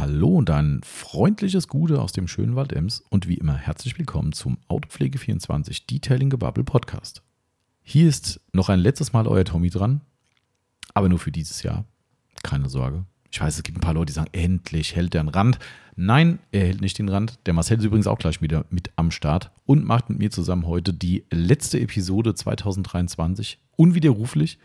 Hallo 0.00 0.28
und 0.28 0.48
ein 0.48 0.80
freundliches 0.82 1.68
Gute 1.68 2.00
aus 2.00 2.12
dem 2.12 2.26
schönen 2.26 2.56
Wald 2.56 2.72
Ems 2.72 3.04
und 3.10 3.28
wie 3.28 3.34
immer 3.34 3.54
herzlich 3.54 3.98
willkommen 3.98 4.32
zum 4.32 4.56
Autopflege24 4.66 5.82
Detailing 5.90 6.30
Gebubble 6.30 6.64
Podcast. 6.64 7.22
Hier 7.82 8.08
ist 8.08 8.40
noch 8.54 8.70
ein 8.70 8.80
letztes 8.80 9.12
Mal 9.12 9.28
euer 9.28 9.44
Tommy 9.44 9.68
dran, 9.68 10.00
aber 10.94 11.10
nur 11.10 11.18
für 11.18 11.30
dieses 11.30 11.62
Jahr. 11.62 11.84
Keine 12.42 12.70
Sorge. 12.70 13.04
Ich 13.30 13.42
weiß, 13.42 13.54
es 13.54 13.62
gibt 13.62 13.76
ein 13.76 13.82
paar 13.82 13.92
Leute, 13.92 14.06
die 14.06 14.14
sagen, 14.14 14.30
endlich 14.32 14.96
hält 14.96 15.14
er 15.14 15.20
einen 15.20 15.28
Rand. 15.28 15.58
Nein, 15.96 16.38
er 16.50 16.62
hält 16.62 16.80
nicht 16.80 16.98
den 16.98 17.10
Rand. 17.10 17.38
Der 17.44 17.52
Marcel 17.52 17.76
ist 17.76 17.84
übrigens 17.84 18.06
auch 18.06 18.18
gleich 18.18 18.40
wieder 18.40 18.64
mit 18.70 18.90
am 18.96 19.10
Start 19.10 19.50
und 19.66 19.84
macht 19.84 20.08
mit 20.08 20.18
mir 20.18 20.30
zusammen 20.30 20.66
heute 20.66 20.94
die 20.94 21.26
letzte 21.30 21.78
Episode 21.78 22.34
2023. 22.34 23.58
Unwiderruflich. 23.76 24.58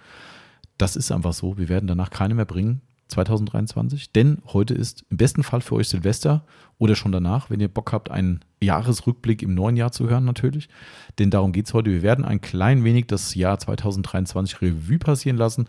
Das 0.78 0.96
ist 0.96 1.12
einfach 1.12 1.34
so. 1.34 1.58
Wir 1.58 1.68
werden 1.68 1.88
danach 1.88 2.10
keine 2.10 2.36
mehr 2.36 2.46
bringen. 2.46 2.80
2023, 3.08 4.12
denn 4.12 4.42
heute 4.48 4.74
ist 4.74 5.06
im 5.10 5.18
besten 5.18 5.44
Fall 5.44 5.62
für 5.62 5.76
euch 5.76 5.90
Silvester 5.90 6.44
oder 6.78 6.96
schon 6.96 7.12
danach, 7.12 7.50
wenn 7.50 7.60
ihr 7.60 7.68
Bock 7.68 7.94
habt, 7.94 8.10
einen 8.12 8.42
Jahresrückblick 8.62 9.42
im 9.44 9.54
neuen 9.54 9.78
Jahr 9.78 9.92
zu 9.92 10.10
hören 10.10 10.26
natürlich, 10.26 10.70
denn 11.20 11.30
darum 11.30 11.52
geht 11.52 11.68
es 11.68 11.74
heute. 11.74 11.92
Wir 11.92 12.02
werden 12.02 12.26
ein 12.26 12.42
klein 12.42 12.84
wenig 12.84 13.08
das 13.08 13.36
Jahr 13.36 13.60
2023 13.60 14.62
Revue 14.62 15.00
passieren 15.00 15.38
lassen, 15.38 15.68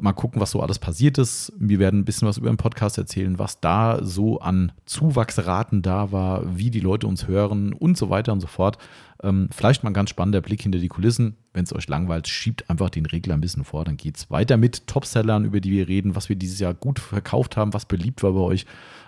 mal 0.00 0.12
gucken, 0.12 0.40
was 0.40 0.50
so 0.50 0.60
alles 0.60 0.78
passiert 0.78 1.18
ist. 1.18 1.52
Wir 1.58 1.78
werden 1.78 2.00
ein 2.00 2.04
bisschen 2.04 2.28
was 2.28 2.38
über 2.38 2.48
den 2.48 2.56
Podcast 2.56 2.98
erzählen, 2.98 3.38
was 3.38 3.60
da 3.60 3.98
so 4.02 4.40
an 4.40 4.72
Zuwachsraten 4.86 5.82
da 5.82 6.12
war, 6.12 6.56
wie 6.56 6.70
die 6.70 6.80
Leute 6.80 7.06
uns 7.06 7.28
hören 7.28 7.72
und 7.72 7.96
so 7.96 8.10
weiter 8.10 8.32
und 8.32 8.40
so 8.40 8.46
fort. 8.46 8.78
Ähm, 9.24 9.48
vielleicht 9.50 9.82
mal 9.82 9.90
ein 9.90 9.94
ganz 9.94 10.10
spannender 10.10 10.42
Blick 10.42 10.60
hinter 10.60 10.78
die 10.78 10.88
Kulissen. 10.88 11.36
Wenn 11.54 11.64
es 11.64 11.74
euch 11.74 11.88
langweilt, 11.88 12.28
schiebt 12.28 12.68
einfach 12.68 12.90
den 12.90 13.06
Regler 13.06 13.34
ein 13.34 13.40
bisschen 13.40 13.64
vor. 13.64 13.84
Dann 13.84 13.96
geht 13.96 14.18
es 14.18 14.30
weiter 14.30 14.58
mit 14.58 14.86
Topsellern, 14.86 15.46
über 15.46 15.60
die 15.60 15.70
wir 15.70 15.88
reden, 15.88 16.14
was 16.14 16.28
wir 16.28 16.36
dieses 16.36 16.58
Jahr 16.58 16.74
gut 16.74 16.98
verkauft 16.98 17.56
haben, 17.56 17.72
was 17.72 17.86
beliebt 17.86 18.22
war 18.22 18.32
bei 18.32 18.40
euch. 18.40 18.66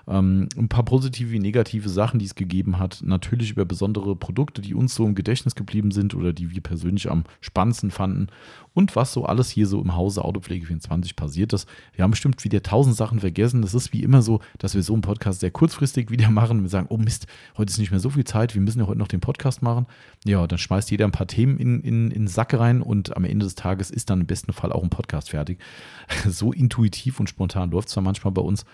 Ähm, 0.08 0.48
ein 0.56 0.68
paar 0.68 0.84
positive 0.84 1.32
wie 1.32 1.40
negative 1.40 1.88
Sachen, 1.88 2.18
die 2.18 2.24
es 2.24 2.34
gegeben 2.36 2.78
hat. 2.78 3.02
Natürlich 3.04 3.50
über 3.50 3.64
besondere 3.64 4.14
Produkte, 4.14 4.62
die 4.62 4.74
uns 4.74 4.94
so 4.94 5.04
im 5.04 5.16
Gedächtnis 5.16 5.54
geblieben 5.54 5.90
sind 5.90 6.14
oder 6.14 6.32
die 6.32 6.50
wir 6.50 6.62
persönlich 6.62 7.10
am 7.10 7.24
spannendsten 7.40 7.90
fanden. 7.90 8.28
Und 8.72 8.94
was 8.94 9.12
so 9.12 9.26
alles 9.26 9.50
hier 9.50 9.66
so 9.66 9.82
im 9.82 9.96
Hause 9.96 10.24
Autopflege24 10.24 11.16
passiert 11.16 11.52
ist. 11.52 11.68
Wir 11.92 12.04
haben 12.04 12.12
bestimmt 12.12 12.44
wieder 12.44 12.62
tausend 12.62 12.94
Sachen 12.94 13.20
vergessen. 13.20 13.62
Das 13.62 13.74
ist 13.74 13.92
wie 13.92 14.02
immer 14.02 14.22
so, 14.22 14.40
dass 14.58 14.74
wir 14.74 14.82
so 14.82 14.92
einen 14.92 15.02
Podcast 15.02 15.40
sehr 15.40 15.50
kurzfristig 15.50 16.10
wieder 16.10 16.30
machen. 16.30 16.62
Wir 16.62 16.68
sagen, 16.68 16.86
oh 16.88 16.96
Mist, 16.96 17.26
heute 17.56 17.70
ist 17.70 17.78
nicht 17.78 17.90
mehr 17.90 18.00
so 18.00 18.10
viel 18.10 18.24
Zeit. 18.24 18.54
Wir 18.54 18.62
müssen 18.62 18.78
ja 18.78 18.86
heute 18.86 18.98
noch 18.98 19.08
den 19.08 19.20
Podcast 19.20 19.60
machen. 19.60 19.86
Ja, 20.24 20.46
dann 20.46 20.58
schmeißt 20.58 20.90
jeder 20.90 21.04
ein 21.04 21.12
paar 21.12 21.26
Themen 21.26 21.58
in, 21.58 21.80
in, 21.80 22.10
in 22.10 22.22
den 22.22 22.28
Sack 22.28 22.54
rein 22.54 22.82
und 22.82 23.16
am 23.16 23.24
Ende 23.24 23.44
des 23.44 23.54
Tages 23.54 23.90
ist 23.90 24.10
dann 24.10 24.22
im 24.22 24.26
besten 24.26 24.52
Fall 24.52 24.72
auch 24.72 24.82
ein 24.82 24.90
Podcast 24.90 25.30
fertig. 25.30 25.58
So 26.28 26.52
intuitiv 26.52 27.20
und 27.20 27.28
spontan 27.28 27.70
läuft 27.70 27.88
es 27.88 27.94
zwar 27.94 28.02
manchmal 28.02 28.32
bei 28.32 28.42
uns. 28.42 28.64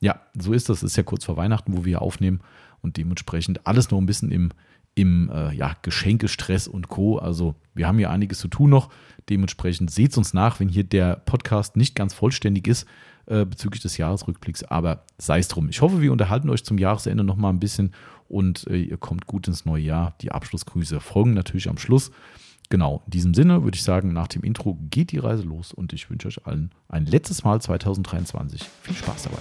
Ja, 0.00 0.20
so 0.38 0.52
ist 0.52 0.68
das. 0.68 0.78
Es 0.78 0.92
ist 0.92 0.96
ja 0.96 1.02
kurz 1.02 1.24
vor 1.24 1.36
Weihnachten, 1.36 1.76
wo 1.76 1.84
wir 1.84 2.02
aufnehmen 2.02 2.40
und 2.82 2.96
dementsprechend 2.96 3.66
alles 3.66 3.90
noch 3.90 3.98
ein 3.98 4.06
bisschen 4.06 4.30
im, 4.30 4.50
im 4.94 5.30
äh, 5.30 5.54
ja, 5.54 5.76
Geschenkestress 5.82 6.68
und 6.68 6.88
Co. 6.88 7.18
Also 7.18 7.54
wir 7.74 7.86
haben 7.86 7.98
hier 7.98 8.10
einiges 8.10 8.38
zu 8.38 8.48
tun 8.48 8.70
noch. 8.70 8.90
Dementsprechend 9.28 9.90
seht 9.90 10.16
uns 10.16 10.34
nach, 10.34 10.60
wenn 10.60 10.68
hier 10.68 10.84
der 10.84 11.16
Podcast 11.16 11.76
nicht 11.76 11.94
ganz 11.94 12.14
vollständig 12.14 12.66
ist 12.68 12.86
äh, 13.26 13.44
bezüglich 13.44 13.82
des 13.82 13.96
Jahresrückblicks. 13.96 14.64
Aber 14.64 15.04
sei 15.18 15.38
es 15.38 15.48
drum. 15.48 15.68
Ich 15.68 15.80
hoffe, 15.80 16.00
wir 16.00 16.12
unterhalten 16.12 16.48
euch 16.50 16.64
zum 16.64 16.78
Jahresende 16.78 17.24
noch 17.24 17.36
mal 17.36 17.50
ein 17.50 17.60
bisschen 17.60 17.92
und 18.28 18.66
äh, 18.68 18.76
ihr 18.76 18.96
kommt 18.96 19.26
gut 19.26 19.48
ins 19.48 19.64
neue 19.64 19.82
Jahr. 19.82 20.14
Die 20.20 20.32
Abschlussgrüße 20.32 21.00
folgen 21.00 21.34
natürlich 21.34 21.68
am 21.68 21.78
Schluss. 21.78 22.10
Genau, 22.68 23.02
in 23.06 23.10
diesem 23.12 23.34
Sinne 23.34 23.62
würde 23.62 23.76
ich 23.76 23.84
sagen, 23.84 24.12
nach 24.12 24.26
dem 24.26 24.42
Intro 24.42 24.76
geht 24.90 25.12
die 25.12 25.18
Reise 25.18 25.44
los 25.44 25.72
und 25.72 25.92
ich 25.92 26.10
wünsche 26.10 26.26
euch 26.26 26.46
allen 26.46 26.72
ein 26.88 27.06
letztes 27.06 27.44
Mal 27.44 27.60
2023. 27.60 28.62
Viel 28.82 28.96
Spaß 28.96 29.22
dabei. 29.24 29.38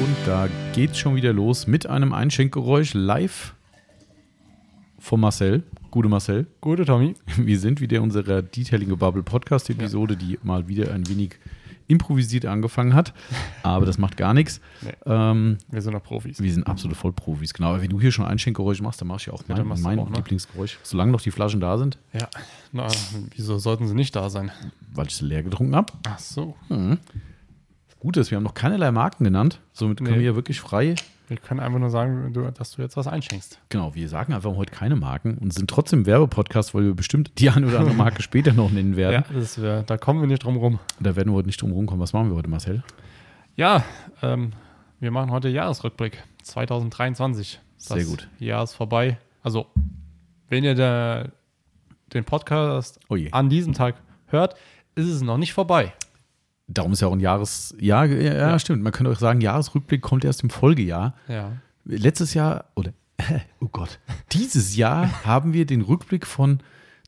Und 0.00 0.16
da 0.26 0.48
geht 0.72 0.96
schon 0.96 1.16
wieder 1.16 1.32
los 1.32 1.66
mit 1.66 1.86
einem 1.86 2.12
Einschenkgeräusch 2.12 2.94
live 2.94 3.54
von 5.00 5.18
Marcel. 5.18 5.64
Gute 5.90 6.08
Marcel. 6.08 6.46
Gute 6.60 6.84
Tommy. 6.84 7.14
Wir 7.36 7.58
sind 7.58 7.80
wieder 7.80 7.96
in 7.96 8.04
unserer 8.04 8.42
Detailing 8.42 8.96
Bubble 8.96 9.24
Podcast 9.24 9.68
Episode, 9.70 10.14
ja. 10.14 10.20
die 10.20 10.38
mal 10.44 10.68
wieder 10.68 10.92
ein 10.92 11.08
wenig 11.08 11.36
improvisiert 11.86 12.46
angefangen 12.46 12.94
hat. 12.94 13.12
Aber 13.62 13.86
das 13.86 13.98
macht 13.98 14.16
gar 14.16 14.34
nichts. 14.34 14.60
Nee. 14.82 14.92
Ähm, 15.06 15.58
wir 15.70 15.82
sind 15.82 15.92
noch 15.92 16.02
Profis. 16.02 16.42
Wir 16.42 16.52
sind 16.52 16.66
absolute 16.66 16.98
Vollprofis, 16.98 17.52
genau. 17.52 17.70
Aber 17.70 17.82
wenn 17.82 17.90
du 17.90 18.00
hier 18.00 18.12
schon 18.12 18.24
Einschenkgeräusche 18.24 18.82
machst, 18.82 19.00
dann 19.00 19.08
du 19.26 19.30
ja 19.30 19.36
auch 19.36 19.42
mein, 19.48 19.58
ja, 19.58 19.64
mein 19.64 19.98
auch, 19.98 20.08
ne? 20.08 20.16
Lieblingsgeräusch. 20.16 20.78
Solange 20.82 21.12
noch 21.12 21.20
die 21.20 21.30
Flaschen 21.30 21.60
da 21.60 21.78
sind. 21.78 21.98
Ja, 22.12 22.28
na, 22.72 22.88
wieso 23.34 23.58
sollten 23.58 23.86
sie 23.86 23.94
nicht 23.94 24.16
da 24.16 24.30
sein? 24.30 24.50
Weil 24.92 25.06
ich 25.06 25.16
sie 25.16 25.24
leer 25.24 25.42
getrunken 25.42 25.76
habe. 25.76 25.92
Ach 26.06 26.18
so. 26.18 26.56
Mhm. 26.68 26.98
Gut 27.98 28.16
ist, 28.16 28.30
wir 28.30 28.36
haben 28.36 28.44
noch 28.44 28.54
keinerlei 28.54 28.90
Marken 28.90 29.24
genannt. 29.24 29.60
Somit 29.72 29.98
können 29.98 30.10
nee. 30.10 30.18
wir 30.18 30.26
ja 30.26 30.34
wirklich 30.34 30.60
frei 30.60 30.94
wir 31.26 31.36
können 31.38 31.60
einfach 31.60 31.78
nur 31.78 31.90
sagen, 31.90 32.32
dass 32.56 32.72
du 32.72 32.82
jetzt 32.82 32.96
was 32.96 33.06
einschenkst. 33.06 33.58
Genau, 33.70 33.94
wir 33.94 34.08
sagen 34.08 34.34
einfach 34.34 34.54
heute 34.56 34.72
keine 34.72 34.96
Marken 34.96 35.38
und 35.38 35.54
sind 35.54 35.70
trotzdem 35.70 36.06
Werbepodcast, 36.06 36.74
weil 36.74 36.84
wir 36.84 36.94
bestimmt 36.94 37.32
die 37.38 37.50
eine 37.50 37.66
oder 37.66 37.80
andere 37.80 37.94
Marke 37.94 38.22
später 38.22 38.52
noch 38.52 38.70
nennen 38.70 38.96
werden. 38.96 39.24
Ja, 39.28 39.40
das 39.40 39.60
wär, 39.60 39.82
da 39.82 39.96
kommen 39.96 40.20
wir 40.20 40.26
nicht 40.26 40.44
drum 40.44 40.56
rum. 40.56 40.80
Da 41.00 41.16
werden 41.16 41.30
wir 41.30 41.36
heute 41.36 41.46
nicht 41.46 41.60
drum 41.60 41.72
rumkommen. 41.72 42.02
Was 42.02 42.12
machen 42.12 42.30
wir 42.30 42.36
heute, 42.36 42.50
Marcel? 42.50 42.82
Ja, 43.56 43.84
ähm, 44.22 44.52
wir 45.00 45.10
machen 45.10 45.30
heute 45.30 45.48
Jahresrückblick 45.48 46.22
2023. 46.42 47.60
Das 47.76 47.86
Sehr 47.86 48.04
gut. 48.04 48.28
Jahr 48.38 48.64
ist 48.64 48.74
vorbei. 48.74 49.18
Also, 49.42 49.66
wenn 50.48 50.64
ihr 50.64 50.74
der, 50.74 51.32
den 52.12 52.24
Podcast 52.24 53.00
oh 53.08 53.16
an 53.30 53.48
diesem 53.48 53.72
Tag 53.72 53.96
hört, 54.26 54.56
ist 54.94 55.08
es 55.08 55.22
noch 55.22 55.38
nicht 55.38 55.52
vorbei. 55.52 55.92
Darum 56.66 56.92
ist 56.92 57.02
ja 57.02 57.08
auch 57.08 57.12
ein 57.12 57.20
Jahres, 57.20 57.74
ja, 57.78 58.04
ja, 58.04 58.34
ja, 58.34 58.58
stimmt. 58.58 58.82
Man 58.82 58.92
könnte 58.92 59.12
auch 59.12 59.18
sagen, 59.18 59.40
Jahresrückblick 59.40 60.00
kommt 60.00 60.24
erst 60.24 60.42
im 60.42 60.50
Folgejahr. 60.50 61.14
Ja. 61.28 61.52
Letztes 61.84 62.32
Jahr, 62.34 62.66
oder, 62.74 62.92
oh 63.60 63.68
Gott, 63.68 63.98
dieses 64.32 64.76
Jahr 64.76 65.10
haben 65.24 65.52
wir 65.52 65.66
den 65.66 65.82
Rückblick 65.82 66.26
von 66.26 66.60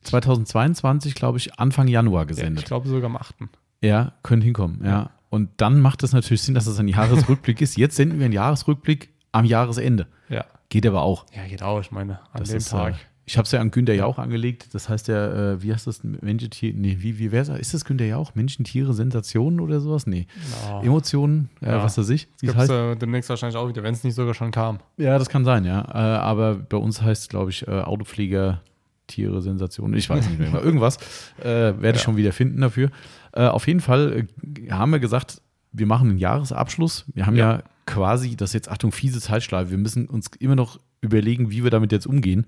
2022, 0.03 1.15
glaube 1.15 1.39
ich, 1.39 1.59
Anfang 1.59 1.87
Januar 1.87 2.25
gesendet. 2.25 2.59
Ja, 2.59 2.59
ich 2.59 2.65
glaube 2.65 2.87
sogar 2.87 3.09
am 3.09 3.17
8. 3.17 3.35
Ja, 3.81 4.13
könnte 4.23 4.45
hinkommen, 4.45 4.81
ja. 4.83 5.11
Und 5.29 5.49
dann 5.57 5.81
macht 5.81 6.03
es 6.03 6.13
natürlich 6.13 6.41
Sinn, 6.41 6.55
dass 6.55 6.67
es 6.67 6.79
ein 6.79 6.87
Jahresrückblick 6.87 7.59
ist. 7.59 7.77
Jetzt 7.77 7.97
senden 7.97 8.19
wir 8.19 8.25
einen 8.25 8.33
Jahresrückblick 8.33 9.09
am 9.33 9.43
Jahresende. 9.43 10.07
Ja. 10.29 10.45
Geht 10.69 10.85
aber 10.85 11.01
auch. 11.01 11.25
Ja, 11.35 11.45
geht 11.47 11.63
auch, 11.63 11.81
ich 11.81 11.91
meine, 11.91 12.19
an 12.31 12.39
das 12.39 12.49
dem 12.49 12.57
ist, 12.57 12.69
Tag. 12.69 12.93
Äh, 12.93 12.97
ich 13.27 13.37
habe 13.37 13.45
es 13.45 13.51
ja 13.51 13.59
an 13.59 13.71
Günter 13.71 13.93
Jauch 13.93 14.19
angelegt. 14.19 14.69
Das 14.71 14.87
heißt 14.87 15.09
ja, 15.09 15.51
äh, 15.51 15.61
wie 15.61 15.73
heißt 15.73 15.85
das? 15.85 16.01
Menschen, 16.01 16.49
Tiere, 16.49 16.77
nee, 16.77 16.95
wie, 17.01 17.19
wie 17.19 17.33
wär's? 17.33 17.49
Ist 17.49 17.73
das 17.73 17.83
Günter 17.83 18.05
Jauch? 18.05 18.35
Menschen, 18.35 18.63
Tiere, 18.63 18.93
Sensationen 18.93 19.59
oder 19.59 19.81
sowas? 19.81 20.07
Nee. 20.07 20.27
No. 20.69 20.81
Emotionen, 20.81 21.49
äh, 21.61 21.65
ja. 21.65 21.83
was 21.83 21.97
weiß 21.97 22.07
ich. 22.09 22.29
Das 22.41 22.55
heißt 22.55 22.71
äh, 22.71 22.95
demnächst 22.95 23.29
wahrscheinlich 23.29 23.57
auch 23.57 23.67
wieder, 23.67 23.83
wenn 23.83 23.93
es 23.93 24.05
nicht 24.05 24.15
sogar 24.15 24.33
schon 24.33 24.51
kam. 24.51 24.79
Ja, 24.95 25.19
das 25.19 25.27
kann 25.27 25.43
sein, 25.43 25.65
ja. 25.65 25.81
Äh, 25.81 26.19
aber 26.19 26.55
bei 26.55 26.77
uns 26.77 27.01
heißt 27.01 27.23
es, 27.23 27.27
glaube 27.27 27.51
ich, 27.51 27.67
äh, 27.67 27.71
Autopfleger, 27.71 28.61
Tiere, 29.07 29.41
Sensationen. 29.41 29.97
Ich 29.97 30.09
weiß 30.09 30.29
nicht 30.29 30.39
mehr. 30.39 30.53
Irgendwas 30.63 30.95
äh, 31.41 31.43
werde 31.43 31.83
ja. 31.83 31.95
ich 31.95 32.01
schon 32.01 32.15
wieder 32.15 32.31
finden 32.31 32.61
dafür. 32.61 32.91
auf 33.33 33.67
jeden 33.67 33.81
Fall 33.81 34.27
haben 34.69 34.91
wir 34.91 34.99
gesagt, 34.99 35.41
wir 35.73 35.85
machen 35.85 36.11
einen 36.11 36.17
Jahresabschluss. 36.17 37.03
Wir 37.13 37.25
haben 37.25 37.35
ja, 37.35 37.57
ja 37.57 37.63
quasi, 37.85 38.37
das 38.37 38.51
ist 38.51 38.53
jetzt, 38.53 38.71
Achtung, 38.71 38.93
fiese 38.93 39.19
Zeitschleife. 39.19 39.71
Wir 39.71 39.77
müssen 39.77 40.07
uns 40.07 40.27
immer 40.39 40.55
noch 40.55 40.79
überlegen, 41.01 41.51
wie 41.51 41.63
wir 41.63 41.71
damit 41.71 41.91
jetzt 41.91 42.07
umgehen. 42.07 42.47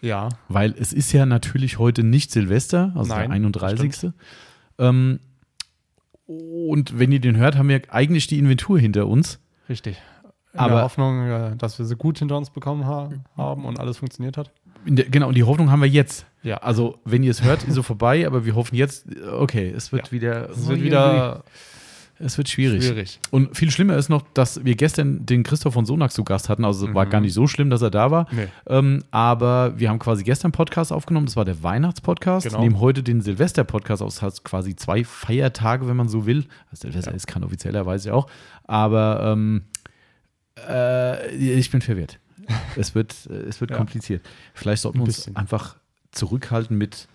Ja. 0.00 0.28
Weil 0.48 0.74
es 0.78 0.92
ist 0.92 1.12
ja 1.12 1.26
natürlich 1.26 1.78
heute 1.78 2.04
nicht 2.04 2.30
Silvester, 2.30 2.92
also 2.94 3.12
Nein, 3.12 3.30
der 3.30 3.36
31. 3.36 4.12
Ähm, 4.78 5.20
und 6.26 6.98
wenn 6.98 7.10
ihr 7.10 7.20
den 7.20 7.36
hört, 7.36 7.56
haben 7.56 7.68
wir 7.68 7.82
eigentlich 7.88 8.26
die 8.26 8.38
Inventur 8.38 8.78
hinter 8.78 9.06
uns. 9.06 9.40
Richtig. 9.68 9.96
In 10.52 10.60
Aber, 10.60 10.74
der 10.74 10.82
Hoffnung, 10.82 11.26
äh, 11.26 11.56
dass 11.56 11.78
wir 11.78 11.86
sie 11.86 11.96
gut 11.96 12.18
hinter 12.18 12.36
uns 12.36 12.50
bekommen 12.50 12.86
haben 12.86 13.64
und 13.64 13.80
alles 13.80 13.98
funktioniert 13.98 14.36
hat. 14.36 14.50
Der, 14.86 15.06
genau, 15.06 15.28
und 15.28 15.36
die 15.36 15.44
Hoffnung 15.44 15.70
haben 15.70 15.80
wir 15.80 15.88
jetzt. 15.88 16.26
Ja. 16.42 16.58
Also, 16.58 16.98
wenn 17.04 17.22
ihr 17.22 17.30
es 17.30 17.42
hört, 17.42 17.64
ist 17.64 17.74
so 17.74 17.82
vorbei, 17.82 18.26
aber 18.26 18.44
wir 18.44 18.54
hoffen 18.54 18.76
jetzt, 18.76 19.06
okay, 19.32 19.70
es 19.74 19.92
wird 19.92 20.06
ja. 20.06 20.12
wieder. 20.12 20.50
Es 20.50 20.68
wird 20.68 20.82
wieder 20.82 21.44
es 22.20 22.36
wird 22.36 22.48
schwierig. 22.48 22.84
schwierig. 22.84 23.20
Und 23.30 23.56
viel 23.56 23.70
schlimmer 23.70 23.96
ist 23.96 24.08
noch, 24.08 24.22
dass 24.34 24.64
wir 24.64 24.74
gestern 24.74 25.24
den 25.24 25.44
Christoph 25.44 25.74
von 25.74 25.86
Sonax 25.86 26.14
zu 26.14 26.24
Gast 26.24 26.48
hatten. 26.48 26.64
Also 26.64 26.88
mhm. 26.88 26.94
war 26.94 27.06
gar 27.06 27.20
nicht 27.20 27.32
so 27.32 27.46
schlimm, 27.46 27.70
dass 27.70 27.80
er 27.80 27.90
da 27.90 28.10
war. 28.10 28.26
Nee. 28.32 28.48
Ähm, 28.66 29.04
aber 29.10 29.78
wir 29.78 29.88
haben 29.88 30.00
quasi 30.00 30.24
gestern 30.24 30.50
Podcast 30.50 30.92
aufgenommen. 30.92 31.26
Das 31.26 31.36
war 31.36 31.44
der 31.44 31.62
Weihnachtspodcast. 31.62 32.48
Genau. 32.48 32.60
Nehmen 32.60 32.80
heute 32.80 33.02
den 33.02 33.20
Silvester-Podcast 33.20 34.02
aus. 34.02 34.16
Das 34.16 34.22
heißt 34.22 34.44
quasi 34.44 34.74
zwei 34.74 35.04
Feiertage, 35.04 35.86
wenn 35.86 35.96
man 35.96 36.08
so 36.08 36.26
will. 36.26 36.46
Also 36.70 36.88
Silvester 36.88 37.12
ja. 37.12 37.16
ist 37.16 37.28
kein 37.28 37.44
offiziellerweise 37.44 38.12
auch. 38.12 38.28
Aber 38.64 39.20
ähm, 39.32 39.62
äh, 40.68 41.34
ich 41.34 41.70
bin 41.70 41.80
verwirrt. 41.80 42.18
es 42.76 42.94
wird, 42.94 43.12
es 43.26 43.60
wird 43.60 43.70
ja. 43.70 43.76
kompliziert. 43.76 44.26
Vielleicht 44.54 44.82
sollten 44.82 44.98
wir 44.98 45.04
uns 45.04 45.34
einfach 45.36 45.76
zurückhalten 46.10 46.76
mit. 46.76 47.06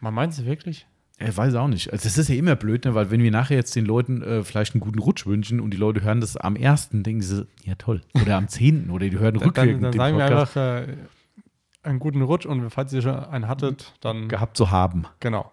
Man 0.00 0.14
meint 0.14 0.34
es 0.34 0.44
wirklich? 0.44 0.86
Ich 1.18 1.36
weiß 1.36 1.54
auch 1.54 1.68
nicht. 1.68 1.92
Also 1.92 2.04
das 2.04 2.18
ist 2.18 2.28
ja 2.28 2.34
immer 2.34 2.56
blöd, 2.56 2.84
ne? 2.84 2.94
weil 2.94 3.10
wenn 3.10 3.22
wir 3.22 3.30
nachher 3.30 3.56
jetzt 3.56 3.74
den 3.74 3.86
Leuten 3.86 4.22
äh, 4.22 4.44
vielleicht 4.44 4.74
einen 4.74 4.82
guten 4.82 4.98
Rutsch 4.98 5.26
wünschen 5.26 5.60
und 5.60 5.70
die 5.70 5.78
Leute 5.78 6.02
hören 6.02 6.20
das 6.20 6.36
am 6.36 6.56
1., 6.56 6.90
denken 6.92 7.22
sie, 7.22 7.46
ja 7.64 7.74
toll. 7.76 8.02
Oder 8.20 8.36
am 8.36 8.48
10. 8.48 8.90
oder 8.90 9.08
die 9.08 9.18
hören 9.18 9.36
rückwirkend 9.36 9.82
Dann, 9.82 9.92
dann 9.92 9.92
sagen 9.92 10.18
Podcast. 10.18 10.56
wir 10.56 10.62
einfach 10.62 10.88
äh, 10.88 11.88
einen 11.88 11.98
guten 12.00 12.20
Rutsch 12.20 12.44
und 12.44 12.68
falls 12.68 12.92
ihr 12.92 13.00
schon 13.00 13.14
einen 13.14 13.48
hattet, 13.48 13.94
dann... 14.00 14.28
Gehabt 14.28 14.58
zu 14.58 14.70
haben. 14.70 15.06
Genau. 15.20 15.50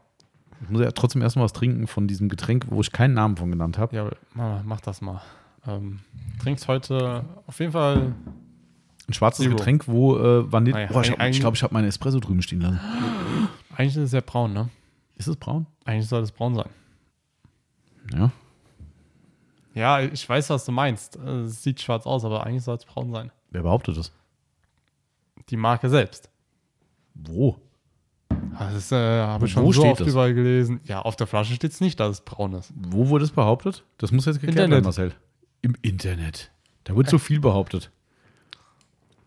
Ich 0.61 0.69
muss 0.69 0.81
ja 0.81 0.91
trotzdem 0.91 1.21
erstmal 1.21 1.45
was 1.45 1.53
trinken 1.53 1.87
von 1.87 2.07
diesem 2.07 2.27
Getränk, 2.27 2.65
wo 2.69 2.81
ich 2.81 2.91
keinen 2.91 3.13
Namen 3.13 3.37
von 3.37 3.49
genannt 3.49 3.77
habe. 3.77 3.95
Ja, 3.95 4.09
mach 4.65 4.81
das 4.81 5.01
mal. 5.01 5.21
Ähm, 5.65 5.99
trinkst 6.41 6.67
heute 6.67 7.23
auf 7.47 7.59
jeden 7.59 7.71
Fall 7.71 8.13
ein 9.07 9.13
schwarzes 9.13 9.43
Zero. 9.43 9.55
Getränk, 9.55 9.87
wo 9.87 10.17
äh, 10.17 10.51
Vanille. 10.51 10.87
Boah, 10.91 11.01
ich 11.01 11.39
glaube, 11.39 11.55
ich, 11.55 11.63
habe 11.63 11.73
meine 11.73 11.87
Espresso 11.87 12.19
drüben 12.19 12.41
stehen 12.41 12.61
lassen. 12.61 12.79
Eigentlich 13.75 13.97
ist 13.97 14.03
es 14.03 14.11
ja 14.11 14.21
braun, 14.21 14.53
ne? 14.53 14.69
Ist 15.15 15.27
es 15.27 15.35
braun? 15.35 15.67
Eigentlich 15.85 16.07
soll 16.07 16.23
es 16.23 16.31
braun 16.31 16.55
sein. 16.55 16.69
Ja. 18.13 18.31
Ja, 19.73 20.01
ich 20.01 20.27
weiß, 20.27 20.49
was 20.49 20.65
du 20.65 20.71
meinst. 20.71 21.15
Es 21.15 21.63
sieht 21.63 21.81
schwarz 21.81 22.05
aus, 22.05 22.25
aber 22.25 22.45
eigentlich 22.45 22.63
soll 22.63 22.75
es 22.75 22.85
braun 22.85 23.11
sein. 23.11 23.31
Wer 23.49 23.63
behauptet 23.63 23.97
das? 23.97 24.11
Die 25.49 25.57
Marke 25.57 25.89
selbst. 25.89 26.29
Wo? 27.15 27.57
Das 28.59 28.91
äh, 28.91 28.95
habe 28.95 29.45
ich 29.45 29.51
schon 29.51 29.71
so 29.71 29.83
oft 29.83 30.01
das? 30.01 30.07
überall 30.07 30.33
gelesen. 30.33 30.79
Ja, 30.85 31.01
auf 31.01 31.15
der 31.15 31.27
Flasche 31.27 31.53
steht 31.53 31.71
es 31.71 31.81
nicht, 31.81 31.99
dass 31.99 32.17
es 32.17 32.21
braun 32.21 32.53
ist. 32.53 32.71
Wo 32.75 33.09
wurde 33.09 33.25
es 33.25 33.31
behauptet? 33.31 33.83
Das 33.97 34.11
muss 34.11 34.25
jetzt 34.25 34.41
geklärt 34.41 34.69
werden, 34.69 34.83
Marcel. 34.83 35.13
Im 35.61 35.75
Internet. 35.81 36.51
Da 36.83 36.95
wird 36.95 37.09
so 37.09 37.17
viel 37.17 37.39
behauptet. 37.39 37.91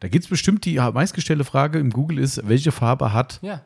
Da 0.00 0.08
gibt 0.08 0.24
es 0.24 0.30
bestimmt 0.30 0.64
die 0.64 0.76
meistgestellte 0.76 1.44
Frage 1.44 1.78
im 1.78 1.90
Google 1.90 2.18
ist, 2.18 2.46
welche 2.46 2.70
Farbe 2.70 3.12
hat. 3.12 3.38
Ja. 3.42 3.62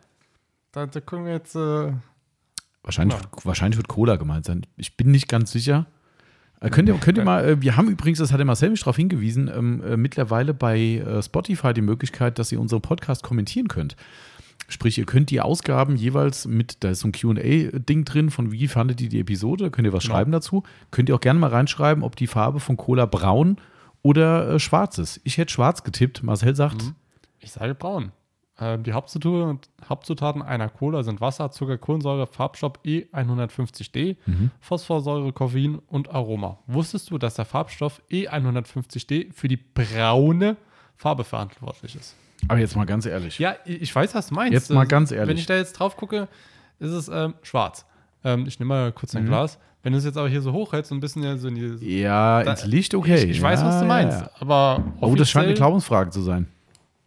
Da, 0.72 0.86
da 0.86 1.00
können 1.00 1.24
wir 1.24 1.32
jetzt. 1.32 1.56
Äh, 1.56 1.92
wahrscheinlich, 2.82 3.18
wird, 3.18 3.44
wahrscheinlich 3.44 3.76
wird 3.76 3.88
Cola 3.88 4.16
gemeint 4.16 4.44
sein. 4.44 4.66
Ich 4.76 4.96
bin 4.96 5.10
nicht 5.10 5.28
ganz 5.28 5.52
sicher. 5.52 5.86
Äh, 6.60 6.70
könnt, 6.70 6.88
ihr, 6.88 6.94
könnt 6.96 7.16
ihr 7.16 7.24
mal, 7.24 7.44
äh, 7.44 7.62
wir 7.62 7.76
haben 7.76 7.88
übrigens, 7.88 8.18
das 8.18 8.32
hat 8.32 8.38
der 8.38 8.44
Marcel 8.44 8.70
mich 8.70 8.80
darauf 8.80 8.96
hingewiesen, 8.96 9.50
ähm, 9.54 9.82
äh, 9.82 9.96
mittlerweile 9.96 10.52
bei 10.52 10.78
äh, 10.78 11.22
Spotify 11.22 11.72
die 11.72 11.80
Möglichkeit, 11.80 12.38
dass 12.38 12.52
ihr 12.52 12.60
unseren 12.60 12.82
Podcast 12.82 13.22
kommentieren 13.22 13.68
könnt. 13.68 13.96
Sprich, 14.68 14.98
ihr 14.98 15.06
könnt 15.06 15.30
die 15.30 15.40
Ausgaben 15.40 15.96
jeweils 15.96 16.46
mit, 16.46 16.84
da 16.84 16.90
ist 16.90 17.00
so 17.00 17.08
ein 17.08 17.12
QA-Ding 17.12 18.04
drin, 18.04 18.30
von 18.30 18.52
wie 18.52 18.68
fandet 18.68 19.00
ihr 19.00 19.08
die 19.08 19.20
Episode, 19.20 19.70
könnt 19.70 19.86
ihr 19.86 19.92
was 19.92 20.04
genau. 20.04 20.14
schreiben 20.14 20.32
dazu. 20.32 20.62
Könnt 20.90 21.08
ihr 21.08 21.14
auch 21.14 21.20
gerne 21.20 21.40
mal 21.40 21.50
reinschreiben, 21.50 22.04
ob 22.04 22.14
die 22.14 22.26
Farbe 22.26 22.60
von 22.60 22.76
Cola 22.76 23.06
braun 23.06 23.56
oder 24.02 24.50
äh, 24.50 24.58
schwarz 24.60 24.98
ist. 24.98 25.20
Ich 25.24 25.38
hätte 25.38 25.52
schwarz 25.52 25.82
getippt. 25.82 26.22
Marcel 26.22 26.54
sagt. 26.54 26.84
Mhm. 26.84 26.94
Ich 27.40 27.52
sage 27.52 27.74
braun. 27.74 28.12
Äh, 28.60 28.78
die 28.78 28.92
Hauptzutaten, 28.92 29.58
Hauptzutaten 29.88 30.42
einer 30.42 30.68
Cola 30.68 31.02
sind 31.02 31.20
Wasser, 31.20 31.50
Zucker, 31.50 31.78
Kohlensäure, 31.78 32.26
Farbstoff 32.26 32.74
E150D, 32.84 34.16
mhm. 34.26 34.50
Phosphorsäure, 34.60 35.32
Koffein 35.32 35.80
und 35.88 36.10
Aroma. 36.10 36.58
Wusstest 36.66 37.10
du, 37.10 37.18
dass 37.18 37.34
der 37.34 37.46
Farbstoff 37.46 38.02
E150D 38.10 39.32
für 39.32 39.48
die 39.48 39.56
braune 39.56 40.56
Farbe 40.96 41.24
verantwortlich 41.24 41.96
ist? 41.96 42.14
Aber 42.48 42.58
jetzt 42.58 42.76
mal 42.76 42.86
ganz 42.86 43.06
ehrlich. 43.06 43.38
Ja, 43.38 43.56
ich 43.64 43.94
weiß, 43.94 44.14
was 44.14 44.28
du 44.28 44.34
meinst. 44.34 44.52
Jetzt 44.52 44.70
mal 44.70 44.86
ganz 44.86 45.10
ehrlich. 45.10 45.28
Wenn 45.28 45.36
ich 45.36 45.46
da 45.46 45.56
jetzt 45.56 45.74
drauf 45.74 45.96
gucke, 45.96 46.28
ist 46.78 46.92
es 46.92 47.08
ähm, 47.08 47.34
schwarz. 47.42 47.84
Ähm, 48.24 48.46
ich 48.46 48.58
nehme 48.58 48.68
mal 48.68 48.92
kurz 48.92 49.14
ein 49.14 49.24
mhm. 49.24 49.28
Glas. 49.28 49.58
Wenn 49.82 49.92
du 49.92 49.98
es 49.98 50.04
jetzt 50.04 50.18
aber 50.18 50.28
hier 50.28 50.42
so 50.42 50.52
hochhältst, 50.52 50.90
so 50.90 50.94
ein 50.94 51.00
bisschen 51.00 51.38
so 51.38 51.48
in 51.48 51.54
die. 51.54 52.00
Ja, 52.00 52.42
da, 52.42 52.50
ins 52.52 52.66
Licht, 52.66 52.94
okay. 52.94 53.24
Ich, 53.24 53.30
ich 53.30 53.42
weiß, 53.42 53.64
was 53.64 53.80
du 53.80 53.86
meinst. 53.86 54.20
Ja. 54.20 54.30
Aber. 54.38 54.84
Oh, 55.00 55.14
das 55.14 55.30
scheint 55.30 55.46
eine 55.46 55.54
Glaubensfrage 55.54 56.10
zu 56.10 56.20
sein. 56.20 56.48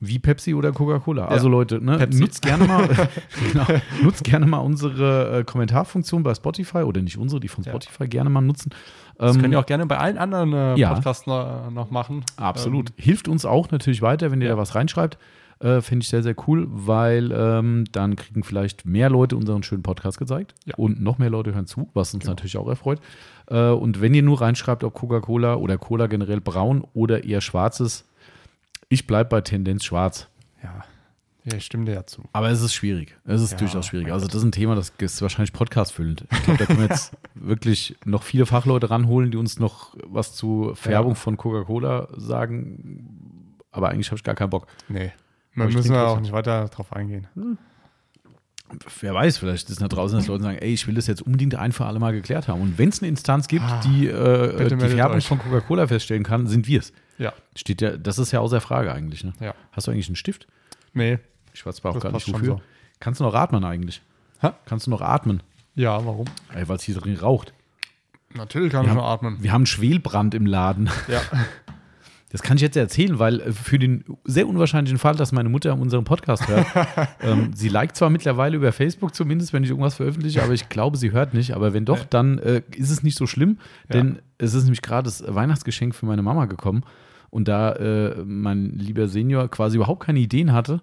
Wie 0.06 0.20
Pepsi 0.20 0.54
oder 0.54 0.72
Coca-Cola. 0.72 1.24
Ja. 1.24 1.28
Also 1.30 1.50
Leute, 1.50 1.84
ne, 1.84 2.08
nutzt 2.12 2.42
gerne 2.42 2.66
mal, 2.66 2.90
genau, 3.52 3.66
nutzt 4.04 4.24
gerne 4.24 4.46
mal 4.46 4.60
unsere 4.60 5.40
äh, 5.40 5.44
Kommentarfunktion 5.44 6.24
bei 6.24 6.34
Spotify 6.36 6.80
oder 6.80 7.02
nicht 7.02 7.18
unsere, 7.18 7.40
die 7.40 7.48
von 7.48 7.64
Spotify 7.64 8.04
ja. 8.04 8.08
gerne 8.08 8.30
mal 8.30 8.42
nutzen. 8.42 8.72
Das 9.18 9.36
ähm, 9.36 9.42
könnt 9.42 9.54
ihr 9.54 9.60
auch 9.60 9.66
gerne 9.66 9.86
bei 9.86 9.98
allen 9.98 10.18
anderen 10.18 10.54
äh, 10.54 10.88
Podcasts 10.88 11.28
noch, 11.28 11.70
noch, 11.72 11.92
machen. 11.92 12.24
Absolut. 12.38 12.90
Ähm, 12.90 12.96
Hilft 12.98 13.28
uns 13.28 13.46
auch 13.46 13.72
natürlich 13.72 14.02
weiter, 14.02 14.32
wenn 14.32 14.42
ihr 14.42 14.50
da 14.50 14.58
was 14.58 14.76
reinschreibt. 14.76 15.18
Äh, 15.60 15.82
Finde 15.82 16.04
ich 16.04 16.10
sehr, 16.10 16.24
sehr 16.24 16.36
cool, 16.48 16.68
weil 16.70 17.32
ähm, 17.32 17.86
dann 17.92 18.16
kriegen 18.16 18.44
vielleicht 18.44 18.86
mehr 18.86 19.10
Leute 19.10 19.38
unseren 19.38 19.64
schönen 19.64 19.84
Podcast 19.84 20.18
gezeigt 20.18 20.56
ja. 20.66 20.76
und 20.76 21.02
noch 21.02 21.20
mehr 21.20 21.30
Leute 21.30 21.54
hören 21.54 21.68
zu, 21.68 21.90
was 21.94 22.14
uns 22.14 22.24
genau. 22.24 22.32
natürlich 22.32 22.58
auch 22.58 22.68
erfreut. 22.68 23.00
Äh, 23.48 23.70
und 23.70 24.02
wenn 24.02 24.14
ihr 24.14 24.24
nur 24.24 24.42
reinschreibt, 24.42 24.84
ob 24.84 24.94
Coca-Cola 24.94 25.56
oder 25.56 25.78
Cola 25.78 26.08
generell 26.08 26.42
braun 26.42 26.86
oder 26.94 27.24
eher 27.24 27.40
schwarz 27.40 27.80
ist, 27.80 28.06
ich 28.94 29.08
bleibe 29.08 29.30
bei 29.30 29.42
Tendenz 29.42 29.84
schwarz. 29.84 30.28
Ja. 30.64 30.84
Ja, 31.46 31.58
ich 31.58 31.66
stimme 31.66 31.84
dir 31.84 31.94
ja 31.94 32.06
zu. 32.06 32.24
Aber 32.32 32.50
es 32.50 32.62
ist 32.62 32.74
schwierig. 32.74 33.18
Es 33.26 33.42
ist 33.42 33.52
ja, 33.52 33.58
durchaus 33.58 33.88
schwierig. 33.88 34.14
Also, 34.14 34.28
das 34.28 34.36
ist 34.36 34.44
ein 34.44 34.54
Thema, 34.54 34.76
das 34.76 34.94
ist 34.98 35.22
wahrscheinlich 35.22 35.52
podcastfüllend. 35.52 36.26
Ich 36.32 36.44
glaube, 36.44 36.60
da 36.60 36.66
können 36.66 36.80
wir 36.80 36.88
jetzt 36.88 37.18
wirklich 37.36 37.98
noch 38.06 38.24
viele 38.24 38.46
Fachleute 38.46 38.90
ranholen, 38.90 39.30
die 39.32 39.38
uns 39.38 39.60
noch 39.60 39.94
was 40.06 40.34
zu 40.34 40.72
Färbung 40.76 41.12
ja. 41.12 41.16
von 41.16 41.36
Coca-Cola 41.36 42.08
sagen. 42.16 43.58
Aber 43.72 43.90
eigentlich 43.90 44.08
habe 44.08 44.18
ich 44.18 44.24
gar 44.24 44.36
keinen 44.36 44.52
Bock. 44.52 44.68
Nee. 44.88 45.12
Da 45.56 45.66
müssen 45.66 45.92
wir 45.94 46.08
auch 46.08 46.20
nicht 46.20 46.32
weiter 46.32 46.70
drauf 46.70 46.94
eingehen. 46.94 47.28
Hm. 47.36 47.58
Wer 49.02 49.14
weiß, 49.14 49.38
vielleicht 49.38 49.70
ist 49.70 49.82
da 49.82 49.88
draußen, 49.88 50.18
dass 50.18 50.28
Leute 50.28 50.44
sagen, 50.44 50.58
ey, 50.58 50.74
ich 50.74 50.88
will 50.88 50.96
das 50.96 51.08
jetzt 51.08 51.22
unbedingt 51.22 51.56
ein 51.56 51.72
für 51.72 51.86
alle 51.86 52.00
Mal 52.00 52.14
geklärt 52.14 52.48
haben. 52.48 52.62
Und 52.62 52.78
wenn 52.78 52.90
es 52.90 53.02
eine 53.02 53.10
Instanz 53.10 53.48
gibt, 53.48 53.66
ah, 53.66 53.82
die 53.86 54.08
äh, 54.08 54.68
die 54.68 54.90
Färbung 54.90 55.22
von 55.22 55.38
Coca-Cola 55.38 55.88
feststellen 55.88 56.24
kann, 56.24 56.48
sind 56.48 56.68
wir 56.68 56.80
es. 56.80 56.92
Ja. 57.18 57.34
Steht 57.56 57.82
ja, 57.82 57.98
das 57.98 58.18
ist 58.18 58.32
ja 58.32 58.40
außer 58.40 58.62
Frage 58.62 58.92
eigentlich. 58.92 59.24
Ne? 59.24 59.34
Ja. 59.40 59.54
Hast 59.72 59.88
du 59.88 59.92
eigentlich 59.92 60.08
einen 60.08 60.16
Stift? 60.16 60.48
Nee. 60.94 61.20
Ich 61.54 61.66
weiß 61.66 61.76
zwar 61.78 61.96
auch 61.96 62.00
gar 62.00 62.12
nicht 62.12 62.32
wofür. 62.34 62.46
So. 62.46 62.62
Kannst 63.00 63.20
du 63.20 63.26
noch 63.26 63.36
atmen 63.36 63.64
eigentlich? 63.64 64.02
Ha? 64.42 64.56
Kannst 64.66 64.88
du 64.88 64.92
noch 64.92 65.02
atmen? 65.02 65.44
Ja, 65.76 66.06
warum? 66.06 66.26
Weil 66.52 66.76
es 66.76 66.84
hier 66.84 66.96
drin 66.96 67.16
raucht. 67.16 67.54
Natürlich 68.34 68.72
kann 68.72 68.86
wir 68.86 68.92
ich 68.92 68.96
noch 68.98 69.06
atmen. 69.08 69.38
Wir 69.42 69.52
haben 69.52 69.66
Schwelbrand 69.66 70.34
im 70.34 70.46
Laden. 70.46 70.90
Ja. 71.08 71.22
Das 72.34 72.42
kann 72.42 72.58
ich 72.58 72.64
jetzt 72.64 72.76
erzählen, 72.76 73.20
weil 73.20 73.40
äh, 73.42 73.52
für 73.54 73.78
den 73.78 74.04
sehr 74.26 74.48
unwahrscheinlichen 74.48 74.98
Fall, 74.98 75.16
dass 75.16 75.32
meine 75.32 75.50
Mutter 75.50 75.78
unseren 75.78 76.04
Podcast 76.04 76.48
hört, 76.48 76.66
ähm, 77.22 77.52
sie 77.54 77.70
liked 77.70 77.96
zwar 77.96 78.10
mittlerweile 78.10 78.58
über 78.58 78.72
Facebook 78.72 79.14
zumindest, 79.14 79.54
wenn 79.54 79.64
ich 79.64 79.70
irgendwas 79.70 79.96
veröffentliche, 79.96 80.44
aber 80.44 80.54
ich 80.54 80.68
glaube, 80.68 80.98
sie 80.98 81.12
hört 81.12 81.36
nicht. 81.36 81.56
Aber 81.56 81.74
wenn 81.74 81.86
doch, 81.86 82.04
dann 82.04 82.40
äh, 82.40 82.64
ist 82.76 82.90
es 82.90 83.04
nicht 83.04 83.18
so 83.18 83.28
schlimm, 83.28 83.60
ja. 83.88 83.94
denn 83.94 84.20
es 84.40 84.56
ist 84.56 84.64
nämlich 84.64 84.82
gerade 84.82 85.06
das 85.06 85.24
Weihnachtsgeschenk 85.28 85.94
für 85.94 86.08
meine 86.08 86.24
Mama 86.24 86.46
gekommen. 86.46 86.84
Und 87.30 87.48
da 87.48 87.74
äh, 87.74 88.24
mein 88.26 88.78
lieber 88.78 89.08
Senior 89.08 89.48
quasi 89.48 89.78
überhaupt 89.78 90.04
keine 90.04 90.20
Ideen 90.20 90.54
hatte, 90.54 90.82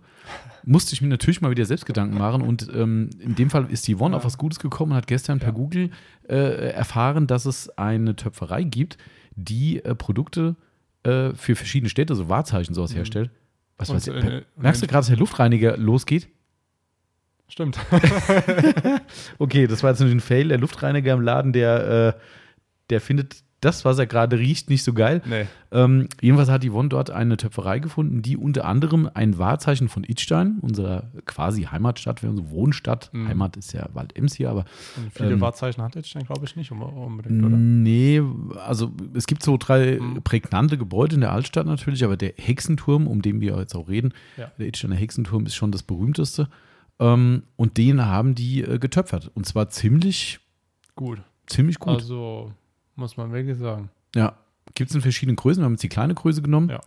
musste 0.65 0.95
ich 0.95 1.03
mir 1.03 1.09
natürlich 1.09 1.41
mal 1.41 1.51
wieder 1.51 1.65
selbst 1.65 1.85
Gedanken 1.85 2.17
machen. 2.17 2.43
Und 2.43 2.69
ähm, 2.73 3.11
in 3.19 3.35
dem 3.35 3.51
Fall 3.51 3.67
ist 3.71 3.89
Yvonne 3.89 4.13
ja. 4.13 4.19
auf 4.19 4.25
was 4.25 4.39
Gutes 4.39 4.61
gekommen 4.61 4.93
und 4.93 4.99
hat 4.99 5.09
gestern 5.09 5.41
per 5.41 5.53
Google 5.53 5.91
äh, 6.29 6.71
erfahren, 6.71 7.27
dass 7.27 7.45
es 7.45 7.77
eine 7.77 8.15
Töpferei 8.15 8.63
gibt, 8.63 8.99
die 9.35 9.85
äh, 9.85 9.97
Produkte 9.97 10.55
äh, 11.03 11.33
für 11.35 11.57
verschiedene 11.57 11.91
Städte 11.91 12.15
so 12.15 12.29
Wahrzeichen 12.29 12.75
sowas 12.75 12.93
mhm. 12.93 12.97
herstellt. 12.97 13.31
Was 13.79 13.89
weiß 13.89 14.09
ich, 14.09 14.15
äh, 14.15 14.43
merkst 14.57 14.83
du 14.83 14.87
gerade, 14.87 15.01
dass 15.01 15.07
der 15.07 15.17
Luftreiniger 15.17 15.77
losgeht? 15.77 16.29
Stimmt. 17.49 17.79
okay, 19.39 19.67
das 19.67 19.83
war 19.83 19.91
jetzt 19.91 20.01
nur 20.01 20.11
ein 20.11 20.21
Fail. 20.21 20.49
Der 20.49 20.59
Luftreiniger 20.59 21.15
im 21.15 21.21
Laden, 21.21 21.53
der, 21.53 22.15
äh, 22.17 22.21
der 22.91 23.01
findet 23.01 23.43
das, 23.61 23.85
was 23.85 23.99
er 23.99 24.07
gerade 24.07 24.39
riecht, 24.39 24.71
nicht 24.71 24.83
so 24.83 24.95
geil. 24.95 25.23
Nee. 25.27 25.47
Ähm, 25.71 26.09
jedenfalls 26.21 26.49
hat 26.49 26.65
Yvonne 26.65 26.89
dort 26.89 27.11
eine 27.11 27.37
Töpferei 27.37 27.79
gefunden, 27.79 28.23
die 28.23 28.37
unter 28.37 28.65
anderem 28.65 29.09
ein 29.13 29.39
Wahrzeichen 29.39 29.89
von 29.89 30.03
Idstein, 30.03 30.59
unserer 30.63 31.11
quasi 31.27 31.65
Heimatstadt, 31.65 32.25
unsere 32.25 32.51
Wohnstadt, 32.51 33.11
mhm. 33.13 33.29
Heimat 33.29 33.57
ist 33.57 33.73
ja 33.73 33.87
Wald-Ems 33.93 34.35
hier, 34.35 34.51
aber. 34.51 34.65
Und 34.97 35.13
viele 35.13 35.33
ähm, 35.33 35.41
Wahrzeichen 35.41 35.83
hat 35.83 35.95
Idstein, 35.95 36.25
glaube 36.25 36.45
ich, 36.47 36.57
nicht 36.57 36.73
unbedingt, 36.73 37.45
oder? 37.45 37.57
Nee, 37.57 38.23
also 38.65 38.93
es 39.15 39.27
gibt 39.27 39.43
so 39.43 39.59
drei 39.59 39.99
mhm. 40.01 40.23
prägnante 40.23 40.79
Gebäude 40.79 41.17
in 41.17 41.21
der 41.21 41.33
Altstadt 41.33 41.67
natürlich, 41.67 42.03
aber 42.05 42.17
der 42.17 42.33
Hexenturm, 42.37 43.07
um 43.07 43.21
den 43.21 43.41
wir 43.41 43.59
jetzt 43.59 43.75
auch 43.75 43.89
reden, 43.89 44.15
ja. 44.39 44.51
der 44.59 44.67
Idsteiner 44.69 44.97
Hexenturm 44.97 45.45
ist 45.45 45.55
schon 45.55 45.71
das 45.71 45.83
berühmteste. 45.83 46.49
Ähm, 46.99 47.43
und 47.57 47.77
den 47.77 48.05
haben 48.05 48.35
die 48.35 48.63
äh, 48.63 48.79
getöpfert. 48.79 49.31
Und 49.35 49.47
zwar 49.47 49.69
ziemlich 49.69 50.41
gut. 50.95 51.21
Ziemlich 51.47 51.79
gut. 51.79 51.95
Also 51.95 52.53
muss 53.01 53.17
man 53.17 53.33
wirklich 53.33 53.59
sagen. 53.59 53.91
Ja. 54.15 54.35
Gibt 54.75 54.91
es 54.91 54.95
in 54.95 55.03
verschiedenen 55.03 55.37
Größen. 55.37 55.61
Wir 55.61 55.65
haben 55.65 55.73
jetzt 55.73 55.83
die 55.83 55.89
kleine 55.89 56.15
Größe 56.15 56.43
genommen. 56.43 56.69
Ja. 56.69 56.81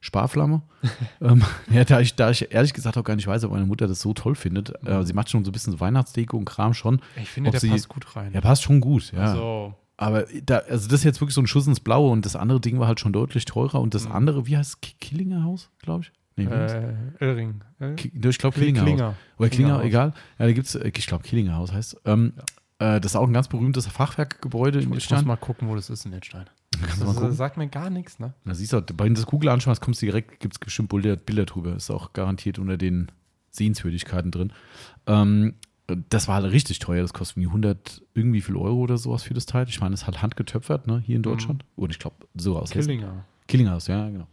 Sparflamme. 0.00 0.62
ähm, 1.20 1.42
ja, 1.70 1.84
da 1.84 2.00
ich, 2.00 2.14
da 2.14 2.30
ich 2.30 2.52
ehrlich 2.52 2.72
gesagt 2.72 2.96
auch 2.96 3.04
gar 3.04 3.16
nicht 3.16 3.26
weiß, 3.26 3.44
ob 3.44 3.52
meine 3.52 3.66
Mutter 3.66 3.86
das 3.88 4.00
so 4.00 4.14
toll 4.14 4.34
findet. 4.34 4.72
Äh, 4.86 5.04
sie 5.04 5.12
macht 5.12 5.28
schon 5.28 5.44
so 5.44 5.50
ein 5.50 5.52
bisschen 5.52 5.72
so 5.72 5.80
Weihnachtsdeko 5.80 6.36
und 6.36 6.44
Kram 6.44 6.72
schon. 6.72 7.00
Ich 7.20 7.28
finde, 7.28 7.50
der 7.50 7.60
sie, 7.60 7.68
passt 7.68 7.88
gut 7.88 8.16
rein. 8.16 8.32
Ja, 8.32 8.40
passt 8.40 8.62
schon 8.62 8.80
gut, 8.80 9.12
ja. 9.12 9.24
Also. 9.24 9.74
Aber 9.98 10.26
da, 10.44 10.58
also 10.58 10.88
das 10.88 11.00
ist 11.00 11.04
jetzt 11.04 11.20
wirklich 11.20 11.34
so 11.34 11.40
ein 11.40 11.46
Schuss 11.46 11.66
ins 11.66 11.80
Blaue 11.80 12.10
und 12.10 12.24
das 12.26 12.36
andere 12.36 12.60
Ding 12.60 12.78
war 12.78 12.86
halt 12.86 13.00
schon 13.00 13.12
deutlich 13.12 13.46
teurer 13.46 13.80
und 13.80 13.94
das 13.94 14.06
mhm. 14.06 14.12
andere, 14.12 14.46
wie 14.46 14.56
heißt 14.56 14.74
es? 14.74 14.80
Killinger 15.00 15.42
Haus, 15.42 15.70
glaube 15.82 16.04
ich? 16.04 16.12
Nee, 16.36 16.44
äh, 16.44 16.94
Elring. 17.18 17.62
El 17.78 17.96
ich 17.98 18.38
glaube 18.38 18.58
Killinger, 18.58 18.82
Klinger. 18.82 19.06
Haus. 19.06 19.14
Oder 19.38 19.48
Klinger, 19.48 19.78
Klinger 19.78 19.84
egal. 19.84 20.12
Ja, 20.38 20.46
da 20.46 20.52
gibt 20.52 20.66
es, 20.66 20.74
äh, 20.74 20.92
ich 20.94 21.06
glaube 21.06 21.24
Killinger 21.24 21.56
Haus 21.56 21.72
heißt 21.72 22.02
ähm, 22.04 22.34
ja. 22.36 22.44
Äh, 22.78 23.00
das 23.00 23.12
ist 23.12 23.16
auch 23.16 23.26
ein 23.26 23.32
ganz 23.32 23.48
berühmtes 23.48 23.86
Fachwerkgebäude 23.86 24.80
in 24.80 24.92
Edstein. 24.92 25.20
Ich 25.20 25.24
muss 25.24 25.28
mal 25.28 25.36
gucken, 25.36 25.68
wo 25.68 25.74
das 25.74 25.90
ist 25.90 26.04
in 26.06 26.12
Edstein. 26.12 26.46
Das, 26.80 26.98
das, 26.98 27.16
das 27.16 27.36
sagt 27.36 27.56
mir 27.56 27.68
gar 27.68 27.90
nichts, 27.90 28.18
ne? 28.18 28.34
Na, 28.44 28.54
siehst 28.54 28.72
du, 28.72 28.82
wenn 28.98 29.14
du 29.14 29.20
das 29.20 29.26
Google 29.26 29.48
anschaust, 29.48 29.80
kommst 29.80 30.02
du 30.02 30.06
direkt, 30.06 30.40
gibt 30.40 30.54
es 30.54 30.58
bestimmt 30.58 30.90
Bilder, 30.90 31.16
Bilder 31.16 31.46
drüber. 31.46 31.74
Ist 31.74 31.90
auch 31.90 32.12
garantiert 32.12 32.58
unter 32.58 32.76
den 32.76 33.10
Sehenswürdigkeiten 33.50 34.30
drin. 34.30 34.52
Ähm, 35.06 35.54
das 35.86 36.28
war 36.28 36.36
halt 36.36 36.52
richtig 36.52 36.80
teuer. 36.80 37.02
Das 37.02 37.14
kostet 37.14 37.38
irgendwie 37.38 37.48
100 37.48 38.02
irgendwie 38.14 38.40
viel 38.40 38.56
Euro 38.56 38.80
oder 38.80 38.98
sowas 38.98 39.22
für 39.22 39.34
das 39.34 39.46
Teil. 39.46 39.66
Ich 39.68 39.80
meine, 39.80 39.94
es 39.94 40.02
ist 40.02 40.06
halt 40.06 40.20
handgetöpfert, 40.20 40.86
ne, 40.86 41.00
hier 41.04 41.16
in 41.16 41.20
mhm. 41.20 41.24
Deutschland. 41.24 41.64
Mhm. 41.76 41.84
Und 41.84 41.90
ich 41.90 41.98
glaube, 41.98 42.16
so 42.34 42.58
aus 42.58 42.70
Killinger. 42.70 43.06
Hessen. 43.06 43.24
Killinghaus, 43.46 43.86
ja, 43.86 44.08
genau. 44.08 44.26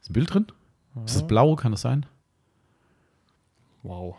Ist 0.00 0.10
ein 0.10 0.14
Bild 0.14 0.32
drin? 0.32 0.46
Ja. 0.94 1.04
Ist 1.04 1.16
das 1.16 1.26
blau? 1.26 1.56
Kann 1.56 1.72
das 1.72 1.82
sein? 1.82 2.06
Wow. 3.82 4.16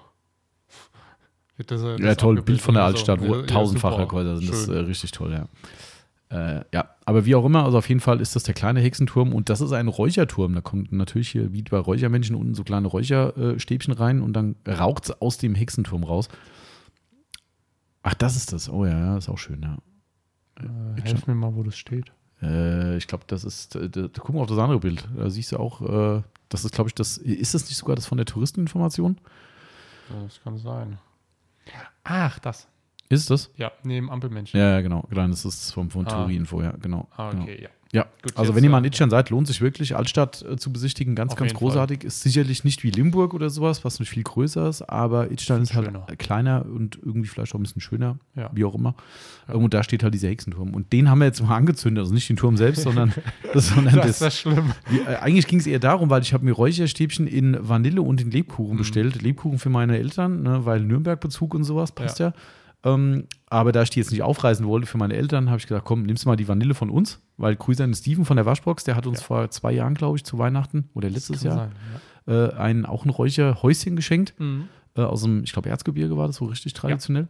Das, 1.67 1.81
äh, 1.81 1.91
Ja, 1.91 1.97
das 1.97 2.17
toll. 2.17 2.41
Bild 2.41 2.62
von 2.62 2.74
der 2.74 2.83
oder 2.83 2.88
Altstadt, 2.88 3.21
wo 3.21 3.33
Ja, 3.35 3.41
ja, 3.41 3.45
tausendfache 3.47 4.01
super. 4.01 4.15
Häuser 4.15 4.38
sind. 4.38 4.50
Das 4.50 4.59
ist 4.59 4.65
Schön. 4.65 4.75
äh, 4.75 4.79
richtig 4.79 5.12
toll, 5.12 5.31
ja. 5.31 5.47
Äh, 6.29 6.65
ja, 6.74 6.89
aber 7.05 7.25
wie 7.25 7.35
auch 7.35 7.45
immer, 7.45 7.63
also 7.63 7.77
auf 7.77 7.88
jeden 7.88 8.01
Fall 8.01 8.19
ist 8.19 8.35
das 8.35 8.43
der 8.43 8.55
kleine 8.55 8.79
Hexenturm 8.81 9.31
und 9.31 9.50
das 9.50 9.62
ist 9.62 9.71
ein 9.71 9.88
Räucherturm. 9.88 10.55
Da 10.55 10.62
kommt 10.62 10.91
natürlich 10.91 11.29
hier, 11.29 11.53
wie 11.53 11.62
bei 11.62 11.77
Räuchermännchen, 11.77 12.35
unten 12.35 12.55
so 12.55 12.63
kleine 12.63 12.88
Räucherstäbchen 12.88 13.93
rein 13.93 14.21
und 14.21 14.33
dann 14.33 14.55
raucht 14.67 15.05
es 15.05 15.21
aus 15.21 15.38
dem 15.38 15.55
Hexenturm 15.55 16.03
raus. 16.03 16.27
Ach, 18.03 18.15
das 18.15 18.35
ist 18.35 18.53
das. 18.53 18.69
Oh 18.69 18.85
ja, 18.85 18.97
ja, 19.00 19.17
ist 19.17 19.29
auch 19.29 19.38
schön, 19.38 19.62
ja. 19.62 19.77
Äh, 20.59 21.01
helf 21.01 21.27
mir 21.27 21.35
mal, 21.35 21.55
wo 21.55 21.63
das 21.63 21.77
steht. 21.77 22.12
Äh, 22.41 22.97
ich 22.97 23.07
glaube, 23.07 23.24
das 23.27 23.43
ist, 23.43 23.75
äh, 23.75 23.89
da, 23.89 24.07
guck 24.17 24.33
mal 24.35 24.41
auf 24.41 24.47
das 24.47 24.57
andere 24.57 24.79
Bild. 24.79 25.07
Da 25.15 25.29
siehst 25.29 25.51
du 25.51 25.57
auch, 25.57 25.81
äh, 25.81 26.21
das 26.50 26.65
ist, 26.65 26.74
glaube 26.74 26.89
ich, 26.89 26.95
das, 26.95 27.17
ist 27.17 27.53
das 27.53 27.65
nicht 27.65 27.77
sogar 27.77 27.95
das 27.95 28.05
von 28.07 28.17
der 28.17 28.25
Touristeninformation? 28.25 29.17
Das 30.24 30.41
kann 30.43 30.57
sein. 30.57 30.97
Ach, 32.03 32.39
das. 32.39 32.67
Ist 33.10 33.29
das? 33.29 33.51
Ja, 33.55 33.72
neben 33.84 34.10
Ampelmännchen. 34.10 34.60
Ja, 34.60 34.72
ja, 34.72 34.81
genau. 34.81 35.01
Genau, 35.10 35.27
das 35.27 35.45
ist 35.45 35.72
vom, 35.72 35.91
von 35.91 36.07
Ah. 36.07 36.10
Touri-Info, 36.10 36.62
ja, 36.62 36.72
genau. 36.72 37.07
Ah, 37.15 37.29
genau. 37.31 37.43
okay, 37.43 37.62
ja. 37.63 37.69
Ja, 37.95 38.05
Gut, 38.21 38.33
also 38.37 38.51
jetzt, 38.51 38.55
wenn 38.57 38.63
ihr 38.65 38.69
mal 38.69 38.79
in 38.79 38.83
äh, 38.83 38.87
Itstein 38.87 39.09
seid, 39.09 39.29
lohnt 39.29 39.47
sich 39.47 39.61
wirklich, 39.61 39.95
Altstadt 39.95 40.43
äh, 40.43 40.57
zu 40.57 40.71
besichtigen. 40.73 41.15
Ganz, 41.15 41.35
ganz 41.35 41.53
großartig. 41.53 42.03
Ist 42.03 42.21
sicherlich 42.21 42.63
nicht 42.63 42.83
wie 42.83 42.91
Limburg 42.91 43.33
oder 43.33 43.49
sowas, 43.49 43.85
was 43.85 43.99
nicht 43.99 44.09
viel 44.09 44.23
größer 44.23 44.67
ist, 44.67 44.81
aber 44.83 45.31
Itstein 45.31 45.61
ist 45.61 45.73
halt 45.73 45.85
Schöner. 45.85 46.01
kleiner 46.17 46.65
und 46.65 46.99
irgendwie 47.03 47.27
vielleicht 47.29 47.55
auch 47.55 47.59
ein 47.59 47.63
bisschen 47.63 47.81
schöner, 47.81 48.17
Ja. 48.35 48.49
wie 48.53 48.65
auch 48.65 48.75
immer. 48.75 48.95
Ja. 49.47 49.53
Und 49.55 49.73
da 49.73 49.81
steht 49.83 50.03
halt 50.03 50.13
dieser 50.13 50.27
Hexenturm. 50.27 50.73
Und 50.73 50.91
den 50.93 51.09
haben 51.09 51.19
wir 51.19 51.25
jetzt 51.25 51.41
mal 51.41 51.55
angezündet. 51.55 52.01
Also 52.01 52.13
nicht 52.13 52.27
den 52.27 52.35
Turm 52.35 52.57
selbst, 52.57 52.83
sondern, 52.83 53.13
sondern 53.53 53.95
Das 53.95 54.19
das. 54.19 54.33
ist 54.33 54.39
schlimm. 54.41 54.71
Wie, 54.89 54.99
äh, 54.99 55.15
eigentlich 55.21 55.47
ging 55.47 55.59
es 55.59 55.67
eher 55.67 55.79
darum, 55.79 56.09
weil 56.09 56.21
ich 56.21 56.33
habe 56.33 56.43
mir 56.43 56.51
Räucherstäbchen 56.51 57.27
in 57.27 57.57
Vanille 57.61 58.01
und 58.01 58.19
in 58.21 58.29
Lebkuchen 58.31 58.73
Mhm. 58.73 58.77
bestellt. 58.79 59.21
Lebkuchen 59.21 59.57
für 59.59 59.69
meine 59.69 59.97
Eltern, 59.97 60.43
ne, 60.43 60.65
weil 60.65 60.81
Nürnberg-Bezug 60.81 61.53
und 61.53 61.63
sowas 61.63 61.91
passt 61.93 62.19
ja. 62.19 62.33
Ähm, 62.86 63.25
aber 63.50 63.72
da 63.72 63.82
ich 63.82 63.89
die 63.89 64.00
jetzt 64.00 64.12
nicht 64.12 64.22
aufreißen 64.22 64.65
wollte 64.65 64.86
für 64.88 64.98
meine 64.98 65.15
Eltern, 65.15 65.50
habe 65.50 65.58
ich 65.60 65.68
gesagt, 65.68 65.86
komm, 65.86 66.04
nimmst 66.04 66.25
mal 66.25 66.36
die 66.36 66.48
Vanille 66.48 66.74
von 66.75 66.89
uns, 66.89 67.20
weil 67.38 67.56
Grüße 67.56 67.84
an 67.84 67.94
Steven 67.94 68.24
von 68.25 68.38
der 68.38 68.46
Waschbox, 68.46 68.84
der 68.84 68.96
hat 68.96 69.08
uns 69.08 69.20
Ja. 69.22 69.25
vor 69.25 69.50
zwei 69.50 69.72
Jahren, 69.74 69.96
glaube 69.96 70.18
ich, 70.18 70.24
zu 70.24 70.38
Weihnachten 70.38 70.89
oder 70.94 71.10
letztes 71.10 71.42
Jahr 71.44 71.72
sein, 72.27 72.34
äh, 72.36 72.54
ein, 72.54 72.86
auch 72.86 73.04
ein 73.06 73.10
Räucherhäuschen 73.10 73.96
geschenkt. 73.96 74.34
ja. 74.39 74.46
Mhm. 74.46 74.68
Äh, 74.98 75.01
aus 75.01 75.24
dem, 75.24 75.44
ich 75.44 75.51
glaube, 75.51 75.68
Erzgebirge 75.70 76.15
war 76.15 76.27
das 76.27 76.38
so 76.38 76.46
richtig 76.46 76.72
traditionell. 76.74 77.27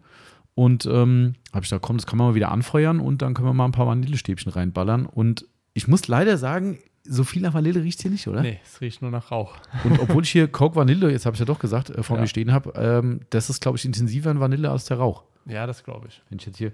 Und 0.54 0.86
ähm, 0.86 1.34
habe 1.52 1.64
ich 1.64 1.70
gesagt, 1.70 1.82
komm, 1.82 1.98
das 1.98 2.06
kann 2.06 2.18
man 2.20 2.28
mal 2.28 2.36
wieder 2.36 2.52
anfeuern 2.52 3.00
und 3.00 3.22
dann 3.24 3.34
können 3.34 3.48
wir 3.48 3.54
mal 3.54 3.66
ein 3.66 3.72
paar 3.72 3.88
Vanillestäbchen 3.88 4.52
reinballern. 4.52 5.06
Und 5.08 5.46
ich 5.74 5.88
muss 5.88 6.08
leider 6.08 6.38
sagen, 6.38 6.78
so 7.04 7.24
viel 7.24 7.42
nach 7.42 7.54
Vanille 7.56 7.82
riecht 7.84 8.02
hier 8.04 8.12
nicht, 8.12 8.28
oder? 8.28 8.42
Nee, 8.42 8.60
es 8.64 8.82
riecht 8.82 9.02
nur 9.02 9.10
nach 9.12 9.32
Rauch. 9.32 9.56
Und 9.84 10.00
obwohl 10.00 10.24
ich 10.24 10.30
hier 10.30 10.48
Coke 10.48 10.76
Vanille, 10.76 11.10
jetzt 11.12 11.26
habe 11.26 11.34
ich 11.36 11.40
ja 11.40 11.46
doch 11.46 11.60
gesagt, 11.60 11.90
äh, 11.90 12.04
vor 12.04 12.18
Ja. 12.18 12.22
mir 12.22 12.28
stehen 12.28 12.52
habe, 12.54 12.72
ähm, 12.76 13.22
das 13.32 13.50
ist, 13.50 13.62
glaube 13.62 13.78
ich, 13.78 13.86
intensiver 13.86 14.30
in 14.32 14.40
Vanille 14.40 14.70
als 14.70 14.86
der 14.86 14.98
Rauch. 14.98 15.24
Ja, 15.46 15.66
das 15.68 15.84
glaube 15.84 16.08
ich. 16.08 16.22
Wenn 16.30 16.40
ich 16.40 16.46
jetzt 16.46 16.58
hier 16.58 16.72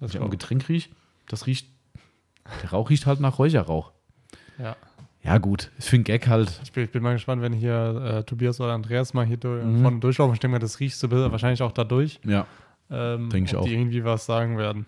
wenn 0.00 0.08
ich 0.08 0.16
am 0.18 0.24
ich. 0.24 0.30
Getränk 0.32 0.68
rieche, 0.68 0.90
das 1.28 1.46
riecht, 1.46 1.68
der 2.62 2.70
Rauch 2.70 2.90
riecht 2.90 3.06
halt 3.06 3.20
nach 3.20 3.38
Räucherrauch. 3.38 3.92
Ja. 4.58 4.76
Ja, 5.22 5.38
gut, 5.38 5.70
ist 5.78 5.88
für 5.88 5.96
einen 5.96 6.04
Gag 6.04 6.28
halt. 6.28 6.60
Ich 6.64 6.72
bin, 6.72 6.84
ich 6.84 6.90
bin 6.90 7.02
mal 7.02 7.14
gespannt, 7.14 7.40
wenn 7.40 7.54
hier 7.54 8.18
äh, 8.18 8.24
Tobias 8.24 8.60
oder 8.60 8.72
Andreas 8.74 9.14
mal 9.14 9.24
hier 9.24 9.38
Mhm. 9.42 9.80
vorne 9.82 10.00
durchlaufen. 10.00 10.34
Ich 10.34 10.40
denke 10.40 10.52
mal, 10.52 10.58
das 10.58 10.80
riechst 10.80 11.02
du 11.02 11.10
wahrscheinlich 11.10 11.62
auch 11.62 11.72
dadurch. 11.72 12.20
Ja. 12.26 12.46
Ähm, 12.90 13.30
Denk 13.30 13.48
ich 13.48 13.56
auch. 13.56 13.64
die 13.64 13.72
irgendwie 13.72 14.04
was 14.04 14.26
sagen 14.26 14.58
werden. 14.58 14.84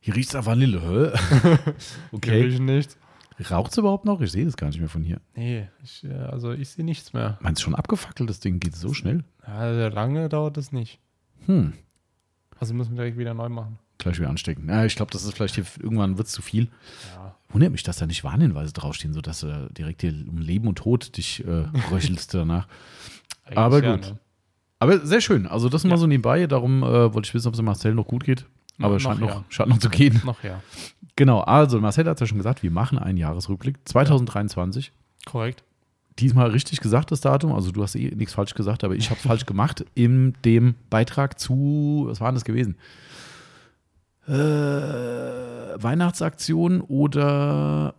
Hier 0.00 0.16
riecht 0.16 0.28
es 0.30 0.34
nach 0.34 0.46
Vanille, 0.46 0.80
hä? 0.80 1.52
Okay. 2.12 2.40
riechen 2.42 2.64
nichts. 2.64 2.96
Raucht 3.50 3.72
es 3.72 3.78
überhaupt 3.78 4.04
noch? 4.06 4.20
Ich 4.22 4.30
sehe 4.32 4.44
das 4.46 4.56
gar 4.56 4.68
nicht 4.68 4.78
mehr 4.80 4.88
von 4.88 5.02
hier. 5.02 5.20
Nee, 5.34 5.68
ich, 5.82 6.04
äh, 6.04 6.12
also 6.14 6.52
ich 6.52 6.68
sehe 6.70 6.84
nichts 6.84 7.12
mehr. 7.12 7.36
Meinst 7.42 7.60
du 7.60 7.64
schon 7.64 7.74
abgefackelt, 7.74 8.30
das 8.30 8.40
Ding 8.40 8.60
geht 8.60 8.76
so 8.76 8.94
schnell? 8.94 9.24
Ja, 9.46 9.88
lange 9.88 10.28
dauert 10.30 10.56
das 10.56 10.72
nicht. 10.72 10.98
Hm. 11.46 11.74
Also 12.64 12.72
müssen 12.72 12.92
wir 12.92 12.96
direkt 12.96 13.18
wieder 13.18 13.34
neu 13.34 13.50
machen. 13.50 13.78
Gleich 13.98 14.18
wieder 14.18 14.30
anstecken. 14.30 14.66
Ja, 14.70 14.86
ich 14.86 14.96
glaube, 14.96 15.12
das 15.12 15.22
ist 15.24 15.34
vielleicht 15.34 15.54
hier, 15.54 15.66
irgendwann 15.82 16.16
wird 16.16 16.28
es 16.28 16.32
zu 16.32 16.40
viel. 16.40 16.68
Ja. 17.14 17.34
Wundert 17.50 17.72
mich, 17.72 17.82
dass 17.82 17.98
da 17.98 18.06
nicht 18.06 18.24
Warnhinweise 18.24 18.72
draufstehen, 18.72 19.12
sodass 19.12 19.40
du 19.40 19.68
direkt 19.76 20.00
hier 20.00 20.14
um 20.26 20.38
Leben 20.38 20.66
und 20.66 20.76
Tod 20.78 21.14
dich 21.18 21.44
äh, 21.46 21.66
röchelst 21.92 22.32
danach. 22.34 22.66
eigentlich 23.44 23.58
Aber 23.58 23.84
ja, 23.84 23.96
gut. 23.96 24.06
ne? 24.12 24.18
Aber 24.78 25.06
sehr 25.06 25.20
schön. 25.20 25.46
Also 25.46 25.68
das 25.68 25.84
mal 25.84 25.90
Ja. 25.90 25.96
so 25.98 26.06
nebenbei. 26.06 26.46
Darum 26.46 26.82
äh, 26.82 27.12
wollte 27.12 27.26
ich 27.28 27.34
wissen, 27.34 27.48
ob 27.48 27.52
es 27.54 27.58
dem 27.58 27.66
Marcel 27.66 27.94
noch 27.94 28.06
gut 28.06 28.24
geht. 28.24 28.46
Aber 28.80 28.94
Noch 28.94 29.00
scheint 29.00 29.20
noch, 29.20 29.28
ja. 29.28 29.44
scheint 29.50 29.68
noch 29.68 29.78
zu 29.78 29.90
gehen. 29.90 30.22
Noch 30.24 30.42
ja. 30.42 30.62
Genau, 31.16 31.40
also 31.40 31.78
Marcel 31.82 32.06
hat 32.06 32.16
es 32.16 32.20
ja 32.20 32.26
schon 32.26 32.38
gesagt, 32.38 32.62
wir 32.62 32.70
machen 32.70 32.98
einen 32.98 33.18
Jahresrückblick 33.18 33.76
2023. 33.86 34.90
Korrekt. 35.26 35.62
Diesmal 36.18 36.50
richtig 36.50 36.80
gesagt, 36.80 37.10
das 37.10 37.20
Datum. 37.20 37.52
Also 37.52 37.72
du 37.72 37.82
hast 37.82 37.96
eh 37.96 38.14
nichts 38.14 38.34
falsch 38.34 38.54
gesagt, 38.54 38.84
aber 38.84 38.94
ich 38.94 39.10
habe 39.10 39.18
es 39.18 39.26
falsch 39.26 39.46
gemacht 39.46 39.84
in 39.94 40.34
dem 40.44 40.74
Beitrag 40.90 41.38
zu, 41.38 42.04
was 42.08 42.20
war 42.20 42.28
denn 42.28 42.36
das 42.36 42.44
gewesen? 42.44 42.76
Äh, 44.26 44.32
Weihnachtsaktion 44.32 46.80
oder 46.80 47.94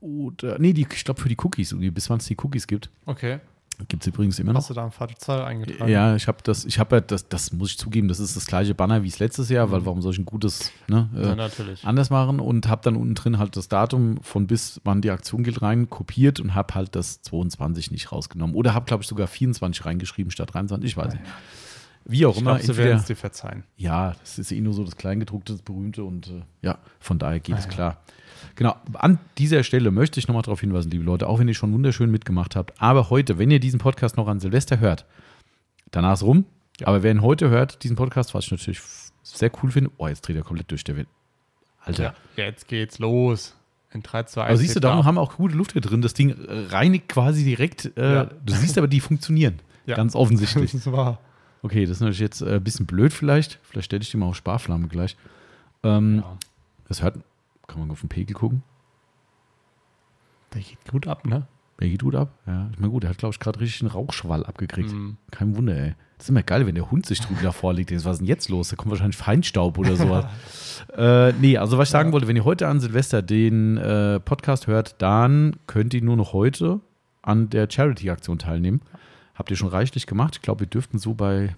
oder 0.00 0.58
nee, 0.58 0.72
die, 0.72 0.86
ich 0.90 1.04
glaube 1.04 1.20
für 1.20 1.28
die 1.28 1.36
Cookies, 1.42 1.72
irgendwie, 1.72 1.90
bis 1.90 2.08
wann 2.08 2.18
es 2.18 2.26
die 2.26 2.36
Cookies 2.42 2.66
gibt. 2.66 2.90
Okay. 3.06 3.40
Gibt 3.88 4.02
es 4.02 4.06
übrigens 4.06 4.38
immer 4.38 4.52
noch. 4.54 4.60
Hast 4.60 4.70
du 4.70 4.74
da 4.74 4.82
eine 4.82 4.90
falsche 4.90 5.16
Zahl 5.16 5.44
eingetragen? 5.44 5.90
Ja, 5.90 6.16
ich 6.16 6.26
habe 6.28 6.38
das, 6.42 6.64
ich 6.64 6.78
habe 6.78 6.96
ja 6.96 7.00
das, 7.02 7.28
das 7.28 7.52
muss 7.52 7.72
ich 7.72 7.78
zugeben, 7.78 8.08
das 8.08 8.20
ist 8.20 8.34
das 8.34 8.46
gleiche 8.46 8.74
Banner 8.74 9.02
wie 9.02 9.08
es 9.08 9.18
letztes 9.18 9.50
Jahr, 9.50 9.70
weil 9.70 9.84
warum 9.84 10.00
soll 10.00 10.12
ich 10.14 10.18
ein 10.18 10.24
gutes 10.24 10.72
ne, 10.88 11.10
äh, 11.14 11.26
Ja, 11.26 11.34
natürlich. 11.34 11.84
anders 11.86 12.08
machen 12.08 12.40
und 12.40 12.68
habe 12.68 12.80
dann 12.82 12.96
unten 12.96 13.14
drin 13.14 13.38
halt 13.38 13.54
das 13.56 13.68
Datum 13.68 14.18
von 14.22 14.46
bis 14.46 14.80
wann 14.84 15.02
die 15.02 15.10
Aktion 15.10 15.42
gilt 15.44 15.60
rein 15.60 15.90
kopiert 15.90 16.40
und 16.40 16.54
habe 16.54 16.74
halt 16.74 16.96
das 16.96 17.20
22 17.22 17.90
nicht 17.90 18.12
rausgenommen 18.12 18.56
oder 18.56 18.72
habe 18.72 18.86
glaube 18.86 19.02
ich 19.02 19.08
sogar 19.08 19.26
24 19.26 19.84
reingeschrieben 19.84 20.30
statt 20.30 20.54
23, 20.54 20.90
ich 20.90 20.96
weiß 20.96 21.12
nicht. 21.12 21.24
Wie 22.08 22.24
auch 22.24 22.34
Ich 22.36 22.40
immer, 22.40 22.52
glaube, 22.58 22.72
sie 22.72 22.76
werden 22.78 22.98
es 23.00 23.04
dir 23.06 23.16
verzeihen. 23.16 23.64
ja, 23.76 24.14
das 24.20 24.38
ist 24.38 24.52
eh 24.52 24.60
nur 24.60 24.72
so 24.72 24.84
das 24.84 24.96
Kleingedruckte, 24.96 25.52
das 25.52 25.60
Berühmte 25.62 26.02
und 26.04 26.28
äh, 26.28 26.42
ja, 26.62 26.78
von 27.00 27.18
daher 27.18 27.40
geht 27.40 27.56
Ah, 27.56 27.58
es 27.58 27.64
ja. 27.76 27.96
Genau, 28.54 28.76
an 28.94 29.18
dieser 29.38 29.62
Stelle 29.64 29.90
möchte 29.90 30.20
ich 30.20 30.28
nochmal 30.28 30.42
darauf 30.42 30.60
hinweisen, 30.60 30.90
liebe 30.90 31.04
Leute, 31.04 31.28
auch 31.28 31.38
wenn 31.38 31.48
ihr 31.48 31.54
schon 31.54 31.72
wunderschön 31.72 32.10
mitgemacht 32.10 32.56
habt, 32.56 32.80
aber 32.80 33.10
heute, 33.10 33.38
wenn 33.38 33.50
ihr 33.50 33.60
diesen 33.60 33.78
Podcast 33.80 34.16
noch 34.16 34.28
an 34.28 34.40
Silvester 34.40 34.78
hört, 34.80 35.04
danach 35.90 36.14
ist 36.14 36.22
rum, 36.22 36.44
Ja. 36.80 36.86
aber 36.88 37.02
wer 37.02 37.10
ihn 37.10 37.22
heute 37.22 37.48
hört, 37.50 37.82
diesen 37.82 37.96
Podcast, 37.96 38.34
was 38.34 38.44
ich 38.46 38.50
natürlich 38.50 38.80
sehr 39.22 39.50
cool 39.62 39.70
finde, 39.70 39.90
oh, 39.98 40.08
jetzt 40.08 40.22
dreht 40.26 40.36
er 40.36 40.42
komplett 40.44 40.70
durch, 40.70 40.84
der 40.84 40.96
Wind. 40.96 41.08
Alter. 41.80 42.02
Ja. 42.36 42.44
Jetzt 42.44 42.68
geht's 42.68 42.98
los. 42.98 43.54
In 43.92 44.02
3, 44.02 44.24
2, 44.24 44.42
1. 44.42 44.48
Aber 44.50 44.56
siehst 44.58 44.76
du, 44.76 44.80
darum 44.80 45.00
ab. 45.00 45.04
haben 45.06 45.14
wir 45.16 45.20
auch 45.22 45.36
gute 45.36 45.54
Luft 45.56 45.72
hier 45.72 45.80
drin. 45.80 46.02
Das 46.02 46.12
Ding 46.14 46.30
äh, 46.30 46.34
reinigt 46.68 47.08
quasi 47.08 47.44
direkt. 47.44 47.96
Äh, 47.96 48.14
Ja. 48.14 48.24
Du 48.24 48.52
siehst 48.52 48.76
aber, 48.76 48.88
die 48.88 49.00
funktionieren. 49.00 49.60
Ja. 49.86 49.94
Ganz 49.96 50.14
offensichtlich. 50.14 50.72
Das 50.72 50.80
ist 50.86 50.92
wahr. 50.92 51.20
Okay, 51.62 51.82
das 51.86 51.92
ist 51.98 52.00
natürlich 52.00 52.18
jetzt 52.20 52.42
äh, 52.42 52.56
ein 52.56 52.64
bisschen 52.64 52.86
blöd 52.86 53.12
vielleicht. 53.12 53.58
Vielleicht 53.62 53.86
stelle 53.86 54.02
ich 54.02 54.10
die 54.10 54.16
mal 54.16 54.26
auf 54.26 54.36
Sparflamme 54.36 54.88
gleich. 54.88 55.16
Ähm, 55.84 56.16
Ja. 56.24 56.36
Das 56.88 57.02
hört, 57.02 57.16
kann 57.66 57.80
man 57.80 57.90
auf 57.90 58.00
den 58.00 58.08
Pegel 58.08 58.34
gucken. 58.34 58.62
Der 60.54 60.62
geht 60.62 60.84
gut 60.90 61.06
ab, 61.06 61.26
ne? 61.26 61.46
Wer 61.78 61.88
geht 61.88 62.02
gut 62.02 62.14
ab? 62.14 62.30
Ja, 62.46 62.70
ich 62.72 62.78
meine, 62.78 62.90
gut, 62.90 63.02
der 63.02 63.10
hat, 63.10 63.18
glaube 63.18 63.34
ich, 63.34 63.40
gerade 63.40 63.60
richtig 63.60 63.82
einen 63.82 63.90
Rauchschwall 63.90 64.46
abgekriegt. 64.46 64.92
Mhm. 64.92 65.18
Kein 65.30 65.56
Wunder, 65.56 65.76
ey. 65.76 65.94
Das 66.16 66.26
ist 66.26 66.30
immer 66.30 66.42
geil, 66.42 66.66
wenn 66.66 66.74
der 66.74 66.90
Hund 66.90 67.04
sich 67.04 67.20
drüben 67.20 67.40
davor 67.42 67.74
liegt. 67.74 67.92
Was 67.92 68.04
ist 68.06 68.18
denn 68.20 68.26
jetzt 68.26 68.48
los? 68.48 68.68
Da 68.68 68.76
kommt 68.76 68.90
wahrscheinlich 68.90 69.18
Feinstaub 69.18 69.76
oder 69.76 69.96
sowas. 69.96 70.24
äh, 70.96 71.32
nee, 71.34 71.58
also 71.58 71.76
was 71.76 71.88
ich 71.88 71.92
sagen 71.92 72.12
wollte, 72.12 72.26
wenn 72.26 72.36
ihr 72.36 72.46
heute 72.46 72.66
an 72.68 72.80
Silvester 72.80 73.20
den 73.20 73.76
äh, 73.76 74.18
Podcast 74.20 74.66
hört, 74.66 75.02
dann 75.02 75.56
könnt 75.66 75.92
ihr 75.92 76.02
nur 76.02 76.16
noch 76.16 76.32
heute 76.32 76.80
an 77.20 77.50
der 77.50 77.70
Charity-Aktion 77.70 78.38
teilnehmen. 78.38 78.80
Habt 79.34 79.50
ihr 79.50 79.56
schon 79.58 79.68
reichlich 79.68 80.06
gemacht. 80.06 80.36
Ich 80.36 80.42
glaube, 80.42 80.60
wir 80.60 80.66
dürften 80.68 80.98
so 80.98 81.12
bei 81.12 81.54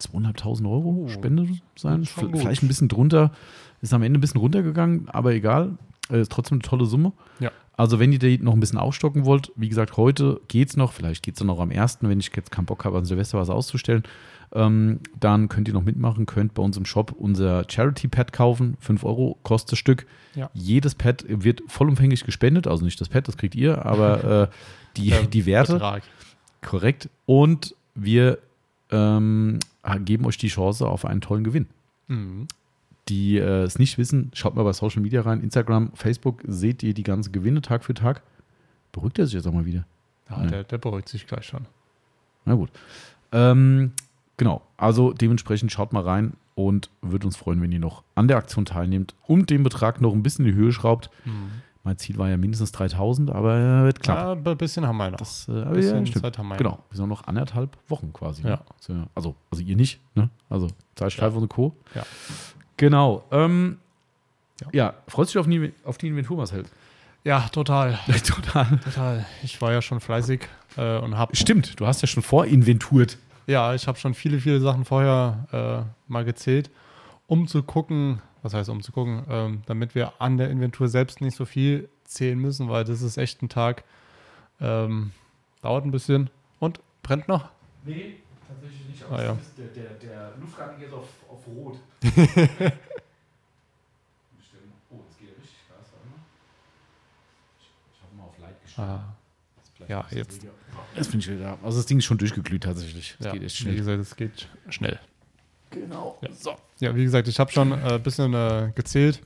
2.500 0.00 0.68
Euro 0.70 1.04
Oh, 1.04 1.08
Spende 1.08 1.46
sein. 1.76 2.04
Vielleicht 2.04 2.62
ein 2.62 2.68
bisschen 2.68 2.88
drunter. 2.88 3.32
Ist 3.80 3.92
am 3.94 4.02
Ende 4.02 4.18
ein 4.18 4.20
bisschen 4.20 4.40
runtergegangen, 4.40 5.08
aber 5.08 5.32
egal. 5.34 5.76
Äh, 6.10 6.20
Ist 6.20 6.32
trotzdem 6.32 6.56
eine 6.56 6.62
tolle 6.62 6.86
Summe. 6.86 7.12
Ja. 7.40 7.50
Also, 7.76 8.00
wenn 8.00 8.10
ihr 8.12 8.18
die 8.18 8.38
noch 8.38 8.54
ein 8.54 8.60
bisschen 8.60 8.78
aufstocken 8.78 9.24
wollt, 9.24 9.52
wie 9.54 9.68
gesagt, 9.68 9.96
heute 9.96 10.40
geht's 10.48 10.76
noch, 10.76 10.92
vielleicht 10.92 11.22
geht's 11.22 11.38
dann 11.38 11.46
noch 11.46 11.60
am 11.60 11.70
1., 11.70 11.98
wenn 12.00 12.18
ich 12.18 12.30
jetzt 12.34 12.50
keinen 12.50 12.64
Bock 12.64 12.84
habe, 12.84 12.98
an 12.98 13.04
Silvester 13.04 13.38
was 13.38 13.50
auszustellen, 13.50 14.02
ähm, 14.52 14.98
dann 15.20 15.48
könnt 15.48 15.68
ihr 15.68 15.74
noch 15.74 15.84
mitmachen, 15.84 16.26
könnt 16.26 16.54
bei 16.54 16.62
uns 16.62 16.76
im 16.76 16.86
Shop 16.86 17.12
unser 17.16 17.64
Charity-Pad 17.68 18.32
kaufen. 18.32 18.76
5 18.80 19.04
Euro 19.04 19.38
kostet 19.44 19.72
das 19.72 19.78
Stück. 19.78 20.06
Ja. 20.34 20.50
Jedes 20.54 20.96
Pad 20.96 21.24
wird 21.28 21.62
vollumfänglich 21.68 22.24
gespendet, 22.24 22.66
also 22.66 22.84
nicht 22.84 23.00
das 23.00 23.10
Pad, 23.10 23.28
das 23.28 23.36
kriegt 23.36 23.54
ihr, 23.54 23.84
aber 23.86 24.24
äh, 24.24 24.48
die, 24.96 25.10
Der 25.10 25.22
die 25.26 25.46
Werte. 25.46 25.74
Betrag. 25.74 26.02
Korrekt. 26.62 27.08
Und 27.26 27.76
wir 27.94 28.38
ähm, 28.90 29.58
geben 30.04 30.26
euch 30.26 30.38
die 30.38 30.48
Chance 30.48 30.86
auf 30.86 31.04
einen 31.04 31.20
tollen 31.20 31.44
Gewinn. 31.44 31.66
Mhm. 32.08 32.46
Die 33.08 33.38
äh, 33.38 33.62
es 33.62 33.78
nicht 33.78 33.96
wissen, 33.96 34.30
schaut 34.34 34.54
mal 34.54 34.64
bei 34.64 34.72
Social 34.72 35.02
Media 35.02 35.22
rein, 35.22 35.40
Instagram, 35.40 35.92
Facebook, 35.94 36.42
seht 36.46 36.82
ihr 36.82 36.94
die 36.94 37.02
ganzen 37.02 37.32
Gewinne 37.32 37.62
Tag 37.62 37.84
für 37.84 37.94
Tag. 37.94 38.22
Beruhigt 38.92 39.18
er 39.18 39.26
sich 39.26 39.34
jetzt 39.34 39.46
auch 39.46 39.52
mal 39.52 39.64
wieder. 39.64 39.86
Ja, 40.28 40.42
Ja. 40.42 40.46
Der, 40.46 40.64
der 40.64 40.78
beruhigt 40.78 41.08
sich 41.08 41.26
gleich 41.26 41.46
schon. 41.46 41.66
Na 42.44 42.54
gut. 42.54 42.70
Ähm, 43.32 43.92
genau, 44.36 44.62
also 44.76 45.12
dementsprechend 45.12 45.72
schaut 45.72 45.92
mal 45.92 46.02
rein 46.02 46.34
und 46.54 46.90
würde 47.02 47.26
uns 47.26 47.36
freuen, 47.36 47.62
wenn 47.62 47.72
ihr 47.72 47.78
noch 47.78 48.02
an 48.14 48.28
der 48.28 48.36
Aktion 48.36 48.64
teilnehmt 48.64 49.14
und 49.26 49.48
den 49.50 49.62
Betrag 49.62 50.00
noch 50.00 50.12
ein 50.12 50.22
bisschen 50.22 50.44
in 50.44 50.52
die 50.52 50.58
Höhe 50.58 50.72
schraubt. 50.72 51.10
Mhm. 51.24 51.50
Mein 51.88 51.96
Ziel 51.96 52.18
war 52.18 52.28
ja 52.28 52.36
mindestens 52.36 52.70
3000, 52.72 53.30
aber 53.30 53.84
wird 53.84 54.02
knapp. 54.02 54.44
Ja, 54.44 54.52
ein 54.52 54.58
bisschen 54.58 54.86
haben 54.86 54.98
wir 54.98 55.10
noch. 55.10 55.16
Das, 55.16 55.48
äh, 55.48 55.52
aber 55.62 55.70
bisschen 55.70 56.04
ja. 56.04 56.20
Zeit 56.20 56.36
haben 56.36 56.48
wir 56.48 56.58
Genau, 56.58 56.84
wir 56.90 56.96
sind 56.98 57.08
noch 57.08 57.26
anderthalb 57.26 57.78
Wochen 57.88 58.12
quasi. 58.12 58.42
ne? 58.42 58.50
Ja. 58.50 58.60
So, 58.78 58.92
Also, 59.14 59.36
also 59.50 59.64
ihr 59.64 59.74
nicht, 59.74 59.98
ne? 60.14 60.28
Also 60.50 60.68
Zeitschleife 60.96 61.38
und 61.38 61.48
Co. 61.48 61.74
Ja. 61.94 62.02
Genau. 62.76 63.24
Ähm, 63.30 63.78
ja. 64.60 64.66
Ja. 64.72 64.94
freust 65.06 65.34
du 65.34 65.38
dich 65.38 65.40
auf 65.40 65.50
die, 65.50 65.72
auf 65.82 65.96
die 65.96 66.08
Inventur, 66.08 66.36
Marcel? 66.36 66.64
Ja, 67.24 67.48
total. 67.48 67.98
Total. 68.26 68.78
Total. 68.84 69.24
Ich 69.42 69.58
war 69.62 69.72
ja 69.72 69.80
schon 69.80 70.00
fleißig 70.00 70.46
äh, 70.76 70.98
und 70.98 71.16
habe 71.16 71.34
Stimmt, 71.34 71.80
du 71.80 71.86
hast 71.86 72.02
ja 72.02 72.06
schon 72.06 72.22
vorinventurt. 72.22 73.16
Ja, 73.46 73.72
ich 73.72 73.88
habe 73.88 73.98
schon 73.98 74.12
viele, 74.12 74.40
viele 74.40 74.60
Sachen 74.60 74.84
vorher 74.84 75.86
äh, 75.88 76.12
mal 76.12 76.26
gezählt, 76.26 76.70
um 77.26 77.48
zu 77.48 77.62
gucken, 77.62 78.20
was 78.42 78.54
heißt 78.54 78.68
um 78.68 78.82
zu 78.82 78.92
gucken, 78.92 79.24
ähm, 79.28 79.62
damit 79.66 79.94
wir 79.94 80.20
an 80.20 80.36
der 80.36 80.50
Inventur 80.50 80.88
selbst 80.88 81.20
nicht 81.20 81.36
so 81.36 81.44
viel 81.44 81.88
zählen 82.04 82.38
müssen, 82.38 82.68
weil 82.68 82.84
das 82.84 83.02
ist 83.02 83.16
echt 83.16 83.42
ein 83.42 83.48
Tag, 83.48 83.84
ähm, 84.60 85.12
dauert 85.62 85.84
ein 85.84 85.90
bisschen 85.90 86.30
und 86.58 86.80
brennt 87.02 87.28
noch. 87.28 87.48
Nee, 87.84 88.16
tatsächlich 88.46 88.88
nicht. 88.88 89.04
Ah, 89.10 89.22
ja. 89.22 89.38
der, 89.56 89.66
der, 89.68 89.90
der 89.94 90.32
Luftgarten 90.40 90.82
ist 90.82 90.92
auf, 90.92 91.08
auf 91.28 91.46
Rot. 91.46 91.78
oh, 92.02 92.06
jetzt 92.06 92.18
geht 95.18 95.28
er 95.28 95.36
richtig 95.36 95.58
krass. 95.68 95.88
Warte 95.92 96.08
mal. 96.08 96.20
Ich, 97.58 97.70
ich 97.94 98.02
habe 98.02 98.16
mal 98.16 98.24
auf 98.24 98.38
Light 98.38 98.62
gestellt. 98.62 98.88
Ah, 98.88 99.16
ja, 99.88 100.06
jetzt. 100.10 100.46
Das 100.94 101.06
finde 101.06 101.24
ich 101.24 101.32
wieder. 101.32 101.58
Also 101.62 101.78
das 101.78 101.86
Ding 101.86 101.98
ist 101.98 102.04
schon 102.04 102.18
durchgeglüht 102.18 102.64
tatsächlich. 102.64 103.14
Das 103.18 103.26
ja, 103.26 103.32
geht 103.32 103.42
echt 103.44 103.56
Wie 103.56 103.62
schnell. 103.62 103.76
gesagt, 103.76 104.00
es 104.00 104.16
geht 104.16 104.48
schnell. 104.68 104.98
Genau. 105.70 106.18
Ja. 106.22 106.56
Ja, 106.80 106.94
wie 106.94 107.04
gesagt, 107.04 107.28
ich 107.28 107.38
habe 107.40 107.50
schon 107.50 107.72
ein 107.72 107.96
äh, 107.96 107.98
bisschen 107.98 108.34
äh, 108.34 108.72
gezählt. 108.74 109.22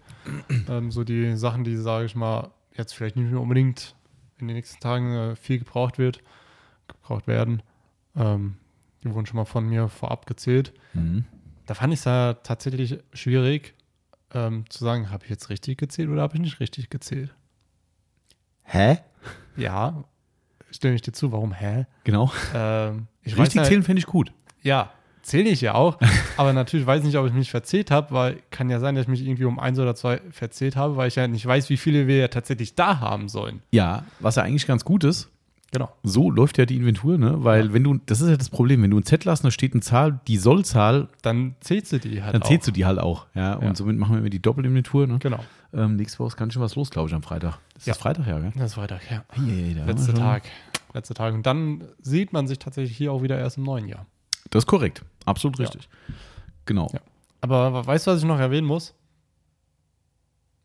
ähm, 0.68 0.90
so 0.90 1.04
die 1.04 1.36
Sachen, 1.36 1.64
die, 1.64 1.76
sage 1.76 2.06
ich 2.06 2.14
mal, 2.14 2.50
jetzt 2.74 2.94
vielleicht 2.94 3.16
nicht 3.16 3.30
mehr 3.30 3.40
unbedingt 3.40 3.94
in 4.38 4.48
den 4.48 4.56
nächsten 4.56 4.80
Tagen 4.80 5.14
äh, 5.14 5.36
viel 5.36 5.58
gebraucht 5.58 5.98
wird, 5.98 6.20
gebraucht 6.88 7.26
werden. 7.26 7.62
Ähm, 8.16 8.56
die 9.02 9.12
wurden 9.12 9.26
schon 9.26 9.36
mal 9.36 9.44
von 9.44 9.68
mir 9.68 9.88
vorab 9.88 10.26
gezählt. 10.26 10.72
Mhm. 10.94 11.24
Da 11.66 11.74
fand 11.74 11.92
ich 11.92 12.00
es 12.00 12.04
ja 12.04 12.34
tatsächlich 12.34 12.98
schwierig 13.12 13.74
ähm, 14.34 14.64
zu 14.68 14.84
sagen, 14.84 15.10
habe 15.10 15.24
ich 15.24 15.30
jetzt 15.30 15.50
richtig 15.50 15.78
gezählt 15.78 16.08
oder 16.08 16.22
habe 16.22 16.34
ich 16.34 16.40
nicht 16.40 16.60
richtig 16.60 16.90
gezählt? 16.90 17.34
Hä? 18.62 18.98
Ja, 19.56 20.04
stimme 20.70 20.94
ich 20.94 21.02
dir 21.02 21.12
zu. 21.12 21.32
Warum? 21.32 21.52
Hä? 21.52 21.86
Genau. 22.04 22.32
Ähm, 22.54 23.06
ich 23.22 23.36
Richtig 23.36 23.38
weiß 23.38 23.54
ja, 23.54 23.64
zählen 23.64 23.82
finde 23.82 24.00
ich 24.00 24.06
gut. 24.06 24.32
Ja, 24.62 24.92
zähle 25.22 25.48
ich 25.50 25.60
ja 25.60 25.74
auch. 25.74 25.98
aber 26.36 26.52
natürlich 26.52 26.86
weiß 26.86 27.00
ich 27.00 27.06
nicht, 27.06 27.16
ob 27.18 27.26
ich 27.26 27.32
mich 27.32 27.50
verzählt 27.50 27.90
habe, 27.90 28.10
weil 28.12 28.36
kann 28.50 28.68
ja 28.70 28.80
sein, 28.80 28.94
dass 28.94 29.02
ich 29.04 29.08
mich 29.08 29.22
irgendwie 29.22 29.44
um 29.44 29.58
eins 29.58 29.78
oder 29.78 29.94
zwei 29.94 30.20
verzählt 30.30 30.76
habe, 30.76 30.96
weil 30.96 31.08
ich 31.08 31.16
ja 31.16 31.26
nicht 31.28 31.46
weiß, 31.46 31.70
wie 31.70 31.76
viele 31.76 32.06
wir 32.06 32.16
ja 32.18 32.28
tatsächlich 32.28 32.74
da 32.74 33.00
haben 33.00 33.28
sollen. 33.28 33.62
Ja, 33.70 34.04
was 34.20 34.36
ja 34.36 34.42
eigentlich 34.42 34.66
ganz 34.66 34.84
gut 34.84 35.04
ist. 35.04 35.28
Genau. 35.74 35.88
So 36.02 36.30
läuft 36.30 36.58
ja 36.58 36.66
die 36.66 36.76
Inventur, 36.76 37.16
ne? 37.16 37.44
Weil 37.44 37.68
Ja. 37.68 37.72
wenn 37.72 37.82
du, 37.82 37.98
das 38.04 38.20
ist 38.20 38.28
ja 38.28 38.36
das 38.36 38.50
Problem, 38.50 38.82
wenn 38.82 38.90
du 38.90 38.98
ein 38.98 39.04
Zettel 39.04 39.30
hast 39.32 39.42
da 39.42 39.50
steht 39.50 39.72
eine 39.72 39.80
Zahl, 39.80 40.20
die 40.28 40.36
Sollzahl, 40.36 41.08
Dann 41.22 41.54
zählst 41.60 41.92
du 41.92 41.98
die 41.98 42.22
halt 42.22 42.34
dann 42.34 42.42
auch. 42.42 42.46
zählst 42.48 42.68
du 42.68 42.72
die 42.72 42.84
halt 42.84 42.98
auch. 42.98 43.24
Ja, 43.34 43.54
und 43.54 43.64
Ja. 43.64 43.74
somit 43.74 43.96
machen 43.96 44.12
wir 44.12 44.18
immer 44.18 44.28
die 44.28 44.42
Doppelinventur, 44.42 45.06
ne? 45.06 45.18
Genau. 45.18 45.38
Ähm, 45.72 45.96
nächste 45.96 46.18
Woche 46.18 46.28
ist 46.28 46.36
ganz 46.36 46.52
schön 46.52 46.60
was 46.60 46.76
los, 46.76 46.90
glaube 46.90 47.08
ich, 47.08 47.14
am 47.14 47.22
Freitag. 47.22 47.58
Das 47.72 47.86
Ja. 47.86 47.92
ist 47.92 48.00
Freitag, 48.00 48.26
ja, 48.26 48.38
gell? 48.38 48.52
Das 48.54 48.66
ist 48.66 48.74
Freitag, 48.74 49.00
ja. 49.10 49.24
Hey, 49.32 49.74
Letzter 49.86 50.12
Tag. 50.12 50.42
Letzter 50.92 51.14
Tag. 51.14 51.32
Und 51.32 51.46
dann 51.46 51.84
sieht 52.02 52.34
man 52.34 52.46
sich 52.46 52.58
tatsächlich 52.58 52.94
hier 52.94 53.10
auch 53.10 53.22
wieder 53.22 53.38
erst 53.38 53.56
im 53.56 53.62
neuen 53.64 53.88
Jahr. 53.88 54.04
Das 54.52 54.62
ist 54.62 54.66
korrekt. 54.68 55.02
Absolut 55.26 55.58
Ja. 55.58 55.64
richtig. 55.66 55.88
Genau. 56.66 56.88
Ja. 56.94 57.00
Aber 57.40 57.84
weißt 57.84 58.06
du, 58.06 58.12
was 58.12 58.20
ich 58.20 58.24
noch 58.24 58.38
erwähnen 58.38 58.66
muss? 58.68 58.94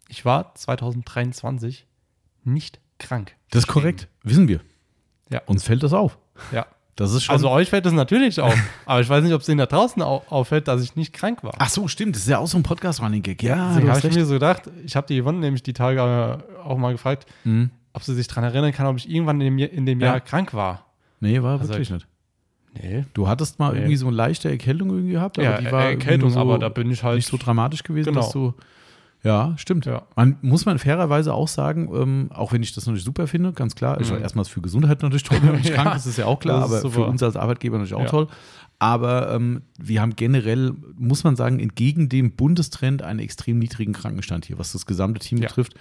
Ich 0.10 0.24
war 0.26 0.54
2023 0.56 1.86
nicht 2.44 2.80
krank. 3.00 3.36
Das 3.50 3.64
ist 3.64 3.68
korrekt. 3.68 4.08
Wissen 4.24 4.48
wir. 4.48 4.62
Ja. 5.30 5.42
Uns 5.48 5.64
fällt 5.64 5.84
das 5.84 5.94
auf. 5.94 6.18
Ja. 6.52 6.66
Das 6.96 7.14
ist 7.14 7.24
schon. 7.26 7.34
Also 7.34 7.50
euch 7.50 7.70
fällt 7.70 7.86
das 7.86 7.94
natürlich 7.94 8.40
auf. 8.40 8.56
aber 8.86 9.02
ich 9.02 9.10
weiß 9.10 9.24
nicht, 9.24 9.34
ob 9.34 9.42
es 9.42 9.46
denen 9.46 9.60
da 9.60 9.66
draußen 9.68 10.02
au 10.02 10.24
auffällt, 10.30 10.68
dass 10.68 10.82
ich 10.82 10.96
nicht 10.96 11.14
krank 11.14 11.44
war. 11.44 11.54
Ach 11.60 11.70
so, 11.70 11.88
stimmt. 11.88 12.16
Das 12.16 12.24
ist 12.24 12.30
ja 12.30 12.40
auch 12.40 12.48
so 12.48 12.58
ein 12.58 12.64
Podcast-Running-Gag. 12.64 13.44
Ja, 13.44 13.70
Deswegen 13.70 13.90
habe 13.92 14.08
ich 14.08 14.16
mir 14.16 14.26
so 14.26 14.34
gedacht, 14.34 14.64
ich 14.84 14.96
habe 14.96 15.06
die 15.08 15.22
Yvonne 15.22 15.40
nämlich 15.40 15.62
die 15.64 15.74
Tage 15.74 16.44
äh, 16.58 16.60
auch 16.62 16.78
mal 16.78 16.92
gefragt, 16.94 17.28
Mhm. 17.44 17.70
ob 17.94 18.04
sie 18.04 18.16
sich 18.16 18.28
daran 18.28 18.46
erinnern 18.46 18.72
kann, 18.72 18.88
ob 18.88 18.98
ich 18.98 19.10
irgendwann 19.10 19.40
in 19.42 19.58
dem, 19.58 19.70
in 19.72 19.86
dem 19.86 20.00
Ja. 20.00 20.08
Jahr 20.08 20.22
krank 20.22 20.54
war. 20.54 20.86
Nee, 21.20 21.42
war 21.44 21.60
Also 21.60 21.70
wirklich 21.74 21.90
ich- 21.90 21.94
nicht. 21.94 22.08
Nee. 22.82 23.06
Du 23.14 23.28
hattest 23.28 23.60
mal 23.60 23.72
Nee. 23.74 23.80
irgendwie 23.80 23.96
so 23.98 24.08
eine 24.08 24.16
leichte 24.16 24.50
Erkältung 24.50 24.90
irgendwie 24.90 25.12
gehabt, 25.14 25.38
aber 25.40 25.48
Ja, 25.50 25.58
die 25.62 25.72
war 25.72 25.86
Erkältung, 25.86 26.30
so 26.32 26.40
aber 26.40 26.60
da 26.60 26.70
bin 26.70 26.90
ich 26.92 27.04
halt. 27.04 27.16
nicht 27.18 27.28
so 27.28 27.38
dramatisch 27.38 27.84
gewesen, 27.84 28.10
Genau. 28.10 28.22
dass 28.22 28.32
du. 28.32 28.54
Ja, 29.24 29.56
stimmt. 29.58 29.86
Ja. 29.88 30.04
Man 30.16 30.38
muss 30.42 30.66
man 30.66 30.78
fairerweise 30.78 31.34
auch 31.34 31.48
sagen, 31.48 31.90
ähm, 31.94 32.30
auch 32.34 32.54
wenn 32.54 32.62
ich 32.62 32.74
das 32.74 32.86
natürlich 32.86 33.04
super 33.04 33.26
finde, 33.28 33.52
ganz 33.52 33.76
klar. 33.76 34.00
Ich 34.00 34.12
Mhm. 34.12 34.22
erstmal 34.22 34.44
ist 34.44 34.50
für 34.50 34.62
Gesundheit 34.62 35.02
natürlich 35.02 35.24
toll, 35.24 35.40
wenn 35.42 35.48
man 35.54 35.58
nicht 35.58 35.70
Ja, 35.70 35.76
krank 35.84 35.96
ist, 35.96 36.06
ist 36.06 36.18
ja 36.18 36.26
auch 36.28 36.40
klar, 36.40 36.60
ist 36.60 36.72
aber 36.72 36.76
für 36.82 36.90
super. 37.00 37.08
uns 37.08 37.24
als 37.24 37.36
Arbeitgeber 37.36 37.78
natürlich 37.78 37.96
auch 37.96 38.02
Ja. 38.02 38.10
toll. 38.10 38.28
Aber 38.80 39.34
ähm, 39.34 39.64
wir 39.80 40.02
haben 40.02 40.16
generell, 40.16 40.72
muss 40.96 41.24
man 41.24 41.36
sagen, 41.36 41.60
entgegen 41.60 42.10
dem 42.10 42.32
Bundestrend 42.34 43.02
einen 43.02 43.18
extrem 43.20 43.58
niedrigen 43.58 43.92
Krankenstand 43.92 44.46
hier, 44.46 44.60
was 44.60 44.72
das 44.72 44.86
gesamte 44.86 45.20
Team 45.20 45.40
Ja. 45.40 45.48
betrifft. 45.48 45.74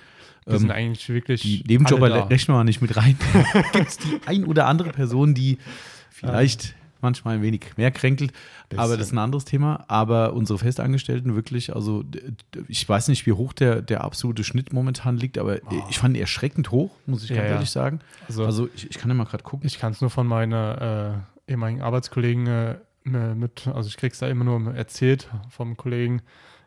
wir 0.46 0.59
sind 0.59 0.70
Ähm, 0.70 0.76
eigentlich 0.76 1.09
wirklich. 1.11 1.42
die 1.42 1.62
Nebenjobber 1.68 2.30
rechnen 2.30 2.54
wir 2.54 2.59
mal 2.61 2.64
nicht 2.64 2.80
mit 2.80 2.96
rein. 2.96 3.18
Gibt 3.72 3.88
es 3.88 3.98
die 3.98 4.18
ein 4.26 4.44
oder 4.44 4.66
andere 4.66 4.90
Person, 4.90 5.35
die 5.35 5.59
vielleicht 6.11 6.74
manchmal 7.02 7.37
ein 7.37 7.42
wenig 7.42 7.76
mehr 7.76 7.90
kränkelt, 7.90 8.32
aber 8.70 8.82
Bisschen. 8.82 8.98
das 8.98 9.06
ist 9.09 9.12
ein 9.12 9.18
anderes 9.18 9.44
Thema. 9.44 9.85
Aber 9.88 10.32
unsere 10.32 10.59
Festangestellten 10.59 11.35
wirklich, 11.35 11.74
also 11.74 12.04
ich 12.68 12.88
weiß 12.88 13.09
nicht, 13.09 13.26
wie 13.26 13.32
hoch 13.32 13.52
der, 13.52 13.82
der 13.82 14.02
absolute 14.04 14.44
Schnitt 14.44 14.72
momentan 14.72 15.16
liegt, 15.16 15.38
aber 15.38 15.59
ich 15.88 15.98
fand 15.98 16.16
ihn 16.16 16.20
erschreckend 16.20 16.70
hoch, 16.70 16.90
muss 17.06 17.24
ich 17.24 17.30
Ja, 17.30 17.37
ganz 17.37 17.48
ja. 17.48 17.54
ehrlich 17.54 17.70
sagen. 17.70 18.00
Also, 18.28 18.44
Also 18.44 18.68
ich, 18.74 18.90
ich 18.90 18.98
kann 18.98 19.11
ja 19.11 19.14
mal 19.14 19.24
gerade 19.24 19.44
gucken. 19.44 19.66
ich 19.66 19.78
kann 19.78 19.92
es 19.92 20.00
nur 20.00 20.11
von 20.11 20.26
meinen 20.26 20.52
äh, 20.52 21.12
ehemaligen 21.48 21.82
Arbeitskollegen 21.82 22.46
äh, 22.46 22.76
mit, 23.04 23.68
also 23.68 23.88
ich 23.88 23.96
krieg's 23.96 24.18
da 24.18 24.26
immer 24.28 24.44
nur 24.44 24.74
erzählt 24.74 25.28
vom 25.48 25.76
Kollegen, 25.76 26.22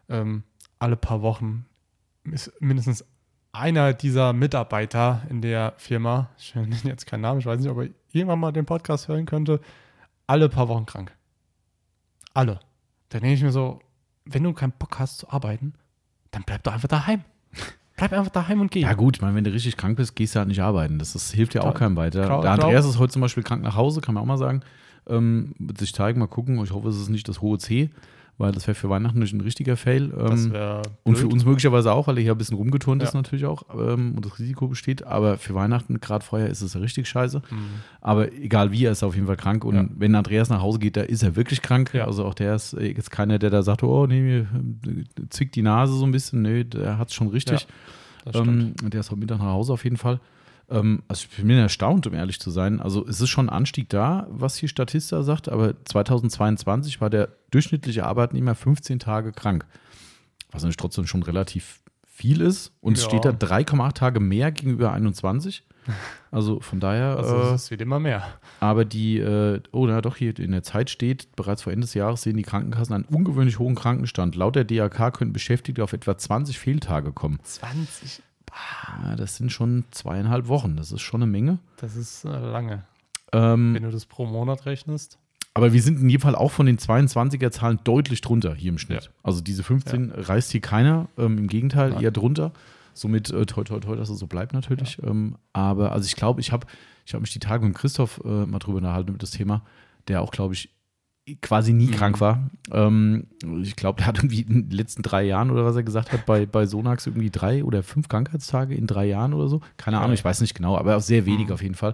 ähm, 0.08 0.44
alle 0.80 0.96
paar 0.96 1.22
Wochen 1.22 1.65
ist 2.32 2.52
mindestens 2.62 3.04
einer 3.52 3.94
dieser 3.94 4.32
Mitarbeiter 4.32 5.24
in 5.30 5.42
der 5.42 5.74
Firma, 5.78 6.30
ich 6.38 6.56
nenne 6.56 6.76
jetzt 6.86 7.08
keinen 7.08 7.22
Namen, 7.22 7.39
ich 7.39 7.46
weiß 7.46 7.60
nicht, 7.60 7.70
ob 7.70 7.80
er 7.80 7.89
irgendwann 8.12 8.39
mal 8.39 8.52
den 8.54 8.65
Podcast 8.65 9.08
hören 9.08 9.26
könnte, 9.26 9.60
alle 10.30 10.48
paar 10.48 10.68
Wochen 10.68 10.86
krank. 10.86 11.12
Alle. 12.34 12.60
Da 13.10 13.20
denke 13.20 13.34
ich 13.34 13.42
mir 13.42 13.52
so, 13.52 13.80
wenn 14.26 14.44
du 14.44 14.54
keinen 14.54 14.74
Bock 14.78 15.00
hast 15.00 15.18
zu 15.18 15.30
arbeiten, 15.30 15.74
dann 16.32 16.44
bleib 16.46 16.63
doch 16.63 16.74
einfach 16.74 16.88
daheim. 16.88 17.24
Bleib 17.98 18.13
einfach 18.13 18.32
daheim 18.32 18.62
und 18.62 18.72
geh. 18.72 18.80
Ja 18.80 18.94
gut, 18.94 19.18
ich 19.18 19.22
meine, 19.22 19.36
wenn 19.36 19.44
du 19.44 19.52
richtig 19.52 19.76
krank 19.76 19.98
bist, 19.98 20.15
gehst 20.15 20.34
du 20.34 20.39
halt 20.39 20.48
nicht 20.48 20.62
arbeiten. 20.62 21.00
Das 21.00 21.15
ist, 21.15 21.34
hilft 21.34 21.54
ja 21.54 21.63
auch 21.63 21.74
keinem 21.74 21.98
weiter. 21.98 22.24
Klar, 22.24 22.42
der. 22.44 22.52
Andreas 22.52 22.86
ist 22.86 22.98
heute 22.98 23.12
zum 23.12 23.22
Beispiel 23.22 23.44
krank 23.44 23.62
nach 23.62 23.76
Hause, 23.76 24.00
kann 24.00 24.13
man 24.13 24.24
auch 24.24 24.28
mal 24.28 24.38
sagen. 24.38 24.62
Ähm, 25.06 25.54
sich 25.78 25.94
zeigen, 25.94 26.18
mal 26.18 26.28
gucken. 26.28 26.63
Ich 26.63 26.72
hoffe, 26.72 26.88
es 26.88 26.96
ist 26.96 27.10
nicht 27.10 27.28
das 27.28 27.42
hohe 27.42 27.58
C, 27.58 27.89
weil 28.39 28.52
das 28.52 28.65
wäre 28.65 28.73
für 28.73 28.89
Weihnachten 28.89 29.19
natürlich 29.19 29.34
ein 29.34 29.41
richtiger 29.41 29.78
Fail. 29.78 30.12
Ähm, 30.17 30.54
und 31.04 31.17
für 31.17 31.28
uns 31.28 31.45
möglicherweise 31.45 31.91
auch, 31.91 32.08
weil 32.08 32.17
er 32.17 32.23
hier 32.23 32.32
ein 32.32 32.38
bisschen 32.39 32.58
rumgeturnt 32.58 33.04
ist 33.04 33.13
Ja. 33.13 33.19
natürlich 33.19 33.45
auch 33.45 33.63
ähm, 33.78 34.13
und 34.15 34.25
das 34.25 34.39
Risiko 34.39 34.67
besteht. 34.67 35.04
Aber 35.06 35.38
für 35.38 35.54
Weihnachten, 35.54 35.99
gerade 35.99 36.25
vorher, 36.25 36.49
ist 36.49 36.62
es 36.62 36.75
richtig 36.80 37.08
scheiße. 37.08 37.43
Mhm. 37.52 37.58
Aber 38.02 38.32
egal 38.34 38.71
wie, 38.71 38.86
er 38.86 38.93
ist 38.93 39.04
auf 39.04 39.13
jeden 39.13 39.28
Fall 39.28 39.38
krank. 39.38 39.63
Und 39.63 39.75
Ja. 39.75 39.86
wenn 39.95 40.15
Andreas 40.15 40.49
nach 40.49 40.62
Hause 40.62 40.80
geht, 40.80 40.97
da 40.97 41.02
ist 41.02 41.21
er 41.21 41.36
wirklich 41.36 41.62
krank. 41.62 41.91
Ja. 41.93 42.06
Also 42.06 42.25
auch 42.25 42.34
der 42.34 42.56
ist 42.56 42.73
äh, 42.73 42.88
jetzt 42.88 43.12
keiner, 43.12 43.38
der 43.38 43.52
da 43.52 43.62
sagt, 43.62 43.84
oh 43.84 44.08
nee, 44.08 44.21
mir 44.21 44.39
äh, 44.39 45.04
zwickt 45.30 45.56
die 45.56 45.62
Nase 45.62 45.93
so 45.93 46.06
ein 46.06 46.12
bisschen. 46.12 46.41
Nee, 46.41 46.63
der 46.63 46.97
hat 46.97 47.10
es 47.10 47.13
schon 47.13 47.28
richtig. 47.28 47.67
Ähm, 48.34 48.73
der 48.82 49.02
ist 49.02 49.12
heute 49.12 49.19
Mittag 49.19 49.39
nach 49.39 49.45
Hause 49.45 49.73
auf 49.73 49.84
jeden 49.84 49.97
Fall. 49.97 50.19
Ähm, 50.72 51.04
also 51.08 51.26
ich 51.30 51.38
bin 51.38 51.50
erstaunt, 51.52 52.06
um 52.08 52.14
ehrlich 52.14 52.40
zu 52.40 52.52
sein. 52.52 52.80
Also 52.80 53.06
es 53.08 53.22
ist 53.22 53.30
schon 53.30 53.48
ein 53.50 53.54
Anstieg 53.56 53.90
da, 53.90 54.28
was 54.30 54.56
hier 54.56 54.70
Statista 54.70 55.24
sagt, 55.24 55.50
aber 55.50 55.74
2022 55.86 57.02
war 57.02 57.10
der 57.10 57.30
durchschnittliche 57.52 58.06
Arbeitnehmer 58.06 58.56
15 58.56 59.00
Tage 59.00 59.32
krank. 59.32 59.66
Was 60.52 60.64
natürlich 60.64 60.78
trotzdem 60.78 61.08
schon 61.08 61.24
relativ 61.24 61.82
viel 62.06 62.42
ist. 62.42 62.74
Und 62.82 62.98
es 62.98 63.04
Ja. 63.04 63.10
steht 63.10 63.26
da 63.26 63.30
3,8 63.32 63.94
Tage 63.96 64.20
mehr 64.20 64.52
gegenüber 64.52 64.92
21. 64.94 65.64
Also 66.32 66.60
von 66.60 66.80
daher, 66.80 67.18
Also 67.18 67.36
äh, 67.36 67.54
es 67.56 67.72
wird 67.72 67.82
immer 67.82 68.00
mehr. 68.00 68.24
aber 68.60 68.86
die, 68.86 69.18
äh, 69.18 69.60
oh, 69.72 69.88
na 69.88 70.00
doch, 70.02 70.16
hier 70.18 70.38
in 70.38 70.52
der 70.52 70.62
Zeit 70.62 70.92
steht, 70.92 71.36
bereits 71.36 71.64
vor 71.64 71.74
Ende 71.74 71.86
des 71.86 71.96
Jahres 71.96 72.22
sehen 72.22 72.38
die 72.38 72.44
Krankenkassen 72.44 72.94
einen 72.94 73.06
ungewöhnlich 73.06 73.58
hohen 73.58 73.74
Krankenstand. 73.74 74.36
Laut 74.36 74.56
der 74.56 74.66
DAK 74.66 75.12
können 75.18 75.34
Beschäftigte 75.34 75.84
auf 75.84 75.94
etwa 75.94 76.16
20 76.16 76.60
Fehltage 76.60 77.12
kommen. 77.14 77.40
20, 77.42 78.22
Ja, 79.04 79.16
das 79.16 79.36
sind 79.36 79.52
schon 79.52 79.86
zweieinhalb 79.92 80.48
Wochen. 80.48 80.76
Das 80.76 80.92
ist 80.92 81.02
schon 81.02 81.22
eine 81.24 81.32
Menge. 81.32 81.60
das 81.78 81.96
ist 81.96 82.26
äh, 82.26 82.30
lange. 82.30 82.84
Wenn 83.32 83.76
Ähm, 83.76 83.78
du 83.82 83.92
das 83.92 84.06
pro 84.06 84.26
Monat 84.26 84.66
rechnest. 84.66 85.18
aber 85.54 85.72
wir 85.74 85.82
sind 85.82 86.00
in 86.00 86.10
jedem 86.10 86.22
Fall 86.22 86.36
auch 86.36 86.52
von 86.52 86.66
den 86.66 86.78
22er-Zahlen 86.80 87.80
deutlich 87.84 88.22
drunter 88.22 88.56
hier 88.56 88.70
im 88.70 88.78
Schnitt. 88.78 89.04
Ja. 89.06 89.10
Also 89.24 89.42
diese 89.42 89.64
15 89.64 90.12
reißt 90.12 90.52
hier 90.52 90.62
keiner. 90.62 91.08
Ähm, 91.18 91.38
Im 91.38 91.48
Gegenteil, 91.48 91.92
Nein. 91.92 92.02
eher 92.04 92.12
drunter. 92.12 92.52
Somit 92.96 93.30
äh, 93.30 93.46
toi, 93.46 93.64
toi, 93.64 93.80
toi, 93.80 93.96
dass 93.96 94.10
es 94.10 94.20
so 94.20 94.28
bleibt 94.28 94.54
natürlich. 94.54 94.98
Ähm, 95.04 95.36
aber 95.54 95.92
also 95.92 96.06
ich 96.08 96.16
glaube, 96.16 96.42
ich 96.42 96.52
habe 96.52 96.66
ich 97.06 97.14
hab 97.14 97.22
mich 97.22 97.32
die 97.32 97.40
Tage 97.40 97.66
mit 97.66 97.76
Christoph 97.76 98.20
äh, 98.26 98.46
mal 98.46 98.60
drüber 98.60 98.78
unterhalten 98.78 99.10
über 99.10 99.18
das 99.20 99.32
Thema, 99.32 99.64
der 100.08 100.22
auch, 100.22 100.32
glaube 100.32 100.54
ich, 100.56 100.70
quasi 101.42 101.74
nie 101.74 101.88
Mhm. 101.88 101.92
krank 101.92 102.20
war. 102.22 102.50
Ähm, 102.72 103.28
ich 103.62 103.76
glaube, 103.76 103.98
der 103.98 104.08
hat 104.08 104.18
irgendwie 104.18 104.42
in 104.42 104.70
den 104.70 104.72
letzten 104.72 105.02
drei 105.02 105.24
Jahren 105.24 105.52
oder 105.52 105.65
was 105.65 105.76
er 105.76 105.84
gesagt 105.84 106.12
hat, 106.12 106.26
bei, 106.26 106.46
bei 106.46 106.65
Sonax 106.65 107.08
irgendwie 107.08 107.30
drei 107.30 107.63
oder 107.63 107.84
fünf 107.84 108.08
Krankheitstage 108.08 108.76
in 108.76 108.88
drei 108.88 109.06
Jahren 109.06 109.34
oder 109.34 109.48
so. 109.48 109.62
Keine 109.78 110.00
Ahnung, 110.00 110.13
ich 110.13 110.24
weiß 110.26 110.42
nicht 110.42 110.56
genau, 110.56 110.78
aber 110.78 110.96
auch 110.98 111.02
sehr 111.02 111.26
wenig 111.26 111.48
Mhm. 111.48 111.54
auf 111.54 111.62
jeden 111.63 111.76
Fall. 111.76 111.94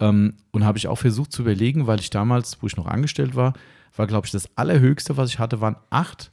Ähm, 0.00 0.34
und 0.50 0.64
habe 0.64 0.78
ich 0.78 0.88
auch 0.88 0.98
versucht 0.98 1.32
zu 1.32 1.42
überlegen, 1.42 1.86
weil 1.86 2.00
ich 2.00 2.10
damals, 2.10 2.58
wo 2.62 2.66
ich 2.66 2.76
noch 2.76 2.86
angestellt 2.86 3.34
war, 3.34 3.54
war, 3.96 4.06
glaube 4.06 4.26
ich, 4.26 4.32
das 4.32 4.48
Allerhöchste, 4.56 5.16
was 5.16 5.30
ich 5.30 5.38
hatte, 5.38 5.60
waren 5.60 5.76
acht. 5.90 6.30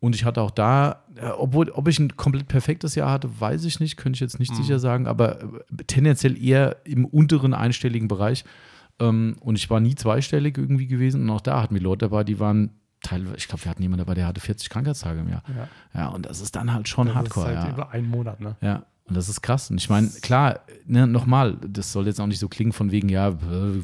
Und 0.00 0.14
ich 0.16 0.24
hatte 0.24 0.40
auch 0.40 0.50
da, 0.50 1.04
äh, 1.16 1.26
obwohl, 1.28 1.68
ob 1.70 1.86
ich 1.86 1.98
ein 1.98 2.16
komplett 2.16 2.48
perfektes 2.48 2.94
Jahr 2.94 3.10
hatte, 3.12 3.28
weiß 3.38 3.64
ich 3.66 3.80
nicht, 3.80 3.96
könnte 3.98 4.16
ich 4.16 4.20
jetzt 4.20 4.38
nicht 4.40 4.50
Mhm. 4.52 4.56
sicher 4.56 4.78
sagen, 4.78 5.06
aber 5.06 5.42
äh, 5.42 5.46
tendenziell 5.86 6.42
eher 6.42 6.78
im 6.84 7.04
unteren 7.04 7.52
einstelligen 7.54 8.08
Bereich. 8.08 8.44
Ähm, 9.00 9.36
und 9.40 9.56
ich 9.56 9.68
war 9.70 9.80
nie 9.80 9.94
zweistellig 9.94 10.56
irgendwie 10.58 10.86
gewesen. 10.86 11.22
Und 11.22 11.30
auch 11.30 11.40
da 11.40 11.62
hatten 11.62 11.74
wir 11.74 11.82
Leute 11.82 12.06
dabei, 12.06 12.24
die 12.24 12.38
waren 12.38 12.70
teilweise, 13.02 13.36
ich 13.36 13.48
glaube, 13.48 13.64
wir 13.64 13.70
hatten 13.70 13.82
jemanden 13.82 14.04
dabei, 14.04 14.14
der 14.14 14.26
hatte 14.26 14.40
40 14.40 14.68
Krankheitstage 14.70 15.20
im 15.20 15.28
Jahr. 15.28 15.42
Ja. 15.94 16.00
Ja, 16.00 16.08
und 16.08 16.26
das 16.26 16.40
ist 16.40 16.54
dann 16.56 16.72
halt 16.72 16.88
schon 16.88 17.06
Das 17.08 17.16
hardcore. 17.16 17.50
ist 17.50 17.56
halt 17.56 17.68
ja. 17.68 17.74
über 17.74 17.90
einen 17.90 18.08
Monat, 18.08 18.40
ne? 18.40 18.56
Ja, 18.60 18.84
und 19.10 19.16
das 19.16 19.28
ist 19.28 19.42
krass. 19.42 19.70
Und 19.70 19.78
ich 19.78 19.88
meine, 19.90 20.08
klar, 20.22 20.60
ne, 20.86 21.04
nochmal, 21.06 21.56
das 21.66 21.92
soll 21.92 22.06
jetzt 22.06 22.20
auch 22.20 22.28
nicht 22.28 22.38
so 22.38 22.48
klingen 22.48 22.72
von 22.72 22.92
wegen, 22.92 23.08
ja, 23.08 23.30
äh, 23.30 23.34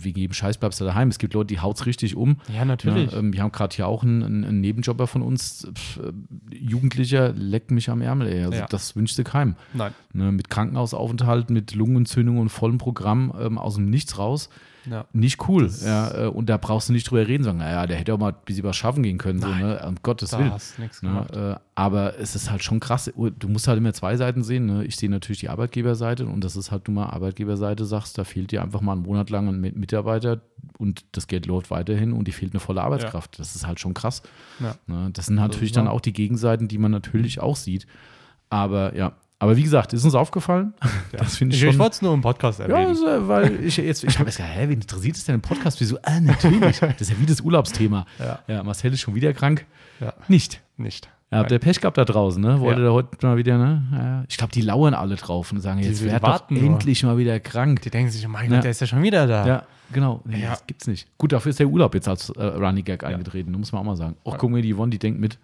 wegen 0.04 0.20
jedem 0.20 0.34
Scheiß 0.34 0.58
bleibst 0.58 0.80
du 0.80 0.84
daheim. 0.84 1.08
Es 1.08 1.18
gibt 1.18 1.34
Leute, 1.34 1.48
die 1.48 1.58
haut's 1.58 1.84
richtig 1.84 2.14
um. 2.14 2.36
Ja, 2.54 2.64
natürlich. 2.64 3.10
Ja, 3.10 3.18
ähm, 3.18 3.32
wir 3.32 3.42
haben 3.42 3.50
gerade 3.50 3.74
hier 3.74 3.88
auch 3.88 4.04
einen, 4.04 4.22
einen, 4.22 4.60
Nebenjobber 4.60 5.08
von 5.08 5.22
uns, 5.22 5.66
pf, 5.74 5.96
äh, 5.98 6.12
Jugendlicher, 6.54 7.32
leckt 7.32 7.72
mich 7.72 7.90
am 7.90 8.02
Ärmel, 8.02 8.28
ey. 8.28 8.44
Also 8.44 8.58
Ja. 8.58 8.66
das 8.66 8.94
wünscht 8.94 9.18
du 9.18 9.24
keinem. 9.24 9.56
Nein. 9.74 9.92
Ne, 10.12 10.30
mit 10.30 10.48
Krankenhausaufenthalt, 10.48 11.50
mit 11.50 11.74
Lungenentzündung 11.74 12.38
und 12.38 12.48
vollem 12.50 12.78
Programm 12.78 13.32
ähm, 13.40 13.58
aus 13.58 13.74
dem 13.74 13.86
Nichts 13.86 14.18
raus. 14.18 14.48
Ja. 14.90 15.04
Nicht 15.12 15.48
cool. 15.48 15.64
Das- 15.64 15.84
Ja, 15.84 16.24
äh, 16.24 16.26
und 16.28 16.46
da 16.48 16.56
brauchst 16.56 16.88
du 16.88 16.92
nicht 16.92 17.10
drüber 17.10 17.26
reden, 17.26 17.44
sagen, 17.44 17.58
naja, 17.58 17.86
der 17.86 17.96
hätte 17.96 18.14
auch 18.14 18.18
mal 18.18 18.30
ein 18.32 18.38
bisschen 18.44 18.64
was 18.64 18.76
schaffen 18.76 19.02
gehen 19.02 19.18
können, 19.18 19.40
so, 19.40 19.48
Nein. 19.48 19.60
ne? 19.66 19.84
Um 19.86 19.96
Gottes 20.02 20.30
Da 20.30 20.38
Willen. 20.38 20.52
hast 20.52 20.78
nichts 20.78 21.02
Ne, 21.02 21.26
äh, 21.58 21.60
aber 21.74 22.18
es 22.18 22.34
ist 22.36 22.50
halt 22.50 22.62
schon 22.62 22.80
krass. 22.80 23.10
Du 23.38 23.48
musst 23.48 23.68
halt 23.68 23.78
immer 23.78 23.92
zwei 23.92 24.16
Seiten 24.16 24.42
sehen. 24.42 24.66
Ne? 24.66 24.84
Ich 24.84 24.96
sehe 24.96 25.10
natürlich 25.10 25.40
die 25.40 25.48
Arbeitgeberseite 25.48 26.24
und 26.26 26.42
das 26.44 26.56
ist 26.56 26.70
halt 26.70 26.86
du 26.88 26.92
mal 26.92 27.06
Arbeitgeberseite 27.06 27.84
sagst, 27.84 28.16
da 28.18 28.24
fehlt 28.24 28.52
dir 28.52 28.62
einfach 28.62 28.80
mal 28.80 28.92
einen 28.92 29.02
Monat 29.02 29.28
lang 29.30 29.48
ein 29.48 29.60
Mi- 29.60 29.76
Mitarbeiter 29.76 30.40
und 30.78 31.04
das 31.12 31.26
Geld 31.26 31.46
läuft 31.46 31.70
weiterhin 31.70 32.12
und 32.12 32.28
dir 32.28 32.32
fehlt 32.32 32.52
eine 32.52 32.60
volle 32.60 32.82
Arbeitskraft. 32.82 33.38
Das 33.38 33.56
ist 33.56 33.66
halt 33.66 33.80
schon 33.80 33.94
krass. 33.94 34.22
Ja. 34.60 34.74
Ne? 34.86 35.10
Das 35.12 35.26
sind 35.26 35.34
natürlich 35.36 35.70
ist 35.70 35.76
dann 35.76 35.86
wahr. 35.86 35.92
auch 35.94 36.00
die 36.00 36.12
Gegenseiten, 36.12 36.68
die 36.68 36.78
man 36.78 36.90
natürlich 36.92 37.40
auch 37.40 37.56
sieht. 37.56 37.86
Aber 38.48 38.94
ja, 38.96 39.12
aber 39.38 39.56
wie 39.56 39.62
gesagt, 39.62 39.92
ist 39.92 40.04
uns 40.04 40.14
aufgefallen. 40.14 40.74
Das 41.12 41.36
finde 41.36 41.54
ich 41.56 41.62
Ich, 41.62 41.68
schon. 41.70 41.78
wollte 41.78 41.94
es 41.94 42.02
nur 42.02 42.12
im 42.14 42.20
Podcast 42.20 42.58
Ja, 42.58 42.66
erwähnen. 42.66 42.88
also, 42.88 43.28
weil 43.28 43.60
ich 43.64 43.76
jetzt, 43.76 44.04
ich 44.04 44.18
habe 44.18 44.28
jetzt 44.28 44.36
gedacht, 44.36 44.52
hä, 44.54 44.62
wen 44.68 44.80
interessiert 44.80 45.16
es 45.16 45.24
denn 45.24 45.36
im 45.36 45.40
Podcast? 45.42 45.80
Wieso? 45.80 45.98
Ah, 46.02 46.20
natürlich. 46.20 46.78
Das 46.80 47.00
ist 47.00 47.10
ja 47.10 47.16
wie 47.20 47.26
das 47.26 47.40
Urlaubsthema. 47.40 48.06
Ja. 48.18 48.38
Ja, 48.48 48.62
Marcel 48.62 48.92
ist 48.92 49.00
schon 49.00 49.14
wieder 49.14 49.32
krank. 49.32 49.64
Ja. 50.00 50.12
Nicht. 50.28 50.60
Nicht. 50.76 51.08
Ja, 51.32 51.38
habt 51.38 51.50
ihr 51.50 51.58
Pech 51.58 51.80
gehabt 51.80 51.98
da 51.98 52.04
draußen, 52.04 52.40
ne? 52.40 52.60
Wollte 52.60 52.80
Ja. 52.82 52.86
da 52.88 52.92
heute 52.92 53.26
mal 53.26 53.36
wieder, 53.36 53.58
ne? 53.58 53.82
Ja, 53.92 54.24
ich 54.28 54.36
glaube, 54.36 54.52
die 54.52 54.60
lauern 54.60 54.94
alle 54.94 55.16
drauf 55.16 55.50
und 55.50 55.60
sagen, 55.60 55.80
jetzt 55.80 56.00
die 56.00 56.06
werd 56.06 56.22
doch 56.22 56.28
warten 56.28 56.54
nur. 56.54 56.62
endlich 56.64 57.02
mal 57.02 57.18
wieder 57.18 57.40
krank. 57.40 57.82
Die 57.82 57.90
denken 57.90 58.10
sich, 58.12 58.24
oh 58.24 58.28
mein 58.28 58.48
Ja. 58.50 58.56
Gott, 58.58 58.64
der 58.64 58.70
ist 58.70 58.80
ja 58.80 58.86
schon 58.86 59.02
wieder 59.02 59.26
da. 59.26 59.46
Ja, 59.46 59.62
genau. 59.92 60.20
Nee, 60.24 60.42
Ja. 60.42 60.50
Das 60.50 60.66
gibt's 60.66 60.86
nicht. 60.86 61.08
Gut, 61.18 61.32
dafür 61.32 61.50
ist 61.50 61.58
der 61.58 61.66
Urlaub 61.66 61.94
jetzt 61.94 62.06
als 62.08 62.30
äh, 62.30 62.42
Running 62.44 62.84
Gag 62.84 63.02
eingetreten, 63.02 63.50
muss 63.52 63.72
man 63.72 63.80
auch 63.80 63.86
mal 63.86 63.96
sagen. 63.96 64.14
Och, 64.24 64.32
Ja. 64.34 64.38
guck 64.38 64.50
mal, 64.50 64.62
die 64.62 64.72
Yvonne, 64.72 64.90
die 64.90 64.98
denkt 65.00 65.18
mit. 65.18 65.38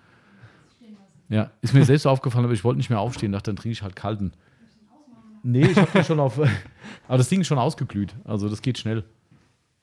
Ja, 1.32 1.50
ist 1.62 1.72
mir 1.72 1.84
selbst 1.84 2.06
aufgefallen, 2.06 2.44
aber 2.44 2.52
ich 2.54 2.62
wollte 2.62 2.76
nicht 2.76 2.90
mehr 2.90 3.00
aufstehen, 3.00 3.32
dachte, 3.32 3.50
dann 3.50 3.56
trinke 3.56 3.72
ich 3.72 3.82
halt 3.82 3.96
kalten. 3.96 4.32
Nee, 5.42 5.64
ich 5.66 5.76
habe 5.78 5.90
den 5.90 6.04
schon 6.04 6.20
auf. 6.20 6.38
Aber 7.08 7.18
das 7.18 7.28
Ding 7.28 7.40
ist 7.40 7.48
schon 7.48 7.58
ausgeglüht. 7.58 8.14
Also 8.24 8.48
das 8.48 8.62
geht 8.62 8.78
schnell. 8.78 9.02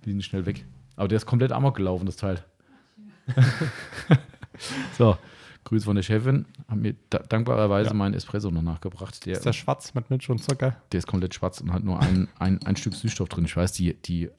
Die 0.06 0.12
sind 0.12 0.24
schnell 0.24 0.46
weg. 0.46 0.64
Aber 0.96 1.10
der 1.10 1.18
ist 1.18 1.26
komplett 1.26 1.52
amok 1.52 1.76
gelaufen, 1.76 2.06
das 2.06 2.16
Teil. 2.16 2.44
so, 4.98 5.18
Grüße 5.66 5.86
von 5.86 5.96
der 5.96 6.04
Chefin. 6.04 6.46
Haben 6.70 6.82
mir 6.82 6.96
da 7.10 7.20
dankbarerweise 7.20 7.90
Ja. 7.90 7.94
meinen 7.94 8.14
Espresso 8.14 8.52
noch 8.52 8.62
nachgebracht. 8.62 9.26
Der, 9.26 9.34
Ist 9.34 9.46
der 9.46 9.54
schwarz 9.54 9.94
mit 9.94 10.10
Milch 10.10 10.30
und 10.30 10.42
Zucker? 10.42 10.78
der 10.92 10.98
ist 11.00 11.08
komplett 11.08 11.34
schwarz 11.34 11.62
und 11.62 11.74
hat 11.74 11.84
nur 11.84 12.00
ein, 12.00 12.28
ein, 12.40 12.60
ein 12.66 12.76
Stück 12.76 12.96
Süßstoff 12.96 13.30
drin. 13.30 13.46
Ich 13.46 13.56
weiß, 13.58 13.72
die, 13.74 13.94
die 13.96 14.30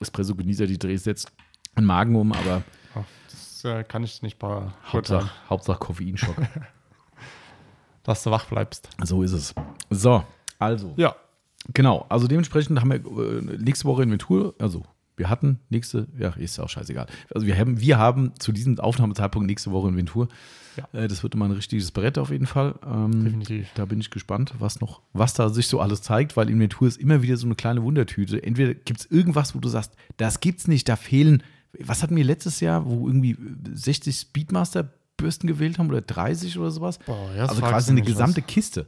Espresso-Genießer, 0.00 0.66
die 0.66 0.78
drehen 0.78 1.00
jetzt 1.04 1.32
den 1.76 1.84
Magen 1.84 2.14
um, 2.16 2.32
aber 2.32 2.62
das 3.62 3.64
äh, 3.64 3.84
kann 3.84 4.04
ich 4.04 4.22
nicht 4.22 4.38
beurteilen, 4.38 4.72
Hauptsache, 4.92 5.30
Hauptsache 5.48 5.78
Koffeinschock. 5.78 6.36
dass 8.02 8.22
du 8.22 8.30
wach 8.30 8.46
bleibst. 8.46 8.88
so 9.04 9.22
ist 9.22 9.32
es. 9.32 9.54
So, 9.90 10.24
also. 10.58 10.94
Ja. 10.96 11.16
Genau, 11.74 12.06
also 12.08 12.28
dementsprechend 12.28 12.80
haben 12.80 12.90
wir 12.90 12.96
äh, 12.98 13.58
nächste 13.58 13.86
Woche 13.86 14.02
Inventur, 14.02 14.54
also 14.58 14.84
wir 15.16 15.28
hatten 15.28 15.58
nächste, 15.68 16.06
ja, 16.16 16.30
ist 16.30 16.58
auch 16.60 16.68
scheißegal. 16.68 17.06
Also 17.34 17.46
wir 17.46 17.58
haben, 17.58 17.80
wir 17.80 17.98
haben 17.98 18.32
zu 18.38 18.52
diesem 18.52 18.78
Aufnahmezeitpunkt 18.78 19.46
nächste 19.48 19.72
Woche 19.72 19.88
Inventur. 19.88 20.28
Ja. 20.76 21.00
Äh, 21.00 21.08
das 21.08 21.22
wird 21.24 21.34
immer 21.34 21.46
ein 21.46 21.50
richtiges 21.50 21.90
Brett 21.90 22.16
auf 22.16 22.30
jeden 22.30 22.46
Fall. 22.46 22.76
Ähm, 22.86 23.24
Definitiv. 23.24 23.68
Da 23.74 23.84
bin 23.84 24.00
ich 24.00 24.10
gespannt, 24.10 24.54
was 24.60 24.80
noch, 24.80 25.02
was 25.12 25.34
da 25.34 25.48
sich 25.48 25.66
so 25.66 25.80
alles 25.80 26.00
zeigt, 26.00 26.36
weil 26.36 26.48
Inventur 26.48 26.86
ist 26.86 26.98
immer 26.98 27.20
wieder 27.20 27.36
so 27.36 27.46
eine 27.46 27.56
kleine 27.56 27.82
Wundertüte. 27.82 28.40
Entweder 28.42 28.74
gibt 28.74 29.00
es 29.00 29.06
irgendwas, 29.10 29.54
wo 29.54 29.58
du 29.58 29.68
sagst, 29.68 29.92
das 30.16 30.40
gibt's 30.40 30.68
nicht, 30.68 30.88
da 30.88 30.94
fehlen, 30.94 31.42
was 31.80 32.02
hatten 32.02 32.16
wir 32.16 32.24
letztes 32.24 32.60
Jahr, 32.60 32.84
wo 32.86 33.06
irgendwie 33.08 33.36
60 33.72 34.16
Speedmaster 34.16 34.88
Bürsten 35.16 35.46
gewählt 35.46 35.78
haben 35.78 35.88
oder 35.88 36.00
30 36.00 36.58
oder 36.58 36.70
sowas? 36.70 36.98
Boah, 37.06 37.30
ja, 37.34 37.42
das 37.42 37.50
also 37.50 37.62
quasi 37.62 37.90
eine 37.90 38.02
gesamte 38.02 38.40
was. 38.42 38.46
Kiste. 38.46 38.86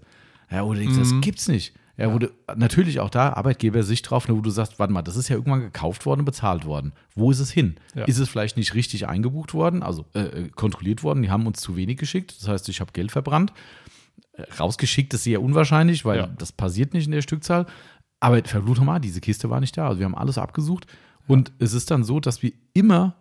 Ja, 0.50 0.64
wo 0.64 0.72
du 0.72 0.80
denkst, 0.80 0.96
das 0.98 1.12
Mhm. 1.12 1.20
gibt's 1.20 1.48
nicht. 1.48 1.74
Ja, 1.96 2.12
wo 2.14 2.18
du, 2.18 2.28
natürlich 2.56 2.98
auch 3.00 3.10
da 3.10 3.34
Arbeitgebersicht 3.34 4.08
drauf, 4.08 4.26
wo 4.28 4.40
du 4.40 4.48
sagst, 4.50 4.78
warte 4.78 4.92
mal, 4.92 5.02
das 5.02 5.16
ist 5.16 5.28
ja 5.28 5.36
irgendwann 5.36 5.60
gekauft 5.60 6.06
worden, 6.06 6.24
bezahlt 6.24 6.64
worden. 6.64 6.92
Wo 7.14 7.30
ist 7.30 7.40
es 7.40 7.50
hin? 7.50 7.76
Ja. 7.94 8.04
Ist 8.04 8.18
es 8.18 8.28
vielleicht 8.28 8.56
nicht 8.56 8.74
richtig 8.74 9.06
eingebucht 9.06 9.52
worden, 9.52 9.82
also 9.82 10.06
äh, 10.14 10.20
äh, 10.20 10.48
kontrolliert 10.48 11.02
worden? 11.02 11.22
Die 11.22 11.30
haben 11.30 11.46
uns 11.46 11.60
zu 11.60 11.76
wenig 11.76 11.98
geschickt. 11.98 12.34
Das 12.40 12.48
heißt, 12.48 12.68
ich 12.70 12.80
habe 12.80 12.92
Geld 12.92 13.12
verbrannt. 13.12 13.52
Äh, 14.32 14.42
Rausgeschickt 14.58 15.12
ist 15.12 15.24
sehr 15.24 15.42
unwahrscheinlich, 15.42 16.04
weil 16.06 16.18
Ja. 16.20 16.26
das 16.26 16.52
passiert 16.52 16.94
nicht 16.94 17.04
in 17.06 17.12
der 17.12 17.22
Stückzahl. 17.22 17.66
Aber 18.18 18.42
verflucht 18.44 18.78
nochmal, 18.78 19.00
diese 19.00 19.20
Kiste 19.20 19.50
war 19.50 19.60
nicht 19.60 19.76
da. 19.76 19.88
Also 19.88 19.98
wir 19.98 20.06
haben 20.06 20.14
alles 20.14 20.38
abgesucht. 20.38 20.86
Und 21.26 21.52
es 21.58 21.72
ist 21.72 21.90
dann 21.90 22.04
so, 22.04 22.20
dass 22.20 22.42
wir 22.42 22.52
immer 22.72 23.14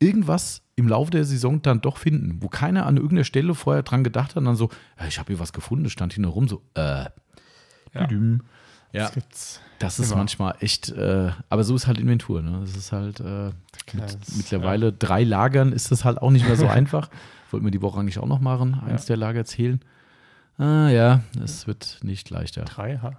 irgendwas 0.00 0.62
im 0.76 0.88
Laufe 0.88 1.10
der 1.12 1.24
Saison 1.24 1.62
dann 1.62 1.80
doch 1.80 1.98
finden, 1.98 2.42
wo 2.42 2.48
keiner 2.48 2.84
an 2.86 2.96
irgendeiner 2.96 3.24
Stelle 3.24 3.54
vorher 3.54 3.82
dran 3.84 4.02
gedacht 4.04 4.30
hat 4.30 4.38
und 4.38 4.44
dann 4.46 4.56
so, 4.56 4.70
ja, 4.98 5.06
ich 5.06 5.18
habe 5.18 5.28
hier 5.28 5.38
was 5.38 5.52
gefunden, 5.52 5.88
stand 5.88 6.12
hier 6.14 6.22
noch 6.22 6.34
rum, 6.34 6.48
so, 6.48 6.62
äh, 6.74 7.04
Ja. 7.94 8.08
ja, 8.92 9.10
Das 9.30 9.60
das 9.78 9.98
ist 10.00 10.08
immer. 10.10 10.18
manchmal 10.18 10.56
echt, 10.60 10.88
äh, 10.90 11.30
aber 11.48 11.62
so 11.64 11.76
ist 11.76 11.86
halt 11.86 11.98
Inventur, 11.98 12.42
ne? 12.42 12.58
Das 12.60 12.74
ist 12.76 12.90
halt, 12.92 13.20
äh, 13.20 13.50
mit, 13.92 14.18
mittlerweile 14.36 14.92
drei 14.92 15.22
Lagern 15.24 15.72
ist 15.72 15.90
das 15.92 16.04
halt 16.04 16.18
auch 16.20 16.30
nicht 16.30 16.46
mehr 16.46 16.56
so 16.56 16.66
einfach. 16.68 17.08
Wollten 17.50 17.64
wir 17.66 17.70
die 17.70 17.82
Woche 17.82 18.00
eigentlich 18.00 18.18
auch 18.18 18.26
noch 18.26 18.40
machen, 18.40 18.74
eins 18.84 19.02
Ja. 19.02 19.08
der 19.08 19.16
Lager 19.18 19.44
zählen. 19.44 19.80
Ah 20.58 20.88
ja, 20.88 21.20
es 21.42 21.66
wird 21.66 21.98
nicht 22.02 22.30
leichter. 22.30 22.64
Drei, 22.64 22.98
ha? 22.98 23.12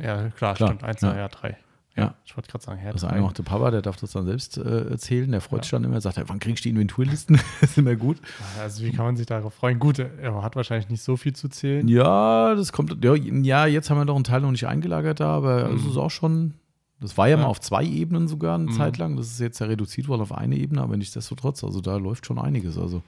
Ja, 0.00 0.28
klar, 0.30 0.54
Klar, 0.54 0.68
stimmt. 0.70 0.84
Eins, 0.84 1.00
ja. 1.02 1.16
ja, 1.16 1.28
drei. 1.28 1.56
Ja. 1.96 2.14
Ich 2.24 2.36
wollte 2.36 2.48
gerade 2.50 2.64
sagen, 2.64 2.80
ja, 2.84 2.92
Also 2.92 3.08
einer 3.08 3.20
macht 3.22 3.36
der 3.38 3.42
Papa, 3.42 3.70
der 3.72 3.82
darf 3.82 3.96
das 3.96 4.12
dann 4.12 4.24
selbst 4.24 4.56
äh, 4.58 4.88
erzählen, 4.90 5.30
der 5.30 5.40
freut 5.40 5.58
Ja. 5.60 5.62
sich 5.64 5.70
dann 5.72 5.84
immer, 5.84 6.00
sagt, 6.00 6.18
er, 6.18 6.28
wann 6.28 6.38
kriegst 6.38 6.64
du 6.64 6.68
die 6.68 6.70
Inventurlisten? 6.70 7.36
das 7.60 7.70
ist 7.70 7.78
immer 7.78 7.96
gut. 7.96 8.18
Also 8.60 8.84
wie 8.84 8.92
kann 8.92 9.04
man 9.06 9.16
sich 9.16 9.26
darauf 9.26 9.52
freuen? 9.54 9.78
Gut, 9.80 9.98
er 9.98 10.42
hat 10.42 10.54
wahrscheinlich 10.56 10.88
nicht 10.88 11.02
so 11.02 11.16
viel 11.16 11.34
zu 11.34 11.48
zählen. 11.48 11.86
Ja, 11.88 12.54
das 12.54 12.72
kommt, 12.72 13.04
ja, 13.04 13.14
ja, 13.14 13.66
jetzt 13.66 13.90
haben 13.90 13.98
wir 13.98 14.04
doch 14.04 14.14
einen 14.14 14.24
Teil 14.24 14.40
noch 14.40 14.52
nicht 14.52 14.66
eingelagert 14.68 15.18
da, 15.20 15.34
aber 15.36 15.68
es 15.72 15.82
Mhm. 15.82 15.90
ist 15.90 15.96
auch 15.96 16.10
schon, 16.10 16.54
das 17.00 17.18
war 17.18 17.26
ja, 17.28 17.36
Ja. 17.36 17.42
mal 17.42 17.48
auf 17.48 17.60
zwei 17.60 17.84
Ebenen 17.84 18.28
sogar 18.28 18.54
eine 18.54 18.66
Mhm. 18.66 18.72
Zeit 18.72 18.96
lang, 18.96 19.16
das 19.16 19.26
ist 19.26 19.40
jetzt 19.40 19.58
ja 19.58 19.66
reduziert 19.66 20.06
worden 20.06 20.22
auf 20.22 20.32
eine 20.32 20.56
Ebene, 20.56 20.82
aber 20.82 20.96
nichtsdestotrotz, 20.96 21.64
also 21.64 21.80
da 21.80 21.96
läuft 21.96 22.24
schon 22.24 22.38
einiges, 22.38 22.78
also. 22.78 23.02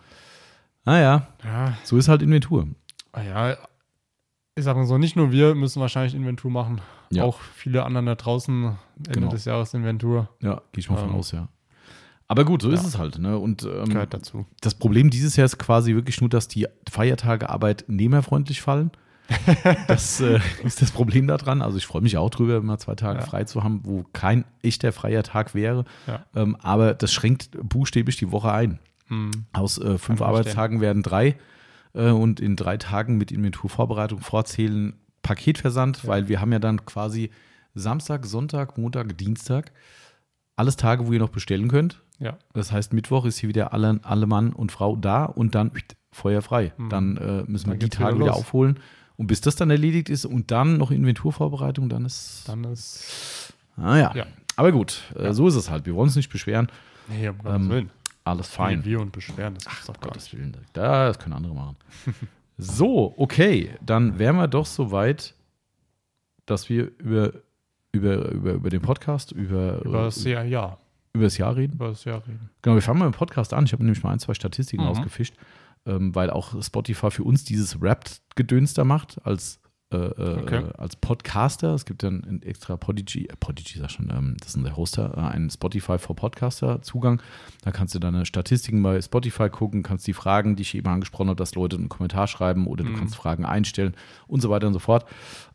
Naja, 0.85 1.29
Ja, 1.45 1.79
so 1.85 1.97
ist 1.97 2.09
halt 2.09 2.23
Inventur. 2.23 2.67
ah 3.13 3.23
ja, 3.23 3.57
ich 4.55 4.65
sag 4.65 4.77
mal 4.77 4.87
so, 4.87 4.99
nicht 4.99 5.17
nur 5.17 5.33
wir 5.33 5.55
müssen 5.55 5.81
wahrscheinlich 5.81 6.15
Inventur 6.15 6.51
machen, 6.51 6.81
Ja. 7.11 7.25
auch 7.25 7.39
viele 7.55 7.85
anderen 7.85 8.07
da 8.07 8.15
draußen 8.15 8.77
Ende 8.99 9.11
Genau. 9.13 9.29
des 9.31 9.45
Jahres 9.45 9.73
Inventur 9.75 10.29
Ja, 10.41 10.57
gehe 10.73 10.81
ich 10.81 10.91
mal 10.91 10.97
von 10.97 11.11
Ähm, 11.11 11.15
aus, 11.17 11.33
ja. 11.33 11.49
Aber 12.29 12.45
gut, 12.45 12.63
so 12.63 12.71
ist 12.71 12.83
ja. 12.83 12.89
es 12.89 12.99
halt. 12.99 13.19
Ne? 13.19 13.39
Und 13.39 13.63
ähm, 13.65 13.89
gehört 13.91 14.15
dazu. 14.15 14.47
das 14.63 14.75
Problem 14.75 15.11
dieses 15.11 15.37
Jahr 15.37 15.45
ist 15.45 15.59
quasi 15.59 15.95
wirklich 15.95 16.21
nur, 16.21 16.31
dass 16.31 16.49
die 16.49 16.67
Feiertage 16.91 17.49
arbeitnehmerfreundlich 17.51 18.61
fallen. 18.63 18.91
Das 19.87 20.21
äh, 20.21 20.41
ist 20.65 20.83
das 20.83 20.91
Problem 20.91 21.27
daran. 21.27 21.63
Also 21.63 21.79
ich 21.79 21.87
freue 21.87 22.03
mich 22.03 22.17
auch 22.19 22.29
drüber, 22.31 22.57
immer 22.57 22.79
zwei 22.79 22.95
Tage 22.95 23.21
Ja. 23.21 23.25
frei 23.27 23.45
zu 23.45 23.63
haben, 23.63 23.81
wo 23.85 24.05
kein 24.13 24.45
echter 24.63 24.93
freier 24.93 25.23
Tag 25.23 25.55
wäre. 25.55 25.85
Ja. 26.07 26.25
Ähm, 26.35 26.57
aber 26.61 26.95
das 26.95 27.13
schränkt 27.13 27.51
buchstäblich 27.63 28.17
die 28.17 28.31
Woche 28.33 28.53
ein. 28.53 28.79
Hm. 29.09 29.31
Aus 29.53 29.79
äh, 29.79 29.97
fünf 29.99 30.21
Arbeitstagen 30.23 30.81
werden 30.81 31.03
drei 31.03 31.37
äh, 31.95 32.11
und 32.11 32.41
in 32.41 32.57
drei 32.57 32.77
Tagen 32.77 33.17
mit 33.19 33.33
Inventurvorbereitung 33.33 34.21
vorzählen 34.21 34.95
Paketversand, 35.23 36.03
Ja. 36.03 36.09
weil 36.09 36.29
wir 36.29 36.41
haben 36.41 36.53
ja 36.53 36.59
dann 36.59 36.85
quasi 36.85 37.31
Samstag, 37.75 38.27
Sonntag, 38.27 38.77
Montag, 38.79 39.17
Dienstag 39.19 39.73
alles 40.57 40.77
Tage, 40.77 41.07
wo 41.07 41.13
ihr 41.13 41.19
noch 41.19 41.31
bestellen 41.31 41.69
könnt. 41.69 42.03
Ja, 42.19 42.37
Das 42.53 42.71
heißt, 42.71 42.93
Mittwoch 42.93 43.25
ist 43.25 43.39
hier 43.39 43.49
wieder 43.49 43.73
alle, 43.73 43.99
alle 44.03 44.27
Mann 44.27 44.53
und 44.53 44.71
Frau 44.71 44.97
da 44.97 45.25
und 45.25 45.55
dann 45.55 45.71
pft, 45.73 45.97
Feuer 46.13 46.43
frei. 46.43 46.73
Mhm. 46.77 46.89
Dann 46.91 47.17
äh, 47.17 47.43
müssen 47.47 47.67
wir 47.69 47.73
Dann 47.73 47.79
die 47.81 47.89
Tage 47.89 48.17
wieder 48.17 48.27
wieder 48.27 48.35
aufholen. 48.37 48.79
Und 49.17 49.27
bis 49.29 49.41
das 49.41 49.57
dann 49.57 49.71
erledigt 49.71 50.09
ist 50.11 50.25
und 50.27 50.51
dann 50.51 50.77
noch 50.77 50.91
Inventurvorbereitung, 50.91 51.89
dann 51.89 52.05
ist. 52.05 52.45
dann 52.47 52.65
ist. 52.65 53.55
ah 53.77 53.97
ja. 53.97 54.27
Aber 54.57 54.73
gut, 54.73 55.03
äh, 55.17 55.25
Ja. 55.25 55.33
so 55.33 55.49
ist 55.49 55.55
es 55.55 55.71
halt. 55.71 55.87
Wir 55.87 55.95
wollen 55.95 56.09
uns 56.09 56.17
nicht 56.17 56.31
beschweren. 56.31 56.69
Nee, 57.09 57.29
um 57.29 57.37
Ähm, 57.47 57.69
Willen. 57.71 57.91
Alles 58.25 58.49
fein. 58.49 58.85
Wir 58.85 59.01
und 59.01 59.13
beschweren, 59.13 59.55
das 59.55 59.67
ist 59.81 59.89
doch 59.89 60.01
Gottes 60.01 60.33
Willen, 60.33 60.57
das 60.73 61.19
können 61.19 61.33
andere 61.35 61.55
machen. 61.55 61.77
so, 62.59 63.15
okay, 63.17 63.71
dann 63.85 64.19
wären 64.19 64.37
wir 64.37 64.49
doch 64.49 64.67
so 64.67 64.91
weit, 64.93 65.35
dass 66.47 66.69
wir 66.69 66.91
über, 66.99 67.33
über, 67.93 68.31
über, 68.31 68.53
über 68.53 68.71
den 68.71 68.83
Podcast, 68.83 69.33
über, 69.33 69.83
Über 69.85 70.05
das 70.05 70.23
Jahr, 70.25 70.45
ja. 70.45 70.77
über 71.13 71.25
das 71.25 71.39
Jahr 71.39 71.57
reden. 71.57 71.75
Über 71.75 71.89
das 71.89 72.05
Jahr 72.05 72.19
reden. 72.27 72.51
Genau, 72.63 72.75
wir 72.77 72.83
fangen 72.83 72.99
mal 72.99 73.07
mit 73.07 73.15
dem 73.15 73.19
Podcast 73.19 73.53
an. 73.55 73.65
Ich 73.65 73.73
habe 73.73 73.83
nämlich 73.85 74.03
mal 74.03 74.11
ein, 74.13 74.19
zwei 74.19 74.35
Statistiken 74.35 74.83
Mhm. 74.83 74.89
rausgefischt, 74.89 75.35
ähm, 75.87 76.15
weil 76.15 76.31
auch 76.31 76.61
Spotify 76.63 77.11
für 77.11 77.25
uns 77.25 77.45
dieses 77.45 77.81
Rap-Gedöns 77.83 78.75
da 78.75 78.85
macht 78.85 79.21
als, 79.25 79.61
äh, 79.93 80.23
äh, 80.23 80.43
Okay. 80.43 80.63
als 80.79 80.97
Podcaster. 80.97 81.75
Es 81.75 81.85
gibt 81.85 82.03
dann 82.03 82.23
ein 82.25 82.43
extra 82.43 82.77
Podigy, 82.77 83.27
äh, 83.27 83.37
Podigy 83.39 83.79
sag 83.79 83.91
schon, 83.91 84.11
ähm, 84.11 84.37
das 84.41 84.55
ist 84.55 84.65
der 84.65 84.77
Hoster, 84.77 85.15
äh, 85.17 85.21
einen 85.21 85.51
Spotify 85.51 85.99
for 85.99 86.17
Podcaster-Zugang. 86.17 87.21
Da 87.63 87.71
kannst 87.71 87.95
du 87.95 87.99
deine 87.99 88.25
Statistiken 88.27 88.83
bei 88.83 89.01
Spotify 89.03 89.49
gucken, 89.51 89.83
kannst 89.83 90.07
die 90.07 90.13
Fragen, 90.15 90.57
die 90.57 90.63
ich 90.63 90.75
eben 90.75 90.89
angesprochen 90.89 91.29
habe, 91.29 91.37
dass 91.37 91.55
Leute 91.55 91.77
einen 91.77 91.89
Kommentar 91.89 92.27
schreiben 92.27 92.67
oder 92.67 92.85
du 92.85 92.91
Mhm. 92.91 92.97
kannst 92.97 93.17
Fragen 93.17 93.45
einstellen 93.45 93.95
und 94.27 94.41
so 94.41 94.51
weiter 94.51 94.67
und 94.67 94.73
so 94.73 94.79
fort. 94.81 95.07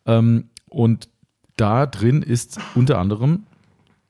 Ähm, 0.06 0.50
und 0.70 1.10
da 1.58 1.86
drin 1.86 2.22
ist 2.22 2.60
unter 2.76 3.00
anderem 3.00 3.44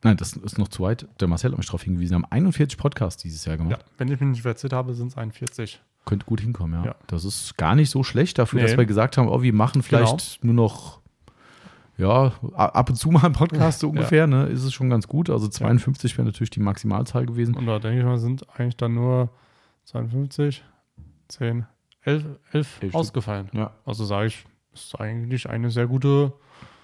Nein, 0.03 0.15
das 0.15 0.33
ist 0.33 0.59
noch 0.59 0.67
zu 0.67 0.83
weit. 0.83 1.07
Der 1.19 1.27
Marcel 1.27 1.51
hat 1.51 1.57
mich 1.57 1.65
darauf 1.65 1.81
hingewiesen. 1.81 2.11
Wir 2.11 2.15
haben 2.17 2.25
41 2.31 2.77
Podcasts 2.77 3.21
dieses 3.23 3.43
Jahr 3.45 3.57
gemacht. 3.57 3.79
Ja, 3.79 3.85
wenn 3.97 4.07
ich 4.09 4.19
mich 4.19 4.29
nicht 4.29 4.41
verzählt 4.43 4.71
habe, 4.71 4.93
sind 4.93 5.07
es 5.07 5.17
41. 5.17 5.81
Könnte 6.07 6.25
gut 6.25 6.41
hinkommen, 6.41 6.79
ja. 6.83 6.85
Ja. 6.91 6.95
Das 7.05 7.23
ist 7.25 7.55
gar 7.57 7.75
nicht 7.75 7.91
so 7.91 8.01
schlecht 8.03 8.39
dafür, 8.39 8.61
Nee. 8.61 8.67
dass 8.67 8.77
wir 8.77 8.85
gesagt 8.87 9.17
haben, 9.17 9.27
oh, 9.27 9.41
wir 9.43 9.53
machen 9.53 9.83
vielleicht 9.83 10.43
nur 10.43 10.55
noch, 10.55 11.01
ja, 11.97 12.31
ab 12.55 12.89
und 12.89 12.95
zu 12.95 13.09
mal 13.11 13.23
einen 13.25 13.33
Podcast 13.33 13.79
so 13.81 13.87
Ja. 13.87 13.91
ungefähr, 13.91 14.25
ne? 14.27 14.45
Ist 14.47 14.63
es 14.63 14.73
schon 14.73 14.89
ganz 14.89 15.07
gut. 15.07 15.29
Also 15.29 15.47
52 15.47 16.17
wäre 16.17 16.25
natürlich 16.25 16.49
die 16.49 16.59
Maximalzahl 16.59 17.25
gewesen. 17.25 17.55
Und 17.55 17.65
da 17.67 17.77
denke 17.79 17.99
ich 17.99 18.05
mal, 18.05 18.17
sind 18.17 18.45
eigentlich 18.57 18.77
dann 18.77 18.93
nur 18.95 19.29
52, 19.85 20.63
10, 21.27 21.65
11, 22.03 22.25
11 22.53 22.77
Elf 22.83 22.95
ausgefallen. 22.95 23.49
Ja. 23.53 23.71
Also 23.85 24.05
sage 24.05 24.27
ich, 24.27 24.45
ist 24.73 24.99
eigentlich 24.99 25.49
eine 25.49 25.69
sehr 25.71 25.87
gute, 25.87 26.33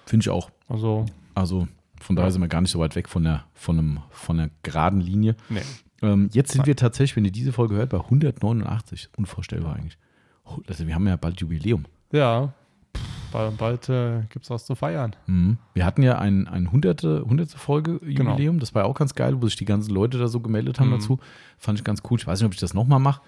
Finde 0.06 0.24
ich 0.24 0.30
auch. 0.30 0.50
also, 0.68 1.06
Also 1.34 1.66
von 2.00 2.16
daher 2.16 2.28
Ja. 2.28 2.32
sind 2.32 2.42
wir 2.42 2.48
gar 2.48 2.60
nicht 2.60 2.70
so 2.72 2.78
weit 2.80 2.94
weg 2.96 3.08
von 3.08 3.24
der, 3.24 3.44
von 3.54 3.78
einem, 3.78 4.00
von 4.10 4.36
der 4.36 4.50
geraden 4.62 5.00
Linie. 5.00 5.34
nee. 5.48 5.62
Ähm, 6.04 6.30
jetzt 6.32 6.52
sind 6.52 6.66
wir 6.66 6.76
tatsächlich, 6.76 7.16
wenn 7.16 7.24
ihr 7.24 7.32
diese 7.32 7.52
Folge 7.52 7.74
hört, 7.76 7.90
bei 7.90 7.98
189. 7.98 9.08
Unvorstellbar 9.16 9.76
eigentlich. 9.76 9.98
Also 10.68 10.86
wir 10.86 10.94
haben 10.94 11.06
ja 11.06 11.16
bald 11.16 11.40
Jubiläum. 11.40 11.84
Ja, 12.12 12.52
bald, 13.32 13.56
bald 13.56 13.88
äh, 13.88 14.20
gibt 14.28 14.44
es 14.44 14.50
was 14.50 14.66
zu 14.66 14.74
feiern. 14.74 15.16
Mhm. 15.26 15.58
Wir 15.72 15.84
hatten 15.86 16.02
ja 16.02 16.18
ein, 16.18 16.46
ein 16.48 16.70
hunderte, 16.70 17.24
hunderte 17.24 17.56
Folge 17.58 18.00
Jubiläum. 18.04 18.60
Das 18.60 18.74
war 18.74 18.82
ja 18.82 18.88
auch 18.88 18.94
ganz 18.94 19.14
geil, 19.14 19.40
wo 19.40 19.46
sich 19.46 19.56
die 19.56 19.64
ganzen 19.64 19.92
Leute 19.92 20.18
da 20.18 20.28
so 20.28 20.40
gemeldet 20.40 20.78
haben 20.80 20.88
Mhm. 20.88 20.98
dazu. 20.98 21.18
Fand 21.58 21.78
ich 21.78 21.84
ganz 21.84 22.02
cool. 22.10 22.18
Ich 22.18 22.26
weiß 22.26 22.40
nicht, 22.40 22.46
ob 22.46 22.54
ich 22.54 22.60
das 22.60 22.74
nochmal 22.74 23.00
mache. 23.00 23.22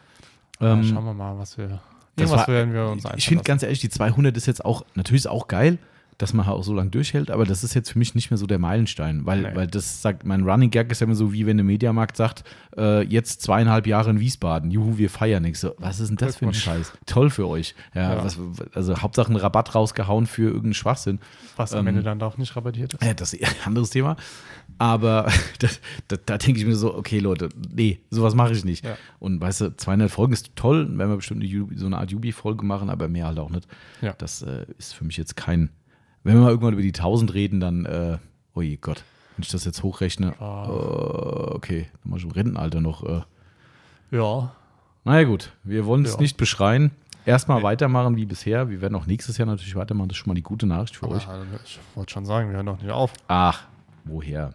Ja, 0.61 0.75
Ähm, 0.75 0.85
schauen 0.85 1.05
wir 1.05 1.15
mal, 1.15 1.37
was 1.39 1.57
wir. 1.59 1.81
Irgendwas 2.19 2.41
war- 2.41 2.49
werden 2.49 2.73
wir 2.73 2.87
uns 2.89 3.05
ich 3.17 3.27
finde 3.29 3.45
ganz 3.45 3.63
ehrlich, 3.63 3.81
die 3.81 3.91
200 3.91 4.35
ist 4.39 4.47
jetzt 4.47 4.65
auch, 4.65 4.87
natürlich 4.95 5.23
ist 5.23 5.27
auch 5.27 5.49
geil, 5.49 5.79
dass 6.19 6.33
man 6.33 6.47
halt 6.47 6.57
auch 6.57 6.65
so 6.65 6.73
lange 6.73 6.91
durchhält, 6.91 7.31
aber 7.31 7.45
das 7.45 7.63
ist 7.63 7.75
jetzt 7.75 7.91
für 7.93 7.99
mich 7.99 8.15
nicht 8.15 8.31
mehr 8.31 8.39
so 8.39 8.47
der 8.47 8.59
Meilenstein, 8.59 9.27
weil, 9.27 9.43
Nee. 9.43 9.55
weil 9.55 9.67
das 9.67 10.01
sagt, 10.01 10.25
mein 10.25 10.43
Running 10.49 10.71
Gag 10.71 10.91
ist 10.91 11.01
ja 11.01 11.05
immer 11.07 11.15
so, 11.15 11.33
wie 11.33 11.45
wenn 11.47 11.59
der 11.59 11.65
Mediamarkt 11.65 12.17
sagt, 12.17 12.43
äh, 12.77 13.03
jetzt 13.03 13.43
zweieinhalb 13.43 13.87
Jahre 13.87 14.11
in 14.11 14.21
Wiesbaden, 14.21 14.71
juhu, 14.71 14.97
wir 14.97 15.11
feiern 15.11 15.43
nichts. 15.43 15.61
So, 15.61 15.75
was 15.79 16.01
ist 16.01 16.09
denn 16.09 16.17
das 16.17 16.37
für 16.37 16.47
ein. 16.47 16.55
Scheiß? 16.55 16.93
Toll 17.05 17.29
für 17.31 17.47
euch. 17.47 17.75
Ja, 17.95 18.15
Ja. 18.15 18.25
Was, 18.25 18.39
also 18.73 18.97
Hauptsache 19.03 19.29
einen 19.29 19.37
Rabatt 19.37 19.75
rausgehauen 19.75 20.27
für 20.27 20.45
irgendeinen 20.45 20.75
Schwachsinn. 20.75 21.21
Was 21.57 21.75
am 21.75 21.81
ähm, 21.81 21.89
Ende 21.89 22.03
dann 22.03 22.23
auch 22.23 22.39
nicht 22.39 22.57
rabattiert 22.57 22.95
ist. 22.95 23.03
Ja, 23.05 23.13
das 23.15 23.35
ist 23.35 23.43
ein 23.45 23.67
anderes 23.67 23.91
Thema. 23.91 24.17
Aber 24.79 25.31
da, 25.59 25.69
da, 26.09 26.17
da 26.25 26.39
denke 26.39 26.61
ich 26.61 26.67
mir 26.67 26.77
so, 26.77 26.95
okay, 26.95 27.19
Leute, 27.19 27.49
nee, 27.75 28.01
sowas 28.11 28.35
mache 28.35 28.53
ich 28.53 28.65
nicht. 28.65 28.85
Ja. 28.85 28.97
Und 29.19 29.41
weißt 29.41 29.61
du, 29.61 29.77
200 29.77 30.11
Folgen 30.11 30.33
ist 30.33 30.51
toll, 30.57 30.87
wenn 30.91 31.09
wir 31.09 31.17
bestimmt 31.17 31.43
eine, 31.43 31.67
so 31.79 31.87
eine 31.87 31.99
Art 31.99 32.11
Jubi-Folge 32.11 32.65
machen, 32.65 32.91
aber 32.91 33.09
mehr 33.09 33.27
halt 33.27 33.39
auch 33.39 33.51
nicht. 33.51 33.67
Ja. 34.01 34.15
Das 34.19 34.43
äh, 34.43 34.67
ist 34.79 34.95
für 34.95 35.05
mich 35.05 35.17
jetzt 35.17 35.37
kein. 35.37 35.71
Wenn 36.27 36.35
wir 36.35 36.43
mal 36.43 36.51
irgendwann 36.51 36.73
über 36.73 36.83
die 36.83 36.93
1000 36.93 37.33
reden, 37.35 37.61
dann, 37.61 37.85
äh, 37.87 38.19
oh 38.55 38.61
je 38.63 38.77
Gott, 38.77 39.05
wenn 39.37 39.43
ich 39.45 39.51
das 39.51 39.65
jetzt 39.65 39.83
hochrechne, 39.83 40.35
Ah. 40.41 40.67
äh, 40.67 41.55
okay, 41.55 41.87
dann 42.03 42.11
mal 42.11 42.19
schon 42.19 42.31
im 42.31 42.35
Rentenalter 42.35 42.81
noch. 42.81 43.05
Äh. 43.05 43.23
Ja, 44.11 44.53
Naja, 45.05 45.23
gut, 45.25 45.53
wir 45.63 45.87
wollen 45.87 46.05
es 46.05 46.15
Ja. 46.15 46.21
nicht 46.21 46.37
beschreien. 46.37 46.91
Erstmal 47.27 47.63
weitermachen 47.63 48.17
wie 48.17 48.25
bisher. 48.27 48.69
Wir 48.71 48.81
werden 48.81 48.97
auch 48.97 49.07
nächstes 49.07 49.39
Jahr 49.39 49.47
natürlich 49.47 49.77
weitermachen. 49.77 50.09
Das 50.09 50.17
ist 50.17 50.21
schon 50.23 50.31
mal 50.31 50.35
die 50.35 50.43
gute 50.43 50.67
Nachricht 50.67 50.97
für 50.97 51.07
aber 51.07 51.17
euch. 51.17 51.27
ich 51.65 51.79
wollte 51.95 52.13
schon 52.13 52.25
sagen, 52.25 52.49
wir 52.49 52.57
hören 52.57 52.67
noch 52.67 52.81
nicht 52.83 52.91
auf. 52.91 53.13
Ach, 53.29 53.63
woher? 54.05 54.51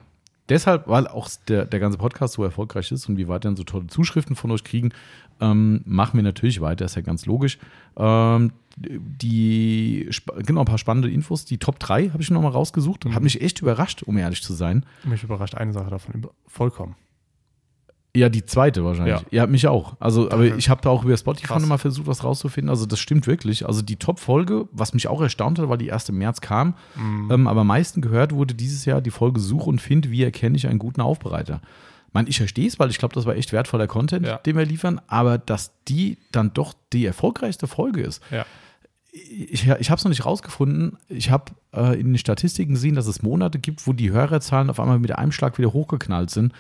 Deshalb, 0.50 0.88
weil 0.90 1.08
auch 1.08 1.30
der, 1.48 1.64
der 1.66 1.80
ganze 1.80 1.98
Podcast 1.98 2.34
so 2.34 2.44
erfolgreich 2.44 2.92
ist 2.92 3.08
und 3.08 3.16
wir 3.16 3.30
weiterhin 3.30 3.56
so 3.56 3.64
tolle 3.64 3.88
Zuschriften 3.88 4.36
von 4.36 4.52
euch 4.52 4.66
kriegen, 4.66 4.92
ähm, 5.40 5.82
machen 5.86 6.18
wir 6.18 6.24
natürlich 6.24 6.60
weiter, 6.60 6.84
ist 6.86 6.96
ja 6.96 7.02
ganz 7.02 7.26
logisch. 7.26 7.58
Ähm, 7.96 8.52
die, 8.78 10.10
genau, 10.46 10.62
ein 10.62 10.66
paar 10.66 10.78
spannende 10.78 11.10
Infos. 11.10 11.46
Die 11.46 11.58
Top 11.58 11.80
3 11.80 12.10
habe 12.10 12.22
ich 12.22 12.30
noch 12.32 12.42
mal 12.42 12.50
rausgesucht. 12.50 13.06
Hat 13.06 13.24
mich 13.24 13.42
echt 13.42 13.62
überrascht, 13.62 14.04
um 14.04 14.18
ehrlich 14.18 14.42
zu 14.42 14.54
sein. 14.54 14.86
Mich 15.04 15.24
überrascht 15.24 15.56
eine 15.56 15.74
Sache 15.74 15.90
davon 15.90 16.28
vollkommen. 16.48 16.96
Ja, 18.14 18.28
die 18.28 18.44
zweite 18.44 18.84
wahrscheinlich. 18.84 19.22
Ja, 19.32 19.48
mich 19.48 19.68
auch. 19.68 19.96
Also, 20.02 20.30
aber 20.30 20.44
ich 20.44 20.70
habe 20.70 20.82
da 20.82 20.90
auch 20.90 21.06
über 21.06 21.16
Spotify 21.16 21.48
Krass. 21.48 21.62
noch 21.62 21.70
mal 21.70 21.78
versucht, 21.78 22.08
was 22.08 22.26
rauszufinden. 22.26 22.70
Also, 22.70 22.86
das 22.86 23.00
stimmt 23.00 23.26
wirklich. 23.26 23.66
Also, 23.66 23.82
die 23.82 23.96
Top-Folge, 23.96 24.68
was 24.74 24.94
mich 24.94 25.08
auch 25.08 25.22
erstaunt 25.22 25.60
hat, 25.60 25.70
weil 25.70 25.78
die 25.78 25.88
erste 25.88 26.12
im 26.12 26.18
März 26.18 26.42
kam, 26.42 26.74
ähm, 26.98 27.48
aber 27.48 27.62
am 27.62 27.68
meisten 27.68 28.02
gehört 28.02 28.34
wurde 28.34 28.54
dieses 28.54 28.84
Jahr 28.84 29.00
die 29.00 29.12
Folge 29.12 29.40
Such 29.40 29.66
und 29.66 29.80
Find, 29.80 30.12
wie 30.12 30.24
erkenne 30.24 30.58
ich 30.58 30.68
einen 30.68 30.80
guten 30.80 31.00
Aufbereiter. 31.00 31.62
Ich 32.12 32.14
meine, 32.14 32.28
ich 32.28 32.38
verstehe 32.38 32.68
es, 32.68 32.78
weil 32.78 32.90
ich 32.90 32.98
glaube, 32.98 33.16
das 33.16 33.26
war 33.26 33.38
echt 33.38 33.54
wertvoller 33.54 33.88
Content, 33.88 34.26
Ja. 34.28 34.38
den 34.40 34.58
wir 34.58 34.66
liefern, 34.66 35.00
aber 35.08 35.38
dass 35.38 35.72
die 35.88 36.18
dann 36.34 36.54
doch 36.54 36.74
die 36.92 37.06
erfolgreichste 37.06 37.68
Folge 37.68 38.02
ist. 38.02 38.22
Ja. 38.32 38.46
Ich, 39.14 39.66
ich 39.68 39.90
habe 39.90 39.98
es 39.98 40.04
noch 40.04 40.10
nicht 40.10 40.26
rausgefunden. 40.26 40.98
Ich 41.08 41.32
habe 41.32 41.54
äh, 41.74 41.98
in 42.00 42.08
den 42.08 42.18
Statistiken 42.18 42.74
gesehen, 42.74 42.96
dass 42.96 43.08
es 43.08 43.22
Monate 43.24 43.60
gibt, 43.60 43.88
wo 43.88 43.94
die 43.94 44.12
Hörerzahlen 44.12 44.70
auf 44.70 44.80
einmal 44.80 45.00
mit 45.00 45.18
einem 45.18 45.32
Schlag 45.32 45.58
wieder 45.58 45.72
hochgeknallt 45.74 46.30
sind. 46.30 46.54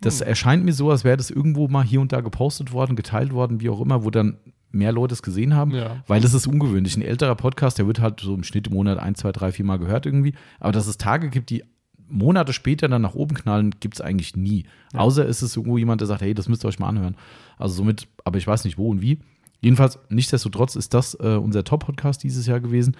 Das 0.00 0.20
erscheint 0.20 0.64
mir 0.64 0.72
so, 0.72 0.90
als 0.90 1.02
wäre 1.04 1.16
das 1.16 1.30
irgendwo 1.30 1.66
mal 1.68 1.84
hier 1.84 2.00
und 2.00 2.12
da 2.12 2.20
gepostet 2.20 2.72
worden, 2.72 2.94
geteilt 2.96 3.32
worden, 3.32 3.60
wie 3.60 3.68
auch 3.68 3.80
immer, 3.80 4.04
wo 4.04 4.10
dann 4.10 4.38
mehr 4.70 4.92
Leute 4.92 5.14
es 5.14 5.22
gesehen 5.22 5.54
haben, 5.54 5.72
Ja. 5.72 6.04
weil 6.06 6.20
das 6.20 6.34
ist 6.34 6.46
ungewöhnlich. 6.46 6.96
Ein 6.96 7.02
älterer 7.02 7.34
Podcast, 7.34 7.78
der 7.78 7.86
wird 7.86 8.00
halt 8.00 8.20
so 8.20 8.34
im 8.34 8.44
Schnitt 8.44 8.66
im 8.68 8.74
Monat 8.74 8.98
ein, 8.98 9.14
zwei, 9.16 9.32
drei, 9.32 9.50
vier 9.50 9.64
Mal 9.64 9.78
gehört 9.78 10.06
irgendwie. 10.06 10.34
Aber 10.60 10.72
dass 10.72 10.86
es 10.88 10.98
Tage 10.98 11.30
gibt, 11.30 11.50
die 11.50 11.64
Monate 12.08 12.52
später 12.52 12.88
dann 12.88 13.02
nach 13.02 13.14
oben 13.14 13.34
knallen, 13.34 13.74
gibt 13.80 13.94
es 13.94 14.00
eigentlich 14.00 14.36
nie. 14.36 14.64
Außer 14.94 15.24
ist 15.26 15.42
es 15.42 15.56
irgendwo 15.56 15.78
jemand, 15.78 16.00
der 16.00 16.08
sagt, 16.08 16.22
hey, 16.22 16.34
das 16.34 16.48
müsst 16.48 16.64
ihr 16.64 16.68
euch 16.68 16.78
mal 16.78 16.88
anhören. 16.88 17.16
Also 17.58 17.74
somit, 17.74 18.08
aber 18.24 18.38
ich 18.38 18.46
weiß 18.46 18.64
nicht 18.64 18.78
wo 18.78 18.88
und 18.90 19.00
wie. 19.02 19.18
Jedenfalls, 19.60 19.98
nichtsdestotrotz 20.08 20.76
ist 20.76 20.94
das 20.94 21.14
äh, 21.14 21.36
unser 21.36 21.64
Top-Podcast 21.64 22.22
dieses 22.22 22.46
Jahr 22.46 22.60
gewesen. 22.60 22.96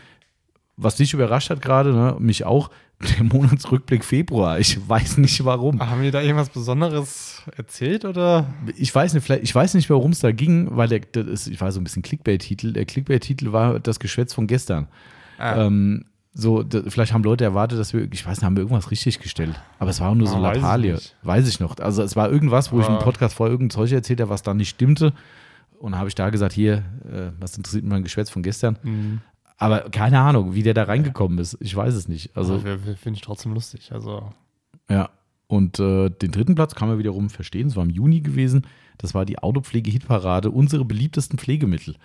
Was 0.77 0.97
dich 0.97 1.13
überrascht 1.13 1.51
hat 1.51 1.61
gerade, 1.63 1.93
ne, 1.93 2.17
mich 2.19 2.45
auch, 2.45 2.71
der 3.19 3.25
Monatsrückblick 3.25 4.05
Februar. 4.05 4.59
Ich 4.59 4.89
weiß 4.89 5.19
nicht 5.19 5.45
warum. 5.45 5.81
Haben 5.81 6.03
wir 6.03 6.11
da 6.11 6.21
irgendwas 6.21 6.49
Besonderes 6.51 7.43
erzählt 7.57 8.05
oder? 8.05 8.53
Ich 8.77 8.93
weiß 8.93 9.15
nicht, 9.15 9.23
vielleicht, 9.25 9.45
ich 9.45 9.55
weiß 9.55 9.75
nicht, 9.75 9.89
worum 9.89 10.11
es 10.11 10.19
da 10.19 10.33
ging, 10.33 10.69
weil 10.73 10.89
der, 10.89 11.01
das 11.01 11.27
ist, 11.27 11.47
ich 11.47 11.61
war 11.61 11.71
so 11.71 11.81
ein 11.81 11.85
bisschen 11.85 12.03
Clickbait-Titel. 12.03 12.73
Der 12.73 12.87
Clickbait-Titel 12.87 13.53
war 13.53 13.79
das 13.79 14.01
Geschwätz 14.01 14.35
von 14.35 14.47
gestern. 14.49 14.89
Ah, 15.39 15.67
Ähm, 15.67 16.07
so, 16.41 16.63
da, 16.63 16.83
vielleicht 16.87 17.13
haben 17.13 17.25
Leute 17.25 17.43
erwartet, 17.43 17.81
dass 17.81 17.93
wir, 17.93 18.07
ich 18.13 18.25
weiß 18.25 18.37
nicht, 18.39 18.45
haben 18.45 18.57
wir 18.57 18.63
irgendwas 18.63 18.93
richtig 18.93 19.19
gestellt. 19.19 19.61
Aber 19.81 19.91
es 19.91 20.01
war 20.01 20.15
nur 20.15 20.29
so 20.29 20.37
Ah, 20.37 20.43
weiß 20.43 20.57
ich 20.57 20.63
Lappalie. 20.63 20.93
nicht. 20.95 21.17
Weiß 21.23 21.49
ich 21.49 21.59
noch. 21.59 21.77
Also 21.79 22.03
es 22.05 22.15
war 22.15 22.31
irgendwas, 22.31 22.71
wo 22.71 22.79
ich 22.81 22.87
im 22.87 22.95
Aber- 22.95 23.03
Podcast 23.05 23.35
vorher 23.35 23.53
irgendein 23.53 23.71
Zeug 23.75 23.91
erzählt 23.91 24.21
habe, 24.21 24.31
was 24.31 24.43
dann 24.45 24.57
nicht 24.57 24.69
stimmte. 24.69 25.13
Und 25.81 25.93
dann 25.93 25.99
habe 25.99 26.09
ich 26.09 26.15
da 26.15 26.31
gesagt, 26.31 26.53
hier, 26.53 26.85
äh, 27.13 27.31
was 27.41 27.57
interessiert 27.57 27.83
mich 27.83 27.91
mein 27.93 28.05
Geschwätz 28.05 28.31
von 28.31 28.43
gestern? 28.45 28.79
Mhm. 28.85 29.21
Aber 29.57 29.91
keine 29.91 30.21
Ahnung, 30.21 30.55
wie 30.55 30.63
der 30.63 30.75
da 30.75 30.85
reingekommen 30.85 31.39
ist. 31.39 31.57
Ich 31.61 31.75
weiß 31.75 31.93
es 31.95 32.07
nicht. 32.07 32.37
Also, 32.37 32.55
Also 32.55 32.67
finde 32.95 33.17
ich 33.17 33.21
trotzdem 33.23 33.53
lustig. 33.55 33.91
Also 33.93 34.31
ja. 34.89 35.11
Und 35.49 35.81
äh, 35.81 36.09
den 36.11 36.31
dritten 36.31 36.55
Platz 36.55 36.75
kann 36.77 36.89
man 36.89 36.99
wiederum 36.99 37.31
verstehen. 37.31 37.67
Es 37.69 37.75
war 37.77 37.83
im 37.83 37.91
Juni 37.91 38.21
gewesen. 38.21 38.65
Das 38.99 39.15
war 39.15 39.25
die 39.25 39.39
Autopflege-Hitparade, 39.41 40.51
unsere 40.51 40.85
beliebtesten 40.85 41.39
Pflegemittel. 41.39 41.97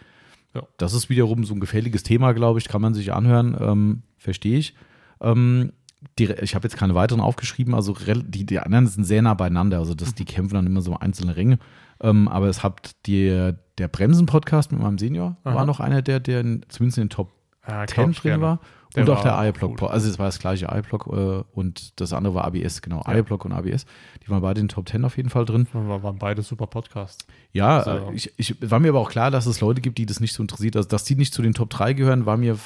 Ja. 0.54 0.64
Das 0.78 0.94
ist 0.94 1.10
wiederum 1.10 1.44
so 1.44 1.54
ein 1.54 1.60
gefälliges 1.60 2.04
Thema, 2.04 2.34
glaube 2.34 2.60
ich. 2.60 2.68
Kann 2.68 2.82
man 2.82 2.94
sich 2.94 3.14
anhören. 3.14 3.58
Ähm, 3.60 4.04
verstehe 4.18 4.58
ich. 4.58 4.76
Ähm, 5.22 5.74
die, 6.20 6.26
ich 6.26 6.56
habe 6.56 6.68
jetzt 6.68 6.78
keine 6.78 6.96
weiteren 6.96 7.22
aufgeschrieben. 7.22 7.74
Also 7.74 7.96
die, 7.96 8.46
die 8.46 8.60
anderen 8.60 8.88
sind 8.88 9.04
sehr 9.06 9.22
nah 9.22 9.34
beieinander. 9.34 9.80
Also 9.80 9.94
das, 9.94 10.14
die 10.14 10.26
kämpfen 10.26 10.56
dann 10.56 10.68
immer 10.68 10.82
so 10.82 10.96
einzelne 10.96 11.36
Ränge. 11.36 11.60
Ähm, 12.02 12.28
aber 12.28 12.48
es 12.48 12.64
hat 12.64 12.92
die, 13.06 13.54
der 13.78 13.88
Bremsen-Podcast 13.88 14.72
mit 14.72 14.82
meinem 14.82 14.98
Senior 14.98 15.38
war 15.44 15.56
Aha. 15.56 15.66
noch 15.66 15.80
einer, 15.80 16.02
der, 16.02 16.20
der 16.20 16.42
in, 16.42 16.66
zumindest 16.68 16.98
in 16.98 17.06
den 17.06 17.10
Top 17.10 17.32
ja, 17.68 17.88
10 17.88 18.12
ich 18.12 18.20
drin 18.20 18.42
war. 18.42 18.60
Der 18.96 19.04
und 19.04 19.10
auch 19.10 19.26
war 19.26 19.42
der 19.42 19.50
iBlock. 19.50 19.82
Also 19.82 20.08
es 20.08 20.20
war 20.20 20.28
das 20.28 20.38
gleiche 20.38 20.68
iBlock 20.72 21.08
äh, 21.08 21.44
und 21.58 22.00
das 22.00 22.14
andere 22.14 22.36
war 22.36 22.46
ABS, 22.46 22.82
genau. 22.84 23.04
Ja. 23.08 23.18
iBlock 23.18 23.44
und 23.46 23.52
ABS. 23.52 23.86
Die 24.24 24.30
waren 24.30 24.42
beide 24.42 24.62
in 24.62 24.68
den 24.68 24.70
Top 24.70 24.88
10 24.88 25.04
auf 25.04 25.18
jeden 25.18 25.30
Fall 25.30 25.46
drin. 25.46 25.68
Wir 25.74 26.04
waren 26.04 26.20
beide 26.20 26.44
super 26.44 26.68
Podcasts. 26.68 27.26
Ja, 27.54 27.84
So. 27.84 27.90
äh, 27.92 28.14
ich, 28.14 28.32
ich 28.38 28.56
war 28.62 28.80
mir 28.80 28.90
aber 28.90 29.00
auch 29.00 29.10
klar, 29.10 29.32
dass 29.32 29.48
es 29.48 29.62
Leute 29.62 29.82
gibt, 29.82 29.98
die 29.98 30.06
das 30.06 30.20
nicht 30.20 30.34
so 30.34 30.44
interessiert. 30.44 30.76
Also, 30.76 30.88
dass 30.90 31.06
die 31.06 31.16
nicht 31.16 31.34
zu 31.34 31.42
den 31.42 31.54
Top 31.56 31.72
3 31.72 31.94
gehören, 31.94 32.28
war 32.28 32.38
mir 32.38 32.58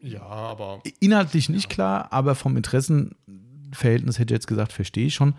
Ja, 0.00 0.22
aber 0.22 0.80
inhaltlich 0.98 1.48
nicht 1.48 1.68
klar, 1.68 2.08
aber 2.10 2.34
vom 2.34 2.56
Interessenverhältnis 2.56 4.18
hätte 4.18 4.34
ich 4.34 4.36
jetzt 4.36 4.46
gesagt, 4.48 4.72
verstehe 4.72 5.06
ich 5.06 5.14
schon. 5.14 5.34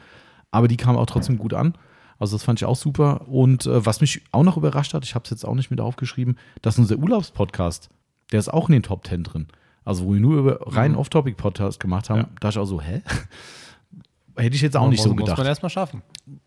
Aber 0.51 0.67
die 0.67 0.77
kamen 0.77 0.97
auch 0.97 1.05
trotzdem 1.05 1.37
gut 1.37 1.53
an. 1.53 1.73
Also 2.17 2.35
das 2.35 2.43
fand 2.43 2.59
ich 2.59 2.65
auch 2.65 2.75
super. 2.75 3.27
Und 3.27 3.65
äh, 3.65 3.85
was 3.85 4.01
mich 4.01 4.21
auch 4.31 4.43
noch 4.43 4.57
überrascht 4.57 4.93
hat, 4.93 5.03
ich 5.05 5.15
habe 5.15 5.23
es 5.23 5.29
jetzt 5.31 5.45
auch 5.45 5.55
nicht 5.55 5.69
mit 5.71 5.79
aufgeschrieben, 5.81 6.37
dass 6.61 6.77
unser 6.79 6.97
Urlaubspodcast, 6.97 7.89
der 8.31 8.39
ist 8.39 8.49
auch 8.49 8.69
in 8.69 8.73
den 8.73 8.83
Top 8.83 9.05
10 9.07 9.23
drin. 9.23 9.47
Also 9.85 10.05
wo 10.05 10.13
wir 10.13 10.19
nur 10.19 10.37
über 10.37 10.59
rein 10.75 10.95
Off-Topic-Podcast 10.95 11.79
gemacht 11.79 12.09
haben, 12.09 12.19
Ja. 12.21 12.29
da 12.41 12.49
ich 12.49 12.57
auch 12.57 12.65
so, 12.65 12.81
hä? 12.81 13.01
Hätte 14.37 14.55
ich 14.55 14.61
jetzt 14.61 14.77
auch 14.77 14.87
nicht 14.89 14.99
muss, 14.99 15.03
so 15.05 15.09
Muss 15.13 15.17
gedacht. 15.23 15.37
man 15.37 15.47
erstmal 15.47 15.69
schaffen. 15.69 16.01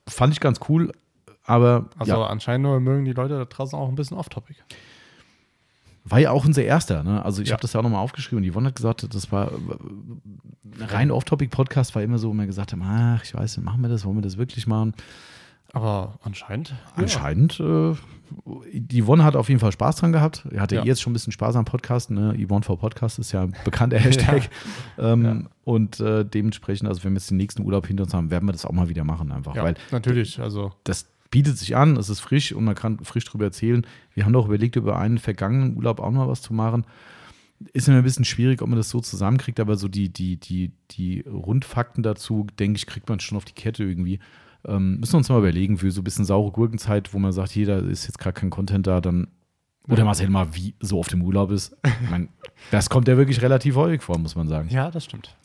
Fand 0.09 0.33
ich 0.33 0.40
ganz 0.40 0.61
cool, 0.68 0.92
aber 1.45 1.87
Also 1.99 2.12
ja, 2.12 2.27
anscheinend 2.27 2.66
mögen 2.83 3.05
die 3.05 3.12
Leute 3.12 3.37
da 3.37 3.45
draußen 3.45 3.79
auch 3.79 3.88
ein 3.88 3.95
bisschen 3.97 4.16
off-topic. 4.16 4.57
war 6.05 6.18
ja 6.18 6.31
auch 6.31 6.45
unser 6.45 6.62
erster. 6.64 7.03
Ne? 7.05 7.25
Also 7.25 7.42
ich 7.42 7.49
Ja. 7.49 7.53
habe 7.55 7.62
das 7.62 7.73
ja 7.75 7.81
auch 7.81 7.85
nochmal 7.85 8.01
aufgeschrieben. 8.03 8.42
Die 8.42 8.51
Yvonne 8.53 8.68
hat 8.68 8.77
gesagt, 8.77 9.07
das 9.14 9.31
war 9.31 9.51
rein 10.81 11.11
Off-Topic-Podcast, 11.11 11.95
war 11.95 12.03
immer 12.03 12.18
so, 12.18 12.31
wo 12.31 12.33
wir 12.35 12.47
gesagt 12.47 12.73
haben, 12.73 12.83
ach, 12.83 13.23
ich 13.25 13.35
weiß 13.35 13.57
nicht, 13.57 13.64
machen 13.64 13.83
wir 13.83 13.88
das, 13.88 14.05
wollen 14.05 14.16
wir 14.16 14.23
das 14.23 14.37
wirklich 14.37 14.66
machen? 14.66 14.95
Aber 15.72 16.18
anscheinend. 16.22 16.74
Anscheinend, 16.96 17.58
äh, 17.61 17.94
die 18.72 19.02
Yvonne 19.02 19.24
hat 19.24 19.37
auf 19.37 19.48
jeden 19.48 19.61
Fall 19.61 19.72
Spaß 19.72 19.96
dran 19.96 20.12
gehabt. 20.12 20.46
Er 20.50 20.61
hatte 20.62 20.76
Ja. 20.76 20.85
jetzt 20.85 21.00
schon 21.02 21.11
ein 21.11 21.14
bisschen 21.14 21.32
Spaß 21.32 21.56
am 21.56 21.64
Podcast. 21.64 22.11
Ne? 22.11 22.35
Yvonne 22.38 22.62
vor 22.62 22.78
Podcast 22.78 23.18
ist 23.18 23.32
ja 23.32 23.42
ein 23.42 23.54
bekannter 23.64 23.98
Hashtag. 23.98 24.48
Ähm, 24.98 25.24
Ja. 25.24 25.37
Und 25.64 26.00
äh, 26.00 26.24
dementsprechend, 26.24 26.88
also 26.88 27.04
wenn 27.04 27.12
wir 27.12 27.18
jetzt 27.18 27.30
den 27.30 27.37
nächsten 27.38 27.62
Urlaub 27.62 27.87
hinter 27.87 28.04
uns 28.04 28.12
haben, 28.14 28.30
werden 28.30 28.46
wir 28.46 28.52
das 28.52 28.64
auch 28.66 28.72
mal 28.72 28.88
wieder 28.88 29.04
machen 29.04 29.32
einfach. 29.32 29.54
Ja, 29.54 29.64
Weil 29.64 29.74
natürlich. 29.90 30.40
Also 30.40 30.72
das 30.85 31.06
bietet 31.30 31.56
sich 31.56 31.76
an, 31.76 31.96
es 31.96 32.11
ist 32.11 32.20
frisch 32.20 32.52
und 32.52 32.64
man 32.64 32.74
kann 32.74 32.98
frisch 33.04 33.24
drüber 33.24 33.46
erzählen. 33.46 33.87
Wir 34.14 34.24
haben 34.26 34.32
doch 34.35 34.46
überlegt, 34.46 34.76
über 34.76 34.98
einen 34.98 35.18
vergangenen 35.18 35.76
Urlaub 35.76 36.00
auch 36.00 36.11
mal 36.11 36.28
was 36.28 36.42
zu 36.42 36.52
machen. 36.52 36.85
Ist 37.72 37.88
immer 37.88 37.98
ein 37.98 38.02
bisschen 38.04 38.24
schwierig, 38.24 38.61
ob 38.61 38.68
man 38.68 38.76
das 38.76 38.90
so 38.90 39.00
zusammenkriegt, 39.00 39.61
aber 39.61 39.76
so 39.76 39.88
die, 39.88 40.08
die, 40.11 40.37
die, 40.37 40.72
die 40.90 41.20
Rundfakten 41.20 42.02
dazu, 42.02 42.46
denke 42.58 42.76
ich, 42.76 42.87
kriegt 42.87 43.08
man 43.08 43.20
schon 43.20 43.37
auf 43.38 43.44
die 43.44 43.52
Kette 43.54 43.85
irgendwie. 43.85 44.18
Ähm, 44.66 45.01
müssen 45.01 45.14
wir 45.14 45.18
uns 45.18 45.29
mal 45.29 45.38
überlegen, 45.38 45.79
für 45.79 45.90
so 45.90 46.01
ein 46.01 46.05
bisschen 46.05 46.25
saure 46.25 46.53
Gurkenzeit, 46.53 47.12
wo 47.14 47.18
man 47.18 47.33
sagt, 47.33 47.51
hier, 47.51 47.66
da 47.66 47.79
ist 47.79 48.07
jetzt 48.07 48.18
gerade 48.18 48.35
kein 48.38 48.51
Content 48.51 48.87
da, 48.87 49.01
dann. 49.01 49.29
Oder 49.88 50.05
Marcel 50.05 50.29
mal 50.31 50.55
wie 50.55 50.75
so 50.79 51.01
auf 51.01 51.09
dem 51.09 51.22
Urlaub 51.22 51.51
ist. 51.51 51.77
Ich 51.85 52.11
mein, 52.11 52.29
das 52.70 52.88
kommt 52.88 53.09
ja 53.09 53.16
wirklich 53.16 53.42
relativ 53.42 53.75
häufig 53.75 54.03
vor, 54.03 54.16
muss 54.18 54.37
man 54.37 54.46
sagen. 54.48 54.68
ja, 54.70 54.90
das 54.90 55.05
stimmt. 55.05 55.37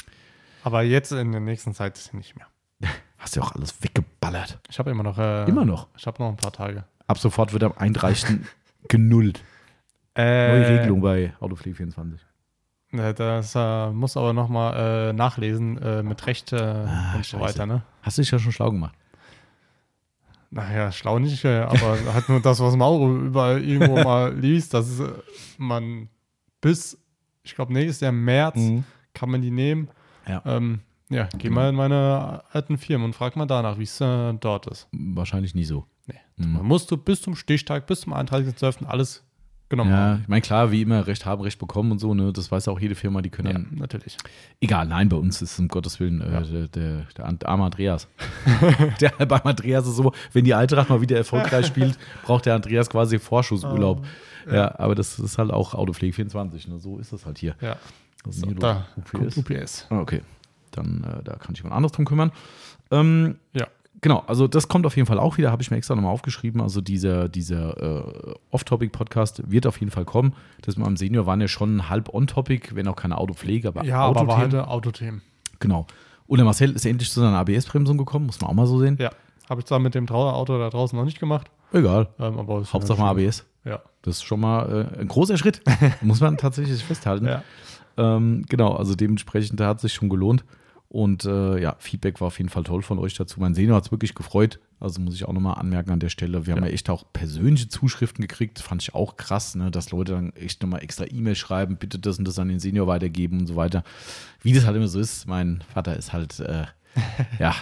Aber 0.64 0.84
jetzt 0.84 1.12
in 1.12 1.32
der 1.32 1.42
nächsten 1.42 1.74
Zeit 1.74 2.10
nicht 2.14 2.36
mehr. 2.36 2.46
Hast 3.18 3.36
ja 3.36 3.42
auch 3.42 3.54
alles 3.54 3.82
weggeballert. 3.82 4.60
Ich 4.70 4.78
habe 4.78 4.92
immer 4.92 5.02
noch. 5.04 5.18
Äh, 5.18 5.46
Immer 5.50 5.66
noch. 5.66 5.88
Ich 5.98 6.06
habe 6.06 6.22
noch 6.22 6.30
ein 6.30 6.36
paar 6.38 6.52
Tage. 6.52 6.84
Ab 7.08 7.18
sofort 7.18 7.52
wird 7.54 7.64
am 7.64 7.74
31. 7.76 8.38
genullt. 8.88 9.42
Neue 10.16 10.26
Äh, 10.26 10.78
Regelung 10.78 11.02
bei 11.02 11.34
Autopflege 11.40 11.76
24. 11.78 12.20
äh, 12.92 13.14
Das 13.16 13.54
äh, 13.56 13.90
muss 13.92 14.18
aber 14.18 14.34
nochmal 14.34 15.10
äh, 15.10 15.14
nachlesen 15.14 15.78
äh, 15.82 16.04
mit 16.04 16.26
Recht 16.28 16.54
äh, 16.54 16.58
Ah, 16.58 17.16
und 17.16 17.26
so 17.26 17.40
weiter. 17.40 17.66
Ne? 17.66 17.82
Hast 18.04 18.18
du 18.18 18.22
dich 18.22 18.30
ja 18.32 18.38
schon 18.40 18.52
schlau 18.52 18.72
gemacht. 18.72 18.94
Naja, 20.50 20.92
schlau 20.92 21.20
nicht, 21.20 21.44
äh, 21.44 21.60
aber 21.60 21.98
hat 22.14 22.30
nur 22.30 22.40
das, 22.40 22.60
was 22.60 22.76
Mauro 22.76 23.16
überall 23.16 23.64
irgendwo 23.64 24.02
mal 24.02 24.34
liest, 24.34 24.74
dass 24.74 25.00
äh, 25.00 25.12
man 25.58 26.10
bis, 26.62 26.98
ich 27.44 27.56
glaube, 27.56 27.74
nächstes 27.74 28.00
Jahr 28.00 28.12
März 28.12 28.60
kann 29.14 29.30
man 29.30 29.42
die 29.42 29.52
nehmen. 29.52 29.90
Ja. 30.28 30.42
Ähm, 30.46 30.82
ja, 31.10 31.30
geh 31.38 31.50
mal 31.50 31.70
in 31.70 31.76
meine 31.76 32.44
alten 32.52 32.78
Firmen 32.78 33.06
und 33.06 33.14
frag 33.14 33.36
mal 33.36 33.46
danach, 33.46 33.78
wie 33.78 33.84
es 33.84 34.02
äh, 34.02 34.34
dort 34.34 34.68
ist. 34.68 34.88
Wahrscheinlich 34.92 35.56
nie 35.56 35.64
so. 35.64 35.86
Nee. 36.06 36.20
Mhm. 36.36 36.54
Man 36.54 36.66
musst 36.66 36.92
du 36.92 36.98
bis 36.98 37.22
zum 37.22 37.36
Stichtag, 37.36 37.88
bis 37.88 38.02
zum 38.02 38.14
31.12. 38.14 38.86
alles 38.86 39.24
genommen 39.70 39.92
Ja, 39.92 39.98
haben. 39.98 40.20
ich 40.24 40.28
meine, 40.28 40.42
klar, 40.42 40.72
wie 40.72 40.82
immer, 40.82 41.06
Recht 41.08 41.26
haben, 41.26 41.42
Recht 41.42 41.60
bekommen 41.60 41.92
und 41.92 42.00
so, 42.00 42.14
ne? 42.14 42.32
Das 42.34 42.52
weiß 42.52 42.66
ja 42.68 42.74
auch 42.74 42.80
jede 42.80 42.96
Firma, 42.96 43.22
die 43.22 43.30
können 43.30 43.48
Ja, 43.48 43.54
dann. 43.54 43.68
natürlich. 43.78 44.18
Egal, 44.62 44.88
nein, 44.88 45.10
bei 45.10 45.18
uns 45.18 45.42
ist 45.42 45.60
um 45.60 45.68
Gottes 45.68 46.00
Willen 46.00 46.22
äh, 46.22 46.32
Ja. 46.34 46.42
der, 46.42 46.68
der, 46.68 47.06
der 47.16 47.50
arme 47.50 47.66
Andreas. 47.66 48.08
der 49.02 49.10
beim 49.26 49.42
Andreas 49.44 49.88
ist 49.88 49.96
so, 49.98 50.12
wenn 50.34 50.46
die 50.46 50.54
Eintracht 50.54 50.90
mal 50.90 51.02
wieder 51.02 51.18
erfolgreich 51.18 51.66
spielt, 51.68 51.98
braucht 52.24 52.46
der 52.46 52.56
Andreas 52.56 52.90
quasi 52.90 53.20
Vorschussurlaub. 53.20 54.06
Oh, 54.50 54.54
ja. 54.54 54.78
aber 54.80 54.96
das 54.96 55.20
ist 55.20 55.38
halt 55.38 55.52
auch 55.52 55.74
Autopflege 55.74 56.14
24, 56.14 56.68
ne? 56.70 56.80
So 56.80 56.98
ist 57.00 57.12
das 57.14 57.26
halt 57.26 57.38
hier. 57.38 57.56
Ja, 57.62 57.76
Was 58.24 58.38
ist 58.38 58.46
so, 58.46 58.52
da 58.54 58.86
UPS? 58.96 59.38
UPS. 59.38 59.88
Ah, 59.90 60.00
okay. 60.00 60.22
Dann, 60.72 61.04
äh, 61.04 61.24
da 61.24 61.36
kann 61.36 61.54
ich 61.54 61.58
jemand 61.60 61.76
anderes 61.76 61.92
drum 61.92 62.06
kümmern. 62.06 62.32
Ähm, 62.92 63.36
Ja. 63.54 63.68
Genau, 64.02 64.24
also 64.28 64.48
das 64.48 64.68
kommt 64.68 64.86
auf 64.86 64.96
jeden 64.96 65.08
Fall 65.08 65.18
auch 65.20 65.38
wieder, 65.40 65.52
habe 65.52 65.64
ich 65.64 65.72
mir 65.72 65.78
extra 65.78 65.96
nochmal 65.96 66.12
aufgeschrieben. 66.14 66.62
Also 66.62 66.82
dieser, 66.82 67.30
dieser 67.30 67.78
äh, 68.30 68.34
Off-Topic-Podcast 68.52 69.50
wird 69.50 69.66
auf 69.66 69.80
jeden 69.80 69.92
Fall 69.92 70.06
kommen. 70.06 70.34
Das 70.62 70.78
mit 70.78 70.86
meinem 70.86 70.98
Senior 70.98 71.26
waren 71.26 71.42
ja 71.42 71.48
schon 71.48 71.90
halb 71.90 72.14
on-topic, 72.14 72.76
wenn 72.76 72.88
auch 72.88 72.96
keine 72.96 73.18
Autopflege, 73.18 73.68
aber 73.70 73.84
Ja, 73.84 74.02
aber 74.02 74.22
Autothemen. 74.22 74.38
halt 74.42 74.54
äh, 74.54 74.58
Autothemen. 74.70 75.22
Genau. 75.60 75.88
Und 76.28 76.38
der 76.38 76.46
Marcel 76.46 76.72
ist 76.74 76.86
endlich 76.86 77.10
zu 77.12 77.22
seiner 77.22 77.38
ABS-Bremsung 77.38 77.98
gekommen, 77.98 78.28
muss 78.28 78.40
man 78.40 78.50
auch 78.52 78.54
mal 78.54 78.68
so 78.68 78.80
sehen. 78.80 78.98
Ja, 79.00 79.10
habe 79.50 79.62
ich 79.62 79.66
zwar 79.66 79.80
mit 79.80 79.96
dem 79.96 80.06
Trau 80.06 80.30
Auto 80.30 80.58
da 80.60 80.70
draußen 80.70 80.98
noch 80.98 81.06
nicht 81.06 81.20
gemacht, 81.20 81.50
Egal. 81.74 82.10
ähm, 82.20 82.38
aber 82.38 82.64
Hauptsache 82.72 83.00
mal 83.00 83.12
ABS. 83.12 83.46
Ja. 83.66 83.80
Das 84.04 84.18
ist 84.18 84.24
schon 84.24 84.40
mal 84.42 84.90
äh, 84.96 85.00
ein 85.02 85.08
großer 85.08 85.38
Schritt. 85.38 85.62
muss 86.02 86.20
man 86.22 86.38
tatsächlich 86.38 86.84
festhalten. 86.84 87.26
ja. 87.26 87.44
Ähm, 87.98 88.44
genau, 88.48 88.76
also 88.76 88.94
dementsprechend, 88.94 89.60
da 89.60 89.68
hat 89.70 89.78
es 89.78 89.82
sich 89.84 89.94
schon 89.96 90.10
gelohnt. 90.10 90.46
Und 90.90 91.26
äh, 91.26 91.60
ja, 91.60 91.76
Feedback 91.80 92.22
war 92.22 92.28
auf 92.28 92.38
jeden 92.38 92.50
Fall 92.50 92.64
toll 92.64 92.82
von 92.82 92.98
euch 92.98 93.14
dazu. 93.14 93.42
Mein 93.42 93.54
Senior 93.54 93.76
hat 93.76 93.86
es 93.86 93.92
wirklich 93.92 94.16
gefreut. 94.16 94.60
Also 94.80 95.02
muss 95.02 95.16
ich 95.16 95.26
auch 95.26 95.34
nochmal 95.34 95.56
anmerken 95.56 95.92
an 95.92 96.00
der 96.00 96.10
Stelle. 96.10 96.46
Wir 96.46 96.56
haben 96.56 96.64
ja 96.64 96.70
echt 96.70 96.90
auch 96.90 97.04
persönliche 97.12 97.68
Zuschriften 97.68 98.22
gekriegt. 98.22 98.60
Fand 98.60 98.82
ich 98.84 98.96
auch 98.96 99.18
krass, 99.18 99.56
ne, 99.56 99.70
dass 99.70 99.92
Leute 99.92 100.14
dann 100.14 100.32
echt 100.34 100.62
nochmal 100.62 100.84
extra 100.84 101.06
E-Mail 101.06 101.36
schreiben, 101.36 101.76
bitte 101.78 102.00
das 102.00 102.20
und 102.20 102.28
das 102.28 102.40
an 102.40 102.48
den 102.48 102.60
Senior 102.60 102.88
weitergeben 102.88 103.40
und 103.40 103.48
so 103.48 103.56
weiter. 103.56 103.84
Wie 104.42 104.54
das 104.54 104.66
halt 104.66 104.78
immer 104.78 104.88
so 104.88 105.00
ist. 105.00 105.28
Mein 105.28 105.62
Vater 105.74 105.98
ist 105.98 106.14
halt, 106.14 106.40
äh, 106.40 106.66
ja, 107.40 107.54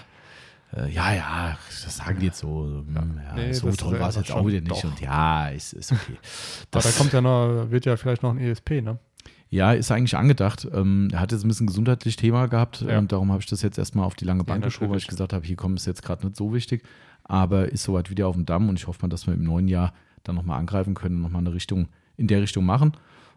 äh, 0.76 0.92
ja, 0.92 1.14
ja, 1.14 1.58
das 1.84 1.98
sagen 1.98 2.20
die 2.20 2.28
jetzt 2.28 2.40
so. 2.40 2.84
Ja, 2.94 3.02
ja, 3.02 3.36
Nee, 3.36 3.54
so 3.54 3.68
das 3.68 3.78
toll 3.78 4.00
war 4.00 4.10
es 4.10 4.18
jetzt 4.18 4.32
auch 4.32 4.46
wieder 4.46 4.60
nicht. 4.60 4.72
doch. 4.72 4.84
Und 4.84 5.00
ja, 5.00 5.48
ist, 5.50 5.74
ist 5.74 5.94
okay. 5.94 6.18
Aber 6.72 6.84
da 6.84 6.92
kommt 6.92 7.14
ja 7.14 7.22
noch, 7.22 7.72
wird 7.72 7.86
ja 7.86 7.98
vielleicht 7.98 8.22
noch 8.24 8.32
ein 8.32 8.40
ESP, 8.40 8.82
ne? 8.82 9.00
Ja, 9.50 9.72
ist 9.74 9.92
eigentlich 9.92 10.18
angedacht. 10.18 10.68
Ähm, 10.74 11.10
er 11.12 11.20
hat 11.20 11.32
jetzt 11.32 11.46
ein 11.46 11.48
bisschen 11.48 11.68
gesundheitlich 11.68 12.16
Thema 12.16 12.48
gehabt. 12.48 12.82
Ja. 12.82 12.90
Ähm, 12.98 13.08
darum 13.08 13.32
habe 13.32 13.42
ich 13.42 13.46
das 13.46 13.62
jetzt 13.62 13.78
erstmal 13.78 14.06
auf 14.06 14.16
die 14.16 14.26
lange 14.26 14.44
Bank 14.44 14.62
Ja, 14.64 14.68
geschoben, 14.68 14.92
weil 14.92 14.98
ich 14.98 15.08
gesagt 15.08 15.34
habe, 15.34 15.46
hier 15.46 15.56
kommt 15.56 15.80
es 15.80 15.86
jetzt 15.86 16.04
gerade 16.04 16.26
nicht 16.26 16.36
so 16.36 16.54
wichtig. 16.54 16.84
Aber 17.24 17.70
ist 17.72 17.84
soweit 17.84 18.10
wieder 18.10 18.28
auf 18.28 18.36
dem 18.36 18.46
Damm 18.46 18.70
und 18.70 18.78
ich 18.78 18.88
hoffe 18.88 19.00
mal, 19.04 19.08
dass 19.10 19.28
wir 19.28 19.34
im 19.34 19.44
neuen 19.44 19.68
Jahr 19.68 19.94
dann 20.24 20.36
nochmal 20.36 20.60
angreifen 20.60 20.94
können 20.94 21.18
und 21.18 21.22
nochmal 21.22 21.42
eine 21.42 21.54
Richtung 21.54 21.88
in 22.18 22.28
der 22.28 22.42
Richtung 22.42 22.66
machen. 22.66 22.94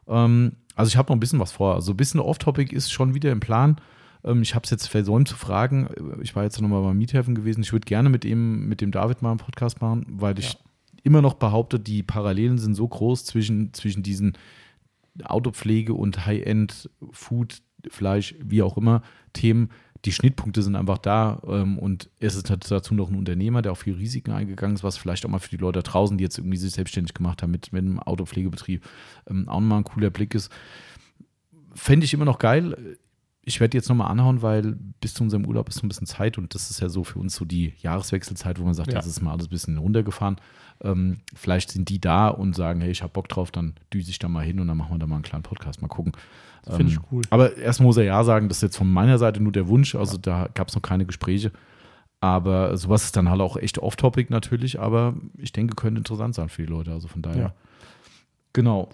Ähm, 0.06 0.52
also 0.74 0.88
ich 0.88 0.96
habe 0.96 1.10
noch 1.10 1.16
ein 1.16 1.20
bisschen 1.20 1.40
was 1.40 1.52
vor. 1.52 1.74
Also 1.74 1.92
ein 1.92 1.96
bisschen 1.96 2.20
Off-Topic 2.20 2.74
ist 2.74 2.90
schon 2.90 3.14
wieder 3.14 3.30
im 3.30 3.40
Plan. 3.40 3.76
Ähm, 4.24 4.42
ich 4.42 4.54
habe 4.54 4.64
es 4.64 4.70
jetzt 4.70 4.86
versäumt 4.88 5.28
zu 5.28 5.36
fragen. 5.36 5.88
Ich 6.22 6.34
war 6.34 6.42
jetzt 6.44 6.60
nochmal 6.60 6.82
beim 6.82 6.98
Miethafen 6.98 7.34
gewesen. 7.34 7.62
Ich 7.62 7.72
würde 7.72 7.84
gerne 7.84 8.08
mit 8.08 8.24
ihm, 8.24 8.66
mit 8.68 8.80
dem 8.80 8.90
David 8.90 9.22
mal 9.22 9.30
einen 9.30 9.38
Podcast 9.38 9.80
machen, 9.80 10.06
weil 10.08 10.38
ich 10.38 10.54
Ja. 10.54 10.58
immer 11.04 11.22
noch 11.22 11.34
behaupte, 11.34 11.78
die 11.78 12.02
Parallelen 12.02 12.58
sind 12.58 12.74
so 12.74 12.88
groß 12.88 13.24
zwischen, 13.24 13.72
zwischen 13.74 14.02
diesen 14.02 14.36
Autopflege 15.24 15.94
und 15.94 16.26
High-End 16.26 16.90
Food, 17.10 17.62
Fleisch, 17.88 18.34
wie 18.40 18.62
auch 18.62 18.76
immer, 18.76 19.02
Themen. 19.32 19.70
Die 20.04 20.12
Schnittpunkte 20.12 20.62
sind 20.62 20.76
einfach 20.76 20.98
da 20.98 21.42
ähm, 21.46 21.78
und 21.78 22.08
es 22.20 22.36
ist 22.36 22.50
halt 22.50 22.70
dazu 22.70 22.94
noch 22.94 23.10
ein 23.10 23.16
Unternehmer, 23.16 23.62
der 23.62 23.72
auch 23.72 23.78
viel 23.78 23.94
Risiken 23.94 24.30
eingegangen 24.30 24.76
ist, 24.76 24.84
was 24.84 24.96
vielleicht 24.96 25.26
auch 25.26 25.30
mal 25.30 25.40
für 25.40 25.50
die 25.50 25.56
Leute 25.56 25.82
da 25.82 25.90
draußen, 25.90 26.16
die 26.16 26.24
jetzt 26.24 26.38
irgendwie 26.38 26.56
sich 26.56 26.72
selbstständig 26.72 27.14
gemacht 27.14 27.42
haben 27.42 27.50
mit, 27.50 27.72
mit 27.72 27.84
einem 27.84 27.98
Autopflegebetrieb, 27.98 28.84
ähm, 29.28 29.48
auch 29.48 29.60
nochmal 29.60 29.78
ein 29.78 29.84
cooler 29.84 30.10
Blick 30.10 30.34
ist. 30.34 30.52
Fände 31.74 32.04
ich 32.04 32.14
immer 32.14 32.24
noch 32.24 32.38
geil. 32.38 32.98
Ich 33.48 33.60
werde 33.60 33.76
jetzt 33.78 33.88
nochmal 33.88 34.10
anhauen, 34.10 34.42
weil 34.42 34.76
bis 35.00 35.14
zu 35.14 35.22
unserem 35.22 35.46
Urlaub 35.46 35.68
ist 35.70 35.76
so 35.76 35.86
ein 35.86 35.88
bisschen 35.88 36.06
Zeit 36.06 36.36
und 36.36 36.54
das 36.54 36.70
ist 36.70 36.80
ja 36.80 36.88
so 36.90 37.02
für 37.02 37.18
uns 37.18 37.34
so 37.34 37.44
die 37.46 37.72
Jahreswechselzeit, 37.80 38.60
wo 38.60 38.64
man 38.64 38.74
sagt, 38.74 38.92
Ja. 38.92 38.98
das 38.98 39.06
ist 39.06 39.22
mal 39.22 39.32
alles 39.32 39.46
ein 39.46 39.50
bisschen 39.50 39.78
runtergefahren. 39.78 40.36
Ähm, 40.82 41.18
vielleicht 41.34 41.70
sind 41.70 41.88
die 41.88 41.98
da 42.00 42.28
und 42.28 42.54
sagen, 42.54 42.82
hey, 42.82 42.90
ich 42.90 43.02
habe 43.02 43.12
Bock 43.12 43.28
drauf, 43.28 43.50
dann 43.50 43.74
düse 43.92 44.10
ich 44.10 44.18
da 44.18 44.28
mal 44.28 44.44
hin 44.44 44.60
und 44.60 44.68
dann 44.68 44.76
machen 44.76 44.92
wir 44.94 44.98
da 44.98 45.06
mal 45.06 45.14
einen 45.16 45.24
kleinen 45.24 45.42
Podcast. 45.44 45.80
Mal 45.80 45.88
gucken. 45.88 46.12
Finde 46.68 46.92
ich 46.92 46.98
Ähm, 46.98 47.04
cool. 47.10 47.22
Aber 47.30 47.56
erst 47.56 47.80
muss 47.80 47.96
er 47.96 48.04
ja 48.04 48.22
sagen, 48.22 48.48
das 48.48 48.58
ist 48.58 48.62
jetzt 48.62 48.76
von 48.76 48.92
meiner 48.92 49.16
Seite 49.16 49.42
nur 49.42 49.52
der 49.52 49.66
Wunsch. 49.68 49.94
Also 49.94 50.18
da 50.18 50.48
gab 50.52 50.68
es 50.68 50.74
noch 50.74 50.82
keine 50.82 51.06
Gespräche. 51.06 51.50
Aber 52.20 52.76
sowas 52.76 53.04
ist 53.04 53.16
dann 53.16 53.30
halt 53.30 53.40
auch 53.40 53.56
echt 53.56 53.78
off-topic 53.78 54.30
natürlich. 54.30 54.78
Aber 54.78 55.14
ich 55.38 55.52
denke, 55.52 55.74
könnte 55.74 55.98
interessant 56.00 56.34
sein 56.34 56.48
für 56.50 56.62
die 56.62 56.68
Leute. 56.70 56.92
Also 56.92 57.08
von 57.08 57.22
daher. 57.22 57.38
Ja. 57.42 57.54
Genau. 58.52 58.90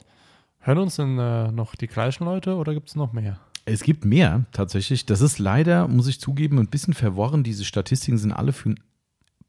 Hören 0.60 0.78
uns 0.78 0.96
denn 0.96 1.18
äh, 1.18 1.50
noch 1.50 1.74
die 1.74 1.86
gleichen 1.88 2.24
Leute 2.24 2.54
oder 2.56 2.72
gibt 2.72 2.88
es 2.88 2.94
noch 2.96 3.12
mehr? 3.12 3.38
Es 3.66 3.82
gibt 3.82 4.04
mehr 4.04 4.44
tatsächlich. 4.52 5.06
Das 5.06 5.20
ist 5.20 5.38
leider, 5.38 5.88
muss 5.88 6.06
ich 6.06 6.20
zugeben, 6.20 6.58
ein 6.58 6.68
bisschen 6.68 6.94
verworren. 6.94 7.42
Diese 7.44 7.64
Statistiken 7.64 8.18
sind 8.18 8.32
alle 8.32 8.52
für 8.52 8.74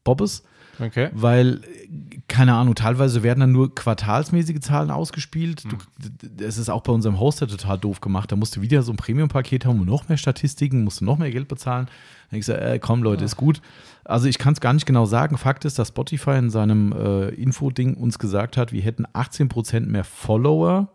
Bobbes. 0.04 0.42
Okay. 0.78 1.08
Weil, 1.14 1.62
keine 2.28 2.52
Ahnung, 2.54 2.74
teilweise 2.74 3.22
werden 3.22 3.40
dann 3.40 3.52
nur 3.52 3.74
quartalsmäßige 3.74 4.60
Zahlen 4.60 4.90
ausgespielt. 4.90 5.64
Du, 5.64 5.76
d- 5.98 6.44
es 6.44 6.58
ist 6.58 6.68
auch 6.68 6.82
bei 6.82 6.92
unserem 6.92 7.18
Hoster 7.18 7.48
total 7.48 7.78
doof 7.78 8.02
gemacht. 8.02 8.30
Da 8.30 8.36
musst 8.36 8.56
du 8.56 8.60
wieder 8.60 8.82
so 8.82 8.92
ein 8.92 8.96
Premium-Paket 8.98 9.64
haben 9.64 9.80
und 9.80 9.86
noch 9.86 10.08
mehr 10.10 10.18
Statistiken, 10.18 10.84
musst 10.84 11.00
du 11.00 11.06
noch 11.06 11.16
mehr 11.16 11.30
Geld 11.30 11.48
bezahlen. 11.48 11.86
Dann 12.30 12.40
ich 12.40 12.44
so, 12.46 12.52
äh, 12.52 12.78
komm 12.78 13.02
Leute, 13.02 13.24
ist 13.24 13.36
gut. 13.36 13.62
Also 14.04 14.28
ich 14.28 14.36
kann 14.38 14.52
es 14.52 14.60
gar 14.60 14.74
nicht 14.74 14.84
genau 14.84 15.06
sagen. 15.06 15.38
Fakt 15.38 15.64
ist, 15.64 15.78
dass 15.78 15.88
Spotify 15.88 16.32
in 16.38 16.50
seinem 16.50 16.92
äh, 16.92 17.28
Info-Ding 17.30 17.94
uns 17.94 18.18
gesagt 18.18 18.58
hat, 18.58 18.70
wir 18.72 18.82
hätten 18.82 19.06
18% 19.06 19.80
mehr 19.86 20.04
Follower. 20.04 20.88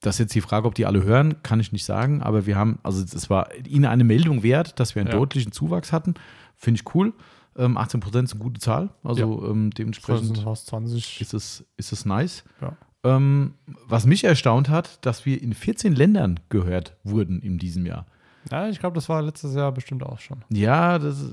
Das 0.00 0.14
ist 0.16 0.18
jetzt 0.20 0.34
die 0.34 0.40
Frage, 0.40 0.66
ob 0.68 0.74
die 0.74 0.86
alle 0.86 1.02
hören, 1.02 1.42
kann 1.42 1.58
ich 1.60 1.72
nicht 1.72 1.84
sagen. 1.84 2.22
Aber 2.22 2.46
wir 2.46 2.56
haben, 2.56 2.78
also 2.82 3.02
es 3.02 3.28
war 3.30 3.48
ihnen 3.66 3.84
eine 3.86 4.04
Meldung 4.04 4.42
wert, 4.42 4.78
dass 4.78 4.94
wir 4.94 5.00
einen 5.02 5.10
Ja. 5.10 5.16
deutlichen 5.16 5.50
Zuwachs 5.52 5.92
hatten. 5.92 6.14
Finde 6.56 6.80
ich 6.80 6.94
cool. 6.94 7.12
Ähm, 7.56 7.76
18 7.76 7.98
Prozent 8.00 8.28
ist 8.28 8.34
eine 8.34 8.42
gute 8.44 8.60
Zahl. 8.60 8.90
Also 9.02 9.44
ähm, 9.48 9.70
Das 9.70 9.76
dementsprechend 9.78 10.26
sind 10.26 10.38
fast 10.44 10.68
20. 10.68 11.20
ist 11.20 11.34
es, 11.34 11.64
ist 11.76 11.92
es 11.92 12.04
nice. 12.04 12.44
Ja. 12.60 12.76
Ähm, 13.04 13.54
was 13.86 14.06
mich 14.06 14.22
erstaunt 14.24 14.68
hat, 14.68 15.04
dass 15.04 15.26
wir 15.26 15.40
in 15.42 15.52
14 15.52 15.94
Ländern 15.94 16.38
gehört 16.48 16.96
wurden 17.02 17.40
in 17.40 17.58
diesem 17.58 17.84
Jahr. 17.86 18.06
Ja, 18.50 18.68
ich 18.68 18.78
glaube, 18.78 18.94
das 18.94 19.08
war 19.08 19.20
letztes 19.22 19.54
Jahr 19.54 19.72
bestimmt 19.72 20.02
auch 20.04 20.20
schon. 20.20 20.44
Ja, 20.50 20.98
das 20.98 21.20
ist, 21.20 21.32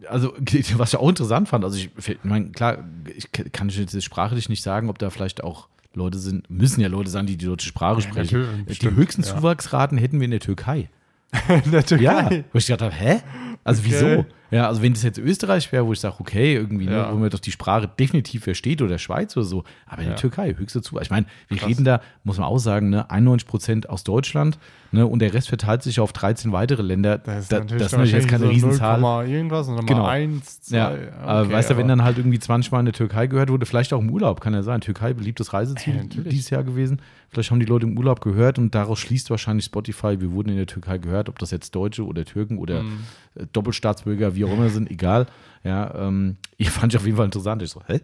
ich, 0.00 0.08
also 0.08 0.32
was 0.78 0.92
ich 0.92 0.98
auch 0.98 1.08
interessant 1.08 1.48
fand, 1.48 1.64
also 1.64 1.76
ich, 1.76 1.90
ich 1.96 2.18
meine, 2.24 2.50
klar, 2.50 2.78
ich 3.14 3.30
kann 3.32 3.68
jetzt 3.68 4.02
sprachlich 4.04 4.48
nicht 4.48 4.62
sagen, 4.62 4.88
ob 4.88 4.98
da 4.98 5.10
vielleicht 5.10 5.42
auch 5.44 5.68
Leute 5.96 6.18
sind, 6.18 6.48
müssen 6.50 6.80
ja 6.80 6.88
Leute 6.88 7.10
sein, 7.10 7.26
die 7.26 7.36
die 7.36 7.46
deutsche 7.46 7.68
Sprache 7.68 8.00
sprechen. 8.02 8.40
natürlich, 8.42 8.78
die 8.78 8.90
höchsten 8.90 9.22
ja. 9.22 9.36
Zuwachsraten 9.36 9.98
hätten 9.98 10.20
wir 10.20 10.26
in 10.26 10.30
der 10.30 10.40
Türkei. 10.40 10.88
In 11.64 11.72
der 11.72 11.84
Türkei. 11.84 12.04
Ja, 12.04 12.30
wo 12.52 12.58
ich 12.58 12.66
gedacht 12.66 12.82
habe, 12.82 12.94
hä? 12.94 13.20
Also 13.64 13.82
Okay. 13.82 13.90
wieso? 13.90 14.26
Ja, 14.50 14.68
also 14.68 14.80
wenn 14.82 14.92
das 14.92 15.02
jetzt 15.02 15.18
Österreich 15.18 15.70
wäre, 15.72 15.84
wo 15.86 15.92
ich 15.92 16.00
sage, 16.00 16.16
okay, 16.20 16.54
irgendwie, 16.54 16.84
Ja. 16.84 17.06
ne, 17.06 17.08
wo 17.12 17.16
man 17.16 17.30
doch 17.30 17.40
die 17.40 17.50
Sprache 17.50 17.88
definitiv 17.98 18.44
versteht 18.44 18.80
oder 18.80 18.98
Schweiz 18.98 19.36
oder 19.36 19.44
so, 19.44 19.64
aber 19.86 19.98
in 20.02 20.04
der 20.08 20.14
Ja. 20.14 20.20
Türkei, 20.20 20.54
höchste 20.56 20.82
Zuwachs. 20.82 21.06
Ich 21.06 21.10
meine, 21.10 21.26
wir 21.48 21.56
Krass. 21.56 21.68
reden 21.68 21.84
da, 21.84 22.00
muss 22.24 22.38
man 22.38 22.46
auch 22.46 22.58
sagen, 22.58 22.90
ne, 22.90 23.10
91 23.10 23.46
Prozent 23.48 23.88
aus 23.90 24.04
Deutschland 24.04 24.58
ne, 24.92 25.04
und 25.06 25.18
der 25.18 25.34
Rest 25.34 25.48
verteilt 25.48 25.82
sich 25.82 25.98
auf 25.98 26.12
13 26.12 26.52
weitere 26.52 26.82
Länder. 26.82 27.18
Das 27.18 27.42
ist 27.44 27.52
Da- 27.52 27.58
natürlich, 27.58 27.82
das 27.82 27.92
ist 27.92 27.98
natürlich 27.98 28.12
jetzt 28.14 28.28
keine 28.28 28.44
so 28.44 28.50
Riesenzahl. 28.50 29.00
0, 29.00 29.26
irgendwas 29.28 29.66
und 29.68 29.76
dann 29.76 29.86
Genau. 29.86 30.02
mal 30.02 30.10
1, 30.10 30.62
2. 30.62 30.76
Ja, 30.76 30.92
aber 31.22 31.50
weißt 31.50 31.70
du, 31.70 31.76
wenn 31.76 31.88
dann 31.88 32.04
halt 32.04 32.18
irgendwie 32.18 32.38
20 32.38 32.70
Mal 32.70 32.78
in 32.80 32.86
der 32.86 32.94
Türkei 32.94 33.26
gehört 33.26 33.50
wurde, 33.50 33.66
vielleicht 33.66 33.92
auch 33.92 34.00
im 34.00 34.10
Urlaub, 34.10 34.40
kann 34.40 34.54
ja 34.54 34.62
sein. 34.62 34.80
Türkei, 34.80 35.12
beliebtes 35.12 35.52
Reiseziel 35.52 35.96
natürlich. 35.96 36.28
dieses 36.32 36.50
Jahr 36.50 36.62
gewesen. 36.62 37.00
Vielleicht 37.30 37.50
haben 37.50 37.58
die 37.60 37.66
Leute 37.66 37.86
im 37.86 37.98
Urlaub 37.98 38.20
gehört 38.20 38.58
und 38.58 38.74
daraus 38.74 39.00
schließt 39.00 39.28
wahrscheinlich 39.30 39.64
Spotify, 39.66 40.20
wir 40.20 40.30
wurden 40.30 40.50
in 40.50 40.56
der 40.56 40.66
Türkei 40.66 40.98
gehört, 40.98 41.28
ob 41.28 41.38
das 41.40 41.50
jetzt 41.50 41.74
Deutsche 41.74 42.06
oder 42.06 42.24
Türken 42.24 42.56
oder 42.58 42.84
Mhm. 42.84 43.00
äh, 43.34 43.46
Doppelstaatsbürger, 43.52 44.35
wie 44.36 44.44
auch 44.44 44.52
immer 44.52 44.68
sind, 44.68 44.90
egal. 44.90 45.26
Ja, 45.64 45.92
ähm, 46.06 46.36
ich 46.56 46.70
fand 46.70 46.92
ich 46.92 46.96
auf 46.98 47.04
jeden 47.04 47.16
Fall 47.16 47.26
interessant. 47.26 47.60
Ich 47.62 47.70
so, 47.70 47.82
hä? 47.86 48.00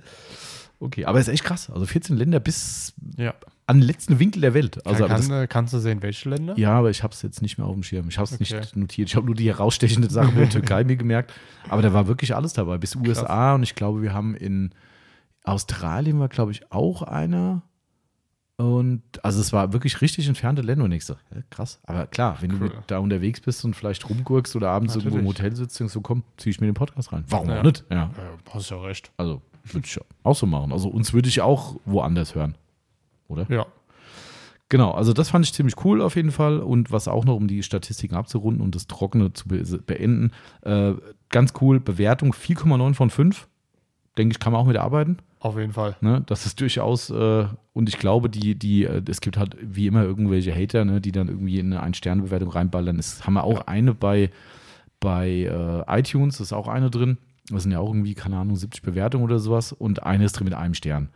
Okay, 0.80 1.05
aber 1.05 1.20
ist 1.20 1.28
echt 1.28 1.45
krass. 1.45 1.70
Also 1.70 1.87
14 1.87 2.16
Länder 2.16 2.41
bis 2.41 2.93
Ja. 3.16 3.35
an 3.68 3.78
den 3.78 3.87
letzten 3.87 4.18
Winkel 4.18 4.41
der 4.43 4.53
Welt. 4.53 4.85
Also, 4.85 5.07
kann, 5.07 5.16
das, 5.16 5.30
äh, 5.30 5.47
kannst 5.47 5.72
du 5.72 5.78
sehen, 5.78 6.03
welche 6.03 6.28
Länder? 6.28 6.55
ja, 6.59 6.72
aber 6.72 6.91
ich 6.91 7.05
habe 7.05 7.14
es 7.14 7.22
jetzt 7.22 7.41
nicht 7.41 7.57
mehr 7.57 7.68
auf 7.68 7.74
dem 7.74 7.85
Schirm. 7.85 8.09
Ich 8.09 8.18
habe 8.18 8.24
es 8.24 8.33
Okay. 8.35 8.59
nicht 8.59 8.74
notiert. 8.76 9.09
Ich 9.09 9.14
habe 9.14 9.26
nur 9.26 9.37
die 9.37 9.47
herausstechende 9.49 10.11
Sache 10.11 10.33
mit 10.33 10.39
der 10.39 10.51
Türkei 10.51 10.83
mir 10.83 10.97
gemerkt. 10.97 11.33
Aber 11.68 11.83
da 11.83 11.93
war 11.93 12.09
wirklich 12.09 12.35
alles 12.35 12.53
dabei. 12.53 12.78
Bis 12.78 12.97
USA 12.97 13.55
und 13.55 13.62
ich 13.62 13.76
glaube, 13.76 14.03
wir 14.03 14.12
haben 14.12 14.35
in 14.35 14.72
Australien 15.45 16.18
war, 16.18 16.28
glaube 16.28 16.51
ich, 16.53 16.70
auch 16.72 17.03
einer. 17.03 17.62
Und 18.63 19.03
also 19.25 19.41
es 19.41 19.53
war 19.53 19.73
wirklich 19.73 20.01
richtig 20.01 20.29
entfernte 20.29 20.63
Länder 20.63 20.85
und 20.85 20.93
ich 20.93 21.05
so, 21.05 21.15
hä, 21.33 21.43
krass. 21.51 21.81
Aber 21.85 22.07
klar, 22.07 22.37
wenn 22.41 22.51
du 22.51 22.57
Cool. 22.57 22.63
mit, 22.63 22.73
da 22.87 22.99
unterwegs 22.99 23.41
bist 23.41 23.65
und 23.65 23.75
vielleicht 23.75 24.09
rumgurkst 24.09 24.55
oder 24.57 24.71
abends 24.71 24.95
irgendwo 24.95 25.17
im 25.19 25.25
Natürlich. 25.25 25.39
Hotel 25.41 25.57
sitzt, 25.57 25.81
denkst 25.81 25.95
du, 25.95 26.01
komm, 26.01 26.23
zieh 26.37 26.51
ich 26.51 26.61
mir 26.61 26.67
den 26.67 26.75
Podcast 26.75 27.13
rein. 27.13 27.25
Warum 27.29 27.49
Ja. 27.49 27.59
auch 27.59 27.63
nicht? 27.65 27.85
Ja. 27.91 28.05
Äh, 28.05 28.51
hast 28.55 28.71
ja 28.71 28.81
recht. 28.81 29.11
Also 29.17 29.43
würde 29.73 29.87
ich 29.87 29.99
auch 30.23 30.37
so 30.37 30.47
machen. 30.47 30.73
Also 30.73 30.89
uns 30.89 31.13
würde 31.13 31.29
ich 31.29 31.41
auch 31.41 31.77
woanders 31.85 32.35
hören. 32.35 32.57
Oder? 33.29 33.47
Ja. 33.51 33.67
Genau, 34.69 34.93
also 34.93 35.13
das 35.13 35.29
fand 35.29 35.45
ich 35.45 35.53
ziemlich 35.53 35.75
cool 35.85 36.01
auf 36.01 36.17
jeden 36.17 36.31
Fall. 36.31 36.59
Und 36.61 36.91
was 36.93 37.07
auch 37.09 37.25
noch, 37.25 37.37
um 37.37 37.47
die 37.47 37.63
Statistiken 37.63 38.15
abzurunden 38.15 38.63
und 38.63 38.75
das 38.75 38.87
Trockene 38.87 39.33
zu 39.33 39.49
be 39.49 39.63
beenden, 39.85 40.31
äh, 40.63 40.95
ganz 41.29 41.53
cool, 41.61 41.79
Bewertung 41.81 42.33
4,9 42.33 42.95
von 42.95 43.11
5. 43.11 43.49
Denke 44.17 44.33
ich, 44.33 44.41
kann 44.41 44.53
man 44.53 44.63
auch 44.63 44.67
mit 44.67 44.77
arbeiten. 44.77 45.19
Auf 45.45 45.59
jeden 45.59 45.72
Fall. 45.72 45.97
Ne? 46.01 46.22
Das 46.26 46.47
ist 46.47 46.61
durchaus, 46.61 47.11
äh, 47.11 47.47
und 47.72 47.88
ich 47.88 47.99
glaube, 47.99 48.30
die, 48.30 48.55
die, 48.57 48.84
äh, 48.84 49.03
es 49.11 49.20
gibt 49.20 49.36
halt 49.36 49.57
wie 49.61 49.88
immer 49.88 50.03
irgendwelche 50.05 50.55
Hater, 50.55 50.84
ne, 50.84 51.01
die 51.01 51.11
dann 51.11 51.26
irgendwie 51.26 51.59
in 51.59 51.72
eine 51.72 51.82
Ein-Sterne-Bewertung 51.82 52.51
reinballern. 52.51 52.97
Es 52.99 53.26
haben 53.26 53.34
wir 53.34 53.43
auch 53.43 53.66
eine 53.66 53.93
bei, 53.93 54.30
bei 55.01 55.28
äh, 55.88 55.99
iTunes, 56.01 56.38
ist 56.38 56.53
auch 56.53 56.68
eine 56.68 56.90
drin. 56.90 57.18
Das 57.51 57.64
sind 57.64 57.72
ja 57.72 57.80
auch 57.80 57.88
irgendwie, 57.93 58.14
keine 58.14 58.36
Ahnung, 58.36 58.55
70 58.55 58.82
Bewertungen 58.82 59.24
oder 59.24 59.40
sowas. 59.40 59.72
Und 59.72 60.05
eine 60.05 60.24
ist 60.26 60.34
drin 60.34 60.45
mit 60.45 60.55
einem 60.55 60.74
Stern. 60.74 61.09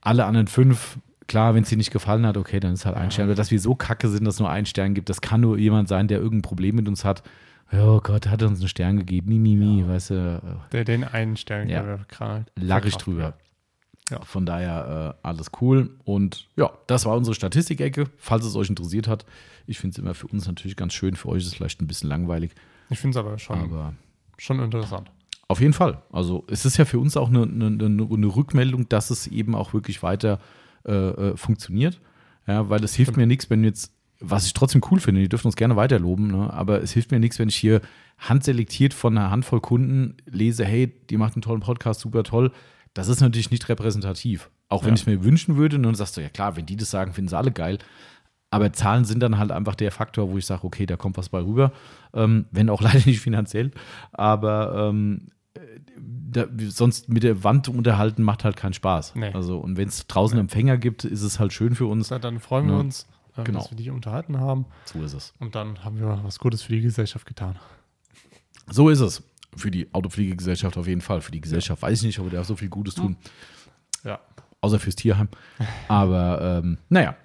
Alle 0.00 0.24
anderen 0.24 0.46
fünf, 0.46 0.98
klar, 1.26 1.54
wenn 1.56 1.64
es 1.64 1.68
dir 1.68 1.76
nicht 1.76 1.90
gefallen 1.90 2.24
hat, 2.26 2.36
okay, 2.36 2.60
dann 2.60 2.74
ist 2.74 2.86
halt 2.86 2.96
ein 2.96 3.10
Stern. 3.10 3.26
Aber 3.26 3.34
dass 3.34 3.50
wir 3.50 3.58
so 3.58 3.74
kacke 3.74 4.08
sind, 4.08 4.24
dass 4.24 4.34
es 4.34 4.40
nur 4.40 4.50
einen 4.50 4.66
Stern 4.66 4.94
gibt, 4.94 5.08
das 5.08 5.20
kann 5.20 5.40
nur 5.40 5.58
jemand 5.58 5.88
sein, 5.88 6.06
der 6.06 6.18
irgendein 6.20 6.42
Problem 6.42 6.76
mit 6.76 6.86
uns 6.86 7.04
hat. 7.04 7.24
Oh 7.72 8.00
Gott, 8.00 8.28
hat 8.28 8.40
er 8.40 8.48
uns 8.48 8.60
einen 8.60 8.68
Stern 8.68 8.96
gegeben, 8.98 9.28
mi, 9.28 9.38
mi, 9.40 9.56
mi, 9.56 9.86
weißt 9.86 10.10
du, 10.10 10.14
äh, 10.42 10.70
Der 10.72 10.84
den 10.84 11.02
einen 11.04 11.36
Stern 11.36 11.68
Ja. 11.68 11.98
krank- 12.08 12.46
lag 12.54 12.84
ich 12.86 12.96
drüber. 12.96 13.34
Ja. 14.10 14.20
Von 14.22 14.46
daher 14.46 15.16
äh, 15.22 15.26
alles 15.26 15.50
cool. 15.60 15.90
Und 16.04 16.48
ja, 16.56 16.70
das 16.86 17.04
war 17.04 17.16
unsere 17.16 17.34
Statistikecke. 17.34 18.06
Falls 18.16 18.44
es 18.44 18.56
euch 18.56 18.70
interessiert 18.70 19.08
hat, 19.08 19.26
ich 19.66 19.78
finde 19.78 19.94
es 19.94 19.98
immer 19.98 20.14
für 20.14 20.26
uns 20.28 20.46
natürlich 20.46 20.76
ganz 20.76 20.94
schön. 20.94 21.14
Für 21.16 21.28
euch 21.28 21.42
ist 21.42 21.48
es 21.48 21.54
vielleicht 21.54 21.82
ein 21.82 21.86
bisschen 21.86 22.08
langweilig, 22.08 22.52
Ich 22.90 22.98
finde 22.98 23.18
es 23.18 23.24
aber 23.24 23.38
schon, 23.38 23.58
aber 23.58 23.94
schon 24.38 24.60
interessant. 24.60 25.10
auf 25.48 25.60
jeden 25.60 25.74
Fall. 25.74 26.02
Also 26.10 26.44
es 26.48 26.64
ist 26.64 26.78
ja 26.78 26.84
für 26.84 26.98
uns 26.98 27.16
auch 27.16 27.28
eine, 27.28 27.42
eine, 27.42 27.66
eine, 27.66 28.36
Rückmeldung, 28.36 28.88
dass 28.88 29.10
es 29.10 29.26
eben 29.26 29.54
auch 29.54 29.74
wirklich 29.74 30.02
weiter 30.02 30.40
äh, 30.86 30.92
äh, 30.92 31.36
funktioniert. 31.36 32.00
Ja, 32.46 32.70
weil 32.70 32.82
es 32.82 32.94
hilft 32.94 33.18
mir 33.18 33.26
nichts, 33.26 33.50
wenn 33.50 33.62
jetzt, 33.62 33.92
was 34.20 34.46
ich 34.46 34.54
trotzdem 34.54 34.82
cool 34.90 35.00
finde, 35.00 35.20
die 35.20 35.28
dürfen 35.28 35.48
uns 35.48 35.56
gerne 35.56 35.76
weiter 35.76 35.98
loben, 35.98 36.28
ne? 36.28 36.50
aber 36.50 36.82
es 36.82 36.92
hilft 36.92 37.10
mir 37.10 37.20
nichts, 37.20 37.38
wenn 37.38 37.50
ich 37.50 37.56
hier 37.56 37.82
handselektiert 38.16 38.94
von 38.94 39.16
einer 39.16 39.30
Handvoll 39.30 39.60
Kunden 39.60 40.16
lese, 40.24 40.64
hey, 40.64 40.92
die 41.10 41.18
macht 41.18 41.34
einen 41.34 41.42
tollen 41.42 41.60
Podcast, 41.60 42.00
super 42.00 42.24
toll. 42.24 42.52
Das 42.98 43.06
ist 43.08 43.20
natürlich 43.20 43.50
nicht 43.52 43.68
repräsentativ. 43.68 44.50
Auch 44.68 44.82
wenn 44.82 44.88
Ja. 44.90 44.94
ich 44.94 45.00
es 45.02 45.06
mir 45.06 45.22
wünschen 45.22 45.56
würde, 45.56 45.76
und 45.76 45.84
dann 45.84 45.94
sagst 45.94 46.16
du, 46.16 46.20
ja 46.20 46.28
klar, 46.28 46.56
wenn 46.56 46.66
die 46.66 46.76
das 46.76 46.90
sagen, 46.90 47.12
finden 47.12 47.28
sie 47.28 47.36
alle 47.38 47.52
geil. 47.52 47.78
Aber 48.50 48.72
Zahlen 48.72 49.04
sind 49.04 49.20
dann 49.20 49.38
halt 49.38 49.52
einfach 49.52 49.74
der 49.76 49.92
Faktor, 49.92 50.30
wo 50.30 50.38
ich 50.38 50.46
sage, 50.46 50.64
okay, 50.64 50.84
da 50.84 50.96
kommt 50.96 51.16
was 51.16 51.28
bei 51.28 51.38
rüber. 51.40 51.72
Ähm, 52.12 52.46
wenn 52.50 52.68
auch 52.70 52.80
leider 52.82 53.04
nicht 53.06 53.20
finanziell. 53.20 53.70
Aber 54.12 54.88
ähm, 54.88 55.28
da, 55.96 56.46
sonst 56.68 57.08
mit 57.08 57.22
der 57.22 57.44
Wand 57.44 57.68
unterhalten 57.68 58.22
macht 58.24 58.42
halt 58.44 58.56
keinen 58.56 58.72
Spaß. 58.74 59.14
Nee. 59.14 59.32
Also, 59.32 59.58
und 59.58 59.76
wenn 59.76 59.88
es 59.88 60.06
draußen 60.08 60.38
Empfänger 60.38 60.76
gibt, 60.76 61.04
ist 61.04 61.22
es 61.22 61.38
halt 61.38 61.52
schön 61.52 61.74
für 61.76 61.86
uns. 61.86 62.10
Na, 62.10 62.18
Dann 62.18 62.40
freuen 62.40 62.66
wir 62.66 62.74
Ja. 62.74 62.80
uns, 62.80 63.06
äh, 63.36 63.44
Genau. 63.44 63.60
dass 63.60 63.70
wir 63.70 63.76
dich 63.76 63.90
unterhalten 63.90 64.40
haben. 64.40 64.66
So 64.86 65.02
ist 65.04 65.12
es. 65.14 65.34
Und 65.38 65.54
dann 65.54 65.84
haben 65.84 65.98
wir 66.00 66.20
was 66.24 66.38
Gutes 66.40 66.62
für 66.62 66.72
die 66.72 66.80
Gesellschaft 66.80 67.26
getan. 67.26 67.56
So 68.70 68.88
ist 68.88 69.00
es. 69.00 69.22
Für 69.56 69.70
die 69.70 69.92
Autopflegegesellschaft 69.92 70.76
auf 70.76 70.86
jeden 70.86 71.00
Fall. 71.00 71.20
Für 71.20 71.32
die 71.32 71.40
Gesellschaft 71.40 71.82
weiß 71.82 72.00
ich 72.00 72.06
nicht, 72.06 72.18
ob 72.18 72.26
wir 72.30 72.38
da 72.38 72.44
so 72.44 72.54
viel 72.56 72.68
Gutes 72.68 72.94
tun. 72.94 73.16
Ja. 74.04 74.20
Außer 74.60 74.78
fürs 74.78 74.96
Tierheim. 74.96 75.28
Aber 75.88 76.60
ähm, 76.64 76.78
naja. 76.88 77.16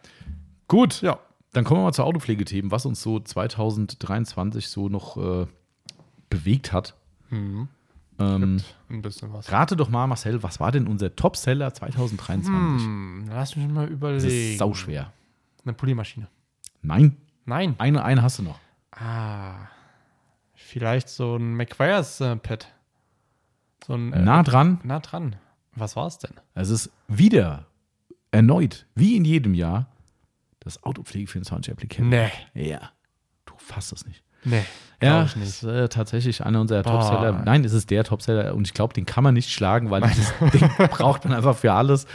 Gut. 0.68 1.02
Ja. 1.02 1.20
Dann 1.52 1.64
kommen 1.66 1.82
wir 1.82 1.86
mal 1.86 1.94
zu 1.94 2.04
Autopflegethemen, 2.04 2.72
was 2.72 2.86
uns 2.86 3.02
so 3.02 3.20
2023 3.20 4.68
so 4.68 4.90
noch 4.90 5.18
äh, 5.18 5.46
bewegt 6.30 6.72
hat. 6.74 6.96
Mhm. 7.30 7.68
Ähm, 8.20 8.62
ein 8.90 9.02
bisschen 9.02 9.34
was. 9.34 9.52
rate 9.52 9.76
doch 9.76 9.90
mal, 9.90 10.06
Marcel, 10.08 10.42
was 10.44 10.60
war 10.60 10.72
denn 10.72 10.88
unser 10.88 11.16
Topseller 11.16 11.74
2023? 11.74 12.86
Hm, 12.86 13.26
lass 13.30 13.56
mich 13.56 13.68
mal 13.68 13.86
Das 13.88 13.94
überlegen. 13.94 14.52
ist 14.52 14.58
sauschwer. 14.60 15.12
Eine 15.64 15.74
Polymaschine. 15.74 16.28
Nein, 16.82 17.18
Nein. 17.46 17.76
eine, 17.78 18.04
eine 18.04 18.22
hast 18.22 18.40
du 18.40 18.44
noch. 18.44 18.60
Ah. 18.92 19.68
Vielleicht 20.74 21.08
so 21.08 21.36
ein 21.36 21.54
McQuires 21.54 22.20
äh, 22.22 22.36
Pad. 22.36 22.68
So 23.86 23.94
ein. 23.94 24.12
Äh, 24.12 24.24
Nah 24.24 24.42
dran. 24.42 24.80
nah 24.84 25.00
dran. 25.00 25.36
Was 25.76 25.96
war's 25.96 26.18
denn? 26.18 26.32
Es 26.56 26.70
ist 26.72 26.90
wieder 27.08 27.68
erneut, 28.32 28.88
wie 28.96 29.16
in 29.16 29.24
jedem 29.24 29.54
Jahr, 29.54 29.86
das 30.62 30.82
Autopflege 30.84 31.28
24 31.28 31.72
Applicant. 31.72 32.10
Nee. 32.10 32.32
Ja. 32.56 32.92
Du 33.46 33.54
fasst 33.58 33.94
es 33.94 34.04
nicht. 34.08 34.24
Nee. 34.46 34.64
Ja, 35.02 35.24
ich 35.26 35.36
ist 35.36 35.64
nicht. 35.64 35.74
äh, 35.74 35.90
tatsächlich 35.90 36.46
einer 36.46 36.62
unserer 36.62 36.82
Boah. 36.82 36.94
Topseller. 37.02 37.42
Nein, 37.44 37.66
es 37.66 37.74
ist 37.74 37.90
der 37.92 38.06
Topseller 38.06 38.56
und 38.56 38.66
ich 38.68 38.74
glaube, 38.74 38.94
den 38.94 39.06
kann 39.06 39.22
man 39.26 39.34
nicht 39.34 39.50
schlagen, 39.52 39.90
weil 39.92 40.02
dieses 40.02 40.34
Ding 40.54 40.70
braucht 40.92 41.26
man 41.26 41.34
einfach 41.34 41.58
für 41.58 41.74
alles. 41.74 42.06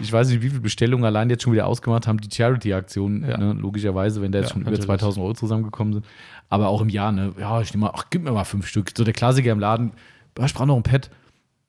Ich 0.00 0.12
weiß 0.12 0.28
nicht, 0.28 0.42
wie 0.42 0.50
viele 0.50 0.60
Bestellungen 0.60 1.04
allein 1.04 1.28
jetzt 1.28 1.42
schon 1.42 1.52
wieder 1.52 1.66
ausgemacht 1.66 2.06
haben, 2.06 2.18
die 2.20 2.32
Charity-Aktion, 2.32 3.24
Ja. 3.28 3.36
ne, 3.36 3.52
logischerweise, 3.54 4.22
wenn 4.22 4.30
da 4.30 4.38
jetzt 4.38 4.50
Ja, 4.50 4.52
schon 4.52 4.62
über 4.62 4.70
natürlich. 4.70 4.86
2000 4.86 5.24
Euro 5.24 5.34
zusammengekommen 5.34 5.94
sind. 5.94 6.06
Aber 6.48 6.68
auch 6.68 6.80
im 6.82 6.88
Jahr, 6.88 7.10
ne, 7.10 7.32
ja, 7.36 7.60
ich 7.60 7.74
nehme 7.74 7.86
mal, 7.86 7.92
ach, 7.96 8.04
gib 8.10 8.22
mir 8.22 8.30
mal 8.30 8.44
fünf 8.44 8.68
Stück. 8.68 8.92
So 8.96 9.02
der 9.02 9.14
Klassiker 9.14 9.50
im 9.50 9.58
Laden, 9.58 9.90
"Ah, 10.38 10.44
ich 10.44 10.54
brauche 10.54 10.68
noch 10.68 10.76
ein 10.76 10.84
Pad. 10.84 11.10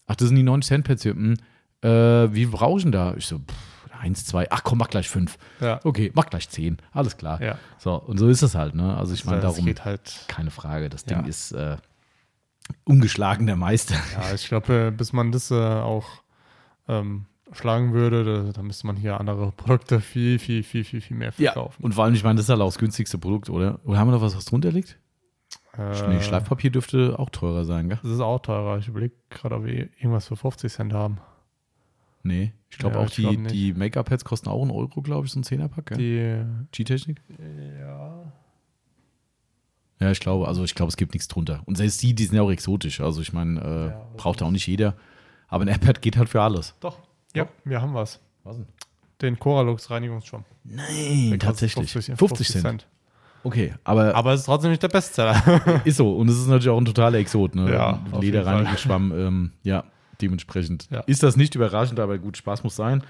Ach, 0.05 0.15
das 0.15 0.27
sind 0.27 0.37
die 0.37 0.43
90 0.43 0.67
Cent 0.67 0.85
Pads 0.85 1.01
hier. 1.01 1.13
Hm, 1.13 1.33
äh, 1.81 2.33
wie 2.35 2.45
brauche 2.45 2.77
ich 2.77 2.83
denn 2.83 2.91
da? 2.91 3.15
Ich 3.17 3.25
so, 3.25 3.37
pff, 3.39 3.45
eins, 3.99 4.25
zwei, 4.25 4.47
ach 4.51 4.63
komm, 4.63 4.77
mach 4.79 4.89
gleich 4.89 5.09
fünf. 5.09 5.37
Ja. 5.59 5.79
Okay, 5.83 6.11
mach 6.15 6.25
gleich 6.27 6.49
zehn. 6.49 6.77
Alles 6.91 7.17
klar. 7.17 7.41
Ja. 7.41 7.57
So, 7.77 7.95
und 7.95 8.17
so 8.17 8.27
ist 8.29 8.41
es 8.41 8.55
halt, 8.55 8.75
ne? 8.75 8.95
Also 8.97 9.13
ich 9.13 9.25
meine, 9.25 9.41
darum 9.41 9.65
geht 9.65 9.85
halt. 9.85 10.25
keine 10.27 10.51
Frage. 10.51 10.89
Das 10.89 11.05
Ja. 11.09 11.17
Ding 11.17 11.27
ist 11.29 11.51
äh, 11.51 11.77
ungeschlagener 12.83 13.55
Meister. 13.55 13.95
Ja, 14.13 14.33
ich 14.33 14.47
glaube, 14.47 14.87
äh, 14.87 14.91
bis 14.91 15.13
man 15.13 15.31
das 15.31 15.51
äh, 15.51 15.55
auch 15.55 16.05
ähm, 16.87 17.25
schlagen 17.51 17.93
würde, 17.93 18.23
da, 18.45 18.51
da 18.51 18.61
müsste 18.61 18.87
man 18.87 18.95
hier 18.95 19.19
andere 19.19 19.51
Produkte 19.55 20.01
viel, 20.01 20.39
viel, 20.39 20.63
viel, 20.63 20.83
viel, 20.83 21.01
viel 21.01 21.17
mehr 21.17 21.31
verkaufen. 21.31 21.83
Und 21.83 21.95
vor 21.95 22.03
allem, 22.03 22.13
ich 22.13 22.23
meine, 22.23 22.35
das 22.35 22.45
ist 22.45 22.49
halt 22.49 22.61
auch 22.61 22.67
das 22.67 22.77
günstigste 22.77 23.17
Produkt, 23.17 23.49
oder? 23.49 23.79
Oder 23.85 23.99
haben 23.99 24.07
wir 24.09 24.13
noch 24.13 24.21
was, 24.21 24.35
was 24.35 24.45
drunter 24.45 24.71
liegt? 24.71 24.97
Äh, 25.77 26.07
nee, 26.09 26.21
Schleifpapier 26.21 26.71
dürfte 26.71 27.15
auch 27.19 27.29
teurer 27.29 27.63
sein, 27.63 27.87
gell? 27.89 27.99
Das 28.01 28.11
ist 28.11 28.19
auch 28.19 28.39
teurer. 28.39 28.79
Ich 28.79 28.87
überlege 28.87 29.13
gerade, 29.29 29.55
ob 29.55 29.65
wir 29.65 29.73
irgendwas 29.97 30.27
für 30.27 30.35
50 30.35 30.71
Cent 30.73 30.93
haben. 30.93 31.19
Nee. 32.27 32.53
Ich 32.69 32.77
glaube 32.77 32.95
Ja, 32.95 33.01
auch, 33.01 33.07
ich 33.07 33.15
die, 33.15 33.21
glaub 33.21 33.47
die 33.47 33.73
Make-up-Pads 33.73 34.25
kosten 34.25 34.49
auch 34.49 34.61
einen 34.61 34.71
Euro, 34.71 35.01
glaube 35.01 35.25
ich, 35.25 35.31
so 35.31 35.39
ein 35.39 35.43
Zehnerpack, 35.43 35.87
gell? 35.87 35.97
Die, 35.97 36.67
G-Technik? 36.71 37.21
ja. 37.79 38.31
Ja, 39.99 40.11
ich 40.11 40.19
glaube, 40.19 40.47
also 40.47 40.63
ich 40.63 40.75
glaube, 40.75 40.89
es 40.89 40.97
gibt 40.97 41.13
nichts 41.13 41.27
drunter. 41.27 41.63
Und 41.65 41.75
selbst 41.75 42.03
die, 42.03 42.13
die 42.13 42.25
sind 42.25 42.35
ja 42.35 42.43
auch 42.43 42.51
exotisch. 42.51 43.01
Also 43.01 43.19
ich 43.21 43.33
meine, 43.33 43.59
äh, 43.59 43.85
Ja, 43.87 44.07
braucht 44.15 44.41
ja 44.41 44.47
auch 44.47 44.51
nicht 44.51 44.67
jeder. 44.67 44.95
Aber 45.47 45.63
ein 45.63 45.69
AirPad 45.69 46.01
geht 46.03 46.17
halt 46.17 46.29
für 46.29 46.41
alles. 46.41 46.75
Doch. 46.81 46.99
Ja, 47.35 47.47
wir 47.63 47.81
haben 47.81 47.95
was. 47.95 48.19
Was 48.43 48.57
denn? 48.57 48.67
Den 49.21 49.39
Coralux 49.39 49.89
Reinigungsschwamm. 49.89 50.45
Nein, 50.63 51.31
Der 51.31 51.39
tatsächlich. 51.39 51.91
50, 51.91 52.15
50 52.15 52.47
Cent. 52.47 52.87
Okay, 53.43 53.73
aber, 53.83 54.13
Aber 54.13 54.33
es 54.33 54.41
ist 54.41 54.45
trotzdem 54.45 54.69
nicht 54.71 54.83
der 54.83 54.89
Bestseller. 54.89 55.81
ist 55.85 55.97
so. 55.97 56.15
Und 56.15 56.27
es 56.29 56.37
ist 56.37 56.47
natürlich 56.47 56.69
auch 56.69 56.77
ein 56.79 56.85
totaler 56.85 57.17
Exot. 57.17 57.55
Ne? 57.55 57.71
Ja, 57.71 58.05
Lederreinigungsschwamm, 58.19 59.11
ähm, 59.17 59.51
ja, 59.63 59.83
dementsprechend 60.21 60.87
Ja. 60.91 61.01
ist 61.01 61.23
das 61.23 61.37
nicht 61.37 61.55
überraschend, 61.55 61.99
aber 61.99 62.17
gut, 62.17 62.37
Spaß 62.37 62.63
muss 62.63 62.75
sein. 62.75 63.03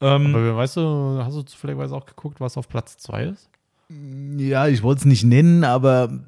Ähm, 0.00 0.34
Aber 0.34 0.56
weißt 0.56 0.76
du, 0.76 1.20
hast 1.24 1.34
du 1.34 1.42
zufälligerweise 1.42 1.94
auch 1.96 2.06
geguckt, 2.06 2.40
was 2.40 2.56
auf 2.56 2.68
Platz 2.68 2.96
2 2.98 3.24
ist? 3.24 3.48
ja, 4.36 4.66
ich 4.68 4.82
wollte 4.82 5.00
es 5.00 5.04
nicht 5.06 5.24
nennen, 5.24 5.64
aber 5.64 6.20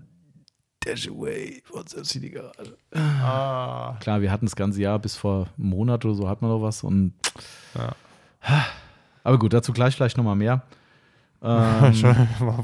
Dash 0.84 1.08
Away 1.08 1.62
von 1.64 1.86
selbst 1.86 2.16
in 2.16 2.22
die 2.22 2.30
Garage. 2.30 2.74
Ah. 2.94 3.96
Klar, 4.00 4.22
wir 4.22 4.32
hatten 4.32 4.46
das 4.46 4.56
ganze 4.56 4.80
Jahr 4.80 4.98
bis 4.98 5.14
vor 5.14 5.46
einem 5.58 5.68
Monat 5.68 6.04
oder 6.06 6.14
so 6.14 6.26
hat 6.28 6.40
man 6.40 6.50
noch 6.50 6.62
was 6.62 6.82
und 6.82 7.12
Ja. 7.74 7.94
aber 9.22 9.38
gut, 9.38 9.52
dazu 9.52 9.72
gleich 9.72 9.94
vielleicht 9.94 10.16
nochmal 10.16 10.36
mehr. 10.36 10.62
Ähm, 11.42 11.94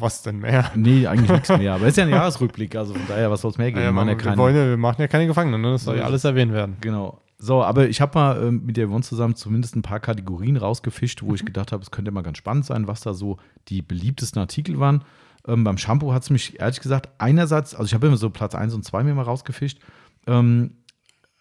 was 0.00 0.20
denn 0.22 0.38
mehr? 0.38 0.70
nee, 0.74 1.06
eigentlich 1.06 1.30
nichts 1.30 1.48
mehr. 1.48 1.72
Aber 1.74 1.84
es 1.84 1.92
ist 1.92 1.96
ja 1.96 2.04
ein 2.04 2.10
Jahresrückblick, 2.10 2.76
also 2.76 2.92
von 2.92 3.06
daher, 3.08 3.30
was 3.30 3.40
soll 3.40 3.50
es 3.52 3.56
mehr 3.56 3.70
geben? 3.72 3.80
Ja, 3.82 3.86
Man 3.90 4.06
man, 4.06 4.08
ja 4.08 4.14
wir, 4.18 4.22
keine- 4.22 4.36
wollen 4.36 4.54
ja, 4.54 4.66
wir 4.66 4.76
machen 4.76 5.00
ja 5.00 5.08
keine 5.08 5.26
Gefangenen, 5.26 5.62
ne? 5.62 5.70
das 5.72 5.84
soll 5.84 5.94
So 5.94 6.00
ja 6.00 6.04
alles 6.06 6.24
erwähnt 6.24 6.52
werden. 6.52 6.76
Genau. 6.82 7.18
So, 7.38 7.62
aber 7.62 7.88
ich 7.88 8.00
habe 8.00 8.18
mal 8.18 8.42
ähm, 8.42 8.62
mit 8.64 8.76
der 8.78 8.88
Yvonne 8.88 9.02
zusammen 9.02 9.34
zumindest 9.36 9.76
ein 9.76 9.82
paar 9.82 10.00
Kategorien 10.00 10.56
rausgefischt, 10.56 11.22
wo 11.22 11.34
ich 11.34 11.42
Mhm. 11.42 11.46
gedacht 11.46 11.70
habe, 11.72 11.82
es 11.82 11.90
könnte 11.90 12.10
mal 12.10 12.22
ganz 12.22 12.38
spannend 12.38 12.64
sein, 12.64 12.86
was 12.88 13.00
da 13.02 13.12
so 13.14 13.36
die 13.68 13.82
beliebtesten 13.82 14.40
Artikel 14.40 14.80
waren. 14.80 15.04
Ähm, 15.46 15.62
beim 15.62 15.76
Shampoo 15.78 16.12
hat 16.12 16.22
es 16.22 16.30
mich 16.30 16.58
ehrlich 16.60 16.80
gesagt 16.80 17.10
einerseits, 17.18 17.74
also 17.74 17.84
ich 17.86 17.94
habe 17.94 18.06
immer 18.06 18.16
so 18.16 18.30
Platz 18.30 18.54
1 18.54 18.72
und 18.74 18.84
2 18.84 19.02
mir 19.04 19.14
mal 19.14 19.22
rausgefischt, 19.22 19.78
ähm, 20.26 20.78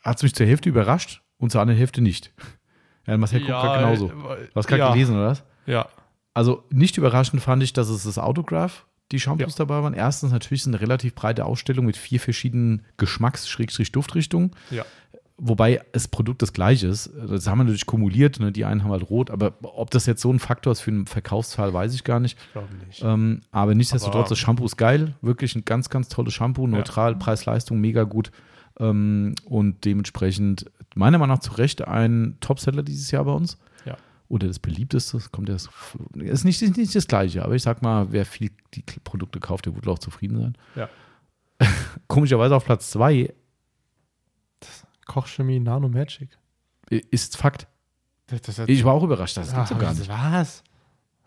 hat 0.03 0.17
es 0.17 0.23
mich 0.23 0.35
zur 0.35 0.45
Hälfte 0.45 0.69
überrascht 0.69 1.21
und 1.37 1.51
zur 1.51 1.61
anderen 1.61 1.77
Hälfte 1.79 2.01
nicht. 2.01 2.31
Ja, 3.07 3.17
Marcel 3.17 3.39
guckt 3.39 3.51
gerade 3.51 3.79
genauso. 3.79 4.07
Du 4.09 4.25
hast 4.55 4.67
gerade 4.67 4.79
ja, 4.79 4.91
gelesen, 4.91 5.15
oder 5.15 5.27
was? 5.27 5.43
Ja, 5.65 5.87
Also 6.33 6.63
nicht 6.71 6.97
überraschend 6.97 7.41
fand 7.41 7.63
ich, 7.63 7.71
dass 7.73 7.87
es 7.89 8.03
das 8.03 8.17
Autograph, 8.19 8.85
die 9.11 9.19
Shampoos 9.19 9.55
dabei 9.55 9.81
waren. 9.83 9.93
Erstens 9.93 10.31
natürlich 10.31 10.61
ist 10.61 10.67
eine 10.67 10.81
relativ 10.81 11.15
breite 11.15 11.45
Ausstellung 11.45 11.85
mit 11.85 11.95
vier 11.97 12.19
verschiedenen 12.19 12.83
Geschmacks-Duftrichtungen. 12.97 14.51
ja. 14.71 14.85
Wobei 15.37 15.81
das 15.91 16.07
Produkt 16.07 16.41
das 16.41 16.53
gleiche 16.53 16.87
ist. 16.87 17.11
Das 17.27 17.45
haben 17.47 17.57
wir 17.57 17.63
natürlich 17.65 17.85
kumuliert. 17.85 18.39
Ne? 18.39 18.53
Die 18.53 18.63
einen 18.63 18.83
haben 18.83 18.91
halt 18.91 19.09
rot. 19.09 19.29
Aber 19.31 19.53
ob 19.61 19.91
das 19.91 20.05
jetzt 20.05 20.21
so 20.21 20.31
ein 20.31 20.39
Faktor 20.39 20.71
ist 20.71 20.79
für 20.79 20.91
einen 20.91 21.07
Verkaufszahl, 21.07 21.73
weiß 21.73 21.93
ich 21.93 22.05
gar 22.05 22.21
nicht. 22.21 22.37
Ich 22.39 22.51
glaube 22.53 22.67
nicht. 22.87 23.03
Ähm, 23.03 23.41
aber 23.51 23.75
nichtsdestotrotz, 23.75 24.15
Aber- 24.15 24.29
das 24.29 24.39
Shampoo 24.39 24.65
ist 24.65 24.77
geil. 24.77 25.15
Wirklich 25.21 25.53
ein 25.55 25.65
ganz, 25.65 25.89
ganz 25.89 26.07
tolles 26.07 26.33
Shampoo. 26.33 26.67
Neutral, 26.67 27.15
Preis-Leistung, 27.17 27.81
mega 27.81 28.03
gut. 28.03 28.31
Ähm, 28.79 29.35
und 29.43 29.83
dementsprechend, 29.83 30.71
meiner 30.95 31.17
Meinung 31.17 31.35
nach, 31.35 31.41
zu 31.43 31.53
Recht 31.53 31.85
ein 31.85 32.37
Topseller 32.39 32.81
dieses 32.83 33.11
Jahr 33.11 33.25
bei 33.25 33.31
uns. 33.33 33.57
Ja. 33.85 33.97
Oder 34.29 34.47
das 34.47 34.59
beliebteste, 34.59 35.19
kommt 35.31 35.49
ja, 35.49 35.55
das 35.55 35.69
ist 36.15 36.45
nicht, 36.45 36.61
ist 36.61 36.77
nicht 36.77 36.95
das 36.95 37.07
Gleiche, 37.07 37.43
aber 37.43 37.55
ich 37.55 37.61
sag 37.61 37.81
mal, 37.81 38.07
wer 38.11 38.25
viel 38.25 38.51
die 38.73 38.83
Produkte 39.03 39.39
kauft, 39.39 39.65
der 39.65 39.75
wird 39.75 39.87
auch 39.87 39.99
zufrieden 39.99 40.37
sein. 40.41 40.57
Ja. 40.75 40.89
Komischerweise 42.07 42.55
auf 42.55 42.65
Platz 42.65 42.89
zwei 42.89 43.33
Kochchemie 45.05 45.59
Nano 45.59 45.87
Magic. 45.89 46.29
ist 46.89 47.37
Fakt. 47.37 47.67
Das, 48.27 48.41
das, 48.41 48.59
Ich 48.67 48.83
war 48.83 48.93
auch 48.93 49.03
überrascht, 49.03 49.37
das 49.37 49.53
gibt's 49.53 49.69
so 49.69 49.75
Ah, 49.75 49.79
gar 49.79 49.93
nicht. 49.93 50.09
Was? 50.09 50.63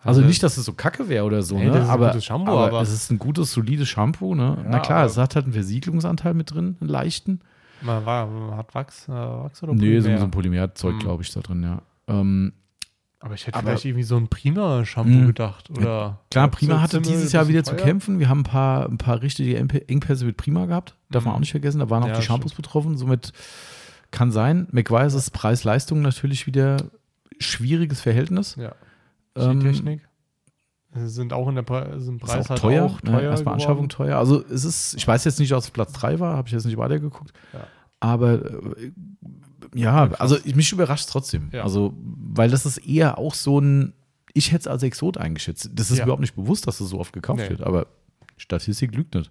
Also 0.03 0.21
nicht, 0.21 0.43
dass 0.43 0.57
es 0.57 0.65
so 0.65 0.73
kacke 0.73 1.09
wäre 1.09 1.25
oder 1.25 1.43
so, 1.43 1.57
Nee, 1.59 1.67
ne? 1.67 1.71
das 1.73 1.83
ist 1.83 1.89
ein 1.89 1.91
aber, 1.95 2.07
gutes 2.09 2.25
Shampoo, 2.25 2.51
aber, 2.53 2.67
aber- 2.69 2.81
es 2.83 2.93
ist 2.93 3.11
ein 3.11 3.19
gutes, 3.19 3.53
solides 3.53 3.89
Shampoo, 3.89 4.35
ne? 4.35 4.57
Ja, 4.63 4.65
Na 4.69 4.79
klar, 4.81 5.05
es 5.05 5.17
hat 5.17 5.35
halt 5.35 5.45
einen 5.47 5.53
Versiegelungsanteil 5.55 6.35
mit 6.35 6.53
drin, 6.53 6.77
einen 6.81 6.89
leichten. 6.89 7.41
Man 7.83 8.05
war, 8.07 8.27
man 8.27 8.57
hat 8.57 8.75
Wachs, 8.75 9.09
äh, 9.09 9.13
Wachs 9.13 9.63
oder 9.63 9.75
Nee, 9.75 9.99
so, 10.01 10.05
Polymer? 10.07 10.19
so 10.19 10.25
ein 10.25 10.31
Polymerzeug, 10.31 10.95
Mhm. 10.95 10.99
glaube 11.01 11.23
ich, 11.23 11.33
da 11.33 11.41
drin, 11.41 11.63
ja. 11.63 11.83
Ähm, 12.07 12.53
Aber 13.21 13.35
ich 13.35 13.47
hätte 13.47 13.57
Aber- 13.59 13.69
vielleicht 13.71 13.85
irgendwie 13.85 14.05
so 14.05 14.17
ein 14.17 14.29
Prima-Shampoo 14.29 15.11
Mhm. 15.11 15.27
gedacht. 15.29 15.71
Oder 15.71 16.21
klar, 16.31 16.49
Prima 16.49 16.81
hatte 16.81 17.01
dieses 17.01 17.33
Jahr 17.33 17.49
wieder 17.49 17.65
zu 17.65 17.75
teuer. 17.75 17.85
kämpfen. 17.85 18.21
Wir 18.21 18.29
haben 18.29 18.41
ein 18.41 18.45
paar, 18.45 18.87
ein 18.89 18.99
paar 18.99 19.23
richtige 19.23 19.59
Engp- 19.59 19.89
Engpässe 19.89 20.25
mit 20.25 20.37
Prima 20.37 20.67
gehabt. 20.67 20.95
Darf 21.11 21.25
man 21.25 21.33
Mhm. 21.33 21.37
auch 21.37 21.41
nicht 21.41 21.51
vergessen. 21.51 21.81
Da 21.81 21.91
waren 21.91 22.05
auch 22.05 22.09
Ja, 22.09 22.17
die 22.17 22.23
Shampoos 22.23 22.55
betroffen. 22.55 22.97
Somit 22.97 23.33
kann 24.13 24.31
sein. 24.31 24.69
McGuire 24.71 25.07
ist 25.07 25.31
Preis-Leistung 25.33 26.01
natürlich 26.01 26.47
wieder 26.47 26.77
schwieriges 27.41 28.01
Verhältnis. 28.01 28.55
Ja. 28.57 28.73
Ähm, 29.37 29.61
Technik. 29.61 30.03
Sind 30.95 31.33
auch 31.33 31.49
in 31.49 31.55
der 31.57 31.63
Pre 31.63 32.01
sind 32.01 32.23
Ist 32.23 32.29
Preis 32.31 32.47
auch 32.47 32.51
halt 32.51 32.61
teuer. 32.61 32.85
auch 32.85 33.03
ne? 33.03 33.11
teuer. 33.13 33.31
Erstmal 33.31 33.55
Anschaffung 33.55 33.89
teuer. 33.89 34.17
Also 34.17 34.43
es 34.47 34.65
ist, 34.65 34.95
ich 34.95 35.07
weiß 35.07 35.25
jetzt 35.25 35.39
nicht, 35.39 35.51
was 35.53 35.71
Platz 35.71 35.93
3 35.93 36.19
war, 36.19 36.37
habe 36.37 36.49
ich 36.49 36.53
jetzt 36.55 36.65
nicht 36.65 36.79
weitergeguckt. 36.79 37.33
Ja. 37.53 37.61
Aber 38.01 38.45
äh, 38.77 38.93
ja, 39.75 40.11
also 40.13 40.37
ich- 40.45 40.55
mich 40.55 40.73
überrascht 40.73 41.09
trotzdem. 41.11 41.49
Ja. 41.53 41.63
Also, 41.65 41.95
weil 41.97 42.51
das 42.51 42.65
ist 42.67 42.79
eher 42.79 43.19
auch 43.19 43.35
so 43.35 43.61
ein, 43.61 43.93
ich 44.35 44.53
hätte 44.53 44.61
es 44.63 44.67
als 44.69 44.83
Exot 44.83 45.19
eingeschätzt. 45.19 45.71
Das 45.75 45.91
ist 45.91 45.99
Ja. 45.99 46.05
überhaupt 46.05 46.21
nicht 46.21 46.37
bewusst, 46.37 46.67
dass 46.67 46.81
es 46.81 46.89
so 46.91 46.99
oft 47.01 47.13
gekauft 47.13 47.41
Nee. 47.41 47.51
wird. 47.51 47.63
Aber 47.63 47.87
Statistik 48.37 48.95
lügt 48.95 49.15
nicht. 49.15 49.31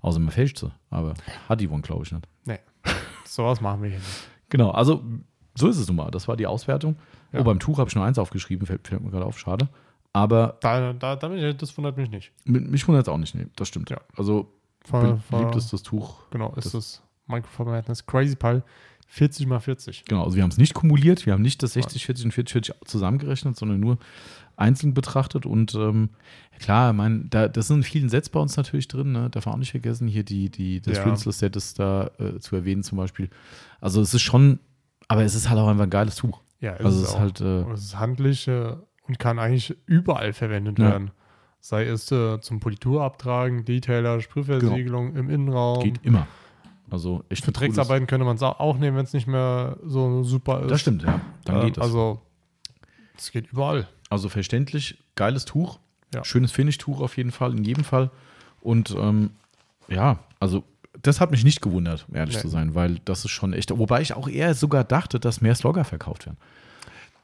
Außer 0.00 0.18
man 0.18 0.30
fälscht 0.32 0.58
sie. 0.58 0.72
Aber 0.90 1.14
hat 1.48 1.60
die 1.60 1.68
One, 1.68 1.82
glaube 1.82 2.02
ich, 2.04 2.10
nicht. 2.12 2.26
Nee. 2.44 2.58
Sowas 3.24 3.60
machen 3.60 3.82
wir 3.82 3.90
hier 3.90 3.98
nicht. 3.98 4.08
Genau, 4.52 4.70
also 4.72 5.02
so 5.54 5.66
ist 5.68 5.78
es 5.78 5.86
nun 5.86 5.96
mal. 5.96 6.10
Das 6.10 6.28
war 6.28 6.36
die 6.36 6.46
Auswertung. 6.46 6.96
Ja. 7.32 7.40
Oh, 7.40 7.44
beim 7.44 7.58
Tuch 7.58 7.78
habe 7.78 7.88
ich 7.88 7.94
nur 7.94 8.04
eins 8.04 8.18
aufgeschrieben, 8.18 8.66
fällt, 8.66 8.86
fällt 8.86 9.00
mir 9.02 9.10
gerade 9.10 9.24
auf, 9.24 9.38
schade. 9.38 9.68
Aber 10.12 10.58
Da, 10.60 10.92
da, 10.92 11.16
damit, 11.16 11.62
das 11.62 11.74
wundert 11.78 11.96
mich 11.96 12.10
nicht. 12.10 12.32
mich 12.44 12.86
wundert 12.86 13.06
es 13.06 13.08
auch 13.08 13.16
nicht, 13.16 13.34
nee, 13.34 13.46
das 13.56 13.68
stimmt. 13.68 13.88
Ja. 13.88 13.98
Also 14.14 14.52
Von, 14.84 15.22
beliebtestes 15.30 15.82
Tuch 15.82 16.28
genau, 16.30 16.52
ist 16.56 16.66
das- 16.66 16.72
das, 16.72 17.02
Microfiber 17.32 17.70
Madness 17.72 18.06
Crazy 18.06 18.36
Pile 18.36 18.62
40 19.08 19.46
mal 19.46 19.60
40. 19.60 20.04
Genau, 20.06 20.24
also 20.24 20.36
wir 20.36 20.42
haben 20.42 20.50
es 20.50 20.56
nicht 20.56 20.72
kumuliert, 20.72 21.26
wir 21.26 21.34
haben 21.34 21.42
nicht 21.42 21.62
das 21.62 21.74
60, 21.74 22.06
40 22.06 22.24
und 22.26 22.32
40, 22.32 22.52
40 22.52 22.74
zusammengerechnet, 22.88 23.56
sondern 23.58 23.78
nur 23.78 23.98
einzeln 24.56 24.94
betrachtet. 24.94 25.44
Und 25.44 25.74
ähm, 25.74 26.08
klar, 26.58 26.92
ich 26.92 26.96
meine, 26.96 27.24
da, 27.28 27.48
das 27.48 27.66
sind 27.66 27.78
in 27.78 27.82
vielen 27.82 28.08
Sets 28.08 28.30
bei 28.30 28.40
uns 28.40 28.56
natürlich 28.56 28.88
drin, 28.88 29.12
ne? 29.12 29.28
darf 29.28 29.44
man 29.44 29.56
auch 29.56 29.58
nicht 29.58 29.72
vergessen, 29.72 30.08
hier 30.08 30.22
die, 30.24 30.48
die, 30.48 30.80
das 30.80 30.96
Ja. 30.96 31.04
Rinseless-Set 31.04 31.56
ist 31.56 31.78
da 31.78 32.10
äh, 32.18 32.38
zu 32.38 32.56
erwähnen 32.56 32.82
zum 32.82 32.96
Beispiel. 32.96 33.28
Also 33.82 34.00
es 34.00 34.14
ist 34.14 34.22
schon, 34.22 34.60
aber 35.08 35.24
es 35.24 35.34
ist 35.34 35.50
halt 35.50 35.60
auch 35.60 35.68
einfach 35.68 35.84
ein 35.84 35.90
geiles 35.90 36.16
Tuch. 36.16 36.40
Ja, 36.60 36.74
Also 36.74 37.02
es 37.02 37.08
ist 37.08 37.14
auch. 37.16 37.20
halt, 37.20 37.40
äh, 37.42 37.70
es 37.72 37.82
ist 37.84 37.98
handlich 37.98 38.48
äh, 38.48 38.76
und 39.08 39.18
kann 39.18 39.38
eigentlich 39.38 39.76
überall 39.84 40.32
verwendet 40.32 40.78
Ja. 40.78 40.86
werden. 40.90 41.10
Sei 41.60 41.84
es 41.84 42.10
äh, 42.10 42.40
zum 42.40 42.60
Politurabtragen, 42.60 43.64
Detailer, 43.66 44.20
Sprühversiegelung 44.22 45.14
im 45.16 45.28
Innenraum. 45.28 45.82
geht 45.84 46.00
immer. 46.02 46.26
Also 46.92 47.24
echt 47.30 47.44
Für 47.44 47.52
Drecksarbeiten 47.52 48.06
könnte 48.06 48.24
man 48.26 48.36
es 48.36 48.42
auch 48.42 48.76
nehmen, 48.76 48.96
wenn 48.98 49.04
es 49.04 49.12
nicht 49.14 49.26
mehr 49.26 49.78
so 49.84 50.22
super 50.24 50.60
ist. 50.62 50.70
Das 50.70 50.80
stimmt, 50.82 51.02
ja. 51.02 51.20
Dann 51.44 51.56
Ähm, 51.60 51.66
geht 51.66 51.78
das. 51.78 51.84
Also, 51.84 52.20
es 53.16 53.32
geht 53.32 53.50
überall. 53.50 53.88
Also 54.10 54.28
verständlich, 54.28 54.98
geiles 55.16 55.44
Tuch, 55.46 55.78
Ja. 56.14 56.22
schönes 56.24 56.52
Finish-Tuch 56.52 57.00
auf 57.00 57.16
jeden 57.16 57.30
Fall, 57.32 57.52
in 57.56 57.64
jedem 57.64 57.82
Fall. 57.84 58.10
Und 58.60 58.94
ähm, 58.98 59.30
ja, 59.88 60.18
also 60.38 60.64
das 61.00 61.20
hat 61.20 61.30
mich 61.30 61.44
nicht 61.44 61.62
gewundert, 61.62 62.04
um 62.08 62.14
ehrlich 62.16 62.34
Nee. 62.36 62.42
zu 62.42 62.48
sein, 62.48 62.74
weil 62.74 62.98
das 63.06 63.24
ist 63.24 63.30
schon 63.30 63.54
echt, 63.54 63.76
wobei 63.76 64.02
ich 64.02 64.12
auch 64.14 64.28
eher 64.28 64.54
sogar 64.54 64.84
dachte, 64.84 65.18
dass 65.18 65.40
mehr 65.40 65.54
Slogger 65.54 65.84
verkauft 65.84 66.26
werden. 66.26 66.36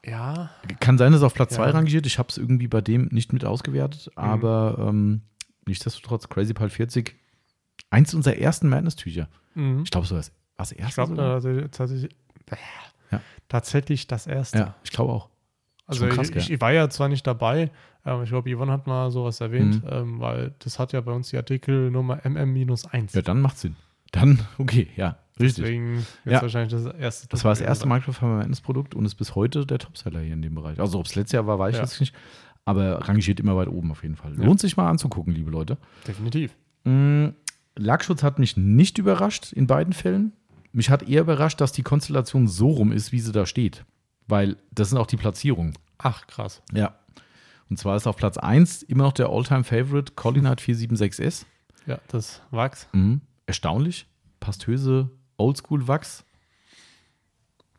Ja. 0.04 0.48
Kann 0.80 0.96
sein, 0.96 1.12
dass 1.12 1.20
es 1.20 1.24
auf 1.26 1.34
Platz 1.34 1.50
Ja. 1.52 1.64
2 1.64 1.70
rangiert, 1.72 2.06
ich 2.06 2.18
habe 2.18 2.28
es 2.30 2.38
irgendwie 2.38 2.68
bei 2.68 2.80
dem 2.80 3.08
nicht 3.12 3.32
mit 3.34 3.44
ausgewertet, 3.44 4.10
aber 4.16 4.78
ähm, 4.88 5.20
nichtsdestotrotz, 5.66 6.28
Crazy 6.30 6.54
Pal 6.54 6.70
40, 6.70 7.14
eins 7.90 8.14
unserer 8.14 8.36
ersten 8.36 8.68
Madness-Tücher. 8.68 9.28
Mhm. 9.54 9.82
Ich 9.84 9.90
glaube, 9.90 10.06
so 10.06 10.16
das, 10.16 10.32
was 10.56 10.72
Ich 10.72 10.78
erste 10.78 10.94
glaube 10.94 11.40
sogar? 11.42 11.70
tatsächlich, 11.70 12.10
Ja. 13.10 13.20
tatsächlich 13.48 14.06
das 14.06 14.26
erste. 14.26 14.58
Ja, 14.58 14.74
ich 14.84 14.90
glaube 14.90 15.12
auch. 15.12 15.28
Also 15.86 16.06
krass, 16.06 16.28
ich, 16.28 16.34
gell? 16.34 16.54
ich 16.56 16.60
war 16.60 16.72
ja 16.72 16.90
zwar 16.90 17.08
nicht 17.08 17.26
dabei, 17.26 17.70
aber 18.02 18.22
ich 18.22 18.28
glaube, 18.28 18.54
Yvonne 18.54 18.72
hat 18.72 18.86
mal 18.86 19.10
sowas 19.10 19.40
erwähnt, 19.40 19.82
Mhm. 19.82 19.88
ähm, 19.90 20.20
weil 20.20 20.54
das 20.58 20.78
hat 20.78 20.92
ja 20.92 21.00
bei 21.00 21.12
uns 21.12 21.30
die 21.30 21.36
Artikelnummer 21.38 22.20
MM-1. 22.26 23.14
Ja, 23.16 23.22
dann 23.22 23.40
macht 23.40 23.58
Sinn. 23.58 23.76
Dann, 24.12 24.38
okay, 24.58 24.88
ja, 24.96 25.16
richtig. 25.40 25.64
Deswegen 25.64 25.96
wird 26.24 26.34
Ja. 26.36 26.42
wahrscheinlich 26.42 26.72
das 26.72 26.94
erste. 26.94 27.28
Das 27.28 27.44
war 27.44 27.52
das 27.52 27.60
erste 27.62 27.86
Microfiber-Produkt 27.88 28.94
und 28.94 29.06
ist 29.06 29.14
bis 29.14 29.34
heute 29.34 29.64
der 29.64 29.78
Topseller 29.78 30.20
hier 30.20 30.34
in 30.34 30.42
dem 30.42 30.54
Bereich. 30.54 30.78
Also 30.78 30.98
ob 30.98 31.06
es 31.06 31.14
letztes 31.14 31.32
Jahr 31.32 31.46
war, 31.46 31.58
weiß 31.58 31.70
ich 31.74 31.78
Ja. 31.78 31.84
jetzt 31.84 32.00
nicht. 32.00 32.14
Aber 32.66 33.08
rangiert 33.08 33.40
immer 33.40 33.56
weit 33.56 33.68
oben 33.68 33.90
auf 33.90 34.02
jeden 34.02 34.16
Fall. 34.16 34.34
Ja. 34.38 34.44
Lohnt 34.44 34.60
sich 34.60 34.76
mal 34.76 34.90
anzugucken, 34.90 35.32
liebe 35.34 35.50
Leute. 35.50 35.78
Definitiv. 36.06 36.54
Mm, 36.84 37.28
Lackschutz 37.78 38.22
hat 38.22 38.38
mich 38.38 38.56
nicht 38.56 38.98
überrascht 38.98 39.52
in 39.52 39.66
beiden 39.66 39.92
Fällen. 39.92 40.32
Mich 40.72 40.90
hat 40.90 41.02
eher 41.02 41.22
überrascht, 41.22 41.60
dass 41.60 41.72
die 41.72 41.82
Konstellation 41.82 42.46
so 42.48 42.68
rum 42.68 42.92
ist, 42.92 43.12
wie 43.12 43.20
sie 43.20 43.32
da 43.32 43.46
steht. 43.46 43.84
Weil 44.26 44.56
das 44.70 44.90
sind 44.90 44.98
auch 44.98 45.06
die 45.06 45.16
Platzierungen. 45.16 45.74
Ach, 45.98 46.26
krass. 46.26 46.62
Ja. 46.72 46.98
Und 47.70 47.78
zwar 47.78 47.96
ist 47.96 48.06
auf 48.06 48.16
Platz 48.16 48.36
1 48.38 48.82
immer 48.82 49.04
noch 49.04 49.12
der 49.12 49.28
All-Time-Favorite 49.28 50.12
Collinat 50.14 50.60
476S. 50.60 51.46
Ja, 51.86 51.98
das 52.08 52.42
Wachs. 52.50 52.88
Mhm. 52.92 53.22
Erstaunlich. 53.46 54.06
Pastöse 54.40 55.10
Oldschool-Wachs. 55.38 56.24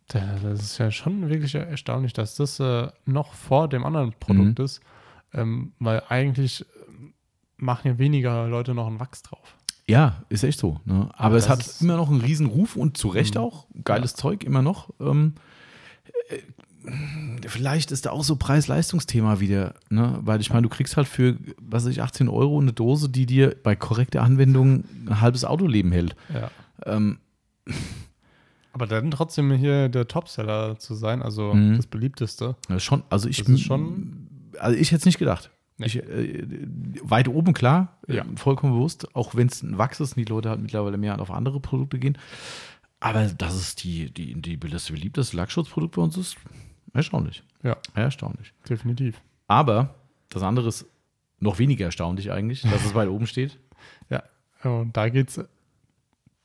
Da- 0.08 0.38
Das 0.42 0.62
ist 0.62 0.78
ja 0.80 0.92
schon 0.92 1.30
wirklich 1.30 1.54
erstaunlich, 1.56 2.14
dass 2.14 2.36
das 2.36 2.60
äh, 2.60 2.88
noch 3.06 3.34
vor 3.34 3.68
dem 3.70 3.86
anderen 3.86 4.14
Produkt 4.20 4.58
Mhm. 4.60 4.66
ist. 4.66 4.82
Ähm, 5.34 5.74
weil 5.80 6.02
eigentlich 6.10 6.66
ähm, 6.88 7.14
machen 7.58 7.88
ja 7.88 7.98
weniger 8.00 8.48
Leute 8.48 8.74
noch 8.74 8.88
einen 8.88 9.00
Wachs 9.00 9.22
drauf. 9.22 9.56
Ja, 9.90 10.24
ist 10.30 10.44
echt 10.44 10.60
so. 10.60 10.80
Ne? 10.86 11.10
Aber 11.14 11.36
das 11.36 11.46
es 11.46 11.50
hat 11.50 11.82
immer 11.82 11.98
noch 11.98 12.10
einen 12.10 12.22
riesen 12.22 12.46
Ruf 12.46 12.76
und 12.76 12.96
zu 12.98 13.08
Recht 13.10 13.36
Mhm. 13.36 13.42
auch. 13.42 13.66
Geiles 13.84 14.14
Zeug, 14.16 14.44
immer 14.44 14.62
noch. 14.62 14.90
Ähm, 15.00 15.34
äh, 16.30 16.38
vielleicht 17.48 17.92
ist 17.92 18.06
da 18.06 18.12
auch 18.12 18.24
so 18.24 18.36
Preis-Leistungsthema 18.36 19.40
wieder. 19.40 19.74
Ne? 19.90 20.20
Weil 20.22 20.42
ich 20.42 20.50
meine, 20.52 20.62
du 20.64 20.70
kriegst 20.70 20.96
halt 20.96 21.08
für, 21.08 21.38
was 21.60 21.84
weiß 21.86 21.92
ich, 21.92 22.02
18 22.02 22.30
Euro 22.30 22.60
eine 22.60 22.72
Dose, 22.74 23.10
die 23.10 23.26
dir 23.26 23.56
bei 23.64 23.76
korrekter 23.76 24.22
Anwendung 24.24 24.84
ein 25.08 25.22
halbes 25.22 25.44
Autoleben 25.44 25.92
hält. 25.92 26.16
Ja. 26.34 26.52
Ähm, 26.86 27.18
Aber 28.72 28.86
dann 28.86 29.10
trotzdem 29.12 29.52
hier 29.54 29.90
der 29.90 30.08
Topseller 30.08 30.78
zu 30.78 30.94
sein, 30.94 31.22
also 31.24 31.54
Mhm. 31.54 31.78
das 31.78 31.88
beliebteste. 31.88 32.56
Ja, 32.70 32.80
schon, 32.80 33.04
also 33.10 33.28
ich 33.28 33.40
ist 33.40 33.62
schon- 33.62 34.28
Also 34.60 34.78
ich 34.78 34.92
hätte 34.92 35.00
es 35.00 35.06
nicht 35.06 35.18
gedacht. 35.20 35.50
Nee. 35.80 35.86
Ich, 35.88 35.96
äh, 35.98 36.46
weit 37.04 37.28
oben, 37.28 37.54
klar, 37.54 37.98
Ja. 38.08 38.24
äh, 38.24 38.36
vollkommen 38.36 38.74
bewusst, 38.74 39.16
auch 39.16 39.34
wenn 39.36 39.48
es 39.48 39.64
ein 39.64 39.78
Wachs 39.78 40.00
ist 40.00 40.16
und 40.16 40.20
die 40.28 40.32
Leute 40.32 40.50
halt 40.50 40.62
mittlerweile 40.62 40.98
mehr 40.98 41.20
auf 41.20 41.32
andere 41.32 41.60
Produkte 41.60 41.98
gehen. 42.00 42.18
Aber 43.00 43.26
dass 43.28 43.56
es 43.56 43.76
die, 43.76 44.12
die, 44.12 44.40
die 44.42 44.58
das 44.60 44.92
beliebteste 44.92 45.38
Lackschutzprodukt 45.38 45.96
bei 45.96 46.02
uns 46.02 46.18
ist, 46.18 46.36
erstaunlich. 46.94 47.44
Ja, 47.64 47.78
Erstaunlich. 47.96 48.54
definitiv. 48.70 49.22
Aber 49.48 49.96
das 50.30 50.44
andere 50.44 50.68
ist 50.68 50.86
noch 51.40 51.60
weniger 51.60 51.86
erstaunlich 51.86 52.32
eigentlich, 52.32 52.62
dass 52.64 52.86
es 52.86 52.94
weit 52.94 53.10
oben 53.10 53.26
steht. 53.28 53.58
Ja, 54.10 54.24
und 54.64 54.98
da 54.98 55.08
geht 55.08 55.30
es 55.30 55.40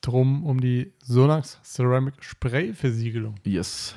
drum 0.01 0.45
um 0.47 0.61
die 0.61 0.93
Sonax 1.03 1.59
Ceramic 1.65 2.15
Spray 2.23 2.73
Versiegelung. 2.73 3.35
Yes. 3.45 3.97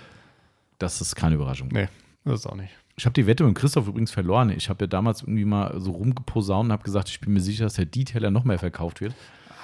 Das 0.79 1.01
ist 1.01 1.15
keine 1.15 1.35
Überraschung. 1.35 1.67
Nee, 1.71 1.87
das 2.23 2.39
ist 2.39 2.47
auch 2.47 2.55
nicht. 2.55 2.71
Ich 2.99 3.05
habe 3.05 3.13
die 3.13 3.27
Wette 3.27 3.43
mit 3.43 3.53
Christoph 3.55 3.87
übrigens 3.87 4.09
verloren. 4.11 4.49
Ich 4.49 4.69
habe 4.69 4.83
ja 4.85 4.87
damals 4.87 5.21
irgendwie 5.21 5.45
mal 5.45 5.79
so 5.79 5.91
rumgeposaunt 5.91 6.65
und 6.67 6.71
habe 6.71 6.83
gesagt, 6.83 7.09
ich 7.09 7.19
bin 7.19 7.31
mir 7.33 7.41
sicher, 7.41 7.63
dass 7.65 7.75
der 7.75 7.85
Detailer 7.85 8.31
noch 8.31 8.43
mehr 8.43 8.57
verkauft 8.57 9.01
wird. 9.01 9.13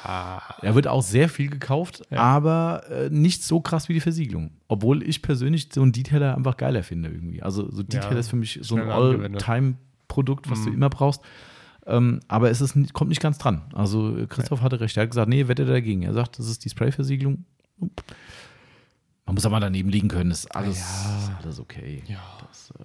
Er 0.06 0.76
wird 0.76 0.86
auch 0.88 1.02
sehr 1.02 1.30
viel 1.30 1.50
gekauft, 1.50 2.04
Ja. 2.12 2.20
aber 2.20 2.84
äh, 2.92 3.10
nicht 3.10 3.42
so 3.44 3.62
krass 3.62 3.88
wie 3.90 3.94
die 3.94 4.02
Versiegelung. 4.02 4.52
Obwohl 4.68 5.02
ich 5.02 5.22
persönlich 5.22 5.70
so 5.74 5.82
einen 5.82 5.94
Detailer 5.94 6.36
einfach 6.36 6.58
geiler 6.58 6.84
finde 6.84 7.10
irgendwie. 7.10 7.42
Also 7.42 7.72
so 7.72 7.82
Detailer 7.84 8.14
Ja, 8.14 8.20
ist 8.20 8.30
für 8.30 8.36
mich 8.36 8.60
so 8.62 8.76
ein. 8.76 8.90
All-Time-Produkt, 8.92 10.52
was 10.52 10.62
du 10.64 10.70
Mhm. 10.70 10.76
immer 10.76 10.90
brauchst. 10.90 11.22
Ähm, 11.88 12.20
aber 12.28 12.52
es 12.52 12.62
ist, 12.62 12.76
kommt 12.94 13.10
nicht 13.10 13.22
ganz 13.22 13.38
dran. 13.40 13.64
Also 13.74 14.26
Christoph 14.30 14.62
hatte 14.62 14.80
recht. 14.80 14.96
Er 14.98 15.04
hat 15.04 15.10
gesagt, 15.10 15.30
nee, 15.30 15.48
wette 15.48 15.66
dagegen. 15.66 16.04
Er 16.04 16.14
sagt, 16.14 16.38
das 16.38 16.48
ist 16.50 16.64
die 16.66 16.70
Spray-Versiegelung. 16.70 17.46
Man 17.80 19.36
muss 19.36 19.46
aber 19.46 19.60
daneben 19.60 19.90
liegen 19.90 20.10
können. 20.10 20.32
Ist 20.32 20.54
alles, 20.56 20.80
Ja. 20.80 21.18
ist 21.18 21.32
alles 21.46 21.60
okay. 21.60 22.04
Ja. 22.08 22.20
Das, 22.48 22.72
äh, 22.80 22.84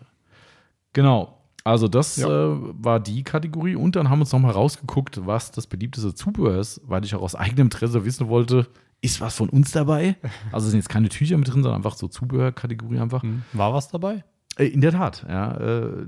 genau. 1.02 1.34
Also 1.64 1.86
das 1.86 2.16
Ja. 2.16 2.26
äh, 2.28 2.56
war 2.82 2.98
die 2.98 3.22
Kategorie. 3.22 3.76
Und 3.76 3.94
dann 3.94 4.08
haben 4.10 4.18
wir 4.18 4.22
uns 4.22 4.32
nochmal 4.32 4.52
rausgeguckt, 4.52 5.26
was 5.26 5.50
das 5.52 5.66
beliebteste 5.66 6.12
Zubehör 6.14 6.58
ist, 6.58 6.80
weil 6.86 7.04
ich 7.04 7.14
auch 7.14 7.22
aus 7.22 7.34
eigenem 7.34 7.66
Interesse 7.66 8.04
wissen 8.04 8.28
wollte, 8.28 8.66
ist 9.00 9.20
was 9.20 9.36
von 9.36 9.48
uns 9.48 9.70
dabei? 9.70 10.16
Also 10.50 10.66
es 10.66 10.70
sind 10.72 10.80
jetzt 10.80 10.88
keine 10.88 11.08
Tücher 11.08 11.36
mit 11.38 11.46
drin, 11.46 11.62
sondern 11.62 11.74
einfach 11.76 11.94
so 11.96 12.08
Zubehörkategorie 12.08 12.98
einfach. 12.98 13.22
Hm. 13.22 13.42
War 13.52 13.72
was 13.72 13.88
dabei? 13.88 14.24
Äh, 14.56 14.66
In 14.66 14.80
der 14.80 14.92
Tat, 14.92 15.24
ja. 15.28 15.52
Äh, 15.56 16.06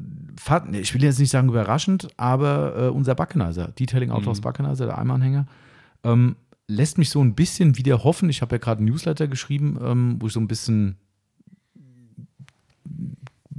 ich 0.72 0.92
will 0.94 1.02
jetzt 1.04 1.18
nicht 1.20 1.30
sagen 1.30 1.48
überraschend, 1.50 2.08
aber 2.16 2.76
äh, 2.76 2.88
unser 2.88 3.14
Buckenizer, 3.14 3.68
Detailing 3.68 4.10
Outlaws 4.10 4.38
Mhm. 4.38 4.42
Buckenizer, 4.42 4.86
der 4.86 4.98
Eimanhänger, 4.98 5.46
ähm, 6.04 6.34
lässt 6.66 6.98
mich 6.98 7.10
so 7.10 7.20
ein 7.22 7.34
bisschen 7.34 7.76
wieder 7.76 8.02
hoffen. 8.02 8.28
Ich 8.30 8.40
habe 8.42 8.54
ja 8.56 8.58
gerade 8.58 8.82
ein 8.82 8.86
Newsletter 8.86 9.28
geschrieben, 9.28 9.78
ähm, 9.82 10.16
wo 10.20 10.26
ich 10.26 10.32
so 10.32 10.40
ein 10.40 10.48
bisschen, 10.48 10.96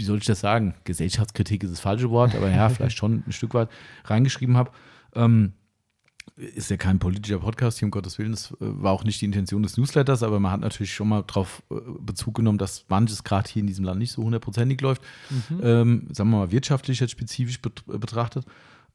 wie 0.01 0.05
soll 0.05 0.17
ich 0.17 0.25
das 0.25 0.39
sagen? 0.39 0.73
Gesellschaftskritik 0.83 1.63
ist 1.63 1.71
das 1.71 1.79
falsche 1.79 2.09
Wort, 2.09 2.33
aber 2.35 2.49
ja, 2.49 2.69
vielleicht 2.69 2.97
schon 2.97 3.23
ein 3.25 3.31
Stück 3.31 3.53
weit 3.53 3.69
reingeschrieben 4.05 4.57
habe. 4.57 4.71
Ähm, 5.13 5.53
ist 6.35 6.71
ja 6.71 6.77
kein 6.77 6.97
politischer 6.97 7.39
Podcast 7.39 7.77
hier, 7.77 7.85
um 7.85 7.91
Gottes 7.91 8.17
Willen. 8.17 8.31
Das 8.31 8.51
äh, 8.53 8.55
war 8.59 8.93
auch 8.93 9.03
nicht 9.03 9.21
die 9.21 9.25
Intention 9.25 9.61
des 9.61 9.77
Newsletters, 9.77 10.23
aber 10.23 10.39
man 10.39 10.51
hat 10.51 10.61
natürlich 10.61 10.93
schon 10.93 11.09
mal 11.09 11.21
darauf 11.21 11.61
äh, 11.69 11.75
Bezug 11.99 12.33
genommen, 12.35 12.57
dass 12.57 12.85
manches 12.89 13.23
gerade 13.23 13.47
hier 13.47 13.59
in 13.59 13.67
diesem 13.67 13.85
Land 13.85 13.99
nicht 13.99 14.11
so 14.11 14.23
hundertprozentig 14.23 14.81
läuft. 14.81 15.03
Ähm, 15.61 16.07
sagen 16.11 16.31
wir 16.31 16.37
mal 16.37 16.51
wirtschaftlich 16.51 16.99
jetzt 16.99 17.11
spezifisch 17.11 17.61
bet 17.61 17.85
betrachtet. 17.85 18.45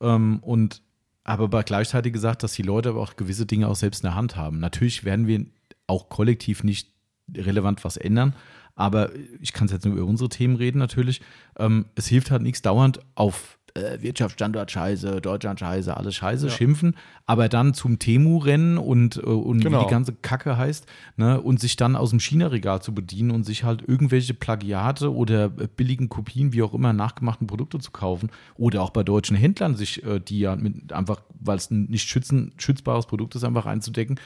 Ähm, 0.00 0.40
und 0.40 0.82
aber 1.22 1.62
gleichzeitig 1.62 2.12
gesagt, 2.12 2.42
dass 2.42 2.52
die 2.52 2.62
Leute 2.62 2.88
aber 2.90 3.00
auch 3.00 3.14
gewisse 3.14 3.46
Dinge 3.46 3.68
auch 3.68 3.76
selbst 3.76 4.02
in 4.02 4.08
der 4.08 4.14
Hand 4.16 4.36
haben. 4.36 4.58
Natürlich 4.58 5.04
werden 5.04 5.26
wir 5.26 5.46
auch 5.86 6.08
kollektiv 6.08 6.64
nicht 6.64 6.90
relevant 7.32 7.84
was 7.84 7.96
ändern, 7.96 8.34
aber 8.76 9.10
ich 9.40 9.52
kann 9.52 9.66
es 9.66 9.72
jetzt 9.72 9.84
nur 9.84 9.96
über 9.96 10.06
unsere 10.06 10.28
Themen 10.28 10.54
reden 10.56 10.78
natürlich. 10.78 11.20
Ähm, 11.58 11.86
es 11.96 12.06
hilft 12.06 12.30
halt 12.30 12.42
nichts 12.42 12.62
dauernd 12.62 13.00
auf 13.16 13.58
äh, 13.74 14.00
Wirtschaftsstandort 14.00 14.70
Scheiße, 14.70 15.20
Deutschland 15.20 15.60
Scheiße, 15.60 15.94
alles 15.94 16.14
Scheiße 16.14 16.46
Ja. 16.46 16.52
schimpfen, 16.52 16.94
aber 17.26 17.50
dann 17.50 17.74
zum 17.74 17.98
Temu 17.98 18.38
rennen 18.38 18.78
und, 18.78 19.16
äh, 19.18 19.20
und 19.20 19.58
wie 19.58 19.64
Genau. 19.64 19.84
die 19.84 19.90
ganze 19.90 20.14
Kacke 20.14 20.56
heißt, 20.56 20.86
ne, 21.18 21.38
und 21.42 21.60
sich 21.60 21.76
dann 21.76 21.94
aus 21.94 22.08
dem 22.10 22.18
China-Regal 22.18 22.80
zu 22.80 22.94
bedienen 22.94 23.30
und 23.32 23.44
sich 23.44 23.64
halt 23.64 23.82
irgendwelche 23.86 24.32
Plagiate 24.32 25.12
oder 25.14 25.46
äh, 25.58 25.68
billigen 25.76 26.08
Kopien, 26.08 26.54
wie 26.54 26.62
auch 26.62 26.72
immer, 26.72 26.94
nachgemachten 26.94 27.46
Produkte 27.46 27.78
zu 27.78 27.90
kaufen 27.90 28.30
oder 28.56 28.80
auch 28.82 28.90
bei 28.90 29.02
deutschen 29.02 29.36
Händlern 29.36 29.74
sich 29.76 30.02
äh, 30.04 30.20
die 30.20 30.38
ja 30.38 30.56
mit 30.56 30.92
einfach, 30.94 31.20
weil 31.38 31.56
es 31.58 31.70
ein 31.70 31.84
nicht 31.84 32.08
schützen, 32.08 32.52
schützbares 32.56 33.04
Produkt 33.06 33.34
ist, 33.34 33.44
einfach 33.44 33.66
einzudecken. 33.66 34.18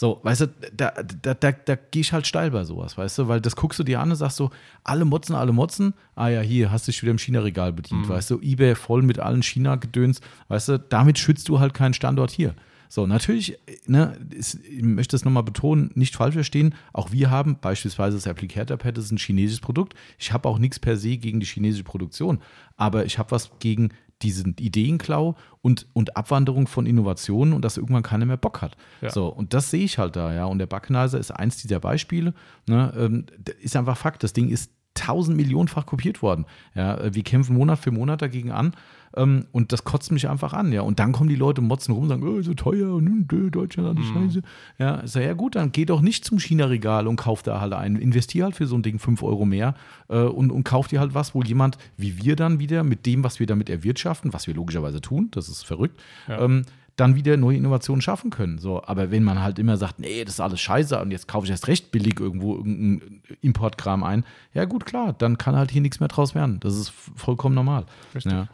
So, 0.00 0.18
weißt 0.22 0.40
du, 0.40 0.46
da, 0.74 0.94
da, 1.20 1.34
da, 1.34 1.52
da 1.52 1.74
gehe 1.74 2.00
ich 2.00 2.14
halt 2.14 2.26
steil 2.26 2.52
bei 2.52 2.64
sowas, 2.64 2.96
weißt 2.96 3.18
du, 3.18 3.28
weil 3.28 3.42
das 3.42 3.54
guckst 3.54 3.78
du 3.78 3.82
dir 3.84 4.00
an 4.00 4.08
und 4.08 4.16
sagst 4.16 4.38
so, 4.38 4.50
alle 4.82 5.04
motzen, 5.04 5.34
alle 5.34 5.52
motzen. 5.52 5.92
Ah 6.14 6.28
ja, 6.28 6.40
hier 6.40 6.72
hast 6.72 6.88
du 6.88 6.90
dich 6.90 7.02
wieder 7.02 7.10
im 7.10 7.18
China-Regal 7.18 7.74
bedient, 7.74 8.08
weißt 8.08 8.30
du, 8.30 8.40
Ebay 8.40 8.76
voll 8.76 9.02
mit 9.02 9.18
allen 9.18 9.42
China-Gedöns, 9.42 10.22
weißt 10.48 10.68
du, 10.70 10.78
damit 10.78 11.18
schützt 11.18 11.50
du 11.50 11.60
halt 11.60 11.74
keinen 11.74 11.92
Standort 11.92 12.30
hier. 12.30 12.54
So, 12.88 13.06
natürlich, 13.06 13.58
ne, 13.84 14.16
ist, 14.30 14.54
ich 14.64 14.82
möchte 14.82 15.16
es 15.16 15.26
nochmal 15.26 15.42
betonen, 15.42 15.90
nicht 15.94 16.16
falsch 16.16 16.32
verstehen. 16.32 16.74
Auch 16.94 17.12
wir 17.12 17.30
haben 17.30 17.58
beispielsweise 17.60 18.16
das 18.16 18.26
Applicator 18.26 18.78
Pad, 18.78 18.96
das 18.96 19.04
ist 19.04 19.12
ein 19.12 19.18
chinesisches 19.18 19.60
Produkt. 19.60 19.92
Ich 20.18 20.32
habe 20.32 20.48
auch 20.48 20.58
nichts 20.58 20.78
per 20.78 20.96
se 20.96 21.18
gegen 21.18 21.40
die 21.40 21.46
chinesische 21.46 21.84
Produktion, 21.84 22.40
aber 22.78 23.04
ich 23.04 23.18
habe 23.18 23.32
was 23.32 23.50
gegen 23.58 23.90
diesen 24.22 24.54
Ideenklau 24.58 25.36
und, 25.62 25.86
und 25.92 26.16
Abwanderung 26.16 26.66
von 26.66 26.86
Innovationen 26.86 27.54
und 27.54 27.64
dass 27.64 27.76
irgendwann 27.76 28.02
keiner 28.02 28.26
mehr 28.26 28.36
Bock 28.36 28.62
hat. 28.62 28.76
Ja. 29.00 29.10
So, 29.10 29.28
und 29.28 29.54
das 29.54 29.70
sehe 29.70 29.84
ich 29.84 29.98
halt 29.98 30.16
da, 30.16 30.32
ja. 30.32 30.44
Und 30.44 30.58
der 30.58 30.66
Buckenizer 30.66 31.18
ist 31.18 31.30
eins 31.30 31.56
dieser 31.56 31.80
Beispiele. 31.80 32.34
Ne, 32.66 32.92
ähm, 32.96 33.26
ist 33.60 33.76
einfach 33.76 33.96
Fakt. 33.96 34.22
Das 34.22 34.32
Ding 34.32 34.48
ist 34.48 34.72
tausend 34.94 35.36
Millionenfach 35.36 35.86
kopiert 35.86 36.22
worden. 36.22 36.46
Ja, 36.74 37.14
wir 37.14 37.22
kämpfen 37.22 37.56
Monat 37.56 37.78
für 37.78 37.90
Monat 37.90 38.22
dagegen 38.22 38.50
an. 38.50 38.74
Ähm, 39.16 39.46
und 39.52 39.72
das 39.72 39.84
kotzt 39.84 40.12
mich 40.12 40.28
einfach 40.28 40.52
an, 40.52 40.72
ja. 40.72 40.82
Und 40.82 41.00
dann 41.00 41.12
kommen 41.12 41.28
die 41.28 41.36
Leute 41.36 41.60
und 41.60 41.66
motzen 41.66 41.92
rum 41.92 42.04
und 42.04 42.08
sagen, 42.10 42.22
oh, 42.26 42.40
so 42.42 42.54
teuer 42.54 42.94
und 42.94 43.26
Deutschland 43.28 43.88
alles 43.98 44.08
scheiße. 44.08 44.42
Ja, 44.78 45.02
ich 45.04 45.10
sag, 45.10 45.22
ja 45.24 45.32
gut, 45.34 45.56
dann 45.56 45.72
geh 45.72 45.84
doch 45.84 46.00
nicht 46.00 46.24
zum 46.24 46.38
China-Regal 46.38 47.06
und 47.08 47.16
kauf 47.16 47.42
da 47.42 47.60
halt 47.60 47.72
ein. 47.72 47.96
Investier 47.96 48.44
halt 48.44 48.54
für 48.54 48.66
so 48.66 48.76
ein 48.76 48.82
Ding 48.82 48.98
5 48.98 49.22
Euro 49.22 49.44
mehr 49.44 49.74
äh, 50.08 50.18
und, 50.20 50.52
und 50.52 50.64
kauf 50.64 50.86
dir 50.86 51.00
halt 51.00 51.12
was, 51.14 51.34
wo 51.34 51.42
jemand 51.42 51.76
wie 51.96 52.22
wir 52.22 52.36
dann 52.36 52.60
wieder 52.60 52.84
mit 52.84 53.04
dem, 53.06 53.24
was 53.24 53.40
wir 53.40 53.46
damit 53.46 53.68
erwirtschaften, 53.68 54.32
was 54.32 54.46
wir 54.46 54.54
logischerweise 54.54 55.00
tun, 55.00 55.28
das 55.32 55.48
ist 55.48 55.64
verrückt, 55.66 56.00
Ja. 56.28 56.40
ähm, 56.42 56.64
dann 56.96 57.14
wieder 57.14 57.36
neue 57.38 57.56
Innovationen 57.56 58.02
schaffen 58.02 58.28
können. 58.30 58.58
So, 58.58 58.82
aber 58.84 59.10
wenn 59.10 59.24
man 59.24 59.40
halt 59.42 59.58
immer 59.58 59.78
sagt, 59.78 60.00
nee, 60.00 60.22
das 60.22 60.34
ist 60.34 60.40
alles 60.40 60.60
scheiße 60.60 61.00
und 61.00 61.10
jetzt 61.12 61.26
kaufe 61.28 61.46
ich 61.46 61.50
erst 61.50 61.66
recht 61.66 61.90
billig 61.92 62.20
irgendwo 62.20 62.56
irgendein 62.56 63.22
Importkram 63.40 64.02
ein, 64.04 64.24
ja 64.52 64.66
gut, 64.66 64.84
klar, 64.84 65.14
dann 65.14 65.38
kann 65.38 65.56
halt 65.56 65.70
hier 65.70 65.80
nichts 65.80 65.98
mehr 66.00 66.08
draus 66.10 66.34
werden. 66.34 66.60
Das 66.60 66.76
ist 66.76 66.90
vollkommen 67.16 67.54
normal. 67.54 67.86
Richtig. 68.14 68.32
Ja. 68.32 68.48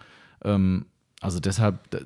Ähm, 0.47 0.87
also 1.21 1.41
deshalb, 1.41 1.91
da- 1.91 2.01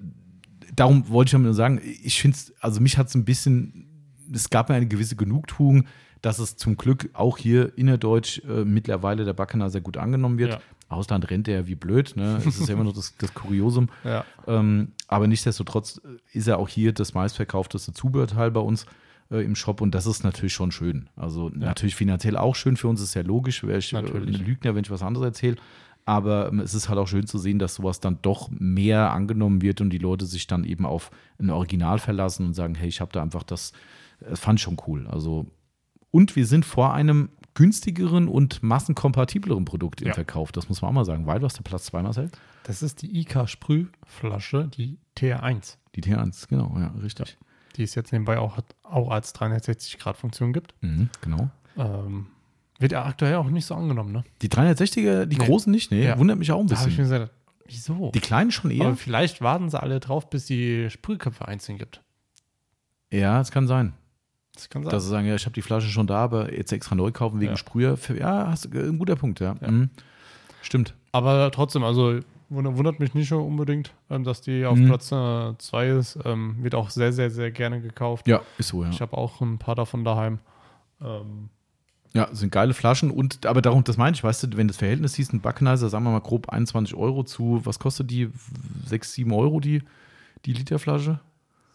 darum 0.74 1.08
wollte 1.08 1.28
ich 1.28 1.32
damit 1.32 1.44
nur 1.46 1.54
sagen, 1.54 1.80
ich 1.84 2.20
finde 2.20 2.36
es, 2.36 2.52
also 2.60 2.80
mich 2.80 2.98
hat 2.98 3.06
es 3.08 3.14
ein 3.14 3.24
bisschen, 3.24 3.86
es 4.32 4.50
gab 4.50 4.68
mir 4.68 4.74
eine 4.76 4.88
gewisse 4.88 5.14
Genugtuung, 5.16 5.84
dass 6.22 6.38
es 6.38 6.56
zum 6.56 6.76
Glück 6.76 7.08
auch 7.14 7.38
hier 7.38 7.76
innerdeutsch 7.78 8.40
äh, 8.44 8.64
mittlerweile 8.64 9.24
der 9.24 9.32
Backener 9.32 9.70
sehr 9.70 9.80
gut 9.80 9.96
angenommen 9.96 10.38
wird. 10.38 10.52
Ja. 10.54 10.60
Ausland 10.88 11.30
rennt 11.30 11.46
er 11.48 11.66
wie 11.68 11.76
blöd, 11.76 12.14
ne? 12.16 12.42
Es 12.44 12.58
ist 12.58 12.68
ja 12.68 12.74
immer 12.74 12.82
noch 12.84 12.92
das, 12.94 13.14
das 13.16 13.32
Kuriosum. 13.32 13.88
Ja. 14.04 14.24
Ähm, 14.48 14.92
aber 15.06 15.28
nichtsdestotrotz 15.28 16.00
ist 16.32 16.48
er 16.48 16.58
auch 16.58 16.68
hier 16.68 16.92
das 16.92 17.14
meistverkaufteste 17.14 17.92
Zubehörteil 17.92 18.50
bei 18.50 18.60
uns 18.60 18.86
äh, 19.30 19.44
im 19.44 19.54
Shop 19.54 19.80
und 19.80 19.94
das 19.94 20.06
ist 20.06 20.24
natürlich 20.24 20.52
schon 20.52 20.72
schön. 20.72 21.08
Also 21.16 21.48
natürlich 21.54 21.94
finanziell 21.94 22.36
auch 22.36 22.56
schön 22.56 22.76
für 22.76 22.88
uns, 22.88 23.00
ist 23.00 23.14
ja 23.14 23.22
logisch, 23.22 23.62
wäre 23.62 23.78
ich 23.78 23.92
äh, 23.92 24.02
Natürlich. 24.02 24.40
ein 24.40 24.44
Lügner, 24.46 24.74
wenn 24.74 24.82
ich 24.84 24.90
was 24.90 25.02
anderes 25.02 25.24
erzähle. 25.26 25.56
Aber 26.06 26.48
ähm, 26.48 26.60
es 26.60 26.74
ist 26.74 26.88
halt 26.88 26.98
auch 26.98 27.06
schön 27.08 27.26
zu 27.26 27.38
sehen, 27.38 27.58
dass 27.58 27.74
sowas 27.76 28.00
dann 28.00 28.18
doch 28.22 28.50
mehr 28.50 29.12
angenommen 29.12 29.62
wird 29.62 29.80
und 29.80 29.90
die 29.90 29.98
Leute 29.98 30.26
sich 30.26 30.46
dann 30.46 30.64
eben 30.64 30.84
auf 30.86 31.10
ein 31.38 31.50
Original 31.50 31.98
verlassen 31.98 32.46
und 32.46 32.54
sagen, 32.54 32.74
hey, 32.74 32.88
ich 32.88 33.00
habe 33.00 33.12
da 33.12 33.22
einfach 33.22 33.42
das, 33.42 33.72
das 34.20 34.40
fand 34.40 34.58
ich 34.58 34.62
schon 34.64 34.76
cool. 34.86 35.06
Also 35.06 35.46
und 36.10 36.34
wir 36.34 36.46
sind 36.46 36.64
vor 36.64 36.92
einem 36.94 37.28
günstigeren 37.54 38.26
und 38.28 38.62
massenkompatibleren 38.62 39.64
Produkt 39.64 40.00
im 40.02 40.08
Ja. 40.08 40.14
Verkauf. 40.14 40.50
Das 40.52 40.68
muss 40.68 40.82
man 40.82 40.88
auch 40.90 40.94
mal 40.94 41.04
sagen. 41.04 41.26
Weil 41.26 41.38
du 41.40 41.46
hast 41.46 41.58
der 41.58 41.62
Platz 41.62 41.84
zweimal 41.84 42.12
hält. 42.14 42.36
Das 42.64 42.82
ist 42.82 43.02
die 43.02 43.20
IK-Sprühflasche, 43.20 44.68
die 44.68 44.98
TR1, 45.16 45.76
Die 45.94 46.02
T1, 46.02 46.48
genau, 46.48 46.74
ja, 46.78 46.88
richtig. 47.02 47.38
die 47.76 47.82
es 47.82 47.94
jetzt 47.94 48.12
nebenbei 48.12 48.38
auch, 48.38 48.58
auch 48.82 49.10
als 49.10 49.34
360-Grad-Funktion 49.34 50.52
gibt. 50.52 50.74
Mhm, 50.80 51.08
genau. 51.20 51.50
Ähm, 51.76 52.26
wird 52.80 52.92
ja 52.92 53.04
aktuell 53.04 53.36
auch 53.36 53.48
nicht 53.48 53.66
so 53.66 53.74
angenommen, 53.74 54.10
ne? 54.12 54.24
Die 54.42 54.48
360er, 54.48 55.26
die 55.26 55.36
Nee. 55.38 55.44
großen 55.46 55.70
nicht, 55.70 55.90
nee, 55.90 56.04
Ja. 56.06 56.18
wundert 56.18 56.38
mich 56.38 56.50
auch 56.52 56.60
ein 56.60 56.66
Da 56.66 56.76
habe 56.76 56.88
ich 56.90 56.96
mir 56.98 57.04
bisschen. 57.04 57.18
gesagt, 57.20 57.32
Wieso? 57.72 58.10
Die 58.12 58.18
kleinen 58.20 58.50
schon 58.50 58.72
eher? 58.72 58.86
Aber 58.86 58.96
vielleicht 58.96 59.40
warten 59.42 59.70
sie 59.70 59.80
alle 59.80 60.00
drauf, 60.00 60.28
bis 60.28 60.46
die 60.46 60.90
Sprühköpfe 60.90 61.46
einzeln 61.46 61.78
gibt. 61.78 62.02
ja, 63.10 63.40
es 63.40 63.50
kann 63.52 63.66
sein. 63.68 63.92
Das 64.54 64.68
kann 64.68 64.82
sein. 64.82 64.90
Dass 64.90 65.04
sie 65.04 65.10
sagen, 65.10 65.26
ja, 65.26 65.34
ich 65.36 65.44
habe 65.44 65.54
die 65.54 65.62
Flasche 65.62 65.88
schon 65.88 66.06
da, 66.08 66.16
aber 66.24 66.52
jetzt 66.52 66.72
extra 66.72 66.94
neu 66.96 67.12
kaufen 67.12 67.38
wegen 67.40 67.52
Ja. 67.52 67.56
Sprüher. 67.56 67.96
Ja, 68.18 68.48
hast, 68.48 68.64
du- 68.66 68.78
ein 68.78 68.98
guter 68.98 69.14
Punkt, 69.16 69.38
ja. 69.40 69.54
Ja. 69.60 69.70
Mhm. 69.70 69.90
Stimmt. 70.62 70.94
Aber 71.12 71.50
trotzdem, 71.52 71.84
also 71.84 72.18
wund- 72.50 72.76
wundert 72.76 72.98
mich 73.00 73.14
nicht 73.14 73.28
so 73.28 73.40
unbedingt, 73.40 73.92
ähm, 74.10 74.24
dass 74.24 74.40
die 74.42 74.64
auf 74.66 74.76
Mhm. 74.76 74.86
Platz 74.86 75.08
2 75.08 75.88
ist. 75.90 76.18
Ähm, 76.24 76.56
wird 76.62 76.74
auch 76.74 76.90
sehr, 76.90 77.12
sehr, 77.12 77.30
sehr 77.30 77.50
gerne 77.52 77.80
gekauft. 77.80 78.26
Ja, 78.26 78.42
ist 78.58 78.68
so, 78.68 78.82
ja. 78.82 78.90
Ich 78.90 79.00
habe 79.00 79.16
auch 79.16 79.40
ein 79.40 79.58
paar 79.58 79.76
davon 79.76 80.04
daheim. 80.04 80.40
Ähm, 81.00 81.48
Ja, 82.12 82.28
sind 82.34 82.50
geile 82.50 82.74
Flaschen 82.74 83.10
und, 83.12 83.46
aber 83.46 83.62
darum, 83.62 83.84
das 83.84 83.96
meine 83.96 84.14
ich, 84.16 84.24
weißt 84.24 84.42
du, 84.42 84.56
wenn 84.56 84.66
das 84.66 84.78
Verhältnis 84.78 85.14
hieß, 85.14 85.32
ein 85.32 85.40
Buckenizer, 85.40 85.88
sagen 85.88 86.04
wir 86.04 86.10
mal 86.10 86.18
grob 86.20 86.48
21 86.48 86.96
Euro 86.96 87.22
zu, 87.22 87.60
was 87.64 87.78
kostet 87.78 88.10
die? 88.10 88.30
6, 88.86 89.12
7 89.12 89.32
Euro 89.32 89.60
die, 89.60 89.82
die 90.44 90.52
Literflasche? 90.52 91.20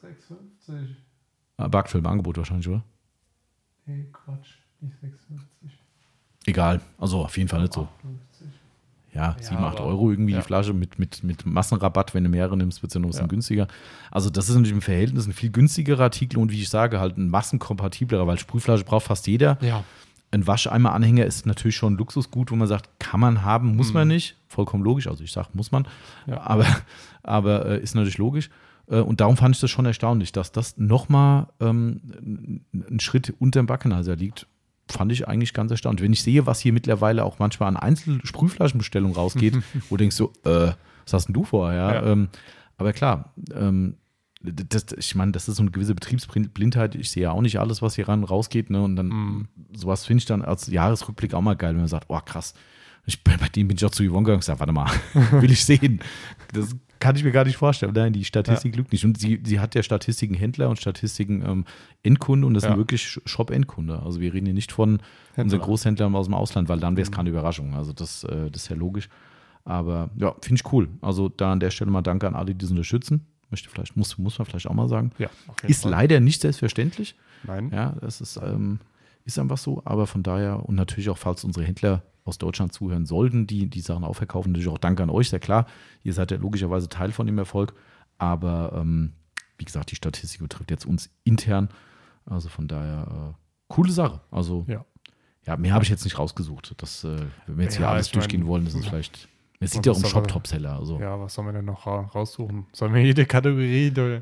6,50. 0.03 0.88
Aber 1.57 1.79
aktuell 1.79 2.03
im 2.03 2.07
Angebot 2.09 2.38
wahrscheinlich, 2.38 2.67
oder? 2.67 2.83
Nee, 3.86 4.07
Quatsch. 4.11 4.55
Nicht 4.81 4.95
6,50. 5.01 5.69
Egal, 6.47 6.81
also 6.97 7.23
auf 7.23 7.38
jeden 7.38 7.47
Fall 7.49 7.61
nicht 7.61 7.73
so. 7.73 7.88
50. 8.01 8.47
Ja, 9.13 9.36
Ja, 9.39 9.41
7, 9.41 9.55
8 9.63 9.77
aber- 9.77 9.86
Euro 9.88 10.11
irgendwie 10.11 10.33
ja. 10.33 10.39
die 10.39 10.45
Flasche 10.45 10.73
mit, 10.73 10.99
mit, 10.99 11.23
mit 11.23 11.45
Massenrabatt, 11.45 12.13
wenn 12.13 12.25
du 12.25 12.29
mehrere 12.29 12.57
nimmst, 12.57 12.81
wird 12.83 12.89
es 12.91 12.93
ja 12.95 12.99
noch 12.99 13.07
ein 13.07 13.11
bisschen 13.11 13.23
Ja. 13.23 13.29
günstiger. 13.29 13.67
Also 14.11 14.29
das 14.29 14.49
ist 14.49 14.55
natürlich 14.55 14.73
im 14.73 14.81
Verhältnis 14.81 15.25
ein 15.27 15.31
viel 15.33 15.49
günstigerer 15.51 16.03
Artikel 16.03 16.39
und 16.39 16.51
wie 16.51 16.61
ich 16.61 16.67
sage, 16.67 16.99
halt 16.99 17.17
ein 17.17 17.29
massenkompatiblerer, 17.29 18.27
weil 18.27 18.38
Sprühflasche 18.38 18.83
braucht 18.83 19.05
fast 19.05 19.25
jeder. 19.27 19.57
Ja. 19.61 19.86
Ein 20.32 20.45
Wascheimer-Anhänger 20.47 21.26
ist 21.26 21.45
natürlich 21.45 21.76
schon 21.78 21.93
ein 21.93 21.97
Luxusgut, 21.97 22.51
wo 22.51 22.55
man 22.55 22.67
sagt, 22.67 22.89
kann 22.99 23.19
man 23.19 23.43
haben, 23.43 23.76
muss 23.76 23.93
man 23.93 24.07
Mhm. 24.07 24.13
nicht. 24.15 24.38
Vollkommen 24.47 24.84
logisch. 24.84 25.07
Also 25.07 25.23
ich 25.23 25.32
sage, 25.32 25.49
muss 25.53 25.71
man. 25.71 25.88
Ja. 26.28 26.41
Aber, 26.41 26.65
aber 27.23 27.65
äh, 27.67 27.80
ist 27.82 27.95
natürlich 27.95 28.17
logisch. 28.17 28.49
Äh, 28.88 28.99
und 28.99 29.21
darum 29.21 29.38
fand 29.38 29.55
ich 29.55 29.61
das 29.61 29.71
schon 29.71 29.86
erstaunlich, 29.86 30.32
dass 30.32 30.51
das 30.51 30.78
nochmal 30.78 31.47
ähm, 31.61 32.61
ein 32.73 32.99
Schritt 32.99 33.34
unter 33.39 33.61
dem 33.61 33.65
Backenizer 33.67 34.15
liegt. 34.15 34.47
Fand 34.89 35.11
ich 35.11 35.28
eigentlich 35.28 35.53
ganz 35.53 35.71
erstaunlich. 35.71 36.03
Wenn 36.03 36.13
ich 36.13 36.21
sehe, 36.21 36.45
was 36.45 36.59
hier 36.59 36.73
mittlerweile 36.73 37.23
auch 37.23 37.39
manchmal 37.39 37.69
an 37.69 37.78
Einzelsprühflaschenbestellungen 37.78 39.15
rausgeht, 39.15 39.55
wo 39.89 39.95
du 39.95 40.03
denkst 40.03 40.15
so, 40.15 40.32
äh, 40.43 40.71
was 41.05 41.13
hast 41.13 41.28
denn 41.28 41.34
du 41.34 41.43
vor? 41.43 41.71
Ja, 41.73 41.93
Ja. 41.95 42.03
Ähm, 42.11 42.30
aber 42.78 42.91
klar, 42.93 43.32
ähm, 43.53 43.95
das, 44.53 44.85
ich 44.97 45.15
meine, 45.15 45.31
das 45.31 45.47
ist 45.47 45.57
so 45.57 45.61
eine 45.63 45.71
gewisse 45.71 45.95
Betriebsblindheit. 45.95 46.95
Ich 46.95 47.11
sehe 47.11 47.23
ja 47.23 47.31
auch 47.31 47.41
nicht 47.41 47.59
alles, 47.59 47.81
was 47.81 47.95
hier 47.95 48.07
ran 48.07 48.23
rausgeht. 48.23 48.69
Ne? 48.69 48.81
Und 48.81 48.95
dann 48.95 49.07
Mhm. 49.07 49.47
sowas 49.73 50.05
finde 50.05 50.19
ich 50.19 50.25
dann 50.25 50.41
als 50.41 50.67
Jahresrückblick 50.67 51.33
auch 51.33 51.41
mal 51.41 51.55
geil, 51.55 51.71
wenn 51.73 51.79
man 51.81 51.87
sagt, 51.87 52.05
oh 52.09 52.19
krass, 52.23 52.53
ich, 53.05 53.23
bei 53.23 53.35
dem 53.55 53.67
bin 53.67 53.77
ich 53.77 53.85
auch 53.85 53.91
zu 53.91 54.03
Yvonne 54.03 54.23
gegangen 54.23 54.35
und 54.35 54.39
gesagt, 54.39 54.59
warte 54.59 54.73
mal, 54.73 54.89
will 55.41 55.51
ich 55.51 55.63
sehen. 55.63 55.99
Das 56.53 56.75
kann 56.99 57.15
ich 57.15 57.23
mir 57.23 57.31
gar 57.31 57.45
nicht 57.45 57.57
vorstellen. 57.57 57.91
Nein, 57.93 58.13
die 58.13 58.23
Statistik 58.25 58.75
lügt 58.75 58.91
nicht. 58.91 59.05
Und 59.05 59.19
sie, 59.19 59.39
sie 59.43 59.59
hat 59.59 59.75
ja 59.75 59.83
Statistiken 59.83 60.33
Händler 60.33 60.69
und 60.69 60.79
Statistiken 60.79 61.43
ähm, 61.45 61.65
Endkunde 62.01 62.47
und 62.47 62.53
das 62.55 62.63
Ja. 62.63 62.69
sind 62.69 62.77
wirklich 62.79 63.19
Shop-Endkunde. 63.25 64.01
Also 64.01 64.21
wir 64.21 64.33
reden 64.33 64.45
hier 64.47 64.55
nicht 64.55 64.71
von 64.71 64.99
unseren 65.35 65.59
Großhändlern 65.61 66.15
aus 66.15 66.25
dem 66.25 66.33
Ausland, 66.33 66.67
weil 66.69 66.79
dann 66.79 66.95
wäre 66.97 67.03
es 67.03 67.11
Mhm. 67.11 67.15
keine 67.15 67.29
Überraschung. 67.29 67.75
Also 67.75 67.93
das, 67.93 68.23
äh, 68.23 68.49
das 68.49 68.63
ist 68.63 68.69
ja 68.69 68.75
logisch. 68.75 69.09
Aber 69.65 70.09
ja, 70.15 70.33
finde 70.41 70.61
ich 70.63 70.71
cool. 70.73 70.89
Also 71.01 71.27
da 71.29 71.51
an 71.51 71.59
der 71.59 71.71
Stelle 71.71 71.91
mal 71.91 72.01
Danke 72.01 72.27
an 72.27 72.35
alle, 72.35 72.53
die 72.53 72.57
das 72.57 72.71
unterstützen. 72.71 73.25
Möchte 73.49 73.69
vielleicht, 73.69 73.95
muss, 73.95 74.17
muss 74.17 74.37
man 74.39 74.45
vielleicht 74.45 74.67
auch 74.67 74.73
mal 74.73 74.87
sagen. 74.89 75.11
Ja, 75.17 75.29
Ist 75.63 75.83
Fall. 75.83 75.91
leider 75.91 76.19
nicht 76.19 76.41
selbstverständlich. 76.41 77.15
Nein. 77.43 77.69
Ja, 77.71 77.95
das 78.01 78.21
ist, 78.21 78.37
ähm, 78.37 78.79
ist 79.23 79.37
einfach 79.39 79.57
so. 79.57 79.81
Aber 79.85 80.07
von 80.07 80.23
daher 80.23 80.67
und 80.67 80.75
natürlich 80.75 81.09
auch, 81.09 81.17
falls 81.17 81.43
unsere 81.43 81.65
Händler 81.65 82.01
aus 82.23 82.37
Deutschland 82.39 82.73
zuhören 82.73 83.05
sollten, 83.05 83.45
die 83.45 83.67
die 83.69 83.81
Sachen 83.81 84.03
auch 84.03 84.15
verkaufen, 84.15 84.51
natürlich 84.51 84.69
auch 84.69 84.79
Danke 84.79 85.03
an 85.03 85.09
euch, 85.11 85.29
sehr 85.29 85.39
klar. 85.39 85.67
Ihr 86.03 86.13
seid 86.13 86.31
ja 86.31 86.37
logischerweise 86.37 86.89
Teil 86.89 87.11
von 87.11 87.27
dem 87.27 87.37
Erfolg. 87.37 87.73
Aber 88.17 88.73
ähm, 88.75 89.13
wie 89.57 89.65
gesagt, 89.65 89.91
die 89.91 89.95
Statistik 89.95 90.41
betrifft 90.41 90.71
jetzt 90.71 90.85
uns 90.85 91.11
intern. 91.23 91.69
Also 92.25 92.49
von 92.49 92.67
daher, 92.67 93.33
äh, 93.35 93.37
coole 93.67 93.91
Sache. 93.91 94.21
Also 94.31 94.65
Ja. 94.67 94.83
ja, 95.45 95.55
mehr 95.57 95.73
habe 95.73 95.83
ich 95.83 95.89
jetzt 95.91 96.03
nicht 96.03 96.17
rausgesucht. 96.17 96.73
Das, 96.77 97.03
äh, 97.03 97.17
wenn 97.45 97.57
wir 97.57 97.65
jetzt 97.65 97.75
hier 97.75 97.85
Ja, 97.85 97.91
alles 97.91 98.07
ich 98.07 98.13
mein, 98.13 98.21
durchgehen 98.21 98.47
wollen, 98.47 98.65
ist 98.65 98.75
vielleicht. 98.85 99.27
Es 99.59 99.71
sieht 99.71 99.85
ja 99.85 99.91
um 99.93 99.99
soll 99.99 100.03
man- 100.03 100.11
Shop-Top-Seller. 100.11 100.73
Also. 100.77 100.99
Ja, 100.99 101.19
was 101.19 101.33
sollen 101.33 101.47
wir 101.47 101.53
denn 101.53 101.65
noch 101.65 101.85
ra- 101.87 102.01
raussuchen? 102.13 102.65
Sollen 102.73 102.93
wir 102.93 103.01
jede 103.01 103.25
Kategorie 103.25 103.91
durch, 103.91 104.21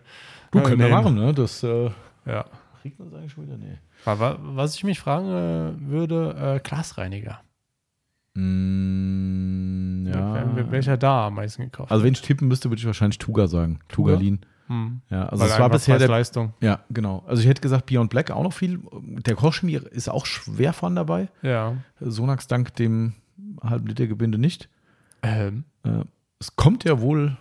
Du 0.52 0.60
äh, 0.60 0.62
können 0.64 0.80
wir 0.80 0.90
machen, 0.90 1.16
ne? 1.16 1.34
Das 1.34 1.64
äh, 1.64 1.90
Ja. 2.26 2.46
kriegt 2.82 3.00
man 3.00 3.14
eigentlich 3.16 3.32
schon 3.32 3.46
wieder? 3.46 3.58
Nee. 3.58 3.78
Aber 4.06 4.38
was 4.42 4.76
ich 4.76 4.84
mich 4.84 5.00
fragen 5.00 5.28
äh, 5.30 5.90
würde, 5.90 6.36
äh, 6.58 6.60
Glasreiniger. 6.68 7.42
Mm, 8.36 10.08
ja. 10.08 10.34
Wel- 10.36 10.56
wel- 10.56 10.72
Welcher 10.72 10.98
da 10.98 11.28
am 11.28 11.36
meisten 11.36 11.64
gekauft? 11.64 11.92
Also 11.92 12.04
wenn 12.04 12.14
ich 12.14 12.22
tippen 12.22 12.48
müsste, 12.48 12.70
würde 12.70 12.80
ich 12.80 12.86
wahrscheinlich 12.86 13.18
Tuga 13.18 13.48
sagen. 13.48 13.80
Tuga? 13.88 14.14
Tugalin. 14.14 14.40
hm. 14.68 15.02
Ja, 15.10 15.26
also 15.28 15.44
Weil 15.44 15.52
es 15.52 15.60
war 15.60 15.70
bisher 15.70 15.98
der, 15.98 16.08
Preis-Leistung. 16.08 16.54
ja, 16.62 16.80
genau. 16.90 17.24
Also 17.28 17.42
ich 17.42 17.48
hätte 17.48 17.62
gesagt 17.62 17.86
Beyond 17.88 18.10
Black 18.10 18.32
auch 18.32 18.44
noch 18.44 18.54
viel. 18.54 18.80
Der 19.02 19.36
Kochchemie 19.36 19.74
ist 19.92 20.10
auch 20.10 20.26
schwer 20.26 20.74
von 20.74 20.96
dabei. 20.96 21.30
Ja. 21.42 21.76
Sonax 22.00 22.48
dank 22.48 22.74
dem 22.76 23.14
halben 23.62 23.88
Liter 23.88 24.08
Gebinde 24.08 24.38
nicht. 24.38 24.70
Ähm, 25.24 25.64
Äh, 25.84 26.04
es 26.40 26.56
kommt 26.56 26.84
ja 26.84 27.00
wohl 27.02 27.38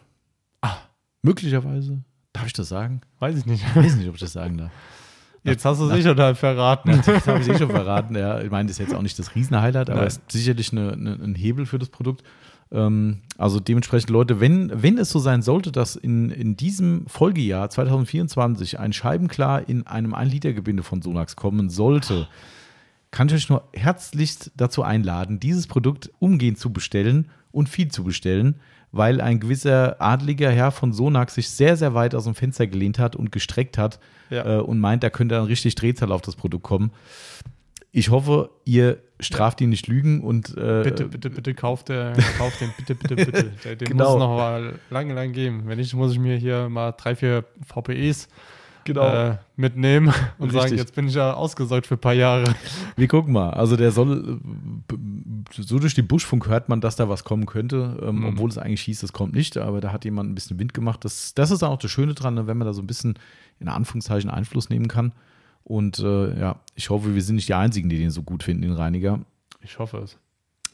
Ah. 0.63 0.77
möglicherweise. 1.23 2.03
Darf 2.33 2.47
ich 2.47 2.53
das 2.53 2.69
sagen? 2.69 3.03
weiß 3.21 3.37
ich 3.39 3.47
nicht. 3.47 3.65
Ich 3.69 3.77
weiß 3.77 3.97
nicht, 3.97 4.09
ob 4.09 4.15
ich 4.15 4.21
das 4.21 4.33
sagen 4.33 4.59
darf. 4.59 4.71
Jetzt 5.45 5.65
hast 5.65 5.81
du 5.81 5.87
es 5.89 5.95
sicher 5.95 6.11
total 6.11 6.35
verraten. 6.37 7.03
Das 7.05 7.27
habe 7.27 7.41
ich 7.41 7.49
eh 7.49 7.59
schon 7.59 7.69
verraten. 7.71 8.15
Ja. 8.17 8.41
Ich 8.41 8.51
meine, 8.51 8.69
das 8.69 8.79
ist 8.79 8.87
jetzt 8.87 8.95
auch 8.95 9.03
nicht 9.03 9.19
das 9.19 9.35
Riesen-Highlight, 9.35 9.91
aber 9.91 10.07
es 10.07 10.19
ist 10.19 10.31
sicherlich 10.31 10.71
eine, 10.71 10.93
eine, 10.93 11.13
ein 11.15 11.35
Hebel 11.35 11.67
für 11.67 11.81
das 11.81 11.89
Produkt. 11.89 12.23
Ähm, 12.71 13.23
also 13.39 13.59
dementsprechend, 13.59 14.11
Leute, 14.11 14.39
wenn, 14.39 14.71
wenn 14.83 14.99
es 14.99 15.11
so 15.11 15.19
sein 15.19 15.43
sollte, 15.43 15.73
dass 15.73 15.97
in, 15.97 16.31
in 16.31 16.57
diesem 16.57 17.07
Folgejahr 17.09 17.69
2024 17.71 18.79
ein 18.79 18.93
Scheibenklar 18.93 19.69
in 19.69 19.85
einem 19.85 20.15
1-Liter-Gebinde 20.15 20.85
von 20.85 21.03
Sonax 21.03 21.35
kommen 21.35 21.71
sollte, 21.71 22.29
kann 23.11 23.27
ich 23.27 23.35
euch 23.35 23.49
nur 23.49 23.65
herzlichst 23.75 24.53
dazu 24.57 24.85
einladen, 24.85 25.41
dieses 25.41 25.67
Produkt 25.67 26.11
umgehend 26.21 26.59
zu 26.59 26.73
bestellen 26.73 27.29
und 27.53 27.69
viel 27.69 27.89
zu 27.89 28.05
bestellen, 28.05 28.57
weil 28.91 29.21
ein 29.21 29.41
gewisser 29.41 29.97
adliger 30.01 30.51
Herr 30.51 30.71
von 30.71 30.93
Sonax 30.93 31.35
sich 31.37 31.49
sehr, 31.49 31.77
sehr 31.77 31.95
weit 31.95 32.15
aus 32.15 32.25
dem 32.25 32.35
Fenster 32.35 32.67
gelehnt 32.67 32.99
hat 32.99 33.17
und 33.17 33.33
gestreckt 33.33 33.79
hat 33.79 33.99
Ja. 34.31 34.59
äh, 34.59 34.61
und 34.61 34.81
meint, 34.81 35.03
da 35.03 35.11
könnte 35.11 35.35
dann 35.37 35.45
richtig 35.47 35.75
Drehzahl 35.77 36.13
auf 36.13 36.21
das 36.23 36.37
Produkt 36.37 36.65
kommen. 36.65 36.91
Ich 37.95 38.09
hoffe, 38.11 38.51
ihr 38.65 38.99
straft 39.21 39.61
ihn 39.61 39.69
nicht 39.69 39.87
lügen 39.87 40.23
und 40.23 40.57
äh, 40.57 40.83
Bitte, 40.83 41.05
bitte, 41.07 41.29
bitte 41.31 41.55
kauft, 41.55 41.91
der, 41.91 42.15
kauft 42.39 42.61
den, 42.63 42.71
bitte, 42.77 42.95
bitte, 42.95 43.17
bitte. 43.17 43.77
Den 43.77 43.79
Genau. 43.89 44.05
muss 44.05 44.13
es 44.15 44.19
noch 44.19 44.37
mal 44.37 44.75
lange, 44.91 45.13
lange 45.15 45.33
geben. 45.33 45.63
Wenn 45.67 45.77
nicht, 45.79 45.93
muss 45.95 46.13
ich 46.13 46.19
mir 46.19 46.37
hier 46.37 46.69
mal 46.71 46.93
drei, 46.93 47.15
vier 47.15 47.45
VPEs 47.67 48.29
Genau. 48.85 49.07
äh, 49.31 49.37
mitnehmen 49.57 50.09
und 50.39 50.47
Richtig. 50.51 50.63
sagen, 50.63 50.77
jetzt 50.77 50.95
bin 50.95 51.09
ich 51.09 51.15
ja 51.15 51.35
ausgesorgt 51.35 51.87
für 51.87 51.95
ein 51.95 52.01
paar 52.01 52.13
Jahre. 52.15 52.45
Wir 52.97 53.09
gucken 53.09 53.33
mal. 53.33 53.51
Also 53.51 53.77
der 53.77 53.91
soll, 53.93 54.41
äh, 54.91 55.63
so 55.63 55.79
durch 55.79 55.95
die 55.95 56.03
Buschfunk 56.03 56.47
hört 56.49 56.69
man, 56.69 56.81
dass 56.81 56.97
da 56.97 57.09
was 57.09 57.25
kommen 57.25 57.47
könnte, 57.47 57.99
ähm, 58.03 58.17
Mhm. 58.21 58.25
obwohl 58.27 58.51
es 58.51 58.59
eigentlich 58.59 58.83
hieß, 58.83 59.03
es 59.03 59.13
kommt 59.13 59.35
nicht, 59.35 59.57
aber 59.59 59.81
da 59.81 59.93
hat 59.93 60.05
jemand 60.05 60.31
ein 60.31 60.35
bisschen 60.35 60.59
Wind 60.59 60.75
gemacht. 60.75 61.05
Das, 61.05 61.35
das 61.35 61.51
ist 61.51 61.63
auch 61.63 61.79
das 61.79 61.91
Schöne 61.91 62.15
dran, 62.15 62.35
ne, 62.35 62.47
wenn 62.47 62.57
man 62.59 62.67
da 62.67 62.73
so 62.73 62.83
ein 62.83 62.87
bisschen 62.87 63.19
in 63.61 63.69
Anführungszeichen 63.69 64.31
Einfluss 64.31 64.69
nehmen 64.71 64.89
kann. 64.89 65.13
Und 65.65 66.01
äh, 66.01 66.39
ja, 66.41 66.57
ich 66.75 66.91
hoffe, 66.91 67.15
wir 67.15 67.23
sind 67.23 67.37
nicht 67.37 67.49
die 67.49 67.55
Einzigen, 67.55 67.89
die 67.89 67.99
den 67.99 68.11
so 68.11 68.23
gut 68.23 68.43
finden, 68.43 68.63
den 68.63 68.73
Reiniger, 68.73 69.21
Ich 69.61 69.79
hoffe 69.79 69.99
es. 69.99 70.19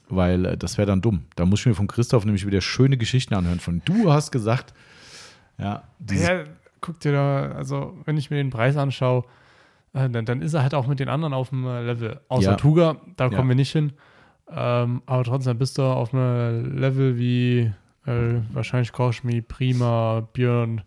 weil 0.09 0.47
äh, 0.47 0.57
das 0.57 0.79
wäre 0.79 0.87
dann 0.87 1.03
dumm. 1.03 1.25
Da 1.37 1.45
muss 1.45 1.61
ich 1.61 1.67
mir 1.67 1.75
von 1.75 1.89
Christoph 1.89 2.25
nämlich 2.25 2.47
wieder 2.47 2.63
schöne 2.63 2.97
Geschichten 2.97 3.35
anhören. 3.35 3.61
Von 3.61 3.83
du 3.85 4.11
hast 4.11 4.31
gesagt, 4.31 4.73
ja, 5.59 5.83
dieses, 5.99 6.27
Ja, 6.29 6.45
guck 6.81 7.01
dir 7.01 7.13
da, 7.13 7.53
also 7.53 7.97
wenn 8.05 8.17
ich 8.17 8.31
mir 8.31 8.37
den 8.37 8.51
Preis 8.51 8.77
anschaue, 8.77 9.25
äh, 9.95 10.09
dann, 10.11 10.25
dann 10.25 10.43
ist 10.43 10.55
er 10.55 10.63
halt 10.63 10.75
auch 10.75 10.87
mit 10.87 11.01
den 11.01 11.09
anderen 11.09 11.33
auf 11.35 11.51
dem 11.51 11.67
äh, 11.67 11.83
Level. 11.83 12.21
Außer 12.29 12.51
Ja. 12.51 12.57
Tuga, 12.57 12.97
da 13.17 13.27
Ja. 13.29 13.37
kommen 13.37 13.49
wir 13.49 13.57
nicht 13.57 13.73
hin. 13.73 13.93
Ähm, 14.51 15.03
aber 15.07 15.25
trotzdem 15.25 15.59
bist 15.59 15.77
du 15.79 15.83
auf 15.83 16.15
einem 16.15 16.79
Level 16.79 17.19
wie 17.19 17.71
äh, 18.07 18.41
wahrscheinlich 18.53 18.93
Kochschmi, 18.93 19.43
Prima, 19.43 20.27
Björn, 20.33 20.81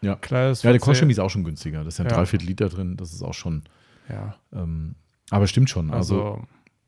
Ja. 0.00 0.16
Kleis. 0.16 0.62
ja, 0.62 0.70
der 0.70 0.80
Koschemi 0.80 1.12
ist 1.12 1.18
auch 1.18 1.28
schon 1.28 1.44
günstiger. 1.44 1.84
Das 1.84 1.94
ist 1.94 1.98
ja 1.98 2.04
ein 2.06 2.10
Ja. 2.10 2.16
Dreiviertel 2.16 2.46
Liter 2.46 2.68
drin. 2.70 2.96
Das 2.96 3.12
ist 3.12 3.22
auch 3.22 3.34
schon, 3.34 3.64
Ja, 4.08 4.36
ähm, 4.54 4.94
aber 5.30 5.46
stimmt 5.46 5.68
schon. 5.68 5.90
Also, 5.90 6.22
also, 6.22 6.42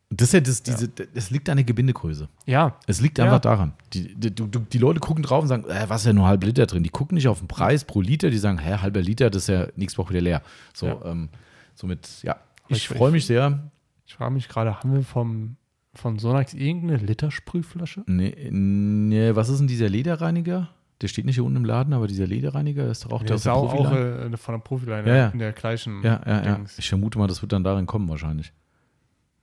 das, 0.09 0.29
ist 0.29 0.33
ja 0.33 0.39
das, 0.39 0.63
diese, 0.63 0.87
das 0.89 1.29
liegt 1.29 1.49
an 1.49 1.57
der 1.57 1.63
Gebindegröße. 1.65 2.27
ja, 2.45 2.75
Es 2.87 2.99
liegt 3.01 3.17
Ja. 3.19 3.25
einfach 3.25 3.39
daran. 3.39 3.73
Die, 3.93 4.15
die, 4.15 4.31
die 4.33 4.77
Leute 4.77 4.99
gucken 4.99 5.23
drauf 5.23 5.41
und 5.43 5.47
sagen, 5.47 5.65
äh, 5.65 5.85
was 5.87 6.01
ist 6.01 6.07
ja 6.07 6.13
nur 6.13 6.25
halb 6.27 6.43
Liter 6.43 6.65
drin? 6.65 6.83
Die 6.83 6.89
gucken 6.89 7.15
nicht 7.15 7.27
auf 7.27 7.39
den 7.39 7.47
Preis 7.47 7.85
pro 7.85 8.01
Liter, 8.01 8.29
die 8.29 8.37
sagen, 8.37 8.57
hä, 8.57 8.77
halber 8.81 9.01
Liter, 9.01 9.29
das 9.29 9.43
ist 9.43 9.47
ja 9.49 9.67
nächste 9.75 9.97
Woche 9.99 10.09
wieder 10.11 10.21
leer. 10.21 10.41
So, 10.73 10.87
Ja. 10.87 10.97
ähm, 11.05 11.29
somit, 11.75 12.07
ja, 12.23 12.37
ich 12.67 12.77
ich- 12.77 12.87
freue 12.89 13.11
mich 13.11 13.25
sehr. 13.25 13.71
ich 14.07 14.15
frage 14.15 14.33
mich 14.33 14.49
gerade, 14.49 14.79
haben 14.79 14.93
wir 14.93 15.03
vom, 15.03 15.55
von 15.93 16.17
Sonax 16.17 16.53
irgendeine 16.53 16.97
Litersprühflasche? 16.97 18.03
Nee, 18.07 18.49
nee, 18.51 19.35
was 19.35 19.49
ist 19.49 19.59
denn 19.59 19.67
dieser 19.67 19.89
Lederreiniger? 19.89 20.69
Der 21.01 21.07
steht 21.07 21.25
nicht 21.25 21.35
hier 21.35 21.45
unten 21.45 21.57
im 21.57 21.65
Laden, 21.65 21.93
aber 21.93 22.07
dieser 22.07 22.27
Lederreiniger 22.27 22.89
ist 22.89 23.05
doch 23.05 23.11
auch 23.11 23.19
der 23.19 23.27
Der 23.27 23.35
ist 23.37 23.47
auch, 23.47 23.73
auch 23.73 23.91
äh, 23.93 24.35
von 24.37 24.55
der 24.55 24.59
Profiline 24.59 25.07
Ja, 25.07 25.15
ja. 25.15 25.27
in 25.29 25.39
der 25.39 25.53
gleichen 25.53 26.01
Ja, 26.03 26.19
ja, 26.25 26.43
ja. 26.43 26.55
Dings. 26.55 26.77
Ich 26.77 26.89
vermute 26.89 27.17
mal, 27.19 27.27
das 27.27 27.41
wird 27.41 27.53
dann 27.53 27.63
darin 27.63 27.85
kommen 27.85 28.09
wahrscheinlich. 28.09 28.51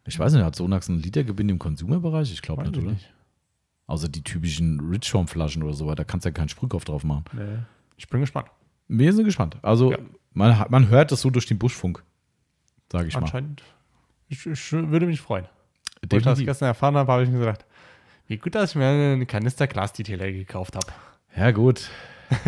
Ich 0.07 0.19
weiß 0.19 0.33
nicht, 0.35 0.43
hat 0.45 0.55
Sonax 0.57 0.89
ein 0.89 0.99
Litergebinde 1.01 1.53
im 1.53 1.59
Consumer-Bereich? 1.59 2.33
Ich 2.33 2.43
glaube 2.43 2.63
nicht, 2.63 2.77
ich 2.77 2.83
oder? 2.83 2.93
nicht. 2.93 3.13
Außer 3.89 4.09
die 4.09 4.23
typischen 4.23 4.81
Richform-Flaschen 4.81 5.63
oder 5.63 5.75
so, 5.75 5.93
da 5.95 6.05
kannst 6.05 6.25
du 6.25 6.29
ja 6.29 6.33
keinen 6.33 6.49
Sprühkopf 6.49 6.85
drauf 6.85 7.05
machen. 7.05 7.25
Nee. 7.33 7.59
Ich 7.97 8.09
bin 8.09 8.21
gespannt. 8.21 8.49
Wir 8.89 9.13
sind 9.13 9.25
gespannt. 9.25 9.57
Also 9.63 9.93
Ja. 9.93 9.99
man, 10.33 10.65
man 10.71 10.89
hört 10.89 11.13
das 11.13 11.21
so 11.21 11.31
durch 11.31 11.47
den 11.47 11.59
Buschfunk, 11.59 12.03
sage 12.91 13.09
ich 13.09 13.15
mal. 13.15 13.23
Anscheinend. 13.23 13.63
Ich, 14.29 14.45
ich 14.47 14.73
würde 14.73 15.07
mich 15.07 15.21
freuen. 15.21 15.47
Wo 16.09 16.17
ich 16.17 16.23
das 16.23 16.39
gestern 16.39 16.67
erfahren 16.67 16.97
habe, 16.97 17.11
habe 17.11 17.23
ich 17.25 17.31
mir 17.31 17.39
gedacht, 17.39 17.65
wie 18.29 18.37
gut, 18.39 18.55
dass 18.55 18.71
ich 18.71 18.77
mir 18.77 18.87
einen 18.87 19.27
Kanister 19.27 19.67
Glas-Detailer 19.67 20.31
gekauft 20.33 20.77
habe. 20.77 20.87
Ja, 21.37 21.51
gut. 21.53 21.89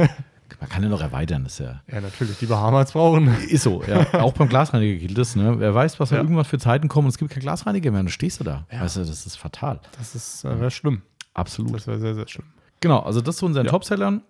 Man 0.60 0.68
kann 0.68 0.82
ja 0.82 0.88
noch 0.88 1.00
erweitern, 1.00 1.44
ist 1.46 1.58
ja. 1.60 1.82
Ja, 1.90 2.00
natürlich, 2.00 2.38
die 2.38 2.46
Bahamas 2.46 2.92
brauchen. 2.92 3.28
Ist 3.48 3.62
so, 3.64 3.82
ja. 3.84 4.06
Auch 4.22 4.32
beim 4.32 4.48
Glasreiniger 4.48 4.98
gilt 4.98 5.16
das, 5.18 5.36
ne? 5.36 5.58
Wer 5.58 5.74
weiß, 5.74 6.00
was 6.00 6.08
da 6.10 6.16
Ja. 6.16 6.22
irgendwann 6.22 6.44
für 6.44 6.58
Zeiten 6.58 6.88
kommen 6.88 7.06
und 7.06 7.10
es 7.10 7.18
gibt 7.18 7.30
keinen 7.30 7.42
Glasreiniger 7.42 7.90
mehr 7.90 8.00
dann 8.00 8.08
stehst 8.08 8.40
du 8.40 8.44
da. 8.44 8.66
Ja. 8.72 8.80
Weißt 8.82 8.96
du, 8.96 9.00
das 9.00 9.26
ist 9.26 9.36
fatal. 9.36 9.80
Das 9.98 10.14
ist 10.14 10.44
äh, 10.44 10.58
wäre 10.60 10.70
schlimm. 10.70 11.02
Absolut. 11.34 11.74
Das 11.74 11.86
wäre 11.86 11.98
sehr, 11.98 12.14
sehr 12.14 12.26
schlimm. 12.28 12.46
Genau, 12.80 13.00
also 13.00 13.20
das 13.20 13.36
zu 13.36 13.46
unseren 13.46 13.66
Ja. 13.66 13.70
Topsellern. 13.72 14.22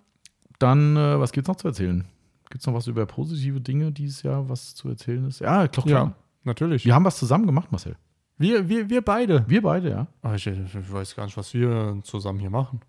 Dann, 0.59 0.97
äh, 0.97 1.21
was 1.21 1.33
gibt's 1.33 1.49
noch 1.49 1.57
zu 1.57 1.69
erzählen? 1.69 2.05
Gibt 2.51 2.63
es 2.63 2.67
noch 2.67 2.75
was 2.75 2.87
über 2.87 3.05
positive 3.07 3.61
Dinge 3.61 3.93
dieses 3.93 4.23
Jahr, 4.23 4.49
was 4.49 4.75
zu 4.75 4.89
erzählen 4.89 5.25
ist? 5.27 5.41
Ja, 5.41 5.69
doch, 5.69 5.85
klar. 5.87 6.07
Ja, 6.07 6.13
natürlich. 6.45 6.85
Wir 6.85 6.95
haben 6.95 7.05
was 7.05 7.19
zusammen 7.19 7.47
gemacht, 7.47 7.71
Marcel. 7.71 7.97
Wir, 8.39 8.69
wir, 8.69 8.89
wir 8.89 9.03
beide. 9.03 9.45
Wir 9.49 9.63
beide, 9.63 9.91
ja. 9.91 10.35
Ich, 10.35 10.47
ich 10.47 10.93
weiß 10.93 11.15
gar 11.17 11.25
nicht, 11.27 11.37
was 11.37 11.53
wir 11.55 11.99
zusammen 12.05 12.39
hier 12.39 12.51
machen. 12.51 12.81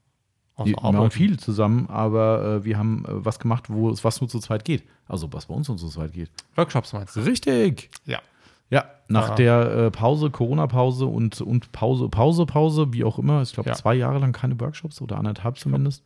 Außer 0.60 0.70
Wir, 0.70 0.78
arbeiten. 0.80 0.98
haben 0.98 1.12
viel 1.12 1.40
zusammen, 1.40 1.88
aber 1.90 2.44
äh, 2.62 2.64
wir 2.66 2.78
haben 2.78 3.06
äh, 3.06 3.26
was 3.26 3.40
gemacht, 3.40 3.70
wo 3.70 3.90
es 3.90 4.04
was 4.04 4.20
nur 4.22 4.30
zu 4.30 4.40
zweit 4.40 4.66
geht. 4.66 4.84
Also 5.08 5.32
was 5.34 5.46
bei 5.48 5.54
uns 5.56 5.68
nur 5.68 5.78
zu 5.78 5.88
zweit 5.90 6.14
geht. 6.14 6.30
Workshops 6.56 6.94
meinst 6.94 7.16
du? 7.16 7.22
Richtig. 7.22 7.90
Ja. 8.06 8.20
Ja, 8.72 8.86
nach 9.08 9.32
Ah. 9.32 9.36
der 9.36 9.72
äh, 9.72 9.92
Pause, 9.92 10.30
Corona-Pause 10.30 11.08
und, 11.08 11.42
und 11.42 11.72
Pause, 11.72 12.08
Pause, 12.10 12.46
Pause, 12.46 12.94
wie 12.94 13.04
auch 13.04 13.18
immer. 13.18 13.42
Ich 13.42 13.54
glaube, 13.54 13.70
Ja. 13.70 13.76
zwei 13.76 13.96
Jahre 13.96 14.20
lang 14.20 14.32
keine 14.32 14.60
Workshops 14.60 15.02
oder 15.02 15.18
anderthalb 15.18 15.58
zumindest. 15.58 16.04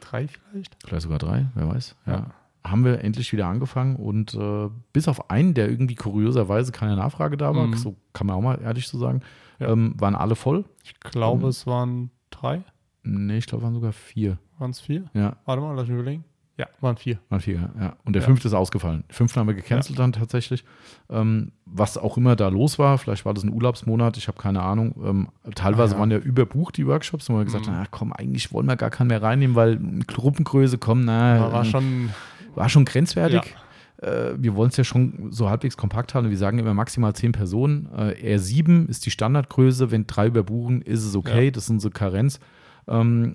Drei 0.00 0.28
vielleicht? 0.28 0.76
Vielleicht 0.84 1.02
sogar 1.04 1.18
drei, 1.18 1.46
wer 1.54 1.68
weiß. 1.68 1.96
Ja. 2.06 2.12
Ja. 2.12 2.26
Haben 2.64 2.84
wir 2.84 3.02
endlich 3.02 3.32
wieder 3.32 3.46
angefangen 3.46 3.96
und 3.96 4.34
äh, 4.34 4.68
bis 4.92 5.08
auf 5.08 5.30
einen, 5.30 5.54
der 5.54 5.70
irgendwie 5.70 5.94
kurioserweise 5.94 6.72
keine 6.72 6.96
Nachfrage 6.96 7.36
da 7.36 7.54
war, 7.54 7.68
Mhm. 7.68 7.74
so 7.76 7.96
kann 8.12 8.26
man 8.26 8.36
auch 8.36 8.42
mal 8.42 8.60
ehrlich 8.60 8.88
so 8.88 8.98
sagen, 8.98 9.22
Ja. 9.58 9.68
ähm, 9.68 9.94
waren 9.98 10.16
alle 10.16 10.34
voll. 10.34 10.64
Ich 10.84 10.98
glaube, 11.00 11.44
Ähm. 11.44 11.48
es 11.48 11.66
waren 11.66 12.10
drei. 12.30 12.62
Nee, 13.06 13.38
ich 13.38 13.46
glaube, 13.46 13.64
waren 13.64 13.74
sogar 13.74 13.92
vier. 13.92 14.38
Waren 14.58 14.70
es 14.70 14.80
vier? 14.80 15.04
Ja, 15.14 15.36
Warte 15.44 15.62
mal, 15.62 15.74
lass 15.74 15.86
mich 15.88 15.94
überlegen. 15.98 16.24
Ja, 16.58 16.66
waren 16.80 16.96
vier. 16.96 17.18
waren 17.28 17.40
vier, 17.40 17.68
ja. 17.78 17.96
Und 18.04 18.14
der 18.14 18.22
Ja. 18.22 18.26
fünfte 18.26 18.48
ist 18.48 18.54
ausgefallen. 18.54 19.04
Den 19.10 19.12
fünften 19.14 19.38
haben 19.40 19.46
wir 19.46 19.52
gecancelt 19.54 19.98
dann 19.98 20.12
tatsächlich. 20.12 20.64
Ähm, 21.10 21.52
was 21.66 21.98
auch 21.98 22.16
immer 22.16 22.34
da 22.34 22.48
los 22.48 22.78
war, 22.78 22.96
vielleicht 22.96 23.26
war 23.26 23.34
das 23.34 23.44
ein 23.44 23.52
Urlaubsmonat, 23.52 24.16
ich 24.16 24.26
habe 24.26 24.38
keine 24.38 24.62
Ahnung. 24.62 24.94
Ähm, 25.04 25.28
teilweise 25.54 25.92
Ah, 25.92 25.96
ja. 25.96 26.00
waren 26.00 26.10
ja 26.10 26.16
überbucht 26.18 26.78
die 26.78 26.86
Workshops, 26.86 27.28
und 27.28 27.36
wir 27.36 27.44
gesagt, 27.44 27.66
Mhm. 27.66 27.74
na 27.74 27.84
komm, 27.90 28.12
eigentlich 28.14 28.52
wollen 28.54 28.66
wir 28.66 28.76
gar 28.76 28.88
keinen 28.88 29.08
mehr 29.08 29.22
reinnehmen, 29.22 29.54
weil 29.54 29.78
Gruppengröße, 30.06 30.78
komm, 30.78 31.04
na, 31.04 31.52
war 31.52 31.64
ähm, 31.64 31.70
schon. 31.70 32.10
war 32.54 32.70
schon 32.70 32.86
grenzwertig. 32.86 33.54
Äh, 33.98 34.32
wir 34.38 34.54
wollen 34.56 34.70
es 34.70 34.78
ja 34.78 34.84
schon 34.84 35.28
so 35.32 35.50
halbwegs 35.50 35.76
kompakt 35.76 36.14
halten. 36.14 36.30
Wir 36.30 36.36
sagen 36.38 36.58
immer 36.58 36.72
maximal 36.74 37.14
zehn 37.14 37.32
Personen. 37.32 37.86
Äh, 37.94 38.34
R7 38.36 38.88
ist 38.88 39.04
die 39.04 39.10
Standardgröße. 39.10 39.90
Wenn 39.90 40.06
drei 40.06 40.26
überbuchen, 40.28 40.80
ist 40.82 41.04
es 41.04 41.14
okay. 41.16 41.46
Ja. 41.46 41.50
Das 41.50 41.64
ist 41.64 41.70
unsere 41.70 41.92
Karenz. 41.92 42.40
Ähm, 42.88 43.34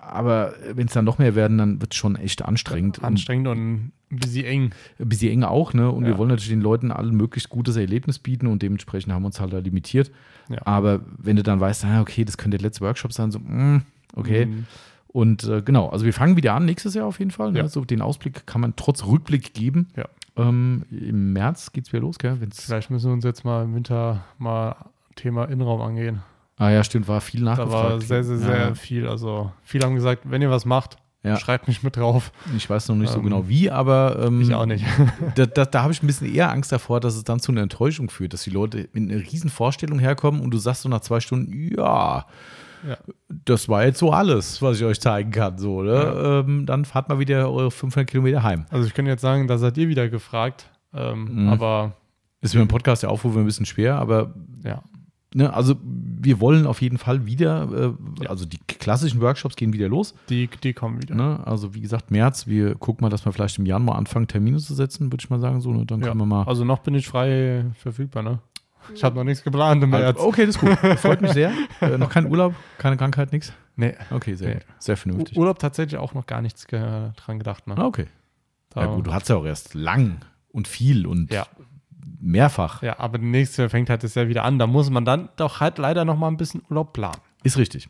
aber 0.00 0.52
wenn 0.74 0.88
es 0.88 0.92
dann 0.92 1.04
noch 1.04 1.18
mehr 1.18 1.34
werden, 1.34 1.58
dann 1.58 1.80
wird 1.80 1.92
es 1.94 1.96
schon 1.98 2.16
echt 2.16 2.44
anstrengend. 2.44 3.02
Anstrengend 3.02 3.48
und 3.48 3.58
ein 3.58 3.92
bisschen 4.10 4.44
eng. 4.44 4.70
ein 4.98 5.08
bisschen 5.08 5.30
eng 5.32 5.42
auch, 5.44 5.72
ne? 5.72 5.90
Und 5.90 6.04
wir 6.04 6.10
Ja. 6.12 6.18
wollen 6.18 6.28
natürlich 6.28 6.50
den 6.50 6.60
Leuten 6.60 6.90
allen 6.90 7.14
möglichst 7.16 7.48
gutes 7.48 7.76
Erlebnis 7.76 8.18
bieten 8.18 8.46
und 8.46 8.62
dementsprechend 8.62 9.12
haben 9.12 9.22
wir 9.22 9.26
uns 9.26 9.40
halt 9.40 9.52
da 9.52 9.58
limitiert. 9.58 10.10
Ja. 10.50 10.58
Aber 10.66 11.00
wenn 11.18 11.36
du 11.36 11.42
dann 11.42 11.60
weißt, 11.60 11.84
ah, 11.86 12.00
okay, 12.02 12.24
das 12.24 12.36
könnte 12.36 12.58
der 12.58 12.66
letzte 12.66 12.82
Workshop 12.84 13.12
sein, 13.12 13.30
so, 13.30 13.38
mm, 13.38 13.82
okay. 14.16 14.46
Mhm. 14.46 14.66
Und 15.08 15.44
äh, 15.44 15.62
genau, 15.62 15.88
also 15.88 16.04
wir 16.04 16.12
fangen 16.12 16.36
wieder 16.36 16.54
an 16.54 16.64
nächstes 16.64 16.94
Jahr 16.94 17.06
auf 17.06 17.18
jeden 17.18 17.30
Fall. 17.30 17.52
Ne? 17.52 17.60
Ja. 17.60 17.68
So 17.68 17.84
den 17.84 18.02
Ausblick 18.02 18.46
kann 18.46 18.60
man 18.60 18.74
trotz 18.76 19.04
Rückblick 19.06 19.54
geben. 19.54 19.88
Ja. 19.96 20.06
Ähm, 20.36 20.84
Im 20.90 21.32
März 21.34 21.72
geht 21.72 21.86
es 21.86 21.92
wieder 21.92 22.00
los, 22.00 22.18
gell? 22.18 22.40
Wenn's, 22.40 22.62
Vielleicht 22.64 22.90
müssen 22.90 23.08
wir 23.10 23.12
uns 23.14 23.24
jetzt 23.24 23.44
mal 23.44 23.64
im 23.64 23.74
Winter 23.74 24.24
mal 24.38 24.74
Thema 25.14 25.44
Innenraum 25.44 25.80
angehen. 25.82 26.22
Ah 26.58 26.70
ja, 26.70 26.84
stimmt, 26.84 27.08
war 27.08 27.20
viel 27.20 27.40
Da 27.44 27.50
nachgefragt. 27.56 27.90
war 27.92 28.00
sehr, 28.00 28.24
sehr, 28.24 28.38
sehr 28.38 28.56
Ja, 28.58 28.74
viel. 28.74 29.08
Also, 29.08 29.52
viele 29.62 29.86
haben 29.86 29.94
gesagt, 29.94 30.22
wenn 30.24 30.42
ihr 30.42 30.50
was 30.50 30.64
macht, 30.64 30.96
Ja. 31.24 31.36
schreibt 31.36 31.68
mich 31.68 31.82
mit 31.82 31.96
drauf. 31.96 32.32
ich 32.56 32.68
weiß 32.68 32.88
noch 32.88 32.96
nicht 32.96 33.10
so 33.12 33.18
Ähm, 33.18 33.24
genau 33.24 33.48
wie, 33.48 33.70
aber 33.70 34.18
ähm, 34.24 34.40
Ich 34.40 34.52
auch 34.54 34.66
nicht. 34.66 34.84
da, 35.36 35.46
da, 35.46 35.64
da 35.64 35.82
habe 35.82 35.92
ich 35.92 36.02
ein 36.02 36.06
bisschen 36.06 36.32
eher 36.34 36.50
Angst 36.50 36.72
davor, 36.72 37.00
dass 37.00 37.14
es 37.16 37.24
dann 37.24 37.38
zu 37.40 37.52
einer 37.52 37.62
Enttäuschung 37.62 38.10
führt, 38.10 38.32
dass 38.32 38.42
die 38.42 38.50
Leute 38.50 38.88
mit 38.92 39.10
einer 39.10 39.20
riesen 39.22 39.50
Vorstellung 39.50 39.98
herkommen 39.98 40.40
und 40.40 40.50
du 40.52 40.58
sagst 40.58 40.82
so 40.82 40.88
nach 40.88 41.00
zwei 41.00 41.20
Stunden, 41.20 41.52
ja, 41.76 42.26
Ja. 42.86 42.96
das 43.28 43.68
war 43.68 43.84
jetzt 43.84 44.00
so 44.00 44.10
alles, 44.12 44.60
was 44.60 44.78
ich 44.78 44.84
euch 44.84 45.00
zeigen 45.00 45.30
kann. 45.30 45.56
So, 45.58 45.82
ne? 45.82 46.42
ähm, 46.46 46.66
dann 46.66 46.84
fahrt 46.84 47.08
mal 47.08 47.20
wieder 47.20 47.48
eure 47.52 47.70
500 47.70 48.10
Kilometer 48.10 48.42
heim. 48.42 48.66
Also, 48.70 48.86
ich 48.88 48.94
kann 48.94 49.06
jetzt 49.06 49.20
sagen, 49.22 49.46
da 49.46 49.56
seid 49.58 49.78
ihr 49.78 49.88
wieder 49.88 50.08
gefragt. 50.08 50.68
Ähm, 50.92 51.44
Mhm. 51.44 51.48
Aber 51.48 51.92
Ist 52.40 52.54
mir 52.56 52.60
im 52.62 52.66
Podcast 52.68 53.04
ja 53.04 53.08
Aufrufe 53.08 53.38
ein 53.38 53.44
bisschen 53.46 53.64
schwer, 53.66 53.94
aber 53.96 54.34
ja, 54.64 54.82
ne, 55.34 55.52
also 55.52 55.74
wir 55.82 56.40
wollen 56.40 56.66
auf 56.66 56.80
jeden 56.82 56.98
Fall 56.98 57.26
wieder, 57.26 57.68
äh, 58.18 58.22
Ja. 58.24 58.30
also 58.30 58.44
die 58.44 58.58
klassischen 58.66 59.20
Workshops 59.20 59.56
gehen 59.56 59.72
wieder 59.72 59.88
los. 59.88 60.14
die, 60.28 60.48
die 60.62 60.72
kommen 60.72 61.02
wieder. 61.02 61.14
Ne? 61.14 61.40
Also 61.44 61.74
wie 61.74 61.80
gesagt, 61.80 62.10
März, 62.10 62.46
wir 62.46 62.74
gucken 62.76 63.04
mal, 63.04 63.08
dass 63.10 63.24
wir 63.24 63.32
vielleicht 63.32 63.58
im 63.58 63.66
Januar 63.66 63.96
anfangen, 63.96 64.28
Termine 64.28 64.58
zu 64.58 64.74
setzen, 64.74 65.12
würde 65.12 65.22
ich 65.22 65.30
mal 65.30 65.40
sagen. 65.40 65.60
So, 65.60 65.72
ne? 65.72 65.84
Dann 65.86 66.00
Ja. 66.00 66.08
können 66.08 66.20
wir 66.20 66.26
mal. 66.26 66.44
Also, 66.44 66.64
noch 66.64 66.78
bin 66.80 66.94
ich 66.94 67.06
frei 67.08 67.64
verfügbar, 67.76 68.22
ne? 68.22 68.38
Ich 68.94 69.04
habe 69.04 69.14
noch 69.14 69.22
nichts 69.24 69.44
geplant 69.44 69.82
im 69.84 69.90
März. 69.90 70.18
okay, 70.18 70.44
das 70.46 70.56
ist 70.56 70.60
gut. 70.60 70.70
Freut 70.98 71.22
mich 71.22 71.32
sehr. 71.32 71.52
Äh, 71.80 71.98
noch 71.98 72.08
kein 72.10 72.26
Urlaub, 72.28 72.54
keine 72.78 72.96
Krankheit, 72.96 73.30
nichts. 73.32 73.52
Nee, 73.76 73.94
Okay, 74.10 74.34
sehr 74.34 74.56
Nee. 74.56 74.60
Sehr 74.80 74.96
vernünftig. 74.96 75.38
Urlaub 75.38 75.58
tatsächlich 75.60 75.98
auch 75.98 76.14
noch 76.14 76.26
gar 76.26 76.42
nichts 76.42 76.66
ge 76.66 76.80
dran 77.16 77.38
gedacht, 77.38 77.66
ne? 77.68 77.74
Ah, 77.78 77.84
okay. 77.86 78.06
Da- 78.70 78.80
Ja 78.84 78.94
gut, 78.94 79.06
du 79.06 79.12
hast 79.12 79.28
ja 79.28 79.36
auch 79.36 79.44
erst 79.44 79.74
lang 79.74 80.16
und 80.50 80.66
viel 80.68 81.06
und 81.06 81.32
Ja. 81.32 81.46
Mehrfach. 82.22 82.82
Ja, 82.82 82.98
aber 82.98 83.18
der 83.18 83.26
nächste 83.26 83.68
fängt 83.68 83.90
halt 83.90 84.04
das 84.04 84.14
ja 84.14 84.28
wieder 84.28 84.44
an. 84.44 84.58
Da 84.58 84.66
muss 84.66 84.88
man 84.90 85.04
dann 85.04 85.28
doch 85.36 85.60
halt 85.60 85.78
leider 85.78 86.04
noch 86.04 86.16
mal 86.16 86.28
ein 86.28 86.36
bisschen 86.36 86.62
Urlaub 86.70 86.92
planen. 86.92 87.20
Ist 87.42 87.58
richtig. 87.58 87.88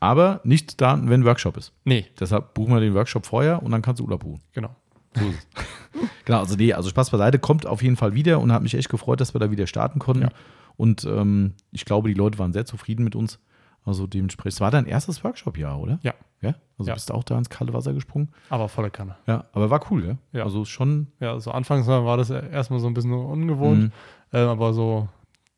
Aber 0.00 0.40
nicht 0.44 0.80
dann, 0.80 1.08
wenn 1.10 1.24
Workshop 1.24 1.56
ist. 1.56 1.72
Nee, 1.84 2.06
Deshalb 2.18 2.54
buchen 2.54 2.74
wir 2.74 2.80
den 2.80 2.94
Workshop 2.94 3.26
vorher 3.26 3.62
und 3.62 3.70
dann 3.70 3.82
kannst 3.82 4.00
du 4.00 4.04
Urlaub 4.04 4.20
buchen. 4.22 4.40
genau. 4.52 4.74
So 5.14 5.28
ist 5.28 5.36
es. 5.36 6.00
genau, 6.24 6.38
also 6.38 6.56
nee, 6.56 6.72
also 6.72 6.88
Spaß 6.88 7.10
beiseite, 7.10 7.38
kommt 7.38 7.66
auf 7.66 7.82
jeden 7.82 7.96
Fall 7.96 8.14
wieder 8.14 8.40
und 8.40 8.50
hat 8.50 8.62
mich 8.62 8.74
echt 8.74 8.88
gefreut, 8.88 9.20
dass 9.20 9.34
wir 9.34 9.40
da 9.40 9.50
wieder 9.50 9.66
starten 9.66 9.98
konnten. 9.98 10.22
Ja. 10.22 10.28
Und 10.76 11.04
ähm, 11.04 11.52
ich 11.70 11.84
glaube, 11.84 12.08
die 12.08 12.14
Leute 12.14 12.38
waren 12.38 12.52
sehr 12.52 12.64
zufrieden 12.64 13.04
mit 13.04 13.14
uns. 13.14 13.38
Also 13.84 14.06
dementsprechend, 14.06 14.54
es 14.54 14.60
war 14.60 14.70
dein 14.70 14.86
erstes 14.86 15.24
Workshop-Jahr, 15.24 15.78
oder? 15.80 15.98
Ja. 16.02 16.14
Ja? 16.40 16.54
Also 16.78 16.88
Ja. 16.90 16.94
bist 16.94 17.10
du 17.10 17.14
auch 17.14 17.24
da 17.24 17.36
ins 17.38 17.50
kalte 17.50 17.72
Wasser 17.72 17.92
gesprungen? 17.92 18.28
Aber 18.48 18.68
volle 18.68 18.90
Kanne. 18.90 19.16
Ja, 19.26 19.44
aber 19.52 19.70
war 19.70 19.80
cool, 19.90 20.04
ja? 20.06 20.16
Ja. 20.38 20.44
Also 20.44 20.64
schon, 20.64 21.08
Ja, 21.20 21.38
so 21.40 21.50
anfangs 21.50 21.86
war 21.86 22.16
das 22.16 22.30
erstmal 22.30 22.78
so 22.80 22.86
ein 22.86 22.94
bisschen 22.94 23.12
ungewohnt. 23.12 23.84
Mhm. 23.84 23.92
Ähm, 24.32 24.48
aber 24.48 24.72
so 24.72 25.08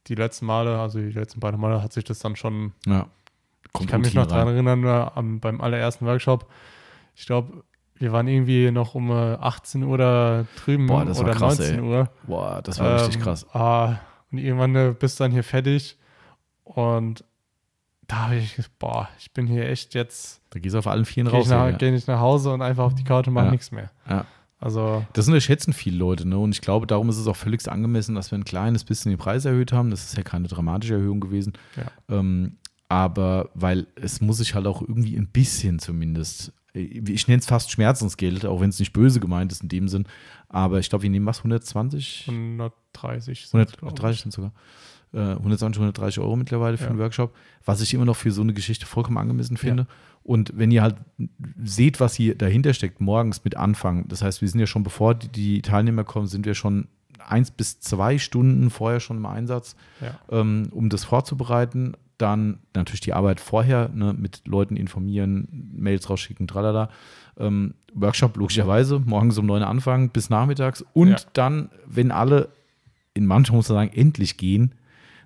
die 0.06 0.14
letzten 0.14 0.46
Male, 0.46 0.78
also 0.78 0.98
die 0.98 1.10
letzten 1.10 1.40
beiden 1.40 1.60
Male, 1.60 1.82
hat 1.82 1.92
sich 1.92 2.04
das 2.04 2.18
dann 2.18 2.36
schon. 2.36 2.72
ja. 2.86 3.06
ich 3.80 3.86
kann 3.86 4.00
mich 4.02 4.14
noch 4.14 4.26
daran 4.26 4.48
erinnern, 4.48 4.84
äh, 4.84 5.10
am, 5.14 5.40
beim 5.40 5.60
allerersten 5.60 6.06
Workshop. 6.06 6.46
Ich 7.14 7.26
glaube, 7.26 7.62
wir 7.96 8.12
waren 8.12 8.26
irgendwie 8.28 8.70
noch 8.70 8.94
um 8.94 9.10
äh, 9.10 9.34
18 9.34 9.82
Uhr 9.84 9.96
da 9.98 10.44
drüben 10.64 10.86
Boah, 10.86 11.04
das 11.04 11.18
war 11.18 11.24
oder 11.24 11.34
krass, 11.34 11.58
19 11.58 11.74
ey. 11.76 11.80
Uhr. 11.80 12.08
Boah, 12.26 12.60
das 12.62 12.78
war 12.80 12.96
richtig 13.00 13.16
Ähm, 13.16 13.22
krass. 13.22 13.46
Ah, 13.54 13.98
und 14.32 14.38
irgendwann 14.38 14.74
äh, 14.76 14.94
bist 14.98 15.18
du 15.20 15.24
dann 15.24 15.32
hier 15.32 15.44
fertig. 15.44 15.96
Und 16.64 17.24
da 18.06 18.16
habe 18.26 18.36
ich, 18.36 18.56
gesagt, 18.56 18.78
boah, 18.78 19.08
ich 19.18 19.32
bin 19.32 19.46
hier 19.46 19.68
echt 19.68 19.94
jetzt. 19.94 20.40
Da 20.50 20.58
gehst 20.60 20.74
du 20.74 20.78
auf 20.78 20.86
allen 20.86 21.04
Vieren 21.04 21.28
Gehe 21.30 21.40
ich, 21.40 21.46
raus. 21.46 21.50
ja. 21.50 21.70
geh 21.72 21.94
ich 21.94 22.06
nach 22.06 22.20
Hause 22.20 22.52
und 22.52 22.62
einfach 22.62 22.84
auf 22.84 22.94
die 22.94 23.04
Couch 23.04 23.26
und 23.28 23.34
mache 23.34 23.46
Ja. 23.46 23.50
nichts 23.50 23.70
mehr. 23.72 23.90
Ja. 24.08 24.24
Also, 24.60 25.04
Das 25.12 25.26
unterschätzen 25.26 25.72
viele 25.74 25.98
Leute, 25.98 26.26
ne? 26.26 26.38
Und 26.38 26.52
ich 26.54 26.60
glaube, 26.62 26.86
darum 26.86 27.08
ist 27.10 27.18
es 27.18 27.26
auch 27.26 27.36
völlig 27.36 27.68
angemessen, 27.70 28.14
dass 28.14 28.30
wir 28.30 28.38
ein 28.38 28.44
kleines 28.44 28.84
bisschen 28.84 29.10
den 29.10 29.18
Preis 29.18 29.44
erhöht 29.44 29.72
haben. 29.72 29.90
Das 29.90 30.04
ist 30.04 30.16
ja 30.16 30.22
keine 30.22 30.48
dramatische 30.48 30.94
Erhöhung 30.94 31.20
gewesen. 31.20 31.52
Ja. 31.76 31.90
Ähm, 32.16 32.56
aber 32.88 33.50
weil 33.54 33.86
es 33.96 34.20
muss 34.20 34.38
sich 34.38 34.54
halt 34.54 34.66
auch 34.66 34.80
irgendwie 34.80 35.16
ein 35.16 35.28
bisschen 35.28 35.78
zumindest, 35.80 36.52
ich 36.72 37.28
nenne 37.28 37.40
es 37.40 37.46
fast 37.46 37.70
Schmerzensgeld, 37.72 38.46
auch 38.46 38.60
wenn 38.60 38.70
es 38.70 38.78
nicht 38.78 38.92
böse 38.92 39.20
gemeint 39.20 39.52
ist 39.52 39.62
in 39.62 39.68
dem 39.68 39.88
Sinn. 39.88 40.06
Aber 40.48 40.78
ich 40.78 40.88
glaube, 40.88 41.02
wir 41.02 41.10
nehmen 41.10 41.26
was, 41.26 41.38
120? 41.38 42.26
130. 42.28 43.46
sind's, 43.48 43.50
glaub 43.50 43.72
ich. 43.74 43.82
130 43.82 44.22
sind 44.22 44.32
sogar. 44.32 44.52
Äh, 45.14 45.36
120, 45.36 45.78
130 45.80 46.20
Euro 46.20 46.36
mittlerweile 46.36 46.76
für 46.76 46.84
Ja. 46.84 46.90
einen 46.90 46.98
Workshop, 46.98 47.32
was 47.64 47.80
ich 47.80 47.94
immer 47.94 48.04
noch 48.04 48.16
für 48.16 48.32
so 48.32 48.42
eine 48.42 48.52
Geschichte 48.52 48.84
vollkommen 48.86 49.18
angemessen 49.18 49.56
finde. 49.56 49.86
Und 50.24 50.52
wenn 50.56 50.70
ihr 50.70 50.82
halt 50.82 50.96
seht, 51.62 52.00
was 52.00 52.14
hier 52.14 52.34
dahinter 52.34 52.74
steckt, 52.74 53.00
morgens 53.00 53.44
mit 53.44 53.56
Anfang, 53.56 54.08
das 54.08 54.22
heißt, 54.22 54.40
wir 54.40 54.48
sind 54.48 54.60
ja 54.60 54.66
schon, 54.66 54.82
bevor 54.82 55.14
die, 55.14 55.28
die 55.28 55.62
Teilnehmer 55.62 56.02
kommen, 56.04 56.26
sind 56.26 56.46
wir 56.46 56.54
schon 56.54 56.88
eins 57.26 57.50
bis 57.50 57.80
zwei 57.80 58.18
Stunden 58.18 58.70
vorher 58.70 59.00
schon 59.00 59.18
im 59.18 59.26
Einsatz, 59.26 59.76
Ja. 60.00 60.18
ähm, 60.30 60.68
um 60.72 60.88
das 60.90 61.04
vorzubereiten. 61.04 61.94
Dann 62.18 62.58
natürlich 62.74 63.00
die 63.00 63.12
Arbeit 63.12 63.40
vorher, 63.40 63.88
ne, 63.92 64.14
mit 64.16 64.42
Leuten 64.46 64.76
informieren, 64.76 65.72
Mails 65.76 66.08
rausschicken, 66.08 66.46
tralala. 66.46 66.88
Ähm, 67.38 67.74
Workshop 67.94 68.36
logischerweise, 68.36 69.00
morgens 69.04 69.36
um 69.38 69.46
neun 69.46 69.62
anfangen 69.62 70.10
bis 70.10 70.30
nachmittags. 70.30 70.84
Und 70.92 71.08
Ja. 71.10 71.16
dann, 71.32 71.70
wenn 71.86 72.10
alle, 72.12 72.48
in 73.14 73.26
manchen 73.26 73.56
muss 73.56 73.68
man 73.68 73.76
sagen, 73.88 73.90
endlich 73.98 74.36
gehen, 74.36 74.72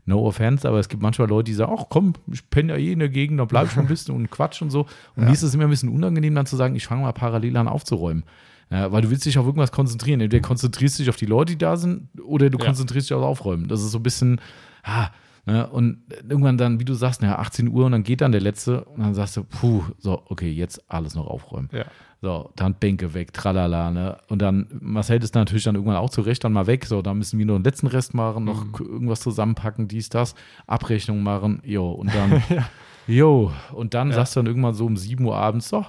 no 0.08 0.24
offense, 0.26 0.66
aber 0.66 0.78
es 0.80 0.88
gibt 0.88 1.02
manchmal 1.02 1.28
Leute, 1.28 1.44
die 1.44 1.54
sagen, 1.54 1.72
ach 1.78 1.84
komm, 1.88 2.14
ich 2.32 2.48
penne 2.50 2.72
ja 2.72 2.78
eh 2.78 2.92
in 2.92 2.98
der 2.98 3.08
Gegend, 3.10 3.38
dann 3.38 3.46
bleib 3.46 3.70
schon 3.70 3.84
ein 3.84 3.88
bisschen 3.88 4.14
und 4.14 4.30
quatsch 4.30 4.60
und 4.62 4.70
so. 4.70 4.86
Und 5.14 5.24
mir 5.26 5.32
ist 5.32 5.42
es 5.42 5.54
immer 5.54 5.64
ein 5.64 5.70
bisschen 5.70 5.90
unangenehm, 5.90 6.34
dann 6.34 6.46
zu 6.46 6.56
sagen, 6.56 6.74
ich 6.74 6.86
fange 6.86 7.02
mal 7.02 7.12
parallel 7.12 7.56
an 7.56 7.68
aufzuräumen. 7.68 8.24
Ja, 8.70 8.92
weil 8.92 9.00
du 9.02 9.10
willst 9.10 9.24
dich 9.24 9.38
auf 9.38 9.46
irgendwas 9.46 9.72
konzentrieren. 9.72 10.20
Entweder 10.20 10.42
konzentrierst 10.46 10.98
du 10.98 11.02
dich 11.02 11.08
auf 11.10 11.16
die 11.16 11.24
Leute, 11.26 11.52
die 11.52 11.58
da 11.58 11.76
sind, 11.76 12.08
oder 12.22 12.50
du 12.50 12.58
Ja. 12.58 12.66
konzentrierst 12.66 13.08
dich 13.08 13.14
aufs 13.16 13.24
Aufräumen. 13.24 13.68
Das 13.68 13.80
ist 13.80 13.92
so 13.92 13.98
ein 13.98 14.02
bisschen, 14.02 14.40
ah, 14.82 15.08
ne? 15.48 15.66
und 15.68 15.98
irgendwann 16.28 16.56
dann, 16.58 16.78
wie 16.80 16.84
du 16.84 16.94
sagst, 16.94 17.20
naja, 17.22 17.38
18 17.38 17.68
Uhr 17.68 17.86
und 17.86 17.92
dann 17.92 18.02
geht 18.04 18.20
dann 18.20 18.32
der 18.32 18.40
letzte 18.40 18.84
und 18.84 19.00
dann 19.00 19.14
sagst 19.14 19.36
du, 19.36 19.44
puh, 19.44 19.82
so, 19.98 20.22
okay, 20.28 20.50
jetzt 20.50 20.82
alles 20.90 21.14
noch 21.14 21.26
aufräumen. 21.26 21.68
Ja. 21.72 21.84
So, 22.20 22.50
dann 22.56 22.74
Bänke 22.74 23.14
weg, 23.14 23.32
tralala, 23.32 23.90
ne? 23.92 24.18
Und 24.28 24.42
dann, 24.42 24.66
Marcel 24.80 25.22
ist 25.22 25.34
natürlich 25.36 25.62
dann 25.64 25.76
irgendwann 25.76 25.96
auch 25.98 26.10
zurecht 26.10 26.42
dann 26.42 26.52
mal 26.52 26.66
weg. 26.66 26.84
So, 26.84 27.00
da 27.00 27.14
müssen 27.14 27.38
wir 27.38 27.46
nur 27.46 27.58
den 27.58 27.64
letzten 27.64 27.86
Rest 27.86 28.12
machen, 28.12 28.44
noch 28.44 28.64
Mhm. 28.64 28.74
irgendwas 28.86 29.20
zusammenpacken, 29.20 29.86
dies, 29.86 30.08
das, 30.08 30.34
Abrechnung 30.66 31.22
machen, 31.22 31.60
jo, 31.64 31.90
und 31.92 32.12
dann, 32.12 32.42
jo, 33.06 33.52
und 33.72 33.94
dann 33.94 34.08
Ja. 34.10 34.14
sagst 34.16 34.34
du 34.34 34.40
dann 34.40 34.46
irgendwann 34.46 34.74
so 34.74 34.86
um 34.86 34.96
7 34.96 35.24
Uhr 35.24 35.36
abends, 35.36 35.68
so, 35.68 35.84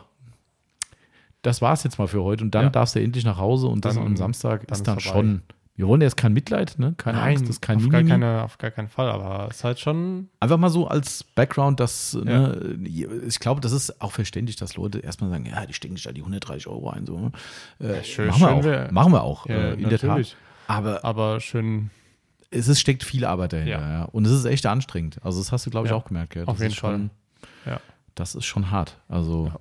das 1.42 1.62
war's 1.62 1.84
jetzt 1.84 1.98
mal 1.98 2.08
für 2.08 2.22
heute. 2.24 2.44
Und 2.44 2.54
dann 2.54 2.66
Ja. 2.66 2.70
darfst 2.70 2.96
du 2.96 3.02
endlich 3.02 3.26
nach 3.26 3.38
Hause 3.38 3.68
und 3.68 3.86
das 3.86 3.96
Dann- 3.96 4.06
am 4.06 4.16
Samstag 4.18 4.68
dann 4.68 4.74
ist 4.76 4.80
ist 4.82 4.88
dann 4.88 5.00
vorbei. 5.00 5.20
schon, 5.20 5.42
wir 5.80 5.88
wollen 5.88 6.02
jetzt 6.02 6.18
kein 6.18 6.34
Mitleid, 6.34 6.76
ne? 6.78 6.94
Keine 6.98 7.22
Angst, 7.22 7.44
das 7.44 7.52
ist 7.52 7.62
kein 7.62 7.78
auf, 7.78 7.88
gar 7.90 8.04
keine, 8.04 8.44
auf 8.44 8.58
gar 8.58 8.70
keinen 8.70 8.90
Fall, 8.90 9.10
aber 9.10 9.48
es 9.50 9.58
ist 9.58 9.64
halt 9.64 9.80
schon. 9.80 10.28
Einfach 10.42 10.58
mal 10.58 10.70
so 10.70 10.88
als 10.88 11.24
Background, 11.24 11.80
dass, 11.80 12.14
ne, 12.14 12.78
ich 13.26 13.40
glaube, 13.40 13.62
das 13.62 13.72
ist 13.72 14.02
auch 14.02 14.12
verständlich, 14.12 14.58
dass 14.58 14.76
Leute 14.76 15.00
erstmal 15.00 15.30
sagen, 15.30 15.46
ja, 15.46 15.66
die 15.66 15.74
stecken 15.74 15.96
sich 15.96 16.04
da 16.04 16.12
die 16.12 16.20
130 16.22 16.68
Euro 16.68 16.90
ein. 16.90 17.06
So. 17.06 17.18
ne? 17.18 17.32
Äh, 17.80 18.04
schön- 18.04 18.28
machen, 18.28 18.42
wir 18.42 18.48
schön 18.50 18.58
auch, 18.60 18.64
wär- 18.66 18.92
machen 18.92 19.14
wir 19.14 19.24
auch, 19.24 19.46
Ja, 19.48 19.56
äh, 19.56 19.74
in 19.76 19.88
der 19.90 19.98
Tat. 20.00 20.10
natürlich. 20.10 20.36
Aber 20.68 21.04
Aber 21.06 21.40
schön, 21.40 21.90
es 22.52 22.68
ist, 22.68 22.80
steckt 22.82 23.04
viel 23.04 23.24
Arbeit 23.24 23.54
dahinter. 23.54 23.72
Ja. 23.80 23.90
Ja. 24.00 24.04
Und 24.06 24.26
es 24.26 24.32
ist 24.34 24.44
echt 24.46 24.66
anstrengend. 24.66 25.18
Also 25.24 25.40
das 25.40 25.52
hast 25.54 25.66
du, 25.66 25.70
glaube 25.70 25.88
ich, 25.88 25.92
Ja, 25.92 25.98
auch 25.98 26.06
gemerkt. 26.06 26.34
Gell? 26.34 26.44
auf 26.46 26.56
Das 26.58 26.60
jeden 26.62 26.72
ist 26.74 26.78
schon, 26.78 27.10
Ja. 27.66 27.80
Das 28.16 28.36
ist 28.36 28.46
schon 28.46 28.70
hart. 28.70 28.98
Also, 29.08 29.48
Ja. 29.48 29.58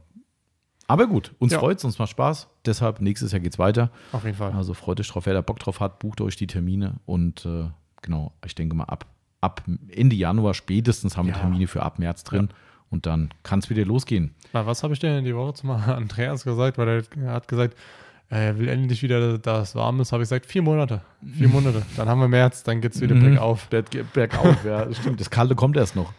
aber 0.89 1.07
gut, 1.07 1.33
uns 1.39 1.53
Ja. 1.53 1.61
freut 1.61 1.79
es, 1.79 1.85
uns 1.85 1.99
macht 2.01 2.11
Spaß. 2.11 2.49
Deshalb, 2.69 3.01
nächstes 3.01 3.33
Jahr 3.33 3.41
geht's 3.41 3.59
weiter. 3.59 3.91
auf 4.13 4.25
jeden 4.25 4.37
Fall. 4.37 4.53
Also 4.53 4.75
freut 4.75 5.01
euch 5.01 5.09
drauf, 5.09 5.27
wer 5.27 5.35
da 5.35 5.41
Bock 5.41 5.59
drauf 5.59 5.81
hat, 5.81 5.99
bucht 5.99 6.21
euch 6.21 6.37
die 6.37 6.47
Termine 6.47 6.95
und 7.07 7.45
äh, 7.47 7.65
genau, 8.03 8.33
ich 8.47 8.55
denke 8.55 8.77
mal 8.77 8.85
ab, 8.85 9.07
ab 9.41 9.63
Ende 9.91 10.15
Januar 10.17 10.55
spätestens 10.55 11.17
haben 11.17 11.27
wir 11.27 11.35
Ja. 11.35 11.41
Termine 11.41 11.67
für 11.67 11.83
ab 11.83 11.99
März 11.99 12.23
drin 12.25 12.49
und 12.91 13.07
dann 13.07 13.31
kann 13.43 13.59
es 13.59 13.69
wieder 13.71 13.85
losgehen. 13.85 14.35
Na, 14.53 14.67
was 14.67 14.83
habe 14.83 14.93
ich 14.95 15.01
denn 15.01 15.25
die 15.25 15.35
Woche 15.35 15.55
zum 15.55 15.71
Andreas 15.71 16.45
gesagt? 16.45 16.79
Weil 16.79 17.05
er 17.21 17.33
hat 17.33 17.49
gesagt, 17.49 17.77
er 18.31 18.59
will 18.59 18.69
endlich 18.69 19.03
wieder, 19.03 19.39
da 19.39 19.63
es 19.63 19.75
warm 19.75 20.01
ist. 20.01 20.13
Habe 20.13 20.23
ich 20.23 20.29
gesagt, 20.29 20.45
vier 20.47 20.61
Monate. 20.63 21.01
Vier 21.37 21.49
Monate. 21.49 21.83
Dann 21.97 22.09
haben 22.11 22.21
wir 22.21 22.29
März, 22.29 22.63
dann 22.63 22.81
geht 22.83 22.95
es 22.95 23.01
wieder 23.01 23.15
Mhm. 23.15 23.21
bergauf. 23.23 23.69
Berg, 23.69 23.87
bergauf, 24.13 24.65
ja, 24.67 24.93
stimmt. 24.93 25.19
Das 25.21 25.31
Kalte 25.31 25.55
kommt 25.55 25.77
erst 25.79 25.97
noch. 25.97 26.13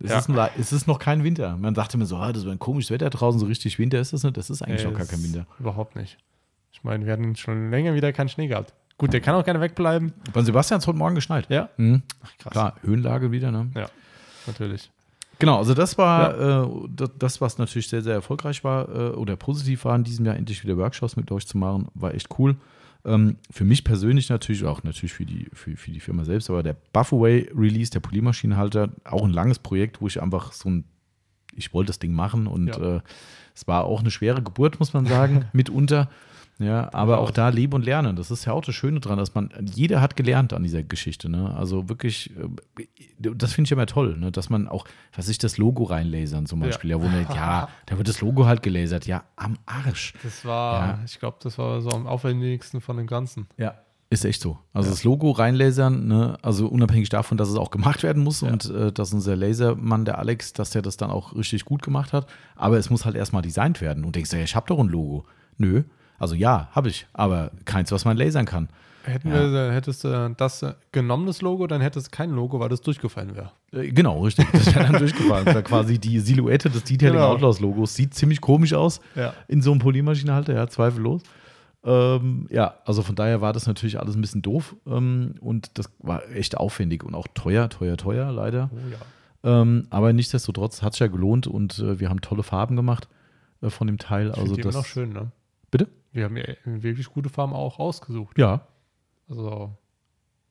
Es, 0.00 0.10
Ja. 0.10 0.18
ist 0.18 0.28
ein, 0.28 0.48
es 0.58 0.72
ist 0.72 0.86
noch 0.86 0.98
kein 0.98 1.24
Winter. 1.24 1.56
Man 1.56 1.74
dachte 1.74 1.98
mir 1.98 2.06
so, 2.06 2.16
ah, 2.16 2.32
das 2.32 2.44
wäre 2.44 2.52
ein 2.54 2.58
komisches 2.58 2.90
Wetter 2.90 3.10
draußen, 3.10 3.40
so 3.40 3.46
richtig 3.46 3.78
Winter 3.78 3.98
ist 4.00 4.12
das 4.12 4.22
nicht. 4.22 4.36
Das 4.36 4.48
ist 4.50 4.62
eigentlich 4.62 4.82
Nee, 4.84 4.90
noch 4.90 4.94
gar 4.94 5.02
ist 5.04 5.10
kein 5.10 5.22
Winter. 5.24 5.46
Überhaupt 5.58 5.96
nicht. 5.96 6.16
Ich 6.72 6.84
meine, 6.84 7.04
wir 7.06 7.12
hatten 7.12 7.34
schon 7.34 7.70
länger 7.70 7.94
wieder 7.94 8.12
keinen 8.12 8.28
Schnee 8.28 8.46
gehabt. 8.46 8.72
Gut, 8.98 9.12
der 9.12 9.20
kann 9.20 9.34
auch 9.34 9.44
gerne 9.44 9.60
wegbleiben. 9.60 10.12
Bei 10.32 10.42
Sebastian 10.42 10.76
hat 10.76 10.82
es 10.82 10.86
heute 10.86 10.98
Morgen 10.98 11.14
geschneit. 11.14 11.46
Ja. 11.50 11.68
Mhm. 11.76 12.02
Ach, 12.22 12.30
krass. 12.38 12.52
Klar, 12.52 12.74
Höhenlage 12.82 13.30
wieder, 13.32 13.50
ne? 13.50 13.70
Ja, 13.76 13.86
natürlich. 14.46 14.90
Genau, 15.40 15.58
also 15.58 15.72
das 15.74 15.96
war 15.98 16.64
äh, 16.64 16.68
das, 16.90 17.10
das, 17.18 17.40
was 17.40 17.58
natürlich 17.58 17.88
sehr, 17.88 18.02
sehr 18.02 18.14
erfolgreich 18.14 18.64
war 18.64 18.88
äh, 18.88 19.08
oder 19.10 19.36
positiv 19.36 19.84
war 19.84 19.94
in 19.94 20.02
diesem 20.02 20.26
Jahr, 20.26 20.34
endlich 20.36 20.64
wieder 20.64 20.76
Workshops 20.76 21.14
mit 21.16 21.30
euch 21.30 21.46
zu 21.46 21.56
machen, 21.58 21.86
war 21.94 22.12
echt 22.14 22.28
cool. 22.40 22.56
Ähm, 23.08 23.36
für 23.50 23.64
mich 23.64 23.84
persönlich 23.84 24.28
natürlich, 24.28 24.64
auch 24.64 24.82
natürlich 24.84 25.12
für 25.12 25.24
die, 25.24 25.48
für, 25.52 25.76
für 25.76 25.90
die 25.90 26.00
Firma 26.00 26.24
selbst, 26.24 26.50
aber 26.50 26.62
der 26.62 26.76
Buffaway 26.92 27.48
Release, 27.56 27.90
der 27.90 28.00
Poliermaschinenhalter, 28.00 28.90
auch 29.04 29.24
ein 29.24 29.32
langes 29.32 29.58
Projekt, 29.58 30.00
wo 30.00 30.06
ich 30.06 30.20
einfach 30.22 30.52
so 30.52 30.68
ein, 30.68 30.84
ich 31.54 31.72
wollte 31.74 31.88
das 31.88 31.98
Ding 31.98 32.12
machen 32.12 32.46
und 32.46 32.68
Ja. 32.68 32.96
äh, 32.96 33.00
es 33.54 33.66
war 33.66 33.84
auch 33.84 34.00
eine 34.00 34.10
schwere 34.10 34.42
Geburt, 34.42 34.78
muss 34.78 34.92
man 34.92 35.06
sagen, 35.06 35.46
mitunter. 35.52 36.08
Ja, 36.60 36.92
aber 36.92 37.18
auch 37.18 37.30
da 37.30 37.50
leben 37.50 37.74
und 37.74 37.84
lernen. 37.84 38.16
Das 38.16 38.32
ist 38.32 38.44
ja 38.44 38.52
auch 38.52 38.64
das 38.64 38.74
Schöne 38.74 38.98
dran, 38.98 39.16
dass 39.16 39.32
man, 39.34 39.50
jeder 39.74 40.00
hat 40.00 40.16
gelernt 40.16 40.52
an 40.52 40.64
dieser 40.64 40.82
Geschichte. 40.82 41.28
Ne? 41.28 41.54
Also 41.54 41.88
wirklich, 41.88 42.32
äh, 42.36 43.30
das 43.36 43.52
finde 43.52 43.68
ich 43.68 43.72
immer 43.72 43.86
toll, 43.86 44.16
ne? 44.18 44.32
dass 44.32 44.50
man 44.50 44.66
auch, 44.66 44.84
was 45.14 45.28
ich 45.28 45.38
das 45.38 45.56
Logo 45.56 45.84
reinlasern 45.84 46.46
zum 46.46 46.58
Beispiel. 46.60 46.90
Ja, 46.90 47.00
wo 47.00 47.06
man, 47.06 47.26
ja, 47.32 47.68
da 47.86 47.96
wird 47.96 48.08
das 48.08 48.20
Logo 48.20 48.46
halt 48.46 48.62
gelasert. 48.64 49.06
Ja, 49.06 49.22
am 49.36 49.56
Arsch. 49.66 50.14
Das 50.24 50.44
war, 50.44 50.86
Ja. 50.86 50.98
ich 51.04 51.20
glaube, 51.20 51.36
das 51.42 51.58
war 51.58 51.80
so 51.80 51.90
am 51.90 52.08
aufwendigsten 52.08 52.80
von 52.80 52.96
dem 52.96 53.06
Ganzen. 53.06 53.46
Ja. 53.56 53.74
Ist 54.10 54.24
echt 54.24 54.40
so. 54.40 54.58
Also 54.72 54.88
das 54.88 55.04
Logo 55.04 55.30
reinlasern, 55.32 56.06
ne? 56.08 56.38
also 56.40 56.66
unabhängig 56.66 57.10
davon, 57.10 57.36
dass 57.36 57.50
es 57.50 57.56
auch 57.56 57.70
gemacht 57.70 58.02
werden 58.02 58.24
muss 58.24 58.40
Ja. 58.40 58.48
und 58.48 58.64
äh, 58.70 58.90
dass 58.90 59.12
unser 59.12 59.36
Lasermann, 59.36 60.06
der 60.06 60.18
Alex, 60.18 60.54
dass 60.54 60.70
der 60.70 60.80
das 60.82 60.96
dann 60.96 61.10
auch 61.10 61.36
richtig 61.36 61.66
gut 61.66 61.82
gemacht 61.82 62.12
hat. 62.14 62.26
Aber 62.56 62.78
es 62.78 62.88
muss 62.90 63.04
halt 63.04 63.16
erstmal 63.16 63.42
designt 63.42 63.80
werden. 63.82 64.04
Und 64.06 64.16
denkst 64.16 64.30
du, 64.30 64.38
ja, 64.38 64.42
ich 64.44 64.56
habe 64.56 64.66
doch 64.66 64.78
ein 64.80 64.88
Logo. 64.88 65.24
Nö. 65.58 65.82
Also 66.18 66.34
ja, 66.34 66.68
habe 66.72 66.88
ich, 66.88 67.06
aber 67.12 67.50
keins, 67.64 67.92
was 67.92 68.04
man 68.04 68.16
lasern 68.16 68.44
kann. 68.46 68.68
Hätten 69.04 69.28
Ja. 69.30 69.50
wir, 69.50 69.72
hättest 69.72 70.04
du 70.04 70.34
das 70.36 70.62
äh, 70.62 70.74
genommen, 70.92 71.26
das 71.26 71.40
Logo, 71.40 71.66
dann 71.66 71.80
hättest 71.80 72.08
du 72.08 72.10
kein 72.10 72.30
Logo, 72.30 72.60
weil 72.60 72.68
das 72.68 72.80
durchgefallen 72.82 73.34
wäre. 73.36 73.52
Äh, 73.72 73.90
Genau, 73.92 74.20
richtig. 74.24 74.46
Das 74.52 74.66
wäre 74.74 74.84
dann 74.92 74.92
durchgefallen. 74.98 75.46
Das 75.46 75.54
war 75.54 75.62
quasi 75.62 75.98
die 75.98 76.18
Silhouette 76.18 76.68
des 76.68 76.84
Detailing 76.84 77.14
Genau. 77.14 77.28
Outlaws 77.32 77.60
Logos. 77.60 77.94
Sieht 77.94 78.12
ziemlich 78.14 78.40
komisch 78.40 78.74
aus 78.74 79.00
Ja. 79.14 79.32
in 79.46 79.62
so 79.62 79.70
einem 79.70 79.80
Poliermaschinenhalter, 79.80 80.52
ja, 80.54 80.66
zweifellos. 80.66 81.22
Ähm, 81.84 82.46
ja, 82.50 82.74
also 82.84 83.02
von 83.02 83.14
daher 83.14 83.40
war 83.40 83.52
das 83.52 83.66
natürlich 83.66 83.98
alles 84.00 84.16
ein 84.16 84.20
bisschen 84.20 84.42
doof 84.42 84.74
ähm, 84.86 85.36
und 85.40 85.78
das 85.78 85.88
war 86.00 86.28
echt 86.30 86.56
aufwendig 86.56 87.04
und 87.04 87.14
auch 87.14 87.28
teuer, 87.34 87.68
teuer, 87.70 87.96
teuer, 87.96 88.32
leider. 88.32 88.68
Oh 88.74 88.78
ja. 88.90 89.60
Ähm, 89.62 89.86
aber 89.90 90.12
nichtsdestotrotz 90.12 90.82
hat 90.82 90.94
es 90.94 90.98
ja 90.98 91.06
gelohnt 91.06 91.46
und 91.46 91.78
äh, 91.78 92.00
wir 92.00 92.10
haben 92.10 92.20
tolle 92.20 92.42
Farben 92.42 92.74
gemacht 92.74 93.08
äh, 93.62 93.70
von 93.70 93.86
dem 93.86 93.96
Teil. 93.98 94.32
Ich 94.34 94.38
Also 94.38 94.54
die 94.56 94.60
immer 94.62 94.70
das. 94.72 94.74
noch 94.74 94.86
schön, 94.86 95.12
ne? 95.12 95.30
Bitte? 95.70 95.86
Wir 96.12 96.24
haben 96.24 96.36
ja 96.36 96.44
wirklich 96.64 97.06
gute 97.08 97.28
Farben 97.28 97.52
auch 97.52 97.78
ausgesucht. 97.78 98.38
Ja. 98.38 98.66
Also, 99.28 99.76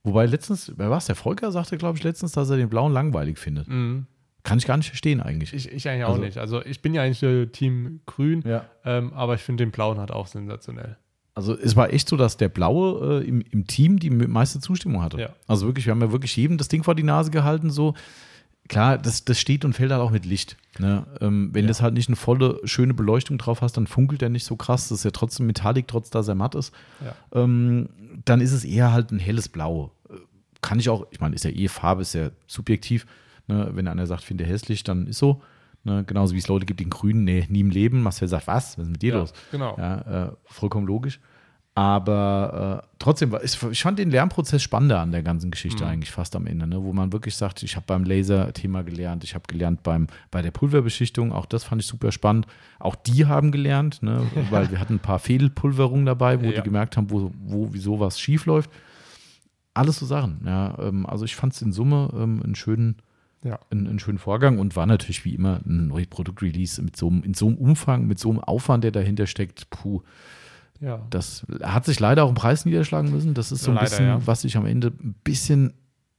Wobei 0.04 0.26
letztens, 0.26 0.72
wer 0.78 0.90
war 0.90 0.98
es? 1.00 1.06
Der 1.06 1.16
Volker 1.16 1.52
sagte, 1.52 1.78
glaube 1.78 1.98
ich, 1.98 2.04
letztens, 2.04 2.32
dass 2.32 2.50
er 2.50 2.58
den 2.58 2.70
blauen 2.70 2.94
langweilig 2.94 3.38
findet. 3.40 3.68
mh, 3.68 4.04
Kann 4.44 4.58
ich 4.58 4.66
gar 4.66 4.78
nicht 4.78 4.88
verstehen 4.88 5.20
eigentlich. 5.22 5.54
ich, 5.54 5.70
ich 5.72 5.90
eigentlich 5.90 6.06
auch 6.06 6.10
Also- 6.12 6.22
nicht. 6.22 6.38
Also, 6.38 6.64
ich 6.64 6.82
bin 6.82 6.94
ja 6.94 7.02
eigentlich 7.02 7.24
äh, 7.24 7.48
Team 7.48 8.00
Grün, 8.06 8.42
ja. 8.46 8.66
ähm, 8.86 9.12
aber 9.14 9.34
ich 9.36 9.42
finde 9.42 9.66
den 9.66 9.72
blauen 9.72 9.98
halt 10.00 10.12
auch 10.12 10.28
sensationell. 10.28 10.98
Also 11.34 11.56
es 11.56 11.76
war 11.76 11.94
echt 11.94 12.10
so, 12.10 12.18
dass 12.18 12.38
der 12.38 12.50
Blaue 12.50 13.22
äh, 13.22 13.28
im, 13.28 13.42
im 13.52 13.68
Team 13.68 14.00
die 14.00 14.10
meiste 14.10 14.60
Zustimmung 14.60 15.04
hatte. 15.04 15.20
Ja. 15.20 15.30
Also 15.46 15.68
wirklich, 15.68 15.86
wir 15.86 15.92
haben 15.92 16.02
ja 16.02 16.12
wirklich 16.12 16.36
jedem 16.36 16.58
das 16.58 16.68
Ding 16.68 16.84
vor 16.84 16.96
die 16.96 17.04
Nase 17.04 17.30
gehalten, 17.30 17.70
so. 17.70 17.94
Klar, 18.68 18.98
das, 18.98 19.24
das 19.26 19.40
steht 19.40 19.64
und 19.66 19.74
fällt 19.74 19.92
halt 19.92 20.02
auch 20.02 20.12
mit 20.12 20.26
Licht. 20.26 20.58
Ne? 20.80 21.06
Ähm, 21.22 21.50
wenn 21.54 21.64
Ja. 21.66 21.68
das 21.70 21.82
halt 21.82 21.94
nicht 21.94 22.10
eine 22.10 22.16
volle, 22.16 22.60
schöne 22.66 22.94
Beleuchtung 22.94 23.38
drauf 23.38 23.62
hast, 23.62 23.78
dann 23.78 23.88
funkelt 23.88 24.22
er 24.22 24.30
nicht 24.30 24.46
so 24.46 24.56
krass. 24.56 24.90
Das 24.90 25.00
ist 25.00 25.04
ja 25.06 25.12
trotzdem 25.12 25.48
Metallic, 25.48 25.88
trotz 25.88 26.10
dass 26.10 26.28
er 26.28 26.36
matt 26.36 26.56
ist. 26.56 26.74
Ja. 27.04 27.42
Ähm, 27.44 27.90
dann 28.26 28.42
ist 28.42 28.52
es 28.52 28.66
eher 28.66 28.92
halt 28.92 29.12
ein 29.12 29.20
helles 29.20 29.48
Blau. 29.50 29.92
Äh, 30.10 30.14
Kann 30.62 30.80
ich 30.80 30.90
auch, 30.90 31.06
ich 31.12 31.20
meine, 31.20 31.36
ist 31.36 31.46
ja 31.46 31.52
eh 31.52 31.68
Farbe, 31.68 32.02
ist 32.02 32.14
ja 32.14 32.30
subjektiv. 32.48 33.06
Ne? 33.48 33.70
Wenn 33.74 33.88
einer 33.88 34.06
sagt, 34.08 34.24
finde 34.24 34.44
hässlich, 34.46 34.84
dann 34.84 35.08
ist 35.08 35.20
so. 35.20 35.42
Ne? 35.84 36.04
Genauso 36.06 36.34
wie 36.34 36.40
es 36.40 36.48
Leute 36.50 36.66
gibt, 36.66 36.80
die 36.82 36.84
in 36.84 36.90
Grün, 36.90 37.24
nee, 37.24 37.46
nie 37.50 37.62
im 37.62 37.70
Leben. 37.70 38.02
Marcel 38.04 38.28
sagt, 38.28 38.48
was? 38.48 38.78
Was 38.78 38.84
ist 38.86 38.92
mit 38.92 39.02
dir 39.02 39.14
Ja, 39.14 39.20
los? 39.20 39.34
genau. 39.52 39.78
Ja, 39.78 40.26
äh, 40.28 40.32
vollkommen 40.46 40.86
logisch. 40.88 41.20
Aber 41.78 42.82
äh, 42.84 42.88
trotzdem, 42.98 43.32
war- 43.32 43.44
ich, 43.44 43.62
ich 43.62 43.82
fand 43.84 44.00
den 44.00 44.10
Lernprozess 44.10 44.64
spannender 44.64 45.00
an 45.00 45.12
der 45.12 45.22
ganzen 45.22 45.52
Geschichte 45.52 45.84
Mhm. 45.84 45.92
eigentlich 45.92 46.10
fast 46.12 46.36
am 46.36 46.48
Ende, 46.48 46.66
ne? 46.66 46.82
wo 46.84 46.92
man 46.92 47.14
wirklich 47.14 47.36
sagt, 47.36 47.62
ich 47.62 47.76
habe 47.76 47.86
beim 47.86 48.04
Laser-Thema 48.04 48.82
gelernt, 48.84 49.24
ich 49.24 49.36
habe 49.36 49.44
gelernt 49.48 49.84
beim, 49.84 50.08
bei 50.32 50.42
der 50.42 50.50
Pulverbeschichtung, 50.50 51.32
auch 51.32 51.46
das 51.46 51.64
fand 51.64 51.80
ich 51.84 51.88
super 51.88 52.12
spannend. 52.12 52.48
Auch 52.80 52.96
die 52.96 53.28
haben 53.28 53.52
gelernt, 53.52 54.02
ne? 54.02 54.24
weil 54.50 54.72
wir 54.72 54.80
hatten 54.80 54.96
ein 54.96 55.00
paar 55.00 55.20
Fehlpulverungen 55.20 56.08
dabei, 56.08 56.42
wo 56.42 56.46
Ja. 56.46 56.54
die 56.54 56.62
gemerkt 56.64 56.98
haben, 56.98 57.12
wo, 57.12 57.32
wo 57.46 57.70
wieso 57.74 58.00
was 58.00 58.20
schief 58.20 58.48
läuft. 58.48 58.72
Alles 59.76 60.00
so 60.00 60.08
Sachen. 60.08 60.42
Ja? 60.48 60.76
Ähm, 60.80 61.06
also 61.06 61.26
ich 61.26 61.36
fand 61.36 61.54
es 61.54 61.62
in 61.62 61.72
Summe 61.72 62.10
ähm, 62.16 62.42
einen 62.44 62.56
schönen 62.56 62.96
Ja. 63.44 63.60
einen, 63.70 63.88
einen 63.88 64.00
schönen 64.00 64.18
Vorgang 64.18 64.58
und 64.58 64.76
war 64.76 64.88
natürlich 64.88 65.24
wie 65.26 65.36
immer 65.36 65.60
ein 65.64 65.86
neues 65.90 66.08
Produktrelease 66.08 66.82
mit 66.82 66.96
so 66.98 67.08
einem, 67.08 67.22
in 67.22 67.36
so 67.36 67.46
einem 67.50 67.58
Umfang, 67.58 68.08
mit 68.08 68.18
so 68.18 68.32
einem 68.32 68.40
Aufwand, 68.40 68.84
der 68.84 68.92
dahinter 68.92 69.28
steckt. 69.28 69.70
Puh, 69.70 70.02
Ja. 70.80 71.06
das 71.10 71.46
hat 71.64 71.86
sich 71.86 72.00
leider 72.00 72.24
auch 72.24 72.30
im 72.30 72.36
Preis 72.36 72.66
niederschlagen 72.66 73.12
müssen. 73.12 73.34
Das 73.34 73.52
ist 73.52 73.64
so 73.64 73.72
ein 73.72 73.76
Leider, 73.76 73.86
bisschen, 73.90 74.06
ja. 74.08 74.28
was 74.28 74.42
sich 74.42 74.58
am 74.58 74.66
Ende 74.66 74.88
ein 74.88 75.16
bisschen, 75.24 75.74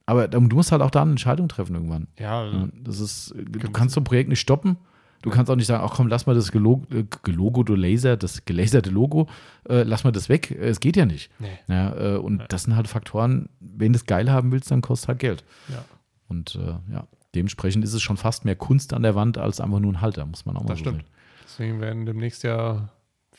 aber 0.05 0.27
du 0.27 0.39
musst 0.41 0.71
halt 0.71 0.81
auch 0.81 0.91
da 0.91 1.01
eine 1.01 1.11
Entscheidung 1.11 1.47
treffen 1.47 1.75
irgendwann. 1.75 2.07
Ja, 2.19 2.45
Ja, 2.45 2.67
das 2.83 2.99
ist, 2.99 3.33
du 3.37 3.71
kannst 3.71 3.95
so 3.95 4.01
ein 4.01 4.03
Projekt 4.05 4.29
nicht 4.29 4.39
stoppen. 4.41 4.77
Du 5.21 5.29
kannst 5.31 5.51
auch 5.51 5.57
nicht 5.57 5.67
sagen, 5.67 5.83
ach 5.85 5.95
komm, 5.95 6.07
lass 6.07 6.27
mal 6.27 6.33
das 6.35 6.49
gelo 6.49 6.81
äh, 6.91 7.03
gelogote 7.23 7.75
Laser, 7.75 8.15
das 8.15 8.45
gelaserte 8.45 8.89
Logo, 8.89 9.27
äh, 9.67 9.83
lass 9.83 10.05
mal 10.05 10.11
das 10.11 10.29
weg. 10.29 10.49
Es 10.51 10.79
geht 10.79 10.95
ja 10.95 11.05
nicht. 11.05 11.29
nee. 11.39 11.47
Ja, 11.67 12.15
äh, 12.15 12.17
und 12.17 12.39
Ja. 12.39 12.45
das 12.47 12.63
sind 12.63 12.75
halt 12.77 12.87
Faktoren, 12.87 13.49
wenn 13.59 13.91
du 13.91 13.97
es 13.97 14.05
geil 14.05 14.31
haben 14.31 14.53
willst, 14.53 14.71
dann 14.71 14.79
kostet 14.81 15.09
halt 15.09 15.19
Geld. 15.19 15.43
Ja. 15.67 15.83
Und 16.29 16.55
äh, 16.55 16.93
ja, 16.93 17.05
dementsprechend 17.35 17.83
ist 17.83 17.93
es 17.93 18.01
schon 18.01 18.15
fast 18.15 18.45
mehr 18.45 18.55
Kunst 18.55 18.93
an 18.93 19.03
der 19.03 19.13
Wand 19.13 19.37
als 19.37 19.59
einfach 19.59 19.79
nur 19.81 19.91
ein 19.91 19.99
Halter, 19.99 20.25
muss 20.25 20.45
man 20.45 20.55
auch 20.55 20.61
mal 20.63 20.69
Das 20.69 20.77
so 20.79 20.85
stimmt. 20.85 21.03
Deswegen 21.43 21.81
werden 21.81 22.05
demnächst 22.05 22.43
ja 22.43 22.87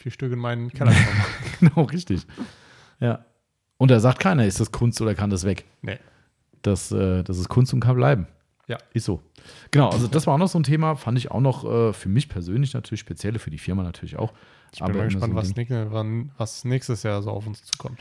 vier 0.01 0.11
Stück 0.13 0.33
in 0.33 0.39
meinen 0.39 0.71
Keller 0.71 0.93
kommen. 1.61 1.71
genau, 1.73 1.83
richtig. 1.85 2.27
Ja. 2.99 3.25
Und 3.79 3.91
da 3.91 4.01
sagt 4.01 4.19
keiner, 4.21 4.45
ist 4.47 4.61
das 4.61 4.73
Kunst 4.73 5.01
oder 5.01 5.15
kann 5.15 5.31
das 5.31 5.45
weg? 5.45 5.65
nee. 5.83 5.99
Das, 6.63 6.93
äh, 6.93 7.23
das 7.23 7.39
ist 7.39 7.49
Kunst 7.49 7.73
und 7.73 7.81
kann 7.81 7.97
bleiben. 7.97 8.27
Ja. 8.67 8.77
Ist 8.93 9.07
so. 9.07 9.23
Genau, 9.71 9.89
also 9.89 10.07
das 10.09 10.27
war 10.27 10.35
auch 10.35 10.39
noch 10.39 10.49
so 10.49 10.59
ein 10.59 10.63
Thema, 10.63 10.95
fand 10.95 11.17
ich 11.17 11.31
auch 11.31 11.41
noch 11.41 11.65
äh, 11.65 11.93
für 11.95 12.11
mich 12.11 12.29
persönlich 12.29 12.75
natürlich, 12.75 13.01
speziell 13.01 13.39
für 13.39 13.51
die 13.51 13.57
Firma 13.57 13.83
natürlich 13.83 14.17
auch. 14.19 14.35
Ich 14.75 14.81
bin 14.85 14.95
mal 14.95 15.05
gespannt, 15.05 15.33
so 15.33 15.37
was, 15.39 15.57
nächste- 15.57 15.91
wann, 15.91 16.31
was 16.37 16.65
nächstes 16.67 17.03
Jahr 17.03 17.23
so 17.23 17.31
auf 17.31 17.47
uns 17.47 17.65
zukommt. 17.65 17.99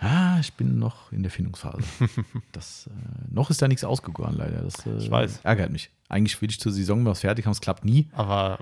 Ah, 0.00 0.38
ich 0.40 0.54
bin 0.54 0.78
noch 0.78 1.12
in 1.12 1.22
der 1.22 1.30
Findungsphase. 1.30 1.82
das, 2.52 2.86
äh, 2.88 2.90
noch 3.30 3.50
ist 3.50 3.60
da 3.60 3.68
nichts 3.68 3.84
ausgegoren, 3.84 4.34
leider. 4.38 4.62
Das 4.62 4.86
äh, 4.86 4.96
Ich 4.96 5.10
weiß. 5.10 5.40
ärgert 5.42 5.70
mich. 5.70 5.90
Eigentlich 6.08 6.40
will 6.40 6.48
ich 6.48 6.58
zur 6.58 6.72
Saison 6.72 7.04
was 7.04 7.20
fertig 7.20 7.44
haben, 7.44 7.52
es 7.52 7.60
klappt 7.60 7.84
nie, 7.84 8.08
Aber 8.12 8.58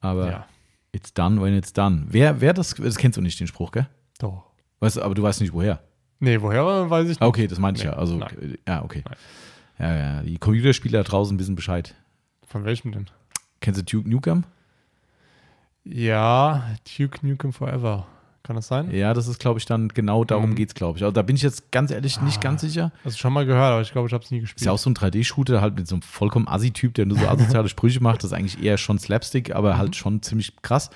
aber 0.00 0.30
ja, 0.30 0.46
it's 0.96 1.12
done 1.12 1.40
when 1.40 1.54
it's 1.56 1.72
done. 1.72 2.06
Wer, 2.08 2.40
wer 2.40 2.52
das, 2.52 2.74
das 2.74 2.96
kennst 2.96 3.16
du 3.16 3.22
nicht, 3.22 3.38
den 3.38 3.46
Spruch, 3.46 3.70
gell? 3.72 3.86
doch. 4.18 4.44
Weißt, 4.80 4.96
du, 4.96 5.02
aber 5.02 5.14
du 5.14 5.22
weißt 5.22 5.40
nicht, 5.40 5.52
woher. 5.52 5.80
Nee, 6.18 6.40
woher 6.40 6.90
weiß 6.90 7.04
ich 7.04 7.08
nicht. 7.10 7.22
Ah, 7.22 7.26
okay, 7.26 7.46
das 7.46 7.58
meinte 7.58 7.80
ich 7.80 7.84
Nee, 7.86 7.92
ja. 7.92 7.96
Also, 7.96 8.16
nein. 8.16 8.58
ja, 8.66 8.82
okay. 8.84 9.02
Nein. 9.04 9.16
Ja, 9.78 9.96
ja, 9.96 10.22
die 10.22 10.38
Computerspieler 10.38 11.02
draußen 11.04 11.38
wissen 11.38 11.54
Bescheid. 11.54 11.94
Von 12.46 12.64
welchem 12.64 12.92
denn? 12.92 13.06
Kennst 13.60 13.80
du 13.80 13.84
Duke 13.84 14.08
Nukem? 14.08 14.44
Ja, 15.84 16.76
Duke 16.98 17.26
Nukem 17.26 17.52
Forever. 17.52 18.06
Kann 18.46 18.54
das 18.54 18.68
sein? 18.68 18.92
Ja, 18.92 19.12
das 19.12 19.26
ist, 19.26 19.40
glaube 19.40 19.58
ich, 19.58 19.64
dann 19.66 19.88
genau 19.88 20.22
darum 20.24 20.50
Mhm. 20.50 20.54
geht's, 20.54 20.74
glaube 20.74 20.98
ich. 20.98 21.02
Also 21.04 21.10
da 21.12 21.22
bin 21.22 21.34
ich 21.34 21.42
jetzt 21.42 21.72
ganz 21.72 21.90
ehrlich 21.90 22.20
nicht 22.20 22.38
Ah. 22.38 22.42
ganz 22.42 22.60
sicher. 22.60 22.92
Also 23.04 23.16
schon 23.18 23.32
mal 23.32 23.44
gehört, 23.44 23.72
aber 23.72 23.80
ich 23.82 23.90
glaube, 23.90 24.06
ich 24.06 24.14
habe 24.14 24.22
es 24.22 24.30
nie 24.30 24.38
gespielt. 24.38 24.60
Ist 24.60 24.66
ja 24.66 24.70
auch 24.72 24.78
so 24.78 24.88
ein 24.88 24.94
3D-Shooter, 24.94 25.60
halt 25.60 25.74
mit 25.76 25.88
so 25.88 25.96
einem 25.96 26.02
vollkommen 26.02 26.46
Assi-Typ, 26.46 26.94
der 26.94 27.06
nur 27.06 27.18
so 27.18 27.26
asoziale 27.28 27.68
Sprüche 27.68 28.00
macht. 28.00 28.18
Das 28.22 28.30
ist 28.30 28.36
eigentlich 28.36 28.62
eher 28.62 28.78
schon 28.78 29.00
Slapstick, 29.00 29.52
aber 29.54 29.74
Mhm. 29.74 29.78
halt 29.78 29.96
schon 29.96 30.22
ziemlich 30.22 30.54
krass. 30.62 30.90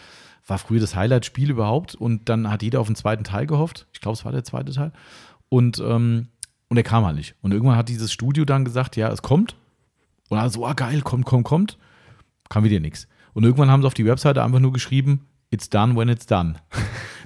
War 0.47 0.59
früher 0.59 0.79
das 0.81 0.95
Highlight-Spiel 0.95 1.51
überhaupt 1.51 1.97
und 1.97 2.29
dann 2.29 2.49
hat 2.51 2.63
jeder 2.63 2.81
auf 2.81 2.87
den 2.87 2.95
zweiten 2.97 3.25
Teil 3.25 3.47
gehofft. 3.47 3.87
Ich 3.93 4.01
glaube, 4.01 4.17
es 4.17 4.25
war 4.25 4.31
der 4.31 4.45
zweite 4.45 4.71
Teil. 4.73 4.93
Und, 5.49 5.83
ähm, 5.85 6.29
und 6.69 6.77
er 6.77 6.83
kam 6.85 7.05
halt 7.05 7.17
nicht. 7.17 7.35
Und 7.43 7.51
irgendwann 7.53 7.77
hat 7.77 7.89
dieses 7.89 8.13
Studio 8.13 8.45
dann 8.45 8.65
gesagt, 8.65 8.97
ja, 8.97 9.09
es 9.11 9.23
kommt. 9.23 9.57
Und 10.29 10.39
alle 10.39 10.51
so, 10.51 10.65
ah 10.65 10.75
geil, 10.75 11.01
kommt, 11.03 11.25
kommt, 11.27 11.45
kommt. 11.45 11.79
Kam 12.49 12.63
wieder 12.63 12.79
nichts. 12.79 13.09
Und 13.35 13.43
irgendwann 13.43 13.71
haben 13.71 13.83
sie 13.83 13.87
auf 13.89 13.95
die 13.95 14.07
Webseite 14.07 14.43
einfach 14.45 14.61
nur 14.61 14.73
geschrieben, 14.73 15.27
it's 15.51 15.69
done 15.69 15.97
when 15.97 16.09
it's 16.09 16.27
done. 16.27 16.55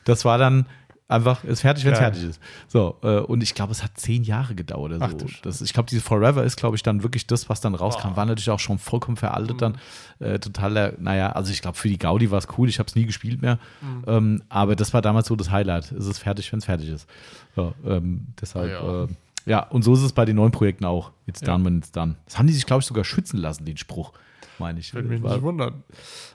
Das 0.05 0.25
war 0.25 0.39
dann 0.39 0.67
einfach, 1.07 1.45
ist 1.45 1.61
fertig, 1.61 1.85
wenn 1.85 1.93
es 1.93 1.99
Geil. 1.99 2.13
fertig 2.13 2.31
ist. 2.31 2.41
So, 2.67 2.97
äh, 3.03 3.19
und 3.19 3.43
ich 3.43 3.55
glaube, 3.55 3.73
es 3.73 3.83
hat 3.83 3.93
zehn 3.99 4.25
Jahre 4.25 4.55
gedauert 4.55 4.93
oder 4.93 5.05
Ach 5.05 5.11
so. 5.13 5.29
Scheiße. 5.29 5.43
Das, 5.43 5.61
ich 5.61 5.73
glaube, 5.75 5.89
diese 5.89 6.01
Forever 6.01 6.43
ist, 6.45 6.57
glaube 6.57 6.77
ich, 6.77 6.83
dann 6.83 7.03
wirklich 7.03 7.27
das, 7.27 7.49
was 7.49 7.61
dann 7.61 7.75
rauskam. 7.75 8.09
Boah. 8.11 8.17
War 8.17 8.27
natürlich 8.27 8.51
auch 8.51 8.59
schon 8.59 8.79
vollkommen 8.79 9.17
veraltet 9.19 9.61
dann. 9.63 9.79
Äh, 10.19 10.39
totaler, 10.39 10.95
naja, 10.99 11.33
also 11.33 11.53
ich 11.53 11.61
glaube, 11.63 11.77
für 11.77 11.89
die 11.89 11.99
Gaudi 11.99 12.31
war 12.31 12.39
es 12.39 12.49
cool. 12.57 12.69
Ich 12.69 12.79
habe 12.79 12.89
es 12.89 12.95
nie 12.97 13.05
gespielt 13.07 13.43
mehr. 13.43 13.59
Mhm. 13.83 14.05
Ähm, 14.07 14.43
aber 14.49 14.77
das 14.77 14.95
war 14.95 15.03
damals 15.03 15.29
so 15.29 15.37
das 15.37 15.51
Highlight. 15.51 15.93
Es 15.93 16.07
ist 16.07 16.19
fertig, 16.19 16.51
wenn 16.53 16.59
es 16.61 16.65
fertig 16.65 16.89
ist. 16.89 17.07
So, 17.55 17.75
ähm, 17.87 18.29
deshalb, 18.41 18.71
Ja. 18.71 18.83
ja. 18.83 19.05
Äh, 19.05 19.09
ja, 19.47 19.59
und 19.61 19.83
so 19.83 19.93
ist 19.93 20.01
es 20.01 20.13
bei 20.15 20.25
den 20.25 20.37
neuen 20.37 20.53
Projekten 20.53 20.87
auch. 20.87 21.13
It's 21.27 21.43
Ja. 21.43 21.49
done 21.49 21.67
when 21.67 21.77
it's 21.79 21.93
done. 21.93 22.15
Das 22.25 22.39
haben 22.39 22.47
die 22.47 22.55
sich, 22.55 22.65
glaube 22.65 22.81
ich, 22.81 22.87
sogar 22.87 23.05
schützen 23.05 23.37
lassen, 23.37 23.67
den 23.67 23.77
Spruch, 23.77 24.15
meine 24.59 24.81
ich. 24.81 24.95
Würde 24.95 25.09
mich 25.09 25.23
War- 25.23 25.35
nicht 25.35 25.43
wundern. 25.43 25.85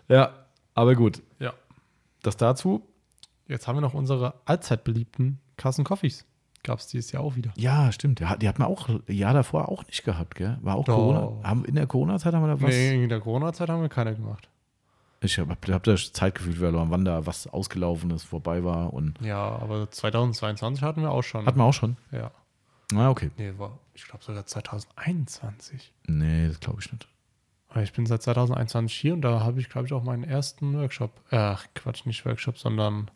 ja, 0.08 0.30
aber 0.76 0.94
gut. 0.94 1.24
Ja. 1.40 1.54
Das 2.22 2.38
dazu. 2.38 2.86
Jetzt 3.50 3.68
haben 3.68 3.76
wir 3.76 3.82
noch 3.82 3.94
unsere 3.94 4.36
allzeit 4.46 4.84
beliebten 4.84 5.40
Carson 5.58 5.84
Coffees. 5.84 6.26
Gab 6.64 6.80
es 6.80 6.88
dieses 6.88 7.12
Jahr 7.12 7.24
auch 7.24 7.36
wieder. 7.36 7.52
Ja, 7.56 7.92
stimmt. 7.92 8.20
Die 8.20 8.26
hat 8.26 8.60
man 8.60 8.68
auch 8.68 8.90
Jahr 9.08 9.34
davor 9.34 9.70
auch 9.70 9.86
nicht 9.88 10.04
gehabt, 10.04 10.36
gell? 10.36 10.58
War 10.62 10.76
auch 10.76 10.86
Doch. 10.86 10.96
Corona. 10.96 11.32
Haben, 11.44 11.66
in 11.66 11.76
der 11.76 11.88
Corona-Zeit 11.88 12.34
haben 12.34 12.44
wir 12.44 12.56
da 12.56 12.62
was. 12.62 12.70
Nee, 12.70 13.04
in 13.04 13.10
der 13.10 13.20
Corona-Zeit 13.22 13.70
haben 13.70 13.82
wir 13.82 13.90
keine 13.90 14.16
gemacht. 14.16 14.50
Ich 15.22 15.38
habe 15.40 15.52
hab 15.52 15.84
da 15.84 15.96
Zeitgefühl 15.96 16.56
verloren, 16.56 16.92
wann 16.92 17.04
da 17.06 17.26
was 17.26 17.48
ausgelaufen 17.48 18.12
ist, 18.12 18.24
vorbei 18.24 18.64
war. 18.64 18.94
Und 18.94 19.20
Ja, 19.22 19.38
aber 19.38 19.90
2022 19.90 20.84
hatten 20.84 21.02
wir 21.02 21.12
auch 21.12 21.24
schon. 21.24 21.46
hat 21.46 21.56
man 21.58 21.68
auch 21.68 21.74
schon. 21.74 21.98
ja. 22.12 22.32
Na, 22.92 23.10
okay. 23.12 23.30
Nee, 23.38 23.54
war, 23.58 23.78
ich 23.94 24.06
glaube 24.06 24.24
sogar 24.24 24.46
2021. 24.46 25.94
Nee, 26.08 26.48
das 26.48 26.60
glaube 26.60 26.80
ich 26.82 26.92
nicht. 26.92 27.08
Aber 27.70 27.84
ich 27.84 27.94
bin 27.94 28.06
seit 28.06 28.22
2021 28.24 28.98
hier 29.00 29.14
und 29.14 29.22
da 29.22 29.42
habe 29.42 29.60
ich, 29.60 29.70
glaube 29.70 29.86
ich, 29.88 29.94
auch 29.94 30.04
meinen 30.04 30.24
ersten 30.24 30.74
Workshop. 30.78 31.12
Ach, 31.32 31.66
Quatsch, 31.76 32.06
nicht 32.06 32.26
Workshop, 32.26 32.58
sondern 32.58 33.10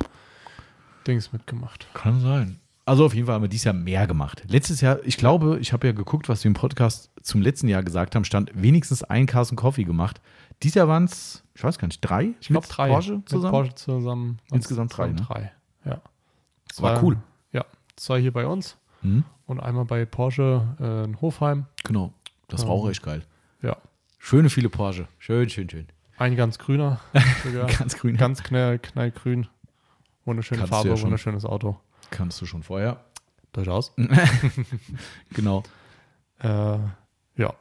Dings 1.07 1.33
mitgemacht. 1.33 1.87
Kann 1.93 2.19
sein. 2.21 2.59
Also 2.85 3.05
auf 3.05 3.13
jeden 3.13 3.25
Fall 3.27 3.35
haben 3.35 3.41
wir 3.43 3.47
dieses 3.49 3.63
Jahr 3.65 3.73
mehr 3.73 4.07
gemacht. 4.07 4.43
Letztes 4.47 4.81
Jahr, 4.81 4.99
ich 5.03 5.17
glaube, 5.17 5.57
ich 5.59 5.71
habe 5.73 5.87
ja 5.87 5.93
geguckt, 5.93 6.27
was 6.29 6.43
wir 6.43 6.49
im 6.49 6.53
Podcast 6.53 7.09
zum 7.21 7.41
letzten 7.41 7.67
Jahr 7.69 7.81
gesagt 7.81 8.13
haben, 8.15 8.25
stand 8.25 8.51
wenigstens 8.53 9.03
ein 9.03 9.25
Carson 9.25 9.55
Coffee 9.55 9.85
gemacht. 9.85 10.21
Dieses 10.61 10.75
Jahr 10.75 10.87
waren 10.89 11.05
es, 11.05 11.43
ich 11.55 11.63
weiß 11.63 11.77
gar 11.79 11.87
nicht, 11.87 12.01
drei? 12.01 12.33
Ich 12.41 12.47
glaube 12.49 12.67
Mit 12.67 12.77
drei. 12.77 12.89
Porsche 12.89 13.13
Mit 13.17 13.29
zusammen? 13.29 13.51
Porsche 13.51 13.75
zusammen. 13.75 14.39
Insgesamt 14.51 14.97
drei, 14.97 15.07
ne? 15.07 15.15
drei. 15.15 15.51
Ja. 15.85 16.01
Das 16.67 16.81
war 16.81 17.01
cool. 17.03 17.17
Ja, 17.53 17.65
zwei 17.95 18.19
hier 18.21 18.33
bei 18.33 18.45
uns 18.45 18.77
Mhm. 19.01 19.23
und 19.47 19.59
einmal 19.59 19.85
bei 19.85 20.05
Porsche 20.05 20.67
äh, 20.79 21.03
in 21.05 21.19
Hofheim. 21.21 21.65
Genau. 21.83 22.13
Das 22.49 22.63
war 22.65 22.71
auch 22.71 22.85
Ähm, 22.85 22.91
echt 22.91 23.03
geil. 23.03 23.23
Ja. 23.61 23.77
Schöne 24.25 24.49
viele 24.49 24.69
Porsche. 24.69 25.09
Schön, 25.19 25.49
schön, 25.49 25.69
schön. 25.69 25.85
Ein 26.17 26.37
ganz 26.37 26.57
grüner. 26.57 27.01
sogar. 27.43 27.67
Ganz 27.77 27.97
grün. 27.97 28.15
ganz 28.15 28.41
knall, 28.41 28.79
knallgrün. 28.79 29.47
Wunderschöne 30.23 30.59
Kannst 30.59 30.71
du 30.71 30.75
Farbe, 30.75 30.89
ja 30.89 30.95
schon. 30.95 31.03
wunderschönes 31.07 31.43
Auto. 31.43 31.77
Kannst 32.09 32.39
du 32.41 32.45
schon 32.45 32.63
vorher. 32.63 33.03
Durchaus. 33.51 33.93
Genau. 35.33 35.63
Äh, 36.39 36.47
ja. 37.35 37.53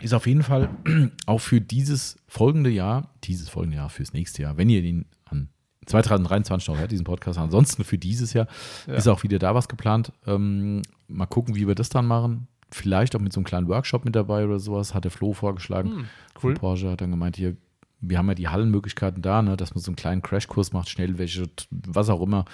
Ist 0.00 0.12
auf 0.12 0.26
jeden 0.26 0.42
Fall 0.42 0.70
auch 1.26 1.38
für 1.40 1.60
dieses 1.60 2.16
folgende 2.26 2.70
Jahr, 2.70 3.14
dieses 3.22 3.48
folgende 3.48 3.76
Jahr, 3.76 3.90
fürs 3.90 4.12
nächste 4.12 4.42
Jahr, 4.42 4.56
wenn 4.56 4.68
ihr 4.68 4.82
den 4.82 5.06
an 5.26 5.50
2023 5.86 6.66
noch 6.68 6.78
hört, 6.78 6.90
diesen 6.90 7.04
Podcast, 7.04 7.38
ansonsten 7.38 7.84
für 7.84 7.96
dieses 7.98 8.32
Jahr 8.32 8.48
Ja. 8.88 8.94
ist 8.94 9.06
auch 9.06 9.22
wieder 9.22 9.38
da 9.38 9.54
was 9.54 9.68
geplant. 9.68 10.12
Ähm, 10.26 10.82
mal 11.06 11.26
gucken, 11.26 11.54
wie 11.54 11.68
wir 11.68 11.76
das 11.76 11.90
dann 11.90 12.06
machen. 12.06 12.48
Vielleicht 12.70 13.16
auch 13.16 13.20
mit 13.20 13.32
so 13.32 13.40
einem 13.40 13.44
kleinen 13.46 13.68
Workshop 13.68 14.04
mit 14.04 14.14
dabei 14.14 14.44
oder 14.44 14.58
sowas, 14.58 14.94
hat 14.94 15.04
der 15.04 15.10
Flo 15.10 15.32
vorgeschlagen. 15.32 15.90
Hm, 15.90 16.04
cool. 16.42 16.54
Porsche 16.54 16.90
hat 16.90 17.00
dann 17.00 17.10
gemeint, 17.10 17.36
hier, 17.36 17.56
wir 18.00 18.18
haben 18.18 18.28
ja 18.28 18.34
die 18.34 18.48
Hallenmöglichkeiten 18.48 19.22
da, 19.22 19.40
ne, 19.42 19.56
dass 19.56 19.74
man 19.74 19.82
so 19.82 19.90
einen 19.90 19.96
kleinen 19.96 20.22
Crashkurs 20.22 20.72
macht, 20.72 20.88
Schnellwäsche, 20.88 21.48
t- 21.48 21.64
was 21.70 22.10
auch 22.10 22.20
immer. 22.22 22.44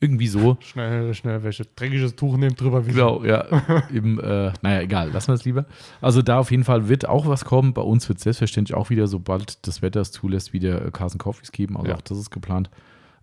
Irgendwie 0.00 0.26
so. 0.26 0.58
Schnell, 0.60 1.14
schnell 1.14 1.42
welche 1.44 1.64
dreckiges 1.64 2.14
Tuch 2.16 2.36
nehmt 2.36 2.60
drüber. 2.60 2.84
wischen. 2.84 2.96
Genau, 2.96 3.24
ja. 3.24 3.44
Eben, 3.94 4.18
äh, 4.20 4.52
naja, 4.60 4.80
egal, 4.82 5.10
lassen 5.12 5.28
wir 5.28 5.34
es 5.34 5.44
lieber. 5.44 5.64
Also 6.02 6.20
da 6.20 6.40
auf 6.40 6.50
jeden 6.50 6.64
Fall 6.64 6.88
wird 6.88 7.08
auch 7.08 7.26
was 7.26 7.44
kommen. 7.44 7.72
Bei 7.72 7.80
uns 7.82 8.06
wird 8.08 8.18
es 8.18 8.24
selbstverständlich 8.24 8.76
auch 8.76 8.90
wieder, 8.90 9.06
sobald 9.06 9.66
das 9.66 9.80
Wetter 9.82 10.00
es 10.00 10.10
zulässt, 10.12 10.52
wieder 10.52 10.84
äh, 10.84 10.90
Carson 10.90 11.18
Coffees 11.18 11.52
geben. 11.52 11.76
Also 11.76 11.88
Ja. 11.90 11.96
auch 11.96 12.02
das 12.02 12.18
ist 12.18 12.30
geplant. 12.30 12.68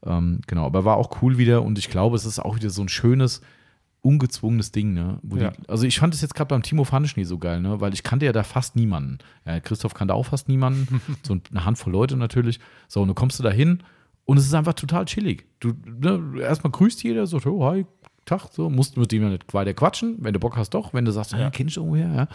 Ähm, 0.03 0.39
genau, 0.47 0.65
aber 0.65 0.83
war 0.85 0.97
auch 0.97 1.21
cool 1.21 1.37
wieder 1.37 1.61
und 1.61 1.77
ich 1.77 1.89
glaube, 1.89 2.15
es 2.15 2.25
ist 2.25 2.39
auch 2.39 2.55
wieder 2.55 2.71
so 2.71 2.81
ein 2.81 2.89
schönes, 2.89 3.41
ungezwungenes 4.01 4.71
Ding, 4.71 4.93
ne? 4.93 5.19
Ja. 5.35 5.51
die, 5.51 5.69
also 5.69 5.85
ich 5.85 5.99
fand 5.99 6.13
es 6.13 6.21
jetzt 6.21 6.33
gerade 6.33 6.47
beim 6.49 6.63
Timo 6.63 6.83
Pfanneschnee 6.83 7.23
so 7.23 7.37
geil, 7.37 7.61
ne? 7.61 7.79
Weil 7.81 7.93
ich 7.93 8.03
kannte 8.03 8.25
ja 8.25 8.31
da 8.31 8.43
fast 8.43 8.75
niemanden. 8.75 9.19
Ja, 9.45 9.59
Christoph 9.59 9.93
kannte 9.93 10.13
auch 10.13 10.25
fast 10.25 10.49
niemanden. 10.49 11.01
so 11.23 11.37
eine 11.51 11.65
Handvoll 11.65 11.93
Leute 11.93 12.17
natürlich. 12.17 12.59
So, 12.87 13.01
und 13.01 13.07
du 13.09 13.13
kommst 13.13 13.37
du 13.39 13.43
da 13.43 13.51
hin 13.51 13.83
und 14.25 14.37
es 14.37 14.45
ist 14.45 14.53
einfach 14.53 14.73
total 14.73 15.05
chillig. 15.05 15.45
Du, 15.59 15.73
ne, 15.85 16.41
erstmal 16.41 16.71
grüßt 16.71 17.03
jeder, 17.03 17.27
so, 17.27 17.39
oh, 17.45 17.65
hi, 17.65 17.85
Tag, 18.25 18.49
so, 18.51 18.69
musst 18.69 18.97
mit 18.97 19.11
dem 19.11 19.23
ja 19.23 19.29
nicht 19.29 19.51
weiter 19.53 19.73
quatschen. 19.73 20.17
Wenn 20.19 20.33
du 20.33 20.39
Bock 20.39 20.55
hast, 20.55 20.71
doch. 20.71 20.93
Wenn 20.93 21.05
du 21.05 21.11
sagst, 21.11 21.31
ja, 21.31 21.39
Ja. 21.39 21.49
kenn 21.49 21.67
ich 21.67 21.77
irgendwoher, 21.77 22.13
ja. 22.13 22.27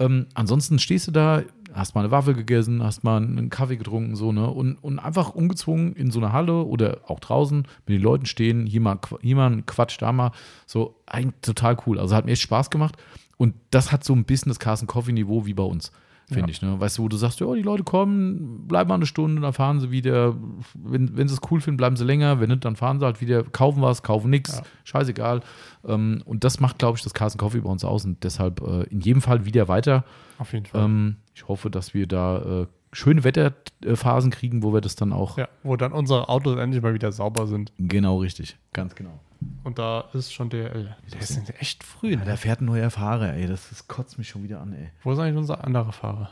Ähm, 0.00 0.26
ansonsten 0.34 0.78
stehst 0.78 1.06
du 1.08 1.10
da, 1.12 1.42
hast 1.78 1.94
mal 1.94 2.02
eine 2.02 2.10
Waffe 2.10 2.34
gegessen, 2.34 2.82
hast 2.82 3.04
mal 3.04 3.16
einen 3.16 3.50
Kaffee 3.50 3.76
getrunken, 3.76 4.16
so, 4.16 4.32
ne? 4.32 4.48
Und, 4.48 4.76
und 4.76 4.98
einfach 4.98 5.30
ungezwungen 5.30 5.94
in 5.94 6.10
so 6.10 6.18
einer 6.18 6.32
Halle 6.32 6.64
oder 6.64 6.98
auch 7.06 7.20
draußen 7.20 7.58
mit 7.86 7.96
den 7.96 8.02
Leuten 8.02 8.26
stehen, 8.26 8.66
hier 8.66 8.80
mal, 8.80 8.98
hier 9.20 9.36
mal 9.36 9.50
ein 9.50 9.66
Quatsch, 9.66 9.96
da 10.00 10.12
mal. 10.12 10.32
So, 10.66 10.96
eigentlich 11.06 11.34
total 11.42 11.76
cool. 11.86 11.98
Also 11.98 12.14
hat 12.14 12.24
mir 12.24 12.32
echt 12.32 12.42
Spaß 12.42 12.70
gemacht. 12.70 12.96
Und 13.36 13.54
das 13.70 13.92
hat 13.92 14.04
so 14.04 14.14
ein 14.14 14.24
bisschen 14.24 14.50
das 14.50 14.58
Carson 14.58 14.88
Coffee 14.88 15.12
Niveau 15.12 15.46
wie 15.46 15.54
bei 15.54 15.62
uns, 15.62 15.92
finde 16.28 16.42
Ja. 16.42 16.48
ich. 16.50 16.62
Ne? 16.62 16.78
Weißt 16.80 16.98
du, 16.98 17.02
wo 17.02 17.08
du 17.08 17.16
sagst, 17.16 17.40
ja, 17.40 17.52
die 17.54 17.62
Leute 17.62 17.84
kommen, 17.84 18.66
bleiben 18.68 18.88
mal 18.88 18.94
eine 18.96 19.06
Stunde, 19.06 19.40
dann 19.42 19.52
fahren 19.52 19.80
sie 19.80 19.90
wieder. 19.90 20.34
Wenn, 20.74 21.16
wenn 21.16 21.26
sie 21.28 21.34
es 21.34 21.40
cool 21.50 21.60
finden, 21.60 21.76
bleiben 21.78 21.96
sie 21.96 22.04
länger. 22.04 22.40
Wenn 22.40 22.50
nicht, 22.50 22.64
dann 22.64 22.76
fahren 22.76 22.98
sie 23.00 23.04
halt 23.06 23.20
wieder, 23.20 23.42
kaufen 23.44 23.82
was, 23.82 24.02
kaufen 24.02 24.30
nichts, 24.30 24.56
Ja. 24.58 24.62
scheißegal. 24.84 25.40
Ähm, 25.86 26.22
und 26.24 26.44
das 26.44 26.60
macht, 26.60 26.78
glaube 26.78 26.96
ich, 26.98 27.02
das 27.04 27.14
Carson 27.14 27.38
Coffee 27.38 27.60
bei 27.60 27.70
uns 27.70 27.84
aus. 27.84 28.04
Und 28.04 28.22
deshalb 28.24 28.60
äh, 28.60 28.82
in 28.84 29.00
jedem 29.00 29.22
Fall 29.22 29.44
wieder 29.46 29.68
weiter. 29.68 30.04
Auf 30.38 30.52
jeden 30.52 30.66
Fall. 30.66 30.84
Ähm, 30.84 31.16
ich 31.34 31.48
hoffe, 31.48 31.70
dass 31.70 31.94
wir 31.94 32.06
da 32.06 32.62
äh, 32.62 32.66
schöne 32.92 33.22
Wetterphasen 33.24 34.30
kriegen, 34.30 34.62
wo 34.62 34.72
wir 34.72 34.80
das 34.80 34.96
dann 34.96 35.12
auch. 35.12 35.36
ja, 35.38 35.48
wo 35.62 35.76
dann 35.76 35.92
unsere 35.92 36.28
Autos 36.28 36.56
endlich 36.58 36.82
mal 36.82 36.94
wieder 36.94 37.12
sauber 37.12 37.46
sind. 37.46 37.72
Genau 37.78 38.18
richtig. 38.18 38.56
Ganz 38.72 38.94
genau. 38.94 39.20
Und 39.64 39.78
da 39.78 40.04
ist 40.14 40.32
schon 40.32 40.50
der, 40.50 40.74
äh, 40.74 40.84
der 41.12 41.20
ist 41.20 41.38
echt 41.60 41.84
früh. 41.84 42.12
Ja, 42.12 42.16
Ne? 42.18 42.24
da 42.24 42.36
fährt 42.36 42.60
ein 42.60 42.64
neuer 42.64 42.90
Fahrer, 42.90 43.34
ey. 43.34 43.46
Das, 43.46 43.68
das 43.68 43.86
kotzt 43.86 44.18
mich 44.18 44.28
schon 44.28 44.42
wieder 44.42 44.60
an, 44.60 44.72
ey. 44.72 44.90
Wo 45.04 45.12
ist 45.12 45.18
eigentlich 45.18 45.36
unser 45.36 45.62
anderer 45.64 45.92
Fahrer? 45.92 46.30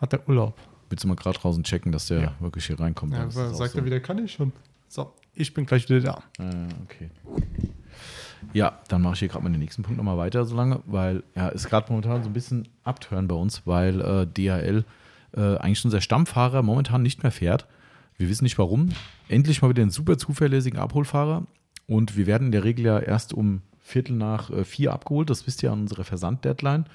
Hat 0.00 0.12
der 0.12 0.26
Urlaub? 0.28 0.58
Willst 0.88 1.04
du 1.04 1.08
mal 1.08 1.16
gerade 1.16 1.38
draußen 1.38 1.62
checken, 1.64 1.92
dass 1.92 2.06
der 2.06 2.20
Ja. 2.20 2.32
wirklich 2.40 2.66
hier 2.66 2.78
reinkommt? 2.78 3.12
Ja, 3.14 3.26
auch 3.26 3.30
sagt 3.30 3.72
so. 3.72 3.78
er 3.78 3.84
wieder, 3.84 4.00
kann 4.00 4.22
ich 4.24 4.32
schon. 4.32 4.52
So, 4.88 5.12
ich 5.34 5.52
bin 5.52 5.66
gleich 5.66 5.88
wieder 5.88 6.00
da. 6.00 6.22
Ah, 6.44 6.68
okay. 6.84 7.10
Ja, 8.52 8.78
dann 8.88 9.02
mache 9.02 9.14
ich 9.14 9.18
hier 9.20 9.28
gerade 9.28 9.42
mal 9.42 9.50
den 9.50 9.60
nächsten 9.60 9.82
Punkt 9.82 9.96
nochmal 9.96 10.18
weiter, 10.18 10.44
so 10.44 10.54
lange, 10.54 10.80
weil 10.86 11.22
ja, 11.34 11.48
ist 11.48 11.68
gerade 11.68 11.90
momentan 11.90 12.22
so 12.22 12.28
ein 12.28 12.32
bisschen 12.34 12.68
abtören 12.84 13.26
bei 13.26 13.34
uns, 13.34 13.62
weil 13.66 14.00
äh, 14.00 14.26
DHL 14.26 14.84
äh, 15.36 15.56
eigentlich 15.56 15.80
schon 15.80 15.88
unser 15.88 16.00
Stammfahrer 16.02 16.62
momentan 16.62 17.02
nicht 17.02 17.22
mehr 17.22 17.32
fährt. 17.32 17.66
Wir 18.16 18.28
wissen 18.28 18.44
nicht 18.44 18.58
warum. 18.58 18.90
Endlich 19.28 19.62
mal 19.62 19.70
wieder 19.70 19.82
einen 19.82 19.90
super 19.90 20.16
zuverlässigen 20.18 20.78
Abholfahrer 20.78 21.46
und 21.86 22.16
wir 22.16 22.26
werden 22.26 22.46
in 22.46 22.52
der 22.52 22.64
Regel 22.64 22.86
ja 22.86 22.98
erst 22.98 23.32
um 23.32 23.62
Viertel 23.80 24.16
nach 24.16 24.50
äh, 24.50 24.64
vier 24.64 24.92
abgeholt. 24.92 25.30
Das 25.30 25.46
wisst 25.46 25.62
ihr 25.62 25.72
an 25.72 25.82
unserer 25.82 26.04
Versand-Deadline. 26.04 26.86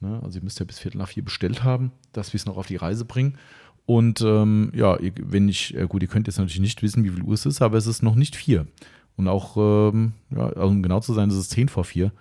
Ne? 0.00 0.20
Also 0.22 0.38
ihr 0.38 0.44
müsst 0.44 0.58
ja 0.58 0.66
bis 0.66 0.78
Viertel 0.78 0.98
nach 0.98 1.08
vier 1.08 1.24
bestellt 1.24 1.64
haben, 1.64 1.92
dass 2.12 2.32
wir 2.32 2.38
es 2.38 2.46
noch 2.46 2.56
auf 2.56 2.66
die 2.66 2.76
Reise 2.76 3.04
bringen. 3.04 3.38
Und 3.86 4.20
ähm, 4.20 4.72
ja, 4.74 4.98
wenn 5.00 5.48
ich, 5.48 5.74
äh, 5.76 5.86
gut, 5.86 6.02
ihr 6.02 6.08
könnt 6.08 6.26
jetzt 6.26 6.38
natürlich 6.38 6.60
nicht 6.60 6.82
wissen, 6.82 7.04
wie 7.04 7.10
viel 7.10 7.22
Uhr 7.22 7.34
es 7.34 7.46
ist, 7.46 7.62
aber 7.62 7.78
es 7.78 7.86
ist 7.86 8.02
noch 8.02 8.16
nicht 8.16 8.34
vier. 8.34 8.66
Und 9.16 9.28
auch, 9.28 9.56
ähm, 9.56 10.12
ja, 10.30 10.48
also 10.48 10.66
um 10.68 10.82
genau 10.82 11.00
zu 11.00 11.14
sein, 11.14 11.30
ist 11.30 11.36
es 11.36 11.48
zehn 11.48 11.68
vor 11.68 11.84
vier. 11.84 12.12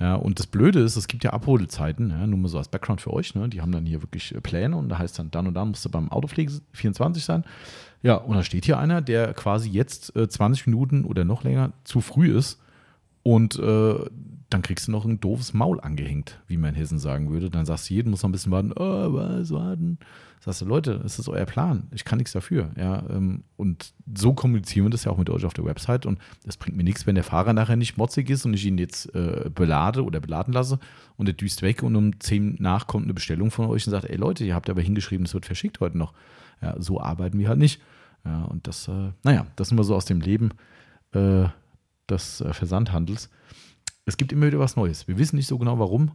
Ja, 0.00 0.14
und 0.14 0.38
das 0.38 0.46
Blöde 0.46 0.78
ist, 0.78 0.96
es 0.96 1.08
gibt 1.08 1.24
ja 1.24 1.32
Abholzeiten, 1.32 2.10
ja, 2.10 2.24
nur 2.26 2.38
mal 2.38 2.48
so 2.48 2.58
als 2.58 2.68
Background 2.68 3.00
für 3.00 3.12
euch, 3.12 3.34
ne? 3.34 3.48
Die 3.48 3.60
haben 3.60 3.72
dann 3.72 3.84
hier 3.84 4.00
wirklich 4.00 4.32
äh, 4.32 4.40
Pläne 4.40 4.76
und 4.76 4.88
da 4.88 4.98
heißt 4.98 5.18
dann, 5.18 5.32
dann 5.32 5.48
und 5.48 5.54
dann 5.54 5.70
musst 5.70 5.84
du 5.84 5.90
beim 5.90 6.12
Autopflege 6.12 6.52
24 6.72 7.24
sein. 7.24 7.44
Ja, 8.02 8.14
und 8.14 8.36
da 8.36 8.42
steht 8.42 8.64
hier 8.64 8.78
einer, 8.78 9.00
der 9.00 9.34
quasi 9.34 9.70
jetzt 9.70 10.14
äh, 10.16 10.28
20 10.28 10.66
Minuten 10.66 11.04
oder 11.04 11.24
noch 11.24 11.42
länger 11.42 11.72
zu 11.84 12.00
früh 12.00 12.36
ist 12.36 12.60
und 13.22 13.58
äh, 13.58 13.94
dann 14.50 14.62
kriegst 14.62 14.88
du 14.88 14.92
noch 14.92 15.04
ein 15.04 15.20
doofes 15.20 15.52
Maul 15.52 15.80
angehängt, 15.80 16.40
wie 16.46 16.56
man 16.56 16.70
in 16.70 16.76
Hessen 16.76 16.98
sagen 16.98 17.30
würde. 17.30 17.50
Dann 17.50 17.66
sagst 17.66 17.90
du, 17.90 17.94
jeden 17.94 18.10
muss 18.10 18.22
noch 18.22 18.30
ein 18.30 18.32
bisschen 18.32 18.52
warten, 18.52 18.72
oh, 18.74 19.12
was 19.12 19.50
warten. 19.50 19.98
Sagst 20.40 20.62
du, 20.62 20.64
Leute, 20.64 21.00
das 21.02 21.18
ist 21.18 21.28
euer 21.28 21.44
Plan. 21.44 21.88
Ich 21.92 22.04
kann 22.04 22.16
nichts 22.16 22.32
dafür. 22.32 22.70
Ja, 22.76 23.02
ähm, 23.10 23.42
und 23.56 23.92
so 24.16 24.32
kommunizieren 24.32 24.86
wir 24.86 24.90
das 24.90 25.04
ja 25.04 25.12
auch 25.12 25.18
mit 25.18 25.28
euch 25.28 25.44
auf 25.44 25.52
der 25.52 25.66
Website. 25.66 26.06
Und 26.06 26.18
es 26.46 26.56
bringt 26.56 26.76
mir 26.76 26.84
nichts, 26.84 27.06
wenn 27.06 27.16
der 27.16 27.24
Fahrer 27.24 27.52
nachher 27.52 27.76
nicht 27.76 27.98
motzig 27.98 28.30
ist 28.30 28.46
und 28.46 28.54
ich 28.54 28.64
ihn 28.64 28.78
jetzt 28.78 29.14
äh, 29.14 29.50
belade 29.54 30.02
oder 30.04 30.20
beladen 30.20 30.54
lasse 30.54 30.78
und 31.16 31.26
der 31.26 31.34
düst 31.34 31.60
weg 31.60 31.82
und 31.82 31.96
um 31.96 32.18
10 32.18 32.56
nach 32.60 32.86
kommt 32.86 33.04
eine 33.04 33.14
Bestellung 33.14 33.50
von 33.50 33.66
euch 33.66 33.86
und 33.86 33.90
sagt, 33.90 34.06
ey 34.06 34.16
Leute, 34.16 34.44
ihr 34.44 34.54
habt 34.54 34.70
aber 34.70 34.80
hingeschrieben, 34.80 35.26
es 35.26 35.34
wird 35.34 35.44
verschickt 35.44 35.80
heute 35.80 35.98
noch. 35.98 36.14
Ja, 36.60 36.74
so 36.78 37.00
arbeiten 37.00 37.38
wir 37.38 37.48
halt 37.48 37.58
nicht. 37.58 37.80
Ja, 38.24 38.44
und 38.44 38.66
das, 38.66 38.88
äh, 38.88 39.12
naja, 39.22 39.46
das 39.56 39.68
sind 39.68 39.78
wir 39.78 39.84
so 39.84 39.94
aus 39.94 40.04
dem 40.04 40.20
Leben 40.20 40.50
äh, 41.12 41.46
des 42.08 42.40
äh, 42.40 42.52
Versandhandels 42.52 43.30
es 44.08 44.16
gibt 44.16 44.32
immer 44.32 44.46
wieder 44.46 44.58
was 44.58 44.74
Neues. 44.74 45.06
Wir 45.06 45.18
wissen 45.18 45.36
nicht 45.36 45.46
so 45.46 45.58
genau 45.58 45.78
warum, 45.78 46.12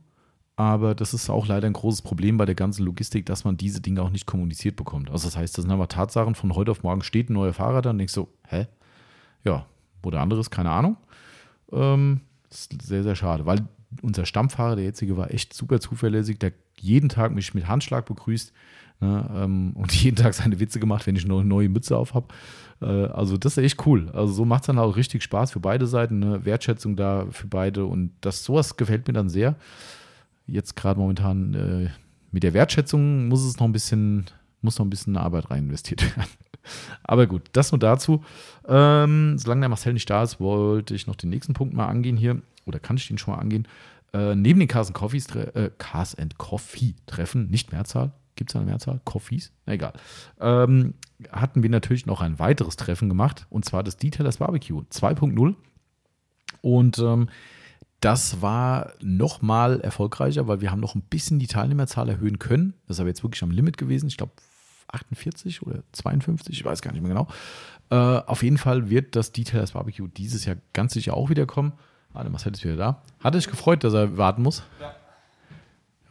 aber 0.56 0.96
das 0.96 1.14
ist 1.14 1.30
auch 1.30 1.46
leider 1.46 1.68
ein 1.68 1.74
großes 1.74 2.02
Problem 2.02 2.38
bei 2.38 2.46
der 2.46 2.56
ganzen 2.56 2.84
Logistik, 2.84 3.28
dass 3.28 3.44
man 3.44 3.56
diese 3.56 3.82
Dinge 3.82 4.02
auch 4.02 4.10
nicht 4.10 4.26
kommuniziert 4.26 4.76
bekommt. 4.76 5.12
Also 5.12 5.28
das 5.28 5.38
heißt, 5.38 5.56
das 5.56 5.64
sind 5.64 5.72
aber 5.72 5.88
Tatsachen, 5.88 6.34
von 6.34 6.56
heute 6.56 6.72
auf 6.72 6.82
morgen 6.82 7.04
steht 7.04 7.30
ein 7.30 7.34
neuer 7.34 7.54
Fahrer 7.54 7.84
da 7.84 7.92
und 7.92 8.00
denkst 8.00 8.14
so, 8.14 8.30
hä? 8.48 8.68
Ja, 9.44 9.68
oder 10.04 10.22
anderes, 10.22 10.50
keine 10.50 10.72
Ahnung. 10.72 10.98
Ähm, 11.72 12.22
das 12.50 12.62
ist 12.62 12.82
sehr, 12.82 13.04
sehr 13.04 13.16
schade, 13.16 13.46
weil 13.46 13.62
unser 14.02 14.26
Stammfahrer, 14.26 14.76
der 14.76 14.86
jetzige, 14.86 15.18
war 15.18 15.32
echt 15.32 15.54
super 15.54 15.80
zuverlässig, 15.80 16.40
der 16.40 16.54
jeden 16.80 17.10
Tag 17.10 17.34
mich 17.34 17.54
mit 17.54 17.68
Handschlag 17.68 18.06
begrüßt 18.06 18.54
ne, 19.00 19.30
ähm, 19.36 19.72
und 19.76 19.94
jeden 20.04 20.16
Tag 20.16 20.34
seine 20.34 20.60
Witze 20.60 20.80
gemacht, 20.80 21.08
wenn 21.08 21.16
ich 21.16 21.26
eine 21.26 21.44
neue 21.44 21.70
Mütze 21.70 21.98
auf 21.98 22.14
habe. 22.14 22.28
Äh, 22.82 22.86
also 22.86 23.38
das 23.38 23.58
ist 23.58 23.64
echt 23.64 23.86
cool. 23.86 24.10
Also 24.14 24.34
so 24.34 24.46
macht 24.46 24.64
es 24.64 24.68
dann 24.68 24.80
auch 24.80 24.96
richtig 24.96 25.24
Spaß 25.24 25.52
für 25.52 25.60
beide 25.60 25.88
Seiten, 25.88 26.20
ne? 26.20 26.46
Wertschätzung 26.46 26.96
da 26.96 27.28
für 27.32 27.48
beide 27.48 27.86
und 27.86 28.12
das 28.22 28.44
sowas 28.44 28.78
gefällt 28.78 29.08
mir 29.08 29.14
dann 29.14 29.30
sehr. 29.30 29.56
Jetzt 30.46 30.76
gerade 30.76 31.00
momentan 31.00 31.54
äh, 31.54 31.90
mit 32.32 32.44
der 32.44 32.54
Wertschätzung 32.54 33.28
muss 33.28 33.44
es 33.44 33.60
noch 33.60 33.68
ein 33.68 33.72
bisschen, 33.72 34.26
muss 34.62 34.78
noch 34.78 34.86
ein 34.86 34.90
bisschen 34.90 35.18
Arbeit 35.18 35.50
rein 35.52 35.66
investiert 35.66 36.04
werden. 36.18 36.30
Aber 37.04 37.28
gut, 37.28 37.44
das 37.54 37.72
nur 37.72 37.80
dazu. 37.80 38.24
Ähm, 38.68 39.38
solange 39.38 39.62
der 39.62 39.70
Marcel 39.70 39.94
nicht 39.94 40.10
da 40.10 40.24
ist, 40.24 40.40
wollte 40.40 40.96
ich 40.96 41.08
noch 41.08 41.16
den 41.16 41.30
nächsten 41.30 41.54
Punkt 41.54 41.74
mal 41.74 41.88
angehen 41.88 42.18
hier. 42.18 42.42
Oder 42.66 42.80
kann 42.80 42.98
ich 42.98 43.08
den 43.08 43.18
schon 43.18 43.34
mal 43.34 43.42
angehen? 43.42 43.68
Äh, 44.14 44.36
neben 44.36 44.60
den 44.60 44.68
Cars 44.68 44.88
and 44.88 44.96
Coffees, 44.96 45.28
äh, 45.36 45.72
Cars 45.78 46.16
and 46.16 46.38
Coffee 46.38 46.96
Treffen, 47.06 47.50
nicht 47.50 47.72
Mehrzahl, 47.72 48.12
gibt 48.36 48.52
es 48.52 48.56
eine 48.56 48.66
Mehrzahl? 48.66 49.02
Coffees? 49.06 49.52
Egal. 49.66 49.94
Ähm, 50.40 50.94
hatten 51.32 51.64
wir 51.64 51.70
natürlich 51.70 52.06
noch 52.06 52.22
ein 52.22 52.40
weiteres 52.40 52.76
Treffen 52.76 53.10
gemacht 53.10 53.48
und 53.50 53.66
zwar 53.66 53.84
das 53.84 53.98
Detailers 53.98 54.38
Barbecue 54.38 54.82
2.0. 54.92 55.56
Und 56.62 57.00
ähm, 57.00 57.30
das 58.00 58.42
war 58.42 58.94
noch 59.02 59.42
mal 59.42 59.80
erfolgreicher, 59.80 60.48
weil 60.48 60.62
wir 60.62 60.72
haben 60.72 60.82
noch 60.82 60.96
ein 60.96 61.04
bisschen 61.04 61.40
die 61.40 61.48
Teilnehmerzahl 61.48 62.10
erhöhen 62.10 62.38
können. 62.38 62.74
Das 62.86 62.98
ist 62.98 63.00
aber 63.00 63.10
jetzt 63.10 63.24
wirklich 63.24 63.44
am 63.44 63.52
Limit 63.52 63.78
gewesen. 63.78 64.08
Ich 64.08 64.18
glaube 64.18 64.34
48 64.90 65.62
oder 65.64 65.84
52, 65.94 66.56
ich 66.58 66.66
weiß 66.66 66.82
gar 66.82 66.92
nicht 66.92 67.02
mehr 67.02 67.10
genau. 67.10 67.28
Äh, 67.90 67.96
auf 67.96 68.44
jeden 68.44 68.58
Fall 68.58 68.90
wird 68.90 69.16
das 69.16 69.32
Detailers 69.32 69.72
Barbecue 69.72 70.08
dieses 70.08 70.46
Jahr 70.46 70.58
ganz 70.74 70.94
sicher 70.94 71.16
auch 71.16 71.30
wieder 71.30 71.46
kommen. 71.46 71.74
Ah, 72.14 72.22
der 72.22 72.32
Marcel 72.32 72.54
ist 72.54 72.64
wieder 72.64 72.76
da. 72.76 73.02
Hatte 73.24 73.38
ich 73.38 73.48
gefreut, 73.48 73.84
dass 73.84 73.94
er 73.94 74.18
warten 74.18 74.44
muss. 74.44 74.64
Ja 74.80 74.94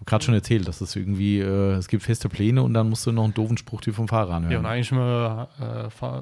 habe 0.03 0.11
gerade 0.11 0.24
schon 0.24 0.35
erzählt, 0.35 0.66
dass 0.66 0.81
es 0.81 0.97
irgendwie, 0.97 1.39
äh, 1.39 1.74
es 1.74 1.87
gibt 1.87 2.03
feste 2.03 2.29
Pläne 2.29 2.62
und 2.62 2.74
dann 2.74 2.89
musst 2.89 3.07
du 3.07 3.12
noch 3.12 3.24
einen 3.24 3.35
doofen 3.35 3.57
Spruch 3.57 3.81
dir 3.81 3.95
vom 3.95 4.09
Fahrer 4.09 4.35
anhören. 4.35 4.53
Ja, 4.53 4.59
und 4.59 4.66
eigentlich 4.66 4.91
mal, 4.91 5.49
äh, 5.61 6.20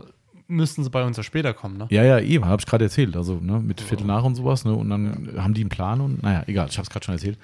müssten 0.49 0.85
sie 0.85 0.91
bei 0.91 1.03
uns 1.03 1.17
ja 1.17 1.23
später 1.23 1.55
kommen, 1.55 1.79
ne? 1.79 1.87
Ja, 1.91 2.05
ja, 2.05 2.19
eben, 2.19 2.45
habe 2.45 2.61
ich 2.61 2.67
gerade 2.67 2.85
erzählt. 2.85 3.17
Also 3.17 3.39
ne, 3.41 3.59
mit 3.61 3.81
Viertel 3.81 4.07
nach 4.07 4.25
und 4.25 4.35
sowas, 4.35 4.65
ne? 4.65 4.75
Und 4.75 4.91
dann 4.91 5.31
ja. 5.35 5.43
haben 5.43 5.55
die 5.55 5.63
einen 5.63 5.71
Plan 5.71 6.01
und 6.01 6.23
naja, 6.23 6.43
egal, 6.47 6.69
ich 6.69 6.77
habe 6.77 6.85
es 6.85 6.91
gerade 6.91 7.05
schon 7.05 7.15
erzählt. 7.15 7.39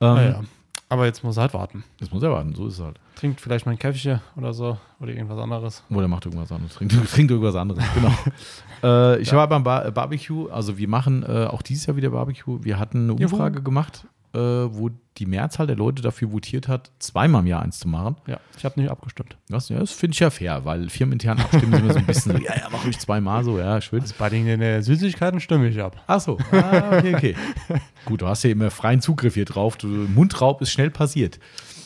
Ähm, 0.00 0.16
ja. 0.16 0.40
Aber 0.88 1.06
jetzt 1.06 1.22
muss 1.22 1.36
er 1.36 1.42
halt 1.42 1.54
warten. 1.54 1.84
Jetzt 2.00 2.12
muss 2.12 2.22
er 2.22 2.32
warten, 2.32 2.54
so 2.54 2.66
ist 2.66 2.74
es 2.74 2.80
halt. 2.80 2.98
Trinkt 3.20 3.40
vielleicht 3.40 3.66
mal 3.66 3.72
ein 3.72 3.78
Käffchen 3.78 4.20
oder 4.34 4.54
so 4.54 4.78
oder 4.98 5.12
irgendwas 5.12 5.38
anderes. 5.38 5.84
Oder 5.90 6.08
macht 6.08 6.24
irgendwas 6.24 6.50
anderes. 6.50 6.74
Trinkt, 6.74 6.94
trinkt 7.12 7.30
irgendwas 7.30 7.54
anderes, 7.54 7.84
genau. 7.94 8.14
äh, 8.82 9.20
ich 9.20 9.30
ja. 9.30 9.36
war 9.36 9.46
beim 9.46 9.62
Bar 9.62 9.90
Barbecue, 9.90 10.48
also 10.48 10.78
wir 10.78 10.88
machen 10.88 11.22
äh, 11.22 11.44
auch 11.44 11.60
dieses 11.60 11.84
Jahr 11.84 11.96
wieder 11.96 12.10
Barbecue. 12.10 12.64
Wir 12.64 12.78
hatten 12.78 13.10
eine 13.10 13.12
Umfrage 13.12 13.56
Juhu. 13.56 13.64
gemacht 13.64 14.06
äh, 14.32 14.38
wo 14.38 14.90
die 15.18 15.26
Mehrzahl 15.26 15.66
der 15.66 15.76
Leute 15.76 16.02
dafür 16.02 16.32
votiert 16.32 16.68
hat, 16.68 16.90
zweimal 16.98 17.40
im 17.42 17.48
Jahr 17.48 17.62
eins 17.62 17.80
zu 17.80 17.88
machen. 17.88 18.16
Ja, 18.26 18.38
ich 18.56 18.64
habe 18.64 18.80
nicht 18.80 18.90
abgestimmt. 18.90 19.36
Was? 19.48 19.68
Ja, 19.68 19.80
das 19.80 19.90
finde 19.90 20.14
ich 20.14 20.20
ja 20.20 20.30
fair, 20.30 20.64
weil 20.64 20.88
firmenintern 20.88 21.38
abstimmen 21.40 21.72
sind 21.72 21.80
immer 21.82 21.92
so 21.92 21.98
ein 21.98 22.06
bisschen 22.06 22.36
so, 22.36 22.38
ja, 22.44 22.56
ja, 22.56 22.68
mach 22.70 22.84
ich 22.86 22.98
zweimal 22.98 23.42
so, 23.44 23.58
ja, 23.58 23.80
schön. 23.80 24.00
Also 24.00 24.14
bei 24.18 24.28
den 24.28 24.46
äh, 24.46 24.82
Süßigkeiten 24.82 25.40
stimme 25.40 25.68
ich 25.68 25.82
ab. 25.82 26.02
Ach 26.06 26.20
so, 26.20 26.38
ah, 26.52 26.98
okay, 26.98 27.14
okay. 27.14 27.34
Gut, 28.04 28.22
du 28.22 28.28
hast 28.28 28.44
ja 28.44 28.50
immer 28.50 28.70
freien 28.70 29.00
Zugriff 29.00 29.34
hier 29.34 29.44
drauf. 29.44 29.76
Du, 29.76 29.86
Mundraub 29.88 30.62
ist 30.62 30.70
schnell 30.70 30.90
passiert. 30.90 31.38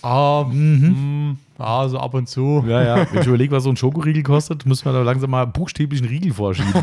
Ah, 0.04 0.44
mhm. 0.44 1.38
Ah, 1.56 1.88
so 1.88 1.98
ab 1.98 2.14
und 2.14 2.28
zu. 2.28 2.64
Ja, 2.66 2.82
ja. 2.82 3.12
Wenn 3.12 3.22
ich 3.22 3.26
überlege, 3.28 3.52
was 3.52 3.64
so 3.64 3.70
ein 3.70 3.76
Schokoriegel 3.76 4.22
kostet, 4.22 4.66
müssen 4.66 4.84
wir 4.84 4.92
da 4.92 5.02
langsam 5.02 5.30
mal 5.30 5.46
buchstäblich 5.46 6.02
einen 6.02 6.10
Riegel 6.10 6.32
vorschieben. 6.32 6.72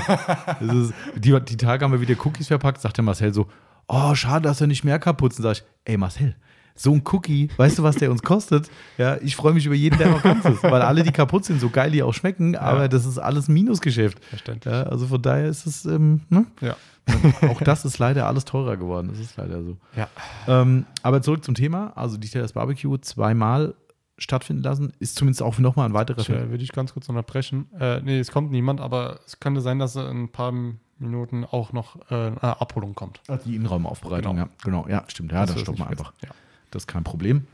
ist, 0.59 0.93
die, 1.15 1.39
die 1.39 1.57
Tage 1.57 1.85
haben 1.85 1.91
wir 1.91 2.01
wieder 2.01 2.15
Cookies 2.25 2.47
verpackt, 2.47 2.81
sagt 2.81 2.97
der 2.97 3.03
Marcel 3.03 3.33
so, 3.33 3.47
oh, 3.87 4.15
schade, 4.15 4.43
dass 4.43 4.61
er 4.61 4.67
nicht 4.67 4.83
mehr 4.83 4.97
kaputzen. 4.97 5.43
Sag 5.43 5.57
ich, 5.57 5.63
ey 5.85 5.97
Marcel, 5.97 6.35
so 6.73 6.93
ein 6.93 7.03
Cookie, 7.11 7.49
weißt 7.57 7.79
du, 7.79 7.83
was 7.83 7.97
der 7.97 8.09
uns 8.09 8.23
kostet? 8.23 8.69
Ja, 8.97 9.17
ich 9.21 9.35
freue 9.35 9.53
mich 9.53 9.65
über 9.65 9.75
jeden, 9.75 9.97
der 9.99 10.09
noch 10.09 10.23
ganz 10.23 10.45
ist, 10.45 10.63
weil 10.63 10.81
alle, 10.81 11.03
die 11.03 11.11
kaputt 11.11 11.45
sind, 11.45 11.59
so 11.59 11.69
geil 11.69 11.91
die 11.91 12.01
auch 12.01 12.13
schmecken, 12.13 12.53
ja. 12.53 12.61
aber 12.61 12.87
das 12.87 13.05
ist 13.05 13.19
alles 13.19 13.49
ein 13.49 13.53
Minusgeschäft. 13.53 14.23
Verständlich. 14.25 14.73
Ja, 14.73 14.83
also 14.83 15.05
von 15.05 15.21
daher 15.21 15.47
ist 15.47 15.67
es, 15.67 15.85
ähm, 15.85 16.21
ne? 16.29 16.45
Ja. 16.61 16.75
auch 17.49 17.61
das 17.61 17.85
ist 17.85 17.97
leider 17.99 18.27
alles 18.27 18.45
teurer 18.45 18.77
geworden. 18.77 19.09
Das 19.09 19.19
ist 19.19 19.37
leider 19.37 19.63
so. 19.63 19.77
Ja. 19.95 20.07
Ähm, 20.47 20.85
aber 21.03 21.21
zurück 21.21 21.43
zum 21.43 21.55
Thema. 21.55 21.93
Also, 21.95 22.17
die 22.17 22.29
das 22.29 22.53
Barbecue 22.53 22.97
zweimal 22.99 23.75
stattfinden 24.17 24.63
lassen, 24.63 24.93
ist 24.99 25.15
zumindest 25.15 25.41
auch 25.41 25.57
nochmal 25.57 25.87
ein 25.87 25.93
weiterer 25.93 26.23
Film. 26.23 26.51
Würde 26.51 26.63
ich 26.63 26.71
ganz 26.71 26.93
kurz 26.93 27.09
unterbrechen. 27.09 27.71
Äh, 27.79 28.01
nee, 28.01 28.19
es 28.19 28.31
kommt 28.31 28.51
niemand, 28.51 28.79
aber 28.79 29.19
es 29.25 29.39
könnte 29.39 29.61
sein, 29.61 29.79
dass 29.79 29.97
ein 29.97 30.29
paar 30.29 30.53
Minuten 30.99 31.43
auch 31.43 31.73
noch 31.73 31.95
äh, 32.11 32.15
eine 32.15 32.61
Abholung 32.61 32.93
kommt. 32.93 33.21
Also 33.27 33.49
die 33.49 33.55
Innenraumaufbereitung, 33.55 34.35
genau. 34.35 34.45
ja. 34.45 34.51
Genau, 34.63 34.87
ja, 34.87 35.03
stimmt. 35.07 35.31
Ja, 35.31 35.45
das, 35.45 35.55
das 35.55 35.61
stoppen 35.63 35.79
wir 35.79 35.87
einfach. 35.87 36.13
Ja. 36.23 36.29
Das 36.69 36.83
ist 36.83 36.87
kein 36.87 37.03
Problem. 37.03 37.47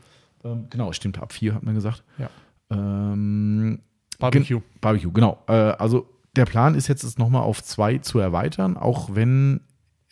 Ähm, 0.44 0.66
genau, 0.70 0.92
stimmt, 0.92 1.18
ab 1.18 1.32
vier 1.32 1.54
hat 1.54 1.62
man 1.62 1.74
gesagt. 1.74 2.04
Ja. 2.18 2.30
Ähm, 2.70 3.80
Barbecue. 4.18 4.60
Barbecue, 4.80 5.10
genau. 5.10 5.38
Äh, 5.46 5.52
also 5.52 6.06
der 6.38 6.46
Plan 6.46 6.74
ist 6.74 6.88
jetzt, 6.88 7.04
es 7.04 7.18
nochmal 7.18 7.42
auf 7.42 7.62
zwei 7.62 7.98
zu 7.98 8.18
erweitern, 8.18 8.76
auch 8.76 9.14
wenn, 9.14 9.60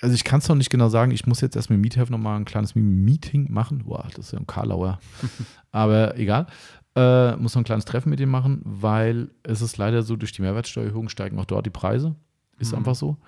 also 0.00 0.14
ich 0.14 0.24
kann 0.24 0.40
es 0.40 0.48
noch 0.48 0.56
nicht 0.56 0.70
genau 0.70 0.88
sagen, 0.88 1.12
ich 1.12 1.26
muss 1.26 1.40
jetzt 1.40 1.56
erst 1.56 1.70
mit 1.70 1.80
Meetup 1.80 2.10
nochmal 2.10 2.38
ein 2.38 2.44
kleines 2.44 2.74
Meeting 2.74 3.50
machen. 3.50 3.84
Boah, 3.84 4.06
das 4.14 4.26
ist 4.26 4.32
ja 4.32 4.38
ein 4.38 4.46
Karlauer. 4.46 4.98
Aber 5.72 6.18
egal. 6.18 6.46
Äh, 6.94 7.36
muss 7.36 7.54
noch 7.54 7.62
ein 7.62 7.66
kleines 7.66 7.84
Treffen 7.84 8.10
mit 8.10 8.20
ihm 8.20 8.30
machen, 8.30 8.62
weil 8.64 9.30
es 9.42 9.60
ist 9.60 9.76
leider 9.76 10.02
so, 10.02 10.16
durch 10.16 10.32
die 10.32 10.42
Mehrwertsteuererhöhung 10.42 11.08
steigen 11.08 11.38
auch 11.38 11.44
dort 11.44 11.66
die 11.66 11.70
Preise. 11.70 12.16
Ist 12.58 12.72
mhm. 12.72 12.78
einfach 12.78 12.94
so. 12.94 13.18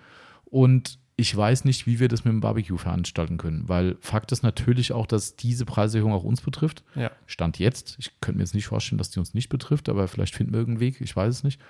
Und 0.44 0.98
ich 1.20 1.36
weiß 1.36 1.64
nicht, 1.64 1.86
wie 1.86 1.98
wir 1.98 2.06
das 2.06 2.24
mit 2.24 2.32
dem 2.32 2.40
Barbecue 2.40 2.78
veranstalten 2.78 3.38
können, 3.38 3.68
weil 3.68 3.96
Fakt 4.00 4.30
ist 4.30 4.44
natürlich 4.44 4.92
auch, 4.92 5.04
dass 5.04 5.34
diese 5.34 5.64
Preiserhöhung 5.64 6.12
auch 6.12 6.22
uns 6.22 6.40
betrifft. 6.40 6.84
Ja. 6.94 7.10
Stand 7.26 7.58
jetzt. 7.58 7.96
Ich 7.98 8.20
könnte 8.20 8.38
mir 8.38 8.44
jetzt 8.44 8.54
nicht 8.54 8.68
vorstellen, 8.68 8.98
dass 8.98 9.10
die 9.10 9.18
uns 9.18 9.34
nicht 9.34 9.48
betrifft, 9.48 9.88
aber 9.88 10.06
vielleicht 10.06 10.36
finden 10.36 10.52
wir 10.52 10.60
irgendeinen 10.60 10.80
Weg. 10.80 11.00
Ich 11.00 11.14
weiß 11.16 11.34
es 11.34 11.42
nicht. 11.42 11.60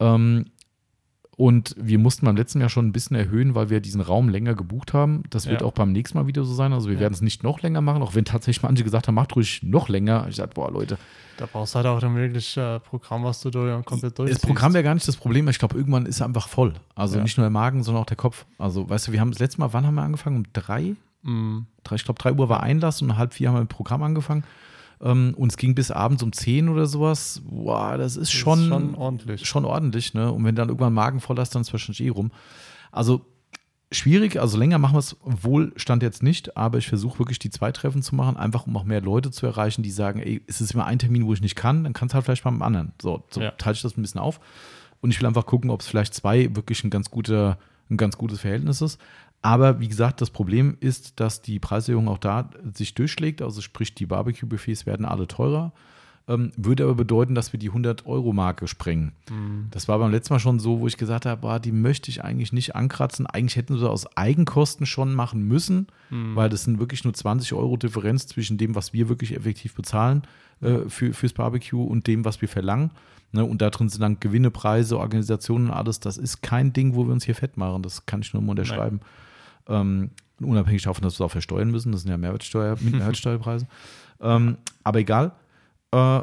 Ähm, 0.00 0.44
und 1.36 1.74
wir 1.78 1.98
mussten 1.98 2.26
beim 2.26 2.36
letzten 2.36 2.60
Jahr 2.60 2.68
schon 2.68 2.86
ein 2.86 2.92
bisschen 2.92 3.16
erhöhen, 3.16 3.54
weil 3.54 3.70
wir 3.70 3.80
diesen 3.80 4.00
Raum 4.00 4.28
länger 4.28 4.54
gebucht 4.54 4.92
haben. 4.92 5.22
Das 5.30 5.46
wird 5.46 5.62
ja. 5.62 5.66
auch 5.66 5.72
beim 5.72 5.92
nächsten 5.92 6.18
Mal 6.18 6.26
wieder 6.26 6.44
so 6.44 6.52
sein. 6.52 6.72
Also 6.72 6.88
wir 6.88 6.96
ja. 6.96 7.00
werden 7.00 7.14
es 7.14 7.22
nicht 7.22 7.42
noch 7.42 7.62
länger 7.62 7.80
machen, 7.80 8.02
auch 8.02 8.14
wenn 8.14 8.24
tatsächlich 8.24 8.62
manche 8.62 8.84
gesagt 8.84 9.08
haben, 9.08 9.14
macht 9.14 9.34
ruhig 9.36 9.62
noch 9.62 9.88
länger. 9.88 10.26
Ich 10.28 10.36
sage, 10.36 10.52
boah, 10.54 10.70
Leute. 10.70 10.98
Da 11.38 11.46
brauchst 11.50 11.74
du 11.74 11.76
halt 11.76 11.86
auch 11.86 11.98
dann 12.00 12.14
wirklich 12.14 12.56
äh, 12.58 12.78
Programm, 12.80 13.24
was 13.24 13.40
du 13.40 13.48
da 13.48 13.80
komplett 13.82 14.18
durchziehst. 14.18 14.42
Das 14.42 14.46
Programm 14.46 14.74
wäre 14.74 14.84
gar 14.84 14.92
nicht 14.92 15.08
das 15.08 15.16
Problem. 15.16 15.48
Ich 15.48 15.58
glaube, 15.58 15.76
irgendwann 15.76 16.04
ist 16.04 16.20
er 16.20 16.26
einfach 16.26 16.48
voll. 16.48 16.74
Also 16.94 17.16
ja. 17.16 17.22
nicht 17.22 17.38
nur 17.38 17.44
der 17.44 17.50
Magen, 17.50 17.82
sondern 17.82 18.02
auch 18.02 18.06
der 18.06 18.18
Kopf. 18.18 18.44
Also, 18.58 18.90
weißt 18.90 19.08
du, 19.08 19.12
wir 19.12 19.20
haben 19.20 19.30
das 19.30 19.40
letzte 19.40 19.60
Mal, 19.60 19.72
wann 19.72 19.86
haben 19.86 19.94
wir 19.94 20.02
angefangen? 20.02 20.36
Um 20.36 20.44
drei? 20.52 20.94
Mm. 21.22 21.60
drei 21.84 21.96
ich 21.96 22.04
glaube, 22.04 22.20
drei 22.20 22.32
Uhr 22.32 22.48
war 22.50 22.62
Einlass 22.62 23.00
und 23.00 23.10
um 23.10 23.16
halb 23.16 23.32
vier 23.32 23.48
haben 23.48 23.56
wir 23.56 23.60
mit 23.60 23.70
dem 23.70 23.74
Programm 23.74 24.02
angefangen. 24.02 24.44
Ähm, 25.02 25.34
und 25.36 25.50
es 25.50 25.56
ging 25.56 25.74
bis 25.74 25.90
abends 25.90 26.22
um 26.22 26.32
10 26.32 26.68
oder 26.68 26.86
sowas. 26.86 27.40
Boah, 27.44 27.96
das 27.96 28.16
ist, 28.16 28.32
das 28.32 28.32
schon, 28.32 28.60
ist 28.60 28.66
schon 28.68 28.94
ordentlich. 28.94 29.46
Schon 29.46 29.64
ordentlich, 29.64 30.14
ne? 30.14 30.30
Und 30.32 30.44
wenn 30.44 30.54
dann 30.54 30.68
irgendwann 30.68 30.92
Magen 30.92 31.20
voll 31.20 31.36
hast, 31.38 31.54
dann 31.54 31.62
ist 31.62 31.72
wahrscheinlich 31.72 32.02
eh 32.02 32.10
rum. 32.10 32.30
Also, 32.92 33.24
schwierig, 33.92 34.40
also 34.40 34.56
länger 34.58 34.78
machen 34.78 34.94
wir 34.94 34.98
es 35.00 35.16
wohl 35.22 35.72
Stand 35.76 36.02
jetzt 36.02 36.22
nicht, 36.22 36.56
aber 36.56 36.78
ich 36.78 36.88
versuche 36.88 37.18
wirklich 37.18 37.38
die 37.38 37.50
zwei 37.50 37.72
Treffen 37.72 38.02
zu 38.02 38.14
machen, 38.14 38.36
einfach 38.36 38.66
um 38.66 38.76
auch 38.76 38.84
mehr 38.84 39.00
Leute 39.00 39.30
zu 39.30 39.46
erreichen, 39.46 39.82
die 39.82 39.90
sagen, 39.90 40.20
ey, 40.20 40.42
es 40.46 40.60
ist 40.60 40.72
immer 40.74 40.84
ein 40.86 40.98
Termin, 40.98 41.26
wo 41.26 41.32
ich 41.32 41.40
nicht 41.40 41.56
kann, 41.56 41.82
dann 41.84 41.92
kannst 41.92 42.12
du 42.12 42.16
halt 42.16 42.24
vielleicht 42.26 42.44
beim 42.44 42.62
anderen. 42.62 42.92
So, 43.00 43.24
so 43.30 43.40
Ja. 43.40 43.50
teile 43.52 43.74
ich 43.74 43.82
das 43.82 43.96
ein 43.96 44.02
bisschen 44.02 44.20
auf. 44.20 44.38
Und 45.00 45.10
ich 45.10 45.20
will 45.20 45.26
einfach 45.26 45.46
gucken, 45.46 45.70
ob 45.70 45.80
es 45.80 45.86
vielleicht 45.88 46.14
zwei 46.14 46.54
wirklich 46.54 46.84
ein 46.84 46.90
ganz 46.90 47.10
guter, 47.10 47.58
ein 47.90 47.96
ganz 47.96 48.16
gutes 48.18 48.40
Verhältnis 48.40 48.80
ist. 48.80 49.00
Aber 49.42 49.80
wie 49.80 49.88
gesagt, 49.88 50.20
das 50.20 50.30
Problem 50.30 50.76
ist, 50.80 51.18
dass 51.18 51.40
die 51.40 51.58
Preiserhöhung 51.58 52.08
auch 52.08 52.18
da 52.18 52.50
sich 52.74 52.94
durchschlägt. 52.94 53.40
Also 53.40 53.60
sprich, 53.62 53.94
die 53.94 54.06
Barbecue-Buffets 54.06 54.84
werden 54.84 55.06
alle 55.06 55.26
teurer. 55.26 55.72
Ähm, 56.28 56.52
würde 56.56 56.84
aber 56.84 56.94
bedeuten, 56.94 57.34
dass 57.34 57.52
wir 57.52 57.58
die 57.58 57.70
100-Euro-Marke 57.70 58.68
sprengen. 58.68 59.12
Das 59.70 59.88
war 59.88 59.98
beim 59.98 60.10
letzten 60.10 60.34
Mal 60.34 60.38
schon 60.40 60.60
so, 60.60 60.80
wo 60.80 60.86
ich 60.86 60.98
gesagt 60.98 61.24
habe, 61.24 61.40
boah, 61.40 61.58
die 61.58 61.72
möchte 61.72 62.10
ich 62.10 62.22
eigentlich 62.22 62.52
nicht 62.52 62.76
ankratzen. 62.76 63.26
Eigentlich 63.26 63.56
hätten 63.56 63.78
sie 63.78 63.88
aus 63.88 64.16
Eigenkosten 64.16 64.84
schon 64.84 65.14
machen 65.14 65.42
müssen, 65.48 65.86
weil 66.36 66.50
das 66.50 66.64
sind 66.64 66.78
wirklich 66.78 67.04
nur 67.04 67.14
20 67.14 67.54
Euro 67.54 67.76
Differenz 67.78 68.26
zwischen 68.26 68.58
dem, 68.58 68.74
was 68.74 68.92
wir 68.92 69.08
wirklich 69.08 69.34
effektiv 69.34 69.74
bezahlen 69.74 70.22
äh, 70.60 70.80
für, 70.88 71.14
fürs 71.14 71.32
Barbecue 71.32 71.82
und 71.82 72.06
dem, 72.06 72.26
was 72.26 72.42
wir 72.42 72.48
verlangen. 72.48 72.90
Ne, 73.32 73.44
und 73.44 73.62
da 73.62 73.70
drin 73.70 73.88
sind 73.88 74.02
dann 74.02 74.20
Gewinne, 74.20 74.50
Preise, 74.50 74.98
Organisationen 74.98 75.68
und 75.68 75.72
alles. 75.72 76.00
Das 76.00 76.18
ist 76.18 76.42
kein 76.42 76.72
Ding, 76.72 76.94
wo 76.94 77.06
wir 77.06 77.12
uns 77.12 77.24
hier 77.24 77.34
fett 77.36 77.56
machen. 77.56 77.82
Das 77.82 78.04
kann 78.04 78.20
ich 78.20 78.34
nur 78.34 78.42
mal 78.42 78.50
unterschreiben. 78.50 79.00
Ähm, 79.70 80.10
unabhängig 80.40 80.82
davon, 80.82 81.02
dass 81.02 81.14
wir 81.14 81.24
es 81.24 81.28
auch 81.28 81.32
versteuern 81.32 81.70
müssen. 81.70 81.92
Das 81.92 82.02
sind 82.02 82.10
ja 82.10 82.16
Mehrwertsteuer, 82.18 82.76
Mehrwertsteuerpreise. 82.80 83.66
ähm, 84.20 84.56
aber 84.84 84.98
egal. 84.98 85.32
Äh, 85.92 86.20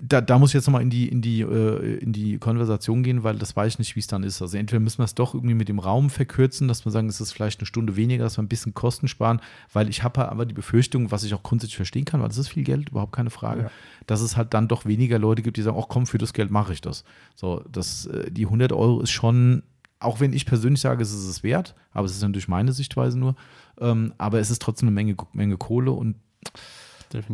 da, 0.00 0.20
da 0.20 0.38
muss 0.38 0.50
ich 0.50 0.54
jetzt 0.54 0.66
nochmal 0.68 0.82
in 0.82 0.90
die, 0.90 1.08
in, 1.08 1.20
die, 1.22 1.40
äh, 1.40 1.96
in 1.98 2.12
die 2.12 2.38
Konversation 2.38 3.02
gehen, 3.02 3.24
weil 3.24 3.36
das 3.36 3.56
weiß 3.56 3.72
ich 3.72 3.78
nicht, 3.80 3.96
wie 3.96 4.00
es 4.00 4.06
dann 4.06 4.22
ist. 4.22 4.40
Also 4.40 4.56
entweder 4.56 4.78
müssen 4.78 4.98
wir 4.98 5.04
es 5.06 5.14
doch 5.16 5.34
irgendwie 5.34 5.56
mit 5.56 5.68
dem 5.68 5.80
Raum 5.80 6.08
verkürzen, 6.08 6.68
dass 6.68 6.84
wir 6.84 6.92
sagen, 6.92 7.08
es 7.08 7.20
ist 7.20 7.32
vielleicht 7.32 7.58
eine 7.58 7.66
Stunde 7.66 7.96
weniger, 7.96 8.22
dass 8.22 8.38
wir 8.38 8.44
ein 8.44 8.48
bisschen 8.48 8.74
Kosten 8.74 9.08
sparen, 9.08 9.40
weil 9.72 9.88
ich 9.88 10.04
habe 10.04 10.30
aber 10.30 10.46
die 10.46 10.54
Befürchtung, 10.54 11.10
was 11.10 11.24
ich 11.24 11.34
auch 11.34 11.42
grundsätzlich 11.42 11.76
verstehen 11.76 12.04
kann, 12.04 12.20
weil 12.20 12.28
das 12.28 12.38
ist 12.38 12.48
viel 12.48 12.62
Geld, 12.62 12.90
überhaupt 12.90 13.10
keine 13.12 13.30
Frage, 13.30 13.62
Ja. 13.62 13.70
dass 14.06 14.20
es 14.20 14.36
halt 14.36 14.54
dann 14.54 14.68
doch 14.68 14.84
weniger 14.86 15.18
Leute 15.18 15.42
gibt, 15.42 15.56
die 15.56 15.62
sagen, 15.62 15.76
ach 15.80 15.86
komm, 15.88 16.06
für 16.06 16.18
das 16.18 16.32
Geld 16.32 16.52
mache 16.52 16.72
ich 16.72 16.80
das. 16.80 17.02
So, 17.34 17.64
das, 17.68 18.06
äh, 18.06 18.30
die 18.30 18.44
100 18.46 18.72
Euro 18.72 19.00
ist 19.00 19.10
schon, 19.10 19.64
auch 20.00 20.20
wenn 20.20 20.32
ich 20.32 20.46
persönlich 20.46 20.80
sage, 20.80 21.02
es 21.02 21.12
ist 21.12 21.26
es 21.26 21.42
wert, 21.42 21.74
aber 21.92 22.06
es 22.06 22.12
ist 22.12 22.22
natürlich 22.22 22.48
meine 22.48 22.72
Sichtweise 22.72 23.18
nur, 23.18 23.34
ähm, 23.80 24.12
aber 24.18 24.38
es 24.40 24.50
ist 24.50 24.62
trotzdem 24.62 24.88
eine 24.88 24.94
Menge, 24.94 25.16
Menge 25.32 25.56
Kohle 25.56 25.90
und 25.92 26.16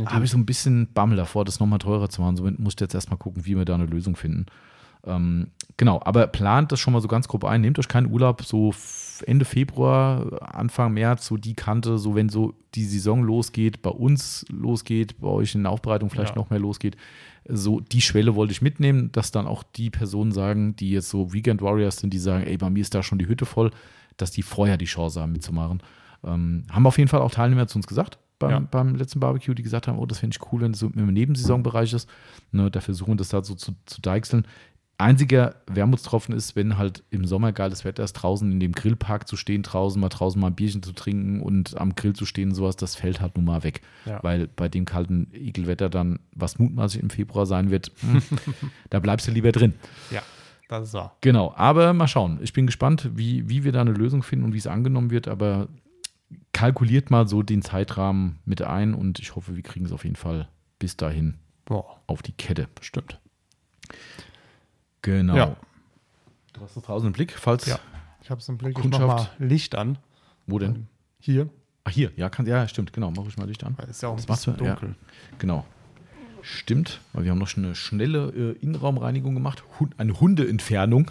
habe 0.07 0.24
ich 0.24 0.31
so 0.31 0.39
ein 0.39 0.47
bisschen 0.47 0.93
Bammel 0.93 1.16
davor, 1.16 1.45
das 1.45 1.59
nochmal 1.61 1.81
teurer 1.81 2.09
zu 2.09 2.23
machen. 2.23 2.36
Somit 2.36 2.59
muss 2.59 2.74
ich 2.74 2.81
jetzt 2.81 2.95
erstmal 2.95 3.19
gucken, 3.19 3.45
wie 3.45 3.57
wir 3.57 3.65
da 3.65 3.74
eine 3.74 3.86
Lösung 3.86 4.15
finden. 4.16 4.47
Ähm, 5.07 5.49
genau, 5.77 6.01
aber 6.05 6.27
plant 6.28 6.73
das 6.73 6.81
schon 6.81 6.93
mal 6.93 7.03
so 7.03 7.09
ganz 7.09 7.28
grob 7.28 7.45
ein. 7.45 7.61
Nehmt 7.61 7.78
euch 7.78 7.89
keinen 7.89 8.11
Urlaub, 8.11 8.43
so 8.45 8.73
Ende 9.27 9.45
Februar, 9.45 10.55
Anfang 10.55 10.95
März, 10.95 11.27
so 11.27 11.36
die 11.36 11.55
Kante, 11.55 11.99
so 11.99 12.15
wenn 12.15 12.28
so 12.28 12.55
die 12.74 12.85
Saison 12.85 13.23
losgeht, 13.23 13.82
bei 13.82 13.91
uns 13.91 14.47
losgeht, 14.49 15.20
bei 15.20 15.28
euch 15.28 15.55
in 15.55 15.65
der 15.65 15.73
Aufbereitung 15.73 16.09
vielleicht 16.09 16.36
Ja. 16.36 16.41
noch 16.41 16.51
mehr 16.51 16.61
losgeht. 16.61 16.97
So 17.47 17.81
die 17.81 18.01
Schwelle 18.01 18.35
wollte 18.35 18.53
ich 18.53 18.62
mitnehmen, 18.62 19.12
dass 19.12 19.31
dann 19.31 19.47
auch 19.47 19.62
die 19.62 19.91
Personen 19.91 20.33
sagen, 20.33 20.77
die 20.77 20.91
jetzt 20.91 21.11
so 21.11 21.33
Weekend 21.33 21.61
Warriors 21.62 21.99
sind, 21.99 22.12
die 22.15 22.19
sagen, 22.19 22.45
ey, 22.47 22.57
bei 22.57 22.71
mir 22.71 22.81
ist 22.81 22.95
da 22.95 23.03
schon 23.03 23.19
die 23.19 23.27
Hütte 23.29 23.45
voll, 23.47 23.71
dass 24.16 24.31
die 24.31 24.43
vorher 24.43 24.77
die 24.77 24.85
Chance 24.87 25.21
haben 25.21 25.33
mitzumachen. 25.33 25.83
Ähm, 26.25 26.65
haben 26.71 26.87
auf 26.87 26.97
jeden 26.97 27.09
Fall 27.09 27.21
auch 27.21 27.31
Teilnehmer 27.31 27.66
zu 27.66 27.77
uns 27.79 27.87
gesagt 27.87 28.19
beim, 28.39 28.51
Ja. 28.51 28.59
beim 28.61 28.95
letzten 28.95 29.21
Barbecue, 29.21 29.55
die 29.55 29.62
gesagt 29.62 29.89
haben, 29.89 29.99
oh, 29.99 30.07
das 30.07 30.21
fände 30.21 30.37
ich 30.41 30.53
cool, 30.53 30.62
wenn 30.62 30.73
es 30.73 30.79
so 30.79 30.87
im 30.89 31.07
Nebensaisonbereich 31.12 31.93
ist. 31.93 32.09
Ne, 32.51 32.71
da 32.71 32.81
versuchen 32.81 33.12
wir 33.12 33.16
das 33.16 33.29
da 33.29 33.43
so 33.45 33.55
zu, 33.55 33.75
zu 33.87 34.01
deichseln. 34.01 34.47
Einziger 34.97 35.57
Wermutstropfen 35.66 36.35
ist, 36.35 36.55
wenn 36.55 36.79
halt 36.79 37.03
im 37.11 37.25
Sommer 37.25 37.53
geiles 37.53 37.85
Wetter 37.85 38.05
ist, 38.05 38.12
draußen 38.12 38.51
in 38.51 38.61
dem 38.61 38.73
Grillpark 38.73 39.27
zu 39.27 39.37
stehen, 39.37 39.62
draußen 39.62 40.01
mal 40.01 40.09
draußen 40.09 40.41
mal 40.41 40.49
ein 40.49 40.55
Bierchen 40.55 40.83
zu 40.85 40.93
trinken 40.93 41.41
und 41.41 41.77
am 41.81 41.97
Grill 41.97 42.12
zu 42.12 42.27
stehen, 42.27 42.55
sowas, 42.55 42.77
das 42.77 42.95
fällt 42.95 43.21
halt 43.21 43.37
nun 43.37 43.45
mal 43.45 43.65
weg. 43.65 43.81
Ja. 44.07 44.23
Weil 44.23 44.47
bei 44.47 44.69
dem 44.69 44.85
kalten 44.85 45.29
Ekelwetter 45.33 45.91
dann, 45.91 46.21
was 46.33 46.59
mutmaßlich 46.61 47.03
im 47.03 47.11
Februar 47.11 47.45
sein 47.45 47.71
wird, 47.71 47.91
hm, 48.01 48.23
da 48.91 49.01
bleibst 49.01 49.27
du 49.27 49.33
lieber 49.33 49.51
drin. 49.51 49.75
ja, 50.11 50.23
das 50.69 50.89
ist 50.89 50.95
wahr. 50.95 51.16
Genau, 51.23 51.53
aber 51.57 51.93
mal 51.93 52.07
schauen. 52.09 52.39
Ich 52.41 52.53
bin 52.53 52.66
gespannt, 52.66 53.11
wie, 53.15 53.49
wie 53.49 53.65
wir 53.65 53.73
da 53.73 53.81
eine 53.81 53.93
Lösung 53.93 54.23
finden 54.23 54.45
und 54.45 54.53
wie 54.55 54.59
es 54.59 54.69
angenommen 54.69 55.11
wird, 55.11 55.27
aber 55.27 55.69
kalkuliert 56.53 57.11
mal 57.11 57.27
so 57.27 57.43
den 57.43 57.62
Zeitrahmen 57.62 58.39
mit 58.45 58.62
ein 58.62 58.95
und 58.95 59.19
ich 59.19 59.35
hoffe, 59.35 59.57
wir 59.57 59.62
kriegen 59.62 59.87
es 59.87 59.93
auf 59.93 60.05
jeden 60.05 60.16
Fall 60.16 60.49
bis 60.79 60.97
dahin 60.97 61.35
Boah, 61.65 62.01
auf 62.07 62.23
die 62.23 62.33
Kette. 62.33 62.69
bestimmt. 62.75 63.19
Genau. 65.05 65.37
Ja. 65.37 65.57
Du 66.53 66.61
hast 66.63 66.77
das 66.77 66.83
draußen 66.85 67.07
im 67.07 67.13
Blick, 67.13 67.33
falls. 67.33 67.67
Ja. 67.67 67.79
Ich 68.23 68.31
habe 68.31 68.41
es 68.41 68.49
im 68.49 68.57
Blick. 68.59 68.79
Ich 68.79 68.85
mach 68.85 68.99
Kundschaft. 68.99 69.39
mal 69.39 69.47
Licht 69.47 69.75
an. 69.75 69.99
Wo 70.47 70.59
denn? 70.59 70.87
Hier. 71.21 71.49
Ach, 71.85 71.91
hier, 71.93 72.11
ja, 72.17 72.31
kann, 72.31 72.47
ja, 72.47 72.67
stimmt, 72.69 72.93
genau. 72.95 73.11
Mach 73.11 73.27
ich 73.27 73.37
mal 73.37 73.47
Licht 73.47 73.63
an. 73.65 73.77
Ist 73.89 74.03
ja 74.03 74.09
auch 74.09 74.13
ein 74.15 74.17
Das 74.17 74.29
machst 74.29 74.47
bisschen 74.47 74.59
du, 74.59 74.65
ja. 74.65 74.75
dunkel. 74.77 74.95
Genau. 75.39 75.67
Stimmt, 76.41 77.01
weil 77.13 77.25
wir 77.25 77.31
haben 77.31 77.39
noch 77.39 77.49
schon 77.49 77.65
eine 77.65 77.75
schnelle 77.75 78.29
äh, 78.31 78.63
Innenraumreinigung 78.63 79.35
gemacht. 79.35 79.63
Hund, 79.81 79.95
eine 79.99 80.19
Hundeentfernung. 80.21 81.11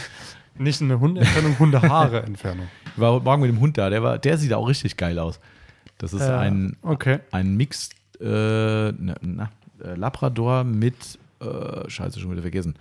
Nicht 0.58 0.82
eine 0.82 0.98
Hundeentfernung, 0.98 1.58
Hundehaare-Entfernung. 1.58 2.66
Ich 2.94 3.00
war 3.00 3.12
heute 3.12 3.24
Morgen 3.24 3.42
mit 3.42 3.50
dem 3.50 3.60
Hund 3.60 3.78
da, 3.78 3.90
der, 3.90 4.02
war, 4.02 4.18
der 4.18 4.38
sieht 4.38 4.52
auch 4.52 4.66
richtig 4.68 4.96
geil 4.96 5.18
aus. 5.20 5.38
Das 5.98 6.12
ist 6.12 6.22
Äh, 6.22 6.32
ein, 6.32 6.76
Okay. 6.82 7.20
ein 7.30 7.56
Mix 7.56 7.90
äh, 8.20 8.24
na, 8.92 9.14
na, 9.20 9.50
äh, 9.84 9.94
Labrador 9.94 10.64
mit, 10.64 11.18
äh, 11.40 11.88
scheiße, 11.88 12.18
schon 12.18 12.32
wieder 12.32 12.42
vergessen. 12.42 12.74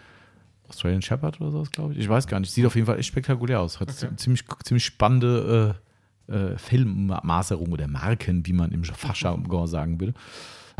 Australian 0.69 1.01
Shepherd 1.01 1.39
oder 1.41 1.51
sowas, 1.51 1.71
glaube 1.71 1.93
ich. 1.93 1.99
Ich 1.99 2.09
weiß 2.09 2.27
gar 2.27 2.39
nicht. 2.39 2.51
Sieht 2.51 2.65
auf 2.65 2.75
jeden 2.75 2.87
Fall 2.87 2.99
echt 2.99 3.07
spektakulär 3.07 3.61
aus. 3.61 3.79
Hat 3.79 3.89
Okay. 3.89 4.15
ziemlich, 4.17 4.43
ziemlich 4.63 4.85
spannende 4.85 5.75
äh, 6.29 6.33
äh, 6.33 6.57
Fellmaserung 6.57 7.71
oder 7.71 7.87
Marken, 7.87 8.45
wie 8.45 8.53
man 8.53 8.71
im 8.71 8.83
Fachjargon 8.83 9.67
sagen 9.67 9.99
würde. 9.99 10.13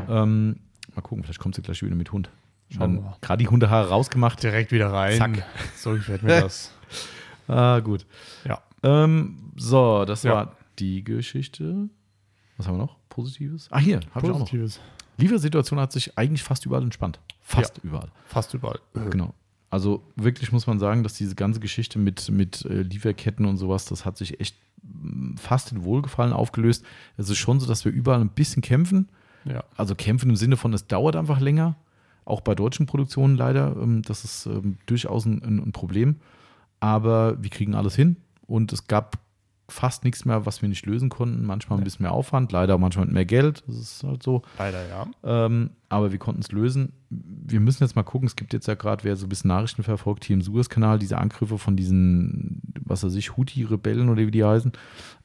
Ähm, 0.09 0.57
mal 0.95 1.01
gucken, 1.01 1.23
vielleicht 1.23 1.39
kommt 1.39 1.55
sie 1.55 1.61
gleich 1.61 1.81
wieder 1.81 1.95
mit 1.95 2.11
Hund. 2.11 2.29
Schauen 2.69 2.95
wir. 3.03 3.17
Gerade 3.21 3.41
die 3.43 3.47
Hundehaare 3.47 3.87
rausgemacht. 3.89 4.43
Direkt 4.43 4.71
wieder 4.71 4.91
rein. 4.91 5.17
Zack. 5.17 5.43
So 5.77 5.91
gefällt 5.93 6.23
mir 6.23 6.41
das. 6.41 6.71
Ah, 7.49 7.79
gut. 7.79 8.05
Ja. 8.43 8.61
Ähm, 8.83 9.53
so, 9.55 10.03
das 10.03 10.23
Ja. 10.23 10.33
war 10.33 10.57
die 10.79 11.01
Geschichte. 11.01 11.87
Was 12.57 12.67
haben 12.67 12.75
wir 12.75 12.79
noch? 12.83 12.97
Positives? 13.07 13.69
Ah, 13.71 13.79
hier, 13.79 14.01
habe 14.13 14.27
ich 14.27 14.33
auch 14.33 14.39
noch. 14.39 14.49
Positives. 14.49 14.81
Liefersituation 15.15 15.79
hat 15.79 15.93
sich 15.93 16.17
eigentlich 16.17 16.43
fast 16.43 16.65
überall 16.65 16.83
entspannt. 16.83 17.21
Fast 17.41 17.77
überall. 17.83 18.09
Fast 18.25 18.53
überall. 18.53 18.79
Genau. 18.93 19.33
Also 19.77 20.01
wirklich 20.15 20.51
muss 20.51 20.65
man 20.65 20.79
sagen, 20.79 21.03
dass 21.03 21.13
diese 21.13 21.35
ganze 21.35 21.59
Geschichte 21.59 21.99
mit, 21.99 22.31
mit 22.31 22.65
äh, 22.65 22.81
Lieferketten 22.81 23.45
und 23.45 23.57
sowas, 23.57 23.85
das 23.85 24.05
hat 24.05 24.17
sich 24.17 24.39
echt 24.39 24.55
mm, 24.81 25.35
fast 25.35 25.71
in 25.71 25.83
Wohlgefallen 25.83 26.33
aufgelöst. 26.33 26.83
Es 27.15 27.29
ist 27.29 27.37
schon 27.37 27.59
so, 27.59 27.67
dass 27.67 27.85
wir 27.85 27.91
überall 27.91 28.19
ein 28.19 28.29
bisschen 28.29 28.63
kämpfen. 28.63 29.07
Ja. 29.45 29.63
Also 29.75 29.93
kämpfen 29.93 30.31
im 30.31 30.35
Sinne 30.35 30.57
von, 30.57 30.73
es 30.73 30.87
dauert 30.87 31.15
einfach 31.15 31.39
länger. 31.39 31.75
Auch 32.25 32.41
bei 32.41 32.55
deutschen 32.55 32.87
Produktionen 32.87 33.37
leider. 33.37 33.75
Ähm, 33.79 34.01
Das 34.01 34.23
ist 34.23 34.47
ähm, 34.47 34.79
durchaus 34.87 35.25
ein, 35.25 35.43
ein, 35.43 35.59
ein 35.59 35.73
Problem. 35.73 36.15
Aber 36.79 37.37
wir 37.39 37.51
kriegen 37.51 37.75
alles 37.75 37.95
hin. 37.95 38.17
Und 38.47 38.73
es 38.73 38.87
gab 38.87 39.19
fast 39.69 40.03
nichts 40.05 40.23
mehr, 40.23 40.45
was 40.45 40.61
wir 40.61 40.69
nicht 40.69 40.85
lösen 40.85 41.09
konnten. 41.09 41.45
Manchmal 41.45 41.77
ein 41.79 41.83
bisschen 41.83 42.03
mehr 42.03 42.13
Aufwand, 42.13 42.51
leider 42.51 42.77
manchmal 42.77 43.05
mit 43.05 43.13
mehr 43.13 43.25
Geld. 43.25 43.63
Das 43.67 43.75
ist 43.75 44.03
halt 44.03 44.23
so. 44.23 44.41
Leider 44.57 44.87
ja. 44.87 45.07
Ähm, 45.23 45.71
aber 45.89 46.11
wir 46.11 46.19
konnten 46.19 46.41
es 46.41 46.51
lösen. 46.51 46.93
Wir 47.09 47.59
müssen 47.59 47.83
jetzt 47.83 47.95
mal 47.95 48.03
gucken. 48.03 48.27
Es 48.27 48.35
gibt 48.37 48.53
jetzt 48.53 48.67
ja 48.67 48.75
gerade, 48.75 49.03
wer 49.03 49.15
so 49.17 49.25
ein 49.25 49.29
bisschen 49.29 49.49
Nachrichten 49.49 49.83
verfolgt, 49.83 50.23
hier 50.25 50.35
im 50.35 50.41
Suezkanal, 50.41 50.99
diese 50.99 51.17
Angriffe 51.17 51.57
von 51.57 51.75
diesen, 51.75 52.61
was 52.85 53.03
weiß 53.03 53.15
ich, 53.15 53.35
Houthi-Rebellen 53.35 54.09
oder 54.09 54.25
wie 54.25 54.31
die 54.31 54.43
heißen. 54.45 54.71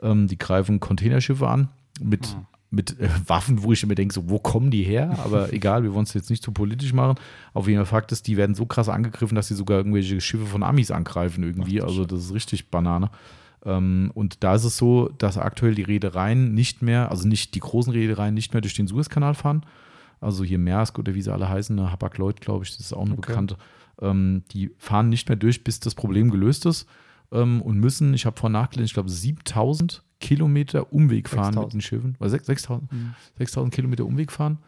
Ähm, 0.03 0.27
die 0.27 0.39
greifen 0.39 0.81
Containerschiffe 0.81 1.47
an 1.49 1.69
mit, 2.01 2.35
Mhm. 2.35 2.47
mit 2.71 2.99
äh, 2.99 3.09
Waffen, 3.27 3.63
wo 3.63 3.73
ich 3.73 3.83
immer 3.85 3.95
denke, 3.95 4.13
so, 4.15 4.29
wo 4.29 4.41
kommen 4.41 4.73
die 4.73 4.83
her? 4.83 5.19
Aber 5.25 5.53
egal, 5.53 5.85
wir 5.85 5.95
wollen 5.95 6.05
es 6.05 6.15
jetzt 6.15 6.31
nicht 6.31 6.43
zu 6.43 6.51
politisch 6.51 6.93
machen. 6.93 7.15
Auf 7.55 7.69
jeden 7.69 7.79
Fall 7.85 8.01
Fakt 8.01 8.11
ist, 8.11 8.27
die 8.27 8.37
werden 8.37 8.57
so 8.57 8.67
krass 8.67 8.89
angegriffen, 8.89 9.37
dass 9.37 9.47
sie 9.49 9.55
sogar 9.55 9.79
irgendwelche 9.79 10.21
Schiffe 10.21 10.47
von 10.47 10.65
Amis 10.65 10.91
angreifen 10.91 11.45
irgendwie. 11.45 11.81
Ach 11.81 11.87
also 11.87 12.05
das 12.05 12.21
ist 12.25 12.35
richtig 12.35 12.71
Banane. 12.71 13.11
Ähm, 13.65 14.11
und 14.15 14.43
da 14.43 14.55
ist 14.55 14.65
es 14.65 14.77
so, 14.77 15.09
dass 15.19 15.39
aktuell 15.39 15.75
die 15.75 15.83
Reedereien 15.83 16.53
nicht 16.55 16.83
mehr, 16.83 17.11
also 17.11 17.27
nicht 17.29 17.55
die 17.55 17.61
großen 17.61 17.93
Reedereien 17.93 18.35
nicht 18.35 18.53
mehr 18.55 18.61
durch 18.61 18.75
den 18.75 18.87
Suezkanal 18.89 19.35
fahren. 19.35 19.65
Also 20.21 20.45
hier 20.45 20.59
Maersk 20.59 20.99
oder 20.99 21.15
wie 21.15 21.23
sie 21.23 21.33
alle 21.33 21.49
heißen, 21.49 21.75
ne, 21.75 21.91
Hapag-Lloyd, 21.91 22.41
glaube 22.41 22.65
ich, 22.65 22.71
das 22.77 22.81
ist 22.87 22.93
auch 22.93 23.03
eine 23.05 23.13
Okay. 23.15 23.23
bekannte. 23.29 23.57
Ähm, 24.01 24.43
die 24.53 24.71
fahren 24.79 25.09
nicht 25.09 25.29
mehr 25.29 25.37
durch, 25.37 25.63
bis 25.65 25.81
das 25.81 25.95
Problem 25.95 26.31
gelöst 26.31 26.65
ist 26.67 26.87
ähm, 27.31 27.61
und 27.63 27.79
müssen, 27.79 28.15
ich 28.15 28.27
habe 28.27 28.39
vorhin 28.39 28.53
nachgelesen, 28.53 28.87
ich 28.87 28.95
glaube 28.95 29.11
7000 29.11 30.03
Kilometer 30.21 30.93
Umweg 30.93 31.29
fahren 31.29 31.55
6000. 31.55 31.65
mit 31.67 31.73
den 31.75 31.81
Schiffen. 31.81 32.17
Oder 32.21 32.31
6000 32.31 32.93
Mhm. 32.93 33.15
6000 33.39 33.75
Kilometer 33.75 34.05
Umweg 34.07 34.31
fahren. 34.33 34.59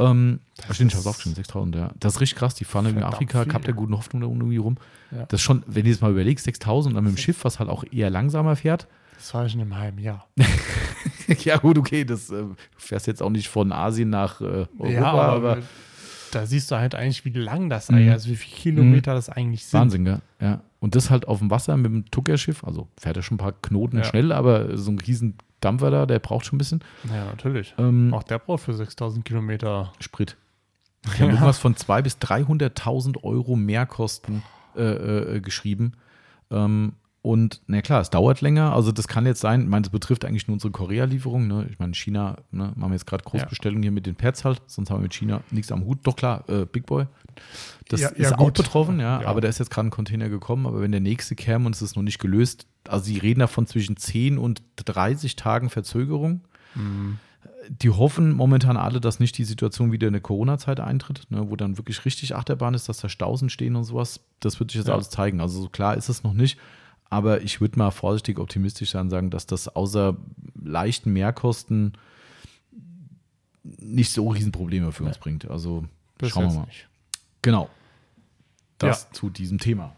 Ähm, 0.00 0.40
Das 0.66 0.76
stimmt, 0.76 0.92
ich 0.92 0.94
habe 0.96 1.00
ist 1.00 1.06
es 1.06 1.06
aufgeschrieben, 1.06 1.34
6000, 1.36 1.74
ja. 1.76 1.90
Das 2.00 2.14
ist 2.14 2.20
richtig 2.20 2.38
krass. 2.38 2.54
Die 2.54 2.64
fahren 2.64 2.86
irgendwie 2.86 3.02
in 3.04 3.08
Afrika, 3.12 3.42
viel. 3.42 3.52
Kap 3.52 3.62
der 3.64 3.74
guten 3.74 3.96
Hoffnung 3.96 4.22
da 4.22 4.26
unten 4.28 4.40
irgendwie 4.40 4.56
rum. 4.58 4.76
Ja. 5.10 5.24
Das 5.26 5.40
ist 5.40 5.42
schon, 5.44 5.62
wenn 5.66 5.84
du 5.84 5.90
jetzt 5.90 6.02
mal 6.02 6.10
überlegst, 6.10 6.44
6000 6.44 6.92
und 6.92 6.94
dann 6.96 7.04
mit 7.04 7.14
dem 7.14 7.18
Schiff, 7.18 7.44
was 7.44 7.58
halt 7.58 7.68
auch 7.68 7.84
eher 7.90 8.10
langsamer 8.10 8.56
fährt. 8.56 8.86
Das 9.16 9.34
war 9.34 9.44
ich 9.46 9.54
in 9.54 9.60
einem 9.60 9.76
halben 9.76 9.98
Jahr. 9.98 10.26
ja, 11.44 11.58
gut, 11.58 11.78
okay, 11.78 12.04
das 12.04 12.30
äh, 12.30 12.36
du 12.42 12.56
fährst 12.76 13.06
jetzt 13.06 13.22
auch 13.22 13.30
nicht 13.30 13.48
von 13.48 13.72
Asien 13.72 14.10
nach 14.10 14.40
äh, 14.40 14.44
Europa, 14.78 14.88
ja, 14.90 15.04
aber, 15.04 15.32
aber 15.32 15.58
da 16.32 16.46
siehst 16.46 16.70
du 16.70 16.76
halt 16.76 16.94
eigentlich, 16.94 17.24
wie 17.24 17.30
lang 17.30 17.68
das 17.68 17.90
Ei, 17.90 18.04
Mhm. 18.04 18.12
also 18.12 18.30
wie 18.30 18.36
viele 18.36 18.56
Kilometer 18.56 19.14
das 19.14 19.28
eigentlich 19.28 19.66
sind. 19.66 19.80
Wahnsinn, 19.80 20.04
gell? 20.04 20.20
Ja. 20.40 20.60
Und 20.78 20.94
das 20.94 21.10
halt 21.10 21.28
auf 21.28 21.40
dem 21.40 21.50
Wasser 21.50 21.76
mit 21.76 21.92
dem 21.92 22.10
Tuckerschiff, 22.10 22.64
also 22.64 22.88
fährt 22.98 23.16
er 23.16 23.22
schon 23.22 23.34
ein 23.34 23.38
paar 23.38 23.52
Knoten 23.52 23.98
Ja. 23.98 24.04
schnell, 24.04 24.32
aber 24.32 24.78
so 24.78 24.90
ein 24.90 24.98
riesen 24.98 25.34
Dampfer 25.60 25.90
da, 25.90 26.06
der 26.06 26.18
braucht 26.18 26.46
schon 26.46 26.56
ein 26.56 26.58
bisschen. 26.58 26.84
Ja, 27.08 27.26
natürlich. 27.26 27.74
Ähm, 27.78 28.12
Auch 28.14 28.22
der 28.22 28.38
braucht 28.38 28.62
für 28.62 28.74
6000 28.74 29.24
Kilometer. 29.24 29.92
Sprit. 30.00 30.36
Die 31.04 31.22
haben 31.22 31.30
irgendwas 31.30 31.58
von 31.58 31.74
200.000 31.74 32.02
bis 32.02 32.16
300.000 32.18 33.24
Euro 33.24 33.56
Mehrkosten 33.56 34.42
äh, 34.76 35.36
äh, 35.36 35.40
geschrieben. 35.40 35.92
Ähm, 36.50 36.92
und 37.22 37.60
na 37.66 37.82
klar, 37.82 38.00
es 38.00 38.08
dauert 38.10 38.40
länger. 38.40 38.72
Also 38.74 38.92
das 38.92 39.06
kann 39.06 39.26
jetzt 39.26 39.40
sein, 39.40 39.62
ich 39.62 39.68
meine, 39.68 39.82
das 39.82 39.90
betrifft 39.92 40.24
eigentlich 40.24 40.46
nur 40.48 40.54
unsere 40.54 40.70
Korea-Lieferung. 40.70 41.46
Ne? 41.48 41.66
Ich 41.70 41.78
meine, 41.78 41.92
China 41.94 42.38
ne, 42.50 42.72
machen 42.76 42.90
wir 42.90 42.94
jetzt 42.96 43.06
gerade 43.06 43.24
Großbestellungen 43.24 43.82
hier 43.82 43.92
mit 43.92 44.06
den 44.06 44.16
Pads 44.16 44.44
halt, 44.44 44.62
sonst 44.66 44.88
haben 44.90 44.98
wir 44.98 45.02
mit 45.02 45.14
China 45.14 45.42
nichts 45.50 45.70
am 45.70 45.84
Hut. 45.84 45.98
Doch 46.04 46.16
klar, 46.16 46.48
äh, 46.48 46.64
Big 46.64 46.86
Boy. 46.86 47.06
Das 47.88 48.00
Ja, 48.00 48.08
ist 48.08 48.30
ja, 48.30 48.38
auch 48.38 48.44
gut. 48.46 48.54
betroffen, 48.54 49.00
ja, 49.00 49.20
Ja. 49.22 49.28
aber 49.28 49.40
da 49.42 49.48
ist 49.48 49.58
jetzt 49.58 49.70
gerade 49.70 49.88
ein 49.88 49.90
Container 49.90 50.28
gekommen. 50.30 50.66
Aber 50.66 50.80
wenn 50.80 50.92
der 50.92 51.00
nächste 51.02 51.34
käme 51.34 51.66
und 51.66 51.74
es 51.74 51.82
ist 51.82 51.94
noch 51.96 52.02
nicht 52.02 52.20
gelöst, 52.20 52.66
also 52.88 53.04
sie 53.04 53.18
reden 53.18 53.40
davon 53.40 53.66
zwischen 53.66 53.96
10 53.98 54.38
und 54.38 54.62
30 54.76 55.36
Tagen 55.36 55.68
Verzögerung 55.70 56.40
die 57.68 57.90
hoffen 57.90 58.32
momentan 58.32 58.76
alle, 58.76 59.00
dass 59.00 59.20
nicht 59.20 59.36
die 59.38 59.44
Situation 59.44 59.92
wieder 59.92 60.06
in 60.08 60.12
der 60.14 60.22
Corona-Zeit 60.22 60.80
eintritt, 60.80 61.26
ne, 61.30 61.50
wo 61.50 61.56
dann 61.56 61.76
wirklich 61.78 62.04
richtig 62.04 62.34
Achterbahn 62.34 62.74
ist, 62.74 62.88
dass 62.88 62.98
da 62.98 63.08
Staus 63.08 63.42
stehen 63.48 63.76
und 63.76 63.84
sowas. 63.84 64.20
Das 64.40 64.58
wird 64.60 64.70
sich 64.70 64.78
jetzt 64.78 64.88
Ja. 64.88 64.94
alles 64.94 65.10
zeigen. 65.10 65.40
Also 65.40 65.60
so 65.62 65.68
klar 65.68 65.96
ist 65.96 66.08
es 66.08 66.22
noch 66.24 66.32
nicht. 66.32 66.58
Aber 67.10 67.42
ich 67.42 67.60
würde 67.60 67.78
mal 67.78 67.90
vorsichtig 67.90 68.38
optimistisch 68.38 68.90
sein 68.92 69.02
und 69.02 69.10
sagen, 69.10 69.30
dass 69.30 69.44
das 69.46 69.68
außer 69.68 70.16
leichten 70.62 71.12
Mehrkosten 71.12 71.94
nicht 73.62 74.12
so 74.12 74.28
Riesenprobleme 74.28 74.92
für 74.92 75.04
uns 75.04 75.18
bringt. 75.18 75.50
Also 75.50 75.84
Bis 76.18 76.30
schauen 76.30 76.48
wir 76.52 76.60
mal. 76.60 76.66
nicht. 76.66 76.88
Genau. 77.42 77.68
Das 78.78 79.04
Ja. 79.04 79.12
zu 79.12 79.28
diesem 79.30 79.58
Thema. 79.58 79.94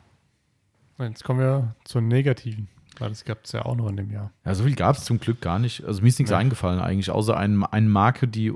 Jetzt 0.98 1.24
kommen 1.24 1.40
wir 1.40 1.74
zur 1.84 2.00
negativen, 2.00 2.68
weil 2.98 3.08
das 3.10 3.24
gab 3.24 3.44
es 3.44 3.52
ja 3.52 3.64
auch 3.64 3.76
noch 3.76 3.88
in 3.88 3.96
dem 3.96 4.10
Jahr. 4.10 4.30
Ja, 4.44 4.54
so 4.54 4.64
viel 4.64 4.74
gab 4.74 4.96
es 4.96 5.04
zum 5.04 5.18
Glück 5.20 5.40
gar 5.40 5.58
nicht. 5.58 5.84
Also 5.84 6.00
mir 6.02 6.08
ist 6.08 6.18
nichts 6.18 6.30
Ja. 6.30 6.38
eingefallen 6.38 6.80
eigentlich, 6.80 7.10
außer 7.10 7.36
ein, 7.36 7.62
eine 7.64 7.88
Marke, 7.88 8.26
die 8.28 8.52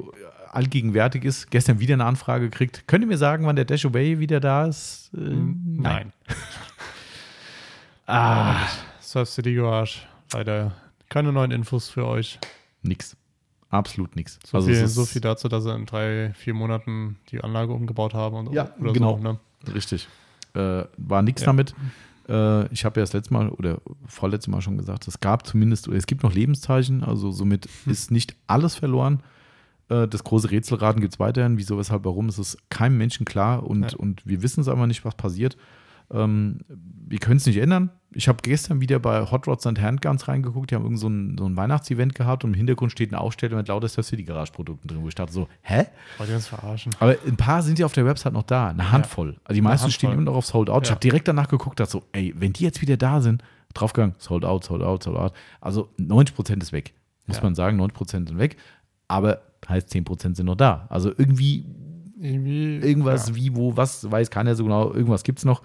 allgegenwärtig 0.51 1.25
ist. 1.25 1.51
Gestern 1.51 1.79
wieder 1.81 1.95
eine 1.95 2.05
Anfrage 2.05 2.49
gekriegt. 2.49 2.85
Könnt 2.87 3.05
ihr 3.05 3.09
mir 3.09 3.19
sagen, 3.19 3.45
wann 3.47 3.57
der 3.57 3.65
Dash 3.67 3.85
Away 3.85 4.19
wieder 4.19 4.41
da 4.41 4.67
ist? 4.67 5.11
Äh, 5.15 5.19
Nein. 5.21 6.13
Ah, 8.07 8.67
Surf 9.01 9.29
City 9.29 9.55
Garage, 9.55 10.01
leider 10.33 10.73
keine 11.09 11.33
neuen 11.33 11.51
Infos 11.51 11.89
für 11.89 12.07
euch. 12.07 12.39
nix. 12.83 13.17
Absolut 13.71 14.15
nix. 14.15 14.39
So, 14.45 14.59
also 14.59 14.69
viel, 14.69 14.87
so 14.87 15.05
viel 15.05 15.21
dazu, 15.21 15.49
dass 15.49 15.65
sie 15.65 15.75
in 15.75 15.87
drei, 15.87 16.33
vier 16.37 16.55
Monaten 16.55 17.19
die 17.31 17.43
Anlage 17.43 17.73
umgebaut 17.73 18.15
haben 18.15 18.37
und 18.37 18.53
Ja, 18.55 18.71
genau. 18.81 19.17
so. 19.17 19.23
Ne? 19.23 19.39
richtig. 19.75 20.07
Äh, 20.55 20.85
war 20.97 21.23
nix 21.23 21.43
Ja. 21.43 21.47
damit. 21.47 21.75
Äh, 22.29 22.73
ich 22.73 22.85
habe 22.85 23.01
ja 23.01 23.03
das 23.03 23.13
letzte 23.13 23.35
Mal 23.35 23.49
oder 23.49 23.79
vorletzte 24.07 24.51
Mal 24.53 24.61
schon 24.63 24.79
gesagt, 24.79 25.09
es 25.09 25.19
gab 25.21 25.47
zumindest, 25.47 25.89
es 25.89 26.07
gibt 26.07 26.23
noch 26.23 26.33
Lebenszeichen, 26.33 27.03
also 27.03 27.33
somit 27.33 27.69
Hm. 27.85 27.93
ist 27.93 28.11
nicht 28.13 28.37
alles 28.47 28.77
verloren. 28.77 29.21
Äh, 29.89 30.07
das 30.07 30.23
große 30.23 30.51
Rätselraten 30.51 31.01
gibt 31.01 31.15
es 31.15 31.19
weiterhin. 31.21 31.59
Wieso, 31.59 31.77
weshalb, 31.77 32.05
warum? 32.05 32.29
Es 32.29 32.39
ist 32.39 32.59
keinem 32.71 32.99
Menschen 32.99 33.25
klar 33.27 33.65
und, 33.65 33.93
Ja. 33.93 33.99
und 33.99 34.25
wir 34.25 34.43
wissen 34.43 34.61
es 34.61 34.69
aber 34.69 34.87
nicht, 34.87 35.05
was 35.05 35.15
passiert. 35.17 35.57
Ähm, 36.13 36.59
wir 37.09 37.19
können 37.19 37.37
es 37.39 37.47
nicht 37.47 37.57
ändern. 37.59 37.91
Ich 38.13 38.29
habe 38.29 38.39
gestern 38.43 38.81
wieder 38.81 38.99
bei 38.99 39.31
Hot 39.31 39.47
Rods 39.47 39.67
and 39.67 39.81
Handguns 39.81 40.27
reingeguckt. 40.29 40.71
Die 40.71 40.75
haben 40.75 40.85
irgend 40.85 40.99
so 40.99 41.09
ein, 41.09 41.37
so 41.39 41.45
ein 41.47 41.57
Weihnachtsevent 41.57 42.15
gehabt 42.15 42.45
und 42.45 42.51
im 42.51 42.55
Hintergrund 42.55 42.93
steht 42.93 43.13
eine 43.13 43.21
Ausstellung 43.21 43.59
mit 43.59 43.69
lauter 43.69 43.89
City 43.89 44.23
Garage 44.25 44.53
Produkten 44.53 44.89
drin, 44.89 45.03
wo 45.03 45.09
ich 45.09 45.15
dachte 45.15 45.33
so, 45.33 45.49
hä? 45.63 45.87
Wollt 46.19 46.31
ihr 46.31 46.37
uns 46.37 46.47
verarschen? 46.47 46.93
Aber 47.01 47.17
ein 47.27 47.37
paar 47.37 47.63
sind 47.63 47.79
ja 47.79 47.87
auf 47.87 47.93
der 47.93 48.07
Website 48.07 48.33
noch 48.33 48.45
da, 48.45 48.69
eine 48.69 48.91
Handvoll. 48.93 49.37
Also 49.45 49.55
die 49.55 49.63
meisten 49.63 49.91
stehen 49.91 50.13
immer 50.13 50.23
noch 50.23 50.35
auf 50.37 50.47
Sold 50.47 50.71
Out. 50.71 50.85
Ich 50.85 50.89
Ja. 50.89 50.95
habe 50.95 51.01
direkt 51.01 51.29
danach 51.29 51.49
geguckt, 51.49 51.79
dachte 51.81 51.93
so, 51.93 52.03
ey, 52.13 52.35
wenn 52.39 52.53
die 52.53 52.65
jetzt 52.65 52.81
wieder 52.81 52.97
da 52.97 53.21
sind, 53.21 53.43
draufgegangen, 53.75 54.15
Sold 54.19 54.45
Out, 54.45 54.65
Sold 54.65 54.83
Out, 54.83 55.03
Sold 55.03 55.19
Out. 55.19 55.33
Also 55.61 55.91
90 55.99 56.35
Prozent 56.35 56.63
ist 56.63 56.73
weg, 56.73 56.95
muss 57.27 57.37
Ja. 57.39 57.43
man 57.43 57.55
sagen, 57.55 57.77
90 57.77 57.95
Prozent 57.95 58.29
sind 58.29 58.39
weg. 58.39 58.57
Aber 59.09 59.43
heißt 59.69 59.91
10 59.91 60.05
Prozent 60.05 60.37
sind 60.37 60.47
noch 60.47 60.55
da. 60.57 60.87
Also 60.89 61.11
irgendwie 61.11 61.67
Irgendwie. 62.19 62.77
irgendwas, 62.79 63.35
wie, 63.35 63.55
wo, 63.55 63.77
was, 63.77 64.11
weiß 64.11 64.31
keiner 64.31 64.55
so 64.55 64.65
genau. 64.65 64.93
Irgendwas 64.95 65.23
gibt 65.23 65.39
es 65.41 65.45
noch. 65.45 65.63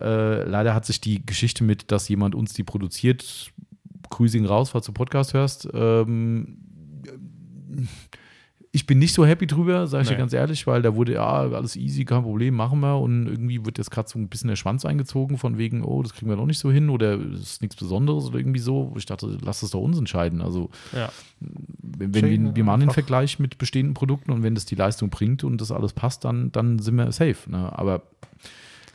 Äh, 0.00 0.44
leider 0.44 0.74
hat 0.74 0.86
sich 0.86 1.00
die 1.00 1.24
Geschichte 1.24 1.64
mit, 1.64 1.90
dass 1.92 2.08
jemand 2.08 2.34
uns 2.34 2.54
die 2.54 2.64
produziert, 2.64 3.50
Grüßing 4.10 4.44
raus, 4.46 4.70
falls 4.70 4.86
du 4.86 4.92
Podcast 4.92 5.32
hörst. 5.34 5.68
Ähm, 5.72 6.58
ich 8.74 8.86
bin 8.86 8.98
nicht 8.98 9.12
so 9.12 9.26
happy 9.26 9.46
drüber, 9.46 9.86
sage 9.86 10.02
ich 10.02 10.08
dir 10.08 10.14
Nee. 10.14 10.20
ganz 10.20 10.32
ehrlich, 10.32 10.66
weil 10.66 10.80
da 10.80 10.94
wurde, 10.94 11.12
ja, 11.14 11.26
alles 11.26 11.76
easy, 11.76 12.06
kein 12.06 12.22
Problem, 12.22 12.54
machen 12.54 12.80
wir. 12.80 12.98
Und 12.98 13.26
irgendwie 13.26 13.64
wird 13.66 13.76
jetzt 13.76 13.90
gerade 13.90 14.08
so 14.08 14.18
ein 14.18 14.28
bisschen 14.28 14.48
der 14.48 14.56
Schwanz 14.56 14.86
eingezogen, 14.86 15.36
von 15.36 15.58
wegen, 15.58 15.84
oh, 15.84 16.02
das 16.02 16.14
kriegen 16.14 16.30
wir 16.30 16.36
noch 16.36 16.46
nicht 16.46 16.58
so 16.58 16.70
hin 16.72 16.88
oder 16.88 17.18
das 17.18 17.40
ist 17.40 17.60
nichts 17.62 17.76
Besonderes 17.76 18.24
oder 18.26 18.38
irgendwie 18.38 18.60
so. 18.60 18.94
Ich 18.96 19.04
dachte, 19.04 19.36
lass 19.42 19.62
es 19.62 19.70
doch 19.72 19.80
uns 19.80 19.98
entscheiden. 19.98 20.40
Also, 20.40 20.70
Ja. 20.94 21.10
wenn, 21.40 22.14
wenn 22.14 22.20
Schön, 22.24 22.44
wir, 22.46 22.56
wir 22.56 22.64
machen 22.64 22.80
den. 22.80 22.90
Vergleich 22.90 23.38
mit 23.38 23.58
bestehenden 23.58 23.92
Produkten 23.92 24.30
und 24.30 24.42
wenn 24.42 24.54
das 24.54 24.64
die 24.64 24.74
Leistung 24.74 25.10
bringt 25.10 25.44
und 25.44 25.60
das 25.60 25.70
alles 25.70 25.92
passt, 25.92 26.24
dann, 26.24 26.50
dann 26.52 26.78
sind 26.78 26.94
wir 26.96 27.12
safe. 27.12 27.50
Ne? 27.50 27.78
Aber 27.78 28.02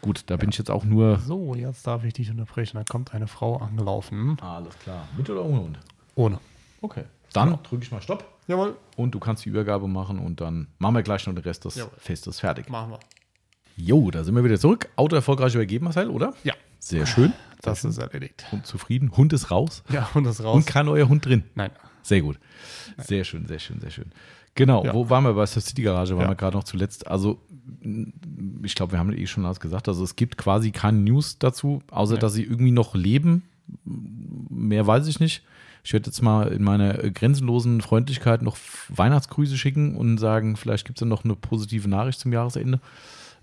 gut, 0.02 0.24
da 0.28 0.38
bin 0.38 0.49
ich 0.49 0.57
jetzt 0.57 0.69
auch 0.72 0.84
nur. 0.84 1.19
So, 1.19 1.56
jetzt 1.56 1.86
darf 1.88 2.03
ich 2.03 2.14
dich 2.14 2.30
unterbrechen. 2.30 2.78
Da 2.78 2.84
kommt 2.84 3.14
eine 3.14 3.28
Frau 3.28 3.57
angelaufen. 3.57 4.38
Alles 4.41 4.78
klar. 4.80 5.07
Mit 5.18 5.30
oder 5.30 5.44
ohne 5.45 5.61
Hund? 5.61 5.80
Ohne. 6.15 6.40
Okay. 6.82 7.03
Dann 7.34 7.49
Genau. 7.49 7.60
drücke 7.64 7.84
ich 7.84 7.91
mal 7.91 8.02
Stopp 8.02 8.26
Jawohl. 8.48 8.76
und 8.95 9.11
du 9.14 9.19
kannst 9.19 9.44
die 9.45 9.49
Übergabe 9.49 9.88
machen 9.88 10.18
und 10.19 10.40
dann 10.41 10.68
machen 10.80 10.95
wir 10.95 11.03
gleich 11.03 11.28
noch 11.28 11.34
den 11.36 11.44
Rest 11.44 11.65
des 11.65 11.76
Jawohl. 11.76 11.91
Festes 11.98 12.40
fertig. 12.40 12.69
Machen 12.69 12.91
wir. 12.91 12.99
Jo, 13.76 14.10
da 14.10 14.24
sind 14.24 14.34
wir 14.36 14.44
wieder 14.44 14.60
zurück. 14.60 14.90
Auto 14.95 15.15
erfolgreich 15.15 15.53
übergeben, 15.53 15.86
Marcel, 15.86 16.10
oder? 16.10 16.34
Ja. 16.44 16.53
Sehr 16.80 17.06
schön. 17.06 17.34
Das 17.61 17.84
ist 17.84 17.98
erledigt. 17.98 18.45
Und 18.52 18.65
zufrieden. 18.65 19.11
Hund 19.18 19.34
ist 19.34 19.52
raus. 19.52 19.84
Ja, 19.90 20.10
und 20.14 20.24
das 20.24 20.44
raus. 20.44 20.56
Und 20.56 20.65
kann 20.68 20.88
euer 20.88 21.10
Hund 21.10 21.26
drin. 21.26 21.44
Nein. 21.56 21.72
Sehr 22.02 22.22
gut. 22.22 22.40
Sehr 22.98 23.24
schön, 23.26 23.45
sehr 23.48 23.60
schön, 23.60 23.80
sehr 23.82 23.90
schön. 23.91 24.11
Genau, 24.58 24.84
Ja. 24.84 24.94
wo 24.94 25.10
waren 25.10 25.24
wir 25.24 25.34
bei 25.34 25.46
Surf 25.46 25.64
City 25.64 25.84
Garage? 25.84 26.16
Waren 26.16 26.24
Ja. 26.24 26.30
wir 26.32 26.36
gerade 26.36 26.58
noch 26.58 26.66
zuletzt. 26.66 27.08
Also, 27.08 27.40
ich 28.64 28.76
glaube, 28.76 28.92
wir 28.92 29.00
haben 29.00 29.14
eh 29.14 29.26
schon 29.28 29.46
alles 29.46 29.60
gesagt. 29.62 29.88
Also, 29.88 30.04
es 30.04 30.16
gibt 30.18 30.38
quasi 30.38 30.72
keine 30.72 30.98
News 31.00 31.40
dazu, 31.40 31.82
außer 31.92 32.16
Nee. 32.16 32.20
dass 32.20 32.34
sie 32.34 32.44
irgendwie 32.44 32.72
noch 32.72 32.94
leben. 32.96 33.44
Mehr 33.86 34.86
weiß 34.86 35.08
ich 35.08 35.20
nicht. 35.20 35.44
Ich 35.84 35.94
werde 35.94 36.08
jetzt 36.08 36.22
mal 36.22 36.48
in 36.50 36.64
meiner 36.64 36.96
grenzenlosen 36.96 37.80
Freundlichkeit 37.82 38.42
noch 38.42 38.58
Weihnachtsgrüße 38.90 39.58
schicken 39.58 39.96
und 39.96 40.18
sagen, 40.18 40.58
vielleicht 40.58 40.86
gibt 40.86 40.98
es 40.98 41.02
ja 41.02 41.08
noch 41.08 41.24
eine 41.24 41.36
positive 41.36 41.88
Nachricht 41.88 42.20
zum 42.20 42.34
Jahresende. 42.34 42.82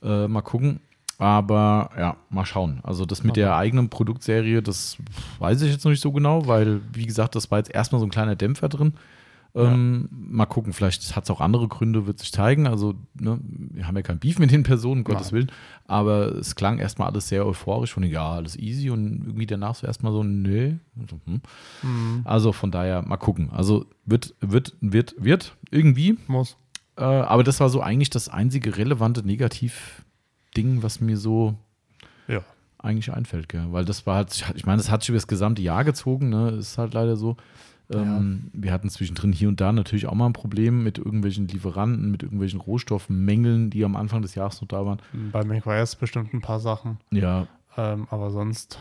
Äh, 0.02 0.28
mal 0.28 0.42
gucken. 0.42 0.80
Aber 1.18 1.90
ja, 1.96 2.16
mal 2.28 2.44
schauen. 2.44 2.80
Also 2.82 3.06
das 3.06 3.22
mit 3.22 3.36
der 3.36 3.56
eigenen 3.56 3.88
Produktserie, 3.88 4.62
das 4.62 4.96
weiß 5.38 5.62
ich 5.62 5.70
jetzt 5.72 5.84
noch 5.84 5.90
nicht 5.92 6.00
so 6.02 6.10
genau, 6.12 6.46
weil, 6.48 6.80
wie 6.92 7.06
gesagt, 7.06 7.36
das 7.36 7.50
war 7.52 7.58
jetzt 7.58 7.70
erstmal 7.72 8.00
so 8.00 8.06
ein 8.06 8.10
kleiner 8.10 8.34
Dämpfer 8.34 8.68
drin. 8.68 8.94
Ähm, 9.56 10.08
Mal 10.10 10.46
gucken, 10.46 10.72
vielleicht 10.72 11.14
hat 11.14 11.24
es 11.24 11.30
auch 11.30 11.40
andere 11.40 11.68
Gründe, 11.68 12.06
wird 12.06 12.18
sich 12.18 12.32
zeigen. 12.32 12.66
Also, 12.66 12.94
ne, 13.14 13.38
wir 13.42 13.86
haben 13.86 13.94
ja 13.94 14.02
kein 14.02 14.18
Beef 14.18 14.38
mit 14.38 14.50
den 14.50 14.64
Personen, 14.64 15.00
um 15.00 15.04
Gottes 15.04 15.30
Willen. 15.32 15.52
Aber 15.86 16.34
es 16.34 16.56
klang 16.56 16.78
erstmal 16.78 17.08
alles 17.08 17.28
sehr 17.28 17.46
euphorisch 17.46 17.92
von, 17.92 18.02
ja, 18.02 18.32
alles 18.32 18.56
easy 18.56 18.90
und 18.90 19.22
irgendwie 19.24 19.46
danach 19.46 19.76
so 19.76 19.86
erstmal 19.86 20.12
so, 20.12 20.24
nee. 20.24 20.76
Also, 21.00 21.20
hm. 21.26 22.22
also 22.24 22.52
von 22.52 22.72
daher 22.72 23.02
mal 23.02 23.16
gucken. 23.16 23.50
Also 23.52 23.86
wird, 24.04 24.34
wird, 24.40 24.74
wird, 24.80 25.14
wird 25.18 25.56
irgendwie. 25.70 26.18
Muss. 26.26 26.56
Äh, 26.96 27.02
aber 27.04 27.44
das 27.44 27.60
war 27.60 27.68
so 27.68 27.80
eigentlich 27.80 28.10
das 28.10 28.28
einzige 28.28 28.76
relevante 28.76 29.24
Negativ-Ding, 29.24 30.82
was 30.82 31.00
mir 31.00 31.16
so 31.16 31.54
Ja. 32.28 32.40
eigentlich 32.78 33.12
einfällt, 33.12 33.48
gell? 33.48 33.66
weil 33.70 33.84
das 33.84 34.06
war 34.06 34.16
halt, 34.16 34.52
ich 34.54 34.66
meine, 34.66 34.78
das 34.78 34.90
hat 34.90 35.02
sich 35.02 35.10
über 35.10 35.16
das 35.18 35.26
gesamte 35.26 35.62
Jahr 35.62 35.84
gezogen, 35.84 36.28
ne? 36.28 36.50
ist 36.50 36.78
halt 36.78 36.94
leider 36.94 37.16
so. 37.16 37.36
Ähm, 37.90 38.50
Wir 38.52 38.72
hatten 38.72 38.88
zwischendrin 38.88 39.32
hier 39.32 39.48
und 39.48 39.60
da 39.60 39.72
natürlich 39.72 40.06
auch 40.06 40.14
mal 40.14 40.26
ein 40.26 40.32
Problem 40.32 40.82
mit 40.82 40.98
irgendwelchen 40.98 41.48
Lieferanten, 41.48 42.10
mit 42.10 42.22
irgendwelchen 42.22 42.60
Rohstoffmängeln, 42.60 43.70
die 43.70 43.84
am 43.84 43.96
Anfang 43.96 44.22
des 44.22 44.34
Jahres 44.34 44.60
noch 44.60 44.68
da 44.68 44.84
waren. 44.86 44.98
Bei 45.32 45.44
McWires 45.44 45.96
bestimmt 45.96 46.32
ein 46.34 46.40
paar 46.40 46.60
Sachen. 46.60 46.98
Ja, 47.10 47.46
Ähm, 47.76 48.06
aber 48.10 48.30
sonst. 48.30 48.78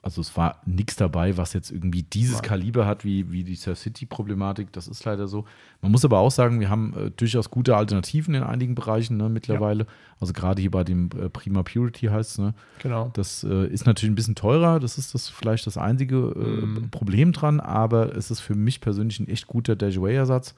Also 0.00 0.20
es 0.20 0.36
war 0.36 0.62
nichts 0.64 0.96
dabei, 0.96 1.36
was 1.36 1.52
jetzt 1.52 1.70
irgendwie 1.70 2.02
dieses. 2.02 2.40
Kaliber 2.42 2.86
hat, 2.86 3.04
wie, 3.04 3.32
wie 3.32 3.42
die 3.42 3.56
Surf 3.56 3.78
City-Problematik. 3.78 4.72
Das 4.72 4.86
ist 4.86 5.04
leider 5.04 5.26
so. 5.26 5.44
Man 5.82 5.90
muss 5.90 6.04
aber 6.04 6.18
auch 6.18 6.30
sagen, 6.30 6.60
wir 6.60 6.70
haben 6.70 6.94
äh, 6.96 7.10
durchaus 7.10 7.50
gute 7.50 7.76
Alternativen 7.76 8.34
in 8.34 8.42
einigen 8.42 8.74
Bereichen 8.74 9.16
ne, 9.16 9.28
mittlerweile. 9.28 9.86
Also 10.20 10.32
gerade 10.32 10.60
hier 10.60 10.70
bei 10.70 10.84
dem 10.84 11.10
äh, 11.20 11.28
Prima 11.28 11.62
Purity 11.62 12.06
heißt 12.06 12.32
es, 12.32 12.38
ne? 12.38 12.54
Genau. 12.80 13.10
Das 13.14 13.44
äh, 13.44 13.66
ist 13.66 13.86
natürlich 13.86 14.12
ein 14.12 14.16
bisschen 14.16 14.34
teurer, 14.34 14.78
das 14.80 14.98
ist 14.98 15.14
das 15.14 15.28
vielleicht 15.28 15.66
das 15.66 15.76
einzige 15.76 16.16
äh, 16.16 16.58
Mhm. 16.68 16.90
Problem 16.90 17.32
dran, 17.32 17.60
aber 17.60 18.16
es 18.16 18.30
ist 18.30 18.40
für 18.40 18.54
mich 18.54 18.80
persönlich 18.80 19.20
ein 19.20 19.28
echt 19.28 19.46
guter 19.46 19.76
Dashway-Ersatz. 19.76 20.54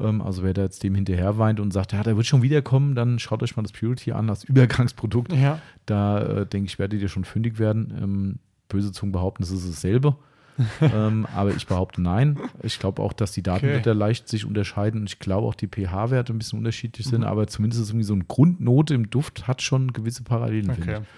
Ähm, 0.00 0.22
also 0.22 0.42
wer 0.42 0.54
da 0.54 0.62
jetzt 0.62 0.82
dem 0.82 0.94
hinterher 0.94 1.38
weint 1.38 1.60
und 1.60 1.72
sagt, 1.72 1.92
ja, 1.92 2.02
der 2.02 2.16
wird 2.16 2.26
schon 2.26 2.42
wiederkommen, 2.42 2.94
dann 2.94 3.18
schaut 3.18 3.42
euch 3.42 3.56
mal 3.56 3.62
das 3.62 3.72
Purity 3.72 4.12
an, 4.12 4.26
das 4.26 4.44
Übergangsprodukt. 4.44 5.32
Ja. 5.32 5.60
Da 5.86 6.20
äh, 6.22 6.46
denke 6.46 6.66
ich, 6.66 6.78
werdet 6.78 7.00
ihr 7.00 7.08
schon 7.08 7.24
fündig 7.24 7.58
werden. 7.58 7.94
Ähm, 8.00 8.38
böse 8.72 8.92
Zungen 8.92 9.12
behaupten, 9.12 9.42
es 9.42 9.50
ist 9.50 9.68
dasselbe. 9.68 10.16
ähm, 10.82 11.26
aber 11.34 11.54
ich 11.54 11.66
behaupte 11.66 12.02
nein. 12.02 12.38
Ich 12.62 12.78
glaube 12.78 13.00
auch, 13.02 13.12
dass 13.14 13.32
die 13.32 13.42
Datenwerte 13.42 13.90
Okay. 13.90 13.98
leicht 13.98 14.28
sich 14.28 14.44
unterscheiden. 14.44 15.00
Und 15.00 15.08
ich 15.10 15.18
glaube 15.18 15.46
auch, 15.46 15.54
die 15.54 15.66
pH-Werte 15.66 16.32
ein 16.32 16.38
bisschen 16.38 16.58
unterschiedlich 16.58 17.06
sind. 17.06 17.20
Mhm. 17.22 17.26
Aber 17.26 17.46
zumindest 17.46 17.80
ist 17.82 17.88
irgendwie 17.88 18.04
so 18.04 18.12
eine 18.14 18.24
Grundnote 18.24 18.92
im 18.94 19.08
Duft 19.08 19.46
hat 19.48 19.62
schon 19.62 19.92
gewisse 19.94 20.22
Parallelen, 20.24 20.74
finde 20.74 20.82
Okay. 20.96 21.00
ich. 21.02 21.08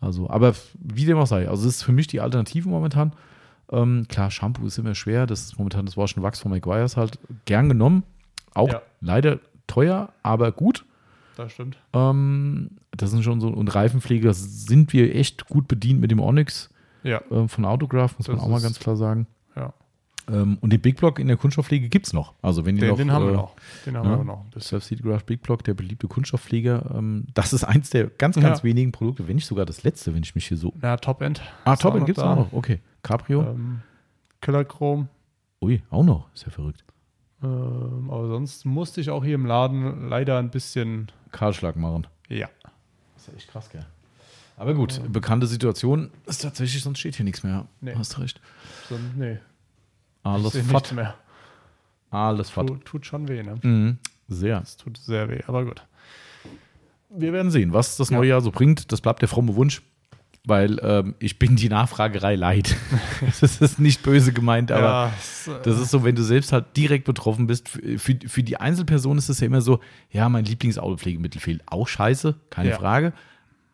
Also, 0.00 0.30
aber 0.30 0.54
wie 0.78 1.04
dem 1.04 1.18
auch 1.18 1.26
sei. 1.26 1.48
Also, 1.48 1.68
es 1.68 1.76
ist 1.76 1.82
für 1.82 1.92
mich 1.92 2.06
die 2.06 2.20
Alternative 2.20 2.68
momentan. 2.68 3.12
Ähm, 3.70 4.06
klar, 4.08 4.30
Shampoo 4.30 4.66
ist 4.66 4.78
immer 4.78 4.94
schwer. 4.94 5.26
Das 5.26 5.42
ist 5.42 5.58
momentan 5.58 5.84
das 5.84 5.96
Wash 5.98 6.16
Wachs 6.16 6.40
von 6.40 6.50
McGuire's 6.50 6.96
halt 6.96 7.18
gern 7.44 7.68
genommen. 7.68 8.04
Auch 8.54 8.70
Ja. 8.70 8.82
leider 9.02 9.38
teuer, 9.66 10.12
aber 10.22 10.50
gut. 10.50 10.86
Das 11.36 11.52
stimmt. 11.52 11.76
Ähm, 11.92 12.70
das 12.92 13.10
sind 13.10 13.22
schon 13.22 13.40
so, 13.42 13.48
und 13.48 13.74
Reifenpflege 13.74 14.32
sind 14.32 14.94
wir 14.94 15.14
echt 15.14 15.46
gut 15.46 15.68
bedient 15.68 16.00
mit 16.00 16.10
dem 16.10 16.20
Onyx 16.20 16.70
Ja. 17.02 17.20
ähm, 17.30 17.48
von 17.48 17.64
Autograph, 17.64 18.18
muss 18.18 18.28
man 18.28 18.36
Das 18.36 18.44
auch 18.44 18.50
mal 18.50 18.60
ganz 18.60 18.78
klar 18.78 18.96
sagen. 18.96 19.26
Ja. 19.56 19.72
Ähm, 20.30 20.58
und 20.60 20.72
den 20.72 20.80
Big 20.80 20.96
Block 20.96 21.18
in 21.18 21.26
der 21.28 21.36
Kunststoffpflege 21.36 21.88
gibt 21.88 22.06
es 22.06 22.12
noch. 22.12 22.34
Also 22.42 22.66
wenn 22.66 22.76
ihr 22.76 22.82
Den, 22.82 22.90
noch, 22.90 22.96
den 22.98 23.12
haben 23.12 23.24
wir 23.26 23.32
äh, 23.32 23.36
noch. 23.36 23.56
Den 23.86 23.96
haben 23.96 24.10
ja. 24.10 24.16
wir 24.18 24.24
noch. 24.24 24.44
Bis 24.46 24.68
Surf 24.68 24.86
Graph 25.02 25.24
Big 25.24 25.42
Block, 25.42 25.64
der 25.64 25.74
beliebte 25.74 26.06
Kunststoffpfleger, 26.06 26.90
ähm, 26.94 27.26
das 27.34 27.52
ist 27.52 27.64
eins 27.64 27.90
der 27.90 28.08
ganz, 28.08 28.36
ganz 28.36 28.58
Ja. 28.58 28.64
wenigen 28.64 28.92
Produkte, 28.92 29.26
wenn 29.26 29.36
nicht 29.36 29.46
sogar 29.46 29.64
das 29.64 29.84
letzte, 29.84 30.14
wenn 30.14 30.22
ich 30.22 30.34
mich 30.34 30.46
hier 30.48 30.56
so. 30.58 30.72
Na, 30.80 30.96
Top-End. 30.96 31.40
Ah, 31.64 31.72
Ist 31.72 31.80
auch 31.80 31.90
Top 31.92 32.00
noch 32.00 32.06
gibt 32.06 32.18
es 32.18 32.24
auch 32.24 32.36
noch. 32.36 32.52
Okay. 32.52 32.80
Cabrio. 33.02 33.42
Ähm, 33.42 33.80
Killer 34.40 34.64
Chrome. 34.64 35.08
Ui, 35.62 35.82
auch 35.90 36.04
noch. 36.04 36.28
Ist 36.34 36.44
ja 36.44 36.50
verrückt. 36.50 36.84
Ähm, 37.42 38.10
aber 38.10 38.28
sonst 38.28 38.64
musste 38.64 39.00
ich 39.00 39.10
auch 39.10 39.24
hier 39.24 39.36
im 39.36 39.46
Laden 39.46 40.08
leider 40.08 40.38
ein 40.38 40.50
bisschen. 40.50 41.10
Kahlschlag 41.32 41.76
machen. 41.76 42.06
Ja. 42.28 42.48
Das 43.14 43.22
ist 43.22 43.28
ja 43.28 43.34
echt 43.34 43.48
krass, 43.50 43.70
gell? 43.70 43.86
Aber 44.58 44.74
gut, 44.74 45.00
bekannte 45.12 45.46
Situation 45.46 46.10
ist 46.26 46.42
tatsächlich, 46.42 46.82
sonst 46.82 46.98
steht 46.98 47.14
hier 47.16 47.24
nichts 47.24 47.42
mehr. 47.42 47.66
Nee. 47.80 47.94
Hast 47.96 48.18
recht. 48.18 48.40
So, 48.88 48.98
nee. 49.16 49.38
Alles 50.24 50.56
fort. 50.66 50.92
mehr. 50.92 51.14
Alles 52.10 52.50
fort. 52.50 52.68
Tut, 52.68 52.84
tut 52.84 53.06
schon 53.06 53.28
weh, 53.28 53.42
ne? 53.42 53.56
Mhm. 53.62 53.98
Sehr. 54.28 54.60
Es 54.62 54.76
tut 54.76 54.96
sehr 54.98 55.28
weh, 55.28 55.40
aber 55.46 55.64
gut. 55.64 55.82
Wir 57.10 57.32
werden 57.32 57.50
sehen, 57.50 57.72
was 57.72 57.96
das 57.96 58.10
Ja. 58.10 58.18
neue 58.18 58.28
Jahr 58.30 58.40
so 58.40 58.50
bringt. 58.50 58.92
Das 58.92 59.00
bleibt 59.00 59.22
der 59.22 59.28
fromme 59.28 59.54
Wunsch, 59.54 59.80
weil 60.44 60.78
ähm, 60.82 61.14
ich 61.20 61.38
bin 61.38 61.56
die 61.56 61.68
Nachfragerei 61.68 62.34
leid. 62.34 62.76
das 63.40 63.60
ist 63.60 63.78
nicht 63.78 64.02
böse 64.02 64.32
gemeint, 64.32 64.72
aber 64.72 64.82
ja, 64.82 65.12
es, 65.18 65.46
äh, 65.48 65.62
das 65.62 65.78
ist 65.80 65.90
so, 65.90 66.04
wenn 66.04 66.14
du 66.16 66.22
selbst 66.22 66.52
halt 66.52 66.76
direkt 66.76 67.04
betroffen 67.04 67.46
bist. 67.46 67.68
Für, 67.68 67.98
für, 67.98 68.18
für 68.26 68.42
die 68.42 68.58
Einzelperson 68.58 69.16
ist 69.18 69.28
es 69.28 69.40
ja 69.40 69.46
immer 69.46 69.60
so, 69.62 69.80
ja, 70.10 70.28
mein 70.28 70.44
Lieblingsautopflegemittel 70.44 71.40
fehlt. 71.40 71.62
Auch 71.66 71.88
scheiße, 71.88 72.34
keine 72.50 72.70
Ja. 72.70 72.76
Frage. 72.78 73.12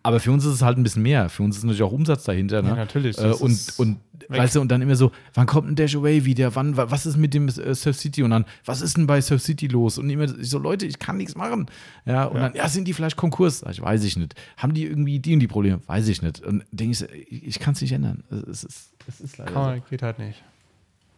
Aber 0.06 0.20
für 0.20 0.30
uns 0.30 0.44
ist 0.44 0.52
es 0.52 0.60
halt 0.62 0.76
ein 0.76 0.82
bisschen 0.82 1.02
mehr. 1.02 1.30
Für 1.30 1.42
uns 1.42 1.56
ist 1.56 1.64
natürlich 1.64 1.82
auch 1.82 1.90
Umsatz 1.90 2.24
dahinter. 2.24 2.60
Ne? 2.60 2.68
Ja, 2.68 2.76
natürlich. 2.76 3.16
Äh, 3.18 3.32
und 3.32 3.72
und 3.78 3.98
weg. 4.28 4.38
weißt 4.38 4.54
du, 4.56 4.60
und 4.60 4.68
dann 4.68 4.82
immer 4.82 4.96
so, 4.96 5.10
wann 5.32 5.46
kommt 5.46 5.66
ein 5.68 5.76
Dash 5.76 5.96
Away 5.96 6.26
wieder? 6.26 6.54
Wann, 6.54 6.76
wa- 6.76 6.90
was 6.90 7.06
ist 7.06 7.16
mit 7.16 7.32
dem 7.32 7.48
äh, 7.48 7.74
Surf 7.74 7.96
City? 7.96 8.22
Und 8.22 8.28
dann, 8.30 8.44
was 8.66 8.82
ist 8.82 8.98
denn 8.98 9.06
bei 9.06 9.22
Surf 9.22 9.40
City 9.40 9.66
los? 9.66 9.96
Und 9.96 10.10
immer 10.10 10.28
so, 10.28 10.58
Leute, 10.58 10.84
ich 10.84 10.98
kann 10.98 11.16
nichts 11.16 11.34
machen. 11.36 11.66
Ja, 12.04 12.24
und 12.26 12.36
Ja. 12.36 12.42
dann, 12.48 12.54
ja, 12.54 12.68
sind 12.68 12.86
die 12.86 12.92
vielleicht 12.92 13.16
Konkurs? 13.16 13.64
Ich 13.70 13.80
weiß 13.80 14.04
ich 14.04 14.18
nicht. 14.18 14.34
Haben 14.58 14.74
die 14.74 14.84
irgendwie 14.84 15.20
die 15.20 15.32
und 15.32 15.40
die 15.40 15.48
Probleme? 15.48 15.80
Weiß 15.86 16.06
ich 16.08 16.20
nicht. 16.20 16.42
Und 16.44 16.64
denke 16.70 16.92
ich, 16.92 17.32
ich, 17.32 17.46
ich 17.48 17.58
kann 17.58 17.72
es 17.72 17.80
nicht 17.80 17.92
ändern. 17.92 18.22
Es 18.30 18.62
ist, 18.62 18.92
es 19.08 19.20
ist 19.22 19.38
leider 19.38 19.52
kann 19.52 19.76
so. 19.78 19.82
geht 19.88 20.02
halt 20.02 20.18
nicht. 20.18 20.42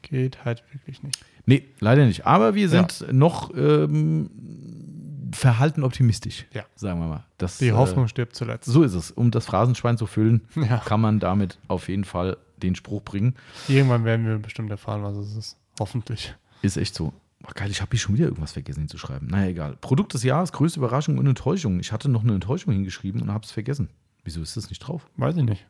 Geht 0.02 0.44
halt 0.44 0.62
wirklich 0.72 1.02
nicht. 1.02 1.18
Nee, 1.46 1.64
leider 1.80 2.06
nicht. 2.06 2.24
Aber 2.24 2.54
wir 2.54 2.68
sind 2.68 3.04
noch 3.12 3.52
ähm, 3.56 4.30
verhalten 5.32 5.82
optimistisch. 5.84 6.46
Ja. 6.52 6.64
Sagen 6.74 7.00
wir 7.00 7.06
mal. 7.06 7.24
Das, 7.38 7.58
Die 7.58 7.68
äh, 7.68 7.72
Hoffnung 7.72 8.08
stirbt 8.08 8.34
zuletzt. 8.36 8.66
so 8.66 8.82
ist 8.82 8.94
es. 8.94 9.10
Um 9.10 9.30
das 9.30 9.46
Phrasenschwein 9.46 9.96
zu 9.98 10.06
füllen, 10.06 10.42
Ja. 10.56 10.78
kann 10.78 11.00
man 11.00 11.18
damit 11.20 11.58
auf 11.68 11.88
jeden 11.88 12.04
Fall 12.04 12.36
den 12.56 12.74
Spruch 12.74 13.02
bringen. 13.02 13.34
Irgendwann 13.68 14.04
werden 14.04 14.26
wir 14.26 14.38
bestimmt 14.38 14.70
erfahren, 14.70 15.02
was 15.02 15.16
es 15.16 15.36
ist. 15.36 15.56
Hoffentlich. 15.78 16.34
Ist 16.62 16.76
echt 16.76 16.94
so. 16.94 17.12
Boah, 17.40 17.52
geil, 17.54 17.70
ich 17.70 17.80
habe 17.82 17.90
hier 17.90 18.00
schon 18.00 18.14
wieder 18.14 18.24
irgendwas 18.26 18.52
vergessen 18.52 18.80
hinzuschreiben. 18.80 19.28
Naja, 19.28 19.48
egal. 19.50 19.76
Produkt 19.80 20.14
des 20.14 20.22
Jahres, 20.22 20.52
größte 20.52 20.80
Überraschung 20.80 21.18
und 21.18 21.26
Enttäuschung. 21.26 21.78
Ich 21.80 21.92
hatte 21.92 22.08
noch 22.08 22.22
eine 22.24 22.32
Enttäuschung 22.34 22.72
hingeschrieben 22.72 23.20
und 23.20 23.30
habe 23.30 23.44
es 23.44 23.50
vergessen. 23.52 23.90
Wieso 24.24 24.40
ist 24.40 24.56
das 24.56 24.70
nicht 24.70 24.80
drauf? 24.80 25.06
Weiß 25.16 25.36
ich 25.36 25.42
nicht. 25.44 25.66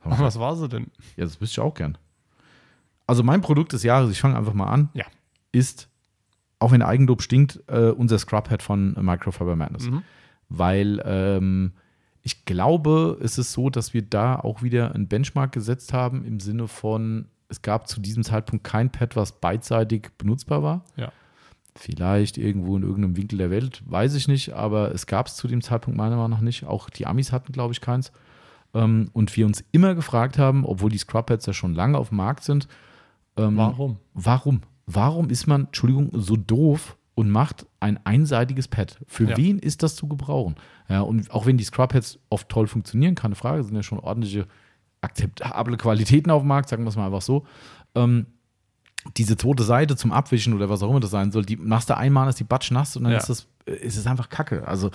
Aber 0.00 0.18
Was 0.20 0.38
war 0.38 0.56
sie 0.56 0.68
denn? 0.68 0.86
Ja, 1.16 1.24
das 1.24 1.40
wüsste 1.40 1.54
ich 1.54 1.60
auch 1.60 1.74
gern. 1.74 1.98
Also 3.06 3.22
mein 3.24 3.40
Produkt 3.40 3.72
des 3.72 3.82
Jahres, 3.82 4.10
ich 4.10 4.20
fange 4.20 4.36
einfach 4.38 4.54
mal 4.54 4.66
an, 4.68 4.88
Ja. 4.94 5.04
ist, 5.50 5.88
auch 6.62 6.72
wenn 6.72 6.82
Eigenlob 6.82 7.22
stinkt, 7.22 7.62
äh, 7.66 7.90
unser 7.90 8.18
Scrubhead 8.18 8.62
von 8.62 8.94
Microfiber 9.00 9.56
Madness. 9.56 9.90
Mhm. 9.90 10.02
Weil 10.48 11.02
ähm, 11.04 11.72
ich 12.22 12.44
glaube, 12.44 13.18
es 13.22 13.38
ist 13.38 13.52
so, 13.52 13.68
dass 13.68 13.94
wir 13.94 14.02
da 14.02 14.36
auch 14.36 14.62
wieder 14.62 14.94
einen 14.94 15.08
Benchmark 15.08 15.52
gesetzt 15.52 15.92
haben 15.92 16.24
im 16.24 16.40
Sinne 16.40 16.68
von, 16.68 17.26
es 17.48 17.62
gab 17.62 17.88
zu 17.88 18.00
diesem 18.00 18.22
Zeitpunkt 18.22 18.64
kein 18.64 18.90
Pad, 18.90 19.16
was 19.16 19.32
beidseitig 19.32 20.10
benutzbar 20.18 20.62
war. 20.62 20.84
Ja. 20.96 21.12
Vielleicht 21.74 22.38
irgendwo 22.38 22.76
in 22.76 22.82
irgendeinem 22.82 23.16
Winkel 23.16 23.38
der 23.38 23.50
Welt, 23.50 23.82
weiß 23.86 24.14
ich 24.14 24.28
nicht, 24.28 24.52
aber 24.52 24.92
es 24.92 25.06
gab 25.06 25.26
es 25.26 25.36
zu 25.36 25.48
dem 25.48 25.62
Zeitpunkt 25.62 25.96
meiner 25.96 26.16
Meinung 26.16 26.30
nach 26.30 26.40
nicht. 26.40 26.64
Auch 26.64 26.90
die 26.90 27.06
Amis 27.06 27.32
hatten, 27.32 27.52
glaube 27.52 27.72
ich, 27.72 27.80
keins. 27.80 28.12
Ähm, 28.74 29.10
und 29.12 29.36
wir 29.36 29.46
uns 29.46 29.64
immer 29.72 29.94
gefragt 29.94 30.38
haben, 30.38 30.64
obwohl 30.64 30.90
die 30.90 30.98
Scrubheads 30.98 31.46
ja 31.46 31.52
schon 31.52 31.74
lange 31.74 31.98
auf 31.98 32.10
dem 32.10 32.18
Markt 32.18 32.44
sind, 32.44 32.68
ähm, 33.36 33.56
Warum? 33.56 33.96
Warum? 34.14 34.60
Warum 34.86 35.30
ist 35.30 35.46
man, 35.46 35.66
Entschuldigung, 35.66 36.10
so 36.12 36.36
doof 36.36 36.96
und 37.14 37.30
macht 37.30 37.66
ein 37.80 37.98
einseitiges 38.04 38.68
Pad? 38.68 38.98
Für 39.06 39.30
Ja. 39.30 39.36
wen 39.36 39.58
ist 39.58 39.82
das 39.82 39.96
zu 39.96 40.08
gebrauchen? 40.08 40.56
Ja, 40.88 41.00
und 41.02 41.30
auch 41.30 41.46
wenn 41.46 41.56
die 41.56 41.64
Scrubheads 41.64 42.18
oft 42.30 42.48
toll 42.48 42.66
funktionieren, 42.66 43.14
keine 43.14 43.34
Frage, 43.34 43.62
sind 43.62 43.74
ja 43.76 43.82
schon 43.82 43.98
ordentliche, 44.00 44.46
akzeptable 45.00 45.76
Qualitäten 45.76 46.30
auf 46.30 46.42
dem 46.42 46.48
Markt, 46.48 46.68
sagen 46.68 46.84
wir 46.84 46.88
es 46.88 46.96
mal 46.96 47.06
einfach 47.06 47.22
so. 47.22 47.44
Ähm, 47.94 48.26
diese 49.16 49.36
zweite 49.36 49.64
Seite 49.64 49.96
zum 49.96 50.12
Abwischen 50.12 50.54
oder 50.54 50.68
was 50.68 50.82
auch 50.82 50.90
immer 50.90 51.00
das 51.00 51.10
sein 51.10 51.32
soll, 51.32 51.44
die 51.44 51.56
machst 51.56 51.90
du 51.90 51.96
einmal, 51.96 52.28
ist 52.28 52.38
die 52.38 52.44
Batsch 52.44 52.70
nass 52.70 52.96
und 52.96 53.02
dann 53.04 53.12
Ja. 53.12 53.18
ist 53.18 53.28
das 53.28 53.48
ist 53.64 53.96
es 53.96 54.08
einfach 54.08 54.28
Kacke. 54.28 54.66
Also 54.66 54.90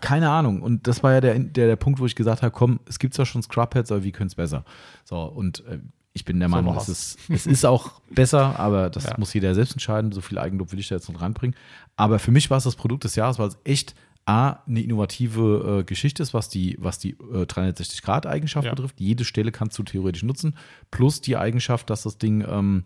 keine 0.00 0.28
Ahnung. 0.28 0.62
Und 0.62 0.88
das 0.88 1.04
war 1.04 1.12
ja 1.12 1.20
der, 1.20 1.38
der, 1.38 1.68
der 1.68 1.76
Punkt, 1.76 2.00
wo 2.00 2.06
ich 2.06 2.16
gesagt 2.16 2.42
habe, 2.42 2.50
komm, 2.50 2.80
es 2.88 2.98
gibt 2.98 3.14
zwar 3.14 3.24
schon 3.24 3.40
Scrubheads, 3.40 3.92
aber 3.92 4.02
wie 4.02 4.10
können 4.10 4.26
es 4.26 4.34
besser? 4.34 4.64
So, 5.04 5.22
und 5.22 5.64
äh, 5.66 5.78
ich 6.14 6.24
bin 6.24 6.38
der 6.40 6.48
So 6.48 6.54
Meinung, 6.56 6.76
es 6.76 6.88
ist, 6.88 7.18
es 7.28 7.46
ist 7.46 7.66
auch 7.66 8.00
besser, 8.10 8.58
aber 8.58 8.88
das 8.88 9.04
Ja. 9.04 9.14
muss 9.18 9.34
jeder 9.34 9.54
selbst 9.54 9.72
entscheiden. 9.72 10.12
So 10.12 10.20
viel 10.20 10.38
Eigenlob 10.38 10.72
will 10.72 10.78
ich 10.78 10.88
da 10.88 10.94
jetzt 10.94 11.12
noch 11.12 11.20
reinbringen. 11.20 11.56
Aber 11.96 12.18
für 12.18 12.30
mich 12.30 12.50
war 12.50 12.56
es 12.58 12.64
das 12.64 12.76
Produkt 12.76 13.04
des 13.04 13.16
Jahres, 13.16 13.38
weil 13.38 13.48
es 13.48 13.58
echt 13.64 13.94
A, 14.26 14.60
eine 14.66 14.80
innovative 14.80 15.80
äh, 15.80 15.84
Geschichte 15.84 16.22
ist, 16.22 16.32
was 16.32 16.48
die, 16.48 16.78
was 16.80 16.98
die 16.98 17.10
äh, 17.10 17.44
360-Grad-Eigenschaft 17.44 18.64
Ja. 18.64 18.70
betrifft. 18.74 18.98
Jede 19.00 19.24
Stelle 19.24 19.52
kannst 19.52 19.78
du 19.78 19.82
theoretisch 19.82 20.22
nutzen. 20.22 20.56
Plus 20.90 21.20
die 21.20 21.36
Eigenschaft, 21.36 21.90
dass 21.90 22.04
das 22.04 22.16
Ding 22.16 22.42
ähm, 22.48 22.84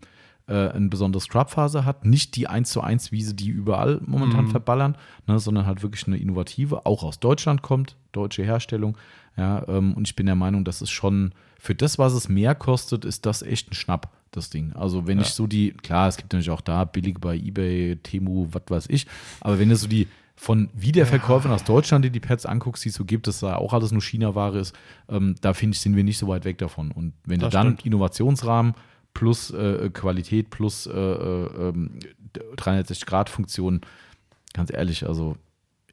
äh, 0.49 0.71
eine 0.71 0.89
besondere 0.89 1.21
Scrub-Phase 1.21 1.85
hat. 1.85 2.05
Nicht 2.05 2.35
die 2.35 2.49
1 2.49 2.71
zu 2.71 2.81
1 2.81 3.13
Wiese, 3.13 3.35
die 3.35 3.49
überall 3.51 4.01
momentan 4.07 4.47
Mhm. 4.47 4.51
verballern, 4.51 4.97
ne, 5.27 5.39
sondern 5.39 5.67
halt 5.67 5.83
wirklich 5.83 6.07
eine 6.07 6.17
innovative, 6.17 6.87
auch 6.87 7.03
aus 7.05 7.21
Deutschland 7.21 7.63
kommt, 7.63 7.97
deutsche 8.13 8.43
Herstellung. 8.43 8.97
Ja, 9.37 9.65
ähm, 9.69 9.95
und 9.95 10.09
ich 10.09 10.17
bin 10.17 10.27
der 10.27 10.35
Meinung, 10.35 10.65
das 10.65 10.83
ist 10.83 10.91
schon 10.91 11.33
für 11.59 11.75
das, 11.75 11.99
was 11.99 12.13
es 12.13 12.29
mehr 12.29 12.55
kostet, 12.55 13.05
ist 13.05 13.27
das 13.27 13.43
echt 13.43 13.71
ein 13.71 13.75
Schnapp, 13.75 14.11
das 14.31 14.49
Ding. 14.51 14.73
Also 14.75 15.07
wenn 15.07 15.19
Ja. 15.19 15.25
ich 15.25 15.31
so 15.31 15.47
die, 15.47 15.73
klar, 15.73 16.09
es 16.09 16.17
gibt 16.17 16.33
natürlich 16.33 16.51
auch 16.51 16.61
da 16.61 16.85
billig 16.85 17.17
bei 17.21 17.37
Ebay, 17.37 17.97
Temu, 18.03 18.47
was 18.53 18.63
weiß 18.69 18.87
ich, 18.91 19.07
aber 19.41 19.59
wenn 19.59 19.69
du 19.69 19.77
so 19.77 19.87
die 19.89 20.07
von 20.37 20.69
Wiederverkäufern 20.73 21.51
aus 21.51 21.65
Deutschland, 21.65 22.05
die 22.05 22.11
die 22.11 22.21
Pads 22.21 22.47
anguckst, 22.47 22.85
die 22.85 22.91
es 22.91 22.95
so 22.95 23.05
gibt, 23.05 23.27
dass 23.27 23.41
da 23.41 23.57
auch 23.57 23.73
alles 23.73 23.91
nur 23.91 24.01
China-Ware 24.01 24.61
ist, 24.61 24.73
ähm, 25.09 25.35
da 25.41 25.53
finde 25.53 25.75
ich, 25.75 25.81
sind 25.81 25.97
wir 25.97 26.05
nicht 26.05 26.17
so 26.19 26.29
weit 26.29 26.45
weg 26.45 26.59
davon. 26.59 26.93
Und 26.93 27.13
wenn 27.25 27.41
Das 27.41 27.51
du 27.51 27.53
dann 27.57 27.67
stimmt. 27.73 27.87
Innovationsrahmen 27.87 28.75
plus 29.15 29.51
äh, 29.51 29.91
Qualität 29.93 30.51
plus 30.51 30.87
äh, 30.87 30.93
äh, 30.93 31.71
ähm, 31.71 31.99
360-Grad-Funktion, 32.57 33.81
ganz 34.53 34.73
ehrlich, 34.73 35.07
also 35.07 35.37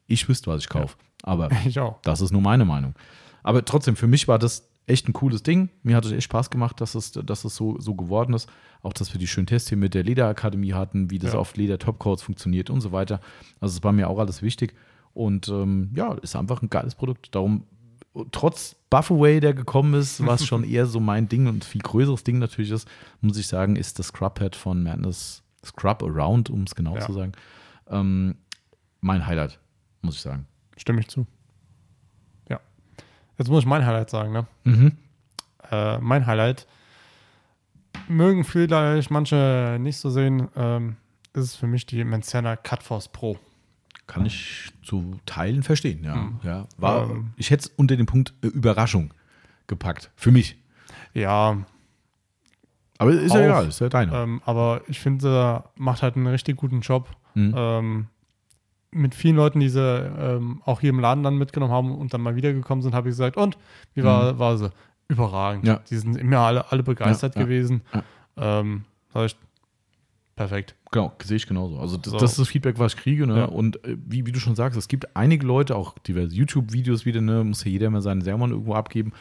ich 0.06 0.28
wüsste, 0.28 0.50
was 0.50 0.62
ich 0.62 0.68
kaufe. 0.68 0.96
Aber 1.22 1.50
Ich 1.66 1.78
das 2.02 2.20
ist 2.20 2.30
nur 2.32 2.42
meine 2.42 2.64
Meinung. 2.64 2.94
Aber 3.42 3.64
trotzdem, 3.64 3.96
für 3.96 4.06
mich 4.06 4.28
war 4.28 4.38
das 4.38 4.68
echt 4.86 5.08
ein 5.08 5.12
cooles 5.12 5.42
Ding. 5.42 5.68
Mir 5.82 5.96
hat 5.96 6.04
es 6.04 6.12
echt 6.12 6.24
Spaß 6.24 6.50
gemacht, 6.50 6.80
dass 6.80 6.94
es, 6.94 7.12
dass 7.12 7.44
es 7.44 7.56
so, 7.56 7.78
so 7.80 7.94
geworden 7.94 8.34
ist. 8.34 8.48
Auch, 8.82 8.92
dass 8.92 9.12
wir 9.12 9.18
die 9.18 9.26
schönen 9.26 9.46
Tests 9.48 9.68
hier 9.68 9.78
mit 9.78 9.94
der 9.94 10.04
Lederakademie 10.04 10.72
hatten, 10.74 11.10
wie 11.10 11.18
das 11.18 11.32
Ja. 11.32 11.38
auf 11.40 11.56
Leder-Topcoats 11.56 12.22
funktioniert 12.22 12.70
und 12.70 12.80
so 12.80 12.92
weiter. 12.92 13.20
Also, 13.60 13.76
es 13.78 13.84
war 13.84 13.92
mir 13.92 14.08
auch 14.08 14.18
alles 14.18 14.42
wichtig. 14.42 14.74
Und 15.12 15.48
ähm, 15.48 15.90
ja, 15.94 16.12
ist 16.14 16.36
einfach 16.36 16.62
ein 16.62 16.70
geiles 16.70 16.94
Produkt. 16.94 17.34
Darum, 17.34 17.64
trotz 18.32 18.76
Buffaway, 18.90 19.40
der 19.40 19.54
gekommen 19.54 19.94
ist, 19.94 20.24
was 20.24 20.46
schon 20.46 20.62
eher 20.68 20.86
so 20.86 21.00
mein 21.00 21.28
Ding 21.28 21.46
und 21.48 21.64
viel 21.64 21.80
größeres 21.80 22.22
Ding 22.22 22.38
natürlich 22.38 22.70
ist, 22.70 22.86
muss 23.20 23.38
ich 23.38 23.46
sagen, 23.48 23.76
ist 23.76 23.98
das 23.98 24.08
Scrub-Pad 24.08 24.54
von 24.54 24.82
Madness 24.82 25.42
Scrub 25.64 26.02
Around, 26.04 26.48
um 26.50 26.62
es 26.62 26.74
genau 26.76 26.94
Ja. 26.94 27.00
zu 27.00 27.12
sagen, 27.12 27.32
ähm, 27.90 28.36
mein 29.00 29.26
Highlight, 29.26 29.58
muss 30.02 30.14
ich 30.14 30.20
sagen. 30.20 30.46
Stimme 30.76 31.00
ich 31.00 31.08
zu. 31.08 31.26
Ja. 33.36 33.42
Jetzt 33.42 33.48
muss 33.50 33.60
ich 33.60 33.66
mein 33.66 33.84
Highlight 33.84 34.10
sagen, 34.10 34.32
ne? 34.32 34.46
Mhm. 34.64 34.92
Äh, 35.70 35.98
mein 35.98 36.26
Highlight 36.26 36.66
mögen 38.08 38.44
vielleicht 38.44 39.10
manche 39.10 39.78
nicht 39.80 39.96
so 39.98 40.10
sehen, 40.10 40.48
ähm, 40.56 40.96
ist 41.32 41.44
es 41.44 41.56
für 41.56 41.66
mich 41.66 41.86
die 41.86 42.02
Manzana 42.04 42.56
Cutforce 42.56 43.08
Pro. 43.08 43.38
Kann 44.06 44.24
ich 44.24 44.70
zu 44.84 45.18
Teilen 45.26 45.62
verstehen, 45.64 46.04
ja. 46.04 46.14
Hm. 46.14 46.40
ja 46.44 46.66
war, 46.78 47.10
Ähm. 47.10 47.32
ich 47.36 47.50
hätte 47.50 47.64
es 47.68 47.72
unter 47.76 47.96
den 47.96 48.06
Punkt 48.06 48.34
äh, 48.42 48.46
Überraschung 48.46 49.12
gepackt. 49.66 50.10
Für 50.14 50.30
mich. 50.30 50.56
Ja, 51.12 51.58
Aber 52.98 53.10
ist 53.10 53.34
ja 53.34 53.40
Auch, 53.40 53.44
egal, 53.44 53.68
ist 53.68 53.80
ja 53.80 53.88
deine. 53.88 54.14
Ähm, 54.16 54.42
aber 54.44 54.82
ich 54.86 55.00
finde, 55.00 55.28
er 55.28 55.70
macht 55.74 56.02
halt 56.02 56.14
einen 56.16 56.28
richtig 56.28 56.56
guten 56.56 56.80
Job. 56.82 57.08
Mhm. 57.34 57.54
Ähm, 57.56 58.06
mit 58.90 59.14
vielen 59.14 59.36
Leuten, 59.36 59.60
die 59.60 59.68
sie 59.68 59.80
ähm, 59.80 60.62
auch 60.64 60.80
hier 60.80 60.90
im 60.90 61.00
Laden 61.00 61.22
dann 61.24 61.36
mitgenommen 61.36 61.72
haben 61.72 61.94
und 61.96 62.14
dann 62.14 62.20
mal 62.20 62.36
wiedergekommen 62.36 62.82
sind, 62.82 62.94
habe 62.94 63.08
ich 63.08 63.12
gesagt, 63.12 63.36
und 63.36 63.58
wie 63.94 64.04
war, 64.04 64.38
war 64.38 64.56
sie? 64.56 64.70
Überragend. 65.08 65.64
Mhm. 65.64 65.68
Ja. 65.68 65.80
Die 65.90 65.96
sind 65.96 66.16
immer 66.16 66.38
alle, 66.38 66.70
alle 66.72 66.82
begeistert 66.82 67.34
Ja, 67.34 67.40
ja, 67.42 67.46
gewesen. 67.46 67.82
ja. 67.94 68.60
Ähm, 68.60 68.84
ich, 69.24 69.36
perfekt. 70.34 70.74
Genau, 70.90 71.12
sehe 71.22 71.36
ich 71.36 71.46
genauso. 71.46 71.78
Also 71.78 71.96
das, 71.96 72.12
So. 72.12 72.18
das 72.18 72.32
ist 72.32 72.38
das 72.40 72.48
Feedback, 72.48 72.78
was 72.78 72.94
ich 72.94 73.00
kriege. 73.00 73.26
Ne? 73.26 73.48
Und 73.48 73.84
äh, 73.84 73.96
wie, 74.04 74.26
wie 74.26 74.32
du 74.32 74.40
schon 74.40 74.54
sagst, 74.56 74.78
es 74.78 74.88
gibt 74.88 75.16
einige 75.16 75.46
Leute, 75.46 75.76
auch 75.76 75.98
diverse 75.98 76.34
YouTube-Videos 76.34 77.04
wieder, 77.06 77.20
ne? 77.20 77.44
muss 77.44 77.64
ja 77.64 77.70
jeder 77.70 77.90
mal 77.90 78.02
seinen 78.02 78.22
Sermon 78.22 78.50
irgendwo 78.50 78.74
abgeben. 78.74 79.12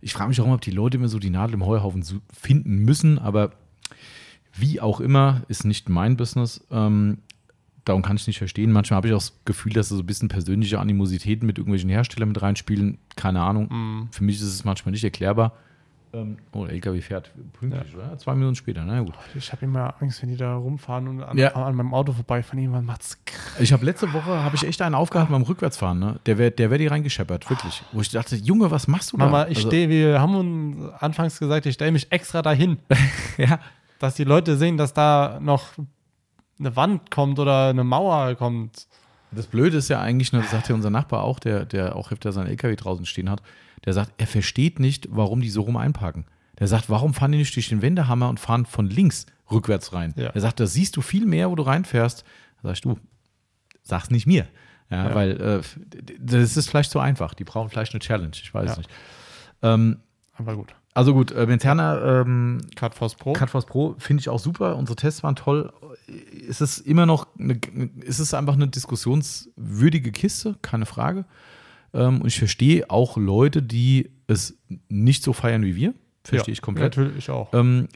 Ich 0.00 0.12
frage 0.12 0.28
mich 0.28 0.40
auch 0.40 0.44
immer, 0.46 0.54
ob 0.54 0.60
die 0.60 0.70
Leute 0.70 0.96
immer 0.96 1.08
so 1.08 1.18
die 1.18 1.30
Nadel 1.30 1.54
im 1.54 1.66
Heuhaufen 1.66 2.02
finden 2.32 2.76
müssen, 2.78 3.18
aber 3.18 3.50
wie 4.54 4.80
auch 4.80 5.00
immer, 5.00 5.42
ist 5.48 5.64
nicht 5.64 5.88
mein 5.88 6.16
Business. 6.16 6.66
Ähm, 6.70 7.18
darum 7.84 8.02
kann 8.02 8.16
ich 8.16 8.26
nicht 8.26 8.38
verstehen. 8.38 8.72
Manchmal 8.72 8.96
habe 8.98 9.08
ich 9.08 9.14
auch 9.14 9.18
das 9.18 9.38
Gefühl, 9.44 9.72
dass 9.72 9.88
so 9.88 9.98
ein 9.98 10.06
bisschen 10.06 10.28
persönliche 10.28 10.78
Animositäten 10.78 11.46
mit 11.46 11.58
irgendwelchen 11.58 11.90
Herstellern 11.90 12.28
mit 12.28 12.40
reinspielen. 12.42 12.98
Keine 13.16 13.40
Ahnung. 13.42 13.68
Mhm. 13.70 14.08
Für 14.10 14.24
mich 14.24 14.36
ist 14.36 14.42
es 14.42 14.64
manchmal 14.64 14.92
nicht 14.92 15.04
erklärbar. 15.04 15.52
Ähm, 16.12 16.38
oh, 16.50 16.64
der 16.64 16.74
LKW 16.74 17.00
fährt 17.02 17.30
pünktlich, 17.52 17.94
oder? 17.94 18.18
Zwei 18.18 18.34
Minuten 18.34 18.56
später, 18.56 18.82
na 18.84 18.96
ja, 18.96 19.00
gut. 19.02 19.14
Ich 19.36 19.52
habe 19.52 19.64
immer 19.64 19.94
Angst, 20.02 20.20
wenn 20.22 20.28
die 20.30 20.36
da 20.36 20.56
rumfahren 20.56 21.06
und 21.06 21.22
an, 21.22 21.38
Ja. 21.38 21.52
an 21.54 21.76
meinem 21.76 21.94
Auto 21.94 22.12
vorbeifahren. 22.12 22.58
Irgendwann 22.58 22.84
macht's 22.84 23.16
krrr. 23.24 23.60
Ich 23.60 23.72
habe 23.72 23.84
letzte 23.84 24.12
Woche 24.12 24.42
habe 24.42 24.56
ich 24.56 24.64
echt 24.66 24.82
einen 24.82 24.96
aufgehalten 24.96 25.32
beim 25.32 25.42
Rückwärtsfahren, 25.42 26.00
ne? 26.00 26.18
Der 26.26 26.36
wäre 26.36 26.50
der 26.50 26.68
wär 26.72 26.78
die 26.78 26.88
reingescheppert, 26.88 27.48
wirklich. 27.48 27.84
Wo 27.92 28.00
ich 28.00 28.08
dachte, 28.10 28.34
Junge, 28.34 28.72
was 28.72 28.88
machst 28.88 29.12
du 29.12 29.18
da? 29.18 29.26
Mama, 29.26 29.42
ich 29.46 29.58
Also, 29.58 29.68
stehe, 29.68 29.88
wir 29.88 30.20
haben 30.20 30.34
uns 30.34 30.92
anfangs 31.00 31.38
gesagt, 31.38 31.66
ich 31.66 31.74
stelle 31.74 31.92
mich 31.92 32.10
extra 32.10 32.42
dahin, 32.42 32.78
Ja, 33.38 33.60
dass 34.00 34.16
die 34.16 34.24
Leute 34.24 34.56
sehen, 34.56 34.76
dass 34.78 34.92
da 34.92 35.38
noch 35.40 35.74
eine 36.60 36.76
Wand 36.76 37.10
kommt 37.10 37.38
oder 37.38 37.68
eine 37.70 37.82
Mauer 37.84 38.34
kommt. 38.36 38.86
das 39.32 39.46
Blöde 39.46 39.78
ist 39.78 39.88
ja 39.88 40.00
eigentlich, 40.00 40.32
ne, 40.32 40.40
das 40.40 40.50
sagt 40.50 40.68
ja 40.68 40.74
unser 40.74 40.90
Nachbar 40.90 41.22
auch, 41.24 41.38
der, 41.40 41.64
der 41.64 41.96
auch 41.96 42.12
öfter 42.12 42.30
seinen 42.32 42.46
LKW 42.48 42.76
draußen 42.76 43.06
stehen 43.06 43.30
hat, 43.30 43.42
der 43.84 43.92
sagt, 43.94 44.12
er 44.18 44.26
versteht 44.26 44.78
nicht, 44.78 45.08
warum 45.10 45.40
die 45.40 45.50
so 45.50 45.62
rum 45.62 45.76
einparken. 45.76 46.26
Der 46.58 46.68
sagt, 46.68 46.90
warum 46.90 47.14
fahren 47.14 47.32
die 47.32 47.38
nicht 47.38 47.56
durch 47.56 47.70
den 47.70 47.80
Wendehammer 47.80 48.28
und 48.28 48.38
fahren 48.38 48.66
von 48.66 48.86
links 48.86 49.24
rückwärts 49.50 49.92
rein? 49.94 50.12
Ja. 50.16 50.28
Er 50.28 50.40
sagt, 50.42 50.60
da 50.60 50.66
siehst 50.66 50.96
du 50.96 51.00
viel 51.00 51.24
mehr, 51.26 51.50
wo 51.50 51.54
du 51.54 51.62
reinfährst. 51.62 52.24
Da 52.62 52.68
sagst 52.68 52.84
du, 52.84 52.98
sag's 53.82 54.10
nicht 54.10 54.26
mir. 54.26 54.46
Ja, 54.90 55.08
Ja. 55.08 55.14
weil 55.14 55.40
äh, 55.40 55.60
das 56.18 56.56
ist 56.58 56.68
vielleicht 56.68 56.90
zu 56.90 56.98
einfach. 57.00 57.32
Die 57.32 57.44
brauchen 57.44 57.70
vielleicht 57.70 57.92
eine 57.94 58.00
Challenge, 58.00 58.32
ich 58.34 58.52
weiß 58.52 58.70
Ja. 58.72 58.76
nicht. 58.76 58.90
Ähm, 59.62 60.00
Aber 60.36 60.56
gut. 60.56 60.74
also 60.92 61.14
gut, 61.14 61.32
äh, 61.32 61.46
Menterna 61.46 62.20
ähm, 62.20 62.58
Cutforce 62.76 63.14
Pro. 63.14 63.32
Cutforce 63.32 63.64
Pro 63.66 63.94
finde 63.98 64.20
ich 64.20 64.28
auch 64.28 64.40
super. 64.40 64.76
Unsere 64.76 64.96
Tests 64.96 65.22
waren 65.22 65.36
toll. 65.36 65.72
Es 66.48 66.60
ist 66.60 66.78
immer 66.78 67.06
noch 67.06 67.26
eine, 67.38 67.60
es 68.06 68.20
ist 68.20 68.34
einfach 68.34 68.54
eine 68.54 68.68
diskussionswürdige 68.68 70.12
Kiste, 70.12 70.56
keine 70.62 70.86
Frage. 70.86 71.24
Ähm, 71.92 72.20
und 72.20 72.28
ich 72.28 72.38
verstehe 72.38 72.90
auch 72.90 73.16
Leute, 73.16 73.62
die 73.62 74.10
es 74.26 74.56
nicht 74.88 75.22
so 75.22 75.32
feiern 75.32 75.62
wie 75.62 75.76
wir. 75.76 75.94
Verstehe 76.24 76.52
Ja, 76.52 76.52
ich 76.52 76.62
komplett. 76.62 76.96
Natürlich 76.96 77.16
ich 77.18 77.30
auch. 77.30 77.52
Ähm, 77.54 77.88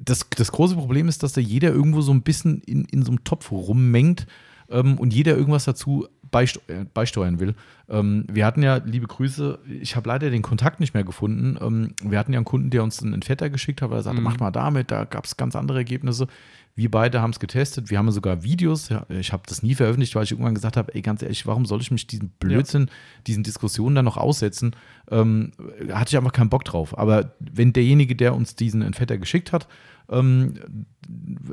das, 0.00 0.26
das 0.36 0.50
große 0.52 0.74
Problem 0.74 1.08
ist, 1.08 1.22
dass 1.22 1.32
da 1.32 1.40
jeder 1.40 1.70
irgendwo 1.72 2.00
so 2.00 2.12
ein 2.12 2.22
bisschen 2.22 2.60
in, 2.62 2.84
in 2.86 3.02
so 3.02 3.12
einem 3.12 3.22
Topf 3.24 3.52
rummengt 3.52 4.26
ähm, 4.68 4.98
und 4.98 5.14
jeder 5.14 5.36
irgendwas 5.36 5.64
dazu 5.64 6.06
äh, 6.32 6.84
beisteuern 6.92 7.38
will. 7.38 7.54
Wir 7.86 8.46
hatten 8.46 8.62
ja, 8.62 8.76
liebe 8.78 9.06
Grüße, 9.06 9.58
ich 9.68 9.94
habe 9.94 10.08
leider 10.08 10.30
den 10.30 10.40
Kontakt 10.42 10.80
nicht 10.80 10.94
mehr 10.94 11.04
gefunden. 11.04 11.94
Wir 12.02 12.18
hatten 12.18 12.32
ja 12.32 12.38
einen 12.38 12.46
Kunden, 12.46 12.70
der 12.70 12.82
uns 12.82 13.00
einen 13.02 13.12
Entfetter 13.12 13.50
geschickt 13.50 13.82
hat, 13.82 13.90
weil 13.90 13.98
er 13.98 14.02
sagte, 14.02 14.20
Mhm. 14.20 14.24
macht 14.24 14.40
mal 14.40 14.50
damit, 14.50 14.90
da 14.90 15.04
gab 15.04 15.26
es 15.26 15.36
ganz 15.36 15.54
andere 15.54 15.78
Ergebnisse. 15.78 16.26
Wir 16.76 16.90
beide 16.90 17.20
haben 17.22 17.30
es 17.30 17.38
getestet, 17.38 17.90
wir 17.90 17.98
haben 17.98 18.10
sogar 18.10 18.42
Videos. 18.42 18.88
Ja, 18.88 19.06
ich 19.08 19.32
habe 19.32 19.44
das 19.46 19.62
nie 19.62 19.76
veröffentlicht, 19.76 20.14
weil 20.16 20.24
ich 20.24 20.32
irgendwann 20.32 20.54
gesagt 20.56 20.76
habe, 20.76 20.92
ey, 20.94 21.02
ganz 21.02 21.22
ehrlich, 21.22 21.46
warum 21.46 21.66
soll 21.66 21.80
ich 21.80 21.92
mich 21.92 22.08
diesen 22.08 22.30
Blödsinn, 22.40 22.90
diesen 23.28 23.44
Diskussionen 23.44 23.94
dann 23.94 24.04
noch 24.04 24.16
aussetzen? 24.16 24.74
Ähm, 25.08 25.52
hatte 25.92 26.10
ich 26.10 26.16
einfach 26.16 26.32
keinen 26.32 26.50
Bock 26.50 26.64
drauf. 26.64 26.98
Aber 26.98 27.34
wenn 27.38 27.72
derjenige, 27.72 28.16
der 28.16 28.34
uns 28.34 28.56
diesen 28.56 28.82
Entfetter 28.82 29.18
geschickt 29.18 29.52
hat, 29.52 29.68
ähm, 30.10 30.54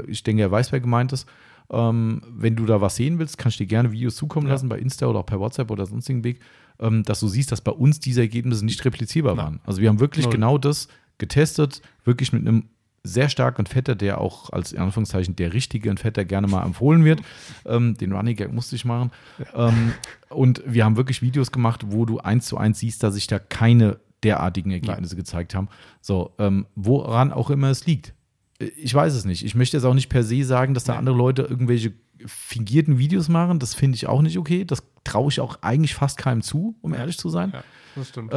ich 0.07 0.23
denke, 0.23 0.41
er 0.41 0.49
weiß, 0.52 0.72
wer 0.72 0.80
gemeint 0.80 1.14
ist, 1.14 1.27
ähm, 1.69 2.22
wenn 2.30 2.56
du 2.56 2.65
da 2.65 2.81
was 2.81 2.95
sehen 2.95 3.19
willst, 3.19 3.38
kannst 3.38 3.60
du 3.60 3.64
dir 3.64 3.68
gerne 3.68 3.91
Videos 3.91 4.15
zukommen 4.15 4.48
Ja. 4.48 4.53
lassen 4.53 4.69
bei 4.69 4.80
Insta 4.80 5.06
oder 5.06 5.19
auch 5.19 5.26
per 5.26 5.39
WhatsApp 5.39 5.69
oder 5.69 5.85
sonstigen 5.85 6.23
Weg, 6.23 6.39
ähm, 6.80 7.03
dass 7.03 7.19
du 7.19 7.27
siehst, 7.27 7.52
dass 7.52 7.61
bei 7.61 7.72
uns 7.72 7.99
diese 7.99 8.22
Ergebnisse 8.22 8.65
nicht 8.65 8.84
replizierbar 8.85 9.38
waren. 9.38 9.60
Also 9.65 9.81
wir 9.81 9.89
haben 9.89 9.99
wirklich 9.99 10.26
Null. 10.26 10.34
genau 10.34 10.57
das 10.57 10.88
getestet, 11.19 11.81
wirklich 12.03 12.34
mit 12.34 12.41
einem 12.48 12.65
sehr 13.03 13.30
starken 13.30 13.61
Entfetter, 13.61 13.95
der 13.95 14.22
auch 14.22 14.52
als 14.52 14.73
in 14.73 14.80
Anführungszeichen 14.80 15.36
der 15.36 15.53
richtige 15.53 15.90
Entfetter 15.90 16.23
gerne 16.26 16.48
mal 16.48 16.64
empfohlen 16.65 17.03
wird. 17.03 17.22
Ähm, 17.65 17.95
den 17.98 18.11
Running 18.14 18.36
Gag 18.36 18.53
musste 18.53 18.76
ich 18.76 18.86
machen. 18.86 19.11
Ähm, 19.56 19.94
und 20.30 20.61
wir 20.65 20.86
haben 20.86 20.98
wirklich 20.98 21.22
Videos 21.22 21.52
gemacht, 21.52 21.82
wo 21.88 22.06
du 22.06 22.19
eins 22.19 22.45
zu 22.45 22.57
eins 22.57 22.80
siehst, 22.80 23.02
dass 23.03 23.15
sich 23.15 23.28
da 23.28 23.40
keine 23.40 23.99
derartigen 24.23 24.69
Ergebnisse 24.72 25.15
gezeigt 25.15 25.56
haben. 25.56 25.68
So, 25.99 26.34
ähm, 26.38 26.68
woran 26.76 27.32
auch 27.34 27.49
immer 27.49 27.69
es 27.72 27.88
liegt. 27.88 28.14
Ich 28.60 28.94
weiß 28.94 29.15
es 29.15 29.26
nicht. 29.26 29.44
Ich 29.44 29.56
möchte 29.56 29.78
jetzt 29.78 29.84
auch 29.86 29.95
nicht 29.95 30.10
per 30.10 30.23
se 30.23 30.44
sagen, 30.44 30.76
dass 30.76 30.84
da 30.84 30.94
Nee. 30.94 30.99
andere 30.99 31.15
Leute 31.18 31.41
irgendwelche 31.41 31.94
fingierten 32.23 32.99
Videos 32.99 33.30
machen. 33.30 33.57
Das 33.57 33.73
finde 33.73 33.95
ich 33.95 34.06
auch 34.06 34.22
nicht 34.22 34.38
okay. 34.38 34.64
Das 34.64 34.84
traue 35.03 35.30
ich 35.32 35.40
auch 35.40 35.57
eigentlich 35.64 35.95
fast 35.95 36.19
keinem 36.19 36.44
zu, 36.44 36.76
um 36.82 36.94
ehrlich 36.94 37.18
zu 37.18 37.30
sein. 37.30 37.49
Ja, 37.52 37.64
das 37.95 38.10
stimmt. 38.10 38.32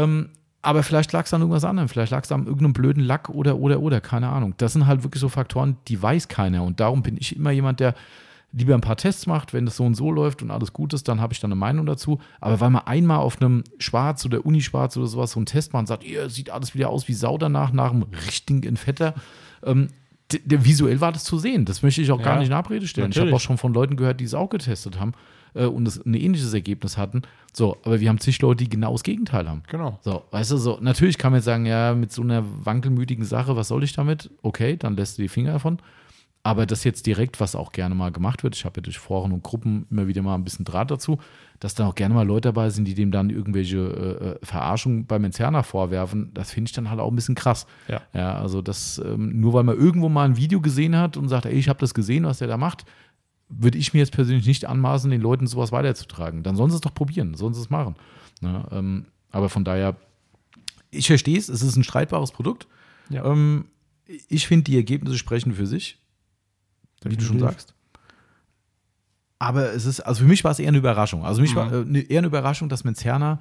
Aber 0.64 0.82
vielleicht 0.82 1.12
lag 1.12 1.26
es 1.26 1.34
an 1.34 1.42
irgendwas 1.42 1.64
anderem. 1.64 1.88
Vielleicht 1.88 2.10
lag 2.10 2.24
es 2.24 2.32
an 2.32 2.46
irgendeinem 2.46 2.72
blöden 2.72 3.02
Lack 3.02 3.28
oder, 3.28 3.58
oder, 3.58 3.80
oder. 3.80 4.00
Keine 4.00 4.30
Ahnung. 4.30 4.54
Das 4.56 4.72
sind 4.72 4.86
halt 4.86 5.02
wirklich 5.02 5.20
so 5.20 5.28
Faktoren, 5.28 5.76
die 5.88 6.02
weiß 6.02 6.28
keiner. 6.28 6.62
Und 6.62 6.80
darum 6.80 7.02
bin 7.02 7.18
ich 7.18 7.36
immer 7.36 7.50
jemand, 7.50 7.80
der 7.80 7.94
lieber 8.52 8.74
ein 8.74 8.80
paar 8.80 8.96
Tests 8.96 9.26
macht. 9.26 9.52
Wenn 9.52 9.66
das 9.66 9.76
so 9.76 9.84
und 9.84 9.94
so 9.94 10.10
läuft 10.10 10.40
und 10.40 10.50
alles 10.50 10.72
gut 10.72 10.94
ist, 10.94 11.06
dann 11.06 11.20
habe 11.20 11.34
ich 11.34 11.40
dann 11.40 11.52
eine 11.52 11.58
Meinung 11.58 11.84
dazu. 11.84 12.18
Aber 12.40 12.60
weil 12.60 12.70
man 12.70 12.86
einmal 12.86 13.18
auf 13.18 13.40
einem 13.40 13.62
Schwarz 13.78 14.24
oder 14.24 14.46
Unischwarz 14.46 14.96
oder 14.96 15.06
sowas 15.06 15.32
so 15.32 15.38
einen 15.38 15.46
Test 15.46 15.74
macht 15.74 15.80
und 15.80 15.86
sagt, 15.86 16.04
ihr 16.04 16.30
sieht 16.30 16.48
alles 16.48 16.74
wieder 16.74 16.88
aus 16.88 17.08
wie 17.08 17.14
Sau 17.14 17.36
danach, 17.36 17.72
nach 17.72 17.92
einem 17.92 18.06
richtigen 18.26 18.62
Entfetter. 18.62 19.14
Ähm, 19.64 19.88
visuell 20.44 21.02
war 21.02 21.12
das 21.12 21.24
zu 21.24 21.38
sehen. 21.38 21.66
Das 21.66 21.82
möchte 21.82 22.00
ich 22.00 22.10
auch 22.10 22.22
gar 22.22 22.34
Ja, 22.34 22.38
nicht 22.38 22.48
in 22.48 22.54
Abrede 22.54 22.86
stellen. 22.86 23.10
Ich 23.10 23.16
natürlich. 23.16 23.32
habe 23.32 23.36
auch 23.36 23.44
schon 23.44 23.58
von 23.58 23.74
Leuten 23.74 23.96
gehört, 23.96 24.20
die 24.20 24.24
es 24.24 24.32
auch 24.32 24.48
getestet 24.48 24.98
haben 24.98 25.12
äh, 25.54 25.66
und 25.66 25.86
es 25.86 26.04
ein 26.04 26.14
ähnliches 26.14 26.52
Ergebnis 26.52 26.96
hatten. 26.96 27.22
So, 27.52 27.76
aber 27.84 28.00
wir 28.00 28.08
haben 28.08 28.20
zig 28.20 28.40
Leute, 28.42 28.64
die 28.64 28.70
genau 28.70 28.92
das 28.92 29.02
Gegenteil 29.02 29.48
haben. 29.48 29.62
genau. 29.68 29.98
So, 30.02 30.24
weißt 30.30 30.50
du, 30.50 30.56
so, 30.56 30.78
natürlich 30.80 31.18
kann 31.18 31.32
man 31.32 31.38
jetzt 31.38 31.44
sagen, 31.44 31.66
ja, 31.66 31.94
mit 31.94 32.12
so 32.12 32.22
einer 32.22 32.44
wankelmütigen 32.64 33.24
Sache, 33.24 33.56
was 33.56 33.68
soll 33.68 33.84
ich 33.84 33.92
damit? 33.92 34.30
Okay, 34.42 34.76
dann 34.76 34.96
lässt 34.96 35.18
du 35.18 35.22
die 35.22 35.28
Finger 35.28 35.52
davon. 35.52 35.78
Aber 36.46 36.66
das 36.66 36.84
jetzt 36.84 37.06
direkt, 37.06 37.40
was 37.40 37.56
auch 37.56 37.72
gerne 37.72 37.94
mal 37.94 38.12
gemacht 38.12 38.42
wird, 38.42 38.54
ich 38.54 38.66
habe 38.66 38.76
ja 38.76 38.82
durch 38.82 38.98
Foren 38.98 39.32
und 39.32 39.42
Gruppen 39.42 39.86
immer 39.90 40.06
wieder 40.08 40.20
mal 40.20 40.34
ein 40.34 40.44
bisschen 40.44 40.66
Draht 40.66 40.90
dazu, 40.90 41.18
dass 41.58 41.74
da 41.74 41.88
auch 41.88 41.94
gerne 41.94 42.14
mal 42.14 42.26
Leute 42.26 42.48
dabei 42.48 42.68
sind, 42.68 42.84
die 42.86 42.92
dem 42.92 43.10
dann 43.10 43.30
irgendwelche 43.30 43.78
äh, 43.78 44.24
äh, 44.26 44.38
Verarschungen 44.42 45.06
beim 45.06 45.24
Entzerner 45.24 45.62
vorwerfen, 45.62 46.32
das 46.34 46.50
finde 46.50 46.68
ich 46.68 46.74
dann 46.74 46.90
halt 46.90 47.00
auch 47.00 47.10
ein 47.10 47.16
bisschen 47.16 47.34
krass. 47.34 47.66
Ja. 47.88 48.02
Ja, 48.12 48.38
also 48.38 48.60
das, 48.60 49.00
ähm, 49.02 49.40
nur 49.40 49.54
weil 49.54 49.62
man 49.62 49.78
irgendwo 49.78 50.10
mal 50.10 50.26
ein 50.26 50.36
Video 50.36 50.60
gesehen 50.60 50.98
hat 50.98 51.16
und 51.16 51.30
sagt, 51.30 51.46
ey, 51.46 51.54
ich 51.54 51.70
habe 51.70 51.78
das 51.78 51.94
gesehen, 51.94 52.24
was 52.24 52.40
der 52.40 52.48
da 52.48 52.58
macht, 52.58 52.84
würde 53.56 53.78
ich 53.78 53.92
mir 53.94 54.00
jetzt 54.00 54.12
persönlich 54.12 54.46
nicht 54.46 54.64
anmaßen, 54.66 55.10
den 55.10 55.20
Leuten 55.20 55.46
sowas 55.46 55.72
weiterzutragen. 55.72 56.42
Dann 56.42 56.56
sollen 56.56 56.70
sie 56.70 56.76
es 56.76 56.80
doch 56.80 56.94
probieren, 56.94 57.34
sollen 57.34 57.54
sie 57.54 57.60
es 57.60 57.70
machen. 57.70 57.94
Ne? 58.40 58.66
Ähm, 58.72 59.06
aber 59.30 59.48
von 59.48 59.64
daher, 59.64 59.96
ich 60.90 61.06
verstehe 61.06 61.38
es, 61.38 61.48
es 61.48 61.62
ist 61.62 61.76
ein 61.76 61.84
streitbares 61.84 62.32
Produkt. 62.32 62.66
Ja. 63.10 63.24
Ähm, 63.24 63.66
ich 64.28 64.46
finde, 64.46 64.64
die 64.64 64.76
Ergebnisse 64.76 65.18
sprechen 65.18 65.52
für 65.54 65.66
sich, 65.66 65.98
wie 67.02 67.16
du 67.16 67.24
schon 67.24 67.38
Definitiv. 67.38 67.40
sagst. 67.50 67.74
Aber 69.38 69.72
es 69.72 69.84
ist, 69.84 70.00
also 70.00 70.22
für 70.22 70.28
mich 70.28 70.44
war 70.44 70.52
es 70.52 70.58
eher 70.58 70.68
eine 70.68 70.78
Überraschung. 70.78 71.24
Also 71.24 71.36
für 71.38 71.42
mich 71.42 71.52
Mhm. 71.54 71.56
war 71.56 71.72
äh, 71.96 72.06
eher 72.08 72.18
eine 72.18 72.26
Überraschung, 72.28 72.68
dass 72.68 72.84
Menzerner 72.84 73.40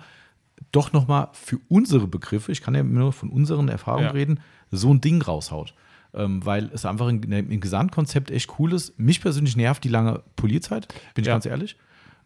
doch 0.71 0.93
nochmal 0.93 1.29
für 1.33 1.59
unsere 1.69 2.07
Begriffe, 2.07 2.51
ich 2.51 2.61
kann 2.61 2.75
ja 2.75 2.83
nur 2.83 3.13
von 3.13 3.29
unseren 3.29 3.69
Erfahrungen 3.69 4.05
Ja. 4.07 4.11
reden, 4.11 4.39
so 4.71 4.93
ein 4.93 5.01
Ding 5.01 5.21
raushaut. 5.21 5.73
Ähm, 6.15 6.45
weil 6.45 6.69
es 6.73 6.85
einfach 6.85 7.07
im, 7.07 7.23
im 7.23 7.59
Gesamtkonzept 7.59 8.29
echt 8.29 8.59
cool 8.59 8.73
ist. 8.73 8.97
Mich 8.99 9.19
persönlich 9.21 9.55
nervt 9.57 9.83
die 9.83 9.89
lange 9.89 10.21
Polierzeit, 10.35 10.87
bin 11.15 11.23
ich 11.23 11.27
Ja. 11.27 11.33
ganz 11.33 11.45
ehrlich. 11.47 11.75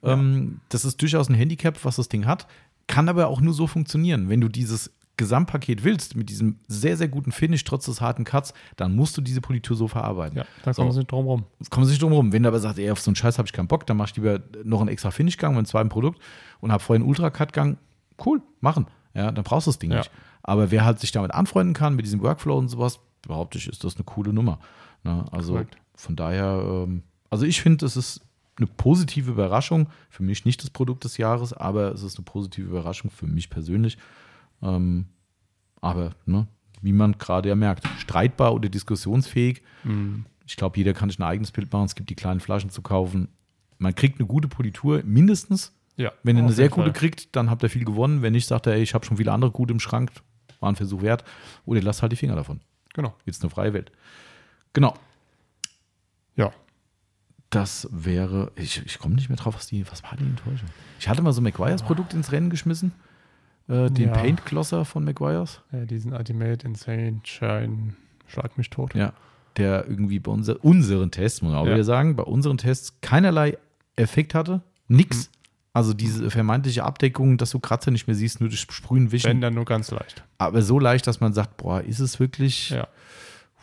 Ähm, 0.04 0.60
das 0.70 0.86
ist 0.86 1.02
durchaus 1.02 1.30
ein 1.30 1.36
Handicap, 1.36 1.84
was 1.86 1.96
das 1.96 2.10
Ding 2.10 2.26
hat. 2.26 2.48
Kann 2.88 3.10
aber 3.10 3.28
auch 3.28 3.42
nur 3.42 3.54
so 3.54 3.66
funktionieren. 3.68 4.30
Wenn 4.30 4.42
du 4.42 4.50
dieses 4.50 4.92
Gesamtpaket 5.18 5.84
willst, 5.84 6.16
mit 6.16 6.30
diesem 6.30 6.58
sehr, 6.68 6.96
sehr 6.96 7.08
guten 7.08 7.32
Finish, 7.32 7.64
trotz 7.64 7.86
des 7.86 8.02
harten 8.02 8.24
Cuts, 8.24 8.54
dann 8.76 8.96
musst 8.96 9.18
du 9.18 9.22
diese 9.22 9.42
Politur 9.42 9.76
so 9.76 9.88
verarbeiten. 9.88 10.38
Ja, 10.38 10.46
da 10.64 10.74
So. 10.74 10.82
kommen 10.84 10.92
sie 10.92 11.00
nicht 11.00 11.12
drum 11.12 11.26
rum. 11.26 11.44
Kommen 11.72 11.86
sie 11.88 11.94
nicht 11.94 12.02
drum 12.04 12.12
rum. 12.14 12.32
Wenn 12.32 12.44
du 12.44 12.50
aber 12.50 12.60
sagst, 12.60 12.78
ey, 12.78 12.92
auf 12.92 13.00
so 13.00 13.10
einen 13.10 13.16
Scheiß 13.16 13.38
habe 13.40 13.48
ich 13.48 13.54
keinen 13.54 13.68
Bock, 13.68 13.88
dann 13.88 13.98
mach 13.98 14.10
ich 14.10 14.16
lieber 14.16 14.40
noch 14.64 14.80
einen 14.82 14.90
extra 14.90 15.10
Finish-Gang 15.12 15.54
mit 15.54 15.58
einem 15.60 15.66
zweiten 15.66 15.90
Produkt 15.90 16.22
und 16.60 16.72
habe 16.72 16.84
vorher 16.84 17.02
einen 17.02 17.10
Ultra-Cut-Gang. 17.10 17.78
Cool, 18.24 18.42
machen. 18.62 18.86
Ja, 19.16 19.32
dann 19.32 19.44
brauchst 19.44 19.66
du 19.66 19.72
das 19.72 19.80
Ding 19.80 19.92
Ja. 19.92 19.98
nicht. 20.00 20.12
Aber 20.44 20.70
wer 20.72 20.86
halt 20.86 21.00
sich 21.00 21.12
damit 21.12 21.32
anfreunden 21.32 21.74
kann, 21.74 21.96
mit 21.96 22.06
diesem 22.06 22.22
Workflow 22.22 22.56
und 22.58 22.70
sowas, 22.70 23.00
behaupte 23.22 23.58
ich, 23.58 23.68
ist 23.68 23.84
das 23.84 23.96
eine 23.96 24.04
coole 24.04 24.34
Nummer. 24.34 24.60
Ne? 25.04 25.26
Also 25.32 25.54
Korrekt. 25.54 25.78
von 25.96 26.16
daher, 26.16 26.62
ähm, 26.66 27.04
also 27.30 27.46
ich 27.46 27.62
finde, 27.62 27.86
es 27.86 27.98
ist 27.98 28.22
eine 28.58 28.68
positive 28.68 29.32
Überraschung. 29.32 29.88
Für 30.10 30.24
mich 30.24 30.46
nicht 30.46 30.64
das 30.64 30.70
Produkt 30.70 31.04
des 31.04 31.18
Jahres, 31.18 31.54
aber 31.54 31.92
es 31.92 32.04
ist 32.04 32.18
eine 32.18 32.26
positive 32.26 32.68
Überraschung 32.68 33.12
für 33.12 33.28
mich 33.28 33.50
persönlich. 33.50 33.98
Ähm, 34.62 35.08
aber, 35.82 36.12
ne, 36.26 36.48
wie 36.82 36.94
man 36.94 37.14
gerade 37.14 37.50
ja 37.50 37.56
merkt, 37.56 37.88
streitbar 38.00 38.54
oder 38.54 38.70
diskussionsfähig. 38.70 39.62
Mhm. 39.84 40.26
Ich 40.46 40.56
glaube, 40.56 40.78
jeder 40.78 40.94
kann 40.94 41.10
sich 41.10 41.20
ein 41.20 41.24
eigenes 41.24 41.52
Bild 41.52 41.72
machen. 41.72 41.86
Es 41.86 41.96
gibt 41.96 42.10
die 42.10 42.16
kleinen 42.16 42.40
Flaschen 42.40 42.70
zu 42.70 42.82
kaufen. 42.82 43.30
Man 43.78 43.94
kriegt 43.94 44.20
eine 44.20 44.28
gute 44.28 44.48
Politur, 44.48 45.04
mindestens. 45.04 45.74
Ja, 45.98 46.12
Wenn 46.24 46.38
ihr 46.38 46.44
eine 46.44 46.54
sehr 46.54 46.70
gute 46.70 46.94
kriegt, 46.94 47.36
dann 47.36 47.50
habt 47.50 47.64
ihr 47.64 47.70
viel 47.70 47.84
gewonnen. 47.84 48.22
Wenn 48.22 48.34
nicht, 48.34 48.48
sagt 48.48 48.68
er, 48.68 48.74
ey, 48.74 48.84
ich 48.84 48.94
habe 48.94 49.06
schon 49.06 49.18
viele 49.18 49.32
andere 49.32 49.52
gute 49.52 49.74
im 49.74 49.80
Schrank. 49.80 50.12
War 50.60 50.70
ein 50.70 50.76
Versuch 50.76 51.02
wert. 51.02 51.24
Oder 51.66 51.82
lasst 51.82 52.02
halt 52.02 52.12
die 52.12 52.16
Finger 52.16 52.36
davon. 52.36 52.62
Genau. 52.98 53.16
Jetzt 53.26 53.42
eine 53.44 53.50
freie 53.50 53.72
Welt. 53.74 53.92
Genau. 54.74 54.94
Ja. 56.36 56.52
Das 57.50 57.88
wäre, 57.92 58.52
ich, 58.58 58.86
ich 58.86 59.00
komme 59.00 59.16
nicht 59.16 59.30
mehr 59.30 59.38
drauf, 59.38 59.56
was, 59.56 59.68
die, 59.68 59.90
was 59.90 60.04
war 60.04 60.18
die 60.18 60.26
Enttäuschung? 60.26 60.68
Ich 61.00 61.08
hatte 61.08 61.22
mal 61.22 61.32
so 61.32 61.42
McGuire's 61.42 61.82
Produkt 61.84 62.14
ins 62.14 62.34
Rennen 62.34 62.50
geschmissen. 62.50 62.92
Äh, 63.70 63.90
den 63.90 64.10
Ja. 64.10 64.14
Paint 64.16 64.46
Glosser 64.46 64.84
von 64.84 65.06
McGuire's. 65.06 65.62
ja 65.72 65.86
diesen 65.86 66.12
Ultimate 66.12 66.66
Insane 66.68 67.22
Shine 67.24 67.94
Schlag 68.28 68.58
mich 68.58 68.70
tot. 68.70 68.94
Ja. 68.96 69.14
Der 69.56 69.88
irgendwie 69.88 70.20
bei 70.20 70.32
unser, 70.32 70.62
unseren 70.64 71.12
Tests, 71.12 71.42
muss 71.42 71.52
man 71.54 71.62
auch 71.62 71.66
Ja. 71.66 71.74
wieder 71.74 71.84
sagen, 71.86 72.16
bei 72.18 72.24
unseren 72.24 72.58
Tests 72.58 73.00
keinerlei 73.02 73.58
Effekt 73.96 74.36
hatte. 74.36 74.62
Nix. 74.90 75.30
Also 75.78 75.94
diese 75.94 76.32
vermeintliche 76.32 76.84
Abdeckung, 76.84 77.38
dass 77.38 77.52
du 77.52 77.60
Kratzer 77.60 77.92
nicht 77.92 78.08
mehr 78.08 78.16
siehst, 78.16 78.40
nur 78.40 78.50
durch 78.50 78.62
Sprühen, 78.62 79.12
Wischen. 79.12 79.30
Wenn 79.30 79.42
dann 79.42 79.54
nur 79.54 79.66
ganz 79.66 79.92
leicht. 79.92 80.24
aber 80.40 80.64
so 80.64 80.80
leicht, 80.80 81.06
dass 81.06 81.20
man 81.20 81.34
sagt, 81.34 81.58
boah, 81.58 81.82
ist 81.82 82.00
es 82.00 82.20
wirklich? 82.20 82.72
Ja. 82.72 82.88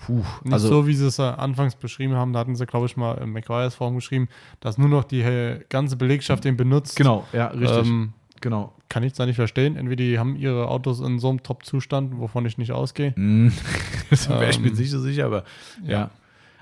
Puh, 0.07 0.23
Nicht 0.45 0.53
also 0.53 0.69
so, 0.69 0.87
wie 0.87 0.95
sie 0.95 1.07
es 1.09 1.19
äh, 1.19 1.23
anfangs 1.23 1.75
beschrieben 1.75 2.15
haben. 2.15 2.33
Da 2.33 2.39
hatten 2.39 2.55
sie, 2.55 2.67
glaube 2.67 2.87
ich, 2.87 2.97
mal 2.97 3.15
im 3.15 3.33
McGuire's 3.33 3.75
Forum 3.75 3.97
geschrieben, 3.97 4.29
dass 4.61 4.79
nur 4.79 4.89
noch 4.89 5.03
die 5.03 5.23
äh, 5.23 5.65
ganze 5.69 5.97
Belegschaft 5.97 6.45
den 6.45 6.57
benutzt. 6.57 6.95
genau, 6.95 7.27
ja, 7.33 7.49
richtig. 7.49 7.89
Ähm, 7.89 8.13
genau. 8.41 8.73
kann 8.89 9.03
ich 9.03 9.15
zwar 9.15 9.27
nicht 9.27 9.35
verstehen. 9.37 9.75
Entweder 9.77 10.05
die 10.05 10.21
haben 10.21 10.37
ihre 10.37 10.69
Autos 10.69 11.01
in 11.01 11.19
so 11.19 11.31
einem 11.31 11.43
Top-Zustand, 11.43 12.17
wovon 12.19 12.47
ich 12.47 12.59
nicht 12.59 12.71
ausgehe. 12.71 13.13
Mm, 13.17 13.49
das 14.11 14.29
wäre 14.29 14.51
ich 14.51 14.61
mir 14.61 14.69
Ähm, 14.69 14.85
so 14.85 15.01
sicher, 15.01 15.27
aber 15.27 15.43
ja. 15.83 15.91
ja. 15.91 16.11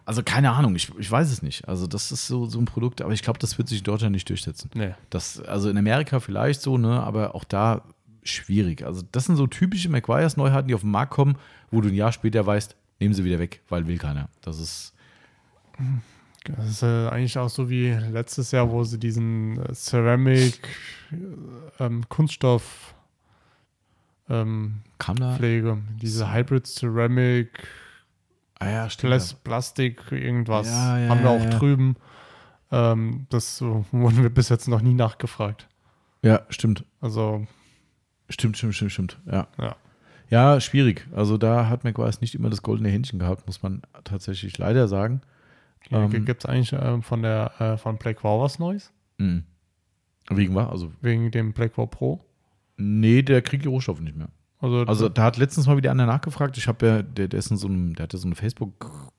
Also 0.05 0.23
keine 0.23 0.51
Ahnung, 0.51 0.74
ich, 0.74 0.91
ich 0.99 1.11
weiß 1.11 1.31
es 1.31 1.43
nicht. 1.43 1.69
Also 1.69 1.87
das 1.87 2.11
ist 2.11 2.27
so, 2.27 2.47
so 2.47 2.59
ein 2.59 2.65
Produkt, 2.65 3.03
aber 3.03 3.12
ich 3.12 3.23
glaube, 3.23 3.39
das 3.39 3.57
wird 3.59 3.69
sich 3.69 3.79
in 3.79 3.85
Deutschland 3.85 4.12
nicht 4.12 4.29
durchsetzen. 4.29 4.70
Nee. 4.74 4.95
Das, 5.11 5.41
also 5.41 5.70
in 5.70 5.79
Amerika 5.79 6.20
vielleicht 6.20 6.61
so, 6.61 6.77
ne, 6.77 7.01
aber 7.03 7.35
auch 7.35 7.45
da 7.45 7.83
schwierig. 8.24 8.85
Also 8.85 9.03
das 9.12 9.27
sind 9.27 9.37
so 9.37 9.47
typische 9.47 9.89
McGuire's 9.89 10.37
Neuheiten, 10.37 10.69
die 10.69 10.74
auf 10.74 10.81
den 10.83 10.91
Markt 10.91 11.12
kommen, 11.12 11.37
wo 11.70 11.81
du 11.81 11.89
ein 11.89 11.95
Jahr 11.95 12.12
später 12.12 12.45
weißt, 12.45 12.77
nehmen 13.01 13.15
sie 13.15 13.24
wieder 13.24 13.39
weg, 13.39 13.61
weil 13.69 13.87
will 13.87 13.99
keiner. 13.99 14.29
Das 14.41 14.59
ist 14.59 14.93
Das 16.45 16.69
ist 16.69 16.83
äh, 16.83 17.09
eigentlich 17.09 17.39
auch 17.39 17.49
so 17.49 17.70
wie 17.70 17.91
letztes 17.91 18.51
Jahr, 18.51 18.70
wo 18.70 18.83
sie 18.83 18.99
diesen 18.99 19.61
äh, 19.61 19.74
Ceramic 19.74 20.61
äh, 21.12 21.85
ähm, 21.85 22.09
Kunststoff 22.09 22.95
ähm, 24.29 24.83
kam 24.99 25.16
da. 25.16 25.37
Pflege, 25.37 25.79
diese 26.01 26.33
Hybrid 26.33 26.66
Ceramic 26.66 27.66
Ah 28.63 28.71
ja, 28.71 28.89
Plas 28.99 29.35
Plastik 29.35 30.11
irgendwas 30.13 30.69
Ja, 30.69 30.99
ja, 30.99 31.09
haben 31.09 31.23
wir 31.23 31.31
ja, 31.31 31.37
auch 31.37 31.45
ja. 31.45 31.51
drüben. 31.59 31.97
Ähm, 32.71 33.27
das 33.31 33.61
wurden 33.61 34.23
wir 34.23 34.31
bis 34.31 34.49
jetzt 34.49 34.69
noch 34.69 34.83
nie 34.83 34.95
nachgefragt. 34.95 35.69
Ja, 36.23 36.43
stimmt. 36.49 36.85
Also 37.01 37.47
Stimmt, 38.29 38.57
stimmt, 38.57 38.75
stimmt, 38.75 38.93
stimmt. 38.93 39.21
Ja. 39.31 39.47
Ja. 39.59 39.77
Ja, 40.31 40.61
schwierig. 40.61 41.07
Also 41.15 41.37
da 41.37 41.69
hat 41.69 41.85
McGuire's 41.85 42.23
nicht 42.23 42.35
immer 42.35 42.49
das 42.49 42.63
goldene 42.63 42.89
Händchen 42.89 43.19
gehabt, 43.19 43.47
muss 43.47 43.63
man 43.63 43.83
tatsächlich 44.05 44.57
leider 44.57 44.89
sagen. 44.89 45.21
hier 45.89 45.99
Ähm. 45.99 46.25
gibt 46.25 46.43
es 46.45 46.49
eigentlich 46.49 46.73
ähm, 46.73 47.03
von 47.03 47.21
der 47.23 47.53
äh, 47.61 47.77
von 47.77 47.99
Blackwall 47.99 48.41
was 48.41 48.59
Neues? 48.59 48.91
Mhm. 49.19 49.45
Wegen 50.31 50.55
was? 50.55 50.71
Also, 50.71 50.93
Wegen 51.03 51.31
dem 51.31 51.53
Blackwall 51.53 51.89
Pro. 51.89 52.25
nee, 52.79 53.21
der 53.23 53.43
kriegt 53.43 53.65
die 53.65 53.69
Rohstoffe 53.69 54.01
nicht 54.01 54.17
mehr. 54.17 54.29
Also, 54.63 54.85
Also 54.87 55.09
da 55.11 55.25
hat 55.25 55.37
letztens 55.37 55.67
mal 55.67 55.77
wieder 55.77 55.91
einer 55.91 56.07
nachgefragt. 56.07 56.57
Ich 56.57 56.69
habe 56.69 56.87
ja, 56.87 57.03
der, 57.03 57.29
der 57.29 57.39
ist 57.39 57.51
in 57.51 57.57
so 57.59 57.67
einem, 57.69 57.95
der 57.95 58.05
hatte 58.05 58.17
so 58.17 58.27
eine 58.27 58.35
Facebook, 58.37 59.11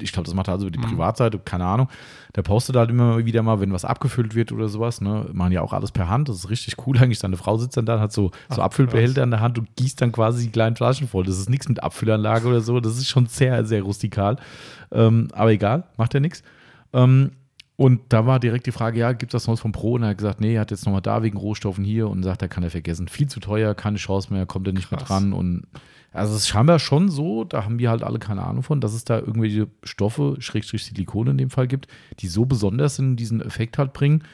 ich 0.00 0.12
glaube, 0.12 0.26
das 0.26 0.34
macht 0.34 0.48
er 0.48 0.54
also 0.54 0.68
die 0.68 0.78
Mhm. 0.78 0.82
Privatseite, 0.82 1.38
keine 1.38 1.64
Ahnung. 1.64 1.88
Der 2.34 2.42
postet 2.42 2.76
halt 2.76 2.90
immer 2.90 3.24
wieder 3.24 3.42
mal, 3.42 3.60
wenn 3.60 3.72
was 3.72 3.84
abgefüllt 3.84 4.34
wird 4.34 4.52
oder 4.52 4.68
sowas. 4.68 5.00
Ne, 5.00 5.26
machen 5.32 5.52
ja 5.52 5.62
auch 5.62 5.72
alles 5.72 5.90
per 5.90 6.08
Hand. 6.08 6.28
Das 6.28 6.36
ist 6.36 6.50
richtig 6.50 6.74
cool 6.86 6.98
eigentlich. 6.98 7.18
Seine 7.18 7.36
Frau 7.36 7.56
sitzt 7.56 7.76
dann 7.76 7.86
da, 7.86 7.98
hat 7.98 8.12
so, 8.12 8.30
so 8.50 8.60
Ach, 8.60 8.66
Abfüllbehälter 8.66 9.22
in 9.22 9.30
der 9.30 9.40
Hand 9.40 9.58
und 9.58 9.74
gießt 9.76 10.00
dann 10.02 10.12
quasi 10.12 10.44
die 10.44 10.52
kleinen 10.52 10.76
Flaschen 10.76 11.08
voll. 11.08 11.24
Das 11.24 11.38
ist 11.38 11.48
nichts 11.48 11.68
mit 11.68 11.82
Abfüllanlage 11.82 12.46
oder 12.46 12.60
so. 12.60 12.78
Das 12.80 12.98
ist 12.98 13.08
schon 13.08 13.26
sehr, 13.26 13.64
sehr 13.64 13.82
rustikal. 13.82 14.36
Ähm, 14.92 15.28
aber 15.32 15.52
egal, 15.52 15.84
macht 15.96 16.12
ja 16.14 16.20
nichts. 16.20 16.42
Ähm, 16.92 17.30
und 17.76 18.00
da 18.08 18.24
war 18.26 18.40
direkt 18.40 18.66
die 18.66 18.72
Frage, 18.72 18.98
ja, 18.98 19.12
gibt 19.12 19.34
es 19.34 19.42
das 19.42 19.48
Neues 19.48 19.60
vom 19.60 19.72
Pro? 19.72 19.92
Und 19.94 20.02
er 20.02 20.10
hat 20.10 20.18
gesagt, 20.18 20.40
nee, 20.40 20.54
er 20.54 20.62
hat 20.62 20.70
jetzt 20.70 20.86
nochmal 20.86 21.02
da 21.02 21.22
wegen 21.22 21.36
Rohstoffen 21.36 21.84
hier 21.84 22.08
und 22.08 22.22
sagt, 22.22 22.40
er 22.40 22.48
kann 22.48 22.62
er 22.62 22.70
vergessen. 22.70 23.06
Viel 23.08 23.28
zu 23.28 23.38
teuer, 23.38 23.74
keine 23.74 23.98
Chance 23.98 24.32
mehr, 24.32 24.46
kommt 24.46 24.66
er 24.66 24.72
nicht 24.72 24.90
mehr 24.90 24.98
Krass. 24.98 25.08
dran. 25.08 25.34
Und 25.34 25.66
also 26.12 26.34
es 26.34 26.42
ist 26.42 26.48
scheinbar 26.48 26.78
schon 26.78 27.10
so, 27.10 27.44
da 27.44 27.64
haben 27.64 27.78
wir 27.78 27.90
halt 27.90 28.02
alle 28.02 28.18
keine 28.18 28.42
Ahnung 28.42 28.62
von, 28.62 28.80
dass 28.80 28.94
es 28.94 29.04
da 29.04 29.18
irgendwelche 29.18 29.68
Stoffe, 29.82 30.36
Schrägstrich 30.38 30.86
Silikone 30.86 31.32
in 31.32 31.38
dem 31.38 31.50
Fall 31.50 31.66
gibt, 31.66 31.88
die 32.20 32.28
so 32.28 32.46
besonders 32.46 32.96
sind, 32.96 33.16
diesen 33.16 33.42
Effekt 33.42 33.76
halt 33.76 33.92
bringen. 33.92 34.24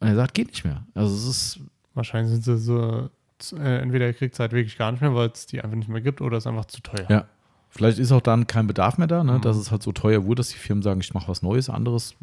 Und 0.00 0.08
er 0.08 0.16
sagt, 0.16 0.34
geht 0.34 0.48
nicht 0.48 0.64
mehr. 0.64 0.84
Also 0.94 1.14
es 1.14 1.26
ist, 1.26 1.60
wahrscheinlich 1.94 2.32
sind 2.32 2.42
sie 2.42 2.58
so, 2.58 3.10
äh, 3.56 3.78
entweder 3.80 4.12
kriegt 4.12 4.34
es 4.34 4.40
halt 4.40 4.50
wirklich 4.50 4.76
gar 4.76 4.90
nicht 4.90 5.02
mehr, 5.02 5.14
weil 5.14 5.28
es 5.28 5.46
die 5.46 5.60
einfach 5.60 5.76
nicht 5.76 5.88
mehr 5.88 6.00
gibt, 6.00 6.20
oder 6.20 6.38
es 6.38 6.44
ist 6.44 6.48
einfach 6.48 6.64
zu 6.64 6.80
teuer. 6.80 7.06
Ja. 7.08 7.26
Vielleicht 7.70 7.98
ist 7.98 8.10
auch 8.12 8.20
dann 8.20 8.46
kein 8.46 8.66
Bedarf 8.66 8.98
mehr 8.98 9.06
da, 9.06 9.22
ne? 9.24 9.34
Mhm. 9.34 9.40
dass 9.42 9.56
es 9.56 9.70
halt 9.70 9.82
so 9.82 9.92
teuer 9.92 10.24
wurde, 10.24 10.40
dass 10.40 10.48
die 10.48 10.58
Firmen 10.58 10.82
sagen, 10.82 11.00
ich 11.00 11.14
mache 11.14 11.28
was 11.28 11.42
Neues, 11.42 11.70
anderes, 11.70 12.14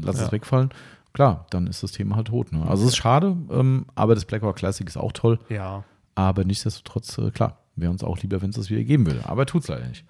lass 0.00 0.18
Ja. 0.18 0.26
es 0.26 0.32
wegfallen. 0.32 0.70
Klar, 1.12 1.46
dann 1.50 1.66
ist 1.66 1.82
das 1.82 1.92
Thema 1.92 2.16
halt 2.16 2.28
tot. 2.28 2.52
Ne? 2.52 2.64
Also 2.66 2.84
es 2.84 2.90
ist 2.90 2.96
schade, 2.96 3.36
ähm, 3.50 3.86
aber 3.94 4.14
das 4.14 4.24
Blackwell 4.24 4.54
Classic 4.54 4.86
ist 4.86 4.96
auch 4.96 5.12
toll. 5.12 5.38
Ja. 5.48 5.84
Aber 6.14 6.44
nichtsdestotrotz, 6.44 7.18
äh, 7.18 7.30
klar, 7.30 7.58
wäre 7.76 7.90
uns 7.90 8.02
auch 8.04 8.18
lieber, 8.20 8.40
wenn 8.40 8.50
es 8.50 8.56
das 8.56 8.70
wieder 8.70 8.82
geben 8.84 9.04
würde. 9.06 9.20
Aber 9.28 9.44
tut 9.44 9.62
es 9.62 9.68
leider 9.68 9.86
nicht. 9.88 10.04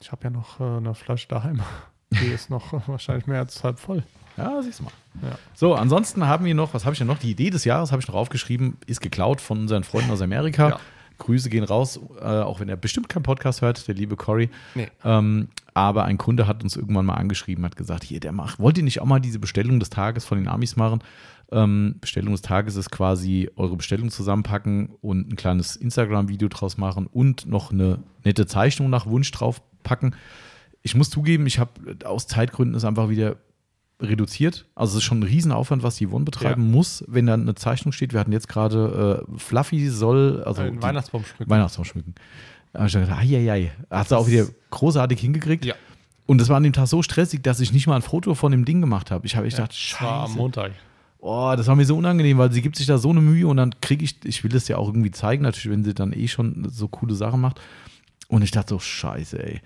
Ich 0.00 0.10
habe 0.10 0.24
ja 0.24 0.30
noch 0.30 0.58
äh, 0.58 0.64
eine 0.64 0.94
Flasche 0.94 1.28
daheim. 1.28 1.60
Die 2.10 2.26
ist 2.26 2.50
noch 2.50 2.72
wahrscheinlich 2.88 3.26
mehr 3.26 3.40
als 3.40 3.62
halb 3.62 3.78
voll. 3.78 4.02
Ja, 4.36 4.60
siehst 4.62 4.80
du 4.80 4.84
mal. 4.84 4.92
Ja. 5.22 5.36
So, 5.54 5.74
ansonsten 5.74 6.26
haben 6.26 6.44
wir 6.44 6.54
noch, 6.54 6.72
was 6.72 6.84
habe 6.84 6.94
ich 6.94 6.98
denn 6.98 7.08
noch? 7.08 7.18
Die 7.18 7.30
Idee 7.30 7.50
des 7.50 7.64
Jahres 7.64 7.92
habe 7.92 8.00
ich 8.00 8.08
noch 8.08 8.14
aufgeschrieben, 8.14 8.78
ist 8.86 9.00
geklaut 9.00 9.40
von 9.40 9.58
unseren 9.58 9.84
Freunden 9.84 10.10
aus 10.10 10.22
Amerika. 10.22 10.68
Ja. 10.70 10.80
Grüße 11.20 11.48
gehen 11.48 11.64
raus, 11.64 12.00
äh, 12.20 12.24
auch 12.24 12.58
wenn 12.58 12.68
er 12.68 12.76
bestimmt 12.76 13.08
keinen 13.08 13.22
Podcast 13.22 13.62
hört, 13.62 13.86
der 13.86 13.94
liebe 13.94 14.16
Cory. 14.16 14.50
Nee. 14.74 14.88
Ähm, 15.04 15.48
aber 15.72 16.04
ein 16.04 16.18
Kunde 16.18 16.48
hat 16.48 16.64
uns 16.64 16.76
irgendwann 16.76 17.06
mal 17.06 17.14
angeschrieben, 17.14 17.64
hat 17.64 17.76
gesagt, 17.76 18.02
hier, 18.02 18.18
der 18.18 18.32
macht, 18.32 18.58
wollt 18.58 18.76
ihr 18.76 18.84
nicht 18.84 19.00
auch 19.00 19.06
mal 19.06 19.20
diese 19.20 19.38
Bestellung 19.38 19.78
des 19.78 19.90
Tages 19.90 20.24
von 20.24 20.38
den 20.38 20.48
Amis 20.48 20.74
machen? 20.76 21.00
Ähm, 21.52 21.96
Bestellung 22.00 22.32
des 22.32 22.42
Tages 22.42 22.76
ist 22.76 22.90
quasi 22.90 23.50
eure 23.56 23.76
Bestellung 23.76 24.10
zusammenpacken 24.10 24.90
und 25.00 25.30
ein 25.30 25.36
kleines 25.36 25.76
Instagram-Video 25.76 26.48
draus 26.48 26.76
machen 26.76 27.06
und 27.06 27.46
noch 27.46 27.72
eine 27.72 28.00
nette 28.24 28.46
Zeichnung 28.46 28.90
nach 28.90 29.06
Wunsch 29.06 29.30
draufpacken. 29.30 30.14
Ich 30.82 30.94
muss 30.94 31.10
zugeben, 31.10 31.46
ich 31.46 31.58
habe 31.58 31.72
aus 32.04 32.26
Zeitgründen 32.26 32.76
es 32.76 32.84
einfach 32.84 33.08
wieder 33.08 33.36
reduziert. 34.00 34.66
Also 34.74 34.92
es 34.92 34.96
ist 34.98 35.02
schon 35.04 35.20
ein 35.20 35.24
Riesenaufwand, 35.24 35.82
was 35.82 35.96
die 35.96 36.06
Yvonne 36.08 36.24
betreiben 36.24 36.70
muss, 36.70 37.04
wenn 37.06 37.26
da 37.26 37.34
eine 37.34 37.54
Zeichnung 37.54 37.92
steht. 37.92 38.12
Wir 38.12 38.20
hatten 38.20 38.32
jetzt 38.32 38.48
gerade 38.48 39.24
äh, 39.28 39.38
Fluffy 39.38 39.88
soll, 39.88 40.42
also 40.44 40.62
Ein 40.62 40.74
die- 40.74 40.82
Weihnachtsbaum 40.82 41.24
schmücken. 41.24 41.50
Weihnachtsbaum 41.50 41.84
schmücken. 41.84 42.14
Da 42.72 42.86
ich 42.86 42.92
dann 42.92 43.02
gedacht, 43.02 43.18
ai, 43.20 43.72
Hat 43.90 44.08
sie 44.08 44.16
auch 44.16 44.26
wieder 44.28 44.46
großartig 44.70 45.20
hingekriegt. 45.20 45.64
Ja. 45.64 45.74
Und 46.26 46.40
das 46.40 46.48
war 46.48 46.56
an 46.56 46.62
dem 46.62 46.72
Tag 46.72 46.86
so 46.86 47.02
stressig, 47.02 47.42
dass 47.42 47.58
ich 47.60 47.72
nicht 47.72 47.86
mal 47.88 47.96
ein 47.96 48.02
Foto 48.02 48.34
von 48.36 48.52
dem 48.52 48.64
Ding 48.64 48.80
gemacht 48.80 49.10
habe. 49.10 49.26
Ich 49.26 49.34
habe 49.36 49.46
ich 49.48 49.54
Ja, 49.54 49.60
dachte, 49.60 49.74
das 49.74 50.00
war 50.00 50.12
am 50.22 50.26
scheiße. 50.28 50.38
Montag. 50.38 50.72
Oh, 51.18 51.52
das 51.56 51.66
war 51.66 51.74
mir 51.76 51.84
so 51.84 51.96
unangenehm, 51.96 52.38
weil 52.38 52.50
sie 52.52 52.62
gibt 52.62 52.76
sich 52.76 52.86
da 52.86 52.96
so 52.96 53.10
eine 53.10 53.20
Mühe 53.20 53.46
und 53.46 53.56
dann 53.58 53.74
kriege 53.82 54.04
ich, 54.04 54.16
ich 54.24 54.42
will 54.42 54.50
das 54.50 54.68
ja 54.68 54.78
auch 54.78 54.86
irgendwie 54.88 55.10
zeigen, 55.10 55.42
natürlich, 55.42 55.70
wenn 55.76 55.84
sie 55.84 55.92
dann 55.92 56.12
eh 56.14 56.28
schon 56.28 56.66
so 56.70 56.88
coole 56.88 57.14
Sachen 57.14 57.40
macht. 57.40 57.60
Und 58.28 58.42
ich 58.42 58.52
dachte 58.52 58.70
so, 58.74 58.78
scheiße, 58.78 59.42
ey. 59.44 59.60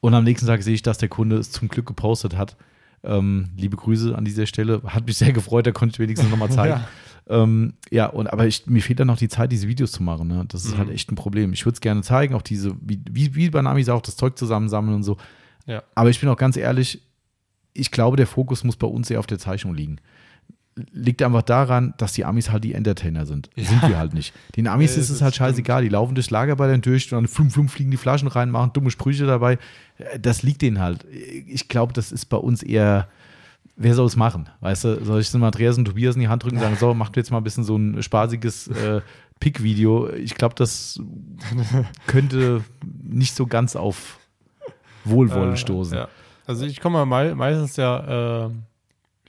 Und 0.00 0.14
am 0.14 0.24
nächsten 0.24 0.46
Tag 0.46 0.62
sehe 0.62 0.72
ich, 0.72 0.80
dass 0.82 0.96
der 0.96 1.08
Kunde 1.10 1.36
es 1.36 1.50
zum 1.50 1.68
Glück 1.68 1.84
gepostet 1.86 2.36
hat. 2.36 2.56
Ähm, 3.02 3.50
liebe 3.56 3.76
Grüße 3.76 4.16
an 4.16 4.24
dieser 4.24 4.46
Stelle. 4.46 4.82
Hat 4.84 5.06
mich 5.06 5.16
sehr 5.16 5.32
gefreut, 5.32 5.66
da 5.66 5.72
konnte 5.72 5.94
ich 5.94 5.98
wenigstens 5.98 6.30
nochmal 6.30 6.50
zeigen. 6.50 6.80
ja. 7.28 7.42
Ähm, 7.42 7.74
ja, 7.90 8.06
und 8.06 8.26
aber 8.26 8.46
ich, 8.46 8.66
mir 8.66 8.82
fehlt 8.82 8.98
dann 9.00 9.06
noch 9.06 9.16
die 9.18 9.28
Zeit, 9.28 9.52
diese 9.52 9.68
Videos 9.68 9.92
zu 9.92 10.02
machen. 10.02 10.28
Ne? 10.28 10.44
Das 10.48 10.64
ist 10.64 10.74
Mhm. 10.74 10.78
halt 10.78 10.90
echt 10.90 11.10
ein 11.12 11.14
Problem. 11.14 11.52
Ich 11.52 11.64
würde 11.64 11.74
es 11.74 11.80
gerne 11.80 12.02
zeigen, 12.02 12.34
auch 12.34 12.42
diese, 12.42 12.74
wie, 12.80 13.00
wie, 13.10 13.34
wie 13.34 13.50
bei 13.50 13.62
Namis 13.62 13.88
auch, 13.88 14.02
das 14.02 14.16
Zeug 14.16 14.36
zusammensammeln 14.36 14.96
und 14.96 15.02
so. 15.04 15.16
Ja. 15.66 15.82
Aber 15.94 16.10
ich 16.10 16.18
bin 16.20 16.28
auch 16.28 16.36
ganz 16.36 16.56
ehrlich, 16.56 17.02
ich 17.72 17.90
glaube, 17.92 18.16
der 18.16 18.26
Fokus 18.26 18.64
muss 18.64 18.76
bei 18.76 18.86
uns 18.88 19.08
eher 19.10 19.20
auf 19.20 19.26
der 19.28 19.38
Zeichnung 19.38 19.74
liegen. 19.74 19.98
Liegt 20.92 21.22
einfach 21.22 21.42
daran, 21.42 21.94
dass 21.98 22.12
die 22.12 22.24
Amis 22.24 22.50
halt 22.50 22.64
die 22.64 22.74
Entertainer 22.74 23.26
sind. 23.26 23.50
Sind 23.56 23.82
wir 23.88 23.98
halt 23.98 24.14
nicht. 24.14 24.34
Den 24.56 24.66
Amis 24.66 24.94
Ja, 24.96 25.00
ist 25.02 25.10
es 25.10 25.22
halt 25.22 25.34
stimmt. 25.34 25.48
scheißegal. 25.48 25.82
Die 25.82 25.88
laufen 25.88 26.14
durchs 26.14 26.30
Lager 26.30 26.56
bei 26.56 26.66
den 26.68 26.80
durch 26.80 27.12
und 27.12 27.16
dann 27.22 27.28
fünf, 27.28 27.54
fünf 27.54 27.72
fliegen 27.72 27.90
die 27.90 27.96
Flaschen 27.96 28.28
rein, 28.28 28.50
machen 28.50 28.72
dumme 28.72 28.90
Sprüche 28.90 29.26
dabei. 29.26 29.58
Das 30.20 30.42
liegt 30.42 30.62
denen 30.62 30.78
halt. 30.80 31.04
Ich 31.46 31.68
glaube, 31.68 31.92
das 31.92 32.12
ist 32.12 32.26
bei 32.26 32.36
uns 32.36 32.62
eher, 32.62 33.08
wer 33.76 33.94
soll 33.94 34.06
es 34.06 34.16
machen? 34.16 34.48
Weißt 34.60 34.84
du, 34.84 35.04
soll 35.04 35.20
ich 35.20 35.28
so 35.28 35.38
Andreas 35.38 35.78
und 35.78 35.84
Tobias 35.86 36.14
in 36.14 36.20
die 36.20 36.28
Hand 36.28 36.42
drücken 36.44 36.56
und 36.56 36.62
sagen, 36.62 36.76
so, 36.78 36.94
macht 36.94 37.16
jetzt 37.16 37.30
mal 37.30 37.38
ein 37.38 37.44
bisschen 37.44 37.64
so 37.64 37.76
ein 37.76 38.02
spaßiges 38.02 38.68
äh, 38.68 39.00
Pick-Video. 39.40 40.10
Ich 40.12 40.34
glaube, 40.34 40.54
das 40.54 41.00
könnte 42.06 42.62
nicht 43.02 43.34
so 43.34 43.46
ganz 43.46 43.76
auf 43.76 44.18
Wohlwollen 45.04 45.54
Äh, 45.54 45.56
stoßen. 45.56 45.96
Ja. 45.96 46.08
Also 46.46 46.64
ich 46.66 46.80
komme 46.80 46.98
ja 46.98 47.04
mei 47.04 47.34
meistens 47.34 47.76
ja, 47.76 48.46
äh, 48.46 48.50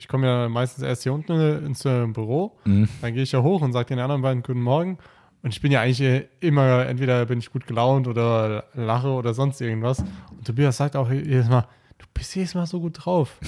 ich 0.02 0.08
komme 0.08 0.26
ja 0.26 0.48
meistens 0.48 0.82
erst 0.82 1.04
hier 1.04 1.12
unten 1.14 1.32
ins 1.64 1.84
äh, 1.84 2.04
Büro, 2.06 2.58
Mhm. 2.64 2.88
dann 3.00 3.14
gehe 3.14 3.22
ich 3.22 3.30
ja 3.32 3.40
hoch 3.40 3.62
und 3.62 3.72
sage 3.72 3.86
den 3.86 4.00
anderen 4.00 4.20
beiden 4.22 4.42
guten 4.42 4.60
Morgen 4.62 4.98
Und 5.44 5.52
ich 5.54 5.60
bin 5.60 5.70
ja 5.72 5.80
eigentlich 5.80 6.26
immer, 6.40 6.86
entweder 6.86 7.24
bin 7.26 7.38
ich 7.38 7.50
gut 7.52 7.66
gelaunt 7.66 8.06
oder 8.08 8.64
lache 8.74 9.08
oder 9.08 9.32
sonst 9.34 9.60
irgendwas. 9.60 10.00
Und 10.30 10.44
Tobias 10.46 10.76
sagt 10.76 10.94
auch 10.96 11.10
jedes 11.10 11.48
Mal, 11.48 11.66
du 11.98 12.06
bist 12.14 12.34
jedes 12.36 12.54
Mal 12.54 12.66
so 12.66 12.80
gut 12.80 13.04
drauf. 13.04 13.38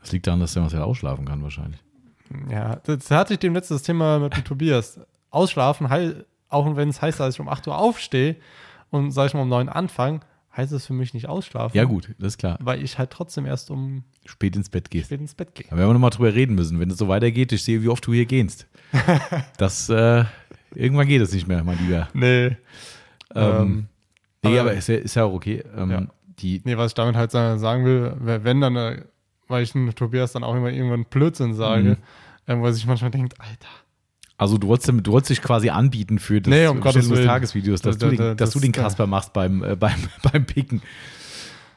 Das 0.00 0.10
liegt 0.12 0.26
daran, 0.26 0.40
dass 0.40 0.52
der 0.54 0.62
Marcel 0.62 0.82
ausschlafen 0.82 1.24
kann 1.24 1.42
wahrscheinlich. 1.42 1.80
Ja, 2.50 2.76
das 2.84 3.10
hatte 3.10 3.34
ich 3.34 3.38
dem 3.40 3.54
letztes 3.54 3.82
Thema 3.82 4.18
mit 4.18 4.36
dem 4.36 4.44
Tobias. 4.44 4.98
Ausschlafen, 5.30 5.86
auch 6.48 6.76
wenn 6.76 6.88
es 6.88 7.00
heißt, 7.02 7.20
dass 7.20 7.34
ich 7.34 7.40
um 7.40 7.48
8 7.48 7.66
Uhr 7.68 7.76
aufstehe 7.78 8.36
und 8.90 9.10
sag 9.12 9.26
ich 9.26 9.34
mal 9.34 9.42
um 9.42 9.48
9 9.48 9.68
Uhr 9.68 9.76
anfange, 9.76 10.20
heißt 10.56 10.72
es 10.72 10.86
für 10.86 10.94
mich 10.94 11.12
nicht 11.14 11.28
ausschlafen. 11.28 11.76
Ja, 11.76 11.84
gut, 11.84 12.14
das 12.18 12.34
ist 12.34 12.38
klar. 12.38 12.58
Weil 12.60 12.82
ich 12.82 12.98
halt 12.98 13.10
trotzdem 13.10 13.46
erst 13.46 13.70
um 13.70 14.04
spät 14.24 14.56
ins 14.56 14.68
Bett 14.68 14.90
gehst. 14.90 15.06
Spät 15.06 15.20
ins 15.20 15.34
Bett 15.34 15.54
gehe. 15.54 15.66
Aber 15.68 15.78
wir 15.78 15.84
haben 15.84 15.92
nochmal 15.92 16.10
drüber 16.10 16.34
reden 16.34 16.54
müssen, 16.54 16.80
wenn 16.80 16.90
es 16.90 16.98
so 16.98 17.08
weitergeht, 17.08 17.52
ich 17.52 17.62
sehe, 17.62 17.82
wie 17.82 17.88
oft 17.88 18.06
du 18.06 18.12
hier 18.12 18.26
gehst. 18.26 18.66
das, 19.58 19.88
äh, 19.88 20.24
irgendwann 20.74 21.08
geht 21.08 21.20
es 21.20 21.32
nicht 21.32 21.46
mehr, 21.46 21.62
mein 21.62 21.78
Lieber. 21.78 22.08
Nee. 22.14 22.56
Ähm, 23.34 23.88
nee, 24.42 24.58
aber, 24.58 24.60
aber 24.60 24.72
ist, 24.74 24.88
ja, 24.88 24.96
ist 24.96 25.14
ja 25.14 25.24
auch 25.24 25.32
okay. 25.32 25.62
Ähm, 25.76 25.90
ja. 25.90 26.06
Die 26.38 26.60
nee, 26.64 26.76
was 26.76 26.90
ich 26.90 26.94
damit 26.94 27.16
halt 27.16 27.30
sagen 27.30 27.84
will, 27.84 28.14
wenn 28.20 28.60
dann, 28.60 28.76
äh, 28.76 29.02
weil 29.48 29.62
ich 29.62 29.72
Tobias 29.94 30.32
dann 30.32 30.44
auch 30.44 30.54
immer 30.54 30.70
irgendwann 30.70 31.04
Blödsinn 31.04 31.54
sage, 31.54 31.98
mhm. 32.46 32.60
wo 32.60 32.66
er 32.66 32.72
sich 32.72 32.86
manchmal 32.86 33.10
denkt, 33.10 33.40
Alter, 33.40 33.68
also 34.38 34.58
du 34.58 34.68
wolltest, 34.68 34.92
du 35.02 35.12
wolltest 35.12 35.30
dich 35.30 35.42
quasi 35.42 35.70
anbieten 35.70 36.18
für 36.18 36.40
das 36.40 36.50
nee, 36.50 36.66
um 36.66 36.80
Gottes 36.80 37.08
des 37.08 37.24
Tagesvideos, 37.24 37.80
dass, 37.80 37.96
da, 37.96 38.06
da, 38.06 38.10
du, 38.10 38.16
den, 38.16 38.36
dass 38.36 38.50
das, 38.50 38.50
du 38.50 38.60
den 38.60 38.72
Kasper 38.72 39.06
machst 39.06 39.32
beim, 39.32 39.62
äh, 39.62 39.76
beim, 39.80 39.96
beim 40.22 40.44
Picken. 40.44 40.82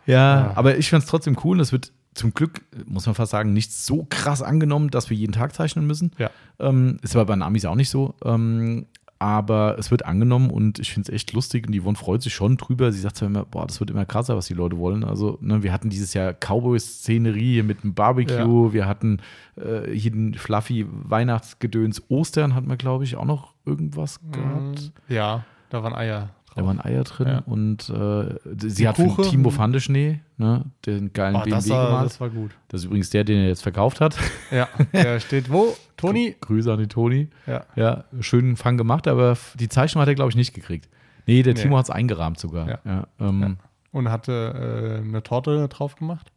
Ja, 0.06 0.15
ja. 0.15 0.52
aber 0.56 0.77
ich 0.77 0.90
fand 0.90 1.03
es 1.03 1.10
trotzdem 1.10 1.38
cool 1.44 1.57
und 1.57 1.61
es 1.61 1.72
wird 1.72 1.91
zum 2.14 2.34
Glück, 2.34 2.61
muss 2.86 3.06
man 3.06 3.15
fast 3.15 3.31
sagen, 3.31 3.53
nicht 3.53 3.72
so 3.72 4.06
krass 4.10 4.41
angenommen, 4.41 4.90
dass 4.90 5.10
wir 5.10 5.15
jeden 5.15 5.31
Tag 5.31 5.53
zeichnen 5.53 5.88
müssen. 5.88 6.11
Ja. 6.18 6.31
Ähm, 6.60 6.99
ist 7.02 7.15
aber 7.15 7.26
bei 7.26 7.34
den 7.34 7.44
Amis 7.44 7.64
auch 7.65 7.76
nicht 7.76 7.90
so. 7.90 8.15
Ähm, 8.26 8.88
aber 9.19 9.77
es 9.77 9.91
wird 9.91 10.05
angenommen 10.05 10.49
und 10.49 10.79
ich 10.79 10.93
finde 10.93 11.11
es 11.11 11.13
echt 11.13 11.33
lustig 11.33 11.67
und 11.67 11.75
Yvonne 11.75 11.97
freut 11.97 12.21
sich 12.21 12.33
schon 12.33 12.55
drüber. 12.55 12.93
Sie 12.93 13.01
sagt 13.01 13.17
zwar 13.17 13.27
immer, 13.27 13.43
boah, 13.43 13.67
das 13.67 13.81
wird 13.81 13.91
immer 13.91 14.05
krasser, 14.05 14.37
was 14.37 14.47
die 14.47 14.53
Leute 14.53 14.77
wollen. 14.77 15.03
Also, 15.03 15.37
ne, 15.41 15.61
wir 15.61 15.73
hatten 15.73 15.89
dieses 15.89 16.13
Jahr 16.13 16.33
Cowboy-Szenerie 16.33 17.61
mit 17.63 17.83
einem 17.83 17.93
Barbecue, 17.93 18.67
ja. 18.67 18.73
wir 18.73 18.87
hatten 18.87 19.21
äh, 19.57 19.91
hier 19.91 20.11
den 20.11 20.35
fluffy 20.35 20.85
Weihnachtsgedöns. 20.89 22.03
Ostern 22.07 22.55
hatten 22.55 22.69
wir, 22.69 22.77
glaube 22.77 23.03
ich, 23.03 23.17
auch 23.17 23.25
noch 23.25 23.53
irgendwas 23.65 24.21
gehabt. 24.31 24.93
Ja, 25.09 25.43
da 25.69 25.83
waren 25.83 25.93
Eier. 25.93 26.29
Da 26.55 26.65
waren 26.65 26.81
Eier 26.81 27.03
drin 27.03 27.27
ja. 27.27 27.39
und 27.45 27.89
äh, 27.89 28.35
sie 28.57 28.88
hat 28.88 28.95
Kuchen. 28.95 29.15
von 29.15 29.23
Timo 29.26 29.49
Fandeschnee 29.49 30.19
ne, 30.38 30.65
den 30.85 31.13
geilen 31.13 31.35
oh, 31.35 31.39
BMW 31.39 31.51
das 31.51 31.69
war, 31.69 31.88
gemalt. 31.88 32.05
Das 32.05 32.21
war 32.21 32.30
gut. 32.30 32.51
Das 32.69 32.81
ist 32.81 32.85
übrigens 32.85 33.09
der, 33.11 33.23
den 33.23 33.38
er 33.38 33.47
jetzt 33.47 33.61
verkauft 33.61 34.01
hat. 34.01 34.17
Ja, 34.51 34.67
der 34.93 35.19
steht 35.19 35.51
wo? 35.51 35.76
Toni? 35.97 36.35
Grüße 36.41 36.71
an 36.71 36.80
den 36.80 36.89
Toni. 36.89 37.30
Ja. 37.45 37.65
ja. 37.76 38.05
Schönen 38.19 38.55
Fang 38.55 38.77
gemacht, 38.77 39.07
aber 39.07 39.38
die 39.55 39.69
Zeichnung 39.69 40.01
hat 40.01 40.07
er, 40.07 40.15
glaube 40.15 40.31
ich, 40.31 40.35
nicht 40.35 40.53
gekriegt. 40.53 40.89
Nee, 41.27 41.43
der 41.43 41.53
nee. 41.53 41.61
Timo 41.61 41.77
hat 41.77 41.85
es 41.85 41.89
eingerahmt 41.91 42.39
sogar. 42.39 42.67
Ja. 42.67 42.80
ja, 42.85 43.07
ähm. 43.19 43.57
Und 43.91 44.09
hatte 44.09 45.01
äh, 45.01 45.07
eine 45.07 45.23
Torte 45.23 45.67
drauf 45.67 45.95
gemacht. 45.95 46.31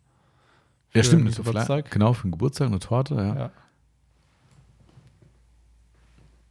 Ja, 0.94 1.02
stimmt. 1.02 1.26
Eine 1.26 1.34
Geburtstag. 1.34 1.90
Genau, 1.90 2.12
für 2.12 2.22
den 2.26 2.32
Geburtstag 2.32 2.68
eine 2.68 2.78
Torte, 2.78 3.14
ja. 3.14 3.50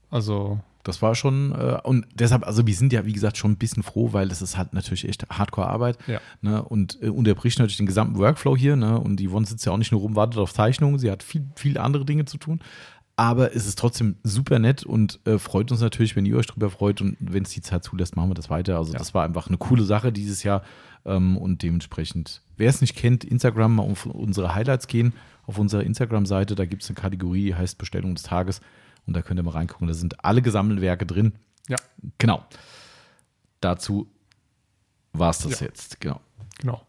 Also 0.09 0.59
das 0.83 1.01
war 1.01 1.15
schon, 1.15 1.53
äh, 1.53 1.79
und 1.83 2.05
deshalb, 2.13 2.45
also 2.45 2.65
wir 2.65 2.73
sind 2.73 2.93
ja, 2.93 3.05
wie 3.05 3.13
gesagt, 3.13 3.37
schon 3.37 3.51
ein 3.51 3.57
bisschen 3.57 3.83
froh, 3.83 4.13
weil 4.13 4.29
das 4.29 4.41
ist 4.41 4.57
halt 4.57 4.73
natürlich 4.73 5.07
echt 5.07 5.27
Hardcore-Arbeit. 5.29 5.97
Ja. 6.07 6.19
Ne, 6.41 6.63
und 6.63 6.97
äh, 7.01 7.09
unterbricht 7.09 7.59
natürlich 7.59 7.77
den 7.77 7.85
gesamten 7.85 8.17
Workflow 8.17 8.57
hier. 8.57 8.75
Ne, 8.75 8.99
und 8.99 9.17
die 9.17 9.29
Yvonne 9.29 9.45
sitzt 9.45 9.65
ja 9.65 9.71
auch 9.71 9.77
nicht 9.77 9.91
nur 9.91 10.01
rum, 10.01 10.15
wartet 10.15 10.39
auf 10.39 10.53
Zeichnungen, 10.53 10.99
sie 10.99 11.11
hat 11.11 11.23
viel, 11.23 11.47
viel 11.55 11.77
andere 11.77 12.05
Dinge 12.05 12.25
zu 12.25 12.37
tun. 12.37 12.61
Aber 13.15 13.55
es 13.55 13.67
ist 13.67 13.77
trotzdem 13.77 14.15
super 14.23 14.57
nett 14.57 14.83
und 14.83 15.19
äh, 15.25 15.37
freut 15.37 15.71
uns 15.71 15.81
natürlich, 15.81 16.15
wenn 16.15 16.25
ihr 16.25 16.37
euch 16.37 16.47
drüber 16.47 16.71
freut. 16.71 17.01
Und 17.01 17.17
wenn 17.19 17.43
es 17.43 17.51
die 17.51 17.61
Zeit 17.61 17.83
zulässt, 17.83 18.15
machen 18.15 18.31
wir 18.31 18.35
das 18.35 18.49
weiter. 18.49 18.77
Also, 18.77 18.93
ja. 18.93 18.99
das 18.99 19.13
war 19.13 19.23
einfach 19.23 19.47
eine 19.47 19.57
coole 19.57 19.83
Sache 19.83 20.11
dieses 20.11 20.41
Jahr. 20.43 20.63
Ähm, 21.05 21.37
und 21.37 21.61
dementsprechend, 21.61 22.41
wer 22.57 22.69
es 22.69 22.81
nicht 22.81 22.95
kennt, 22.95 23.23
Instagram 23.23 23.75
mal 23.75 23.83
auf 23.83 24.05
unsere 24.05 24.55
Highlights 24.55 24.87
gehen. 24.87 25.13
Auf 25.45 25.59
unserer 25.59 25.83
Instagram-Seite, 25.83 26.55
da 26.55 26.65
gibt 26.65 26.83
es 26.83 26.89
eine 26.89 26.95
Kategorie, 26.95 27.45
die 27.45 27.55
heißt 27.55 27.77
Bestellung 27.77 28.15
des 28.15 28.23
Tages. 28.23 28.61
Und 29.05 29.15
da 29.15 29.21
könnt 29.21 29.39
ihr 29.39 29.43
mal 29.43 29.51
reingucken. 29.51 29.87
Da 29.87 29.93
sind 29.93 30.23
alle 30.23 30.41
gesammelten 30.41 30.81
Werke 30.81 31.05
drin. 31.05 31.33
Ja. 31.67 31.77
Genau. 32.17 32.45
Dazu 33.59 34.07
war 35.13 35.31
es 35.31 35.39
das 35.39 35.59
ja. 35.59 35.67
jetzt. 35.67 35.99
Genau. 35.99 36.19
Genau. 36.59 36.85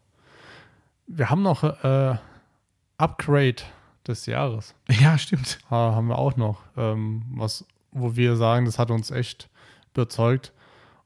Wir 1.06 1.30
haben 1.30 1.42
noch 1.42 1.62
äh, 1.62 2.16
Upgrade 2.98 3.62
des 4.06 4.26
Jahres. 4.26 4.74
Ja, 4.88 5.18
stimmt. 5.18 5.58
Ha, 5.70 5.94
haben 5.94 6.08
wir 6.08 6.18
auch 6.18 6.36
noch. 6.36 6.62
Ähm, 6.76 7.24
was, 7.34 7.64
wo 7.90 8.16
wir 8.16 8.36
sagen, 8.36 8.66
das 8.66 8.78
hat 8.78 8.90
uns 8.90 9.10
echt 9.10 9.48
überzeugt. 9.92 10.52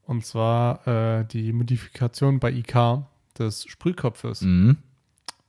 Und 0.05 0.25
zwar 0.25 0.87
äh, 0.87 1.25
die 1.25 1.51
Modifikation 1.51 2.39
bei 2.39 2.51
IK 2.51 3.03
des 3.37 3.65
Sprühkopfes. 3.65 4.41
Mhm. 4.41 4.77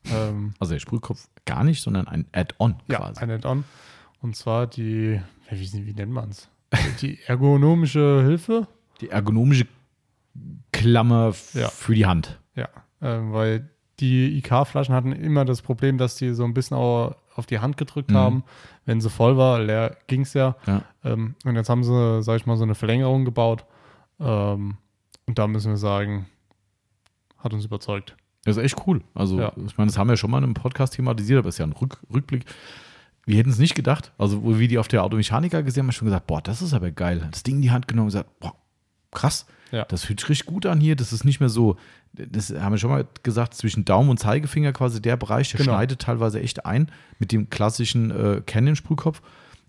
Ähm, 0.07 0.55
also 0.59 0.73
der 0.73 0.81
Sprühkopf 0.81 1.29
gar 1.45 1.65
nicht, 1.65 1.83
sondern 1.83 2.09
ein 2.09 2.27
Add-on 2.33 2.77
ja, 2.89 2.99
quasi. 2.99 3.21
ein 3.21 3.31
Add-on. 3.31 3.65
Und 4.21 4.37
zwar 4.37 4.67
die, 4.67 5.21
wie, 5.51 5.87
wie 5.87 5.95
nennt 5.95 6.13
man 6.13 6.31
es? 6.31 6.49
Die 7.01 7.19
ergonomische 7.27 8.23
Hilfe? 8.25 8.67
Die 9.01 9.11
ergonomische 9.11 9.67
Klammer 10.73 11.35
ja. 11.55 11.69
für 11.69 11.95
die 11.95 12.07
Hand. 12.07 12.41
Ja, 12.55 12.69
äh, 13.01 13.19
weil 13.33 13.71
die 14.01 14.39
IK-Flaschen 14.39 14.95
hatten 14.95 15.13
immer 15.13 15.45
das 15.45 15.63
Problem, 15.63 15.99
dass 15.99 16.17
die 16.17 16.33
so 16.33 16.45
ein 16.45 16.55
bisschen 16.55 16.77
auch 16.77 17.17
auf 17.35 17.47
die 17.47 17.59
Hand 17.59 17.77
gedrückt 17.77 18.11
mhm. 18.11 18.17
haben. 18.17 18.45
Wenn 18.85 19.01
sie 19.01 19.11
voll 19.11 19.37
war, 19.37 19.61
leer 19.61 19.97
ging 20.07 20.23
es 20.23 20.35
ja. 20.35 20.57
ja. 20.67 20.83
Ähm, 21.05 21.35
und 21.45 21.57
jetzt 21.57 21.69
haben 21.69 21.85
sie, 21.85 22.23
sag 22.23 22.37
ich 22.37 22.47
mal, 22.47 22.57
so 22.57 22.65
eine 22.65 22.75
Verlängerung 22.75 23.25
gebaut. 23.25 23.65
Ähm, 24.21 24.77
und 25.27 25.39
da 25.39 25.47
müssen 25.47 25.71
wir 25.71 25.77
sagen, 25.77 26.27
hat 27.39 27.53
uns 27.53 27.65
überzeugt. 27.65 28.17
Das 28.45 28.57
ist 28.57 28.63
echt 28.63 28.87
cool. 28.87 29.03
Also, 29.15 29.39
ja. 29.39 29.53
ich 29.67 29.77
meine, 29.77 29.91
das 29.91 29.99
haben 29.99 30.09
wir 30.09 30.17
schon 30.17 30.31
mal 30.31 30.39
in 30.39 30.45
einem 30.45 30.55
Podcast 30.55 30.95
thematisiert, 30.95 31.41
aber 31.41 31.49
es 31.49 31.57
ist 31.57 31.59
ja 31.59 31.67
ein 31.67 31.73
Rück 31.73 31.99
Rückblick 32.13 32.45
wir 33.29 33.37
hätten 33.37 33.51
es 33.51 33.59
nicht 33.59 33.75
gedacht. 33.75 34.13
Also, 34.17 34.43
wo 34.43 34.59
wir 34.59 34.69
die 34.69 34.79
auf 34.79 34.89
der 34.89 35.05
Automechaniker 35.05 35.63
gesehen 35.63 35.83
haben, 35.83 35.85
haben 35.85 35.89
wir 35.89 35.93
schon 35.93 36.07
gesagt, 36.07 36.27
boah, 36.27 36.41
das 36.41 36.63
ist 36.63 36.73
aber 36.73 36.91
geil. 36.91 37.29
Das 37.31 37.43
Ding 37.43 37.57
in 37.57 37.63
die 37.63 37.71
Hand 37.71 37.87
genommen 37.87 38.07
und 38.07 38.13
gesagt, 38.13 38.41
boah, 38.41 38.55
krass. 39.13 39.45
Ja. 39.71 39.85
Das 39.85 40.03
fühlt 40.03 40.21
sich 40.21 40.31
richtig 40.31 40.47
gut 40.47 40.65
an 40.65 40.81
hier. 40.81 40.97
Das 40.97 41.13
ist 41.13 41.25
nicht 41.25 41.39
mehr 41.39 41.51
so, 41.51 41.77
das 42.15 42.49
haben 42.49 42.73
wir 42.73 42.79
schon 42.79 42.89
mal 42.89 43.07
gesagt, 43.23 43.53
zwischen 43.53 43.85
Daumen 43.85 44.09
und 44.09 44.19
Zeigefinger 44.19 44.73
quasi 44.73 45.03
der 45.03 45.19
Bereich, 45.19 45.51
der 45.51 45.59
genau. 45.59 45.73
schneidet 45.73 46.01
teilweise 46.01 46.41
echt 46.41 46.65
ein 46.65 46.91
mit 47.19 47.31
dem 47.31 47.51
klassischen 47.51 48.11
äh, 48.11 48.41
Canon-Sprühkopf. 48.47 49.21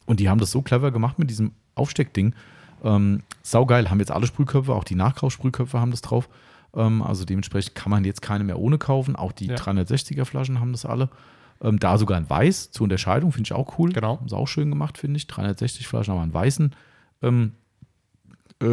Und 0.06 0.22
die 0.22 0.30
haben 0.30 0.40
das 0.40 0.52
so 0.52 0.62
clever 0.62 0.92
gemacht 0.92 1.20
mit 1.20 1.30
diesem 1.30 1.52
Aufsteckding. 1.76 2.34
Ähm, 2.82 3.24
saugeil, 3.44 3.90
haben 3.90 4.00
jetzt 4.00 4.12
alle 4.12 4.26
Sprühköpfe, 4.26 4.74
auch 4.74 4.86
die 4.86 4.96
Nachkaufsprühköpfe 4.96 5.82
haben 5.82 5.92
das 5.92 6.00
drauf. 6.00 6.30
Ähm, 6.74 7.02
also 7.02 7.26
dementsprechend 7.26 7.76
kann 7.76 7.90
man 7.90 8.06
jetzt 8.06 8.22
keine 8.22 8.46
mehr 8.46 8.58
ohne 8.58 8.78
kaufen. 8.78 9.18
Auch 9.18 9.34
die 9.34 9.48
ja. 9.48 9.56
360er 9.56 10.24
Flaschen 10.24 10.62
haben 10.62 10.72
das 10.72 10.86
alle. 10.86 11.10
Ähm, 11.62 11.80
da 11.80 11.98
sogar 11.98 12.18
ein 12.18 12.30
Weiß 12.30 12.72
zur 12.72 12.86
Unterscheidung, 12.86 13.32
finde 13.32 13.48
ich 13.48 13.54
auch 13.54 13.78
cool. 13.78 13.92
Genau. 13.92 14.18
Haben 14.18 14.30
sie 14.30 14.38
auch 14.38 14.48
schön 14.48 14.70
gemacht, 14.70 14.98
finde 14.98 15.18
ich. 15.18 15.28
360 15.28 15.88
Flaschen, 15.88 16.12
aber 16.12 16.22
einen 16.22 16.34
weißen. 16.34 16.76
Ähm, 17.22 17.54
äh, 18.62 18.68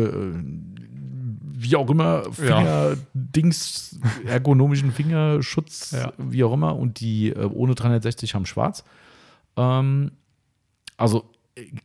wie 1.58 1.76
auch 1.76 1.88
immer, 1.90 2.30
Finger-Dings, 2.32 3.98
ja. 4.24 4.30
ergonomischen 4.30 4.92
Fingerschutz, 4.92 5.92
ja. 5.92 6.12
wie 6.18 6.44
auch 6.44 6.52
immer. 6.52 6.76
Und 6.76 7.00
die 7.00 7.30
äh, 7.30 7.44
ohne 7.44 7.74
360 7.74 8.34
haben 8.34 8.46
schwarz. 8.46 8.84
Ähm, 9.56 10.12
also 10.96 11.30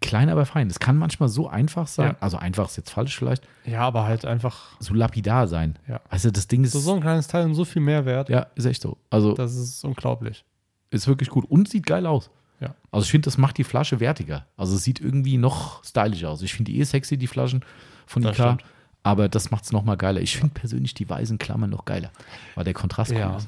klein, 0.01 0.29
aber 0.29 0.45
fein. 0.45 0.67
Das 0.67 0.79
kann 0.79 0.97
manchmal 0.97 1.29
so 1.29 1.47
einfach 1.47 1.87
sein. 1.87 2.11
Ja. 2.11 2.17
Also 2.19 2.37
einfach 2.37 2.67
ist 2.67 2.77
jetzt 2.77 2.89
falsch 2.91 3.17
vielleicht. 3.17 3.47
Ja, 3.65 3.81
aber 3.81 4.03
halt 4.03 4.25
einfach. 4.25 4.79
So 4.79 4.93
lapidar 4.93 5.47
sein. 5.47 5.79
Ja. 5.87 6.01
Also 6.09 6.31
das 6.31 6.47
Ding 6.47 6.63
ist. 6.63 6.73
So, 6.73 6.79
so 6.79 6.93
ein 6.93 7.01
kleines 7.01 7.27
Teil 7.27 7.45
und 7.45 7.55
so 7.55 7.65
viel 7.65 7.81
Mehrwert. 7.81 8.29
Ja, 8.29 8.47
ist 8.55 8.65
echt 8.65 8.81
so. 8.81 8.97
Also. 9.09 9.33
Das 9.33 9.55
ist 9.55 9.83
unglaublich. 9.85 10.43
Ist 10.91 11.07
wirklich 11.07 11.29
gut 11.29 11.45
und 11.49 11.67
sieht 11.67 11.85
geil 11.85 12.05
aus. 12.05 12.29
Ja. 12.59 12.75
Also 12.91 13.05
ich 13.05 13.11
finde, 13.11 13.25
das 13.25 13.37
macht 13.37 13.57
die 13.57 13.63
Flasche 13.63 13.99
wertiger. 13.99 14.45
Also 14.55 14.75
es 14.75 14.83
sieht 14.83 14.99
irgendwie 14.99 15.37
noch 15.37 15.83
stylisch 15.83 16.23
aus. 16.25 16.43
Ich 16.43 16.53
finde 16.53 16.71
die 16.71 16.79
eh 16.79 16.83
sexy, 16.83 17.17
die 17.17 17.27
Flaschen 17.27 17.65
von 18.05 18.21
das 18.21 18.37
IK. 18.37 18.43
Stimmt. 18.43 18.65
Aber 19.03 19.29
das 19.29 19.49
macht 19.49 19.63
es 19.63 19.71
nochmal 19.71 19.97
geiler. 19.97 20.21
Ich 20.21 20.37
finde 20.37 20.53
persönlich 20.53 20.93
die 20.93 21.09
weißen 21.09 21.39
Klammern 21.39 21.71
noch 21.71 21.85
geiler, 21.85 22.11
weil 22.53 22.63
der 22.65 22.75
Kontrast 22.75 23.11
ja. 23.11 23.31
cool 23.31 23.37
ist. 23.37 23.47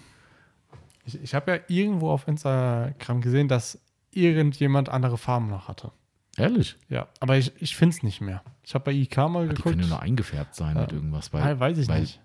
Ich, 1.06 1.22
ich 1.22 1.36
habe 1.36 1.52
ja 1.52 1.60
irgendwo 1.68 2.10
auf 2.10 2.28
Instagram 2.28 3.22
gesehen, 3.22 3.48
dass 3.48 3.80
irgendjemand 4.12 4.90
andere 4.90 5.18
Farben 5.18 5.50
noch 5.50 5.68
hatte. 5.68 5.92
Ehrlich? 6.38 6.78
Ja, 6.90 7.08
aber 7.20 7.38
ich, 7.38 7.52
ich 7.60 7.76
finde 7.76 7.96
es 7.96 8.04
nicht 8.04 8.22
mehr. 8.22 8.42
Ich 8.64 8.74
habe 8.74 8.86
bei 8.86 8.94
IK 8.94 9.18
mal 9.18 9.28
aber 9.28 9.42
geguckt. 9.42 9.60
Die 9.60 9.62
können 9.64 9.82
ja 9.82 9.88
nur 9.88 10.02
eingefärbt 10.02 10.56
sein 10.56 10.76
ja. 10.76 10.82
mit 10.82 10.92
irgendwas. 10.92 11.32
Weil, 11.32 11.60
weiß 11.60 11.78
ich 11.78 11.88
weil, 11.88 12.02
nicht. 12.02 12.20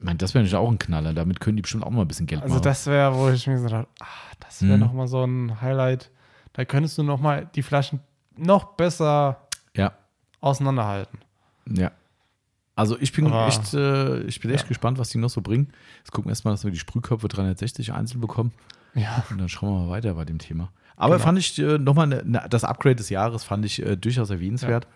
Meine, 0.00 0.18
das 0.18 0.34
wäre 0.34 0.42
natürlich 0.42 0.56
auch 0.56 0.70
ein 0.70 0.78
Knaller. 0.78 1.12
Damit 1.12 1.40
können 1.40 1.56
die 1.56 1.62
bestimmt 1.62 1.84
auch 1.84 1.90
mal 1.90 2.02
ein 2.02 2.08
bisschen 2.08 2.26
Geld 2.26 2.42
also 2.42 2.54
machen. 2.54 2.66
Also 2.66 2.70
das 2.70 2.86
wäre, 2.86 3.14
wo 3.14 3.28
ich 3.28 3.46
mir 3.46 3.54
gesagt 3.54 3.74
habe, 3.74 3.88
ah, 4.00 4.06
das 4.40 4.62
wäre 4.62 4.74
mhm. 4.74 4.80
nochmal 4.80 5.08
so 5.08 5.24
ein 5.24 5.60
Highlight. 5.60 6.10
Da 6.54 6.64
könntest 6.64 6.96
du 6.98 7.02
nochmal 7.02 7.48
die 7.54 7.62
Flaschen 7.62 8.00
noch 8.36 8.76
besser 8.76 9.46
ja. 9.76 9.92
auseinanderhalten. 10.40 11.18
Ja. 11.66 11.92
Also 12.74 12.98
ich 12.98 13.12
bin 13.12 13.26
Aber, 13.26 13.46
echt, 13.46 13.74
äh, 13.74 14.20
ich 14.20 14.40
bin 14.40 14.50
echt 14.50 14.64
ja. 14.64 14.68
gespannt, 14.68 14.98
was 14.98 15.10
die 15.10 15.18
noch 15.18 15.28
so 15.28 15.42
bringen. 15.42 15.68
Jetzt 15.98 16.12
gucken 16.12 16.28
wir 16.28 16.32
erstmal, 16.32 16.54
dass 16.54 16.64
wir 16.64 16.70
die 16.70 16.78
Sprühköpfe 16.78 17.28
360 17.28 17.92
einzeln 17.92 18.22
bekommen. 18.22 18.52
Ja. 18.94 19.22
Und 19.30 19.38
dann 19.38 19.50
schauen 19.50 19.70
wir 19.70 19.84
mal 19.86 19.90
weiter 19.90 20.14
bei 20.14 20.24
dem 20.24 20.38
Thema. 20.38 20.72
Aber 20.96 21.16
genau. 21.16 21.24
fand 21.24 21.38
ich 21.38 21.58
äh, 21.58 21.78
nochmal 21.78 22.06
ne, 22.06 22.22
ne, 22.24 22.46
das 22.48 22.64
Upgrade 22.64 22.96
des 22.96 23.10
Jahres 23.10 23.44
fand 23.44 23.66
ich 23.66 23.84
äh, 23.84 23.96
durchaus 23.96 24.30
erwähnenswert. 24.30 24.86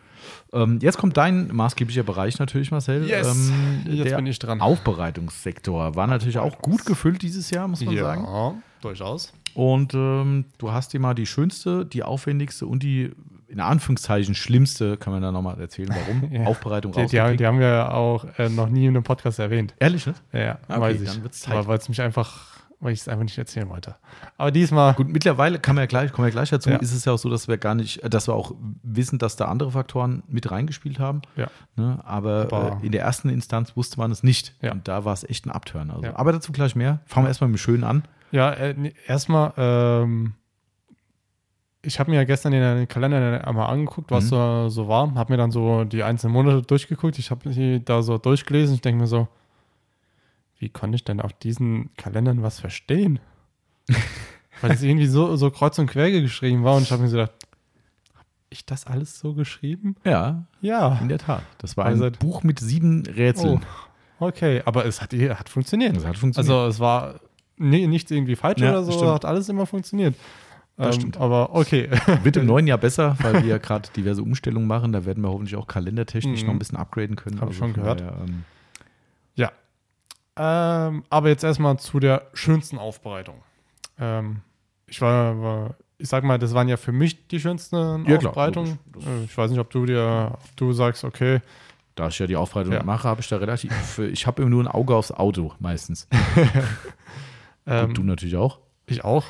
Ähm, 0.53 0.79
jetzt 0.81 0.99
kommt 0.99 1.17
dein 1.17 1.49
maßgeblicher 1.55 2.03
Bereich 2.03 2.39
natürlich, 2.39 2.71
Marcel. 2.71 3.09
Yes. 3.09 3.51
Ähm, 3.51 3.83
Jetzt 3.87 4.17
bin 4.17 4.27
ich 4.27 4.39
dran. 4.39 4.61
Aufbereitungssektor 4.61 5.95
war 5.95 6.07
natürlich 6.07 6.39
auch 6.39 6.59
gut 6.59 6.87
gefüllt 6.87 7.23
dieses 7.23 7.51
Jahr, 7.51 7.69
muss 7.69 7.85
man 7.85 7.97
sagen. 7.97 8.25
Ja, 8.25 8.55
durchaus. 8.81 9.33
Und 9.55 9.95
ähm, 9.95 10.47
du 10.59 10.73
hast 10.73 10.93
dir 10.93 11.01
mal 11.01 11.15
die 11.15 11.27
schönste, 11.27 11.87
die 11.87 12.03
aufwendigste 12.03 12.67
und 12.67 12.83
die 12.83 13.13
in 13.47 13.61
Anführungszeichen 13.61 14.35
schlimmste, 14.35 14.97
kann 14.97 15.13
man 15.13 15.23
da 15.23 15.31
nochmal 15.31 15.61
erzählen, 15.61 15.91
warum, 15.91 16.33
Ja. 16.33 16.47
Aufbereitung 16.47 16.91
Die, 16.93 17.07
die, 17.07 17.37
die 17.37 17.47
haben 17.47 17.61
wir 17.61 17.95
auch 17.95 18.27
äh, 18.37 18.49
noch 18.49 18.69
nie 18.69 18.87
in 18.87 18.97
einem 18.97 19.05
Podcast 19.05 19.39
erwähnt. 19.39 19.75
Ehrlich, 19.79 20.07
ne? 20.07 20.15
Ja, 20.33 20.41
ja 20.41 20.59
Okay, 20.69 20.81
weiß 20.81 21.01
ich. 21.01 21.09
dann 21.09 21.23
wird's 21.23 21.41
Zeit. 21.43 21.69
Weil 21.69 21.79
es 21.79 21.89
mich 21.89 22.01
einfach, 22.03 22.54
weil 22.85 22.93
ich 22.93 23.01
es 23.01 23.09
einfach 23.09 23.25
nicht 23.25 23.37
erzählen 23.39 23.69
wollte. 23.69 23.97
Aber 24.37 24.51
diesmal, 24.53 24.95
Gut, 24.95 25.09
mittlerweile 25.09 25.59
kann 25.59 25.75
man 25.75 25.83
ja 25.83 25.87
gleich, 25.87 26.13
kommen 26.13 26.27
wir 26.27 26.31
gleich 26.33 26.51
dazu, 26.51 26.71
Ja. 26.71 26.77
ist 26.77 26.93
es 26.93 27.05
ja 27.07 27.13
auch 27.13 27.19
so, 27.19 27.29
dass 27.31 27.49
wir 27.49 27.57
gar 27.59 27.75
nicht, 27.75 28.01
dass 28.13 28.29
wir 28.29 28.35
auch 28.35 28.53
wissen, 28.83 29.19
dass 29.19 29.37
da 29.37 29.47
andere 29.47 29.71
Faktoren 29.73 30.23
mit 30.29 30.51
reingespielt 30.51 30.99
haben. 31.01 31.23
ja, 31.37 31.49
Ne? 31.77 31.99
Aber, 32.05 32.43
Aber- 32.53 32.79
äh, 32.83 32.87
in 32.87 32.93
der 32.93 33.03
ersten 33.03 33.29
Instanz 33.31 33.77
wusste 33.77 33.99
man 33.99 34.11
es 34.13 34.23
nicht. 34.23 34.55
Ja. 34.63 34.71
Und 34.73 34.87
da 34.87 35.05
war 35.05 35.13
es 35.15 35.25
echt 35.25 35.47
ein 35.47 35.51
Abturn. 35.51 35.91
Also. 35.91 36.05
Ja. 36.05 36.17
Aber 36.17 36.33
dazu 36.33 36.53
gleich 36.53 36.77
mehr. 36.77 37.01
Fangen 37.07 37.25
wir 37.27 37.29
erstmal 37.31 37.49
mit 37.49 37.59
dem 37.59 37.63
Schönen 37.63 37.85
an. 37.85 38.05
ja 38.31 38.51
äh, 38.53 38.93
erstmal, 39.07 39.53
ähm, 39.57 40.35
ich 41.83 42.01
habe 42.01 42.11
mir 42.11 42.17
ja 42.17 42.25
gestern 42.25 42.53
den 42.53 42.89
Kalender 42.89 43.47
einmal 43.47 43.69
angeguckt, 43.71 44.11
was 44.11 44.25
Mhm. 44.25 44.29
so, 44.29 44.69
so 44.71 44.89
war. 44.89 45.15
Habe 45.17 45.33
mir 45.33 45.37
dann 45.37 45.51
so 45.51 45.85
die 45.85 46.03
einzelnen 46.03 46.33
Monate 46.33 46.63
durchgeguckt. 46.63 47.19
Ich 47.19 47.31
habe 47.31 47.49
die 47.51 47.85
da 47.85 48.03
so 48.03 48.17
durchgelesen. 48.17 48.75
Ich 48.77 48.81
denke 48.81 49.03
mir 49.03 49.07
so, 49.07 49.29
wie 50.59 50.69
konnte 50.69 50.97
ich 50.97 51.05
denn 51.05 51.21
auf 51.21 51.33
diesen 51.33 51.95
Kalendern 51.97 52.43
was 52.43 52.61
verstehen? 52.61 53.19
Weil 54.61 54.71
es 54.73 54.83
irgendwie 54.83 55.07
so, 55.07 55.37
so 55.37 55.51
kreuz 55.51 55.79
und 55.79 55.87
quer 55.89 56.11
geschrieben 56.11 56.65
war. 56.65 56.77
Und 56.77 56.83
ich 56.85 56.93
habe 56.93 57.03
mir 57.03 57.09
so 57.09 57.17
gedacht, 57.17 57.33
habe 58.15 58.27
ich 58.51 58.65
das 58.65 58.87
alles 58.87 59.19
so 59.19 59.35
geschrieben? 59.35 59.97
Ja, 60.05 60.45
Ja. 60.61 60.99
in 61.01 61.09
der 61.09 61.19
Tat. 61.19 61.43
Das 61.59 61.77
war 61.77 61.87
ein 61.87 62.01
Also- 62.03 62.11
Buch 62.19 62.43
mit 62.45 62.61
sieben 62.61 63.05
Rätseln. 63.07 63.61
Oh, 64.21 64.27
okay, 64.27 64.63
aber 64.65 64.87
es 64.87 65.03
hat, 65.03 65.13
hat 65.13 65.49
funktioniert. 65.49 65.97
Das 65.97 66.07
hat 66.07 66.17
funktioniert. 66.17 66.51
Also 66.53 66.69
es 66.69 66.81
war 66.81 67.21
nee, 67.57 67.87
nichts 67.87 68.11
irgendwie 68.11 68.37
falsch 68.37 68.61
Ja, 68.61 68.71
oder 68.71 68.85
so, 68.85 68.93
stimmt. 68.93 69.11
hat 69.11 69.25
alles 69.25 69.49
immer 69.49 69.67
funktioniert. 69.67 70.15
Das 70.77 70.95
Ähm, 70.97 71.01
stimmt. 71.03 71.17
Aber 71.19 71.55
okay. 71.55 71.89
Wird 72.25 72.37
im 72.37 72.47
neuen 72.47 72.67
Jahr 72.67 72.79
besser, 72.79 73.17
weil 73.21 73.43
wir 73.43 73.49
ja 73.49 73.59
gerade 73.59 73.89
diverse 73.97 74.23
Umstellungen 74.23 74.67
machen. 74.67 74.93
Da 74.93 75.05
werden 75.05 75.23
wir 75.23 75.29
hoffentlich 75.31 75.57
auch 75.57 75.67
kalendertechnisch 75.67 76.41
Mhm. 76.43 76.47
noch 76.47 76.55
ein 76.55 76.59
bisschen 76.59 76.79
upgraden 76.79 77.17
können. 77.17 77.41
Hab 77.41 77.51
ich 77.51 77.57
schon 77.57 77.73
gehört. 77.75 78.01
daher, 78.01 78.17
ähm, 78.27 78.27
ja. 78.29 78.35
Ähm, 80.37 81.05
aber 81.11 81.29
jetzt 81.29 81.45
erstmal 81.45 81.79
zu 81.79 82.01
der 82.01 82.27
schönsten 82.35 82.79
Aufbereitung. 82.79 83.37
Ähm, 83.99 84.41
ich 84.87 85.01
war, 85.01 85.41
war, 85.41 85.75
ich 85.99 86.09
sag 86.09 86.25
mal, 86.25 86.39
das 86.39 86.55
waren 86.55 86.69
ja 86.69 86.77
für 86.77 86.93
mich 86.93 87.29
die 87.29 87.39
schönsten 87.41 88.05
Ja, 88.07 88.17
klar, 88.19 88.31
Aufbereitungen. 88.31 88.79
logisch. 88.93 89.09
Äh, 89.09 89.25
Ich 89.25 89.39
weiß 89.39 89.51
nicht, 89.51 89.61
ob 89.61 89.71
du 89.71 89.87
dir, 89.87 90.33
ob 90.33 90.57
du 90.57 90.73
sagst, 90.73 91.05
okay, 91.05 91.41
da 91.95 92.09
ich 92.09 92.19
ja 92.19 92.27
die 92.27 92.35
Aufbereitung 92.37 92.73
Ja. 92.73 92.83
mache, 92.83 93.09
habe 93.09 93.21
ich 93.21 93.29
da 93.29 93.37
relativ. 93.37 93.71
Ich 93.99 94.27
habe 94.27 94.43
immer 94.43 94.51
nur 94.51 94.65
ein 94.65 94.69
Auge 94.69 94.97
aufs 94.97 95.13
Auto 95.13 95.53
meistens. 95.61 96.09
ähm, 97.67 97.89
Und 97.91 97.99
du 97.99 98.03
natürlich 98.03 98.37
auch. 98.37 98.59
Ich 98.87 99.05
auch. 99.05 99.25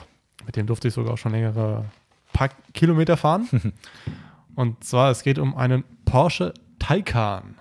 Mit 0.46 0.56
dem 0.56 0.66
durfte 0.66 0.88
ich 0.88 0.94
sogar 0.94 1.12
auch 1.14 1.18
schon 1.18 1.32
längere 1.32 1.84
paar 2.32 2.48
Kilometer 2.72 3.16
fahren. 3.16 3.48
Und 4.54 4.82
zwar, 4.84 5.10
es 5.10 5.22
geht 5.22 5.38
um 5.38 5.54
einen 5.56 5.84
Porsche 6.04 6.54
Taycan. 6.78 7.56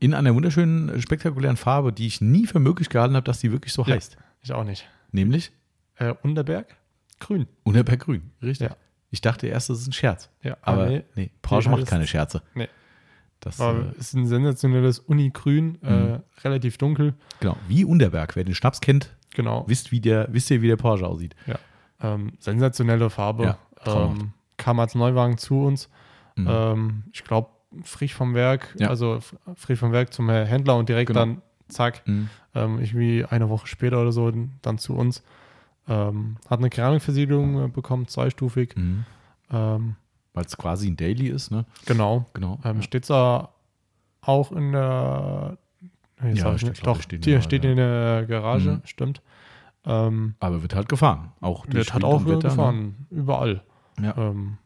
In 0.00 0.14
einer 0.14 0.34
wunderschönen, 0.34 0.88
äh, 0.90 1.00
spektakulären 1.00 1.56
Farbe, 1.56 1.92
die 1.92 2.06
ich 2.06 2.20
nie 2.20 2.46
für 2.46 2.58
möglich 2.60 2.88
gehalten 2.88 3.14
habe, 3.16 3.24
dass 3.24 3.40
die 3.40 3.52
wirklich 3.52 3.72
so 3.72 3.82
Ja. 3.84 3.94
heißt. 3.94 4.16
Ich 4.42 4.52
auch 4.52 4.64
nicht. 4.64 4.86
Nämlich 5.12 5.52
Äh, 5.98 6.12
Unterberg? 6.22 6.76
Grün. 7.20 7.46
Unterberg-Grün. 7.64 8.30
Richtig. 8.42 8.68
Ja. 8.68 8.76
Ich 9.10 9.22
dachte 9.22 9.46
erst, 9.46 9.70
das 9.70 9.80
ist 9.80 9.86
ein 9.88 9.92
Scherz. 9.92 10.28
Ja, 10.42 10.58
Aber 10.60 10.86
nee. 10.86 11.04
nee, 11.14 11.30
Porsche 11.40 11.70
macht 11.70 11.86
keine 11.86 12.06
Scherze. 12.06 12.42
Nee. 12.54 12.68
Das, 13.40 13.60
Aber 13.60 13.92
äh, 13.94 13.98
ist 13.98 14.12
ein 14.14 14.26
sensationelles 14.26 14.98
Uni-Grün, 14.98 15.78
Mhm. 15.80 15.88
äh, 15.88 16.20
relativ 16.44 16.76
dunkel. 16.76 17.14
genau. 17.40 17.56
Wie 17.68 17.84
Unterberg. 17.84 18.36
Wer 18.36 18.44
den 18.44 18.54
Schnaps 18.54 18.80
kennt, 18.82 19.16
Genau. 19.30 19.64
wisst, 19.68 19.90
wie 19.92 20.00
der, 20.00 20.28
wisst 20.32 20.50
ihr, 20.50 20.60
wie 20.60 20.66
der 20.68 20.76
Porsche 20.76 21.06
aussieht. 21.06 21.34
Ähm, 22.02 22.32
sensationelle 22.38 23.08
Farbe. 23.08 23.44
Ja, 23.44 23.58
ähm, 23.86 24.32
kam 24.58 24.80
als 24.80 24.94
Neuwagen 24.94 25.38
zu 25.38 25.62
uns. 25.62 25.88
Mhm. 26.34 26.46
Ähm, 26.50 27.02
ich 27.12 27.24
glaube, 27.24 27.48
frisch 27.84 28.14
vom 28.14 28.34
Werk, 28.34 28.74
Ja. 28.78 28.88
also 28.88 29.20
frisch 29.54 29.78
vom 29.78 29.92
Werk 29.92 30.12
zum 30.12 30.28
Händler 30.30 30.76
und 30.76 30.88
direkt 30.88 31.08
Genau. 31.08 31.20
dann, 31.20 31.42
zack, 31.68 32.02
Mhm. 32.06 32.28
ähm, 32.54 32.78
irgendwie 32.78 33.24
eine 33.24 33.48
Woche 33.48 33.66
später 33.66 34.00
oder 34.00 34.12
so 34.12 34.32
dann 34.62 34.78
zu 34.78 34.94
uns. 34.94 35.22
Ähm, 35.88 36.36
hat 36.50 36.58
eine 36.58 36.68
Keramikversiegelung 36.70 37.64
äh, 37.64 37.68
bekommen, 37.68 38.08
zweistufig. 38.08 38.74
Mhm. 38.76 39.04
Ähm, 39.52 39.96
Weil 40.34 40.44
es 40.44 40.56
quasi 40.56 40.88
ein 40.90 40.96
Daily 40.96 41.28
ist, 41.28 41.50
ne? 41.50 41.64
genau. 41.86 42.26
Genau. 42.34 42.58
Ähm, 42.64 42.76
ja. 42.76 42.82
Steht 42.82 43.08
da 43.08 43.50
auch 44.22 44.50
in 44.52 44.72
der. 44.72 45.56
Ja, 46.34 46.58
steht, 46.58 46.84
Doch, 46.86 47.00
steht 47.02 47.24
der 47.26 47.40
steht 47.42 47.62
Garage, 47.62 47.70
in 47.72 47.76
der 47.76 48.26
Garage, 48.26 48.70
Mhm. 48.70 48.80
stimmt. 48.84 49.22
Ähm, 49.84 50.34
Aber 50.40 50.62
wird 50.62 50.74
halt 50.74 50.88
gefahren. 50.88 51.32
Auch 51.40 51.66
wird 51.68 51.92
hat 51.94 52.02
Wind 52.02 52.04
auch 52.12 52.24
Wetter, 52.26 52.48
gefahren, 52.48 53.06
überall. 53.10 53.62
Ne? 53.98 54.06
Ja. 54.16 54.30
Ähm, 54.30 54.58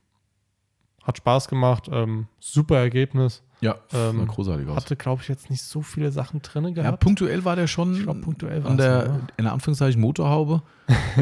hat 1.10 1.18
Spaß 1.18 1.48
gemacht, 1.48 1.88
ähm, 1.92 2.26
super 2.40 2.78
Ergebnis. 2.78 3.42
Ja, 3.62 3.74
Ähm, 3.92 4.26
großartig 4.26 4.66
aus. 4.68 4.76
Hatte, 4.76 4.96
glaube 4.96 5.20
ich, 5.22 5.28
jetzt 5.28 5.50
nicht 5.50 5.62
so 5.62 5.82
viele 5.82 6.10
Sachen 6.10 6.40
drin 6.40 6.64
Ja, 6.64 6.70
gehabt. 6.70 7.00
punktuell 7.00 7.44
war 7.44 7.56
der 7.56 7.66
schon 7.66 7.92
glaub, 8.02 8.22
punktuell 8.22 8.66
an 8.66 8.78
der, 8.78 9.02
oder? 9.04 9.20
in 9.36 9.44
der 9.44 9.52
Anführungszeichen 9.52 10.00
Motorhaube. 10.00 10.62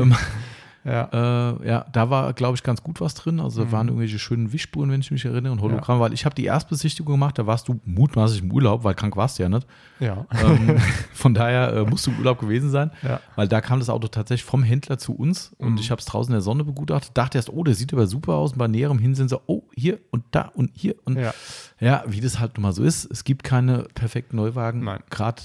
ja. 0.90 1.50
äh, 1.60 1.68
ja, 1.68 1.86
da 1.92 2.10
war, 2.10 2.32
glaube 2.32 2.56
ich, 2.56 2.62
ganz 2.62 2.82
gut 2.82 3.00
was 3.00 3.14
drin. 3.14 3.40
Also 3.40 3.60
da 3.62 3.66
Mhm. 3.68 3.72
waren 3.72 3.88
irgendwelche 3.88 4.18
schönen 4.18 4.52
Wischspuren, 4.52 4.90
wenn 4.90 5.00
ich 5.00 5.10
mich 5.10 5.24
erinnere, 5.24 5.52
und 5.52 5.60
Hologramm, 5.60 6.00
weil 6.00 6.12
ich 6.12 6.24
habe 6.24 6.34
die 6.34 6.44
Erstbesichtigung 6.46 7.14
gemacht, 7.14 7.38
da 7.38 7.46
warst 7.46 7.68
du 7.68 7.80
mutmaßlich 7.84 8.42
im 8.42 8.50
Urlaub, 8.52 8.84
weil 8.84 8.94
krank 8.94 9.16
warst 9.16 9.38
du 9.38 9.42
ja 9.42 9.48
nicht. 9.48 9.66
ja. 10.00 10.26
Ähm, 10.42 10.78
von 11.12 11.34
daher 11.34 11.72
äh, 11.72 11.84
musst 11.84 12.06
du 12.06 12.10
im 12.10 12.18
Urlaub 12.18 12.38
gewesen 12.40 12.70
sein, 12.70 12.90
ja. 13.02 13.20
weil 13.36 13.48
da 13.48 13.60
kam 13.60 13.78
das 13.80 13.90
Auto 13.90 14.08
tatsächlich 14.08 14.44
vom 14.44 14.62
Händler 14.62 14.98
zu 14.98 15.12
uns 15.14 15.54
und 15.58 15.72
Mhm. 15.72 15.78
ich 15.78 15.90
habe 15.90 15.98
es 16.00 16.06
draußen 16.06 16.30
in 16.32 16.36
der 16.36 16.40
Sonne 16.42 16.64
begutachtet, 16.64 17.10
dachte 17.14 17.38
erst, 17.38 17.50
oh, 17.50 17.64
der 17.64 17.74
sieht 17.74 17.92
aber 17.92 18.06
super 18.06 18.34
aus 18.34 18.52
und 18.52 18.58
bei 18.58 18.68
näherem 18.68 18.98
Hinsehen 18.98 19.28
so, 19.28 19.40
oh, 19.46 19.62
hier 19.74 19.98
und 20.10 20.24
da 20.30 20.50
und 20.54 20.70
hier 20.74 20.94
und 21.04 21.18
ja. 21.18 21.32
ja, 21.80 22.04
wie 22.06 22.20
das 22.20 22.38
halt 22.40 22.56
nun 22.56 22.62
mal 22.62 22.72
so 22.72 22.82
ist. 22.84 23.04
Es 23.10 23.24
gibt 23.24 23.42
keine 23.44 23.84
perfekten 23.94 24.36
Neuwagen, 24.36 24.84
Nein. 24.84 25.00
gerade 25.10 25.42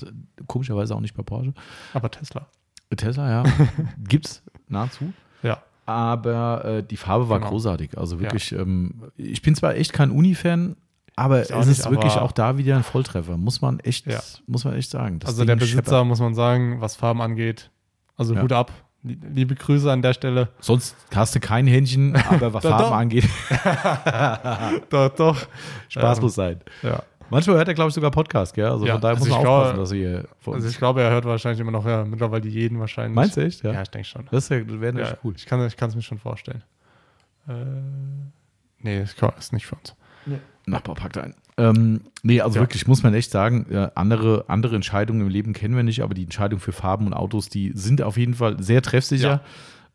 komischerweise 0.48 0.96
auch 0.96 1.00
nicht 1.00 1.16
bei 1.16 1.24
Porsche. 1.24 1.54
Aber 1.94 2.10
Tesla. 2.12 2.48
Tesla, 2.96 3.30
ja, 3.30 3.44
gibt's 4.08 4.44
nahezu. 4.68 5.14
Ja. 5.44 5.62
Aber 5.86 6.64
äh, 6.66 6.84
die 6.84 6.98
Farbe 6.98 7.28
war 7.30 7.40
Genau. 7.40 7.52
großartig. 7.52 7.98
Also 7.98 8.20
wirklich, 8.20 8.52
ähm, 8.54 9.04
ich 9.18 9.42
bin 9.42 9.54
zwar 9.54 9.76
echt 9.76 9.92
kein 9.94 10.12
Uni-Fan, 10.12 10.76
aber 11.16 11.42
es 11.42 11.50
nicht, 11.52 11.68
ist 11.80 11.90
wirklich 11.92 12.14
auch 12.14 12.32
da 12.32 12.58
wieder 12.58 12.76
ein 12.78 12.84
Volltreffer. 12.84 13.38
Muss 13.38 13.62
man 13.62 13.80
echt, 13.82 14.08
Ja. 14.08 14.20
muss 14.48 14.64
man 14.66 14.74
echt 14.76 14.90
sagen. 14.90 15.20
Das 15.20 15.30
also 15.32 15.42
Ding 15.42 15.48
der 15.48 15.56
Besitzer, 15.58 15.84
scheppert. 15.84 16.08
muss 16.08 16.20
man 16.22 16.34
sagen, 16.36 16.80
was 16.82 16.96
Farben 16.96 17.22
angeht, 17.22 17.70
also 18.18 18.34
Ja. 18.34 18.42
Hut 18.42 18.52
ab. 18.54 18.72
Lie- 19.06 19.18
Liebe 19.34 19.54
Grüße 19.56 19.92
an 19.92 20.02
der 20.02 20.14
Stelle. 20.14 20.48
Sonst 20.62 20.96
hast 21.14 21.36
du 21.36 21.42
kein 21.42 21.68
Händchen, 21.68 22.16
aber 22.16 22.54
was 22.54 22.64
Doch, 22.64 22.70
Farben 22.70 22.84
doch. 22.86 22.92
angeht, 22.96 23.28
Doch, 24.90 25.10
doch. 25.10 25.38
Spaß 25.90 26.18
Ähm, 26.20 26.24
muss 26.24 26.36
sein. 26.36 26.62
Ja. 26.82 27.04
Manchmal 27.30 27.58
hört 27.58 27.68
er, 27.68 27.74
glaube 27.74 27.90
ich, 27.90 27.96
sogar 27.96 28.12
Podcast, 28.12 28.54
gell? 28.54 28.66
Also 28.68 28.86
Ja, 28.86 28.94
von 28.94 29.02
daher 29.02 29.16
also 29.16 29.26
muss 29.26 29.30
man 29.30 29.40
ich 29.40 29.44
glaube- 29.44 29.58
aufpassen, 29.62 29.80
dass 29.80 29.92
er 29.92 29.98
hier 29.98 30.26
vor 30.40 30.54
Also 30.56 30.68
ich 30.68 30.78
glaube, 30.78 31.02
er 31.02 31.10
hört 31.12 31.26
wahrscheinlich 31.26 31.60
immer 31.60 31.72
noch 31.72 31.86
ja, 31.86 32.06
mittlerweile 32.06 32.48
jeden 32.48 32.80
wahrscheinlich. 32.80 33.16
Meinst 33.16 33.38
du 33.38 33.42
echt? 33.42 33.64
Ja. 33.64 33.74
Ja, 33.74 33.82
ich 33.82 33.90
denke 33.90 34.08
schon. 34.08 34.28
Das, 34.32 34.50
ja, 34.50 34.58
wäre 34.68 35.00
Ja, 35.00 35.18
cool. 35.24 35.34
Ich 35.36 35.46
kann 35.46 35.60
es 35.62 35.96
mir 35.96 36.02
schon 36.02 36.20
vorstellen. 36.20 36.64
Äh, 37.48 37.54
nee, 38.80 39.00
das 39.00 39.16
ist 39.40 39.54
nicht 39.54 39.66
für 39.66 39.76
uns. 39.76 39.96
Nachbar 40.66 40.96
packt 40.96 41.18
ein. 41.18 41.36
Ähm, 41.58 42.02
nee, 42.24 42.40
also 42.40 42.56
Ja. 42.56 42.62
wirklich, 42.62 42.88
muss 42.88 43.04
man 43.04 43.14
echt 43.14 43.32
sagen, 43.32 43.66
äh, 43.70 43.90
andere, 43.96 44.46
andere 44.48 44.76
Entscheidungen 44.76 45.20
im 45.22 45.28
Leben 45.28 45.52
kennen 45.52 45.76
wir 45.76 45.84
nicht, 45.84 46.02
aber 46.02 46.14
die 46.14 46.24
Entscheidung 46.24 46.60
für 46.62 46.72
Farben 46.72 47.06
und 47.08 47.14
Autos, 47.14 47.50
die 47.50 47.74
sind 47.76 48.02
auf 48.02 48.16
jeden 48.16 48.34
Fall 48.36 48.62
sehr 48.64 48.82
treffsicher. 48.82 49.42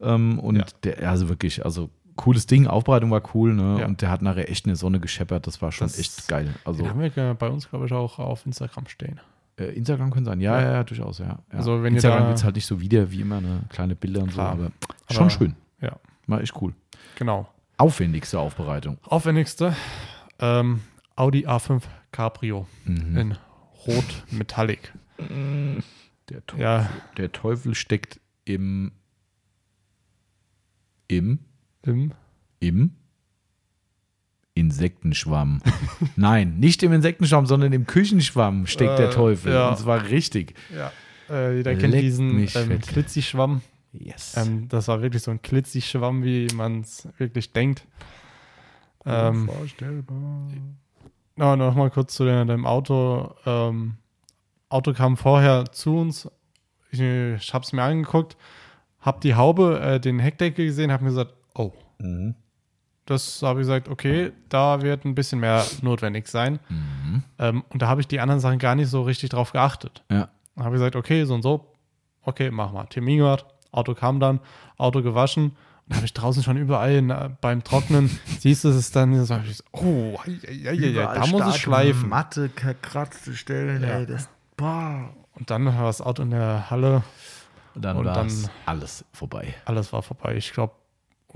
Ähm, 0.00 0.38
und 0.38 0.56
Ja. 0.56 0.64
der, 0.84 1.09
also 1.10 1.28
wirklich, 1.30 1.64
also 1.64 1.88
cooles 2.19 2.47
Ding, 2.47 2.66
Aufbereitung 2.66 3.11
war 3.11 3.23
cool, 3.35 3.55
ne? 3.55 3.78
Ja. 3.81 3.86
Und 3.86 4.03
der 4.03 4.11
hat 4.11 4.20
nachher 4.20 4.51
echt 4.51 4.66
in 4.66 4.70
der 4.70 4.77
Sonne 4.77 5.01
gescheppert, 5.01 5.47
das 5.47 5.62
war 5.62 5.73
schon 5.73 5.86
Das- 5.86 5.99
echt 5.99 6.28
geil. 6.28 6.53
Also 6.65 6.82
Den 6.82 6.90
haben 6.90 7.01
wir 7.01 7.35
bei 7.35 7.49
uns, 7.49 7.70
glaube 7.70 7.86
ich, 7.86 7.93
auch 7.93 8.19
auf 8.19 8.45
Instagram 8.45 8.86
stehen. 8.89 9.20
äh, 9.57 9.73
Instagram 9.74 10.11
können 10.12 10.24
sein, 10.27 10.40
ja, 10.40 10.61
ja, 10.61 10.73
Ja. 10.74 10.85
durchaus, 10.85 11.19
ja. 11.19 11.39
Also 11.51 11.82
wenn 11.82 11.95
Instagram 11.95 12.27
gibt 12.27 12.39
es 12.39 12.45
halt 12.45 12.55
nicht 12.55 12.66
so 12.66 12.81
wieder 12.81 13.11
wie 13.11 13.23
immer, 13.23 13.40
ne? 13.40 13.62
Kleine 13.70 13.97
Bilder 13.97 14.23
und 14.23 14.31
Klar. 14.32 14.57
so, 14.57 14.62
aber 14.62 14.73
Aber- 15.09 15.15
schon 15.15 15.31
schön. 15.31 15.55
Ja, 15.81 15.97
War 16.28 16.40
echt 16.40 16.55
cool. 16.61 16.74
genau. 17.16 17.49
Aufwendigste 17.77 18.39
Aufbereitung. 18.39 18.99
Aufwendigste 19.05 19.74
ähm, 20.40 20.81
Audi 21.16 21.47
A5 21.47 21.82
Cabrio 22.12 22.66
Mhm. 22.85 23.16
in 23.16 23.36
Rot 23.86 24.24
Metallic. 24.31 24.93
Der, 25.19 26.47
Teufel, 26.47 26.62
Ja, 26.62 26.90
der 27.16 27.32
Teufel 27.32 27.74
steckt 27.74 28.20
im 28.45 28.93
im 31.09 31.39
im 31.82 32.12
Im 32.60 32.92
Insektenschwamm. 34.55 35.62
Nein, 36.16 36.59
nicht 36.59 36.82
im 36.82 36.92
Insektenschwamm, 36.92 37.46
sondern 37.46 37.72
im 37.72 37.86
Küchenschwamm 37.86 38.66
steckt 38.66 38.98
der 38.98 39.09
Äh, 39.10 39.12
Teufel. 39.12 39.52
ja. 39.52 39.70
Und 39.70 39.78
zwar 39.78 40.09
richtig. 40.09 40.55
ja. 40.74 40.90
Äh, 41.30 41.59
jeder 41.59 41.74
kennt 41.76 41.92
Leck 41.92 42.00
diesen 42.00 42.34
mich 42.34 42.56
ähm. 42.56 42.80
Klitzi-Schwamm. 42.80 43.60
Yes. 43.92 44.34
Ähm, 44.36 44.68
das 44.68 44.88
war 44.88 45.02
wirklich 45.02 45.22
so 45.22 45.30
ein 45.30 45.40
Klitzi-Schwamm, 45.42 46.24
wie 46.24 46.48
man 46.55 46.80
es 46.80 47.06
wirklich 47.18 47.52
denkt. 47.52 47.86
Ähm, 49.05 49.48
Unvorstellbar. 49.48 50.16
no, 51.36 51.56
noch 51.56 51.74
mal 51.74 51.90
kurz 51.90 52.14
zu 52.14 52.24
dem 52.24 52.66
Auto. 52.66 53.34
Ähm, 53.46 53.96
Auto 54.70 54.92
kam 54.92 55.16
vorher 55.16 55.66
zu 55.70 55.96
uns. 55.98 56.28
Ich, 56.90 57.00
ich 57.00 57.55
habe 57.55 57.64
es 57.64 57.72
mir 57.72 57.82
angeguckt, 57.82 58.36
habe 59.00 59.20
die 59.20 59.34
Haube, 59.34 59.80
äh, 59.80 60.00
den 60.00 60.18
Heckdeckel 60.18 60.66
gesehen, 60.66 60.90
habe 60.90 61.05
mir 61.05 61.10
gesagt, 61.10 61.34
oh. 61.59 61.72
Mhm. 61.98 62.35
Das 63.06 63.40
habe 63.43 63.60
ich 63.60 63.62
gesagt, 63.66 63.89
okay, 63.89 64.32
da 64.51 64.82
wird 64.82 65.05
ein 65.06 65.14
bisschen 65.14 65.40
mehr 65.40 65.64
notwendig 65.80 66.28
sein. 66.28 66.59
Mhm. 66.68 67.22
Ähm, 67.39 67.64
und 67.70 67.80
da 67.80 67.89
habe 67.89 68.01
ich 68.02 68.06
die 68.06 68.20
anderen 68.20 68.40
Sachen 68.40 68.59
gar 68.59 68.74
nicht 68.74 68.89
so 68.90 69.02
richtig 69.02 69.30
drauf 69.30 69.52
geachtet. 69.52 70.05
Ja. 70.10 70.28
Dann 70.55 70.64
habe 70.66 70.76
ich 70.76 70.80
gesagt, 70.80 70.94
okay, 70.97 71.24
so 71.24 71.35
und 71.35 71.43
so, 71.43 71.72
okay, 72.22 72.51
mach 72.51 72.70
mal. 72.72 72.85
Termin 72.85 73.18
gemacht, 73.18 73.47
Auto 73.72 73.94
kam 73.94 74.20
dann, 74.20 74.40
Auto 74.76 75.02
gewaschen. 75.02 75.56
Und 75.89 75.97
habe 75.97 76.05
ich 76.05 76.12
draußen 76.12 76.43
schon 76.43 76.59
überall 76.59 77.01
na, 77.01 77.28
beim 77.40 77.64
Trocknen, 77.64 78.10
siehst 78.40 78.64
du 78.64 78.68
es 78.68 78.90
dann, 78.90 79.24
so, 79.24 79.36
ich 79.36 79.62
oh, 79.72 80.18
ja, 80.26 80.72
ja, 80.72 80.86
ja, 80.89 81.14
da 81.14 81.26
muss 81.28 81.47
es 81.47 81.56
schleifen. 81.56 82.10
Matte, 82.10 82.51
kratzte 82.51 83.35
Stellen, 83.35 83.82
Ja. 83.82 84.01
ey, 84.01 84.06
das, 84.06 84.28
boah. 84.59 85.09
Und 85.32 85.48
dann 85.51 85.64
war 85.64 85.85
das 85.85 86.02
Auto 86.02 86.24
in 86.24 86.30
der 86.32 86.68
Halle, 86.68 87.02
Und 87.74 87.82
dann 87.86 87.97
war 88.05 88.05
dann- 88.12 88.30
alles 88.66 89.02
vorbei. 89.14 89.55
alles 89.64 89.90
war 89.94 90.02
vorbei. 90.02 90.35
Ich 90.36 90.52
glaube, 90.52 90.74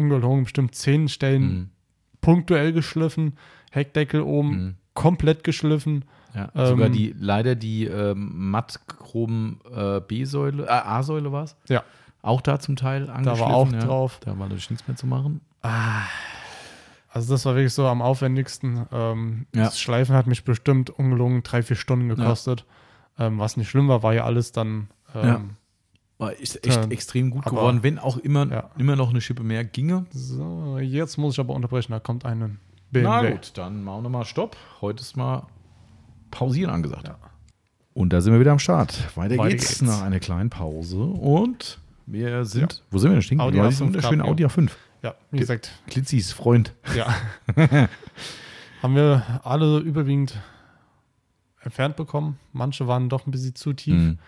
ungelogen, 0.02 0.44
bestimmt 0.44 0.74
zehn 0.74 1.08
Stellen 1.08 1.42
Mhm. 1.42 1.68
punktuell 2.20 2.72
geschliffen, 2.72 3.36
Heckdeckel 3.70 4.20
oben 4.22 4.48
Mhm. 4.50 4.74
komplett 4.94 5.44
geschliffen. 5.44 6.04
Ja, 6.34 6.50
Ähm, 6.54 6.66
sogar 6.66 6.88
die, 6.88 7.14
leider 7.18 7.54
die 7.54 7.84
ähm, 7.84 8.50
mattchromen 8.50 9.60
äh, 9.74 10.00
B-Säule, 10.00 10.64
äh, 10.64 10.68
A-Säule 10.70 11.30
war 11.32 11.44
es, 11.44 11.56
Ja, 11.68 11.82
auch 12.22 12.40
da 12.40 12.58
zum 12.58 12.76
Teil 12.76 13.06
da 13.06 13.12
angeschliffen. 13.14 13.40
war 13.50 13.54
auch 13.56 13.72
ja. 13.72 13.80
drauf. 13.80 14.18
Da 14.24 14.30
war 14.38 14.46
natürlich 14.46 14.70
nichts 14.70 14.86
mehr 14.88 14.96
zu 14.96 15.06
machen. 15.06 15.40
Also 17.08 17.34
das 17.34 17.44
war 17.44 17.54
wirklich 17.54 17.74
so 17.74 17.86
am 17.86 18.00
aufwendigsten. 18.00 18.86
Ähm, 18.90 19.46
Ja. 19.54 19.64
Das 19.64 19.78
Schleifen 19.78 20.14
hat 20.14 20.26
mich 20.26 20.44
bestimmt 20.44 20.88
ungelogen 20.90 21.42
drei, 21.42 21.62
vier 21.62 21.76
Stunden 21.76 22.08
gekostet. 22.08 22.64
Ähm, 23.18 23.38
was 23.38 23.56
nicht 23.58 23.68
schlimm 23.68 23.88
war, 23.88 24.02
war 24.02 24.14
ja 24.14 24.24
alles 24.24 24.52
dann 24.52 24.88
ähm, 25.14 25.26
Ja. 25.26 25.40
Ist 26.28 26.66
echt 26.66 26.90
extrem 26.90 27.30
gut 27.30 27.46
aber- 27.46 27.56
geworden, 27.56 27.82
wenn 27.82 27.98
auch 27.98 28.16
immer, 28.16 28.46
Ja. 28.46 28.70
immer 28.78 28.96
noch 28.96 29.10
eine 29.10 29.20
Schippe 29.20 29.42
mehr 29.42 29.64
ginge. 29.64 30.06
So, 30.12 30.78
jetzt 30.78 31.16
muss 31.18 31.34
ich 31.34 31.40
aber 31.40 31.54
unterbrechen, 31.54 31.92
da 31.92 32.00
kommt 32.00 32.24
ein 32.24 32.38
Na 32.38 33.20
BMW. 33.20 33.32
gut, 33.32 33.52
dann 33.54 33.82
machen 33.82 34.02
wir 34.04 34.08
mal 34.10 34.24
Stopp. 34.24 34.56
Heute 34.80 35.00
ist 35.02 35.16
mal 35.16 35.46
pausieren 36.30 36.70
angesagt. 36.70 37.08
Ja. 37.08 37.16
Und 37.94 38.12
da 38.12 38.20
sind 38.20 38.32
wir 38.32 38.40
wieder 38.40 38.52
am 38.52 38.58
Start. 38.58 39.16
Weiter, 39.16 39.36
Weiter 39.36 39.50
geht's, 39.50 39.68
geht's. 39.68 39.82
nach 39.82 40.02
einer 40.02 40.18
kleinen 40.20 40.48
Pause. 40.50 40.98
Und 41.02 41.78
wir 42.06 42.44
sind, 42.46 42.72
Ja. 42.72 42.78
wo 42.90 42.98
sind 42.98 43.10
wir 43.10 43.14
denn 43.16 43.22
stehen? 43.22 43.40
Audi 43.40 43.56
geblieben? 43.58 43.66
A5 43.66 43.70
Diese 43.70 43.84
wunderschöne 43.84 44.22
Cabrio. 44.24 44.32
Audi 44.32 44.44
A5. 44.46 44.70
Ja, 45.02 45.14
wie 45.30 45.38
gesagt, 45.38 45.72
Klitzis 45.88 46.32
Freund. 46.32 46.74
ja. 46.96 47.14
Haben 48.82 48.96
wir 48.96 49.40
alle 49.44 49.78
überwiegend 49.78 50.40
entfernt 51.60 51.96
bekommen. 51.96 52.38
Manche 52.52 52.86
waren 52.88 53.08
doch 53.08 53.26
ein 53.26 53.30
bisschen 53.30 53.54
zu 53.54 53.72
tief, 53.72 53.94
Mhm. 53.94 54.18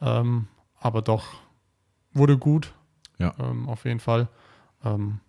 ähm, 0.00 0.46
aber 0.84 1.02
doch 1.02 1.24
wurde 2.12 2.38
gut. 2.38 2.72
Ja. 3.18 3.34
Ähm, 3.38 3.68
auf 3.68 3.84
jeden 3.84 4.00
Fall. 4.00 4.28
Ähm, 4.84 5.20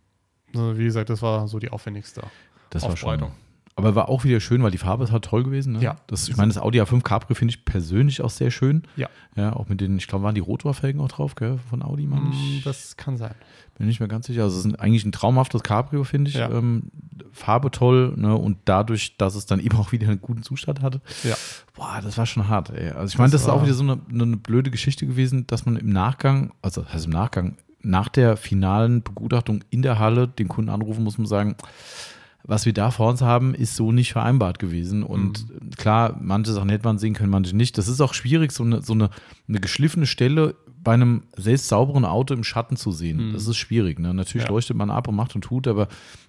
also 0.54 0.78
wie 0.78 0.84
gesagt, 0.84 1.10
das 1.10 1.22
war 1.22 1.48
so 1.48 1.60
die 1.60 1.70
aufwendigste. 1.70 2.22
Das 2.70 2.84
war 2.84 2.98
schon. 2.98 3.32
Aber 3.78 3.94
war 3.94 4.08
auch 4.08 4.24
wieder 4.24 4.40
schön, 4.40 4.64
weil 4.64 4.72
die 4.72 4.78
Farbe 4.78 5.04
ist 5.04 5.12
halt 5.12 5.26
toll 5.26 5.44
gewesen. 5.44 5.74
Ne? 5.74 5.82
Ja. 5.82 5.98
Das, 6.08 6.30
ich 6.30 6.38
meine, 6.38 6.54
das 6.54 6.62
Audi 6.62 6.80
A5 6.82 7.02
Cabrio 7.02 7.36
finde 7.36 7.54
ich 7.54 7.66
persönlich 7.66 8.22
auch 8.22 8.30
sehr 8.30 8.50
schön. 8.50 8.84
Ja. 8.96 9.10
Ja, 9.36 9.52
auch 9.54 9.68
mit 9.68 9.82
den, 9.82 9.98
ich 9.98 10.08
glaube, 10.08 10.24
waren 10.24 10.34
die 10.34 10.40
Rotorfelgen 10.40 11.02
auch 11.02 11.10
drauf, 11.10 11.36
gell, 11.36 11.60
von 11.70 11.82
Audi, 11.84 12.08
meine 12.08 12.28
Mm, 12.28 12.32
ich. 12.32 12.64
Das 12.64 12.96
kann 12.96 13.18
sein. 13.18 13.36
Bin 13.78 13.88
nicht 13.88 14.00
mehr 14.00 14.08
ganz 14.08 14.28
sicher. 14.28 14.44
Also 14.44 14.58
es 14.60 14.66
ist 14.66 14.80
eigentlich 14.80 15.04
ein 15.04 15.12
traumhaftes 15.12 15.62
Cabrio, 15.62 16.06
finde 16.06 16.30
ich. 16.30 16.38
Ja. 16.38 16.50
Ähm, 16.50 16.84
Farbe 17.34 17.70
toll, 17.70 18.14
ne? 18.16 18.34
Und 18.34 18.60
dadurch, 18.64 19.18
dass 19.18 19.36
es 19.36 19.46
dann 19.46 19.60
eben 19.66 19.78
auch 19.78 19.92
wieder 19.92 20.08
einen 20.08 20.22
guten 20.22 20.42
Zustand 20.44 20.82
hatte. 20.82 21.02
Ja. 21.24 21.36
Boah, 21.74 22.00
das 22.02 22.18
war 22.18 22.26
schon 22.26 22.48
hart, 22.48 22.70
ey. 22.70 22.92
Also 22.92 23.12
ich 23.12 23.18
meine, 23.18 23.32
das, 23.32 23.42
Das 23.42 23.50
ist 23.50 23.54
auch 23.54 23.64
wieder 23.64 23.74
so 23.74 23.84
eine, 23.84 24.00
eine 24.10 24.38
blöde 24.38 24.72
Geschichte 24.72 25.06
gewesen, 25.06 25.48
dass 25.48 25.66
man 25.66 25.76
im 25.76 25.90
Nachgang, 25.90 26.54
also 26.62 26.82
das 26.82 26.94
heißt 26.94 27.06
im 27.08 27.12
Nachgang, 27.12 27.58
nach 27.82 28.08
der 28.08 28.38
finalen 28.38 29.04
Begutachtung 29.04 29.66
in 29.70 29.82
der 29.82 30.00
Halle 30.00 30.30
den 30.30 30.48
Kunden 30.48 30.70
anrufen 30.70 31.04
muss 31.04 31.20
und 31.20 31.26
sagen, 31.26 31.56
was 32.48 32.66
wir 32.66 32.74
da 32.74 32.92
vor 32.92 33.10
uns 33.10 33.22
haben, 33.22 33.56
ist 33.56 33.76
so 33.76 33.92
nicht 33.92 34.12
vereinbart 34.14 34.60
gewesen. 34.60 35.04
Und 35.04 35.50
Mhm. 35.50 35.70
klar, 35.72 36.18
manche 36.22 36.52
Sachen 36.54 36.70
hätte 36.70 36.86
man 36.86 36.98
sehen 37.00 37.14
können, 37.14 37.30
manche 37.32 37.56
nicht. 37.56 37.78
Das 37.78 37.88
ist 37.88 38.02
auch 38.02 38.14
schwierig, 38.14 38.52
so 38.52 38.64
eine, 38.64 38.82
so 38.82 38.94
eine, 38.94 39.10
eine 39.48 39.60
geschliffene 39.60 40.06
Stelle 40.06 40.56
bei 40.84 40.94
einem 40.94 41.24
selbst 41.36 41.68
sauberen 41.68 42.06
Auto 42.06 42.34
im 42.36 42.44
Schatten 42.44 42.78
zu 42.78 42.92
sehen. 42.92 43.30
Mhm. 43.30 43.34
Das 43.34 43.48
ist 43.48 43.58
schwierig. 43.58 44.00
Ne? 44.00 44.14
Natürlich 44.14 44.46
Ja. 44.46 44.52
leuchtet 44.52 44.78
man 44.78 44.92
ab 44.92 45.08
und 45.08 45.16
macht 45.16 45.34
und 45.34 45.42
tut, 45.44 45.68
aber 45.68 45.88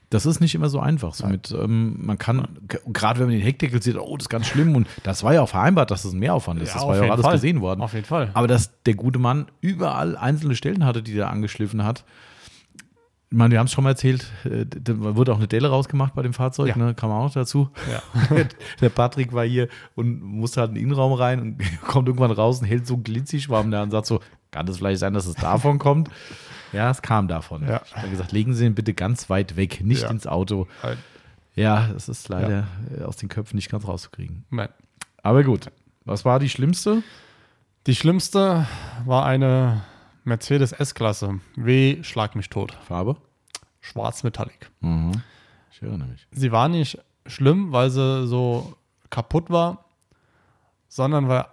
das 0.09 0.25
ist 0.25 0.41
nicht 0.41 0.55
immer 0.55 0.69
so 0.71 0.79
einfach. 0.81 1.13
So 1.15 1.27
mit, 1.27 1.51
ähm, 1.51 1.97
man 2.07 2.17
kann, 2.17 2.47
gerade 2.91 3.19
wenn 3.19 3.27
man 3.27 3.35
den 3.35 3.43
Heckdeckel 3.43 3.83
sieht, 3.83 3.97
oh, 3.99 4.17
das 4.17 4.25
ist 4.27 4.29
ganz 4.31 4.47
schlimm. 4.47 4.75
Und 4.77 4.87
das 5.03 5.23
war 5.25 5.35
ja 5.35 5.43
auch 5.43 5.49
vereinbart, 5.49 5.91
dass 5.91 6.05
das 6.05 6.13
ein 6.13 6.21
Mehraufwand 6.21 6.63
ist. 6.63 6.69
Ja, 6.69 6.75
das 6.75 6.87
war 6.87 6.97
ja 6.97 7.03
auch 7.03 7.11
alles 7.11 7.25
Fall. 7.27 7.35
gesehen 7.35 7.61
worden. 7.61 7.83
Auf 7.83 7.93
jeden 7.93 8.07
Fall. 8.07 8.31
Aber 8.33 8.47
dass 8.47 8.71
der 8.85 8.95
gute 8.95 9.19
Mann 9.19 9.47
überall 9.61 10.17
einzelne 10.17 10.55
Stellen 10.55 10.85
hatte, 10.87 11.03
die 11.03 11.19
er 11.19 11.29
angeschliffen 11.29 11.85
hat. 11.85 12.05
Ich 13.29 13.37
meine, 13.37 13.51
wir 13.51 13.59
haben 13.59 13.67
es 13.67 13.73
schon 13.73 13.83
mal 13.85 13.91
erzählt, 13.91 14.25
äh, 14.45 14.65
da 14.67 14.95
wurde 15.17 15.33
auch 15.33 15.39
eine 15.39 15.49
Delle 15.49 15.69
rausgemacht 15.69 16.15
bei 16.15 16.23
dem 16.23 16.33
Fahrzeug, 16.33 16.69
Ja. 16.69 16.77
ne? 16.77 16.95
kam 16.95 17.11
auch 17.11 17.25
noch 17.25 17.33
dazu. 17.35 17.71
Ja. 17.91 18.03
der 18.81 18.89
Patrick 18.89 19.33
war 19.33 19.45
hier 19.45 19.69
und 19.97 20.23
musste 20.23 20.61
halt 20.61 20.71
in 20.71 20.75
den 20.77 20.85
Innenraum 20.85 21.13
rein 21.13 21.41
und 21.41 21.59
kommt 21.87 22.07
irgendwann 22.09 22.31
raus 22.31 22.61
und 22.61 22.67
hält 22.67 22.87
so 22.87 22.99
Glitzig-Schwamm 22.99 23.71
da 23.73 23.83
und 23.83 23.91
sagt 23.91 24.07
so, 24.07 24.21
kann 24.53 24.69
es 24.69 24.77
vielleicht 24.79 25.01
sein, 25.01 25.13
dass 25.13 25.27
es 25.27 25.35
davon 25.35 25.79
kommt? 25.81 26.09
Ja, 26.73 26.89
es 26.91 27.03
kam 27.03 27.27
davon. 27.27 27.67
Ja. 27.67 27.83
Ich 27.85 27.97
habe 27.97 28.09
gesagt, 28.11 28.31
legen 28.33 28.55
Sie 28.55 28.65
ihn 28.65 28.75
bitte 28.75 28.95
ganz 28.95 29.29
weit 29.29 29.57
weg, 29.57 29.81
nicht 29.85 30.03
Ja. 30.03 30.11
ins 30.11 30.27
Auto. 30.27 30.69
Halt. 30.83 30.99
Ja, 31.57 31.89
das 31.93 32.09
ist 32.09 32.29
leider 32.29 32.67
äh, 32.97 33.03
aus 33.03 33.17
den 33.17 33.29
Köpfen 33.29 33.57
nicht 33.57 33.71
ganz 33.71 33.89
rauszukriegen. 33.89 34.45
Nein. 34.51 34.69
Aber 35.23 35.43
gut, 35.43 35.71
was 36.05 36.25
war 36.25 36.39
die 36.39 36.49
schlimmste? 36.49 37.03
Die 37.89 37.95
schlimmste 37.97 38.67
war 39.05 39.27
eine 39.27 39.83
Mercedes 40.27 40.73
S-Klasse. 40.73 41.41
W, 41.57 42.03
schlag 42.03 42.35
mich 42.35 42.49
tot. 42.49 42.73
Farbe? 42.87 43.17
Schwarz 43.81 44.23
Metallic. 44.25 44.71
Mhm. 44.81 45.13
Ich 45.71 45.81
erinnere 45.83 46.09
mich. 46.09 46.27
Sie 46.33 46.51
war 46.53 46.69
nicht 46.69 46.99
schlimm, 47.27 47.73
weil 47.73 47.91
sie 47.91 48.27
so 48.27 48.75
kaputt 49.11 49.51
war, 49.51 49.85
sondern 50.89 51.29
weil 51.29 51.45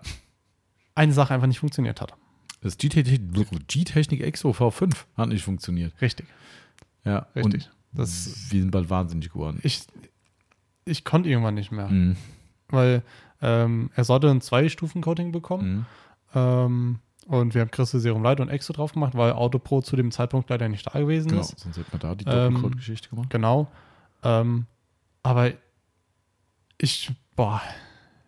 eine 0.96 1.14
Sache 1.14 1.34
einfach 1.34 1.48
nicht 1.48 1.60
funktioniert 1.60 2.02
hat. 2.02 2.14
Das 2.62 2.78
G-Technik 2.78 3.68
G-Technik 3.68 4.22
Exo 4.22 4.52
V5 4.52 4.96
hat 5.18 5.30
nicht 5.30 5.44
funktioniert. 5.44 5.94
Richtig. 6.02 6.28
Ja, 7.04 7.28
Richtig. 7.36 7.70
Das, 7.92 8.50
wir 8.52 8.62
sind 8.62 8.72
bald 8.72 8.90
wahnsinnig 8.90 9.30
geworden. 9.32 9.60
ich, 9.64 9.84
ich 10.86 11.04
konnte 11.06 11.30
irgendwann 11.30 11.54
nicht 11.56 11.72
mehr, 11.72 11.90
Mhm. 11.90 12.16
weil 12.70 13.04
ähm, 13.42 13.92
er 13.94 14.04
sollte 14.04 14.32
ein 14.32 14.42
Zwei-Stufen-Coating 14.42 15.32
bekommen. 15.32 15.74
Mhm. 15.76 15.86
Ähm, 16.34 17.00
und 17.28 17.54
wir 17.54 17.62
haben 17.62 17.72
Christe 17.72 18.00
Serum 18.00 18.24
Light 18.24 18.40
und 18.40 18.50
Exo 18.50 18.74
drauf 18.74 18.94
gemacht, 18.94 19.16
weil 19.16 19.34
Autopro 19.34 19.82
zu 19.82 19.96
dem 19.96 20.12
Zeitpunkt 20.12 20.50
leider 20.50 20.68
nicht 20.70 20.86
da 20.94 21.00
gewesen 21.00 21.30
Genau, 21.30 21.42
ist. 21.42 21.60
sonst 21.60 21.78
hätten 21.78 21.92
wir 21.92 22.00
da 22.00 22.16
die 22.16 22.26
Ähm, 22.28 22.54
Doppelcode-Geschichte 22.54 23.10
gemacht. 23.10 23.30
Genau. 23.30 23.68
Ähm, 24.24 24.66
aber 25.24 25.52
ich, 26.78 27.12
boah, 27.36 27.62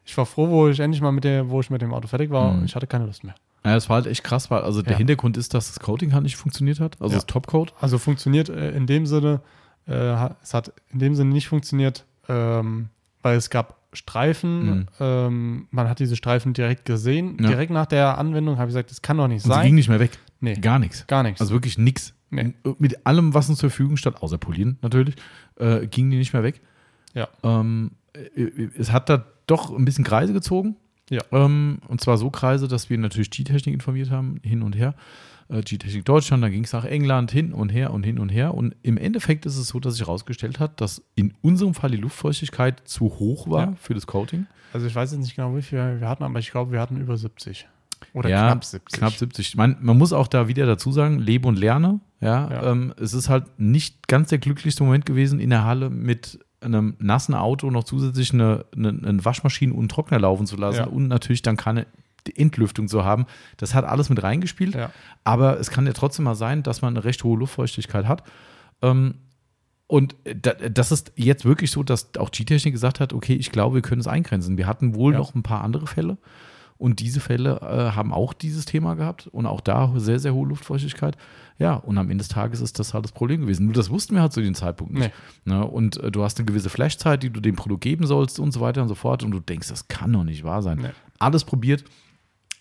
ich 0.05 0.17
war 0.17 0.25
froh, 0.25 0.49
wo 0.49 0.67
ich 0.67 0.79
endlich 0.79 1.01
mal 1.01 1.11
mit 1.11 1.23
der, 1.23 1.49
wo 1.49 1.59
ich 1.59 1.69
mit 1.69 1.81
dem 1.81 1.93
Auto 1.93 2.07
fertig 2.07 2.29
war. 2.29 2.53
Mhm. 2.53 2.65
Ich 2.65 2.75
hatte 2.75 2.87
keine 2.87 3.05
Lust 3.05 3.23
mehr. 3.23 3.35
Ja, 3.63 3.75
es 3.75 3.89
war 3.89 3.95
halt 3.95 4.05
echt 4.07 4.23
krass, 4.23 4.51
weil 4.51 4.61
also 4.61 4.81
der 4.81 4.91
Ja. 4.93 4.97
Hintergrund 4.99 5.37
ist, 5.37 5.53
dass 5.53 5.67
das 5.67 5.79
Coating 5.79 6.13
halt 6.13 6.23
nicht 6.23 6.35
funktioniert 6.35 6.79
hat, 6.79 7.01
also 7.01 7.13
Ja. 7.13 7.17
das 7.17 7.25
Topcoat. 7.25 7.73
Also 7.81 7.97
funktioniert 7.97 8.49
äh, 8.49 8.71
in 8.71 8.85
dem 8.85 9.05
Sinne, 9.07 9.41
äh, 9.87 10.29
es 10.43 10.53
hat 10.53 10.71
in 10.91 10.99
dem 10.99 11.15
Sinne 11.15 11.31
nicht 11.33 11.47
funktioniert, 11.47 12.05
ähm, 12.29 12.89
weil 13.23 13.37
es 13.37 13.49
gab 13.49 13.75
Streifen. 13.95 14.65
Mhm. 14.65 14.87
Ähm, 14.99 15.67
man 15.71 15.89
hat 15.89 15.99
diese 15.99 16.15
Streifen 16.15 16.53
direkt 16.53 16.85
gesehen. 16.85 17.37
Ja. 17.39 17.47
Direkt 17.49 17.71
nach 17.71 17.85
der 17.85 18.17
Anwendung 18.17 18.57
habe 18.57 18.65
ich 18.69 18.73
gesagt, 18.73 18.91
das 18.91 19.01
kann 19.01 19.17
doch 19.17 19.27
nicht 19.27 19.43
Und 19.45 19.51
sie 19.51 19.55
sein. 19.55 19.65
ging 19.65 19.75
nicht 19.75 19.89
mehr 19.89 19.99
weg. 19.99 20.11
Nee. 20.39 20.55
Gar 20.55 20.79
nichts. 20.79 21.07
Gar 21.07 21.23
nichts. 21.23 21.41
Also 21.41 21.53
wirklich 21.53 21.77
nichts. 21.77 22.13
Nee. 22.29 22.53
Mit 22.79 23.05
allem, 23.05 23.33
was 23.33 23.49
uns 23.49 23.59
zur 23.59 23.69
Verfügung 23.69 23.97
stand, 23.97 24.21
außer 24.21 24.37
Polieren 24.37 24.77
natürlich, 24.81 25.15
äh, 25.57 25.87
ging 25.87 26.09
die 26.09 26.17
nicht 26.17 26.33
mehr 26.33 26.43
weg. 26.43 26.61
Ja. 27.13 27.27
Ähm, 27.43 27.91
äh, 28.13 28.69
es 28.77 28.91
hat 28.91 29.09
da 29.09 29.25
doch 29.47 29.75
ein 29.75 29.85
bisschen 29.85 30.03
Kreise 30.03 30.33
gezogen. 30.33 30.75
Ja. 31.09 31.21
Ähm, 31.31 31.79
und 31.87 32.01
zwar 32.01 32.17
so 32.17 32.29
Kreise, 32.29 32.67
dass 32.67 32.89
wir 32.89 32.97
natürlich 32.97 33.29
G-Technik 33.31 33.73
informiert 33.73 34.09
haben, 34.11 34.39
hin 34.43 34.63
und 34.63 34.75
her. 34.75 34.95
Äh, 35.49 35.61
G-Technik 35.61 36.03
Deutschland, 36.05 36.43
dann 36.43 36.51
ging 36.51 36.63
es 36.63 36.73
nach 36.73 36.85
England, 36.85 37.29
hin 37.31 37.53
und 37.53 37.69
her 37.69 37.91
und 37.93 38.03
hin 38.03 38.17
und 38.17 38.29
her. 38.29 38.53
Und 38.55 38.75
im 38.81 38.97
Endeffekt 38.97 39.45
ist 39.45 39.57
es 39.57 39.67
so, 39.67 39.79
dass 39.79 39.93
sich 39.95 40.01
herausgestellt 40.07 40.59
hat, 40.59 40.81
dass 40.81 41.03
in 41.15 41.33
unserem 41.41 41.75
Fall 41.75 41.91
die 41.91 41.97
Luftfeuchtigkeit 41.97 42.81
zu 42.85 43.05
hoch 43.05 43.47
war 43.49 43.61
Ja. 43.67 43.73
für 43.79 43.93
das 43.93 44.07
Coating. 44.07 44.47
also 44.73 44.87
ich 44.87 44.95
weiß 44.95 45.11
jetzt 45.11 45.21
nicht 45.21 45.35
genau, 45.35 45.55
wie 45.55 45.61
viel 45.61 45.77
wir 45.99 46.09
hatten, 46.09 46.23
aber 46.23 46.39
ich 46.39 46.49
glaube, 46.51 46.71
wir 46.71 46.79
hatten 46.81 46.99
über 46.99 47.15
70. 47.17 47.67
Oder 48.13 48.29
ja, 48.29 48.47
knapp 48.47 48.63
70. 48.65 48.99
Knapp 48.99 49.13
70. 49.13 49.47
Ich 49.49 49.55
meine, 49.55 49.77
man 49.79 49.97
muss 49.97 50.11
auch 50.13 50.27
da 50.27 50.47
wieder 50.47 50.65
dazu 50.65 50.91
sagen, 50.91 51.19
lebe 51.19 51.47
und 51.47 51.57
lerne. 51.59 51.99
Ja, 52.21 52.49
Ja. 52.51 52.71
Ähm, 52.71 52.93
es 52.99 53.13
ist 53.13 53.29
halt 53.29 53.45
nicht 53.59 54.07
ganz 54.07 54.29
der 54.29 54.39
glücklichste 54.39 54.83
Moment 54.83 55.05
gewesen, 55.05 55.39
in 55.39 55.49
der 55.51 55.63
Halle 55.63 55.89
mit 55.89 56.39
einem 56.65 56.95
nassen 56.99 57.33
Auto 57.35 57.69
noch 57.71 57.83
zusätzlich 57.83 58.33
eine, 58.33 58.65
eine, 58.75 58.89
eine 58.89 59.23
Waschmaschine 59.25 59.73
und 59.73 59.79
einen 59.79 59.89
Trockner 59.89 60.19
laufen 60.19 60.45
zu 60.47 60.57
lassen 60.57 60.77
Ja. 60.79 60.85
und 60.87 61.07
natürlich 61.07 61.41
dann 61.41 61.55
keine 61.57 61.85
Entlüftung 62.35 62.87
zu 62.87 63.05
haben. 63.05 63.25
Das 63.57 63.73
hat 63.75 63.85
alles 63.85 64.09
mit 64.09 64.21
reingespielt. 64.23 64.73
Ja. 64.75 64.91
Aber 65.23 65.59
es 65.59 65.69
kann 65.69 65.85
ja 65.85 65.93
trotzdem 65.93 66.25
mal 66.25 66.35
sein, 66.35 66.63
dass 66.63 66.81
man 66.81 66.95
eine 66.95 67.03
recht 67.05 67.23
hohe 67.23 67.37
Luftfeuchtigkeit 67.37 68.07
hat. 68.07 68.23
Ähm, 68.81 69.15
Und 69.87 70.15
da- 70.23 70.53
das 70.53 70.91
ist 70.91 71.11
jetzt 71.15 71.45
wirklich 71.45 71.69
so, 71.69 71.83
dass 71.83 72.09
auch 72.17 72.31
G-Technik 72.31 72.73
gesagt 72.73 72.99
hat, 72.99 73.13
okay, 73.13 73.35
ich 73.35 73.51
glaube, 73.51 73.75
wir 73.75 73.81
können 73.83 74.01
es 74.01 74.07
eingrenzen. 74.07 74.57
Wir 74.57 74.65
hatten 74.65 74.95
wohl 74.95 75.13
Ja. 75.13 75.19
noch 75.19 75.35
ein 75.35 75.43
paar 75.43 75.63
andere 75.63 75.85
Fälle 75.85 76.17
und 76.77 76.99
diese 76.99 77.21
Fälle 77.21 77.59
äh, 77.61 77.95
haben 77.95 78.13
auch 78.13 78.33
dieses 78.33 78.65
Thema 78.65 78.95
gehabt 78.95 79.27
und 79.27 79.45
auch 79.45 79.61
da 79.61 79.93
sehr, 79.95 80.19
sehr 80.19 80.33
hohe 80.33 80.47
Luftfeuchtigkeit. 80.47 81.17
Ja, 81.57 81.75
und 81.75 81.97
am 81.97 82.09
Ende 82.09 82.21
des 82.21 82.27
Tages 82.27 82.59
ist 82.59 82.79
das 82.79 82.93
halt 82.93 83.05
das 83.05 83.13
Problem 83.13 83.41
gewesen. 83.41 83.65
Nur 83.65 83.73
das 83.73 83.89
wussten 83.89 84.15
wir 84.15 84.21
halt 84.21 84.33
zu 84.33 84.41
dem 84.41 84.55
Zeitpunkt 84.55 84.93
nicht. 84.93 85.11
Ne? 85.45 85.65
Und 85.65 85.97
äh, 85.97 86.11
du 86.11 86.23
hast 86.23 86.37
eine 86.37 86.45
gewisse 86.45 86.69
Flashzeit, 86.69 87.23
die 87.23 87.29
du 87.29 87.39
dem 87.39 87.55
Produkt 87.55 87.81
geben 87.81 88.05
sollst 88.05 88.39
und 88.39 88.51
so 88.51 88.59
weiter 88.59 88.81
und 88.81 88.89
so 88.89 88.95
fort 88.95 89.23
und 89.23 89.31
du 89.31 89.39
denkst, 89.39 89.69
das 89.69 89.87
kann 89.87 90.11
doch 90.11 90.25
nicht 90.25 90.43
wahr 90.43 90.61
sein. 90.61 90.79
Nee. 90.81 90.89
Alles 91.17 91.45
probiert. 91.45 91.85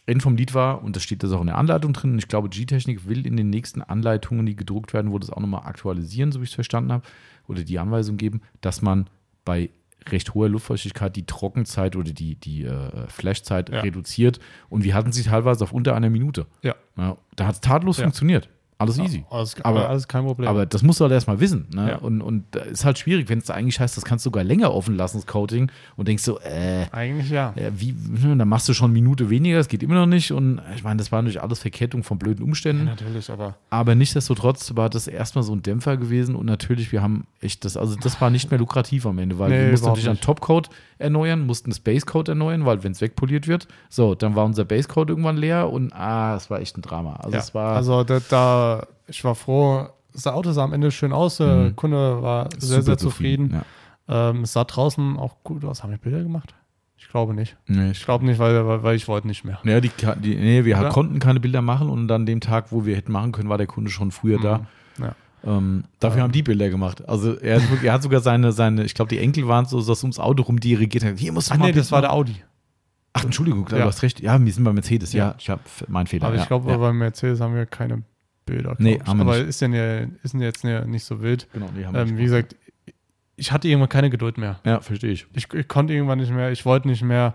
Ende 0.07 0.23
vom 0.23 0.37
Lied 0.37 0.55
war, 0.55 0.85
und 0.85 0.95
das 0.97 1.03
steht 1.03 1.23
das 1.23 1.33
auch 1.33 1.41
in 1.41 1.47
der 1.47 1.57
Anleitung 1.57 1.95
drin, 1.95 2.13
und 2.13 2.19
ich 2.19 2.29
glaube, 2.29 2.51
G-Technik 2.51 3.09
will 3.09 3.27
in 3.27 3.39
den 3.39 3.49
nächsten 3.49 3.81
Anleitungen, 3.81 4.45
die 4.45 4.55
gedruckt 4.55 4.93
werden, 4.93 5.11
wo 5.11 5.19
das 5.19 5.31
auch 5.31 5.41
nochmal 5.41 5.63
aktualisieren, 5.65 6.31
so 6.31 6.41
wie 6.41 6.45
ich 6.45 6.51
es 6.51 6.55
verstanden 6.55 6.93
habe, 6.93 7.07
oder 7.49 7.63
die 7.63 7.79
Anweisung 7.79 8.19
geben, 8.19 8.43
dass 8.61 8.83
man 8.83 9.09
bei 9.47 9.71
recht 10.11 10.35
hoher 10.35 10.49
Luftfeuchtigkeit 10.49 11.15
die 11.17 11.27
Trockenzeit 11.27 11.97
oder 11.97 12.13
die, 12.13 12.35
die 12.37 12.65
äh, 12.65 13.07
Flashzeit 13.09 13.71
Ja. 13.71 13.81
reduziert. 13.81 14.39
Und 14.69 14.85
wir 14.85 14.95
hatten 14.95 15.13
sie 15.13 15.23
teilweise 15.23 15.65
auf 15.65 15.73
unter 15.73 15.95
einer 15.95 16.11
Minute. 16.11 16.47
Ja. 16.63 16.75
Ja, 16.97 17.17
da 17.37 17.47
hat 17.47 17.55
es 17.57 17.61
tadellos 17.61 17.99
Ja. 17.99 18.05
funktioniert. 18.05 18.49
Alles 18.85 18.99
easy. 18.99 19.25
Alles, 19.31 19.57
Aber- 19.63 19.89
alles 19.89 20.09
kein 20.09 20.25
Problem. 20.25 20.49
Aber 20.49 20.67
das 20.67 20.83
musst 20.83 21.01
du 21.01 21.05
halt 21.05 21.13
erstmal 21.13 21.41
wissen. 21.41 21.67
Ne? 21.75 21.91
Ja. 21.91 21.97
Und, 21.97 22.21
und 22.21 22.45
da 22.53 22.61
ist 22.61 22.85
halt 22.85 22.99
schwierig, 22.99 23.29
wenn 23.29 23.39
es 23.39 23.47
da 23.47 23.55
eigentlich 23.55 23.81
heißt, 23.81 23.97
das 23.97 24.05
kannst 24.05 24.25
du 24.25 24.29
sogar 24.29 24.45
länger 24.45 24.73
offen 24.73 24.97
lassen, 24.97 25.19
das 25.19 25.27
Coating, 25.27 25.71
und 25.97 26.09
denkst 26.09 26.23
so, 26.23 26.39
äh, 26.41 26.87
Eigentlich 26.93 27.31
ja. 27.31 27.53
ja, 27.57 27.69
wie, 27.77 27.93
ne, 27.93 28.37
dann 28.37 28.49
machst 28.49 28.69
du 28.69 28.75
schon 28.75 28.87
eine 28.87 28.95
Minute 28.95 29.31
weniger, 29.31 29.59
das 29.59 29.69
geht 29.69 29.83
immer 29.83 29.95
noch 29.95 30.07
nicht. 30.07 30.33
Und 30.33 30.61
ich 30.75 30.83
meine, 30.85 30.99
das 30.99 31.13
war 31.13 31.23
natürlich 31.23 31.43
alles 31.43 31.59
Verkettung 31.61 32.03
von 32.05 32.19
blöden 32.19 32.45
Umständen. 32.45 32.85
Natürlich, 32.85 33.31
aber 33.31 33.57
Aber 33.71 33.95
nichtsdestotrotz 33.95 34.75
war 34.77 34.91
das 34.91 35.07
erstmal 35.07 35.43
so 35.45 35.55
ein 35.55 35.63
Dämpfer 35.63 35.97
gewesen 35.97 36.35
und 36.37 36.47
natürlich, 36.47 36.93
wir 36.93 37.03
haben 37.03 37.27
echt 37.41 37.65
das, 37.65 37.77
also 37.77 37.97
das 37.97 38.21
war 38.21 38.31
nicht 38.31 38.51
mehr 38.51 38.59
lukrativ 38.59 39.07
am 39.07 39.19
Ende, 39.19 39.39
weil 39.39 39.51
Nee, 39.51 39.65
wir 39.65 39.71
mussten 39.73 39.87
natürlich 39.87 40.09
einen. 40.09 40.21
Topcode 40.21 40.69
erneuern, 40.99 41.41
mussten 41.47 41.71
das 41.71 41.81
Basecode 41.81 42.29
erneuern, 42.31 42.65
weil 42.65 42.83
wenn 42.85 42.93
es 42.93 43.01
wegpoliert 43.01 43.47
wird, 43.49 43.69
so, 43.89 44.15
dann 44.15 44.37
war 44.37 44.45
unser 44.45 44.65
Basecode 44.65 45.11
irgendwann 45.11 45.37
leer 45.37 45.71
und 45.71 45.93
ah, 45.93 46.37
es 46.37 46.49
war 46.51 46.61
echt 46.61 46.79
ein 46.79 46.83
Drama. 46.83 47.15
Also 47.17 47.33
ja. 47.33 47.39
es 47.41 47.55
war 47.55 47.77
also 47.77 48.05
da, 48.05 48.21
da, 48.29 48.74
ich 49.07 49.25
war 49.25 49.35
froh, 49.35 49.89
das 50.13 50.27
Auto 50.27 50.53
sah 50.53 50.65
am 50.65 50.73
Ende 50.73 50.91
schön 50.91 51.13
aus, 51.13 51.39
der 51.39 51.55
Mhm. 51.57 51.77
Kunde 51.77 52.23
war 52.23 52.49
sehr, 52.59 52.77
super 52.77 52.83
sehr 52.83 52.99
zufrieden. 52.99 53.63
Ja. 54.09 54.31
Ähm, 54.31 54.43
es 54.43 54.53
sah 54.53 54.65
draußen 54.65 55.17
auch 55.17 55.37
gut 55.45 55.65
aus. 55.65 55.83
Haben 55.83 55.91
wir 55.91 55.99
Bilder 55.99 56.23
gemacht? 56.23 56.55
Ich 56.97 57.09
glaube 57.09 57.35
nicht. 57.35 57.57
Nee, 57.67 57.91
Ich 57.91 58.05
glaube 58.05 58.25
nicht, 58.25 58.39
weil, 58.39 58.83
weil, 58.83 58.97
ich 58.97 59.09
wollte 59.09 59.27
nicht 59.27 59.45
mehr. 59.45 59.59
Ja, 59.65 59.81
die, 59.81 59.91
die, 60.23 60.37
nee, 60.37 60.65
wir 60.65 60.79
Oder? 60.79 60.89
konnten 60.91 61.19
keine 61.19 61.41
Bilder 61.41 61.61
machen 61.63 61.89
und 61.91 62.11
an 62.11 62.25
dem 62.27 62.41
Tag, 62.41 62.67
wo 62.71 62.87
wir 62.87 62.97
hätten 62.97 63.13
machen 63.13 63.33
können, 63.33 63.49
war 63.49 63.59
der 63.59 63.67
Kunde 63.67 63.91
schon 63.91 64.11
früher 64.11 64.39
da. 64.41 64.59
Mhm. 64.99 65.05
Ja. 65.05 65.15
Ähm, 65.45 65.85
dafür 66.01 66.23
haben 66.23 66.33
die 66.33 66.43
Bilder 66.43 66.71
gemacht. 66.71 67.07
Also 67.09 67.35
er, 67.39 67.61
hat 67.61 67.83
er 67.83 67.93
hat 67.93 68.03
sogar 68.03 68.21
seine, 68.21 68.53
seine 68.53 68.85
ich 68.85 68.95
glaube, 68.95 69.11
die 69.11 69.19
Enkel 69.19 69.47
waren 69.49 69.67
so, 69.67 69.83
dass 69.85 70.03
ums 70.03 70.19
Auto 70.19 70.43
rum 70.45 70.59
dirigiert 70.61 71.05
haben. 71.05 71.17
Hier 71.17 71.33
muss 71.33 71.51
Ach 71.51 71.57
nee, 71.59 71.73
das 71.73 71.93
war 71.93 72.01
der 72.01 72.13
Audi. 72.13 72.37
Ach, 73.13 73.25
Entschuldigung, 73.25 73.67
du 73.67 73.77
Ja. 73.77 73.85
hast 73.85 74.03
recht. 74.03 74.21
Ja, 74.21 74.43
wir 74.43 74.53
sind 74.53 74.65
bei 74.65 74.73
Mercedes. 74.73 75.13
Ja, 75.13 75.27
Ja. 75.29 75.35
ich 75.39 75.51
habe 75.51 75.61
mein 75.89 76.07
Fehler. 76.07 76.27
Aber 76.27 76.37
ja. 76.37 76.43
ich 76.43 76.49
glaube, 76.49 76.71
ja. 76.71 76.77
bei 76.79 76.93
Mercedes 76.93 77.41
haben 77.41 77.55
wir 77.55 77.67
keine 77.67 78.03
Bilder. 78.47 78.75
Nee, 78.79 79.01
haben 79.05 79.19
wir 79.19 79.23
Aber 79.27 79.39
nicht. 79.39 79.49
ist, 79.49 79.61
denn 79.63 79.73
ja, 79.73 80.01
ist 80.23 80.33
denn 80.35 80.41
jetzt 80.41 80.63
ja 80.65 80.85
nicht 80.85 81.05
so 81.05 81.23
wild. 81.23 81.49
Genau, 81.53 81.69
nee, 81.75 81.85
haben 81.85 81.95
wir 81.95 82.01
Ähm, 82.03 82.09
nicht 82.09 82.19
wie 82.19 82.25
gesagt, 82.25 82.57
ich 83.37 83.53
hatte 83.53 83.69
irgendwann 83.69 83.89
keine 83.89 84.11
Geduld 84.11 84.39
mehr. 84.39 84.61
Ja, 84.65 84.81
verstehe 84.81 85.11
ich. 85.11 85.27
Ich, 85.35 85.53
ich 85.53 85.69
konnte 85.69 85.93
irgendwann 85.93 86.19
nicht 86.19 86.33
mehr, 86.33 86.51
ich 86.53 86.65
wollte 86.65 86.89
nicht 86.89 87.03
mehr. 87.03 87.35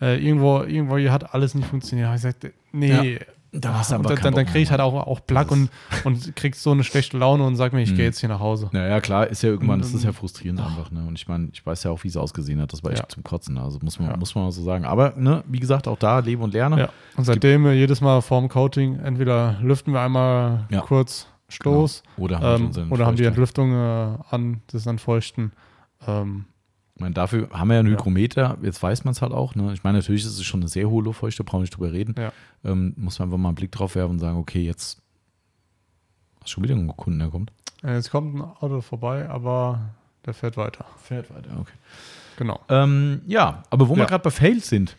Äh, 0.00 0.22
irgendwo, 0.22 0.62
irgendwo 0.62 0.98
hier 0.98 1.12
hat 1.12 1.32
alles 1.34 1.54
nicht 1.54 1.68
funktioniert. 1.68 2.14
Ich 2.14 2.20
sagte, 2.20 2.52
nee. 2.72 3.18
Da 3.60 3.70
und 3.70 3.76
einfach 3.76 4.00
dann, 4.02 4.16
dann, 4.22 4.34
dann 4.34 4.46
kriege 4.46 4.60
ich 4.60 4.70
halt 4.70 4.80
auch, 4.80 4.94
auch 4.94 5.20
Plack 5.26 5.50
und, 5.50 5.70
und 6.04 6.34
kriegst 6.36 6.62
so 6.62 6.72
eine 6.72 6.84
schlechte 6.84 7.16
Laune 7.18 7.44
und 7.44 7.56
sag 7.56 7.72
mir, 7.72 7.82
ich 7.82 7.94
gehe 7.94 8.04
jetzt 8.04 8.20
hier 8.20 8.28
nach 8.28 8.40
Hause. 8.40 8.70
Ja, 8.72 8.86
ja, 8.86 9.00
klar, 9.00 9.26
ist 9.26 9.42
ja 9.42 9.48
irgendwann, 9.48 9.78
das 9.78 9.94
ist 9.94 10.04
ja 10.04 10.12
frustrierend 10.12 10.60
einfach. 10.60 10.90
Ne? 10.90 11.04
Und 11.06 11.18
ich 11.18 11.26
meine, 11.28 11.48
ich 11.52 11.64
weiß 11.64 11.84
ja 11.84 11.90
auch, 11.90 12.02
wie 12.04 12.08
es 12.08 12.16
ausgesehen 12.16 12.60
hat. 12.60 12.72
Das 12.72 12.82
war 12.84 12.90
echt 12.92 13.02
Ja. 13.02 13.08
zum 13.08 13.22
Kotzen. 13.24 13.58
Also 13.58 13.78
muss 13.82 13.98
man, 13.98 14.10
Ja. 14.10 14.16
muss 14.16 14.34
man 14.34 14.44
mal 14.44 14.52
so 14.52 14.62
sagen. 14.62 14.84
Aber, 14.84 15.14
ne, 15.16 15.42
wie 15.46 15.60
gesagt, 15.60 15.88
auch 15.88 15.98
da 15.98 16.18
leben 16.18 16.42
und 16.42 16.52
lernen. 16.54 16.78
Ja. 16.78 16.88
Und 17.16 17.24
seitdem 17.24 17.66
äh, 17.66 17.72
jedes 17.72 18.00
Mal 18.00 18.20
vorm 18.22 18.48
Coating 18.48 18.98
entweder 18.98 19.58
lüften 19.62 19.92
wir 19.92 20.00
einmal 20.00 20.66
kurz 20.86 21.28
Stoß 21.48 22.02
Oder, 22.16 22.40
haben 22.40 22.72
ähm, 22.76 22.90
oder 22.92 23.06
haben 23.06 23.16
die. 23.16 23.24
Entlüftung 23.24 23.72
äh, 23.72 24.18
an, 24.30 24.62
das 24.72 24.82
dann 24.84 24.98
feuchten. 24.98 25.52
Ähm, 26.06 26.46
Ich 26.96 27.00
meine, 27.00 27.14
dafür 27.14 27.50
haben 27.52 27.68
wir 27.68 27.74
ja 27.74 27.80
einen. 27.80 27.90
Hygrometer. 27.90 28.56
Jetzt 28.62 28.82
weiß 28.82 29.04
man 29.04 29.12
es 29.12 29.20
halt 29.20 29.32
auch. 29.32 29.54
Ne? 29.54 29.70
Ich 29.74 29.84
meine, 29.84 29.98
natürlich 29.98 30.24
ist 30.24 30.38
es 30.38 30.44
schon 30.44 30.60
eine 30.60 30.68
sehr 30.68 30.88
hohe 30.88 31.02
Luftfeuchte, 31.04 31.44
brauchen 31.44 31.58
wir 31.58 31.64
nicht 31.64 31.76
drüber 31.76 31.92
reden. 31.92 32.14
Ja. 32.18 32.32
Ähm, 32.64 32.94
muss 32.96 33.18
man 33.18 33.28
einfach 33.28 33.36
mal 33.38 33.50
einen 33.50 33.54
Blick 33.54 33.70
drauf 33.70 33.94
werfen 33.96 34.12
und 34.12 34.18
sagen, 34.18 34.38
okay, 34.38 34.64
jetzt 34.64 35.02
hast 36.40 36.50
schon 36.50 36.64
wieder 36.64 36.74
einen 36.74 36.88
Kunden, 36.96 37.18
der 37.18 37.28
kommt. 37.28 37.52
äh, 37.84 37.94
jetzt 37.96 38.10
kommt 38.10 38.34
ein 38.34 38.40
Auto 38.40 38.80
vorbei, 38.80 39.28
aber 39.28 39.80
der 40.24 40.32
fährt 40.32 40.56
weiter. 40.56 40.86
Fährt 41.02 41.28
weiter, 41.34 41.50
okay. 41.60 41.74
Genau. 42.38 42.60
Ähm, 42.70 43.20
ja, 43.26 43.62
aber 43.70 43.88
wo 43.90 43.94
wir 43.94 44.00
Ja. 44.04 44.08
gerade 44.08 44.24
bei 44.24 44.30
Fails 44.30 44.66
sind, 44.68 44.96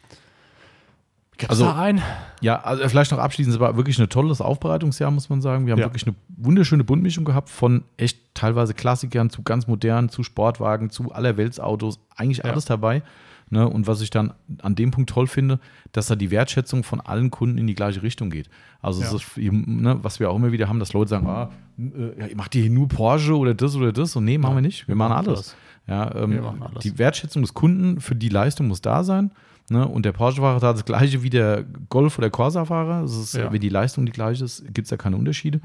Gibt's 1.37 1.49
Also- 1.51 1.65
da 1.65 1.75
einen? 1.79 2.01
Ja, 2.41 2.59
also 2.61 2.87
vielleicht 2.89 3.11
noch 3.11 3.19
abschließend, 3.19 3.55
es 3.55 3.59
war 3.59 3.77
wirklich 3.77 3.99
ein 3.99 4.09
tolles 4.09 4.41
Aufbereitungsjahr, 4.41 5.11
muss 5.11 5.29
man 5.29 5.41
sagen. 5.41 5.65
Wir 5.65 5.73
haben 5.73 5.79
Ja. 5.79 5.85
wirklich 5.85 6.05
eine 6.07 6.15
wunderschöne 6.35 6.83
Buntmischung 6.83 7.25
gehabt 7.25 7.49
von 7.49 7.83
echt 7.97 8.17
teilweise 8.33 8.73
Klassikern 8.73 9.29
zu 9.29 9.43
ganz 9.43 9.67
modernen, 9.67 10.09
zu 10.09 10.23
Sportwagen, 10.23 10.89
zu 10.89 11.11
allerweltsautos, 11.11 11.99
eigentlich 12.15 12.39
Ja. 12.39 12.45
alles 12.45 12.65
dabei. 12.65 13.01
Ne? 13.49 13.67
Und 13.67 13.87
was 13.87 14.01
ich 14.01 14.09
dann 14.09 14.33
an 14.61 14.75
dem 14.75 14.91
Punkt 14.91 15.09
toll 15.09 15.25
finde, 15.25 15.59
dass 15.93 16.07
da 16.07 16.15
die 16.15 16.31
Wertschätzung 16.31 16.83
von 16.83 16.99
allen 16.99 17.31
Kunden 17.31 17.57
in 17.57 17.65
die 17.65 17.75
gleiche 17.75 18.03
Richtung 18.03 18.29
geht. 18.29 18.49
Also 18.81 19.01
Ja. 19.01 19.15
ist, 19.15 19.37
ne, 19.37 19.99
was 20.03 20.19
wir 20.19 20.29
auch 20.29 20.35
immer 20.35 20.51
wieder 20.51 20.67
haben, 20.67 20.79
dass 20.79 20.91
Leute 20.91 21.09
sagen, 21.11 21.27
ah, 21.27 21.49
äh, 21.79 22.29
ja, 22.29 22.35
macht 22.35 22.55
ihr 22.55 22.63
hier 22.63 22.71
nur 22.71 22.89
Porsche 22.89 23.37
oder 23.37 23.53
das 23.53 23.75
oder 23.75 23.93
das? 23.93 24.15
Und 24.17 24.25
nee, 24.25 24.37
machen 24.37 24.55
wir 24.55 24.61
nicht. 24.61 24.87
Wir 24.89 24.95
machen 24.95 25.13
alles. 25.13 25.55
Ja, 25.87 26.13
ähm, 26.15 26.31
Wir 26.31 26.41
machen 26.41 26.61
alles. 26.61 26.83
Die 26.83 26.97
Wertschätzung 26.97 27.41
des 27.41 27.53
Kunden 27.53 28.01
für 28.01 28.15
die 28.15 28.27
Leistung 28.29 28.67
muss 28.67 28.81
da 28.81 29.03
sein. 29.05 29.31
Ne? 29.69 29.85
Und 29.87 30.05
der 30.05 30.13
Porsche-Fahrer 30.13 30.55
hat 30.55 30.63
das 30.77 30.85
gleiche 30.85 31.23
wie 31.23 31.29
der 31.29 31.63
Golf- 31.89 32.17
oder 32.17 32.29
Corsa-Fahrer. 32.29 33.01
Das 33.01 33.15
ist, 33.17 33.33
Ja. 33.33 33.51
Wenn 33.51 33.59
die 33.59 33.69
Leistung 33.69 34.05
die 34.05 34.11
gleiche 34.13 34.45
ist, 34.45 34.63
gibt 34.73 34.85
es 34.85 34.89
da 34.89 34.97
keine 34.97 35.17
Unterschiede. 35.17 35.59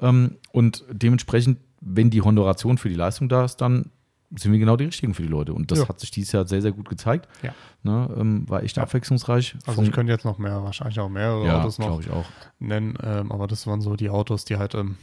Ähm, 0.00 0.36
und 0.52 0.84
dementsprechend, 0.90 1.58
wenn 1.80 2.10
die 2.10 2.22
Honoration 2.22 2.78
für 2.78 2.88
die 2.88 2.94
Leistung 2.96 3.28
da 3.28 3.44
ist, 3.44 3.58
dann 3.58 3.90
sind 4.36 4.50
wir 4.50 4.58
genau 4.58 4.76
die 4.76 4.86
richtigen 4.86 5.14
für 5.14 5.22
die 5.22 5.28
Leute. 5.28 5.54
Und 5.54 5.70
das 5.70 5.78
Ja. 5.80 5.88
hat 5.88 6.00
sich 6.00 6.10
dieses 6.10 6.32
Jahr 6.32 6.44
sehr, 6.46 6.60
sehr 6.62 6.72
gut 6.72 6.88
gezeigt. 6.88 7.28
Ja. 7.42 7.54
Ne? 7.84 8.08
Ähm, 8.18 8.48
war 8.48 8.64
echt 8.64 8.76
Ja. 8.76 8.82
abwechslungsreich. 8.82 9.54
Also 9.66 9.82
ich 9.82 9.92
könnte 9.92 10.10
jetzt 10.12 10.24
noch 10.24 10.38
mehr, 10.38 10.64
wahrscheinlich 10.64 10.98
auch 10.98 11.08
mehrere 11.08 11.46
ja, 11.46 11.60
Autos 11.60 11.78
noch 11.78 12.00
ich 12.00 12.10
auch. 12.10 12.24
nennen, 12.58 12.98
ähm, 13.04 13.30
aber 13.30 13.46
das 13.46 13.66
waren 13.68 13.80
so 13.80 13.94
die 13.94 14.10
Autos, 14.10 14.44
die 14.44 14.56
halt 14.56 14.74
im 14.74 14.96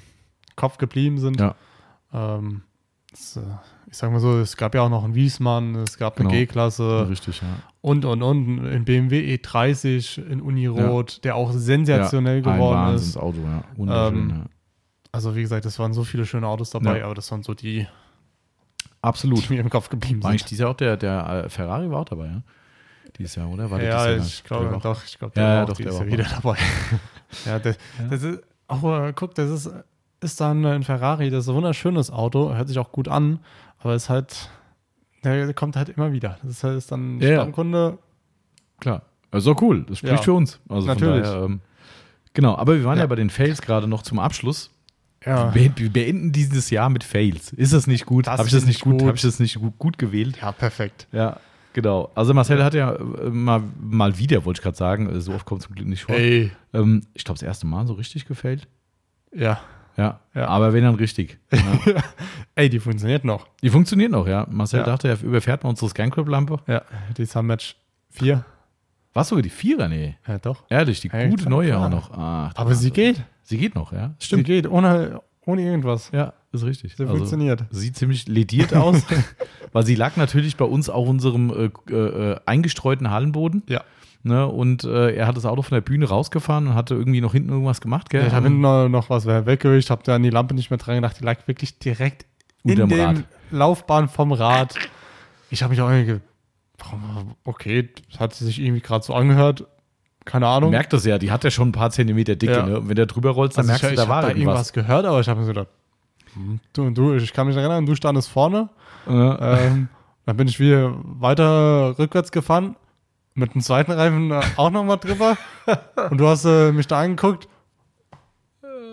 Kopf 0.58 0.78
geblieben 0.78 1.18
sind. 1.20 1.40
Ja. 1.40 1.56
Ähm, 2.12 2.64
das, 3.12 3.36
äh, 3.38 3.42
ich 3.88 3.98
sag 3.98 4.12
mal 4.12 4.20
so, 4.20 4.40
es 4.40 4.56
gab 4.58 4.74
ja 4.74 4.82
auch 4.82 4.90
noch 4.90 5.04
einen 5.04 5.16
Wiesmann, 5.16 5.76
es 5.76 5.98
gab 5.98 6.18
eine 6.20 6.30
Genau. 6.30 6.40
G-Klasse 6.40 7.08
Richtig, 7.10 7.42
ja. 7.42 7.48
und 7.82 8.06
und 8.06 8.22
und. 8.24 8.66
In 8.68 8.86
BMW 8.86 9.36
E30 9.36 10.26
in 10.26 10.42
Unirot, 10.42 11.24
der 11.24 11.36
auch 11.36 11.52
sensationell 11.52 12.44
ja, 12.46 12.54
geworden 12.54 12.78
ein 12.78 12.96
ist. 12.96 13.16
Wahnsinnsauto, 13.16 13.38
ja. 13.44 13.64
Wunderschön, 13.76 14.16
Ähm, 14.18 14.30
ja. 14.30 14.46
Also 15.14 15.36
wie 15.36 15.42
gesagt, 15.42 15.66
es 15.66 15.78
waren 15.78 15.92
so 15.94 16.04
viele 16.06 16.26
schöne 16.26 16.48
Autos 16.48 16.70
dabei, 16.70 17.00
Ja. 17.00 17.06
aber 17.06 17.16
das 17.16 17.30
waren 17.32 17.44
so 17.44 17.54
die, 17.54 17.86
Absolut. 19.02 19.50
die 19.50 19.54
mir 19.56 19.60
im 19.62 19.70
Kopf 19.70 19.90
geblieben 19.90 20.24
War 20.24 20.30
eigentlich 20.32 20.42
sind. 20.44 20.52
dieses 20.52 20.62
Jahr 20.62 20.70
auch 20.72 20.78
der, 20.78 20.96
der 20.96 21.44
äh, 21.46 21.50
Ferrari 21.50 21.90
war 21.92 22.00
auch 22.02 22.06
dabei, 22.06 22.28
ja? 22.28 22.42
Dieses 23.18 23.36
Jahr, 23.36 23.50
oder? 23.50 23.70
War 23.70 23.82
Ja, 23.84 24.16
ich 24.16 24.44
glaube 24.46 24.80
doch, 24.82 25.04
ich 25.04 25.20
glaube, 25.20 25.34
der 25.34 25.44
Ja, 25.44 25.50
war 25.50 25.56
ja, 25.58 25.66
doch, 25.66 25.76
der 25.78 25.94
war 25.94 26.06
wieder 26.08 26.24
dabei. 26.24 26.58
ja, 27.46 27.60
das, 27.60 27.78
Ja. 28.00 28.08
das 28.10 28.24
ist, 28.24 28.40
äh, 28.70 29.14
guck, 29.14 29.36
das 29.36 29.50
ist, 29.50 29.70
ist 30.22 30.40
dann 30.42 30.66
ein 30.66 30.84
Ferrari, 30.84 31.30
das 31.30 31.46
ist 31.46 31.50
ein 31.50 31.56
wunderschönes 31.56 32.12
Auto, 32.12 32.54
hört 32.54 32.68
sich 32.68 32.80
auch 32.80 32.92
gut 32.92 33.08
an, 33.08 33.40
aber 33.80 33.96
ist 33.96 34.10
halt, 34.10 34.50
der 35.24 35.54
kommt 35.54 35.76
halt 35.76 35.90
immer 35.90 36.12
wieder. 36.14 36.38
Das 36.44 36.52
ist, 36.52 36.64
halt- 36.64 36.78
ist 36.78 36.92
dann 36.92 37.18
ein 37.18 37.22
Ja. 37.22 37.36
Stammkunde. 37.42 37.98
Klar. 38.80 39.04
Also 39.32 39.56
cool. 39.62 39.86
Das 39.88 40.00
spricht 40.00 40.14
Ja. 40.16 40.22
für 40.22 40.34
uns. 40.34 40.60
Also 40.70 40.88
Natürlich. 40.88 41.24
Daher, 41.28 41.44
ähm, 41.46 41.62
genau, 42.34 42.56
aber 42.56 42.76
wir 42.76 42.84
waren 42.84 42.98
ja. 42.98 43.04
Ja. 43.04 43.08
bei 43.08 43.16
den 43.16 43.30
Fails 43.30 43.62
gerade 43.62 43.88
noch 43.88 44.02
zum 44.04 44.20
Abschluss. 44.20 44.72
Ja, 45.26 45.54
Wir, 45.54 45.72
wir 45.78 45.90
beenden 45.94 46.32
dieses 46.32 46.70
Jahr 46.72 46.90
mit 46.90 47.04
Fails. 47.04 47.54
Ist 47.54 47.74
das 47.74 47.86
nicht 47.86 48.06
gut? 48.08 48.28
Habe 48.28 48.44
ich 48.48 48.52
das 48.54 48.66
nicht 48.66 48.78
ich 48.78 48.82
gut? 48.84 48.94
gut. 48.94 49.04
Habe 49.08 49.16
ich 49.16 49.22
das 49.22 49.40
nicht 49.40 49.60
gut, 49.60 49.78
gut 49.78 49.98
gewählt? 50.00 50.38
ja 50.42 50.52
perfekt. 50.52 51.08
Ja, 51.12 51.40
genau. 51.74 52.10
Also 52.16 52.34
Marcel 52.34 52.64
hat 52.64 52.74
ja 52.74 52.94
äh, 52.96 53.30
mal, 53.30 53.62
mal 53.80 54.18
wieder, 54.18 54.44
wollte 54.46 54.60
ich 54.60 54.64
gerade 54.64 54.78
sagen, 54.78 55.10
äh, 55.10 55.22
so 55.22 55.32
oft 55.34 55.46
kommt 55.46 55.62
es 55.62 55.68
zum 55.68 55.76
Glück 55.76 55.88
nicht 55.88 56.04
vor. 56.06 56.16
Ey, 56.16 56.52
Ähm, 56.74 57.02
ich 57.14 57.24
glaube, 57.24 57.38
das 57.40 57.46
erste 57.48 57.68
Mal 57.68 57.86
so 57.88 57.94
richtig 57.94 58.26
gefällt. 58.28 58.68
ja. 59.34 59.60
Ja, 59.98 60.20
Ja. 60.34 60.48
aber 60.48 60.74
wenn 60.74 60.84
dann 60.84 60.96
richtig. 60.96 61.38
Ja. 61.52 61.60
Ey, 62.56 62.70
die 62.70 62.80
funktioniert 62.80 63.24
noch. 63.26 63.48
Die 63.62 63.70
funktioniert 63.70 64.12
noch, 64.12 64.28
ja. 64.28 64.48
Marcel 64.50 64.80
Ja. 64.80 64.86
dachte, 64.86 65.08
er 65.10 65.22
überfährt 65.22 65.64
mal 65.64 65.70
unsere 65.70 65.90
Scancrip-Lampe. 65.90 66.60
Ja, 66.68 66.82
die 67.18 67.26
Sunmatch 67.26 67.76
4. 68.12 68.44
Was 69.14 69.28
sogar 69.30 69.42
die 69.42 69.50
Vierer? 69.50 69.88
Nee. 69.90 70.16
Ja, 70.28 70.38
doch. 70.40 70.64
Ehrlich, 70.70 71.02
die 71.02 71.10
Hey, 71.10 71.30
gute 71.30 71.50
neue 71.50 71.70
klar. 71.70 71.86
auch 71.86 71.90
noch. 71.90 72.12
Ach, 72.12 72.54
Aber 72.56 72.76
sie 72.76 72.92
geht. 72.92 73.22
Sie 73.44 73.58
geht 73.58 73.76
noch, 73.76 73.92
ja. 73.92 74.14
Sie 74.20 74.42
geht, 74.44 74.70
ohne, 74.70 75.20
ohne 75.46 75.62
irgendwas. 75.64 76.10
Ja, 76.14 76.32
ist 76.54 76.64
richtig. 76.64 76.96
Sie 76.96 77.04
Also, 77.04 77.16
funktioniert. 77.16 77.66
Sieht 77.72 77.98
ziemlich 77.98 78.28
lediert 78.30 78.74
aus, 78.74 79.04
weil 79.74 79.86
sie 79.86 79.96
lag 79.96 80.16
natürlich 80.16 80.56
bei 80.56 80.64
uns 80.66 80.90
auf 80.90 81.08
unserem 81.10 81.50
äh, 81.90 81.94
äh, 81.94 82.40
eingestreuten 82.46 83.10
Hallenboden. 83.12 83.64
Ja. 83.68 83.84
Ne, 84.24 84.48
und 84.48 84.84
äh, 84.84 85.16
er 85.16 85.26
hat 85.26 85.36
das 85.36 85.46
Auto 85.46 85.64
von 85.64 85.76
der 85.76 85.82
Bühne 85.82 86.08
rausgefahren 86.08 86.68
und 86.68 86.76
hatte 86.76 86.94
irgendwie 86.94 87.22
noch 87.22 87.32
hinten 87.32 87.50
irgendwas 87.50 87.82
gemacht, 87.82 88.12
gell? 88.12 88.22
Ja, 88.22 88.28
ich 88.28 88.34
habe 88.34 88.52
noch, 88.52 88.88
noch 88.88 89.10
was 89.10 89.26
weggewischt, 89.26 89.90
habe 89.90 90.04
da 90.04 90.16
an 90.16 90.22
die 90.22 90.30
Lampe 90.30 90.54
nicht 90.54 90.70
mehr 90.70 90.78
dran 90.78 90.96
gedacht. 90.96 91.20
Die 91.20 91.24
lag 91.24 91.48
wirklich 91.48 91.80
direkt 91.80 92.28
in 92.64 92.80
Rad. 92.80 93.18
dem 93.18 93.24
Laufbahn 93.50 94.10
vom 94.10 94.32
Rad. 94.32 94.76
Ich 95.50 95.64
habe 95.64 95.72
mich 95.72 95.82
auch 95.82 95.90
irgendwie, 95.90 96.20
okay, 97.46 97.90
das 98.12 98.20
hat 98.20 98.34
sich 98.36 98.62
irgendwie 98.62 98.82
gerade 98.82 99.04
so 99.04 99.16
angehört. 99.16 99.66
Keine 100.24 100.48
Ahnung. 100.48 100.70
Merkt 100.70 100.94
das 100.94 101.04
ja, 101.06 101.18
die 101.18 101.32
hat 101.32 101.44
ja 101.44 101.50
schon 101.50 101.70
ein 101.70 101.72
paar 101.72 101.90
Zentimeter 101.90 102.36
Dicke. 102.36 102.54
Ja. 102.54 102.66
Ne? 102.66 102.80
Und 102.80 102.90
wenn 102.90 102.96
der 102.96 103.08
drüber 103.08 103.32
rollst, 103.32 103.58
dann 103.58 103.64
Also 103.64 103.72
merkst 103.72 103.84
ich, 103.86 103.90
du, 103.92 103.96
da 103.96 104.08
war 104.08 104.22
da 104.22 104.28
irgendwas. 104.28 104.46
irgendwas 104.46 104.74
gehört, 104.74 105.06
aber 105.06 105.20
ich 105.20 105.28
habe 105.28 105.40
mir 105.40 105.46
so 105.48 105.54
gedacht, 105.54 105.70
hm, 106.36 106.60
du, 106.74 106.90
du, 106.92 107.16
ich 107.16 107.34
kann 107.34 107.48
mich 107.48 107.56
erinnern, 107.56 107.88
du 107.88 107.96
standest 107.96 108.30
vorne. 108.30 108.70
Ja. 109.08 109.58
Ähm, 109.58 109.90
dann 110.28 110.38
bin 110.38 110.48
ich 110.48 110.60
wieder 110.60 110.94
weiter 111.04 111.98
rückwärts 111.98 112.32
gefahren, 112.32 112.76
mit 113.34 113.54
dem 113.54 113.62
zweiten 113.62 113.92
Reifen 113.92 114.32
auch 114.58 114.70
nochmal 114.72 114.98
drüber. 114.98 115.38
und 116.10 116.18
du 116.18 116.28
hast 116.28 116.46
äh, 116.46 116.72
mich 116.72 116.88
da 116.88 117.00
angeguckt, 117.02 117.48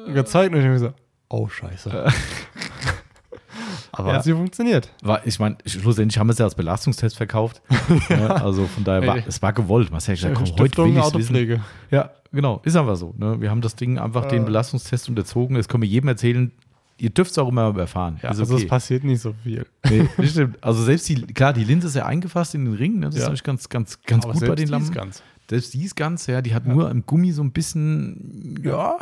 und 0.07 0.15
gezeigt 0.15 0.53
und 0.55 0.61
ich 0.61 0.65
habe 0.65 0.75
gesagt, 0.75 1.01
oh 1.29 1.49
scheiße. 1.49 2.07
Aber 3.93 4.11
Ja. 4.11 4.15
hat 4.17 4.25
sie 4.25 4.33
funktioniert. 4.33 4.91
War, 5.03 5.27
ich 5.27 5.39
meine, 5.39 5.57
schlussendlich 5.67 6.19
haben 6.19 6.29
wir 6.29 6.33
es 6.33 6.39
ja 6.39 6.45
als 6.45 6.55
Belastungstest 6.55 7.17
verkauft. 7.17 7.63
ja, 8.09 8.29
also 8.29 8.67
von 8.67 8.85
daher 8.85 9.07
war 9.07 9.17
es 9.27 9.43
war 9.43 9.53
gewollt. 9.53 9.91
Man 9.91 10.01
hat 10.01 10.07
ja 10.07 10.15
gesagt, 10.15 10.35
komm, 10.35 10.45
heute 10.59 10.59
Stiftung 10.59 11.35
will 11.35 11.51
ich. 11.53 11.61
Ja, 11.91 12.11
genau, 12.33 12.61
ist 12.65 12.77
einfach 12.77 12.97
so. 12.97 13.15
Ne? 13.19 13.41
Wir 13.41 13.51
haben 13.51 13.61
das 13.61 13.75
Ding 13.77 13.99
einfach 13.99 14.27
den 14.27 14.45
Belastungstest 14.45 15.09
unterzogen. 15.09 15.57
Jetzt 15.57 15.69
können 15.69 15.83
wir 15.83 15.89
jedem 15.89 16.09
erzählen, 16.09 16.53
ihr 16.99 17.11
dürft 17.11 17.31
es 17.31 17.39
auch 17.39 17.49
immer 17.49 17.77
erfahren. 17.79 18.19
Ja, 18.23 18.31
ist 18.31 18.39
also 18.41 18.55
okay. 18.55 18.65
es 18.65 18.69
passiert 18.69 19.05
nicht 19.05 19.21
so 19.21 19.35
viel. 19.43 19.65
Nee, 19.89 20.09
das 20.17 20.31
stimmt. 20.31 20.63
Also 20.63 20.83
selbst 20.83 21.09
die, 21.09 21.15
klar, 21.23 21.53
die 21.53 21.65
Linse 21.65 21.87
ist 21.89 21.95
ja 21.97 22.07
eingefasst 22.07 22.55
in 22.55 22.65
den 22.65 22.75
Ring, 22.75 22.99
ne? 22.99 23.07
das 23.07 23.15
ist 23.15 23.21
Ja. 23.21 23.27
natürlich 23.27 23.45
ganz, 23.45 23.69
ganz, 23.69 24.01
ganz 24.03 24.25
gut 24.25 24.33
bei 24.35 24.39
selbst 24.41 24.51
den 24.51 24.57
die 24.57 24.63
ist 24.65 24.71
Lampen. 24.71 24.93
ganz. 24.95 25.23
Selbst 25.49 25.75
die 25.75 25.85
ist 25.85 25.97
ganz, 25.97 26.27
ja, 26.27 26.43
die 26.43 26.55
hat 26.55 26.67
nur 26.67 26.91
im 26.91 27.07
Gummi 27.07 27.33
so 27.33 27.43
ein 27.43 27.53
bisschen, 27.53 28.61
ja, 28.63 28.97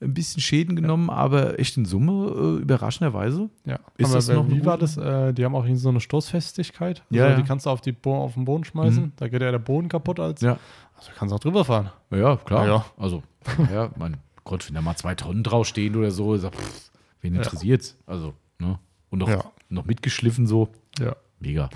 ein 0.00 0.14
bisschen 0.14 0.40
Schäden 0.40 0.76
genommen, 0.76 1.10
aber 1.10 1.58
echt 1.58 1.76
in 1.76 1.84
Summe 1.84 2.58
äh, 2.58 2.62
überraschenderweise. 2.62 3.50
Ja. 3.64 3.80
Ist 3.96 4.06
Aber 4.06 4.14
das 4.14 4.28
noch 4.28 4.44
eine 4.44 4.54
wie 4.54 4.64
war 4.64 4.78
gute- 4.78 4.94
das? 4.94 4.96
Äh, 4.96 5.32
die 5.34 5.44
haben 5.44 5.56
auch 5.56 5.64
irgendwie 5.64 5.80
so 5.80 5.88
eine 5.88 6.00
Stoßfestigkeit. 6.00 7.02
Ja, 7.10 7.24
also, 7.24 7.36
ja. 7.36 7.42
Die 7.42 7.48
kannst 7.48 7.66
du 7.66 7.70
auf, 7.70 7.80
die 7.80 7.90
Bo 7.90 8.16
auf 8.16 8.34
den 8.34 8.44
Boden 8.44 8.62
schmeißen. 8.64 9.02
Mhm. 9.06 9.12
Da 9.16 9.26
geht 9.26 9.42
ja 9.42 9.50
der 9.50 9.58
Boden 9.58 9.88
kaputt. 9.88 10.20
Als, 10.20 10.40
Ja, 10.40 10.56
Also 10.96 11.10
kannst 11.18 11.32
du 11.32 11.36
auch 11.36 11.40
drüber 11.40 11.64
fahren. 11.64 11.90
ja 12.12 12.36
klar. 12.36 12.66
Ja. 12.68 12.84
Also, 12.96 13.24
ja, 13.72 13.90
mein 13.96 14.18
Gott, 14.44 14.68
wenn 14.68 14.76
da 14.76 14.80
mal 14.82 14.94
zwei 14.94 15.16
Tonnen 15.16 15.42
draufstehen 15.42 15.96
oder 15.96 16.12
so, 16.12 16.34
ist, 16.34 16.44
ja, 16.44 16.50
pff, 16.50 16.87
wen 17.20 17.34
Ja. 17.34 17.42
interessiert's? 17.42 17.96
Also, 18.06 18.34
ne? 18.58 18.78
Und 19.10 19.18
noch, 19.20 19.28
Ja. 19.28 19.44
noch 19.68 19.84
mitgeschliffen 19.86 20.46
so. 20.46 20.68
Ja, 20.98 21.16
Mega. 21.40 21.70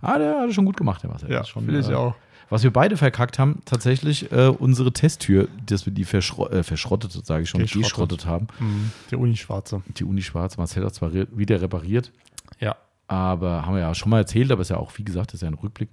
Ah, 0.00 0.18
der 0.18 0.38
hat 0.40 0.48
es 0.48 0.54
schon 0.54 0.64
gut 0.64 0.76
gemacht, 0.76 1.02
der 1.02 1.10
Marcel. 1.10 1.30
ja 1.30 1.42
finde 1.42 1.78
ich 1.78 1.88
äh, 1.88 1.94
auch. 1.94 2.14
Was 2.48 2.62
wir 2.64 2.72
beide 2.72 2.96
verkackt 2.96 3.38
haben, 3.38 3.60
tatsächlich 3.64 4.32
äh, 4.32 4.46
unsere 4.48 4.92
Testtür, 4.92 5.48
dass 5.66 5.84
wir 5.86 5.92
die 5.92 6.04
verschro 6.04 6.48
äh, 6.48 6.62
verschrottet, 6.62 7.12
sage 7.12 7.42
ich 7.42 7.50
schon, 7.50 7.60
Geschrottet. 7.60 7.84
geschrottet 7.84 8.26
haben. 8.26 8.46
Mhm. 8.58 8.90
Der 9.10 9.18
Uni-Schwarze. 9.20 9.82
Die 9.98 10.04
Uni 10.04 10.22
Schwarz, 10.22 10.56
Marcel 10.56 10.84
hat 10.84 10.94
zwar 10.94 11.12
re 11.12 11.26
wieder 11.32 11.60
repariert, 11.60 12.10
Ja. 12.58 12.76
aber 13.08 13.66
haben 13.66 13.74
wir 13.74 13.80
ja 13.82 13.94
schon 13.94 14.10
mal 14.10 14.18
erzählt, 14.18 14.50
aber 14.50 14.62
ist 14.62 14.70
ja 14.70 14.78
auch, 14.78 14.96
wie 14.98 15.04
gesagt, 15.04 15.34
ist 15.34 15.42
ja 15.42 15.48
ein 15.48 15.54
Rückblick, 15.54 15.90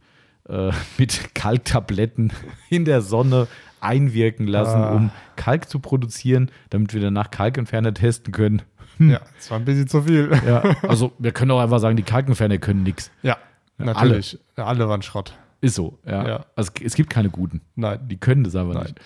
äh, 0.49 0.71
mit 0.97 1.35
Kalktabletten 1.35 2.31
in 2.69 2.85
der 2.85 3.01
Sonne 3.01 3.47
einwirken 3.81 4.47
lassen, 4.47 4.81
Ah. 4.81 4.93
um 4.93 5.11
Kalk 5.35 5.69
zu 5.69 5.79
produzieren, 5.79 6.49
damit 6.71 6.93
wir 6.93 7.01
danach 7.01 7.29
Kalkentferner 7.29 7.93
testen 7.93 8.31
können. 8.33 8.61
Ja, 8.99 9.21
es 9.37 9.49
war 9.51 9.57
ein 9.59 9.65
bisschen 9.65 9.87
zu 9.87 10.01
viel. 10.03 10.31
Ja, 10.45 10.61
also 10.87 11.11
wir 11.19 11.31
können 11.31 11.51
auch 11.51 11.59
einfach 11.59 11.79
sagen, 11.79 11.97
die 11.97 12.03
Kalkentferner 12.03 12.57
können 12.57 12.83
nichts. 12.83 13.11
Ja, 13.23 13.37
natürlich. 13.77 14.37
Alle, 14.55 14.67
alle 14.67 14.89
waren 14.89 15.01
Schrott. 15.01 15.33
Ist 15.61 15.75
so, 15.75 15.97
ja. 16.05 16.27
Ja. 16.27 16.45
Also 16.55 16.71
es 16.83 16.93
gibt 16.95 17.09
keine 17.09 17.29
guten. 17.29 17.61
Nein. 17.75 17.99
Die 18.07 18.17
können 18.17 18.43
das 18.43 18.55
aber 18.55 18.73
Nein. 18.75 18.83
nicht. 18.83 18.99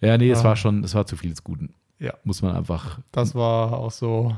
Ja, 0.00 0.18
nee, 0.18 0.30
es 0.30 0.40
Ah. 0.40 0.44
war 0.44 0.56
schon, 0.56 0.82
es 0.84 0.94
war 0.94 1.06
zu 1.06 1.16
viel 1.16 1.30
des 1.30 1.44
Guten. 1.44 1.74
Ja. 2.00 2.14
Muss 2.24 2.42
man 2.42 2.56
einfach. 2.56 2.98
Das 3.12 3.34
war 3.36 3.72
auch 3.74 3.92
so 3.92 4.36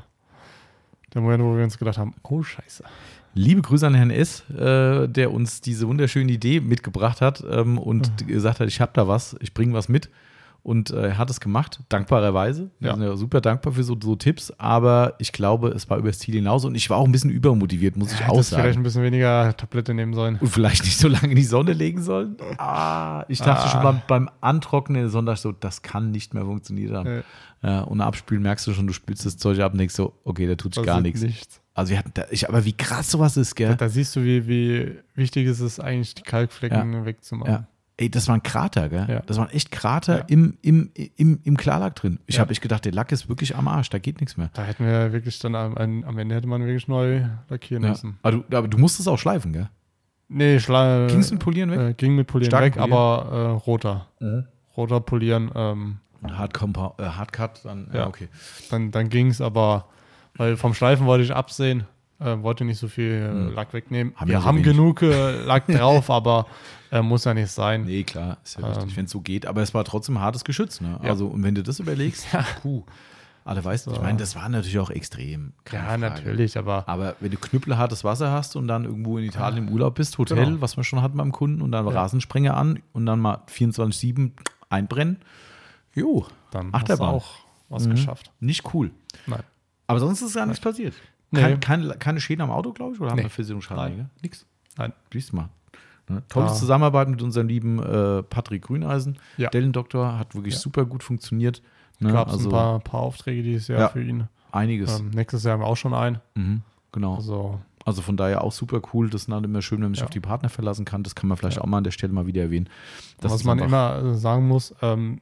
der 1.15 1.23
Moment, 1.23 1.43
wo 1.43 1.57
wir 1.57 1.65
uns 1.65 1.79
gedacht 1.79 1.97
haben, 1.97 2.15
oh 2.23 2.43
Scheiße. 2.43 2.85
Liebe 3.33 3.63
Grüße 3.63 3.87
an 3.87 3.95
Herrn 3.95 4.11
S., 4.11 4.49
äh, 4.51 5.09
der 5.09 5.33
uns 5.33 5.61
diese 5.63 5.89
wunderschöne 5.89 6.31
Idee 6.31 6.61
mitgebracht 6.61 7.21
hat 7.23 7.43
ähm, 7.51 7.79
und 7.79 8.11
Mhm. 8.23 8.27
gesagt 8.27 8.61
hat, 8.61 8.69
ich 8.69 8.81
habe 8.83 8.93
da 8.95 9.09
was, 9.09 9.35
ich 9.41 9.55
bringe 9.55 9.73
was 9.73 9.89
mit. 9.89 10.11
Und 10.65 10.91
äh, 10.91 11.09
er 11.09 11.19
hat 11.19 11.29
es 11.29 11.41
gemacht, 11.41 11.81
dankbarerweise. 11.91 12.71
Wir 12.81 12.89
Ja. 12.89 12.95
sind 12.95 13.03
ja 13.05 13.15
super 13.17 13.43
dankbar 13.43 13.75
für 13.75 13.83
so, 13.85 13.97
so 14.03 14.17
Tipps, 14.17 14.51
aber 14.57 15.15
ich 15.19 15.31
glaube, 15.33 15.69
es 15.69 15.91
war 15.91 15.99
übers 15.99 16.19
Ziel 16.19 16.35
hinaus 16.37 16.65
und 16.65 16.75
ich 16.75 16.89
war 16.89 16.97
auch 16.97 17.05
ein 17.05 17.13
bisschen 17.13 17.29
übermotiviert, 17.31 17.97
muss 17.99 18.13
ich 18.15 18.21
auch 18.25 18.33
Hättest 18.33 18.49
vielleicht 18.51 18.65
sagen. 18.69 18.79
ein 18.79 18.83
bisschen 18.83 19.03
weniger 19.03 19.55
Tablette 19.57 19.93
nehmen 19.93 20.15
sollen. 20.15 20.37
Und 20.41 20.49
vielleicht 20.49 20.83
nicht 20.85 20.97
so 20.99 21.07
lange 21.09 21.29
in 21.29 21.37
die 21.37 21.43
Sonne 21.45 21.75
legen 21.75 22.03
sollen. 22.03 22.37
Ah, 22.57 23.27
ich 23.29 23.41
dachte 23.41 23.67
Ah. 23.67 23.69
schon 23.69 23.83
beim, 23.83 24.01
beim 24.09 24.31
Antrocknen 24.41 25.03
der 25.03 25.11
Sonne, 25.11 25.37
so, 25.37 25.53
das 25.53 25.83
kann 25.83 26.11
nicht 26.11 26.33
mehr 26.33 26.45
funktionieren. 26.47 27.05
Nee. 27.05 27.69
Ja, 27.69 27.83
und 27.83 28.01
abspülen 28.01 28.43
merkst 28.43 28.67
du 28.67 28.73
schon, 28.73 28.87
du 28.87 28.95
spülst 28.95 29.27
das 29.27 29.37
Zeug 29.37 29.61
ab 29.61 29.73
und 29.73 29.79
denkst 29.79 29.95
so, 29.95 30.15
okay, 30.25 30.47
da 30.47 30.55
tut 30.55 30.75
sich 30.75 30.85
gar 30.85 31.01
nichts. 31.03 31.21
nichts. 31.21 31.61
Also 31.75 31.91
wir 31.91 31.99
hatten 31.99 32.13
da, 32.15 32.25
ich, 32.31 32.49
aber 32.49 32.65
wie 32.65 32.73
krass 32.73 33.11
sowas 33.11 33.37
ist, 33.37 33.55
gell? 33.55 33.75
Da 33.77 33.89
siehst 33.91 34.17
du, 34.17 34.23
wie, 34.25 34.47
wie 34.49 34.97
wichtig 35.15 35.47
es 35.47 35.61
ist, 35.61 35.79
eigentlich 35.81 36.15
die 36.15 36.23
Kalkflecken 36.23 37.05
wegzumachen. 37.05 37.53
Ja. 37.53 37.67
Ey, 37.97 38.11
das 38.11 38.27
war 38.27 38.35
ein 38.35 38.43
Krater, 38.43 38.89
gell? 38.89 39.07
Ja. 39.09 39.21
Das 39.21 39.39
waren 39.39 39.51
echt 39.51 39.71
Krater 39.71 40.19
Ja. 40.19 40.25
im, 40.29 40.59
im, 40.63 40.91
im, 41.17 41.39
im 41.45 41.57
Klarlack 41.57 41.95
drin. 41.95 42.19
Ich 42.27 42.35
Ja. 42.37 42.41
habe 42.41 42.51
echt 42.51 42.61
gedacht, 42.61 42.85
der 42.85 42.93
Lack 42.93 43.13
ist 43.13 43.29
wirklich 43.29 43.55
am 43.55 43.69
Arsch, 43.69 43.89
da 43.91 43.99
geht 43.99 44.21
nichts 44.21 44.37
mehr. 44.37 44.51
Da 44.55 44.63
hätten 44.65 44.85
wir 44.85 45.13
wirklich 45.13 45.39
dann 45.39 45.55
am, 45.55 45.77
am 45.77 46.19
Ende 46.19 46.35
hätte 46.35 46.49
man 46.49 46.63
wirklich 46.63 46.89
neu 46.89 47.23
lackieren 47.49 47.83
müssen. 47.89 48.19
Aber, 48.23 48.39
du, 48.39 48.57
aber 48.57 48.67
du 48.67 48.79
musst 48.79 48.99
es 48.99 49.07
auch 49.07 49.19
schleifen, 49.19 49.53
gell? 49.53 49.69
Nee, 50.27 50.59
Schla 50.59 51.07
Ging 51.07 51.21
es 51.21 51.31
mit 51.31 51.39
Polieren 51.41 51.71
weg? 51.71 51.79
äh, 51.79 51.95
ging 51.95 52.17
mit 52.17 52.27
Polieren 52.27 52.51
Stark 52.51 52.65
weg, 52.65 52.73
polieren? 52.75 52.93
aber 52.93 53.29
äh, 53.33 53.51
roter. 53.65 54.09
Mhm. 54.19 54.47
Roter 54.77 55.01
Polieren, 55.01 55.51
ähm, 55.55 55.99
Hard 56.27 56.53
Compa 56.55 56.95
äh, 56.99 57.03
Hardcut, 57.05 57.61
dann, 57.65 57.91
ja, 57.93 58.09
okay. 58.09 58.29
dann, 58.71 58.91
dann 58.91 59.09
ging 59.09 59.29
es, 59.29 59.41
aber 59.41 59.85
weil 60.37 60.57
vom 60.57 60.75
Schleifen 60.75 61.07
wollte 61.07 61.23
ich 61.23 61.33
absehen, 61.33 61.85
äh, 62.25 62.43
wollte 62.43 62.65
nicht 62.65 62.79
so 62.79 62.89
viel 62.89 63.29
Mhm. 63.33 63.55
Lack 63.55 63.73
wegnehmen. 63.75 64.13
Haben 64.17 64.29
wir 64.29 64.35
ja 64.35 64.41
so 64.41 64.47
haben 64.47 64.57
wenig. 64.57 64.71
genug 64.71 65.03
äh, 65.03 65.45
Lack 65.45 65.67
drauf, 65.69 66.11
aber 66.11 66.47
äh, 66.91 67.03
muss 67.03 67.25
ja 67.25 67.35
nicht 67.35 67.51
sein. 67.51 67.85
Nee, 67.85 68.03
klar, 68.05 68.39
ist 68.45 68.59
ja 68.59 68.67
Ähm. 68.67 68.73
richtig, 68.73 68.97
wenn 68.97 69.05
es 69.07 69.11
so 69.11 69.21
geht. 69.21 69.47
Aber 69.47 69.63
es 69.63 69.75
war 69.75 69.85
trotzdem 69.85 70.21
hartes 70.21 70.45
Geschütz, 70.45 70.81
ne? 70.81 70.99
Ja. 71.03 71.11
Also, 71.11 71.27
und 71.27 71.43
wenn 71.43 71.55
du 71.55 71.63
das 71.63 71.79
überlegst, 71.81 72.27
puh. 72.63 72.85
Aber 73.47 73.63
weißt 73.63 73.87
du, 73.87 73.91
ich 73.93 74.01
meine, 74.01 74.17
das 74.17 74.35
war 74.37 74.49
natürlich 74.49 74.79
auch 74.79 74.89
extrem. 74.89 75.53
Ja, 75.71 75.81
Frage. 75.83 76.01
natürlich, 76.01 76.57
aber 76.57 76.89
Aber 76.89 77.15
wenn 77.21 77.31
du 77.31 77.37
knüppelhartes 77.37 78.03
Wasser 78.03 78.31
hast 78.33 78.57
und 78.57 78.69
dann 78.69 78.87
irgendwo 78.87 79.19
in 79.19 79.25
Italien 79.25 79.69
im 79.69 79.73
Urlaub 79.75 79.97
bist, 79.97 80.17
Hotel, 80.17 80.47
Genau. 80.47 80.61
was 80.63 80.79
wir 80.79 80.85
schon 80.85 81.03
hatten 81.03 81.19
beim 81.19 81.31
Kunden, 81.31 81.61
und 81.61 81.71
dann 81.71 81.87
Ja. 81.87 81.93
Rasensprenger 81.93 82.57
an 82.57 82.79
und 82.95 83.05
dann 83.05 83.21
mal 83.21 83.43
24-7 83.49 84.33
einbrennen, 84.71 85.19
jo, 85.95 86.25
dann 86.53 86.71
Achterbahn. 86.73 87.17
hast 87.17 87.27
du 87.27 87.27
auch 87.29 87.45
was 87.69 87.87
Mhm. 87.87 87.91
geschafft. 87.91 88.31
nicht 88.41 88.73
cool. 88.73 88.91
Nein. 89.27 89.43
Aber 89.89 90.01
sonst 90.01 90.23
ist 90.23 90.35
ja 90.37 90.47
nichts 90.47 90.61
passiert. 90.63 90.95
Kein, 91.35 91.61
kein, 91.61 91.99
keine 91.99 92.21
Schäden 92.21 92.43
am 92.43 92.51
Auto, 92.51 92.73
glaube 92.73 92.95
ich, 92.95 93.01
oder 93.01 93.11
haben 93.11 93.17
Nee. 93.17 93.25
wir 93.25 93.31
Versicherungsschaden? 93.31 93.97
Nein. 93.97 94.11
Nix. 94.23 94.47
Nein. 94.77 94.93
Siehst 95.13 95.33
du 95.33 95.37
mal. 95.37 95.49
Ne? 96.09 96.23
Tolle 96.29 96.47
Ah. 96.47 96.53
Zusammenarbeit 96.53 97.09
mit 97.09 97.23
unserem 97.23 97.49
lieben 97.49 97.83
äh, 97.83 98.23
Patrick 98.23 98.63
Grüneisen. 98.63 99.19
Ja. 99.37 99.49
Dellendoktor 99.51 100.19
hat 100.19 100.35
wirklich 100.35 100.55
Ja. 100.55 100.61
super 100.61 100.85
gut 100.85 101.03
funktioniert. 101.03 101.63
Ne? 102.01 102.13
Gab 102.13 102.29
es 102.29 102.35
also 102.35 102.49
ein 102.49 102.53
paar, 102.53 102.81
paar 102.81 103.01
Aufträge 103.01 103.43
dieses 103.43 103.69
Jahr 103.69 103.79
Ja. 103.81 103.89
für 103.89 104.03
ihn. 104.03 104.29
einiges. 104.53 105.01
Ähm, 105.01 105.11
nächstes 105.11 105.43
Jahr 105.45 105.55
haben 105.55 105.61
wir 105.63 105.67
auch 105.67 105.77
schon 105.77 105.95
einen. 105.95 106.21
Mhm. 106.35 106.63
Genau. 106.93 107.17
Also, 107.17 107.61
Also 107.87 108.03
von 108.03 108.17
daher 108.17 108.45
auch 108.45 108.53
super 108.53 108.81
cool. 108.93 109.11
Das 109.11 109.23
ist 109.23 109.31
dann 109.31 109.43
immer 109.45 109.61
schön, 109.63 109.79
wenn 109.79 109.89
man 109.89 109.95
sich 109.95 110.05
auf 110.05 110.11
die 110.11 110.21
Partner 110.21 110.49
verlassen 110.49 110.85
kann. 110.85 111.03
Das 111.03 111.15
kann 111.15 111.29
man 111.29 111.37
vielleicht 111.37 111.61
auch 111.61 111.67
mal 111.67 111.79
an 111.79 111.85
der 111.85 111.91
Stelle 111.91 112.13
mal 112.13 112.27
wieder 112.27 112.43
erwähnen. 112.43 112.69
Das 113.21 113.33
was 113.33 113.45
man 113.45 113.59
immer 113.59 113.97
äh, 114.03 114.15
sagen 114.15 114.47
muss, 114.49 114.75
ähm, 114.81 115.21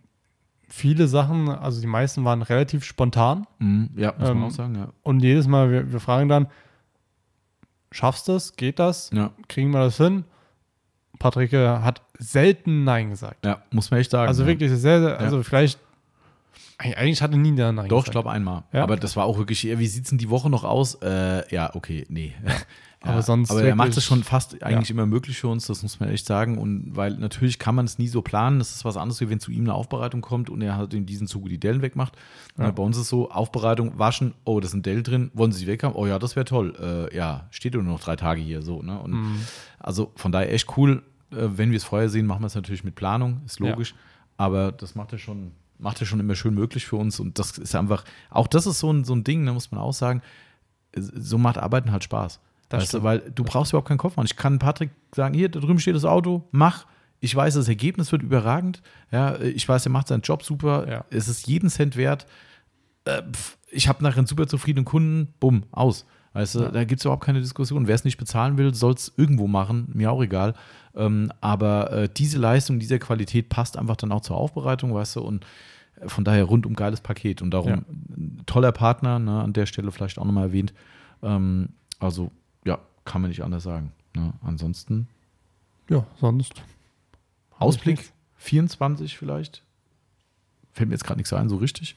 viele 0.73 1.07
Sachen, 1.07 1.51
also 1.51 1.83
die 1.83 1.87
meisten 1.87 2.25
waren 2.25 2.41
relativ 2.41 2.85
spontan. 2.85 3.47
Mhm. 3.59 3.91
Ja, 3.95 4.15
muss 4.19 4.29
ähm, 4.31 4.39
man 4.39 4.49
auch 4.49 4.53
sagen. 4.53 4.75
Ja. 4.75 4.89
Und 5.03 5.23
jedes 5.23 5.47
Mal, 5.47 5.71
wir, 5.71 5.93
wir 5.93 6.01
fragen 6.01 6.31
dann, 6.31 6.47
schaffst 7.91 8.27
du 8.27 8.33
es? 8.33 8.57
Geht 8.57 8.79
das? 8.79 9.11
Ja. 9.13 9.33
Kriegen 9.49 9.71
wir 9.71 9.81
das 9.81 9.99
hin? 9.99 10.25
Patrick 11.19 11.53
hat 11.53 12.01
selten 12.19 12.85
Nein 12.85 13.11
gesagt. 13.11 13.45
ja, 13.45 13.63
muss 13.71 13.91
man 13.91 14.01
echt 14.01 14.11
sagen. 14.11 14.29
Also 14.29 14.43
ja. 14.43 14.49
wirklich 14.49 14.71
sehr, 14.71 15.01
sehr 15.01 15.21
also 15.21 15.43
vielleicht, 15.43 15.79
eigentlich 16.79 17.21
hatte 17.21 17.37
nie 17.37 17.53
Nein 17.53 17.77
Doch, 17.77 17.83
gesagt. 17.83 18.09
ich 18.09 18.13
glaube 18.13 18.31
einmal. 18.31 18.65
Ja. 18.73 18.83
Aber 18.83 18.97
das 18.97 19.15
war 19.15 19.27
auch 19.27 19.37
wirklich, 19.37 19.63
ja, 19.63 19.79
wie 19.79 19.87
sieht 19.87 20.05
es 20.05 20.09
denn 20.09 20.19
die 20.19 20.31
Woche 20.31 20.49
noch 20.49 20.65
aus? 20.65 20.95
Äh, 21.03 21.55
ja, 21.55 21.75
okay, 21.75 22.07
nee. 22.09 22.35
Ja. 23.05 23.11
Aber 23.11 23.23
sonst 23.23 23.51
Aber 23.51 23.63
er 23.65 23.75
macht 23.75 23.97
es 23.97 24.05
schon 24.05 24.23
fast 24.23 24.63
eigentlich 24.63 24.91
immer 24.91 25.07
möglich 25.07 25.37
für 25.39 25.49
uns, 25.49 25.67
das 25.67 25.83
muss 25.83 25.99
man 25.99 26.09
echt 26.11 26.25
sagen. 26.27 26.57
Und 26.59 26.95
weil 26.95 27.15
natürlich 27.15 27.59
kann 27.59 27.75
man 27.75 27.85
es 27.85 27.99
nie 27.99 28.07
so 28.07 28.23
planen. 28.23 28.59
Das 28.61 28.75
ist 28.75 28.85
was 28.85 28.97
anderes, 28.97 29.21
wie 29.21 29.29
wenn 29.29 29.41
zu 29.41 29.51
ihm 29.51 29.65
eine 29.65 29.75
Aufbereitung 29.75 30.21
kommt 30.21 30.51
und 30.51 30.63
er 30.63 30.77
halt 30.77 30.95
in 30.95 31.05
diesem 31.05 31.27
Zuge 31.27 31.49
die 31.49 31.59
Dellen 31.59 31.83
wegmacht. 31.83 32.15
Ja. 32.57 32.71
Bei 32.71 32.83
uns 32.83 32.97
ist 32.97 33.03
es 33.05 33.09
so: 33.09 33.31
Aufbereitung, 33.31 33.99
waschen, 33.99 34.35
oh, 34.45 34.61
das 34.61 34.71
sind 34.71 34.87
Dellen 34.87 35.03
drin, 35.03 35.31
wollen 35.35 35.51
Sie 35.51 35.59
sie 35.61 35.67
weg 35.67 35.83
haben? 35.83 35.95
Oh 35.97 36.07
ja, 36.07 36.19
das 36.21 36.37
wäre 36.37 36.45
toll. 36.45 36.75
Äh, 37.13 37.17
ja, 37.17 37.49
steht 37.51 37.75
nur 37.75 37.83
noch 37.83 38.01
drei 38.01 38.15
Tage 38.17 38.41
hier 38.41 38.63
so. 38.63 38.83
Ne? 38.83 38.99
Und 39.01 39.13
Mhm. 39.13 39.41
Also 39.81 40.13
von 40.17 40.31
daher 40.31 40.53
echt 40.53 40.77
cool. 40.77 41.03
Äh, 41.33 41.49
wenn 41.57 41.71
wir 41.71 41.77
es 41.79 41.85
vorher 41.85 42.09
sehen, 42.09 42.27
machen 42.27 42.43
wir 42.43 42.47
es 42.47 42.55
natürlich 42.55 42.85
mit 42.85 42.95
Planung, 42.95 43.41
ist 43.47 43.59
Ja. 43.59 43.69
logisch. 43.71 43.95
Aber 44.37 44.71
das 44.71 44.95
macht 44.95 45.13
er 45.13 45.19
schon, 45.19 45.53
macht 45.79 46.01
er 46.01 46.07
schon 46.07 46.21
immer 46.21 46.35
schön 46.37 46.55
möglich 46.55 46.87
für 46.87 46.97
uns. 46.97 47.19
Und 47.19 47.39
das 47.39 47.59
ist 47.59 47.75
einfach, 47.75 48.05
auch 48.31 48.47
das 48.47 48.67
ist 48.67 48.79
so 48.79 48.93
ein, 48.93 49.03
so 49.05 49.15
ein 49.15 49.25
Ding, 49.25 49.45
da 49.45 49.53
muss 49.53 49.73
man 49.73 49.81
auch 49.81 49.93
sagen, 49.93 50.23
so 50.95 51.39
macht 51.39 51.59
Arbeiten 51.59 51.91
halt 51.91 52.05
Spaß. 52.05 52.39
Das 52.73 52.83
weißt 52.83 52.95
du, 52.95 53.03
weil 53.03 53.19
du 53.35 53.45
brauchst 53.45 53.73
überhaupt 53.73 53.89
keinen 53.89 53.99
Kopf 53.99 54.17
machen. 54.17 54.27
Ich 54.27 54.37
kann 54.37 54.59
Patrick 54.59 54.91
sagen, 55.15 55.35
hier, 55.35 55.49
da 55.49 55.61
drüben 55.61 55.79
steht 55.79 55.95
das 55.95 56.05
Auto, 56.05 56.49
mach. 56.51 56.87
Ich 57.21 57.37
weiß, 57.37 57.55
das 57.55 57.69
Ergebnis 57.69 58.11
wird 58.11 58.23
überragend. 58.23 58.83
Ja, 59.13 59.39
ich 59.41 59.69
weiß, 59.69 59.87
er 59.87 59.93
macht 59.93 60.09
seinen 60.09 60.23
Job 60.23 60.43
super. 60.43 60.89
Ja. 60.91 61.05
Es 61.11 61.29
ist 61.29 61.47
jeden 61.47 61.71
Cent 61.71 61.97
wert. 61.97 62.27
Äh, 63.05 63.23
ich 63.71 63.87
habe 63.89 64.03
nachher 64.03 64.19
einen 64.19 64.27
super 64.27 64.47
zufriedenen 64.49 64.85
Kunden. 64.85 65.33
Bumm, 65.39 65.63
aus. 65.71 66.05
Weißt 66.33 66.55
du, 66.57 66.61
Ja. 66.63 66.71
da 66.71 66.85
gibt 66.85 67.01
es 67.01 67.05
überhaupt 67.05 67.25
keine 67.25 67.41
Diskussion. 67.41 67.87
Wer 67.87 67.95
es 67.95 68.05
nicht 68.05 68.17
bezahlen 68.17 68.57
will, 68.59 68.75
soll 68.75 68.95
es 68.95 69.13
irgendwo 69.17 69.47
machen, 69.47 69.89
mir 69.95 70.11
auch 70.11 70.23
egal. 70.23 70.55
Ähm, 70.97 71.31
aber 71.41 71.93
äh, 71.93 72.09
diese 72.09 72.39
Leistung, 72.39 72.79
diese 72.81 72.99
Qualität 72.99 73.49
passt 73.51 73.77
einfach 73.79 73.97
dann 73.97 74.11
auch 74.13 74.23
zur 74.23 74.37
Aufbereitung, 74.37 74.93
weißt 74.95 75.17
du, 75.17 75.21
und 75.21 75.45
äh, 76.01 76.09
von 76.09 76.25
daher 76.25 76.45
rundum 76.45 76.75
geiles 76.75 77.01
Paket. 77.03 77.41
Und 77.43 77.51
darum 77.53 77.69
Ja. 77.71 77.83
toller 78.47 78.73
Partner, 78.73 79.19
ne, 79.19 79.43
an 79.43 79.53
der 79.53 79.67
Stelle 79.67 79.93
vielleicht 79.93 80.19
auch 80.19 80.25
nochmal 80.25 80.45
erwähnt. 80.49 80.73
Ähm, 81.23 81.69
also, 82.01 82.33
ja, 82.65 82.79
kann 83.05 83.21
man 83.23 83.31
nicht 83.31 83.43
anders 83.43 83.63
sagen. 83.65 83.93
Ne? 84.15 84.33
Ansonsten 84.45 85.09
Ja, 85.89 86.05
sonst. 86.21 86.63
Ausblick 87.59 88.13
24 88.37 89.17
vielleicht. 89.19 89.63
Fällt 90.73 90.89
mir 90.89 90.95
jetzt 90.95 91.05
gerade 91.05 91.19
nichts 91.19 91.33
ein, 91.33 91.49
so 91.49 91.57
richtig. 91.57 91.97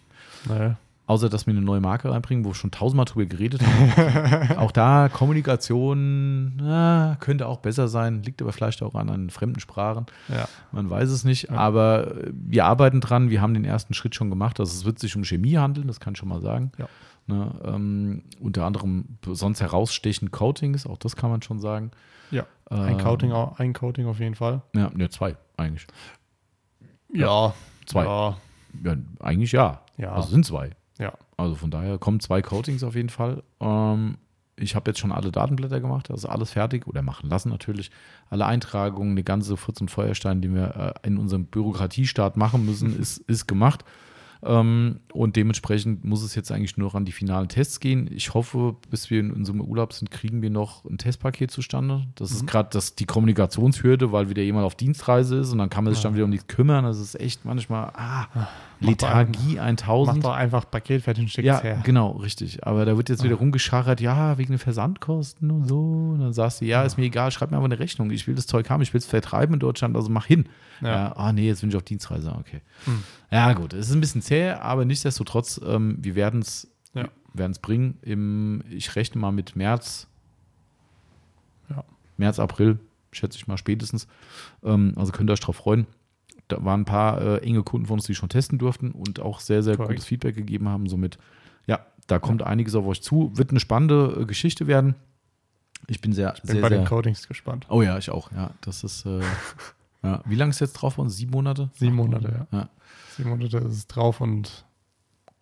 Nee. 0.49 0.73
Außer, 1.07 1.29
dass 1.29 1.45
wir 1.45 1.51
eine 1.51 1.61
neue 1.61 1.81
Marke 1.81 2.09
reinbringen, 2.11 2.43
wo 2.45 2.49
wir 2.49 2.55
schon 2.55 2.71
tausendmal 2.71 3.05
drüber 3.05 3.25
geredet 3.27 3.61
haben. 3.63 4.57
auch 4.57 4.71
da 4.71 5.07
Kommunikation 5.09 6.55
na, 6.57 7.15
könnte 7.19 7.47
auch 7.47 7.59
besser 7.59 7.87
sein, 7.87 8.23
liegt 8.23 8.41
aber 8.41 8.51
vielleicht 8.51 8.81
auch 8.81 8.95
an, 8.95 9.09
an 9.09 9.29
fremden 9.29 9.59
Sprachen. 9.59 10.07
Ja. 10.29 10.47
Man 10.71 10.89
weiß 10.89 11.09
es 11.11 11.23
nicht, 11.23 11.43
Ja. 11.49 11.57
aber 11.57 12.15
wir 12.31 12.65
arbeiten 12.65 13.01
dran. 13.01 13.29
Wir 13.29 13.41
haben 13.41 13.53
den 13.53 13.65
ersten 13.65 13.93
Schritt 13.93 14.15
schon 14.15 14.31
gemacht. 14.31 14.59
Also 14.59 14.73
es 14.73 14.83
wird 14.85 14.97
sich 14.97 15.15
um 15.15 15.23
Chemie 15.23 15.57
handeln, 15.57 15.87
das 15.87 15.99
kann 15.99 16.13
ich 16.13 16.19
schon 16.19 16.29
mal 16.29 16.41
sagen. 16.41 16.71
Ja. 16.79 16.87
Ne, 17.27 17.60
ähm, 17.64 18.22
unter 18.39 18.65
anderem 18.65 19.18
sonst 19.31 19.60
herausstechend 19.60 20.31
Coatings, 20.31 20.85
auch 20.85 20.97
das 20.97 21.15
kann 21.15 21.31
man 21.31 21.41
schon 21.41 21.60
sagen. 21.60 21.89
Ja. 22.30 22.45
Ein 22.69 22.93
Ähm, 22.93 22.97
Coating, 22.99 23.31
au- 23.31 23.56
ein 23.57 23.73
Coating 23.73 24.06
auf 24.06 24.19
jeden 24.19 24.35
Fall. 24.35 24.61
Ja, 24.76 24.91
ne, 24.93 25.10
zwei 25.10 25.35
eigentlich. 25.57 25.88
Ja. 27.14 27.53
Zwei. 27.85 28.03
Ja. 28.06 28.38
Ja, 28.84 28.95
eigentlich 29.19 29.52
ja. 29.53 29.81
Ja. 29.97 30.11
Also 30.14 30.30
sind 30.30 30.45
zwei. 30.45 30.72
Ja. 30.99 31.14
Also 31.38 31.56
von 31.56 31.72
daher 31.72 31.97
kommen 31.97 32.19
zwei 32.19 32.41
Coatings 32.41 32.84
auf 32.84 32.95
jeden 32.95 33.10
Fall. 33.10 33.41
Ähm, 33.60 34.18
ich 34.57 34.76
habe 34.76 34.89
jetzt 34.89 34.99
schon 34.99 35.11
alle 35.11 35.31
Datenblätter 35.31 35.81
gemacht, 35.81 36.10
also 36.11 36.30
alles 36.30 36.52
fertig 36.52 36.88
oder 36.88 37.02
machen 37.02 37.30
lassen 37.30 37.49
natürlich. 37.49 37.91
Alle 38.30 38.45
Eintragungen, 38.45 39.11
eine 39.11 39.23
ganze 39.23 39.57
Furz- 39.57 39.81
und 39.81 39.91
Feuerstein, 39.91 40.41
die 40.41 40.53
wir 40.53 40.93
äh, 41.03 41.07
in 41.07 41.18
unserem 41.18 41.45
Bürokratiestaat 41.45 42.38
machen 42.38 42.65
müssen, 42.65 42.95
ist, 42.99 43.18
ist 43.18 43.47
gemacht. 43.47 43.84
Ähm, 44.45 44.99
und 45.11 45.35
dementsprechend 45.35 46.05
muss 46.05 46.22
es 46.22 46.35
jetzt 46.35 46.51
eigentlich 46.51 46.77
nur 46.77 46.88
noch 46.88 46.95
an 46.95 47.03
die 47.03 47.11
finalen 47.11 47.47
Tests 47.47 47.80
gehen. 47.80 48.07
Ich 48.13 48.34
hoffe, 48.35 48.76
bis 48.91 49.09
wir 49.09 49.19
in 49.19 49.31
unserem 49.31 49.59
Urlaub 49.59 49.91
sind, 49.91 50.11
kriegen 50.11 50.41
wir 50.43 50.51
noch 50.51 50.85
ein 50.85 50.99
Testpaket 50.99 51.49
zustande. 51.49 52.05
Das 52.15 52.31
ist 52.31 52.45
gerade 52.45 52.69
das 52.72 52.95
die 52.95 53.05
Kommunikationshürde, 53.05 54.11
weil 54.11 54.30
wieder 54.30 54.43
jemand 54.43 54.65
auf 54.65 54.76
Dienstreise 54.76 55.38
ist 55.38 55.51
und 55.51 55.57
dann 55.57 55.69
kann 55.69 55.84
man 55.84 55.93
sich 55.93 56.03
dann 56.03 56.13
wieder 56.13 56.26
um 56.26 56.30
nichts 56.30 56.47
kümmern. 56.47 56.85
Das 56.85 56.99
ist 56.99 57.19
echt 57.19 57.43
manchmal 57.43 57.91
ah, 57.95 58.27
Lethargie 58.80 59.59
1000. 59.59 60.17
Mach 60.17 60.23
doch 60.23 60.35
einfach 60.35 60.69
Paket 60.69 61.01
fertig 61.01 61.23
und 61.23 61.30
schick's 61.30 61.45
Ja, 61.47 61.61
her. 61.61 61.81
genau, 61.84 62.11
richtig. 62.11 62.65
Aber 62.65 62.85
da 62.85 62.95
wird 62.97 63.09
jetzt 63.09 63.23
wieder 63.23 63.35
rumgeschachert, 63.35 63.99
ja, 63.99 64.38
wegen 64.38 64.53
den 64.53 64.59
Versandkosten 64.59 65.49
und 65.49 65.67
so. 65.67 65.80
Und 65.80 66.19
dann 66.19 66.34
sagst 66.34 66.61
du, 66.61 66.65
ja, 66.65 66.84
ist 66.84 66.97
mir 66.97 67.05
egal, 67.05 67.31
schreib 67.31 67.49
mir 67.49 67.57
aber 67.57 67.65
eine 67.65 67.80
Rechnung. 67.80 68.11
Ich 68.11 68.27
will 68.27 68.35
das 68.35 68.45
Zeug 68.45 68.69
haben, 68.69 68.81
ich 68.84 68.93
will 68.93 68.99
es 68.99 69.05
vertreiben 69.05 69.53
in 69.55 69.59
Deutschland, 69.59 69.95
also 69.95 70.09
mach 70.09 70.26
hin. 70.26 70.45
Ja. 70.81 70.88
Ja. 70.88 71.15
ah, 71.15 71.31
nee, 71.34 71.47
jetzt 71.47 71.61
bin 71.61 71.69
ich 71.69 71.76
auf 71.76 71.84
Dienstreise, 71.84 72.31
okay. 72.38 72.61
Hm. 72.85 73.03
Ja, 73.31 73.53
gut, 73.53 73.73
es 73.73 73.88
ist 73.89 73.93
ein 73.95 74.02
bisschen 74.02 74.22
zäh, 74.22 74.49
aber 74.52 74.85
nichtsdestotrotz, 74.85 75.60
ähm, 75.65 75.97
wir 76.02 76.15
werden 76.15 76.41
es 76.41 76.68
Ja. 76.93 77.07
werden's 77.34 77.60
bringen. 77.60 77.97
Im, 78.02 78.64
ich 78.69 78.95
rechne 78.95 79.19
mal 79.22 79.31
mit 79.31 79.56
März, 79.56 80.07
Ja. 81.69 81.84
März, 82.18 82.39
April, 82.39 82.80
schätze 83.11 83.38
ich 83.38 83.47
mal 83.47 83.57
spätestens. 83.57 84.07
Ähm, 84.64 84.93
also 84.95 85.11
könnt 85.11 85.30
ihr 85.30 85.34
euch 85.34 85.39
drauf 85.39 85.56
freuen. 85.57 85.88
Da 86.47 86.64
waren 86.64 86.81
ein 86.81 86.85
paar 86.85 87.22
äh, 87.22 87.38
enge 87.39 87.64
Kunden 87.64 87.88
von 87.88 87.95
uns, 87.99 88.06
die 88.06 88.14
schon 88.15 88.30
testen 88.30 88.60
durften 88.60 88.91
und 88.91 89.19
auch 89.19 89.39
sehr, 89.39 89.64
sehr 89.64 89.77
Korrekt. 89.77 89.93
gutes 89.93 90.06
Feedback 90.06 90.35
gegeben 90.35 90.69
haben. 90.69 90.88
Somit, 90.88 91.18
ja, 91.65 91.85
da 92.07 92.19
kommt 92.19 92.43
einiges 92.43 92.76
auf 92.76 92.85
euch 92.85 93.02
zu. 93.02 93.31
Wird 93.35 93.49
eine 93.49 93.60
spannende 93.60 94.18
äh, 94.22 94.26
Geschichte 94.26 94.68
werden. 94.68 94.93
Ich 95.88 96.02
bin 96.02 96.14
sehr, 96.14 96.34
Bin 96.34 96.52
sehr, 96.53 96.61
bei 96.61 96.69
sehr. 96.69 96.77
den 96.80 96.85
Coatings 96.88 97.27
gespannt. 97.27 97.65
Oh 97.69 97.81
ja, 97.81 97.97
ich 97.97 98.10
auch. 98.11 98.31
Ja, 98.31 98.52
das 98.61 98.84
ist. 98.84 99.06
Äh, 99.06 99.22
ja. 100.06 100.22
Wie 100.26 100.36
lange 100.36 100.52
ist 100.52 100.60
jetzt 100.61 100.73
drauf 100.73 100.95
bei 100.95 101.03
uns? 101.03 101.18
Sieben 101.18 101.32
Monate? 101.32 101.69
Sieben 101.73 101.95
Monate, 101.95 102.48
ja. 102.52 102.69
Sieben 103.15 103.30
Monate 103.30 103.57
ist 103.57 103.73
es 103.73 103.88
drauf 103.88 104.22
und 104.22 104.65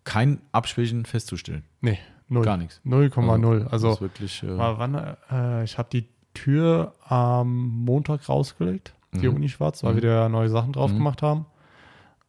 Kein 0.04 0.40
Abschwächen 0.52 1.04
festzustellen. 1.06 1.64
nee, 1.80 1.98
null. 2.28 2.44
Gar 2.44 2.56
nichts. 2.58 2.80
0,0. 2.84 3.60
Das 3.64 3.72
Also, 3.72 3.92
ist 3.92 4.00
wirklich. 4.00 4.42
Äh, 4.42 4.58
war 4.58 4.78
wann, 4.78 4.94
äh, 5.30 5.64
ich 5.64 5.78
habe 5.78 5.88
die 5.92 6.08
Tür 6.34 6.94
am 7.06 7.68
Montag 7.84 8.28
rausgelegt, 8.28 8.92
die 9.14 9.28
Mhm. 9.28 9.36
Uni 9.36 9.48
schwarz, 9.48 9.82
weil 9.84 9.92
Mhm. 9.94 10.02
wir 10.02 10.10
da 10.10 10.28
neue 10.28 10.48
Sachen 10.50 10.72
drauf 10.72 10.90
Mhm. 10.90 10.96
gemacht 10.96 11.22
haben. 11.22 11.46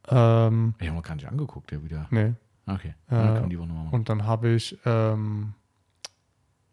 Ähm, 0.07 0.75
ich 0.79 0.87
habe 0.87 0.97
mir 0.97 1.01
gar 1.01 1.15
nicht 1.15 1.27
angeguckt, 1.27 1.71
ja, 1.71 1.83
wieder. 1.83 2.07
nee. 2.11 2.33
Okay. 2.67 2.93
Äh, 3.11 3.15
ja, 3.15 3.41
machen. 3.43 3.89
Und 3.91 4.09
dann 4.09 4.25
habe 4.25 4.49
ich 4.49 4.77
ähm, 4.85 5.53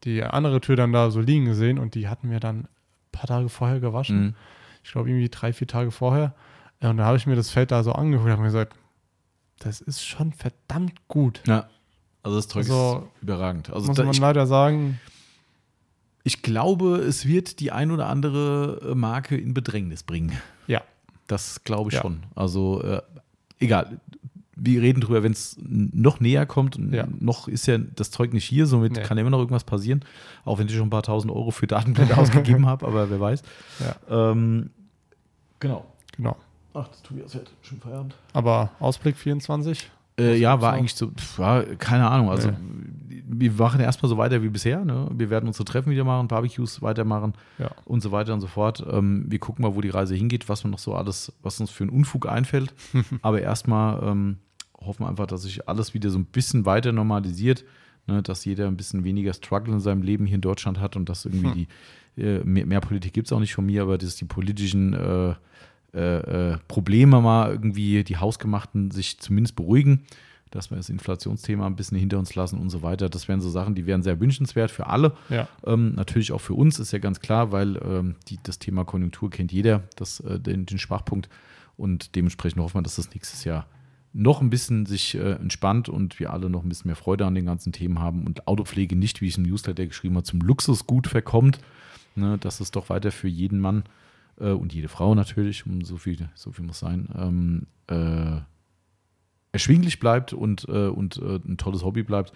die 0.05 0.23
andere 0.23 0.61
Tür 0.61 0.77
dann 0.77 0.93
da 0.93 1.11
so 1.11 1.21
liegen 1.21 1.45
gesehen 1.45 1.79
und 1.79 1.95
die 1.95 2.09
hatten 2.09 2.31
wir 2.31 2.41
dann 2.41 2.61
ein 2.61 2.69
paar 3.13 3.27
Tage 3.27 3.49
vorher 3.49 3.79
gewaschen. 3.81 4.35
Ich 4.83 4.93
glaube 4.93 5.09
irgendwie 5.11 5.29
drei, 5.29 5.53
vier 5.53 5.67
Tage 5.67 5.91
vorher. 5.91 6.35
Äh, 6.81 6.89
Und 6.89 6.97
da 6.99 7.05
habe 7.05 7.17
ich 7.17 7.27
mir 7.27 7.37
das 7.37 7.51
Feld 7.51 7.71
da 7.71 7.83
so 7.83 7.93
angeguckt 7.93 8.27
und 8.27 8.33
habe 8.33 8.43
mir 8.43 8.49
gesagt, 8.49 8.75
das 9.61 9.81
ist 9.81 10.05
schon 10.05 10.33
verdammt 10.33 10.95
gut. 11.09 11.41
Ja. 11.47 11.69
Also 12.23 12.37
das 12.37 12.49
Zeug 12.49 12.63
Also, 12.65 13.09
ist 13.17 13.23
überragend. 13.23 13.71
Also 13.71 13.87
Muss 13.89 13.97
da, 13.97 14.05
man 14.05 14.13
ich, 14.13 14.19
leider 14.21 14.47
sagen. 14.47 15.01
ich 16.25 16.43
glaube, 16.43 16.97
es 16.99 17.27
wird 17.27 17.61
die 17.61 17.73
ein 17.73 17.91
oder 17.91 18.09
andere 18.09 18.91
äh, 18.91 18.95
Marke 18.95 19.37
in 19.37 19.55
Bedrängnis 19.55 20.03
bringen. 20.03 20.33
Ja. 20.67 20.83
Das 21.27 21.65
glaube 21.65 21.91
ich 21.91 21.95
Ja. 21.97 22.03
schon. 22.03 22.23
Also 22.35 22.83
äh, 22.83 23.03
egal. 23.61 24.01
Wir 24.55 24.83
reden 24.83 25.01
drüber, 25.01 25.23
wenn 25.23 25.33
es 25.33 25.57
noch 25.63 26.21
näher 26.21 26.45
kommt. 26.47 26.79
Ja. 26.91 27.07
Noch 27.21 27.49
ist 27.49 27.67
ja 27.67 27.79
das 27.79 28.11
Zeug 28.11 28.33
nicht 28.35 28.45
hier, 28.45 28.67
somit 28.67 28.93
Nee. 28.93 29.03
kann 29.03 29.17
immer 29.19 29.31
noch 29.31 29.39
irgendwas 29.39 29.65
passieren. 29.65 30.05
Auch 30.45 30.59
wenn 30.59 30.67
ich 30.67 30.75
schon 30.75 30.87
ein 30.89 30.91
paar 30.91 31.03
tausend 31.03 31.33
Euro 31.33 31.51
für 31.51 31.67
Datenblätter 31.67 32.19
ausgegeben 32.19 32.67
habe, 32.67 32.87
aber 32.87 33.09
wer 33.11 33.19
weiß. 33.21 33.43
Ja, 33.81 34.31
Ähm, 34.31 34.71
genau. 35.59 35.87
genau. 36.17 36.37
Ach, 36.75 36.89
das 36.89 37.03
Tobias 37.03 37.33
fährt. 37.33 37.51
Schön 37.63 37.81
Feierabend. 37.81 38.15
Aber 38.35 38.71
Ausblick 38.81 39.17
24? 39.17 39.91
Äh, 40.19 40.37
ja, 40.37 40.61
war 40.61 40.75
eigentlich 40.75 40.95
so, 40.95 41.11
war, 41.39 41.65
keine 41.65 42.09
Ahnung. 42.11 42.31
Also, 42.31 42.51
wir 43.35 43.53
machen 43.53 43.81
erstmal 43.81 44.09
so 44.11 44.17
weiter 44.19 44.43
wie 44.43 44.49
bisher. 44.49 44.85
Ne? 44.85 45.09
Wir 45.15 45.31
werden 45.31 45.47
unsere 45.47 45.65
Treffen 45.65 45.91
wieder 45.91 46.05
machen, 46.05 46.29
Barbecues 46.29 46.83
weitermachen 46.83 47.33
Ja. 47.59 47.71
und 47.85 48.03
so 48.03 48.13
weiter 48.13 48.35
und 48.35 48.41
so 48.41 48.47
fort. 48.47 48.85
Ähm, 48.91 49.25
wir 49.29 49.39
gucken 49.39 49.63
mal, 49.63 49.75
wo 49.75 49.81
die 49.81 49.89
Reise 49.91 50.15
hingeht, 50.15 50.49
was 50.49 50.65
wir 50.65 50.71
noch 50.71 50.79
so 50.79 50.95
alles, 50.95 51.33
was 51.43 51.61
uns 51.61 51.71
für 51.71 51.85
einen 51.85 51.91
Unfug 51.91 52.29
einfällt. 52.29 52.75
Aber 53.23 53.41
erstmal 53.41 54.03
ähm, 54.07 54.37
hoffen 54.81 55.05
wir 55.05 55.09
einfach, 55.09 55.27
dass 55.27 55.43
sich 55.43 55.69
alles 55.69 55.95
wieder 55.95 56.11
so 56.11 56.19
ein 56.19 56.27
bisschen 56.27 56.67
weiter 56.67 56.93
normalisiert, 56.93 57.65
ne? 58.07 58.23
dass 58.23 58.45
jeder 58.45 58.67
ein 58.69 58.77
bisschen 58.77 59.05
weniger 59.05 59.33
Struggle 59.33 59.75
in 59.75 59.81
seinem 59.81 60.03
Leben 60.03 60.27
hier 60.27 60.37
in 60.37 60.41
Deutschland 60.43 60.81
hat 60.81 60.97
und 60.97 61.09
dass 61.09 61.25
irgendwie 61.25 61.67
die, 62.17 62.23
äh, 62.23 62.45
mehr, 62.45 62.67
mehr 62.67 62.81
Politik 62.81 63.13
gibt 63.15 63.29
es 63.29 63.33
auch 63.33 63.41
nicht 63.41 63.55
von 63.55 63.65
mir, 63.67 63.83
aber 63.83 63.97
dass 63.99 64.17
die 64.17 64.25
politischen 64.27 64.93
äh, 64.95 65.35
äh, 65.95 66.53
äh, 66.53 66.59
Probleme 66.69 67.21
mal 67.21 67.51
irgendwie, 67.51 68.03
die 68.03 68.17
hausgemachten, 68.17 68.91
sich 68.91 69.19
zumindest 69.21 69.57
beruhigen, 69.57 70.05
dass 70.53 70.71
wir 70.71 70.77
das 70.77 70.89
Inflationsthema 70.89 71.67
ein 71.67 71.77
bisschen 71.77 71.99
hinter 71.99 72.19
uns 72.19 72.35
lassen 72.35 72.61
und 72.61 72.71
so 72.71 72.83
weiter. 72.83 73.09
Das 73.09 73.27
wären 73.27 73.41
so 73.41 73.51
Sachen, 73.51 73.75
die 73.75 73.87
wären 73.87 74.03
sehr 74.03 74.21
wünschenswert 74.21 74.71
für 74.71 74.87
alle. 74.87 75.13
Ja. 75.29 75.49
Ähm, 75.65 75.95
natürlich 75.95 76.33
auch 76.33 76.41
für 76.41 76.55
uns 76.55 76.79
ist 76.79 76.93
ja 76.93 76.99
ganz 77.01 77.21
klar, 77.21 77.51
weil 77.53 77.77
ähm, 77.85 78.15
die, 78.29 78.39
das 78.43 78.59
Thema 78.59 78.85
Konjunktur 78.85 79.31
kennt 79.31 79.51
jeder, 79.53 79.83
das, 79.97 80.21
äh, 80.21 80.39
den, 80.39 80.67
den 80.67 80.79
Schwachpunkt. 80.79 81.29
Und 81.77 82.15
dementsprechend 82.15 82.63
hoffen 82.63 82.77
wir, 82.77 82.83
dass 82.83 82.97
das 82.97 83.11
nächstes 83.13 83.45
Jahr 83.45 83.67
noch 84.13 84.41
ein 84.41 84.51
bisschen 84.51 84.87
sich 84.87 85.15
äh, 85.15 85.33
entspannt 85.33 85.89
und 85.89 86.21
wir 86.21 86.33
alle 86.33 86.51
noch 86.51 86.63
ein 86.63 86.69
bisschen 86.69 86.89
mehr 86.89 86.97
Freude 86.97 87.25
an 87.25 87.35
den 87.35 87.47
ganzen 87.47 87.73
Themen 87.73 87.99
haben 87.99 88.27
und 88.27 88.47
Autopflege 88.47 88.95
nicht, 88.95 89.23
wie 89.23 89.27
ich 89.29 89.39
im 89.39 89.45
Newsletter 89.45 89.87
geschrieben 89.87 90.17
habe, 90.17 90.25
zum 90.25 90.41
Luxusgut 90.41 91.07
verkommt. 91.07 91.59
Ne, 92.15 92.37
dass 92.37 92.61
es 92.61 92.71
doch 92.71 92.91
weiter 92.91 93.11
für 93.11 93.29
jeden 93.29 93.59
Mann 93.59 93.85
äh, 94.39 94.51
und 94.51 94.75
jede 94.75 94.89
Frau 94.89 95.15
natürlich, 95.15 95.65
um 95.65 95.83
so 95.83 95.97
viel, 95.97 96.29
so 96.35 96.53
viel 96.53 96.67
muss 96.67 96.79
sein, 96.79 97.09
ähm, 97.17 97.67
äh, 97.87 98.43
erschwinglich 99.53 100.01
bleibt 100.01 100.33
und, 100.33 100.67
äh, 100.69 100.89
und 100.89 101.19
äh, 101.19 101.37
ein 101.47 101.57
tolles 101.59 101.85
Hobby 101.85 102.03
bleibt. 102.03 102.33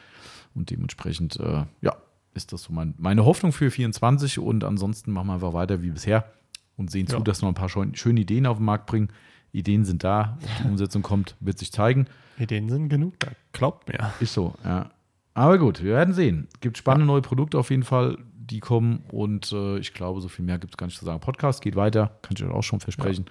Und 0.55 0.71
dementsprechend, 0.71 1.39
äh, 1.41 1.65
ja, 1.81 1.97
ist 2.35 2.53
das 2.53 2.63
so 2.65 2.73
mein, 2.73 2.95
meine 2.99 3.25
Hoffnung 3.25 3.53
für 3.53 3.71
24 3.71 4.39
und 4.39 4.63
ansonsten 4.65 5.11
machen 5.13 5.29
wir 5.29 5.35
einfach 5.35 5.53
weiter 5.55 5.83
wie 5.83 5.91
bisher 5.91 6.31
und 6.77 6.91
sehen 6.91 7.07
zu, 7.07 7.17
Ja. 7.17 7.23
dass 7.23 7.41
wir 7.43 7.47
noch 7.47 7.53
ein 7.53 7.55
paar 7.55 7.69
schön- 7.71 7.95
schöne 7.95 8.21
Ideen 8.21 8.47
auf 8.47 8.59
den 8.59 8.67
Markt 8.67 8.87
bringen. 8.87 9.09
Ideen 9.53 9.85
sind 9.87 10.05
da, 10.05 10.37
ob 10.43 10.49
die 10.63 10.69
Umsetzung 10.69 11.01
kommt, 11.03 11.35
wird 11.41 11.59
sich 11.59 11.73
zeigen. 11.73 12.07
Ideen 12.39 12.69
sind 12.69 12.91
genug, 12.91 13.19
da 13.21 13.29
glaubt 13.53 13.89
mir. 13.89 14.13
Ist 14.21 14.35
so, 14.35 14.55
ja. 14.65 14.91
Aber 15.33 15.57
gut, 15.59 15.83
wir 15.83 15.93
werden 15.93 16.13
sehen. 16.15 16.49
Gibt 16.61 16.77
spannende 16.77 17.07
neue 17.07 17.23
Produkte 17.23 17.59
auf 17.59 17.71
jeden 17.71 17.83
Fall, 17.83 18.19
die 18.35 18.61
kommen 18.61 19.03
und 19.09 19.51
äh, 19.53 19.79
ich 19.79 19.95
glaube, 19.95 20.21
so 20.21 20.29
viel 20.29 20.45
mehr 20.45 20.59
gibt 20.59 20.75
es 20.75 20.77
gar 20.77 20.87
nicht 20.87 20.99
zu 20.99 21.05
sagen. 21.07 21.21
Podcast 21.21 21.63
geht 21.63 21.77
weiter, 21.77 22.19
kann 22.23 22.35
ich 22.37 22.45
euch 22.45 22.51
auch 22.51 22.63
schon 22.63 22.81
versprechen. 22.81 23.25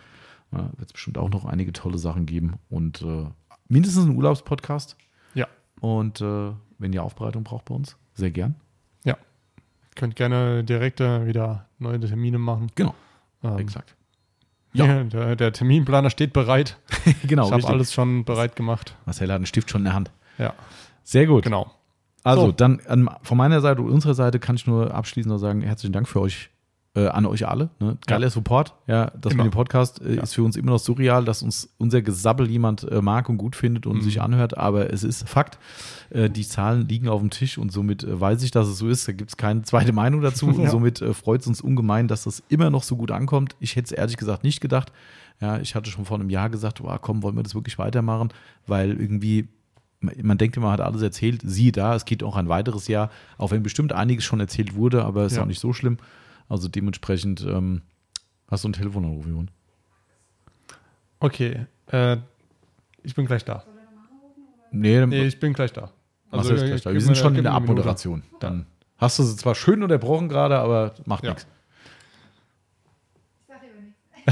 Ja. 0.52 0.70
Wird 0.78 0.88
es 0.90 0.94
bestimmt 0.94 1.18
auch 1.20 1.30
noch 1.30 1.46
einige 1.46 1.74
tolle 1.74 1.98
Sachen 2.00 2.26
geben 2.26 2.56
und 2.70 3.02
äh, 3.04 3.26
mindestens 3.68 4.06
einen 4.06 4.16
Urlaubspodcast. 4.16 4.96
Ja. 5.34 5.48
Und 5.82 6.22
äh, 6.22 6.52
wenn 6.78 6.94
ihr 6.94 7.04
Aufbereitung 7.04 7.44
braucht 7.44 7.66
bei 7.66 7.76
uns, 7.76 7.98
sehr 8.14 8.32
gern. 8.32 8.56
Könnt 9.98 10.18
gerne 10.18 10.62
direkt 10.66 11.00
äh, 11.00 11.26
wieder 11.26 11.68
neue 11.80 11.98
Termine 12.02 12.38
machen. 12.38 12.70
Genau, 12.76 12.94
Ähm, 13.44 13.60
exakt. 13.60 13.96
Ja, 14.74 15.06
der, 15.06 15.38
der 15.38 15.54
Terminplaner 15.54 16.10
steht 16.10 16.34
bereit. 16.34 16.78
genau, 17.26 17.46
ich 17.46 17.54
habe 17.54 17.66
alles 17.70 17.94
schon 17.94 18.26
bereit 18.26 18.58
gemacht. 18.58 18.94
Marcel 19.06 19.30
hat 19.30 19.38
einen 19.38 19.46
Stift 19.46 19.70
schon 19.72 19.80
in 19.80 19.86
der 19.86 19.94
Hand. 19.94 20.12
Ja, 20.38 20.54
Sehr 21.06 21.28
gut. 21.28 21.46
genau. 21.46 21.72
Also 22.26 22.48
So. 22.48 22.52
dann 22.52 22.82
an, 22.90 23.10
von 23.22 23.38
meiner 23.38 23.62
Seite 23.62 23.82
und 23.82 23.90
unserer 23.90 24.16
Seite 24.16 24.38
kann 24.38 24.58
ich 24.58 24.68
nur 24.68 24.94
abschließend 24.94 25.32
noch 25.32 25.38
sagen, 25.40 25.62
herzlichen 25.62 25.94
Dank 25.94 26.10
für 26.10 26.20
euch, 26.20 26.50
äh, 26.96 27.08
an 27.08 27.26
euch 27.26 27.48
alle. 27.48 27.70
Ne? 27.80 27.98
Geiler 28.08 28.30
Support. 28.30 28.74
Ja, 28.88 29.12
das 29.20 29.34
Immer. 29.34 29.44
mit 29.44 29.52
dem 29.52 29.56
Podcast 29.56 30.02
äh, 30.02 30.16
Ja. 30.16 30.24
ist 30.24 30.34
für 30.34 30.44
uns 30.44 30.56
immer 30.56 30.72
noch 30.72 30.80
surreal, 30.80 31.26
dass 31.26 31.44
uns 31.44 31.70
unser 31.78 32.02
Gesabbel 32.02 32.50
jemand 32.50 32.90
äh, 32.90 33.02
mag 33.02 33.28
und 33.30 33.38
gut 33.38 33.56
findet 33.56 33.86
und 33.86 33.98
Mhm. 33.98 34.02
sich 34.02 34.22
anhört, 34.22 34.58
aber 34.58 34.92
es 34.94 35.04
ist 35.04 35.28
Fakt. 35.28 35.60
Äh, 36.10 36.30
die 36.30 36.48
Zahlen 36.48 36.88
liegen 36.88 37.08
auf 37.10 37.20
dem 37.20 37.30
Tisch 37.32 37.58
und 37.58 37.72
somit 37.72 38.04
äh, 38.04 38.20
weiß 38.20 38.44
ich, 38.44 38.52
dass 38.52 38.68
es 38.68 38.78
so 38.78 38.88
ist. 38.88 39.08
Da 39.08 39.12
gibt 39.12 39.30
es 39.32 39.38
keine 39.38 39.64
zweite 39.64 39.92
Meinung 39.94 40.22
dazu 40.22 40.48
und 40.48 40.60
Ja. 40.60 40.70
somit 40.70 41.02
äh, 41.02 41.14
freut 41.14 41.42
es 41.42 41.48
uns 41.48 41.60
ungemein, 41.62 42.08
dass 42.08 42.24
das 42.24 42.42
immer 42.50 42.70
noch 42.70 42.84
so 42.84 42.96
gut 42.96 43.12
ankommt. 43.12 43.56
Ich 43.60 43.76
hätte 43.76 43.86
es 43.88 43.92
ehrlich 43.92 44.18
gesagt 44.18 44.44
nicht 44.44 44.62
gedacht. 44.62 44.92
Ja, 45.42 45.60
ich 45.60 45.76
hatte 45.76 45.90
schon 45.92 46.06
vor 46.06 46.18
einem 46.18 46.30
Jahr 46.30 46.50
gesagt, 46.50 46.80
oh, 46.82 46.98
komm, 47.02 47.22
wollen 47.24 47.36
wir 47.36 47.44
das 47.44 47.56
wirklich 47.56 47.78
weitermachen, 47.78 48.30
weil 48.68 48.92
irgendwie 48.92 49.50
man 50.00 50.38
denkt 50.38 50.56
immer, 50.56 50.68
man 50.68 50.74
hat 50.74 50.82
alles 50.82 51.02
erzählt. 51.02 51.42
Siehe 51.44 51.72
da, 51.72 51.96
es 51.96 52.06
geht 52.06 52.22
auch 52.24 52.36
ein 52.36 52.48
weiteres 52.48 52.88
Jahr, 52.88 53.10
auch 53.38 53.52
wenn 53.52 53.64
bestimmt 53.64 53.92
einiges 53.92 54.24
schon 54.24 54.40
erzählt 54.40 54.76
wurde, 54.76 55.04
aber 55.04 55.26
ist 55.26 55.36
Ja. 55.36 55.42
auch 55.42 55.48
nicht 55.48 55.60
so 55.60 55.74
schlimm. 55.74 55.98
Also 56.50 56.68
dementsprechend 56.68 57.42
ähm, 57.42 57.82
hast 58.50 58.64
du 58.64 58.68
einen 58.68 58.74
Telefonanruf, 58.74 59.26
Johann. 59.28 59.50
Okay, 61.20 61.66
äh, 61.88 62.18
ich 63.04 63.16
bin 63.16 63.26
gleich 63.26 63.44
da. 63.46 63.64
Nee, 64.72 65.06
Nee, 65.06 65.24
ich 65.26 65.40
bin 65.40 65.54
gleich 65.54 65.72
da. 65.74 65.92
Marcel 66.32 66.56
ist 66.58 66.64
äh, 66.64 66.68
gleich 66.68 66.82
da. 66.82 66.90
gib 66.92 66.96
Wir 67.00 67.06
sind 67.06 67.18
schon 67.18 67.36
in 67.36 67.44
der. 67.44 67.54
Abmoderation. 67.54 68.24
Dann 68.40 68.66
hast 68.98 69.18
du 69.20 69.24
sie 69.24 69.36
zwar 69.38 69.56
schön 69.56 69.82
unterbrochen 69.82 70.28
gerade, 70.30 70.58
aber 70.60 70.94
macht 71.06 71.24
Ja. 71.24 71.32
nichts. 71.32 71.48
Ich 73.42 73.48
sag 73.48 73.62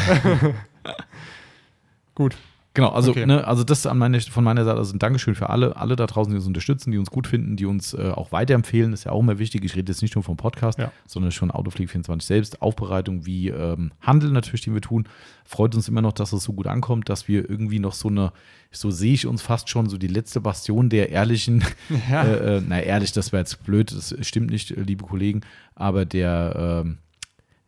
aber 0.06 0.44
nichts. 0.44 0.60
Gut. 2.16 2.38
Genau, 2.76 2.90
also, 2.90 3.12
Okay. 3.12 3.28
ne, 3.28 3.46
also 3.46 3.64
das 3.64 3.86
an 3.86 4.00
meine, 4.00 4.20
von 4.20 4.44
meiner 4.44 4.66
Seite 4.66 4.80
also 4.80 4.96
ein 4.96 5.00
Dankeschön 5.00 5.36
für 5.36 5.50
alle, 5.52 5.76
alle 5.76 5.96
da 5.96 6.08
draußen, 6.08 6.32
die 6.34 6.38
uns 6.38 6.48
unterstützen, 6.48 6.92
die 6.92 6.98
uns 6.98 7.12
gut 7.12 7.28
finden, 7.28 7.56
die 7.56 7.66
uns 7.68 7.94
äh, 7.94 8.10
auch 8.10 8.32
weiterempfehlen. 8.32 8.94
ist 8.94 9.04
ja 9.04 9.12
auch 9.12 9.20
immer 9.20 9.38
wichtig. 9.38 9.64
Ich 9.64 9.76
rede 9.76 9.92
jetzt 9.92 10.02
nicht 10.02 10.16
nur 10.16 10.24
vom 10.24 10.38
Podcast, 10.38 10.80
Ja. 10.80 10.92
sondern 11.06 11.32
schon 11.32 11.52
Autoflieg24 11.52 12.24
selbst. 12.24 12.62
Aufbereitung 12.64 13.28
wie 13.28 13.50
ähm, 13.50 13.92
Handel 14.02 14.32
natürlich, 14.32 14.62
den 14.62 14.74
wir 14.74 14.82
tun. 14.82 15.08
Freut 15.46 15.76
uns 15.76 15.88
immer 15.88 16.02
noch, 16.02 16.14
dass 16.14 16.34
es 16.34 16.44
so 16.44 16.54
gut 16.54 16.66
ankommt, 16.66 17.10
dass 17.10 17.28
wir 17.28 17.48
irgendwie 17.48 17.78
noch 17.78 17.94
so 17.94 18.08
eine, 18.08 18.32
so 18.72 18.90
sehe 18.90 19.14
ich 19.14 19.28
uns 19.28 19.44
fast 19.44 19.70
schon, 19.70 19.88
so 19.88 20.00
die 20.00 20.08
letzte 20.08 20.42
Bastion 20.42 20.90
der 20.90 21.10
ehrlichen, 21.10 21.64
Ja. 22.10 22.24
äh, 22.26 22.58
äh, 22.58 22.62
na 22.68 22.82
ehrlich, 22.82 23.12
das 23.12 23.32
wäre 23.32 23.42
jetzt 23.42 23.64
blöd, 23.66 23.92
das 23.96 24.16
stimmt 24.22 24.50
nicht, 24.50 24.72
liebe 24.72 25.04
Kollegen, 25.04 25.42
aber 25.76 26.06
der, 26.06 26.82
ähm, 26.86 26.98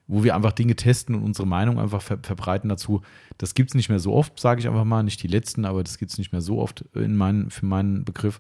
wo 0.08 0.24
wir 0.24 0.36
einfach 0.36 0.52
Dinge 0.52 0.76
testen 0.76 1.16
und 1.16 1.24
unsere 1.24 1.48
Meinung 1.48 1.80
einfach 1.80 2.02
ver 2.02 2.20
verbreiten 2.22 2.70
dazu. 2.70 3.02
Das 3.38 3.54
gibt 3.54 3.72
es 3.72 3.76
nicht 3.76 3.90
mehr 3.90 4.00
so 4.00 4.14
oft, 4.14 4.40
sage 4.40 4.60
ich 4.60 4.68
einfach 4.68 4.84
mal. 4.84 5.04
Nicht 5.04 5.24
die 5.24 5.28
letzten, 5.28 5.66
aber 5.66 5.84
das 5.84 5.98
gibt 5.98 6.12
es 6.12 6.18
nicht 6.18 6.32
mehr 6.32 6.42
so 6.42 6.60
oft 6.60 6.86
in 6.94 7.16
meinen, 7.16 7.50
für 7.50 7.66
meinen 7.66 8.06
Begriff. 8.06 8.40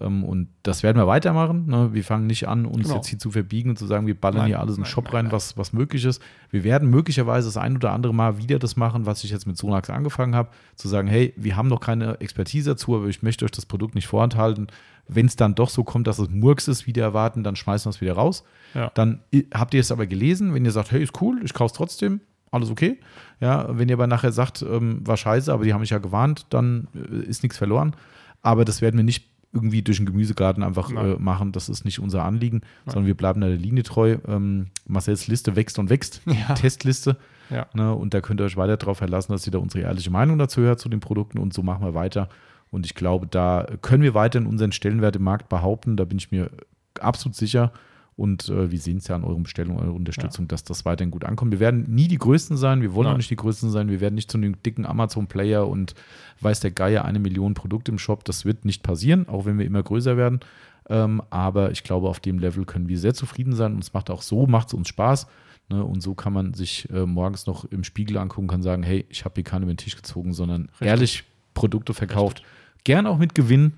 Ähm, 0.00 0.24
und 0.24 0.48
das 0.62 0.82
werden 0.82 0.96
wir 0.96 1.06
weitermachen. 1.06 1.66
Ne? 1.66 1.90
Wir 1.92 2.02
fangen 2.04 2.26
nicht 2.26 2.48
an, 2.48 2.64
uns 2.66 2.84
Genau. 2.84 2.96
jetzt 2.96 3.08
hier 3.08 3.18
zu 3.18 3.30
verbiegen 3.30 3.70
und 3.70 3.78
zu 3.78 3.86
sagen, 3.86 4.06
wir 4.06 4.18
ballern 4.18 4.38
Nein, 4.38 4.46
hier 4.46 4.60
alles 4.60 4.76
in 4.76 4.82
den 4.82 4.88
Shop 4.88 5.04
nein, 5.06 5.14
rein, 5.14 5.24
nein. 5.26 5.32
Was, 5.32 5.56
was 5.56 5.72
möglich 5.72 6.04
ist. 6.04 6.22
Wir 6.50 6.64
werden 6.64 6.88
möglicherweise 6.88 7.48
das 7.48 7.56
ein 7.56 7.76
oder 7.76 7.92
andere 7.92 8.14
Mal 8.14 8.38
wieder 8.38 8.58
das 8.58 8.76
machen, 8.76 9.06
was 9.06 9.22
ich 9.24 9.30
jetzt 9.30 9.46
mit 9.46 9.56
Sonax 9.58 9.90
angefangen 9.90 10.34
habe, 10.34 10.48
zu 10.76 10.88
sagen, 10.88 11.08
hey, 11.08 11.34
wir 11.36 11.56
haben 11.56 11.68
noch 11.68 11.80
keine 11.80 12.20
Expertise 12.20 12.70
dazu, 12.70 12.96
aber 12.96 13.06
ich 13.08 13.22
möchte 13.22 13.44
euch 13.44 13.50
das 13.50 13.66
Produkt 13.66 13.94
nicht 13.94 14.06
vorenthalten. 14.06 14.68
Wenn 15.08 15.26
es 15.26 15.36
dann 15.36 15.54
doch 15.54 15.68
so 15.68 15.84
kommt, 15.84 16.06
dass 16.06 16.18
es 16.18 16.30
Murks 16.30 16.68
ist, 16.68 16.86
wieder 16.86 17.02
erwarten, 17.02 17.42
dann 17.42 17.56
schmeißen 17.56 17.86
wir 17.90 17.94
es 17.94 18.00
wieder 18.00 18.14
raus. 18.14 18.44
Ja. 18.74 18.90
Dann 18.94 19.20
habt 19.52 19.74
ihr 19.74 19.80
es 19.80 19.92
aber 19.92 20.06
gelesen, 20.06 20.54
wenn 20.54 20.64
ihr 20.64 20.70
sagt, 20.70 20.90
hey, 20.92 21.02
ist 21.02 21.20
cool, 21.20 21.40
ich 21.44 21.52
kaufe 21.52 21.72
es 21.72 21.76
trotzdem, 21.76 22.20
alles 22.50 22.70
okay. 22.70 22.98
Ja, 23.40 23.66
wenn 23.76 23.88
ihr 23.88 23.96
aber 23.96 24.06
nachher 24.06 24.32
sagt, 24.32 24.62
ähm, 24.62 25.06
war 25.06 25.16
scheiße, 25.16 25.52
aber 25.52 25.64
die 25.64 25.74
haben 25.74 25.80
mich 25.80 25.90
ja 25.90 25.98
gewarnt, 25.98 26.46
dann 26.50 26.88
äh, 26.94 27.24
ist 27.24 27.42
nichts 27.42 27.58
verloren. 27.58 27.94
Aber 28.42 28.64
das 28.64 28.80
werden 28.80 28.96
wir 28.96 29.04
nicht 29.04 29.31
irgendwie 29.52 29.82
durch 29.82 29.98
den 29.98 30.06
Gemüsegarten 30.06 30.62
einfach 30.62 30.90
äh, 30.90 30.94
Nein. 30.94 31.16
machen. 31.18 31.52
Das 31.52 31.68
ist 31.68 31.84
nicht 31.84 31.98
unser 31.98 32.24
Anliegen, 32.24 32.62
sondern 32.86 33.06
wir 33.06 33.16
bleiben 33.16 33.40
da 33.40 33.48
der 33.48 33.56
Linie 33.56 33.82
treu. 33.82 34.16
Ähm, 34.26 34.68
Marcells 34.86 35.26
Liste 35.28 35.56
wächst 35.56 35.78
und 35.78 35.90
wächst, 35.90 36.22
Ja. 36.26 36.54
Testliste. 36.54 37.16
Ja. 37.50 37.66
Ne, 37.74 37.94
und 37.94 38.14
da 38.14 38.20
könnt 38.22 38.40
ihr 38.40 38.44
euch 38.44 38.56
weiter 38.56 38.78
darauf 38.78 38.98
verlassen, 38.98 39.32
dass 39.32 39.46
ihr 39.46 39.50
da 39.52 39.58
unsere 39.58 39.84
ehrliche 39.84 40.10
Meinung 40.10 40.38
dazu 40.38 40.62
hört 40.62 40.80
zu 40.80 40.88
den 40.88 41.00
Produkten 41.00 41.38
und 41.38 41.52
so 41.52 41.62
machen 41.62 41.84
wir 41.84 41.92
weiter. 41.94 42.28
Und 42.70 42.86
ich 42.86 42.94
glaube, 42.94 43.26
da 43.26 43.66
können 43.82 44.02
wir 44.02 44.14
weiterhin 44.14 44.48
unseren 44.48 44.72
Stellenwert 44.72 45.16
im 45.16 45.22
Markt 45.22 45.50
behaupten. 45.50 45.98
Da 45.98 46.06
bin 46.06 46.16
ich 46.16 46.30
mir 46.30 46.50
absolut 46.98 47.36
sicher. 47.36 47.72
Und 48.16 48.48
äh, 48.50 48.70
wir 48.70 48.78
sehen 48.78 48.98
es 48.98 49.08
ja 49.08 49.16
an 49.16 49.24
eurer 49.24 49.40
Bestellung, 49.40 49.78
eurer 49.78 49.94
Unterstützung, 49.94 50.46
dass 50.46 50.64
das 50.64 50.84
weiterhin 50.84 51.10
gut 51.10 51.24
ankommt. 51.24 51.50
Wir 51.50 51.60
werden 51.60 51.86
nie 51.88 52.08
die 52.08 52.18
Größten 52.18 52.56
sein, 52.56 52.82
wir 52.82 52.94
wollen 52.94 53.06
Nein. 53.06 53.14
auch 53.14 53.18
nicht 53.18 53.30
die 53.30 53.36
Größten 53.36 53.70
sein, 53.70 53.88
wir 53.88 54.00
werden 54.00 54.14
nicht 54.14 54.30
zu 54.30 54.36
einem 54.36 54.60
dicken 54.62 54.84
Amazon-Player 54.84 55.66
und 55.66 55.94
weiß 56.40 56.60
der 56.60 56.72
Geier 56.72 57.04
eine 57.04 57.18
Million 57.18 57.54
Produkte 57.54 57.90
im 57.90 57.98
Shop. 57.98 58.24
Das 58.24 58.44
wird 58.44 58.64
nicht 58.64 58.82
passieren, 58.82 59.28
auch 59.28 59.46
wenn 59.46 59.58
wir 59.58 59.64
immer 59.64 59.82
größer 59.82 60.16
werden. 60.16 60.40
Ähm, 60.88 61.22
aber 61.30 61.70
ich 61.70 61.84
glaube, 61.84 62.08
auf 62.08 62.20
dem 62.20 62.38
Level 62.38 62.64
können 62.64 62.88
wir 62.88 62.98
sehr 62.98 63.14
zufrieden 63.14 63.54
sein 63.54 63.74
und 63.74 63.82
es 63.82 63.92
macht 63.94 64.10
auch 64.10 64.22
so, 64.22 64.46
macht 64.46 64.68
es 64.68 64.74
uns 64.74 64.88
Spaß. 64.88 65.26
Ne? 65.68 65.82
Und 65.82 66.02
so 66.02 66.14
kann 66.14 66.32
man 66.32 66.54
sich 66.54 66.88
äh, 66.90 67.06
morgens 67.06 67.46
noch 67.46 67.64
im 67.66 67.84
Spiegel 67.84 68.18
angucken, 68.18 68.48
kann 68.48 68.62
sagen, 68.62 68.82
hey, 68.82 69.06
ich 69.08 69.24
habe 69.24 69.34
hier 69.36 69.44
keinen 69.44 69.62
über 69.62 69.72
den 69.72 69.78
Tisch 69.78 69.96
gezogen, 69.96 70.34
sondern 70.34 70.68
ehrlich 70.80 71.24
Produkte 71.54 71.94
verkauft. 71.94 72.42
Gern 72.84 73.06
auch 73.06 73.18
mit 73.18 73.34
Gewinn. 73.34 73.74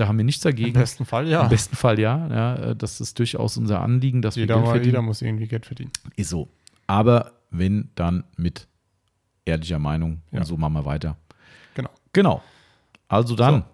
Da 0.00 0.08
haben 0.08 0.16
wir 0.16 0.24
nichts 0.24 0.42
Im 0.46 0.50
dagegen. 0.52 0.72
besten 0.72 1.04
Fall, 1.04 1.28
ja. 1.28 1.42
Im 1.42 1.50
besten 1.50 1.76
Fall 1.76 1.98
ja. 1.98 2.26
ja. 2.28 2.54
äh, 2.70 2.74
Das 2.76 3.02
ist 3.02 3.18
durchaus 3.18 3.58
unser 3.58 3.82
Anliegen, 3.82 4.22
dass 4.22 4.34
jeder, 4.34 4.54
wir 4.54 4.54
Geld 4.54 4.64
mal, 4.64 4.70
verdienen. 4.72 4.92
jeder 4.94 5.02
muss 5.02 5.20
irgendwie 5.20 5.46
Geld 5.46 5.66
verdienen. 5.66 5.90
Ist 6.16 6.30
so. 6.30 6.48
Aber 6.86 7.32
wenn, 7.50 7.90
dann 7.96 8.24
mit 8.38 8.66
ehrlicher 9.44 9.78
Meinung. 9.78 10.22
Und 10.30 10.38
Ja. 10.38 10.44
so 10.46 10.56
machen 10.56 10.72
wir 10.72 10.86
weiter. 10.86 11.18
Genau. 11.74 11.90
Genau. 12.14 12.42
Also 13.08 13.36
dann. 13.36 13.56
So. 13.60 13.64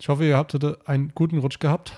Ich 0.00 0.08
hoffe, 0.08 0.24
ihr 0.26 0.38
habt 0.38 0.54
heute 0.54 0.78
einen 0.86 1.12
guten 1.14 1.36
Rutsch 1.40 1.58
gehabt. 1.58 1.92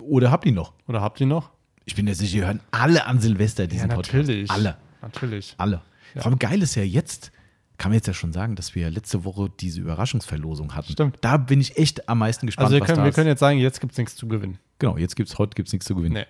Oder 0.00 0.32
habt 0.32 0.44
ihr 0.44 0.52
noch? 0.52 0.72
Oder 0.88 1.00
habt 1.00 1.20
ihr 1.20 1.26
noch? 1.28 1.50
Ich 1.84 1.94
bin 1.94 2.08
ja 2.08 2.14
sicher, 2.14 2.38
ihr 2.38 2.46
hören 2.46 2.60
alle 2.72 3.06
an 3.06 3.20
Silvester 3.20 3.68
diesen 3.68 3.90
Podcast. 3.90 4.12
natürlich. 4.12 4.50
Alle. 4.50 4.76
Natürlich. 5.02 5.54
Alle. 5.56 5.82
Ja. 6.16 6.22
Vor 6.22 6.32
allem 6.32 6.38
geil 6.40 6.60
ist 6.62 6.74
ja 6.74 6.82
jetzt, 6.82 7.30
kann 7.78 7.90
man 7.90 7.94
jetzt 7.94 8.06
ja 8.08 8.12
schon 8.14 8.32
sagen, 8.32 8.54
dass 8.56 8.74
wir 8.74 8.90
letzte 8.90 9.24
Woche 9.24 9.50
diese 9.60 9.80
Überraschungsverlosung 9.80 10.74
hatten. 10.74 10.92
Stimmt. 10.92 11.18
Da 11.20 11.36
bin 11.36 11.60
ich 11.60 11.78
echt 11.78 12.08
am 12.08 12.18
meisten 12.18 12.46
gespannt, 12.46 12.66
Also 12.66 12.74
wir 12.76 12.80
was 12.80 12.86
können, 12.88 13.04
wir 13.04 13.12
können 13.12 13.28
jetzt 13.28 13.40
sagen, 13.40 13.58
jetzt 13.58 13.80
gibt 13.80 13.92
es 13.92 13.98
nichts 13.98 14.16
zu 14.16 14.26
gewinnen. 14.28 14.58
genau, 14.78 14.96
jetzt 14.98 15.16
gibt's 15.16 15.38
heute 15.38 15.54
gibt's 15.54 15.72
nichts 15.72 15.86
zu 15.86 15.94
gewinnen. 15.94 16.14
Nee. 16.14 16.26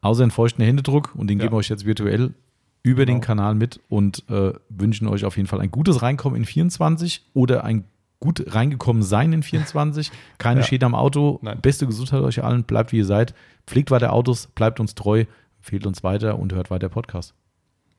Außer 0.00 0.22
einen 0.22 0.30
feuchten 0.32 0.64
Händedruck 0.64 1.14
und 1.14 1.28
den 1.28 1.38
Ja. 1.38 1.44
geben 1.44 1.54
wir 1.54 1.58
euch 1.58 1.68
jetzt 1.68 1.84
virtuell 1.86 2.34
über 2.82 3.06
den 3.06 3.16
Genau. 3.16 3.26
Kanal 3.26 3.54
mit 3.54 3.80
und 3.88 4.24
äh, 4.28 4.52
wünschen 4.68 5.06
euch 5.08 5.24
auf 5.24 5.36
jeden 5.36 5.46
Fall 5.48 5.60
ein 5.60 5.70
gutes 5.70 6.02
Reinkommen 6.02 6.36
in 6.36 6.44
24 6.44 7.24
oder 7.34 7.64
ein 7.64 7.84
gut 8.20 8.54
reingekommen 8.54 9.02
sein 9.02 9.32
in 9.34 9.42
24. 9.42 10.10
Keine 10.38 10.60
Ja. 10.60 10.66
Schäden 10.66 10.86
am 10.86 10.94
Auto. 10.94 11.38
Nein. 11.42 11.60
Beste 11.60 11.86
Gesundheit 11.86 12.22
euch 12.22 12.42
allen. 12.42 12.64
Bleibt 12.64 12.92
wie 12.92 12.98
ihr 12.98 13.04
seid. 13.06 13.34
Pflegt 13.66 13.90
weiter 13.90 14.12
Autos, 14.12 14.46
bleibt 14.48 14.80
uns 14.80 14.94
treu, 14.94 15.24
empfehlt 15.58 15.86
uns 15.86 16.02
weiter 16.02 16.38
und 16.38 16.52
hört 16.54 16.70
weiter 16.70 16.88
Podcast. 16.88 17.34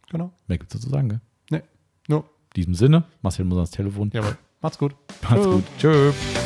Genau. 0.09 0.31
Mehr 0.47 0.57
gibt's 0.59 0.73
dazu 0.73 0.85
zu 0.87 0.91
sagen, 0.91 1.09
gell? 1.09 1.21
Diesem 2.55 2.73
Sinne, 2.73 3.03
Marcel 3.21 3.45
muss 3.45 3.57
ans 3.57 3.71
Telefon. 3.71 4.11
Jawohl. 4.13 4.37
Macht's 4.61 4.77
gut. 4.77 4.95
Macht's 5.21 5.43
Tschö. 5.43 5.51
gut. 5.51 5.63
Tschö. 5.77 6.44